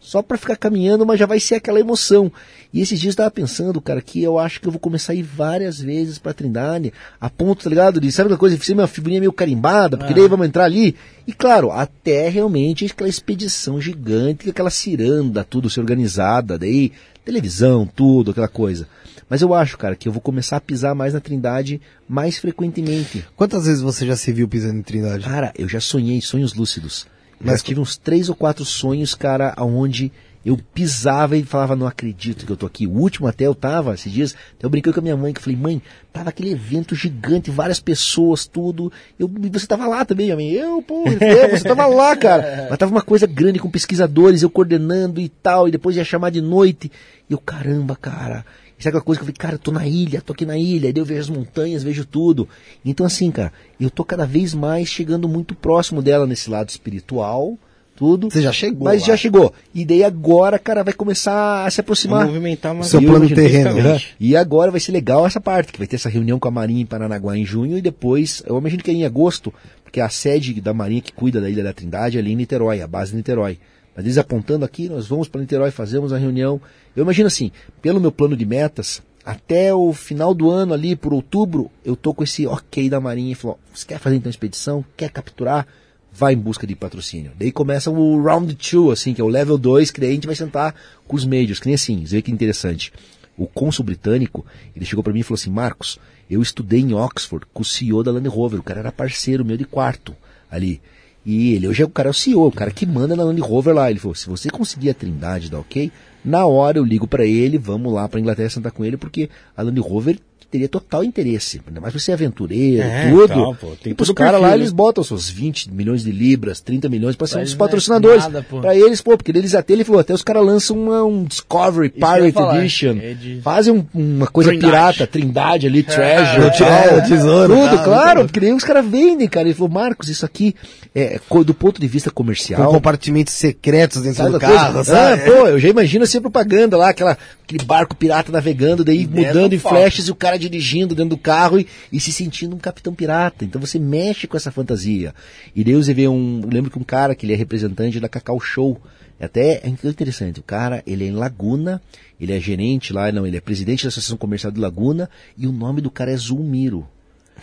Só 0.00 0.22
pra 0.22 0.38
ficar 0.38 0.56
caminhando, 0.56 1.04
mas 1.04 1.20
já 1.20 1.26
vai 1.26 1.38
ser 1.38 1.56
aquela 1.56 1.78
emoção. 1.78 2.32
E 2.72 2.80
esses 2.80 2.98
dias 2.98 3.12
eu 3.12 3.18
tava 3.18 3.30
pensando, 3.30 3.80
cara, 3.82 4.00
que 4.00 4.22
eu 4.22 4.38
acho 4.38 4.58
que 4.58 4.66
eu 4.66 4.72
vou 4.72 4.80
começar 4.80 5.12
a 5.12 5.14
ir 5.14 5.22
várias 5.22 5.78
vezes 5.78 6.18
pra 6.18 6.32
Trindade, 6.32 6.92
a 7.20 7.28
ponto, 7.28 7.62
tá 7.64 7.68
ligado? 7.68 8.00
De, 8.00 8.10
sabe 8.10 8.28
aquela 8.28 8.38
coisa, 8.38 8.56
de 8.56 8.64
ser 8.64 8.72
uma 8.72 8.86
figurinha 8.86 9.20
meio 9.20 9.32
carimbada, 9.32 9.98
porque 9.98 10.14
daí 10.14 10.26
vamos 10.26 10.46
entrar 10.46 10.64
ali. 10.64 10.96
E 11.26 11.34
claro, 11.34 11.70
até 11.70 12.30
realmente 12.30 12.86
aquela 12.86 13.10
expedição 13.10 13.78
gigante, 13.78 14.48
aquela 14.48 14.70
ciranda, 14.70 15.44
tudo 15.44 15.68
se 15.68 15.78
organizada, 15.78 16.58
daí 16.58 16.92
televisão, 17.22 17.86
tudo, 17.86 18.30
aquela 18.30 18.48
coisa. 18.48 18.88
Mas 19.28 19.42
eu 19.42 19.52
acho, 19.54 19.78
cara, 19.78 19.94
que 19.94 20.08
eu 20.08 20.12
vou 20.12 20.20
começar 20.20 20.56
a 20.56 20.60
pisar 20.60 20.94
mais 20.94 21.14
na 21.14 21.20
Trindade 21.20 21.80
mais 22.08 22.38
frequentemente. 22.38 23.24
Quantas 23.36 23.66
vezes 23.66 23.80
você 23.82 24.04
já 24.06 24.16
se 24.16 24.32
viu 24.32 24.48
pisando 24.48 24.78
em 24.78 24.82
Trindade? 24.82 25.24
Cara, 25.24 25.52
eu 25.56 25.68
já 25.68 25.78
sonhei 25.78 26.20
sonhos 26.20 26.54
lúcidos. 26.54 27.06
Mas 27.40 27.62
tive 27.62 27.80
uns 27.80 27.96
três 27.96 28.28
ou 28.28 28.34
quatro 28.34 28.64
sonhos, 28.64 29.14
cara, 29.14 29.54
onde 29.58 30.12
eu 30.44 30.58
pisava 30.74 31.36
e 31.36 31.42
falava, 31.42 31.76
não 31.76 31.86
acredito 31.86 32.46
que 32.46 32.52
eu 32.52 32.56
tô 32.56 32.66
aqui. 32.66 32.86
O 32.86 32.92
último 32.92 33.26
até 33.26 33.46
eu 33.46 33.54
tava, 33.54 33.94
esses 33.94 34.10
dias, 34.10 34.34
até 34.56 34.64
eu 34.64 34.70
brinquei 34.70 34.92
com 34.92 35.00
a 35.00 35.02
minha 35.02 35.16
mãe, 35.16 35.32
que 35.32 35.38
eu 35.38 35.42
falei, 35.44 35.58
mãe, 35.58 35.82
tava 36.12 36.30
aquele 36.30 36.52
evento 36.52 36.94
gigante, 36.94 37.50
várias 37.50 37.78
pessoas, 37.78 38.46
tudo. 38.46 38.90
Eu, 39.18 39.30
e 39.42 39.48
você 39.50 39.66
tava 39.66 39.86
lá 39.86 40.04
também, 40.04 40.26
minha 40.26 40.36
mãe. 40.36 40.50
Eu, 40.50 40.82
pô, 40.82 41.04
eu, 41.06 41.50
você 41.58 41.64
tava 41.64 41.86
lá, 41.86 42.16
cara. 42.16 42.68
Mas 42.70 42.78
tava 42.78 42.92
uma 42.92 43.02
coisa 43.02 43.26
grande 43.26 43.58
com 43.58 43.70
pesquisadores, 43.70 44.42
eu 44.42 44.50
coordenando 44.50 45.20
e 45.20 45.28
tal, 45.28 45.68
e 45.68 45.70
depois 45.70 45.96
ia 45.96 46.04
chamar 46.04 46.30
de 46.30 46.40
noite. 46.40 46.90
E 47.28 47.32
eu, 47.32 47.38
caramba, 47.38 47.94
cara. 47.94 48.44
E 48.80 48.82
sabe 48.82 48.96
aquela 48.96 49.04
coisa 49.04 49.18
que 49.18 49.22
eu 49.22 49.26
falei, 49.26 49.36
cara, 49.36 49.54
eu 49.56 49.58
tô 49.58 49.70
na 49.70 49.86
ilha, 49.86 50.22
tô 50.22 50.32
aqui 50.32 50.46
na 50.46 50.56
ilha, 50.56 50.88
e 50.88 50.92
daí 50.92 51.02
eu 51.02 51.04
vejo 51.04 51.20
as 51.20 51.28
montanhas, 51.28 51.82
vejo 51.82 52.06
tudo. 52.06 52.48
Então, 52.82 53.04
assim, 53.04 53.30
cara, 53.30 53.52
eu 53.78 53.90
tô 53.90 54.02
cada 54.02 54.24
vez 54.24 54.54
mais 54.54 54.88
chegando 54.88 55.28
muito 55.28 55.54
próximo 55.54 56.00
dela 56.00 56.26
nesse 56.26 56.48
lado 56.48 56.70
espiritual, 56.70 57.58
tudo. 57.94 58.30
Você 58.30 58.40
já 58.40 58.50
chegou 58.50 58.84
Mas 58.86 59.02
lá. 59.02 59.08
já 59.08 59.16
chegou. 59.18 59.52
E 59.74 59.84
daí 59.84 60.02
agora, 60.02 60.58
cara, 60.58 60.82
vai 60.82 60.94
começar 60.94 61.66
a 61.66 61.70
se 61.70 61.76
Vai 61.76 61.82
aproximar. 61.82 62.26
movimentar 62.26 62.74
mais 62.74 62.86
Seu 62.86 63.02
eu 63.02 63.10
plano 63.10 63.26
imagino, 63.26 63.48
terreno, 63.48 63.74
né? 63.82 64.00
E 64.18 64.34
agora 64.34 64.70
vai 64.70 64.80
ser 64.80 64.92
legal 64.92 65.26
essa 65.26 65.38
parte, 65.42 65.70
que 65.72 65.78
vai 65.78 65.86
ter 65.86 65.96
essa 65.96 66.08
reunião 66.08 66.38
com 66.38 66.48
a 66.48 66.50
Marinha 66.50 66.80
em 66.80 66.86
Paranaguá 66.86 67.36
em 67.36 67.44
junho 67.44 67.76
e 67.76 67.82
depois, 67.82 68.42
eu 68.46 68.56
imagino 68.56 68.82
que 68.82 68.90
é 68.90 68.94
em 68.94 69.04
agosto, 69.04 69.52
porque 69.84 70.00
a 70.00 70.08
sede 70.08 70.58
da 70.58 70.72
Marinha 70.72 71.02
que 71.02 71.12
cuida 71.12 71.38
da 71.38 71.50
Ilha 71.50 71.62
da 71.62 71.74
Trindade 71.74 72.16
é 72.16 72.20
ali 72.20 72.32
em 72.32 72.36
Niterói, 72.36 72.80
a 72.80 72.86
base 72.86 73.10
de 73.10 73.18
Niterói. 73.18 73.58
Mas 74.00 74.06
eles 74.06 74.16
apontando 74.16 74.64
aqui, 74.64 74.88
nós 74.88 75.06
vamos 75.06 75.28
para 75.28 75.42
Niterói, 75.42 75.70
fazemos 75.70 76.10
a 76.10 76.16
reunião. 76.16 76.58
Eu 76.96 77.02
imagino 77.02 77.26
assim, 77.26 77.52
pelo 77.82 78.00
meu 78.00 78.10
plano 78.10 78.34
de 78.34 78.46
metas, 78.46 79.02
até 79.22 79.74
o 79.74 79.92
final 79.92 80.32
do 80.32 80.48
ano 80.48 80.72
ali, 80.72 80.96
por 80.96 81.12
outubro, 81.12 81.70
eu 81.84 81.94
tô 81.94 82.14
com 82.14 82.24
esse 82.24 82.46
ok 82.46 82.88
da 82.88 82.98
Marinha 82.98 83.32
e 83.32 83.34
falou, 83.34 83.60
você 83.74 83.84
quer 83.84 83.98
fazer 83.98 84.16
então 84.16 84.30
expedição? 84.30 84.82
Quer 84.96 85.10
capturar? 85.10 85.66
Vai 86.10 86.32
em 86.32 86.38
busca 86.38 86.66
de 86.66 86.74
patrocínio. 86.74 87.32
Daí 87.38 87.52
começa 87.52 87.90
o 87.90 88.22
round 88.22 88.54
2, 88.54 88.90
assim, 88.90 89.12
que 89.12 89.20
é 89.20 89.24
o 89.24 89.28
level 89.28 89.58
2, 89.58 89.90
que 89.90 90.00
daí 90.00 90.12
a 90.12 90.14
gente 90.14 90.26
vai 90.26 90.34
sentar 90.34 90.74
com 91.06 91.14
os 91.14 91.26
majors, 91.26 91.60
que 91.60 91.66
nem 91.66 91.74
assim, 91.74 92.06
você 92.06 92.16
vê 92.16 92.22
que 92.22 92.32
interessante. 92.32 92.94
O 93.36 93.46
cônsul 93.46 93.84
britânico, 93.84 94.46
ele 94.74 94.86
chegou 94.86 95.04
para 95.04 95.12
mim 95.12 95.20
e 95.20 95.22
falou 95.22 95.36
assim, 95.36 95.50
Marcos, 95.50 95.98
eu 96.30 96.40
estudei 96.40 96.80
em 96.80 96.94
Oxford 96.94 97.44
com 97.52 97.60
o 97.60 97.66
CEO 97.66 98.02
da 98.02 98.10
Land 98.10 98.28
Rover, 98.30 98.60
o 98.60 98.62
cara 98.62 98.80
era 98.80 98.90
parceiro 98.90 99.44
meu 99.44 99.58
de 99.58 99.66
quarto 99.66 100.16
ali. 100.50 100.80
E 101.24 101.54
ele 101.54 101.68
hoje 101.68 101.82
é 101.82 101.84
o 101.84 101.90
cara 101.90 102.08
é 102.08 102.10
o 102.10 102.14
CEO, 102.14 102.46
o 102.46 102.52
cara 102.52 102.70
que 102.70 102.86
manda 102.86 103.14
na 103.14 103.24
Land 103.24 103.40
Rover 103.40 103.74
lá. 103.74 103.90
Ele 103.90 104.00
falou: 104.00 104.14
se 104.14 104.28
você 104.28 104.48
conseguir 104.48 104.90
a 104.90 104.94
Trindade, 104.94 105.50
dá 105.50 105.58
ok? 105.58 105.92
Na 106.24 106.46
hora 106.46 106.78
eu 106.78 106.84
ligo 106.84 107.06
pra 107.06 107.24
ele, 107.24 107.58
vamos 107.58 107.92
lá 107.92 108.08
pra 108.08 108.20
Inglaterra 108.20 108.50
sentar 108.50 108.72
com 108.72 108.84
ele, 108.84 108.96
porque 108.96 109.28
a 109.56 109.62
Land 109.62 109.80
Rover 109.80 110.18
teria 110.50 110.68
total 110.68 111.04
interesse. 111.04 111.60
Ainda 111.66 111.80
mais 111.80 111.92
você 111.94 112.10
é 112.10 112.14
aventureiro, 112.14 112.82
É, 112.82 113.08
tudo. 113.10 113.28
tal, 113.28 113.54
pô, 113.54 113.68
tem 113.82 113.92
e 113.92 113.94
pros 113.94 114.10
caras 114.10 114.40
lá, 114.40 114.48
né? 114.48 114.54
eles 114.54 114.72
botam 114.72 115.04
seus 115.04 115.28
20 115.30 115.70
milhões 115.72 116.02
de 116.02 116.10
libras, 116.10 116.60
30 116.60 116.88
milhões 116.88 117.14
pra 117.16 117.26
ser 117.26 117.38
um 117.38 117.44
não 117.44 117.52
é 117.52 117.56
patrocinadores. 117.56 118.24
pô. 118.48 118.60
pra 118.60 118.74
eles, 118.74 119.00
pô, 119.00 119.16
porque 119.16 119.30
eles 119.30 119.54
até 119.54 119.72
ele 119.72 119.84
falou, 119.84 120.00
até 120.00 120.12
os 120.12 120.22
caras 120.22 120.44
lançam 120.44 120.76
uma- 120.76 121.04
um 121.04 121.24
Discovery 121.24 121.90
Pirate 121.90 122.38
Edition. 122.58 122.96
é 123.00 123.14
de- 123.14 123.40
Fazem 123.42 123.72
um- 123.74 123.86
uma 123.94 124.26
coisa 124.26 124.50
Trindade. 124.50 124.72
pirata, 124.72 125.06
Trindade 125.06 125.66
ali, 125.66 125.82
Treasure, 125.84 126.46
é, 126.46 126.50
tal. 126.50 126.68
é, 126.68 127.00
tesouro, 127.02 127.54
Tudo, 127.54 127.76
tal, 127.76 127.84
claro, 127.84 128.24
porque 128.24 128.40
daí 128.40 128.52
os 128.52 128.64
caras 128.64 128.84
vendem, 128.86 129.28
cara. 129.28 129.46
Ele 129.46 129.54
falou, 129.54 129.70
Marcos, 129.72 130.08
isso 130.08 130.24
aqui, 130.26 130.54
é, 130.94 131.20
do 131.44 131.54
ponto 131.54 131.80
de 131.80 131.86
vista 131.86 132.10
Com 132.10 132.16
comercial. 132.24 132.70
compartimentos 132.72 133.34
secretos 133.34 134.02
dentro 134.02 134.18
Sabe 134.18 134.32
do 134.32 134.40
coisa? 134.40 134.54
carro, 134.54 134.78
Ah, 134.80 134.84
sabe? 134.84 135.22
pô, 135.22 135.46
eu 135.48 135.58
já 135.58 135.68
imagino 135.68 136.04
assim 136.04 136.18
a 136.18 136.20
propaganda 136.20 136.76
lá, 136.76 136.90
aquela, 136.90 137.16
aquele 137.50 137.64
barco 137.64 137.96
pirata 137.96 138.30
navegando, 138.30 138.84
daí 138.84 139.06
mudando 139.06 139.52
em 139.52 139.58
flashes 139.58 140.06
e 140.06 140.10
o 140.10 140.14
cara 140.14 140.38
dirigindo 140.38 140.94
dentro 140.94 141.10
do 141.10 141.18
carro 141.18 141.58
e, 141.58 141.66
e 141.92 141.98
se 141.98 142.12
sentindo 142.12 142.54
um 142.54 142.58
capitão 142.58 142.94
pirata. 142.94 143.44
Então 143.44 143.60
você 143.60 143.78
mexe 143.78 144.26
com 144.26 144.36
essa 144.36 144.52
fantasia. 144.52 145.12
E 145.54 145.64
daí 145.64 145.74
você 145.74 145.92
vê 145.92 146.06
um. 146.06 146.40
Eu 146.42 146.50
lembro 146.50 146.70
que 146.70 146.78
um 146.78 146.84
cara 146.84 147.14
que 147.14 147.26
ele 147.26 147.32
é 147.32 147.36
representante 147.36 147.98
da 147.98 148.08
Cacau 148.08 148.38
Show. 148.40 148.80
Até 149.18 149.60
é 149.62 149.68
interessante, 149.68 150.40
o 150.40 150.42
cara, 150.42 150.82
ele 150.86 151.04
é 151.04 151.08
em 151.08 151.12
Laguna, 151.12 151.82
ele 152.18 152.32
é 152.32 152.40
gerente 152.40 152.90
lá, 152.90 153.12
não, 153.12 153.26
ele 153.26 153.36
é 153.36 153.40
presidente 153.40 153.82
da 153.82 153.88
Associação 153.88 154.16
Comercial 154.16 154.50
de 154.50 154.58
Laguna, 154.58 155.10
e 155.36 155.46
o 155.46 155.52
nome 155.52 155.82
do 155.82 155.90
cara 155.90 156.10
é 156.10 156.16
Zulmiro. 156.16 156.88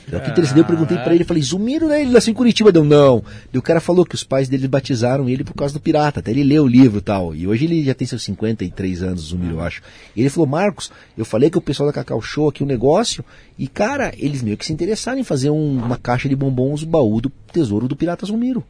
Interessado, 0.07 0.57
eu 0.57 0.65
perguntei 0.65 0.97
pra 0.97 1.13
ele, 1.13 1.23
falei, 1.23 1.43
Zumiro, 1.43 1.87
né? 1.87 2.01
Ele 2.01 2.11
nasceu 2.11 2.31
em 2.31 2.33
Curitiba, 2.33 2.71
deu 2.71 2.83
não. 2.83 3.23
E 3.53 3.57
o 3.57 3.61
cara 3.61 3.81
falou 3.81 4.05
que 4.05 4.15
os 4.15 4.23
pais 4.23 4.47
dele 4.47 4.67
batizaram 4.67 5.27
ele 5.27 5.43
por 5.43 5.53
causa 5.53 5.73
do 5.73 5.79
pirata, 5.79 6.19
até 6.19 6.31
ele 6.31 6.43
leu 6.43 6.63
o 6.63 6.67
livro 6.67 6.99
e 6.99 7.01
tal. 7.01 7.35
E 7.35 7.47
hoje 7.47 7.65
ele 7.65 7.83
já 7.83 7.93
tem 7.93 8.07
seus 8.07 8.23
53 8.23 9.03
anos, 9.03 9.23
Zumiro, 9.23 9.55
eu 9.55 9.61
acho. 9.61 9.81
E 10.15 10.21
ele 10.21 10.29
falou, 10.29 10.47
Marcos, 10.47 10.91
eu 11.17 11.25
falei 11.25 11.49
que 11.49 11.57
o 11.57 11.61
pessoal 11.61 11.87
da 11.87 11.93
Cacau 11.93 12.21
Show 12.21 12.47
aqui 12.47 12.63
o 12.63 12.65
um 12.65 12.69
negócio, 12.69 13.23
e 13.57 13.67
cara, 13.67 14.13
eles 14.17 14.41
meio 14.41 14.57
que 14.57 14.65
se 14.65 14.73
interessaram 14.73 15.19
em 15.19 15.23
fazer 15.23 15.49
um, 15.49 15.77
uma 15.77 15.97
caixa 15.97 16.29
de 16.29 16.35
bombons, 16.35 16.83
baú 16.83 17.19
do 17.19 17.31
tesouro 17.51 17.87
do 17.87 17.95
pirata 17.95 18.25
Zumiro. 18.25 18.63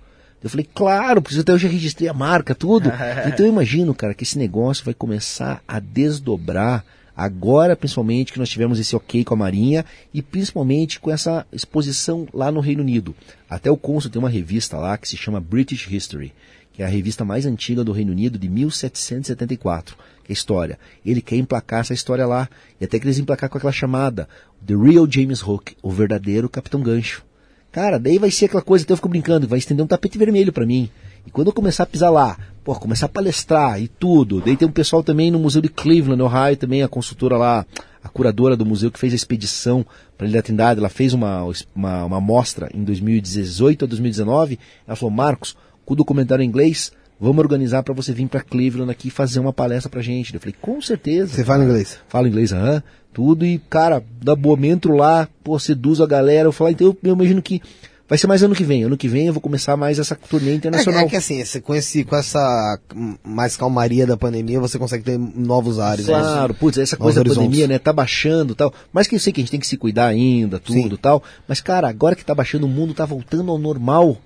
Eu 0.44 0.50
falei, 0.50 0.68
claro, 0.72 1.22
porque 1.22 1.40
até 1.40 1.52
eu 1.52 1.58
já 1.58 1.68
registrei 1.68 2.08
a 2.08 2.14
marca, 2.14 2.54
tudo. 2.54 2.92
então 3.28 3.46
eu 3.46 3.52
imagino, 3.52 3.94
cara, 3.94 4.14
que 4.14 4.24
esse 4.24 4.38
negócio 4.38 4.86
vai 4.86 4.94
começar 4.94 5.62
a 5.68 5.80
desdobrar 5.80 6.86
agora, 7.18 7.76
principalmente, 7.76 8.32
que 8.32 8.38
nós 8.38 8.48
tivemos 8.48 8.80
esse 8.80 8.96
ok 8.96 9.24
com 9.24 9.34
a 9.34 9.38
Marinha 9.38 9.84
e 10.14 10.22
principalmente 10.22 11.00
com 11.00 11.10
essa 11.10 11.48
exposição 11.52 12.28
lá 12.32 12.52
no 12.52 12.60
Reino 12.60 12.84
Unido. 12.84 13.16
Até 13.50 13.72
o 13.72 13.76
Consul 13.76 14.12
tem 14.12 14.20
uma 14.20 14.30
revista 14.30 14.78
lá 14.78 14.96
que 15.00 15.10
se 15.10 15.18
chama 15.18 15.42
British 15.42 15.88
History, 15.90 16.32
que 16.72 16.84
é 16.84 16.86
a 16.86 16.90
revista 16.90 17.26
mais 17.26 17.48
antiga 17.48 17.84
do 17.84 17.92
Reino 17.92 18.12
Unido 18.12 18.38
de 18.38 18.48
1774, 18.48 19.98
que 20.24 20.32
é 20.32 20.34
história. 20.34 20.78
Ele 21.04 21.24
quer 21.24 21.38
emplacar 21.38 21.80
essa 21.80 21.94
história 21.96 22.28
lá, 22.28 22.48
e 22.80 22.86
até 22.86 23.00
que 23.00 23.06
eles 23.06 23.18
emplacar 23.18 23.50
com 23.50 23.58
aquela 23.58 23.74
chamada, 23.74 24.30
The 24.64 24.76
Real 24.76 25.08
James 25.10 25.42
Hook, 25.42 25.76
o 25.82 25.90
verdadeiro 25.90 26.48
Capitão 26.48 26.84
Gancho. 26.84 27.26
Cara, 27.72 27.98
daí 27.98 28.20
vai 28.20 28.30
ser 28.30 28.46
aquela 28.46 28.62
coisa, 28.62 28.86
até 28.86 28.94
eu 28.94 28.98
fico 28.98 29.10
brincando, 29.10 29.48
vai 29.48 29.58
estender 29.58 29.84
um 29.84 29.88
tapete 29.88 30.20
vermelho 30.20 30.54
para 30.54 30.68
mim. 30.68 30.90
E 31.28 31.30
quando 31.30 31.48
eu 31.48 31.54
começar 31.54 31.84
a 31.84 31.86
pisar 31.86 32.10
lá, 32.10 32.38
pô, 32.64 32.74
começar 32.74 33.06
a 33.06 33.10
palestrar 33.10 33.82
e 33.82 33.90
tudo, 33.90 34.40
daí 34.40 34.56
tem 34.56 34.66
um 34.66 34.72
pessoal 34.72 35.04
também 35.04 35.30
no 35.30 35.38
Museu 35.38 35.62
de 35.62 35.68
Cleveland, 35.68 36.22
Ohio, 36.22 36.56
também 36.56 36.82
a 36.82 36.88
consultora 36.88 37.36
lá, 37.36 37.66
a 38.02 38.08
curadora 38.08 38.56
do 38.56 38.66
museu 38.66 38.90
que 38.90 38.98
fez 38.98 39.12
a 39.12 39.16
expedição 39.18 39.86
para 40.18 40.26
Ilha 40.26 40.38
da 40.38 40.42
Trindade, 40.42 40.80
ela 40.80 40.88
fez 40.88 41.14
uma, 41.14 41.44
uma, 41.76 42.06
uma 42.06 42.22
mostra 42.22 42.70
em 42.74 42.82
2018 42.82 43.84
a 43.84 43.88
2019, 43.90 44.58
ela 44.88 44.96
falou, 44.96 45.14
Marcos, 45.14 45.58
com 45.86 45.94
o 45.94 45.98
documentário 45.98 46.42
em 46.44 46.48
inglês, 46.48 46.94
vamos 47.20 47.40
organizar 47.40 47.84
para 47.84 47.94
você 47.94 48.14
vir 48.14 48.30
para 48.30 48.40
Cleveland 48.40 48.90
aqui 48.90 49.10
fazer 49.10 49.42
uma 49.42 49.52
palestra 49.52 49.90
pra 49.90 50.02
gente. 50.02 50.34
Eu 50.34 50.40
falei, 50.40 50.56
com 50.62 50.82
certeza. 50.82 51.34
Você 51.34 51.44
fala 51.44 51.66
inglês? 51.66 52.00
Fala 52.08 52.30
inglês, 52.30 52.54
aham, 52.54 52.82
tudo, 53.14 53.46
e 53.46 53.60
cara, 53.70 54.02
da 54.24 54.34
boa, 54.34 54.58
entro 54.66 54.96
lá, 54.96 55.28
pô, 55.44 55.60
seduzo 55.60 56.04
a 56.04 56.08
galera, 56.08 56.48
eu 56.48 56.54
falo, 56.54 56.70
então 56.70 56.88
eu, 56.88 56.98
eu 57.04 57.14
imagino 57.14 57.42
que 57.42 57.62
Vai 58.08 58.18
ser 58.18 58.28
mais 58.28 58.42
ano 58.42 58.56
que 58.56 58.64
vem. 58.64 58.84
Ano 58.84 58.96
que 58.96 59.08
vem 59.08 59.28
eu 59.28 59.34
vou 59.34 59.42
começar 59.42 59.76
mais 59.76 60.00
essa 60.00 60.16
turnê 60.16 60.54
internacional. 60.56 61.02
É, 61.02 61.06
é 61.06 61.10
que 61.10 61.16
assim, 61.16 61.44
com, 61.62 61.76
esse, 61.76 62.06
com 62.06 62.16
essa 62.16 62.80
mais 63.24 63.58
calmaria 63.58 64.08
da 64.08 64.16
pandemia, 64.16 64.60
você 64.60 64.80
consegue 64.80 65.04
ter 65.04 65.18
novos 65.18 65.78
ares. 65.78 66.08
Né? 66.08 66.14
Claro, 66.14 66.54
né? 66.54 66.60
putz, 66.60 66.78
essa 66.78 66.96
coisa 66.96 67.22
da 67.22 67.34
pandemia, 67.34 67.68
né, 67.68 67.78
tá 67.78 67.92
baixando 67.92 68.56
tal. 68.56 68.74
Mas 68.94 69.08
que 69.08 69.16
eu 69.16 69.20
sei 69.20 69.34
que 69.34 69.42
a 69.42 69.44
gente 69.44 69.52
tem 69.52 69.60
que 69.60 69.68
se 69.68 69.76
cuidar 69.76 70.08
ainda, 70.08 70.58
tudo 70.58 70.96
Sim. 70.96 71.00
tal. 71.02 71.22
Mas, 71.48 71.60
cara, 71.60 71.90
agora 71.90 72.16
que 72.16 72.24
tá 72.24 72.34
baixando, 72.34 72.66
o 72.66 72.70
mundo 72.70 72.94
tá 72.94 73.06
voltando 73.06 73.52
ao 73.52 73.58
normal. 73.58 74.18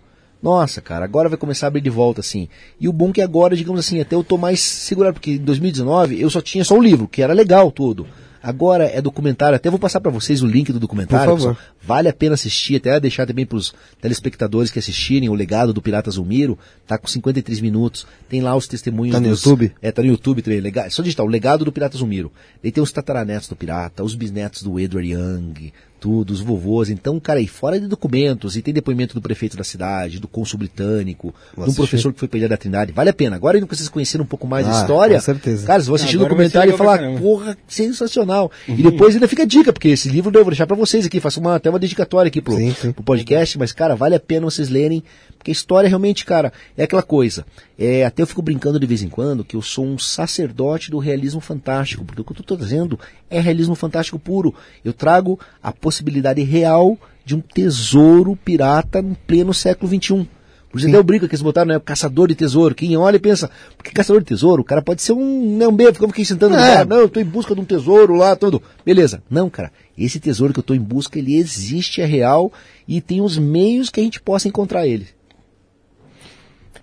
Nossa, 0.41 0.81
cara, 0.81 1.05
agora 1.05 1.29
vai 1.29 1.37
começar 1.37 1.67
a 1.67 1.69
abrir 1.69 1.81
de 1.81 1.89
volta, 1.89 2.21
assim. 2.21 2.47
E 2.79 2.87
o 2.87 2.93
bom 2.93 3.09
é 3.09 3.13
que 3.13 3.21
agora, 3.21 3.55
digamos 3.55 3.79
assim, 3.79 3.99
até 3.99 4.15
eu 4.15 4.23
tô 4.23 4.37
mais 4.37 4.59
segurado, 4.59 5.15
porque 5.15 5.33
em 5.33 5.37
2019 5.37 6.19
eu 6.19 6.29
só 6.29 6.41
tinha 6.41 6.63
só 6.63 6.75
o 6.75 6.81
livro, 6.81 7.07
que 7.07 7.21
era 7.21 7.33
legal 7.33 7.71
tudo. 7.71 8.07
Agora 8.43 8.85
é 8.85 8.99
documentário, 8.99 9.55
até 9.55 9.69
vou 9.69 9.77
passar 9.77 10.01
para 10.01 10.09
vocês 10.09 10.41
o 10.41 10.47
link 10.47 10.73
do 10.73 10.79
documentário. 10.79 11.31
Por 11.31 11.39
favor. 11.39 11.57
Vale 11.83 12.07
a 12.07 12.13
pena 12.13 12.35
assistir, 12.35 12.75
até 12.75 12.99
deixar 12.99 13.25
também 13.25 13.45
para 13.45 13.57
os 13.57 13.73
telespectadores 13.99 14.69
que 14.69 14.79
assistirem 14.79 15.29
o 15.29 15.33
legado 15.33 15.73
do 15.73 15.81
Pirata 15.81 16.11
Zulmiro. 16.11 16.57
Tá 16.85 16.97
com 16.97 17.07
53 17.07 17.59
minutos. 17.59 18.05
Tem 18.29 18.41
lá 18.41 18.55
os 18.55 18.67
testemunhos. 18.67 19.13
Tá 19.13 19.19
no 19.19 19.29
dos, 19.29 19.43
YouTube? 19.43 19.73
É, 19.81 19.91
tá 19.91 20.01
no 20.01 20.09
YouTube 20.09 20.41
também. 20.41 20.59
Legal. 20.59 20.89
Só 20.91 21.01
digitar 21.01 21.25
o 21.25 21.29
legado 21.29 21.65
do 21.65 21.71
Pirata 21.71 21.97
Zulmiro. 21.97 22.31
Aí 22.63 22.71
tem 22.71 22.83
os 22.83 22.91
tataranetos 22.91 23.47
do 23.47 23.55
Pirata, 23.55 24.03
os 24.03 24.15
bisnetos 24.15 24.61
do 24.61 24.79
Edward 24.79 25.09
Young, 25.09 25.73
tudo, 26.01 26.31
os 26.31 26.41
vovôs. 26.41 26.89
Então, 26.89 27.19
cara, 27.19 27.39
aí 27.39 27.47
fora 27.47 27.79
de 27.79 27.87
documentos, 27.87 28.57
e 28.57 28.61
tem 28.61 28.73
depoimento 28.73 29.13
do 29.13 29.21
prefeito 29.21 29.55
da 29.55 29.63
cidade, 29.63 30.19
do 30.19 30.27
cônsul 30.27 30.57
britânico, 30.57 31.33
Vou 31.55 31.65
de 31.65 31.71
um 31.71 31.75
professor 31.75 32.11
que 32.11 32.19
foi 32.19 32.27
Ilha 32.33 32.49
da 32.49 32.57
Trindade. 32.57 32.91
Vale 32.91 33.11
a 33.11 33.13
pena. 33.13 33.35
Agora, 33.35 33.61
que 33.61 33.75
vocês 33.75 33.87
conheceram 33.87 34.23
um 34.23 34.27
pouco 34.27 34.47
mais 34.47 34.65
ah, 34.67 34.71
a 34.71 34.81
história, 34.81 35.15
com 35.17 35.21
certeza. 35.21 35.67
cara, 35.67 35.83
vão 35.83 35.93
assistir 35.93 36.17
o 36.17 36.21
documentário 36.21 36.73
e 36.73 36.77
falar, 36.77 36.99
porra, 37.19 37.55
sensacional. 37.67 38.51
Uhum. 38.67 38.75
E 38.75 38.83
depois 38.83 39.13
ainda 39.13 39.27
fica 39.27 39.43
a 39.43 39.45
dica, 39.45 39.71
porque 39.71 39.89
esse 39.89 40.09
livro 40.09 40.31
eu 40.35 40.43
vou 40.43 40.51
deixar 40.51 40.65
pra 40.65 40.75
vocês 40.75 41.05
aqui, 41.05 41.19
faço 41.19 41.39
uma, 41.39 41.55
até 41.55 41.69
uma 41.71 41.79
dedicatória 41.79 42.29
aqui 42.29 42.41
pro, 42.41 42.55
sim, 42.55 42.73
sim. 42.73 42.91
pro 42.91 43.03
podcast, 43.03 43.57
mas, 43.57 43.71
cara, 43.71 43.95
vale 43.95 44.15
a 44.15 44.19
pena 44.19 44.45
vocês 44.45 44.69
lerem, 44.69 45.03
porque 45.37 45.51
a 45.51 45.53
história 45.53 45.87
realmente, 45.87 46.25
cara, 46.25 46.53
é 46.77 46.83
aquela 46.83 47.03
coisa. 47.03 47.45
É, 47.77 48.05
até 48.05 48.21
eu 48.21 48.27
fico 48.27 48.41
brincando 48.41 48.79
de 48.79 48.85
vez 48.85 49.01
em 49.01 49.09
quando 49.09 49.43
que 49.43 49.55
eu 49.55 49.61
sou 49.61 49.85
um 49.85 49.97
sacerdote 49.97 50.91
do 50.91 50.99
realismo 50.99 51.41
fantástico, 51.41 52.05
porque 52.05 52.21
o 52.21 52.23
que 52.23 52.31
eu 52.31 52.41
estou 52.41 52.57
trazendo 52.57 52.99
é 53.29 53.39
realismo 53.39 53.75
fantástico 53.75 54.19
puro. 54.19 54.53
Eu 54.83 54.93
trago 54.93 55.39
a 55.61 55.71
possibilidade 55.71 56.41
real 56.43 56.97
de 57.25 57.35
um 57.35 57.41
tesouro 57.41 58.35
pirata 58.35 59.01
no 59.01 59.15
pleno 59.15 59.53
século 59.53 59.89
XXI. 59.89 60.27
Por 60.71 60.79
exemplo, 60.79 60.97
eu 60.97 61.03
brinco 61.03 61.27
que 61.27 61.33
eles 61.33 61.41
botaram, 61.41 61.67
né? 61.67 61.81
Caçador 61.83 62.29
de 62.29 62.35
tesouro. 62.35 62.73
Quem 62.73 62.95
olha 62.95 63.17
e 63.17 63.19
pensa, 63.19 63.49
porque 63.75 63.91
caçador 63.91 64.21
de 64.21 64.27
tesouro, 64.27 64.61
o 64.61 64.65
cara 64.65 64.81
pode 64.81 65.01
ser 65.01 65.11
um, 65.11 65.57
né, 65.57 65.67
um 65.67 65.75
bebo, 65.75 65.93
ficamos 65.93 66.13
aqui 66.13 66.23
sentando 66.23 66.55
no 66.55 66.61
é. 66.61 66.85
Não, 66.85 66.97
eu 66.97 67.05
estou 67.07 67.21
em 67.21 67.25
busca 67.25 67.53
de 67.53 67.59
um 67.59 67.65
tesouro 67.65 68.15
lá, 68.15 68.37
tudo. 68.37 68.63
Beleza. 68.85 69.21
Não, 69.29 69.49
cara. 69.49 69.69
Esse 70.03 70.19
tesouro 70.19 70.53
que 70.53 70.59
eu 70.59 70.61
estou 70.61 70.75
em 70.75 70.79
busca, 70.79 71.19
ele 71.19 71.35
existe, 71.35 72.01
é 72.01 72.05
real 72.05 72.51
e 72.87 73.01
tem 73.01 73.21
os 73.21 73.37
meios 73.37 73.89
que 73.89 73.99
a 73.99 74.03
gente 74.03 74.21
possa 74.21 74.47
encontrar 74.47 74.87
ele. 74.87 75.07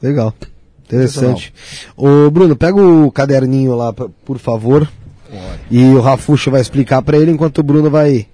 Legal. 0.02 0.34
Interessante. 0.84 1.52
Ô, 1.96 2.30
Bruno, 2.30 2.56
pega 2.56 2.80
o 2.80 3.10
caderninho 3.10 3.74
lá, 3.74 3.92
por 3.92 4.38
favor. 4.38 4.88
E 5.70 5.84
o 5.84 6.00
Rafuxo 6.00 6.50
vai 6.50 6.60
explicar 6.60 7.02
para 7.02 7.18
ele 7.18 7.30
enquanto 7.30 7.58
o 7.58 7.62
Bruno 7.62 7.90
vai 7.90 8.26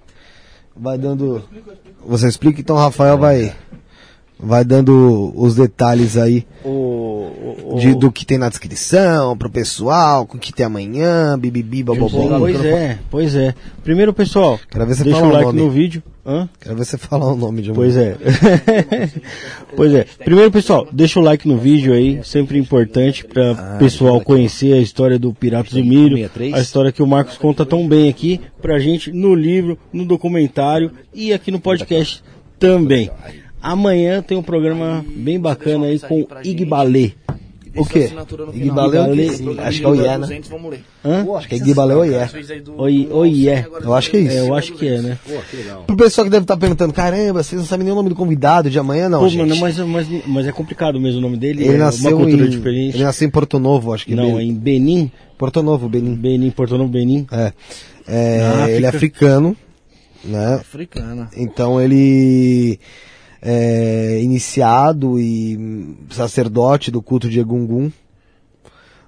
vai 0.75 0.97
dando 0.97 1.41
Você 2.05 2.27
explica 2.27 2.59
então 2.59 2.75
o 2.75 2.79
Rafael 2.79 3.17
vai 3.17 3.53
vai 4.39 4.63
dando 4.63 5.33
os 5.35 5.55
detalhes 5.55 6.17
aí 6.17 6.45
o, 6.63 6.69
o, 7.73 7.79
de, 7.79 7.95
do 7.95 8.11
que 8.11 8.25
tem 8.25 8.37
na 8.37 8.49
descrição 8.49 9.37
pro 9.37 9.49
pessoal, 9.49 10.23
o 10.23 10.37
que 10.37 10.53
tem 10.53 10.65
amanhã, 10.65 11.37
bibibi, 11.37 11.83
babobom. 11.83 12.39
Pois 12.39 12.65
é, 12.65 12.99
pois 13.09 13.35
é. 13.35 13.55
Primeiro, 13.83 14.13
pessoal, 14.13 14.59
Quero 14.69 14.85
ver 14.85 14.95
você 14.95 15.03
deixa 15.03 15.25
o 15.25 15.29
like 15.29 15.53
no 15.53 15.69
vídeo. 15.69 16.03
Hã? 16.25 16.49
Quero 16.59 16.75
ver 16.75 16.85
você 16.85 16.97
falar 16.97 17.31
o 17.31 17.35
nome 17.35 17.61
de 17.61 17.69
uma 17.69 17.75
Pois 17.75 17.95
é. 17.95 18.17
pois 19.75 19.93
é. 19.93 20.07
Primeiro, 20.23 20.51
pessoal, 20.51 20.87
deixa 20.91 21.19
o 21.19 21.23
like 21.23 21.47
no 21.47 21.57
vídeo 21.57 21.93
aí, 21.93 22.19
sempre 22.23 22.57
importante 22.57 23.23
para 23.23 23.51
ah, 23.51 23.77
pessoal 23.77 24.19
conhecer 24.21 24.73
a 24.73 24.79
história 24.79 25.19
do 25.19 25.31
Piratas 25.33 25.73
do 25.73 25.85
Milho, 25.85 26.17
a 26.53 26.59
história 26.59 26.91
que 26.91 27.03
o 27.03 27.07
Marcos 27.07 27.37
conta 27.37 27.65
tão 27.65 27.87
bem 27.87 28.09
aqui 28.09 28.41
pra 28.59 28.79
gente 28.79 29.11
no 29.11 29.35
livro, 29.35 29.77
no 29.93 30.03
documentário 30.03 30.91
e 31.13 31.31
aqui 31.31 31.51
no 31.51 31.59
podcast 31.59 32.23
também. 32.57 33.11
Amanhã 33.65 34.21
tem 34.21 34.37
um 34.37 34.43
programa 34.43 35.03
bem 35.09 35.39
bacana 35.39 35.87
aí 35.87 35.99
com 35.99 36.27
Igbalê. 36.43 37.13
O 37.75 37.83
quê? 37.83 38.11
Igbalê, 38.53 39.27
acho 39.59 39.79
que 39.79 39.85
é 39.85 39.89
o 39.89 39.95
IE, 39.95 40.17
né? 40.19 40.41
Hã? 41.03 41.35
Acho 41.35 41.47
que 41.47 41.55
é 41.55 41.57
Igbalé 41.57 41.95
ou 41.95 42.05
IE. 42.05 43.07
Ou 43.09 43.25
IE. 43.25 43.47
Eu 43.81 43.95
acho 43.95 44.11
que 44.11 44.17
é 44.17 44.19
isso. 44.19 44.37
É, 44.37 44.39
eu 44.41 44.53
acho 44.53 44.73
que 44.73 44.87
é, 44.87 45.01
né? 45.01 45.17
Pro 45.87 45.97
pessoal 45.97 46.25
que 46.25 46.29
deve 46.29 46.43
estar 46.43 46.55
perguntando, 46.57 46.93
caramba, 46.93 47.41
vocês 47.41 47.59
não 47.59 47.67
sabem 47.67 47.85
nem 47.85 47.91
o 47.91 47.95
nome 47.95 48.09
do 48.09 48.15
convidado 48.15 48.69
de 48.69 48.77
amanhã, 48.77 49.09
não, 49.09 49.21
Pô, 49.21 49.29
gente. 49.29 49.39
Mano, 49.39 49.59
mas, 49.59 49.79
mas, 49.79 50.07
mas 50.27 50.45
é 50.45 50.51
complicado 50.51 51.01
mesmo 51.01 51.17
o 51.17 51.21
nome 51.21 51.35
dele. 51.35 51.63
Ele 51.63 51.73
é 51.73 51.77
nasceu 51.79 52.17
uma 52.17 52.23
cultura 52.23 52.45
em, 52.45 52.49
diferente. 52.51 52.97
Ele 52.97 53.03
nasceu 53.03 53.27
em 53.27 53.31
Porto 53.31 53.57
Novo, 53.57 53.93
acho 53.95 54.05
que. 54.05 54.13
Não, 54.13 54.39
em 54.39 54.53
Benin. 54.53 55.11
Porto 55.39 55.63
Novo, 55.63 55.89
Benin. 55.89 56.13
Benin, 56.13 56.51
Porto 56.51 56.77
Novo, 56.77 56.91
Benin. 56.91 57.25
É. 57.31 57.51
é 58.07 58.75
ele 58.75 58.85
é 58.85 58.89
africano, 58.89 59.57
né? 60.23 60.53
Africano. 60.61 61.27
Então 61.35 61.81
ele 61.81 62.79
é, 63.41 64.19
iniciado 64.21 65.19
e 65.19 65.97
sacerdote 66.09 66.91
do 66.91 67.01
culto 67.01 67.29
de 67.29 67.39
Egungun. 67.39 67.91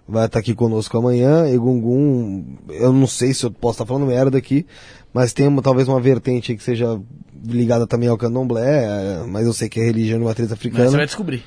Vai 0.07 0.25
estar 0.25 0.39
aqui 0.39 0.53
conosco 0.53 0.97
amanhã. 0.97 1.47
Egungun, 1.49 2.57
eu 2.69 2.93
não 2.93 3.07
sei 3.07 3.33
se 3.33 3.45
eu 3.45 3.51
posso 3.51 3.75
estar 3.75 3.85
falando 3.85 4.07
merda 4.07 4.37
aqui, 4.37 4.65
mas 5.13 5.33
tem 5.33 5.47
uma, 5.47 5.61
talvez 5.61 5.87
uma 5.87 5.99
vertente 5.99 6.55
que 6.55 6.63
seja 6.63 6.99
ligada 7.45 7.85
também 7.85 8.09
ao 8.09 8.17
candomblé, 8.17 8.85
é, 8.85 9.23
mas 9.27 9.45
eu 9.45 9.53
sei 9.53 9.69
que 9.69 9.79
é 9.79 9.83
religião 9.83 10.19
de 10.19 10.25
matriz 10.25 10.51
africana. 10.51 10.83
Mas 10.83 10.91
você 10.91 10.97
vai 10.97 11.05
descobrir. 11.05 11.43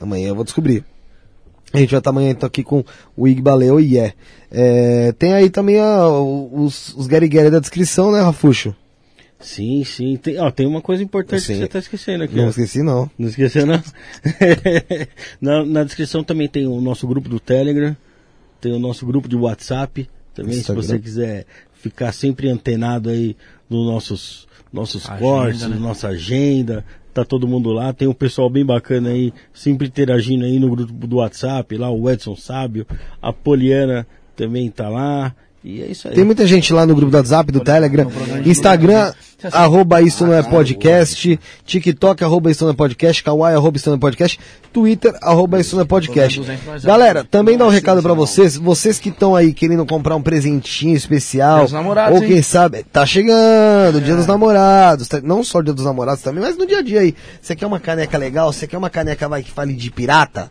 Amanhã 0.00 0.28
eu 0.28 0.34
vou 0.34 0.44
descobrir. 0.44 0.84
A 1.72 1.78
gente 1.78 1.90
vai 1.90 1.98
estar 1.98 2.10
amanhã 2.10 2.30
então, 2.30 2.46
aqui 2.46 2.62
com 2.62 2.84
o 3.16 3.26
Igbaleo 3.26 3.80
e 3.80 3.94
yeah. 3.94 4.14
é. 4.50 5.12
Tem 5.12 5.34
aí 5.34 5.50
também 5.50 5.80
a, 5.80 6.08
os, 6.08 6.94
os 6.94 7.08
Gary 7.08 7.28
Gary 7.28 7.50
da 7.50 7.58
descrição, 7.58 8.12
né, 8.12 8.20
Rafuxo? 8.20 8.74
Sim, 9.44 9.84
sim. 9.84 10.16
Tem, 10.16 10.38
ó, 10.38 10.50
tem 10.50 10.66
uma 10.66 10.80
coisa 10.80 11.02
importante 11.02 11.46
que 11.46 11.54
você 11.54 11.64
está 11.64 11.78
esquecendo 11.78 12.24
aqui. 12.24 12.34
Não 12.34 12.46
ó. 12.46 12.48
esqueci, 12.48 12.82
não. 12.82 13.10
Não 13.18 13.28
esqueceu, 13.28 13.66
não? 13.66 13.80
na, 15.38 15.64
na, 15.66 15.84
descrição 15.84 16.24
também 16.24 16.48
tem 16.48 16.66
o 16.66 16.80
nosso 16.80 17.06
grupo 17.06 17.28
do 17.28 17.38
Telegram, 17.38 17.94
tem 18.58 18.72
o 18.72 18.78
nosso 18.78 19.04
grupo 19.04 19.28
de 19.28 19.36
WhatsApp. 19.36 20.08
Também, 20.34 20.56
Instagram. 20.56 20.82
se 20.82 20.88
você 20.88 20.98
quiser 20.98 21.46
ficar 21.74 22.12
sempre 22.12 22.48
antenado 22.48 23.10
aí 23.10 23.36
nos 23.68 23.86
nossos, 23.86 24.48
nossos 24.72 25.04
agenda, 25.04 25.20
cortes, 25.20 25.68
né? 25.68 25.76
nossa 25.76 26.08
agenda, 26.08 26.82
tá 27.12 27.22
todo 27.22 27.46
mundo 27.46 27.70
lá. 27.70 27.92
Tem 27.92 28.08
um 28.08 28.14
pessoal 28.14 28.48
bem 28.48 28.64
bacana 28.64 29.10
aí, 29.10 29.30
sempre 29.52 29.88
interagindo 29.88 30.46
aí 30.46 30.58
no 30.58 30.70
grupo 30.70 31.06
do 31.06 31.16
WhatsApp, 31.16 31.76
lá 31.76 31.90
o 31.90 32.10
Edson 32.10 32.34
Sábio, 32.34 32.86
a 33.20 33.30
Poliana 33.30 34.06
também 34.34 34.70
tá 34.70 34.88
lá. 34.88 35.36
E 35.64 35.82
é 35.82 35.86
isso 35.86 36.06
aí. 36.08 36.14
Tem 36.14 36.24
muita 36.24 36.46
gente 36.46 36.72
lá 36.74 36.84
no 36.84 36.94
grupo 36.94 37.10
do 37.10 37.16
WhatsApp, 37.16 37.50
do 37.50 37.58
Telegram, 37.60 38.06
Instagram, 38.44 39.14
arroba 39.50 40.02
isso 40.02 40.26
não 40.26 40.34
é 40.34 40.42
podcast, 40.42 41.40
TikTok, 41.64 42.22
arroba 42.22 42.50
isso 42.50 42.64
não 42.64 42.72
é 42.72 42.74
podcast, 42.76 43.22
Kawaii, 43.24 43.56
arroba 43.56 43.78
isso 43.78 43.88
não 43.88 43.96
é 43.96 43.98
podcast, 43.98 44.38
Twitter, 44.72 45.14
arroba 45.22 45.58
isso 45.58 45.74
não 45.74 45.82
é 45.82 45.86
podcast. 45.86 46.38
Galera, 46.82 47.24
também 47.24 47.56
dá 47.56 47.64
um 47.64 47.70
recado 47.70 48.02
pra 48.02 48.12
vocês, 48.12 48.56
vocês 48.56 48.98
que 48.98 49.08
estão 49.08 49.34
aí 49.34 49.54
querendo 49.54 49.86
comprar 49.86 50.14
um 50.16 50.22
presentinho 50.22 50.94
especial, 50.94 51.60
ou 52.12 52.20
quem 52.28 52.42
sabe, 52.42 52.84
tá 52.92 53.06
chegando, 53.06 54.02
dia 54.02 54.16
dos 54.16 54.26
namorados, 54.26 55.08
tá- 55.08 55.20
não 55.22 55.42
só 55.42 55.62
dia 55.62 55.72
dos 55.72 55.86
namorados 55.86 56.22
também, 56.22 56.42
mas 56.42 56.58
no 56.58 56.66
dia 56.66 56.80
a 56.80 56.82
dia 56.82 57.00
aí. 57.00 57.14
Você 57.40 57.56
quer 57.56 57.64
uma 57.66 57.80
caneca 57.80 58.18
legal? 58.18 58.52
Você 58.52 58.66
quer 58.66 58.76
uma 58.76 58.90
caneca 58.90 59.26
vai, 59.30 59.42
que 59.42 59.50
fale 59.50 59.72
de 59.72 59.90
pirata? 59.90 60.50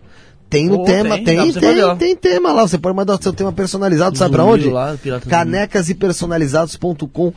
Tem 0.53 0.67
no 0.67 0.81
Oh, 0.81 0.83
tema, 0.83 1.15
tem, 1.15 1.25
tem, 1.25 1.51
tem, 1.51 1.97
tem, 1.97 2.15
tema 2.15 2.51
lá. 2.53 2.61
Você 2.67 2.77
pode 2.77 2.95
mandar 2.95 3.15
o 3.15 3.23
seu 3.23 3.33
tema 3.33 3.51
personalizado, 3.51 4.15
sabe 4.15 4.35
pra 4.35 4.43
onde? 4.45 4.69
lá, 4.69 4.95
Canecas 5.27 5.89
e 5.89 5.95
personalizados.com.br 5.95 7.33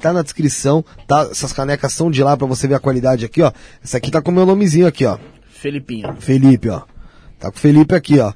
tá 0.00 0.12
na 0.12 0.22
descrição, 0.22 0.84
tá? 1.06 1.28
Essas 1.30 1.52
canecas 1.52 1.92
são 1.92 2.10
de 2.10 2.20
lá 2.20 2.36
pra 2.36 2.48
você 2.48 2.66
ver 2.66 2.74
a 2.74 2.80
qualidade 2.80 3.24
aqui, 3.24 3.42
ó. 3.42 3.52
Essa 3.82 3.98
aqui 3.98 4.10
tá 4.10 4.20
com 4.20 4.32
o 4.32 4.34
meu 4.34 4.44
nomezinho 4.44 4.88
aqui, 4.88 5.06
ó. 5.06 5.18
Felipinho. 5.50 6.16
Felipe, 6.18 6.68
ó. 6.68 6.82
Tá 7.38 7.50
com 7.52 7.56
o 7.56 7.60
Felipe 7.60 7.94
aqui, 7.94 8.18
ó. 8.18 8.32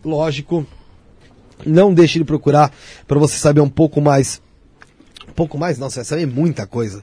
lógico, 0.05 0.67
não 1.65 1.95
deixe 1.95 2.19
de 2.19 2.25
procurar 2.27 2.71
para 3.09 3.19
você 3.19 3.39
saber 3.39 3.63
um 3.63 3.69
pouco 3.71 3.99
mais. 4.03 4.44
Pouco 5.35 5.59
mais? 5.59 5.79
Não, 5.79 5.89
vai 5.89 6.05
saber 6.05 6.27
muita 6.27 6.67
coisa. 6.67 7.03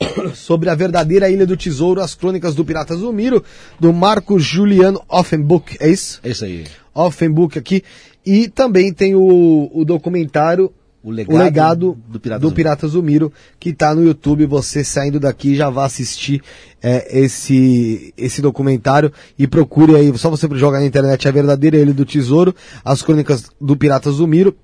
Sobre 0.34 0.68
a 0.68 0.74
verdadeira 0.74 1.30
Ilha 1.30 1.46
do 1.46 1.56
Tesouro, 1.56 2.00
as 2.00 2.14
crônicas 2.14 2.54
do 2.54 2.64
Pirata 2.64 2.94
Zulmiro, 2.96 3.44
do 3.78 3.92
Marco 3.92 4.38
Juliano 4.38 5.02
Offenbuch, 5.08 5.76
é 5.80 5.88
isso? 5.88 6.20
É 6.22 6.30
isso 6.30 6.44
aí. 6.44 6.64
Offenbook 6.94 7.58
aqui. 7.58 7.82
E 8.24 8.48
também 8.48 8.92
tem 8.92 9.14
o, 9.14 9.70
o 9.72 9.84
documentário 9.84 10.72
O 11.02 11.10
O 11.10 11.10
legado 11.10 11.44
Legado, 11.44 11.98
do 12.08 12.18
Pirata 12.52 12.86
do 12.86 12.88
Zumiro, 12.88 13.30
que 13.60 13.74
tá 13.74 13.94
no 13.94 14.02
YouTube. 14.02 14.46
Você 14.46 14.82
saindo 14.82 15.20
daqui 15.20 15.54
já 15.54 15.68
vai 15.68 15.84
assistir 15.84 16.42
é, 16.82 17.20
esse, 17.20 18.14
esse 18.16 18.40
documentário 18.40 19.12
e 19.38 19.46
procure 19.46 19.94
aí, 19.96 20.16
só 20.16 20.30
você 20.30 20.48
jogar 20.52 20.80
na 20.80 20.86
internet 20.86 21.28
a 21.28 21.30
verdadeira 21.30 21.76
Ilha 21.76 21.92
do 21.92 22.06
Tesouro, 22.06 22.54
as 22.82 23.02
crônicas 23.02 23.50
do 23.60 23.76
Pirata 23.76 24.10
Zumiro. 24.10 24.56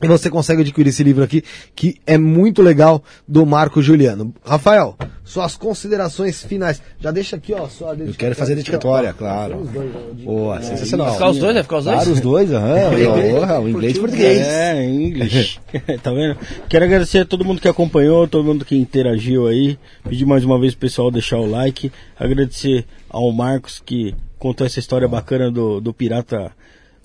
E 0.00 0.06
você 0.06 0.30
consegue 0.30 0.62
adquirir 0.62 0.90
esse 0.90 1.02
livro 1.02 1.24
aqui, 1.24 1.42
que 1.74 1.96
é 2.06 2.16
muito 2.16 2.62
legal, 2.62 3.02
do 3.26 3.44
Marco 3.44 3.82
Juliano. 3.82 4.32
Rafael, 4.44 4.96
suas 5.24 5.56
considerações 5.56 6.44
finais. 6.44 6.80
Já 7.00 7.10
deixa 7.10 7.34
aqui, 7.34 7.52
ó, 7.52 7.66
sua 7.66 7.94
Eu 7.94 8.14
quero 8.14 8.36
fazer 8.36 8.52
a 8.52 8.56
dedicatória, 8.56 9.12
claro. 9.12 9.68
Boa, 10.22 10.62
sensacional. 10.62 11.06
Vai 11.06 11.14
ficar 11.14 11.30
os 11.30 11.38
dois? 11.38 11.54
Vai 11.54 11.62
ficar 11.64 11.78
os 11.78 11.84
dois? 11.84 11.96
Claro, 11.96 12.12
os 12.12 12.20
dois, 12.20 12.52
aham. 12.52 12.90
Porra, 13.40 13.60
o 13.60 13.68
inglês 13.68 13.96
e 13.96 13.98
o 13.98 14.00
português. 14.02 14.38
É, 14.38 14.84
em 14.84 15.06
inglês. 15.08 15.58
tá 16.00 16.12
vendo? 16.12 16.36
Quero 16.68 16.84
agradecer 16.84 17.18
a 17.18 17.24
todo 17.24 17.44
mundo 17.44 17.60
que 17.60 17.68
acompanhou, 17.68 18.28
todo 18.28 18.44
mundo 18.44 18.64
que 18.64 18.76
interagiu 18.76 19.48
aí. 19.48 19.76
Pedir 20.08 20.26
mais 20.26 20.44
uma 20.44 20.60
vez 20.60 20.74
pro 20.74 20.82
pessoal 20.82 21.10
deixar 21.10 21.38
o 21.38 21.50
like. 21.50 21.90
Agradecer 22.16 22.86
ao 23.10 23.32
Marcos 23.32 23.82
que 23.84 24.14
contou 24.38 24.64
essa 24.64 24.78
história 24.78 25.08
bacana 25.08 25.50
do, 25.50 25.80
do 25.80 25.92
pirata 25.92 26.52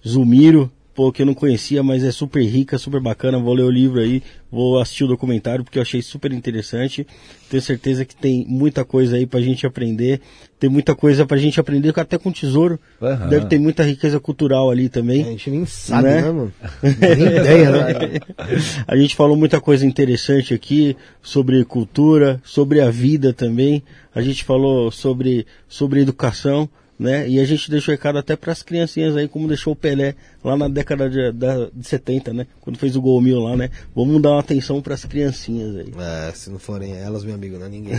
Zumiro. 0.08 0.72
Pô, 0.96 1.12
que 1.12 1.24
eu 1.24 1.26
não 1.26 1.34
conhecia, 1.34 1.82
mas 1.82 2.04
é 2.04 2.12
super 2.12 2.44
rica, 2.46 2.78
super 2.78 3.02
bacana. 3.02 3.40
Vou 3.40 3.54
ler 3.56 3.64
o 3.64 3.70
livro 3.70 4.00
aí, 4.00 4.22
vou 4.52 4.80
assistir 4.80 5.04
o 5.06 5.08
documentário 5.08 5.64
porque 5.64 5.80
eu 5.80 5.82
achei 5.82 6.04
super 6.04 6.32
interessante. 6.32 7.08
Tenho 7.50 7.64
certeza 7.64 8.06
que 8.06 8.16
tem 8.16 8.46
muita 8.48 8.86
coisa 8.86 9.16
aí 9.16 9.26
pra 9.26 9.42
gente 9.42 9.66
aprender. 9.66 10.22
Tem 10.60 10.70
muita 10.70 10.94
coisa 10.94 11.26
pra 11.26 11.36
gente 11.38 11.60
aprender 11.60 11.92
até 12.00 12.18
com 12.20 12.32
tesouro. 12.32 12.80
Aham. 13.02 13.28
Deve 13.28 13.46
ter 13.48 13.60
muita 13.60 13.84
riqueza 13.84 14.20
cultural 14.20 14.70
ali 14.70 14.88
também. 14.88 15.24
A 15.24 15.26
gente 15.32 15.50
nem 15.50 15.66
sabe, 15.66 16.04
Né? 16.10 16.22
né, 16.22 16.32
mano? 16.32 16.54
Nem 16.84 17.12
ideia, 17.28 17.72
né? 17.72 18.20
A 18.88 18.96
gente 18.96 19.16
falou 19.16 19.36
muita 19.36 19.60
coisa 19.60 19.86
interessante 19.86 20.54
aqui 20.54 20.96
sobre 21.24 21.66
cultura, 21.66 22.40
sobre 22.44 22.82
a 22.82 22.92
vida 22.92 23.34
também. 23.34 23.82
A 24.14 24.22
gente 24.22 24.44
falou 24.44 24.92
sobre, 24.92 25.48
sobre 25.68 26.02
educação, 26.02 26.70
né? 26.98 27.28
E 27.28 27.40
a 27.40 27.46
gente 27.46 27.70
deixou 27.72 27.92
recado 27.92 28.18
até 28.18 28.36
para 28.36 28.52
as 28.52 28.62
criancinhas 28.64 29.16
aí, 29.18 29.28
como 29.28 29.48
deixou 29.48 29.74
o 29.74 29.76
Pelé 29.76 30.16
lá 30.44 30.56
na 30.56 30.68
década 30.68 31.10
de, 31.10 31.32
da, 31.32 31.66
de 31.74 31.88
70, 31.88 32.34
né? 32.34 32.48
Quando 32.62 32.78
fez 32.78 32.96
o 32.96 33.02
gol 33.02 33.20
mil 33.22 33.40
lá, 33.40 33.56
né? 33.58 33.70
Vamos 33.96 34.22
dar 34.22 34.32
uma 34.32 34.40
atenção 34.40 34.82
para 34.82 34.94
as 34.94 35.04
criancinhas 35.06 35.76
aí. 35.76 35.94
É, 36.00 36.32
se 36.34 36.50
não 36.50 36.60
forem 36.60 36.96
elas, 36.96 37.24
meu 37.24 37.36
amigo, 37.36 37.58
não 37.60 37.66
é 37.66 37.70
ninguém. 37.70 37.96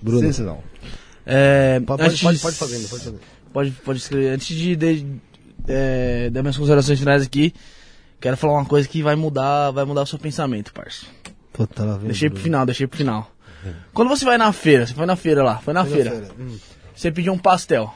Bruno, 0.00 0.20
Sensacional. 0.20 0.62
É, 1.26 1.80
pode, 1.80 2.02
antes 2.02 2.22
pode, 2.22 2.36
de- 2.36 2.42
pode 2.42 2.56
fazer, 2.56 2.76
pode 2.88 3.04
fazer. 3.04 3.18
Pode, 3.52 3.70
pode 3.70 3.98
escrever. 3.98 4.28
Antes 4.34 4.56
de, 4.56 4.76
de 4.76 5.06
é, 5.66 6.30
dar 6.30 6.42
minhas 6.42 6.56
considerações 6.56 6.98
finais 6.98 7.22
aqui, 7.22 7.52
quero 8.20 8.36
falar 8.36 8.54
uma 8.54 8.64
coisa 8.64 8.86
que 8.88 9.02
vai 9.02 9.16
mudar, 9.16 9.70
vai 9.70 9.84
mudar 9.84 10.02
o 10.02 10.06
seu 10.06 10.18
pensamento, 10.18 10.72
parça. 10.72 11.06
Vem 11.98 12.06
Deixei 12.06 12.28
o 12.28 12.30
pro 12.30 12.40
final, 12.40 12.64
deixei 12.66 12.86
pro 12.86 12.96
final. 12.96 13.30
Quando 13.92 14.08
você 14.08 14.24
vai 14.24 14.38
na 14.38 14.52
feira, 14.52 14.86
você 14.86 14.94
foi 14.94 15.04
na 15.04 15.16
feira 15.16 15.42
lá, 15.42 15.58
foi 15.58 15.74
na 15.74 15.84
feira, 15.84 16.28
Hum, 16.38 16.56
você 16.98 17.12
pediu 17.12 17.32
um 17.32 17.38
pastel. 17.38 17.94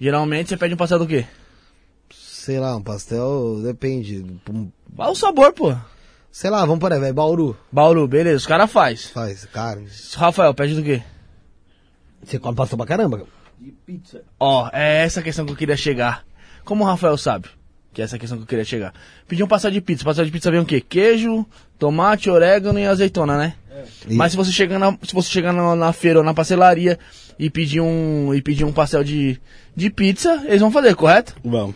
Geralmente 0.00 0.48
você 0.48 0.56
pede 0.56 0.74
um 0.74 0.78
pastel 0.78 0.98
do 0.98 1.06
quê? 1.06 1.26
sei 2.10 2.60
lá, 2.60 2.76
um 2.76 2.82
pastel, 2.82 3.60
depende. 3.62 4.22
Qual 4.94 5.12
o 5.12 5.16
sabor, 5.16 5.50
pô? 5.54 5.74
Sei 6.30 6.50
lá, 6.50 6.60
vamos 6.66 6.78
por 6.78 6.92
aí, 6.92 7.00
vai. 7.00 7.10
Bauru 7.12 7.56
Bauru, 7.72 8.06
beleza, 8.06 8.36
os 8.36 8.46
caras 8.46 8.70
faz. 8.70 9.06
faz 9.06 9.46
carne. 9.46 9.88
Rafael, 10.14 10.52
pede 10.52 10.74
do 10.74 10.82
quê? 10.82 11.02
Você 12.22 12.38
come 12.38 12.54
pastel 12.56 12.76
pra 12.76 12.86
caramba? 12.86 13.26
Ó, 14.38 14.68
é 14.72 15.04
essa 15.04 15.22
questão 15.22 15.46
que 15.46 15.52
eu 15.52 15.56
queria 15.56 15.76
chegar. 15.76 16.22
Como 16.64 16.84
o 16.84 16.86
Rafael 16.86 17.16
sabe, 17.16 17.48
que 17.94 18.02
é 18.02 18.04
essa 18.04 18.18
questão 18.18 18.36
que 18.36 18.44
eu 18.44 18.48
queria 18.48 18.64
chegar. 18.64 18.92
Pedi 19.26 19.42
um 19.42 19.48
pastel 19.48 19.70
de 19.70 19.80
pizza. 19.80 20.04
Pastel 20.04 20.24
de 20.26 20.30
pizza 20.30 20.50
vem 20.50 20.60
o 20.60 20.66
quê? 20.66 20.80
Queijo, 20.82 21.46
tomate, 21.78 22.28
orégano 22.28 22.78
e 22.78 22.86
azeitona, 22.86 23.38
né? 23.38 23.54
E- 24.08 24.14
Mas 24.14 24.32
se 24.32 24.36
você 24.36 24.52
chegar 24.52 24.78
na, 24.78 24.92
se 25.02 25.14
você 25.14 25.30
chegar 25.30 25.52
na, 25.52 25.74
na 25.74 25.92
feira 25.92 26.18
ou 26.18 26.24
na 26.24 26.34
pastelaria 26.34 26.98
e 27.38 27.50
pedir 27.50 27.80
um 27.80 28.32
e 28.34 28.40
pedir 28.42 28.64
um 28.64 28.72
pastel 28.72 29.02
de, 29.04 29.40
de 29.74 29.90
pizza, 29.90 30.42
eles 30.46 30.60
vão 30.60 30.70
fazer, 30.70 30.94
correto? 30.94 31.34
Vamos. 31.44 31.74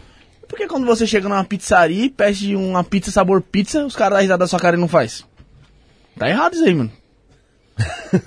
Por 0.48 0.56
que 0.58 0.66
quando 0.66 0.86
você 0.86 1.06
chega 1.06 1.28
numa 1.28 1.44
pizzaria 1.44 2.04
e 2.06 2.10
pede 2.10 2.56
uma 2.56 2.82
pizza 2.82 3.10
sabor 3.10 3.42
pizza, 3.42 3.84
os 3.84 3.94
caras 3.94 4.14
dão 4.14 4.22
risada 4.22 4.38
da 4.38 4.46
sua 4.48 4.58
cara 4.58 4.76
e 4.76 4.80
não 4.80 4.88
faz? 4.88 5.24
Tá 6.18 6.28
errado 6.28 6.54
isso 6.54 6.64
aí, 6.64 6.74
mano. 6.74 6.90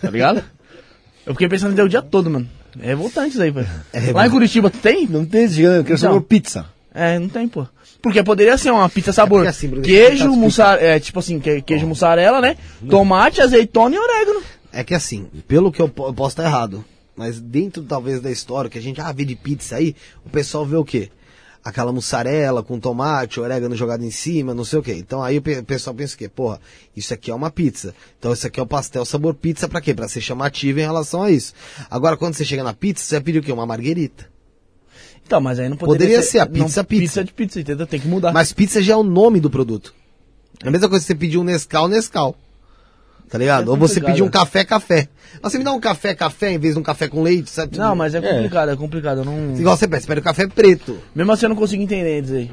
Tá 0.02 0.10
ligado? 0.10 0.44
Eu 1.26 1.34
fiquei 1.34 1.48
pensando 1.50 1.72
nisso 1.72 1.84
o 1.84 1.90
dia 1.90 2.02
todo, 2.02 2.30
mano. 2.30 2.50
É 2.80 2.88
revoltante 2.88 3.32
isso 3.32 3.42
aí, 3.42 3.52
velho. 3.52 3.68
Lá 4.14 4.26
em 4.26 4.30
Curitiba 4.30 4.70
tem? 4.70 5.06
Não 5.08 5.26
tem 5.26 5.44
eu 5.44 5.50
quero 5.50 5.82
Então. 5.84 5.98
sabor 5.98 6.22
pizza. 6.22 6.66
É, 6.94 7.20
não 7.20 7.30
tem, 7.30 7.48
pô. 7.48 7.68
Porque 8.02 8.24
poderia 8.24 8.58
ser 8.58 8.72
uma 8.72 8.90
pizza 8.90 9.14
sabor 9.14 9.40
porque 9.40 9.50
assim, 9.50 9.68
Bruno, 9.68 9.84
queijo, 9.84 10.30
mussarela, 10.32 10.82
é, 10.88 11.00
tipo 11.00 11.20
assim, 11.20 11.40
que- 11.40 11.62
queijo 11.62 11.86
mussarela, 11.86 12.42
né? 12.42 12.58
Tomate, 12.90 13.42
azeitona 13.42 13.96
e 13.96 14.00
orégano. 14.00 14.42
É 14.74 14.84
que 14.84 14.94
assim, 14.96 15.28
pelo 15.48 15.72
que 15.72 15.82
eu, 15.82 15.86
eu 15.98 16.14
posso 16.14 16.30
estar 16.34 16.46
errado, 16.46 16.84
mas 17.16 17.40
dentro 17.40 17.84
talvez 17.84 18.22
da 18.22 18.32
história 18.32 18.70
que 18.70 18.78
a 18.78 18.82
gente 18.82 19.00
ah, 19.02 19.12
vê 19.12 19.26
de 19.26 19.36
pizza 19.36 19.76
aí, 19.76 19.96
o 20.26 20.30
pessoal 20.30 20.66
vê 20.66 20.76
o 20.76 20.86
quê? 20.86 21.10
Aquela 21.64 21.92
mussarela 21.92 22.64
com 22.64 22.80
tomate, 22.80 23.40
orégano 23.40 23.76
jogado 23.76 24.04
em 24.04 24.10
cima, 24.10 24.52
não 24.54 24.66
sei 24.66 24.80
o 24.80 24.82
quê. 24.82 24.94
Então 24.96 25.22
aí 25.22 25.38
o 25.38 25.42
pe- 25.44 25.60
o 25.60 25.64
pessoal 25.64 25.96
pensa 25.96 26.16
o 26.16 26.18
quê? 26.18 26.28
Porra, 26.28 26.60
isso 26.98 27.14
aqui 27.14 27.30
é 27.30 27.36
uma 27.36 27.52
pizza. 27.52 27.94
Então 28.18 28.34
isso 28.34 28.48
aqui 28.48 28.60
é 28.60 28.64
o 28.64 28.66
pastel 28.66 29.06
sabor 29.06 29.36
pizza 29.36 29.68
pra 29.70 29.80
quê? 29.80 29.94
Pra 29.94 30.08
ser 30.08 30.22
chamativo 30.22 30.80
em 30.80 30.84
relação 30.84 31.22
a 31.22 31.30
isso. 31.30 31.54
Agora 31.90 32.18
quando 32.18 32.34
você 32.34 32.44
chega 32.44 32.64
na 32.64 32.74
pizza, 32.74 33.04
você 33.06 33.16
vai 33.16 33.24
pedir 33.24 33.40
o 33.40 33.44
quê? 33.44 33.52
Uma 33.52 33.68
marguerita. 33.68 34.28
Então, 35.24 35.40
mas 35.40 35.60
aí 35.60 35.70
não 35.70 35.78
poderia, 35.78 36.08
Poderia 36.08 36.24
ser 36.24 36.40
a 36.40 36.46
não, 36.46 36.52
pizza, 36.66 36.84
pizza. 36.84 37.02
Pizza 37.04 37.24
de 37.24 37.32
pizza, 37.34 37.60
entendeu? 37.62 37.86
Tem 37.86 38.00
que 38.00 38.08
mudar. 38.08 38.34
Mas 38.34 38.52
pizza 38.52 38.82
já 38.82 38.94
é 38.94 38.98
o 38.98 39.04
nome 39.04 39.40
do 39.40 39.50
produto. 39.50 39.94
É 40.64 40.68
a 40.68 40.72
mesma 40.72 40.90
coisa 40.90 41.04
que 41.04 41.08
você 41.08 41.16
pedir 41.16 41.38
um 41.38 41.44
Nescau, 41.44 41.88
Nescau. 41.88 42.36
Tá 43.32 43.38
ligado? 43.38 43.68
É 43.68 43.70
Ou 43.72 43.78
você 43.78 43.94
complicado. 43.96 44.12
pedir 44.12 44.24
um 44.24 44.30
café, 44.30 44.66
café. 44.66 45.08
Mas 45.42 45.54
você 45.54 45.58
me 45.58 45.64
dá 45.64 45.72
um 45.72 45.80
café, 45.80 46.14
café, 46.14 46.52
em 46.52 46.60
vez 46.60 46.74
de 46.74 46.80
um 46.82 46.84
café 46.84 47.08
com 47.08 47.24
leite, 47.24 47.50
sabe? 47.50 47.78
Não, 47.78 47.96
mas 47.96 48.14
é 48.14 48.20
complicado, 48.20 48.70
é, 48.70 48.76
complicado. 48.76 49.20
Eu 49.20 49.26
não... 49.26 49.56
Igual 49.58 49.78
você 49.78 49.88
pede, 49.88 50.04
você 50.04 50.08
pede 50.08 50.20
o 50.20 50.24
café 50.24 50.48
preto. 50.48 51.00
Mesmo 51.16 51.32
assim 51.32 51.46
eu 51.46 51.50
não 51.50 51.56
consigo 51.56 51.82
entender 51.82 52.22
isso 52.22 52.34
aí. 52.34 52.52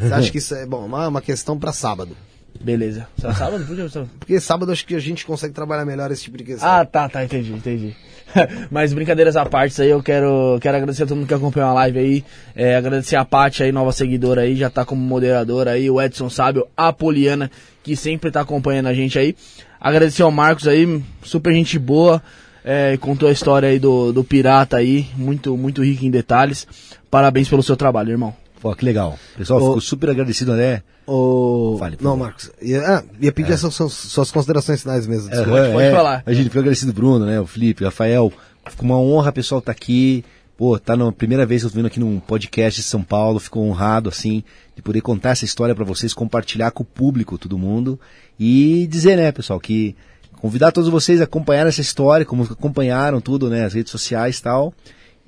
Você 0.00 0.14
acha 0.14 0.30
que 0.30 0.38
isso 0.38 0.54
é, 0.54 0.64
bom, 0.64 0.86
uma, 0.86 1.08
uma 1.08 1.20
questão 1.20 1.58
pra 1.58 1.74
sábado. 1.74 2.16
Beleza. 2.60 3.06
Só 3.20 3.32
sábado? 3.32 3.64
Por 3.64 3.76
que 3.76 3.88
só- 3.88 4.06
Porque 4.18 4.40
sábado 4.40 4.72
acho 4.72 4.84
que 4.86 4.94
a 4.94 4.98
gente 5.00 5.24
consegue 5.24 5.54
trabalhar 5.54 5.84
melhor 5.84 6.10
esse 6.10 6.24
tipo 6.24 6.36
de 6.36 6.44
questão. 6.44 6.68
Ah, 6.68 6.84
tá, 6.84 7.08
tá, 7.08 7.24
entendi, 7.24 7.52
entendi. 7.52 7.94
Mas 8.70 8.92
brincadeiras 8.92 9.36
à 9.36 9.46
parte, 9.46 9.80
aí 9.80 9.88
eu 9.90 10.02
quero, 10.02 10.58
quero 10.60 10.76
agradecer 10.76 11.04
a 11.04 11.06
todo 11.06 11.16
mundo 11.16 11.28
que 11.28 11.34
acompanhou 11.34 11.70
a 11.70 11.74
live 11.74 11.98
aí. 11.98 12.24
É, 12.54 12.76
agradecer 12.76 13.16
a 13.16 13.24
Paty 13.24 13.62
aí, 13.62 13.72
nova 13.72 13.92
seguidora 13.92 14.42
aí, 14.42 14.54
já 14.56 14.68
tá 14.68 14.84
como 14.84 15.00
moderadora 15.00 15.70
aí, 15.72 15.88
o 15.88 16.00
Edson 16.00 16.28
Sábio, 16.28 16.66
a 16.76 16.92
Poliana, 16.92 17.50
que 17.82 17.96
sempre 17.96 18.30
tá 18.30 18.40
acompanhando 18.40 18.86
a 18.88 18.94
gente 18.94 19.18
aí. 19.18 19.34
Agradecer 19.80 20.22
ao 20.22 20.30
Marcos 20.30 20.66
aí, 20.68 21.02
super 21.22 21.52
gente 21.54 21.78
boa. 21.78 22.22
É, 22.64 22.98
contou 22.98 23.28
a 23.28 23.32
história 23.32 23.68
aí 23.68 23.78
do, 23.78 24.12
do 24.12 24.22
pirata 24.22 24.76
aí, 24.76 25.06
muito, 25.16 25.56
muito 25.56 25.82
rico 25.82 26.04
em 26.04 26.10
detalhes. 26.10 26.66
Parabéns 27.10 27.48
pelo 27.48 27.62
seu 27.62 27.76
trabalho, 27.76 28.10
irmão. 28.10 28.34
Pô, 28.60 28.74
que 28.74 28.84
legal. 28.84 29.18
Pessoal, 29.36 29.60
Ô- 29.62 29.68
fico 29.68 29.80
super 29.80 30.10
agradecido, 30.10 30.52
André. 30.52 30.82
O... 31.06 31.76
Fale, 31.78 31.96
Não, 32.00 32.10
favor. 32.12 32.24
Marcos. 32.24 32.50
Ia, 32.60 32.82
ah, 32.98 33.04
ia 33.20 33.32
pedir 33.32 33.52
essas 33.52 33.72
suas, 33.74 33.92
suas 33.92 34.30
considerações 34.30 34.82
finais 34.82 35.06
mesmo. 35.06 35.28
desculpa. 35.30 35.52
Pode- 35.60 35.72
pode 35.72 35.90
falar. 35.92 36.22
A 36.26 36.32
gente 36.32 36.44
fica 36.48 36.58
agradecido, 36.60 36.92
Bruno, 36.92 37.24
né? 37.24 37.40
O 37.40 37.46
Felipe, 37.46 37.82
o 37.82 37.86
Rafael. 37.86 38.32
Fica 38.68 38.82
uma 38.82 38.98
honra, 38.98 39.32
pessoal, 39.32 39.60
tá 39.62 39.72
aqui. 39.72 40.24
Pô, 40.56 40.76
tá 40.78 40.96
na 40.96 41.12
primeira 41.12 41.46
vez 41.46 41.62
que 41.62 41.66
eu 41.66 41.70
tô 41.70 41.76
vindo 41.76 41.86
aqui 41.86 42.00
num 42.00 42.18
podcast 42.18 42.80
de 42.80 42.86
São 42.86 43.02
Paulo. 43.02 43.38
Fico 43.38 43.60
honrado, 43.60 44.08
assim, 44.08 44.42
de 44.74 44.82
poder 44.82 45.00
contar 45.00 45.30
essa 45.30 45.44
história 45.44 45.74
pra 45.74 45.84
vocês, 45.84 46.12
compartilhar 46.12 46.72
com 46.72 46.82
o 46.82 46.86
público, 46.86 47.38
todo 47.38 47.56
mundo. 47.56 47.98
E 48.38 48.86
dizer, 48.90 49.16
né, 49.16 49.30
pessoal, 49.30 49.60
que 49.60 49.94
convidar 50.32 50.72
todos 50.72 50.90
vocês 50.90 51.20
a 51.20 51.24
acompanhar 51.24 51.66
essa 51.66 51.80
história, 51.80 52.26
como 52.26 52.42
acompanharam 52.42 53.20
tudo, 53.20 53.48
né, 53.48 53.64
as 53.64 53.72
redes 53.72 53.92
sociais 53.92 54.38
e 54.38 54.42
tal. 54.42 54.74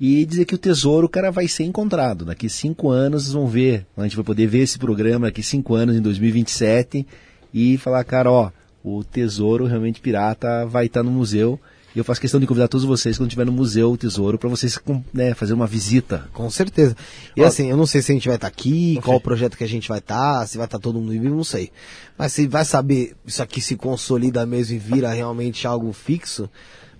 E 0.03 0.25
dizer 0.25 0.45
que 0.45 0.55
o 0.55 0.57
tesouro, 0.57 1.07
cara, 1.07 1.29
vai 1.29 1.47
ser 1.47 1.63
encontrado. 1.63 2.25
Daqui 2.25 2.49
cinco 2.49 2.89
anos 2.89 3.21
vocês 3.21 3.33
vão 3.35 3.45
ver. 3.45 3.85
A 3.95 4.01
gente 4.01 4.15
vai 4.15 4.25
poder 4.25 4.47
ver 4.47 4.63
esse 4.63 4.79
programa 4.79 5.27
daqui 5.27 5.43
cinco 5.43 5.75
anos, 5.75 5.95
em 5.95 6.01
2027, 6.01 7.05
e 7.53 7.77
falar, 7.77 8.03
cara, 8.03 8.31
ó, 8.31 8.49
o 8.83 9.03
tesouro 9.03 9.67
realmente 9.67 10.01
pirata 10.01 10.65
vai 10.65 10.87
estar 10.87 11.03
no 11.03 11.11
museu. 11.11 11.59
E 11.95 11.99
eu 11.99 12.03
faço 12.03 12.19
questão 12.19 12.39
de 12.39 12.47
convidar 12.47 12.67
todos 12.67 12.83
vocês 12.83 13.15
quando 13.15 13.29
estiver 13.29 13.45
no 13.45 13.51
museu 13.51 13.91
o 13.91 13.97
tesouro 13.97 14.39
para 14.39 14.49
vocês 14.49 14.79
né, 15.13 15.35
fazer 15.35 15.53
uma 15.53 15.67
visita. 15.67 16.27
Com 16.33 16.49
certeza. 16.49 16.97
E 17.37 17.43
Ó, 17.43 17.45
assim, 17.45 17.69
eu 17.69 17.77
não 17.77 17.85
sei 17.85 18.01
se 18.01 18.11
a 18.11 18.15
gente 18.15 18.27
vai 18.27 18.37
estar 18.37 18.47
aqui, 18.47 18.95
Não 18.95 19.03
qual 19.03 19.17
o 19.17 19.21
projeto 19.21 19.55
que 19.55 19.63
a 19.63 19.67
gente 19.67 19.87
vai 19.87 19.99
estar, 19.99 20.47
se 20.47 20.57
vai 20.57 20.65
estar 20.65 20.79
todo 20.79 20.99
mundo 20.99 21.11
vivo, 21.11 21.35
não 21.35 21.43
sei. 21.43 21.69
Mas 22.17 22.33
se 22.33 22.47
vai 22.47 22.65
saber 22.65 23.13
isso 23.23 23.43
aqui 23.43 23.61
se 23.61 23.75
consolida 23.75 24.47
mesmo 24.47 24.77
e 24.77 24.79
vira 24.79 25.13
realmente 25.13 25.67
algo 25.67 25.93
fixo, 25.93 26.49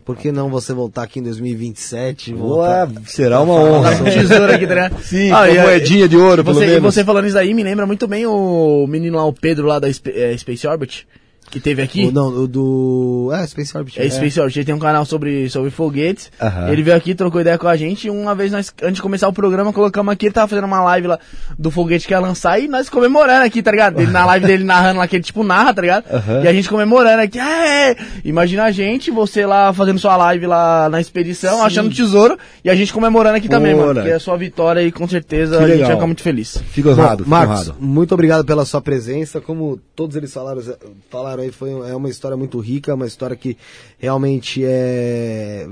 por 0.06 0.18
que 0.18 0.32
não 0.32 0.50
você 0.50 0.74
voltar 0.74 1.04
aqui 1.04 1.20
em 1.20 1.24
2027? 1.24 2.34
Boa, 2.34 2.86
voltar- 2.86 3.02
será 3.10 3.42
uma 3.42 3.54
honra. 3.54 3.96
Tá 3.98 4.04
tesouro 4.04 4.46
aqui, 4.54 4.66
ligado? 4.76 5.00
Sim, 5.04 5.32
Ah, 5.32 5.48
com 5.48 5.60
a- 5.60 5.64
moedinha 5.64 6.08
de 6.08 6.18
ouro, 6.18 6.44
pelo 6.44 6.56
Você, 6.58 6.66
e 6.66 6.68
menos. 6.68 6.94
você 6.94 7.04
falando 7.04 7.28
isso 7.28 7.38
aí 7.38 7.54
me 7.54 7.64
lembra 7.64 7.86
muito 7.86 8.08
bem 8.08 8.26
o 8.26 8.86
menino 8.88 9.18
lá, 9.18 9.26
o 9.26 9.34
Pedro 9.34 9.68
lá 9.68 9.80
da 9.80 9.88
eh, 9.90 10.36
Space 10.38 10.68
Orbit, 10.68 11.08
que 11.52 11.60
teve 11.60 11.82
aqui. 11.82 12.06
O, 12.06 12.12
não, 12.12 12.28
o 12.30 12.48
do. 12.48 13.32
É, 13.34 13.46
Space 13.46 13.78
Orbit. 13.78 14.02
É 14.02 14.10
Space 14.10 14.40
Orbit, 14.40 14.60
ele 14.60 14.66
tem 14.66 14.74
um 14.74 14.80
canal 14.80 15.06
sobre, 15.06 15.50
sobre 15.50 15.70
foguetes. 15.70 16.32
Ele 16.70 16.82
veio 16.82 16.96
aqui, 16.96 17.14
trocou 17.14 17.42
ideia 17.42 17.58
com 17.58 17.68
a 17.68 17.76
gente. 17.76 18.08
E 18.08 18.10
uma 18.10 18.34
vez 18.34 18.52
nós, 18.52 18.74
antes 18.82 18.96
de 18.96 19.02
começar 19.02 19.28
o 19.28 19.34
programa, 19.34 19.74
colocamos 19.74 20.12
aqui, 20.14 20.28
ele 20.28 20.34
tava 20.34 20.48
fazendo 20.48 20.66
uma 20.66 20.82
live 20.82 21.08
lá 21.08 21.20
do 21.60 21.70
foguete 21.70 22.08
que 22.08 22.14
ia 22.14 22.20
lançar 22.20 22.60
e 22.60 22.68
nós 22.68 22.90
comemorando 22.90 23.46
aqui, 23.46 23.62
tá 23.62 23.72
ligado? 23.72 24.00
Ele, 24.00 24.12
na 24.12 24.26
live 24.26 24.48
dele 24.48 24.64
narrando 24.64 25.00
lá, 25.00 25.08
que 25.08 25.18
ele 25.18 25.24
tipo 25.24 25.44
narra, 25.44 25.74
tá 25.74 25.82
ligado? 25.82 26.06
E 26.44 26.48
a 26.48 26.54
gente 26.54 26.70
comemorando 26.70 27.22
aqui. 27.22 27.38
É! 27.38 27.96
Imagina 28.24 28.64
a 28.64 28.72
gente, 28.72 29.12
você 29.12 29.46
lá 29.46 29.74
fazendo 29.74 30.00
sua 30.00 30.16
live 30.16 30.48
lá 30.48 30.90
na 30.90 31.02
expedição, 31.02 31.64
achando 31.64 31.90
tesouro, 31.90 32.38
e 32.64 32.70
a 32.70 32.76
gente 32.76 32.94
comemorando 32.94 33.36
aqui 33.36 33.50
também, 33.50 33.76
mano. 33.76 33.90
Ora. 33.90 34.04
Que 34.04 34.10
é 34.10 34.14
a 34.14 34.20
sua 34.20 34.38
vitória 34.38 34.82
e 34.82 34.92
com 34.92 35.08
certeza 35.08 35.60
a 35.60 35.68
gente 35.68 35.82
vai 35.82 35.94
ficar 35.96 36.08
muito 36.08 36.22
feliz. 36.22 36.58
Fico 36.70 36.90
honrado, 36.90 37.26
Marcos, 37.28 37.68
honrado. 37.68 37.76
muito 37.80 38.14
obrigado 38.14 38.46
pela 38.46 38.64
sua 38.64 38.82
presença. 38.82 39.42
Como 39.42 39.80
todos 39.96 40.16
eles 40.16 40.34
falaram, 40.34 40.62
falaram 41.10 41.41
aí, 41.42 41.52
foi 41.52 41.72
é 41.72 41.96
uma 41.96 42.10
história 42.10 42.38
muito 42.38 42.60
rica, 42.60 42.96
uma 42.96 43.08
história 43.08 43.36
que 43.36 43.58
realmente 43.98 44.64
é, 44.64 45.68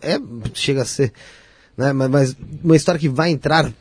é 0.00 0.20
chega 0.54 0.82
a 0.82 0.84
ser, 0.84 1.12
né? 1.76 1.92
Mas, 1.92 2.10
mas 2.10 2.36
uma 2.62 2.76
história 2.76 3.00
que 3.00 3.08
vai 3.08 3.30
entrar 3.30 3.72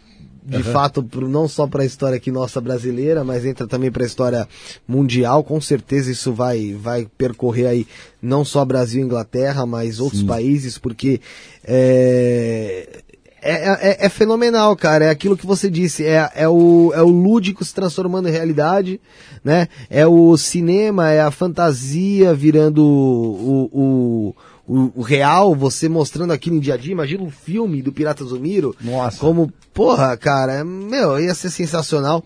de 0.47 0.63
fato 0.63 1.03
pro, 1.03 1.27
não 1.27 1.45
só 1.45 1.67
para 1.67 1.83
a 1.83 1.85
história 1.85 2.15
aqui 2.15 2.31
nossa 2.31 2.61
brasileira, 2.61 3.21
mas 3.21 3.45
entra 3.45 3.67
também 3.67 3.91
para 3.91 4.03
a 4.03 4.05
história 4.05 4.47
mundial. 4.87 5.43
Com 5.43 5.59
certeza 5.59 6.09
isso 6.09 6.31
vai 6.31 6.73
vai 6.73 7.05
percorrer 7.17 7.67
aí 7.67 7.87
não 8.21 8.45
só 8.45 8.63
Brasil 8.63 9.01
e 9.01 9.05
Inglaterra, 9.05 9.65
mas 9.65 9.99
outros 9.99 10.23
países, 10.23 10.77
porque 10.77 11.19
é, 11.65 13.03
é, 13.41 13.91
é, 13.91 14.05
é 14.05 14.09
fenomenal, 14.09 14.75
cara. 14.75 15.05
É 15.05 15.09
aquilo 15.09 15.37
que 15.37 15.45
você 15.45 15.69
disse. 15.69 16.05
É, 16.05 16.31
é, 16.35 16.47
o, 16.47 16.91
é 16.93 17.01
o 17.01 17.09
lúdico 17.09 17.63
se 17.63 17.73
transformando 17.73 18.27
em 18.27 18.31
realidade, 18.31 18.99
né? 19.43 19.67
É 19.89 20.05
o 20.05 20.35
cinema, 20.37 21.11
é 21.11 21.21
a 21.21 21.31
fantasia 21.31 22.33
virando 22.33 22.83
o, 22.83 23.69
o, 23.71 24.35
o, 24.67 24.91
o 24.95 25.01
real, 25.01 25.55
você 25.55 25.87
mostrando 25.87 26.33
aquilo 26.33 26.57
em 26.57 26.59
dia 26.59 26.73
a 26.73 26.77
dia. 26.77 26.91
Imagina 26.91 27.23
um 27.23 27.29
filme 27.29 27.81
do 27.81 27.93
Pirata 27.93 28.23
Zumiro. 28.23 28.75
Nossa. 28.81 29.19
Como, 29.19 29.51
porra, 29.73 30.17
cara, 30.17 30.53
é- 30.53 30.63
meu, 30.63 31.19
ia 31.19 31.33
ser 31.33 31.49
sensacional. 31.49 32.23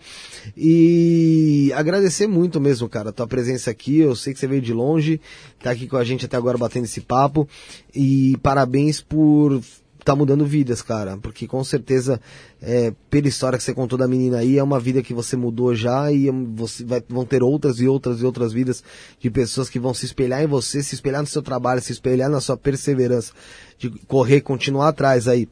E 0.56 1.72
agradecer 1.76 2.26
muito 2.26 2.60
mesmo, 2.60 2.88
cara, 2.88 3.10
a 3.10 3.12
tua 3.12 3.26
presença 3.26 3.70
aqui. 3.70 3.98
Eu 3.98 4.16
sei 4.16 4.32
que 4.32 4.40
você 4.40 4.46
veio 4.46 4.62
de 4.62 4.72
longe, 4.72 5.20
tá 5.62 5.70
aqui 5.70 5.86
com 5.86 5.96
a 5.96 6.04
gente 6.04 6.24
até 6.24 6.36
agora 6.36 6.58
batendo 6.58 6.84
esse 6.84 7.00
papo. 7.00 7.48
E 7.94 8.36
parabéns 8.42 9.00
por 9.00 9.60
tá 10.04 10.14
mudando 10.14 10.44
vidas, 10.44 10.82
cara. 10.82 11.16
Porque 11.16 11.46
com 11.46 11.62
certeza, 11.62 12.20
é, 12.60 12.92
pela 13.10 13.28
história 13.28 13.58
que 13.58 13.64
você 13.64 13.74
contou 13.74 13.98
da 13.98 14.08
menina 14.08 14.38
aí, 14.38 14.58
é 14.58 14.62
uma 14.62 14.80
vida 14.80 15.02
que 15.02 15.14
você 15.14 15.36
mudou 15.36 15.74
já 15.74 16.10
e 16.12 16.30
você 16.30 16.84
vai, 16.84 17.02
vão 17.08 17.24
ter 17.24 17.42
outras 17.42 17.80
e 17.80 17.86
outras 17.86 18.20
e 18.20 18.24
outras 18.24 18.52
vidas 18.52 18.82
de 19.18 19.30
pessoas 19.30 19.68
que 19.68 19.78
vão 19.78 19.94
se 19.94 20.06
espelhar 20.06 20.42
em 20.42 20.46
você, 20.46 20.82
se 20.82 20.94
espelhar 20.94 21.20
no 21.20 21.28
seu 21.28 21.42
trabalho, 21.42 21.80
se 21.80 21.92
espelhar 21.92 22.30
na 22.30 22.40
sua 22.40 22.56
perseverança, 22.56 23.32
de 23.78 23.90
correr, 24.06 24.40
continuar 24.40 24.88
atrás 24.88 25.28
aí 25.28 25.48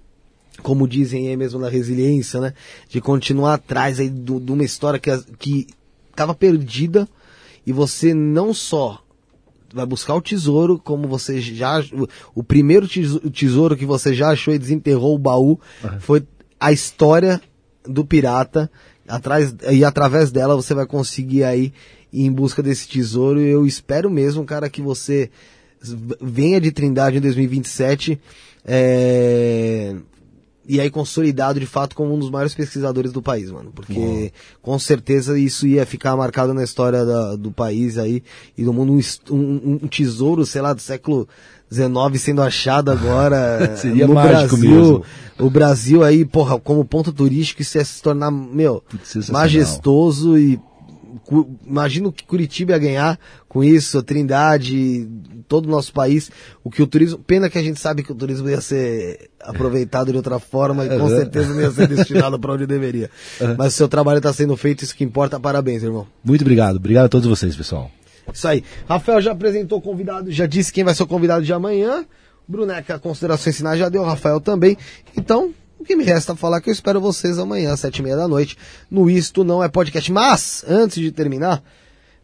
como 0.62 0.87
dizem 0.87 1.29
aí 1.29 1.37
mesmo 1.37 1.59
na 1.59 1.70
resiliência, 1.70 2.39
né? 2.39 2.53
De 2.89 3.01
continuar 3.01 3.55
atrás 3.55 3.99
aí 3.99 4.11
de 4.11 4.53
uma 4.53 4.65
história 4.65 4.99
que, 4.99 5.11
que 5.39 5.67
tava 6.15 6.35
perdida 6.35 7.09
e 7.67 7.73
você 7.73 8.12
não 8.12 8.53
só 8.53 9.03
vai 9.73 9.86
buscar 9.86 10.15
o 10.15 10.20
tesouro, 10.20 10.78
como 10.78 11.07
você 11.08 11.40
já. 11.40 11.81
O, 11.92 12.07
o 12.40 12.42
primeiro 12.42 12.86
teso- 12.89 13.20
tesouro 13.31 13.76
que 13.76 13.86
você 13.86 14.15
já 14.15 14.31
achou 14.31 14.52
e 14.55 14.58
desenterrou 14.58 15.15
o 15.15 15.18
baú 15.18 15.58
foi 16.00 16.23
a 16.58 16.73
história 16.73 17.40
do 17.84 18.05
pirata. 18.05 18.70
Atrás, 19.08 19.55
e 19.70 19.84
através 19.84 20.31
dela 20.31 20.55
você 20.55 20.73
vai 20.73 20.86
conseguir 20.86 21.42
aí 21.42 21.73
ir 22.12 22.24
em 22.26 22.32
busca 22.32 22.62
desse 22.62 22.86
tesouro. 22.89 23.40
E 23.40 23.49
eu 23.49 23.66
espero 23.66 24.08
mesmo, 24.10 24.44
cara, 24.44 24.68
que 24.70 24.81
você 24.81 25.31
venha 26.20 26.60
de 26.60 26.70
Trindade 26.70 27.16
em 27.16 27.20
2027. 27.20 28.20
É, 28.65 29.97
e 30.68 30.80
aí 30.80 30.90
consolidado 30.90 31.58
de 31.58 31.66
fato 31.66 31.97
como 31.97 32.14
um 32.14 32.18
dos 32.18 32.30
maiores 32.30 32.55
pesquisadores 32.55 33.12
do 33.12 33.20
país, 33.22 33.50
mano. 33.50 33.72
Porque 33.74 34.32
com 34.62 34.78
certeza 34.78 35.39
isso 35.39 35.66
ia 35.66 35.84
ficar 35.86 36.14
marcado 36.16 36.52
na 36.55 36.62
história 36.62 37.05
da- 37.05 37.34
do 37.36 37.50
país 37.50 37.98
aí 37.98 38.22
e 38.56 38.62
do 38.64 38.72
mundo. 38.72 38.92
Um, 38.92 39.00
um- 39.34 39.78
um 39.82 39.89
tesouro, 39.89 40.44
sei 40.47 40.60
lá, 40.60 40.72
do 40.72 40.80
século 40.80 41.26
XIX 41.72 42.20
sendo 42.20 42.42
achado 42.42 42.90
agora 42.92 43.76
Seria 43.76 44.06
no 44.06 44.14
Brasil. 44.14 44.58
mesmo. 44.58 45.05
O 45.39 45.48
Brasil 45.48 46.05
aí, 46.05 46.24
porra, 46.24 46.58
como 46.60 46.84
ponto 46.84 47.12
turístico, 47.12 47.62
isso 47.62 47.78
ia 47.78 47.84
se 47.84 48.02
tornar, 48.02 48.30
meu, 48.30 48.82
majestoso 49.32 50.36
e 50.39 50.60
imagino 51.66 52.12
que 52.12 52.24
Curitiba 52.24 52.72
ia 52.72 52.78
ganhar 52.78 53.18
com 53.48 53.64
isso, 53.64 53.98
a 53.98 54.02
Trindade, 54.02 55.08
todo 55.48 55.66
o 55.66 55.70
nosso 55.70 55.92
país, 55.92 56.30
o 56.62 56.70
que 56.70 56.82
o 56.82 56.86
turismo, 56.86 57.18
pena 57.18 57.50
que 57.50 57.58
a 57.58 57.62
gente 57.62 57.80
sabe 57.80 58.02
que 58.02 58.12
o 58.12 58.14
turismo 58.14 58.48
ia 58.48 58.60
ser 58.60 59.30
aproveitado 59.40 60.10
de 60.10 60.16
outra 60.16 60.39
forma 60.39 60.84
e 60.84 60.89
com 60.89 61.06
Aham. 61.06 61.16
certeza 61.16 61.52
não 61.52 61.60
ia 61.60 61.70
ser 61.70 61.89
destinado 61.89 62.39
para 62.39 62.52
onde 62.52 62.66
deveria. 62.66 63.10
Mas 63.56 63.74
o 63.74 63.76
seu 63.76 63.89
trabalho 63.89 64.18
está 64.18 64.32
sendo 64.32 64.56
feito, 64.56 64.84
isso 64.84 64.94
que 64.94 65.05
importa, 65.05 65.40
parabéns, 65.40 65.82
irmão. 65.82 66.06
Muito 66.22 66.42
obrigado. 66.42 66.76
Obrigado 66.76 67.06
a 67.06 67.08
todos 67.08 67.28
vocês, 67.28 67.56
pessoal. 67.56 67.90
Isso 68.32 68.47
aí. 68.47 68.62
Rafael 68.89 69.20
já 69.20 69.32
apresentou 69.32 69.78
o 69.78 69.82
convidado, 69.82 70.30
já 70.30 70.47
disse 70.47 70.72
quem 70.72 70.84
vai 70.84 70.94
ser 70.94 71.02
o 71.02 71.06
convidado 71.06 71.44
de 71.44 71.52
amanhã. 71.52 72.05
Bruneca, 72.47 72.98
considerações 72.98 73.56
finais 73.56 73.78
já 73.78 73.89
deu, 73.89 74.02
Rafael 74.02 74.40
também. 74.40 74.76
Então, 75.16 75.55
o 75.81 75.84
que 75.84 75.97
me 75.97 76.05
resta 76.05 76.36
falar 76.36 76.59
é 76.59 76.60
que 76.60 76.68
eu 76.68 76.75
espero 76.75 77.00
vocês 77.00 77.39
amanhã, 77.39 77.73
às 77.73 77.81
sete 77.81 77.99
e 77.99 78.02
meia 78.02 78.17
da 78.17 78.28
noite, 78.28 78.57
no 78.91 79.09
Isto 79.09 79.42
Não 79.42 79.65
É 79.65 79.68
Podcast. 79.68 80.12
Mas, 80.12 80.62
antes 80.68 81.02
de 81.02 81.10
terminar, 81.10 81.62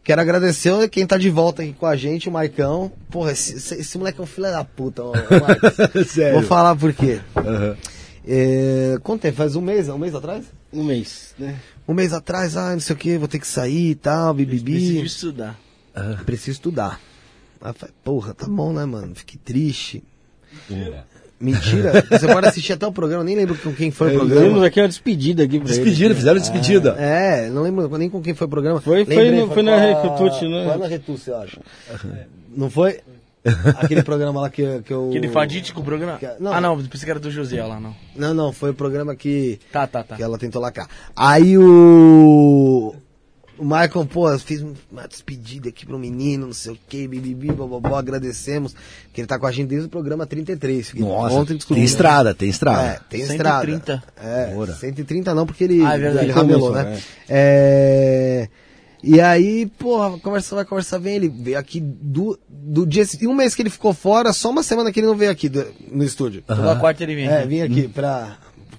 quero 0.03 0.21
agradecer 0.21 0.87
quem 0.89 1.07
tá 1.07 1.17
de 1.17 1.29
volta 1.31 1.63
aqui 1.63 1.73
com 1.73 1.87
a 1.87 1.95
gente, 1.95 2.29
o 2.29 2.31
Maicão. 2.31 2.91
Porra, 3.09 3.31
esse, 3.31 3.55
esse, 3.55 3.75
esse 3.75 3.97
moleque 3.97 4.19
é 4.19 4.23
um 4.23 4.27
filho 4.27 4.51
da 4.51 4.63
puta, 4.63 5.03
ó. 5.03 5.13
Sério. 6.05 6.39
Vou 6.39 6.47
falar 6.47 6.75
por 6.75 6.93
quê. 6.93 7.19
Aham. 7.35 7.75
É, 8.29 8.97
quanto 9.01 9.21
tempo? 9.21 9.37
Faz 9.37 9.55
um 9.55 9.61
mês? 9.61 9.89
Um 9.89 9.97
mês 9.97 10.13
atrás? 10.13 10.45
Um 10.71 10.83
mês, 10.83 11.33
né? 11.39 11.59
Um 11.87 11.93
mês 11.93 12.13
atrás, 12.13 12.57
ah, 12.57 12.73
não 12.73 12.79
sei 12.79 12.93
o 12.95 12.99
que, 12.99 13.17
vou 13.17 13.27
ter 13.27 13.39
que 13.39 13.47
sair 13.47 13.91
e 13.91 13.95
tal, 13.95 14.33
bibibi. 14.33 14.73
Preciso 14.73 15.05
estudar. 15.05 15.59
Preciso 16.25 16.51
estudar. 16.51 17.01
Aí 17.61 17.73
porra, 18.03 18.33
tá 18.33 18.45
bom, 18.45 18.71
né, 18.71 18.85
mano? 18.85 19.15
Fiquei 19.15 19.39
triste. 19.43 20.03
Mentira. 21.39 22.03
Você 22.09 22.27
pode 22.27 22.47
assistir 22.47 22.73
até 22.73 22.87
o 22.87 22.91
programa, 22.91 23.23
nem 23.23 23.35
lembro 23.35 23.55
com 23.57 23.71
quem 23.71 23.91
foi 23.91 24.07
o 24.07 24.11
Temos 24.19 24.27
programa. 24.33 24.65
aqui 24.65 24.79
uma 24.81 24.87
despedida 24.87 25.43
aqui 25.43 25.59
pra 25.59 25.69
ele. 25.69 25.77
Despedida, 25.83 26.15
fizeram 26.15 26.39
despedida. 26.39 26.95
É, 26.97 27.49
não 27.49 27.61
lembro 27.61 27.95
nem 27.97 28.09
com 28.09 28.21
quem 28.21 28.33
foi 28.33 28.47
o 28.47 28.49
programa. 28.49 28.81
Foi- 28.81 29.05
foi 29.05 29.15
Lembrei, 29.15 29.39
no- 29.41 29.53
foi 29.53 29.61
na 29.63 29.71
com 29.71 29.77
a- 29.77 30.01
Retuti, 30.01 30.47
né? 30.47 30.65
Foi 30.67 30.77
na 30.77 30.87
Retuti, 30.87 31.29
eu 31.29 31.37
acho. 31.37 31.59
Não 32.55 32.69
foi? 32.69 32.99
Aquele 33.79 34.03
programa 34.03 34.41
lá 34.41 34.49
que, 34.49 34.81
que 34.81 34.91
eu... 34.91 35.07
Aquele 35.09 35.29
fadítico 35.29 35.81
programa? 35.83 36.17
Que- 36.17 36.27
não. 36.39 36.51
Ah, 36.51 36.59
não, 36.59 36.75
pensei 36.83 37.05
que 37.05 37.11
era 37.11 37.19
do 37.19 37.31
José 37.31 37.63
lá, 37.63 37.79
não. 37.79 37.95
Não, 38.15 38.33
não, 38.33 38.51
foi 38.51 38.71
o 38.71 38.73
programa 38.73 39.15
que... 39.15 39.59
Tá, 39.71 39.87
tá, 39.87 40.03
tá. 40.03 40.15
que 40.17 40.23
ela 40.23 40.37
tentou 40.37 40.61
lacrar. 40.61 40.87
Aí 41.15 41.57
o. 41.57 42.93
O 43.59 43.63
Michael, 43.63 44.05
pô, 44.05 44.37
fez 44.39 44.61
uma 44.91 45.07
despedida 45.07 45.69
aqui 45.69 45.85
pro 45.85 45.97
menino, 45.97 46.45
não 46.47 46.53
sei 46.53 46.73
o 46.73 46.77
que, 46.87 47.07
bibibi, 47.07 47.51
bobobó, 47.51 47.95
agradecemos. 47.95 48.75
Que 49.11 49.21
ele 49.21 49.27
tá 49.27 49.39
com 49.39 49.47
a 49.47 49.51
gente 49.51 49.67
desde 49.69 49.87
o 49.87 49.89
programa 49.89 50.25
33. 50.27 50.91
que 50.91 50.99
Nossa, 50.99 51.35
ontem 51.35 51.57
tem 51.57 51.83
estrada, 51.83 52.33
tem 52.35 52.49
estrada. 52.49 52.87
É, 52.87 52.99
tem 53.09 53.25
130. 53.25 53.93
estrada. 53.93 54.03
É, 54.21 54.53
Ora. 54.55 54.73
130 54.73 55.33
não, 55.33 55.45
porque 55.45 55.63
ele, 55.63 55.83
Ah, 55.83 55.95
é 55.95 55.97
verdade. 55.97 56.25
ele 56.27 56.31
ramelou, 56.33 56.71
né? 56.71 56.99
É. 57.27 58.47
E 59.03 59.21
aí, 59.21 59.67
porra, 59.77 60.17
conversa 60.19 60.55
vai, 60.55 60.65
conversa 60.65 60.97
vem, 60.97 61.15
ele 61.15 61.29
veio 61.29 61.57
aqui 61.59 61.79
do, 61.79 62.37
do 62.49 62.85
dia, 62.85 63.05
um 63.23 63.33
mês 63.33 63.53
que 63.53 63.61
ele 63.61 63.69
ficou 63.69 63.93
fora, 63.93 64.33
só 64.33 64.49
uma 64.49 64.63
semana 64.63 64.91
que 64.91 64.99
ele 64.99 65.07
não 65.07 65.15
veio 65.15 65.29
aqui 65.31 65.47
do- 65.47 65.65
no 65.91 66.03
estúdio. 66.03 66.41
Toda 66.45 66.75
quarta 66.77 67.03
ele 67.03 67.15
vem. 67.15 67.27
É, 67.27 67.39
aqui. 67.39 67.47
vim 67.47 67.61
Hum. 67.61 67.65
aqui 67.65 67.87
pra. 67.87 68.37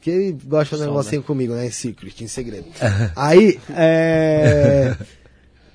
Porque 0.09 0.11
ele 0.11 0.39
gosta 0.45 0.65
de 0.65 0.71
fazer 0.71 0.85
um 0.85 0.87
negocinho 0.87 1.23
comigo, 1.23 1.55
né? 1.55 1.67
Em 1.67 1.71
secret, 1.71 2.25
em 2.25 2.29
segredo. 2.29 2.67
Aí, 3.15 3.59
é. 3.71 4.95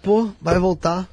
Pô, 0.02 0.30
vai 0.42 0.58
voltar 0.60 1.08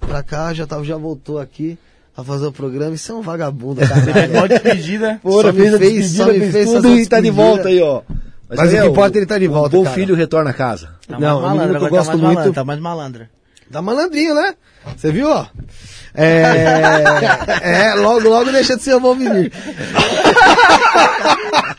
pra 0.00 0.22
cá, 0.22 0.52
já, 0.52 0.66
tá, 0.66 0.82
já 0.82 0.96
voltou 0.96 1.38
aqui 1.38 1.78
a 2.16 2.24
fazer 2.24 2.46
o 2.46 2.52
programa. 2.52 2.94
Isso 2.94 3.12
é 3.12 3.14
um 3.14 3.22
vagabundo, 3.22 3.80
Você 3.80 3.86
fez 4.02 4.14
cara. 4.14 4.28
mó 4.40 4.46
despedida. 4.46 5.20
Só 5.24 5.52
me 5.52 5.52
fez 5.52 5.78
fez, 5.78 6.12
despedida, 6.12 6.24
só 6.24 6.32
me 6.32 6.38
fez 6.40 6.52
fez 6.52 6.66
tudo 6.70 6.96
e 6.96 7.06
tá 7.06 7.20
de 7.20 7.30
volta 7.30 7.68
aí, 7.68 7.80
ó. 7.80 8.02
Mas 8.48 8.58
o 8.58 8.62
aí, 8.62 8.80
que 8.82 8.86
importa, 8.88 9.16
ele 9.18 9.26
tá 9.26 9.38
de 9.38 9.46
volta, 9.46 9.76
O 9.78 9.84
bom 9.84 9.90
filho 9.90 10.14
retorna 10.14 10.50
a 10.50 10.54
casa. 10.54 10.90
Tá 11.06 11.18
Não, 11.18 11.40
mais 11.40 11.54
o 11.54 11.56
menino 11.56 11.56
malandra, 11.56 11.78
que 11.78 11.84
eu 11.84 11.86
agora 11.86 11.90
tá 11.90 11.96
gosto 11.96 12.08
mais 12.08 12.20
muito- 12.20 12.34
malandra, 12.34 12.52
tá 12.54 12.64
mais 12.64 12.80
malandra. 12.80 13.30
Tá 13.70 13.80
malandrinho, 13.82 14.34
né? 14.34 14.54
Você 14.96 15.12
viu, 15.12 15.28
ó? 15.30 15.46
É. 16.12 16.32
é, 17.92 17.94
logo, 17.94 18.28
logo 18.28 18.50
deixa 18.50 18.76
de 18.76 18.82
ser 18.82 18.94
o 18.96 19.00
Valvinir. 19.00 19.52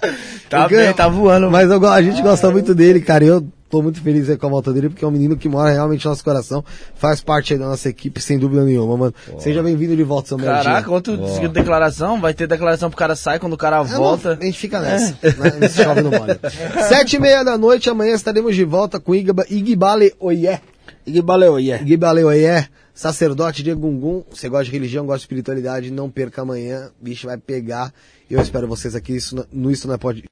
Tá 0.50 0.62
Porque- 0.64 0.76
bem, 0.76 0.94
tá 0.94 1.08
voando. 1.08 1.50
Mas 1.50 1.70
eu 1.70 1.86
a 1.88 2.02
gente 2.02 2.22
gosta 2.22 2.52
muito 2.52 2.76
dele, 2.76 3.00
cara. 3.00 3.24
e 3.24 3.28
Eu 3.28 3.46
tô 3.70 3.82
muito 3.82 4.02
feliz 4.02 4.30
aí 4.30 4.36
com 4.36 4.48
a 4.48 4.50
volta 4.50 4.74
dele, 4.74 4.90
porque 4.90 5.06
é 5.06 5.08
um 5.08 5.12
menino 5.12 5.38
que 5.38 5.48
mora 5.48 5.70
realmente 5.72 6.04
no 6.04 6.12
nosso 6.12 6.24
coração. 6.26 6.62
Faz 6.96 7.22
parte 7.22 7.54
aí 7.54 7.60
da 7.60 7.68
nossa 7.68 7.88
equipe, 7.88 8.20
sem 8.20 8.38
dúvida 8.38 8.66
nenhuma, 8.66 8.98
mano. 8.98 9.14
Seja 9.40 9.64
bem-vindo 9.64 9.96
de 9.96 10.04
volta, 10.04 10.28
seu 10.28 10.38
Caraca, 10.38 10.90
quanto 10.90 11.16
de 11.16 11.48
declaração? 11.48 12.20
Vai 12.20 12.34
ter 12.34 12.48
declaração 12.48 12.90
pro 12.90 12.98
cara 12.98 13.16
sai 13.16 13.40
quando 13.40 13.54
o 13.54 13.58
cara 13.58 13.78
Ah, 13.78 13.84
volta. 13.84 14.36
não, 14.36 14.42
a 14.42 14.46
gente 14.46 14.60
fica 14.60 14.82
nessa. 14.82 15.16
né? 15.24 15.54
Nesse 15.60 15.82
chove 15.84 16.02
no 16.02 16.12
molho. 16.12 16.38
Sete 16.90 17.16
e 17.16 17.20
meia 17.20 17.44
da 17.46 17.58
noite, 17.58 17.90
amanhã 17.90 18.14
estaremos 18.14 18.54
de 18.54 18.66
volta 18.66 19.00
com 19.00 19.16
Igba, 19.16 19.46
Igbale 19.50 20.14
Oié. 20.20 20.60
Iguibaleu, 21.06 21.58
yeah. 21.60 21.84
Igbale 21.84 22.24
Oié, 22.26 22.68
sacerdote 22.94 23.64
de 23.64 23.74
Gungun. 23.74 24.24
Você 24.30 24.50
gosta 24.50 24.66
de 24.66 24.72
religião, 24.72 25.06
gosta 25.06 25.20
de 25.20 25.24
espiritualidade, 25.24 25.92
não 25.92 26.10
perca 26.10 26.42
amanhã. 26.42 26.92
Bicho 27.02 27.28
vai 27.28 27.38
pegar. 27.38 27.94
Eu 28.30 28.42
espero 28.42 28.68
vocês 28.68 28.95
aqui 28.95 29.14
isso, 29.16 29.36
no- 29.52 29.72
Isso 29.72 29.88
Não 29.88 29.95
é 29.95 29.98
Pode. 29.98 30.24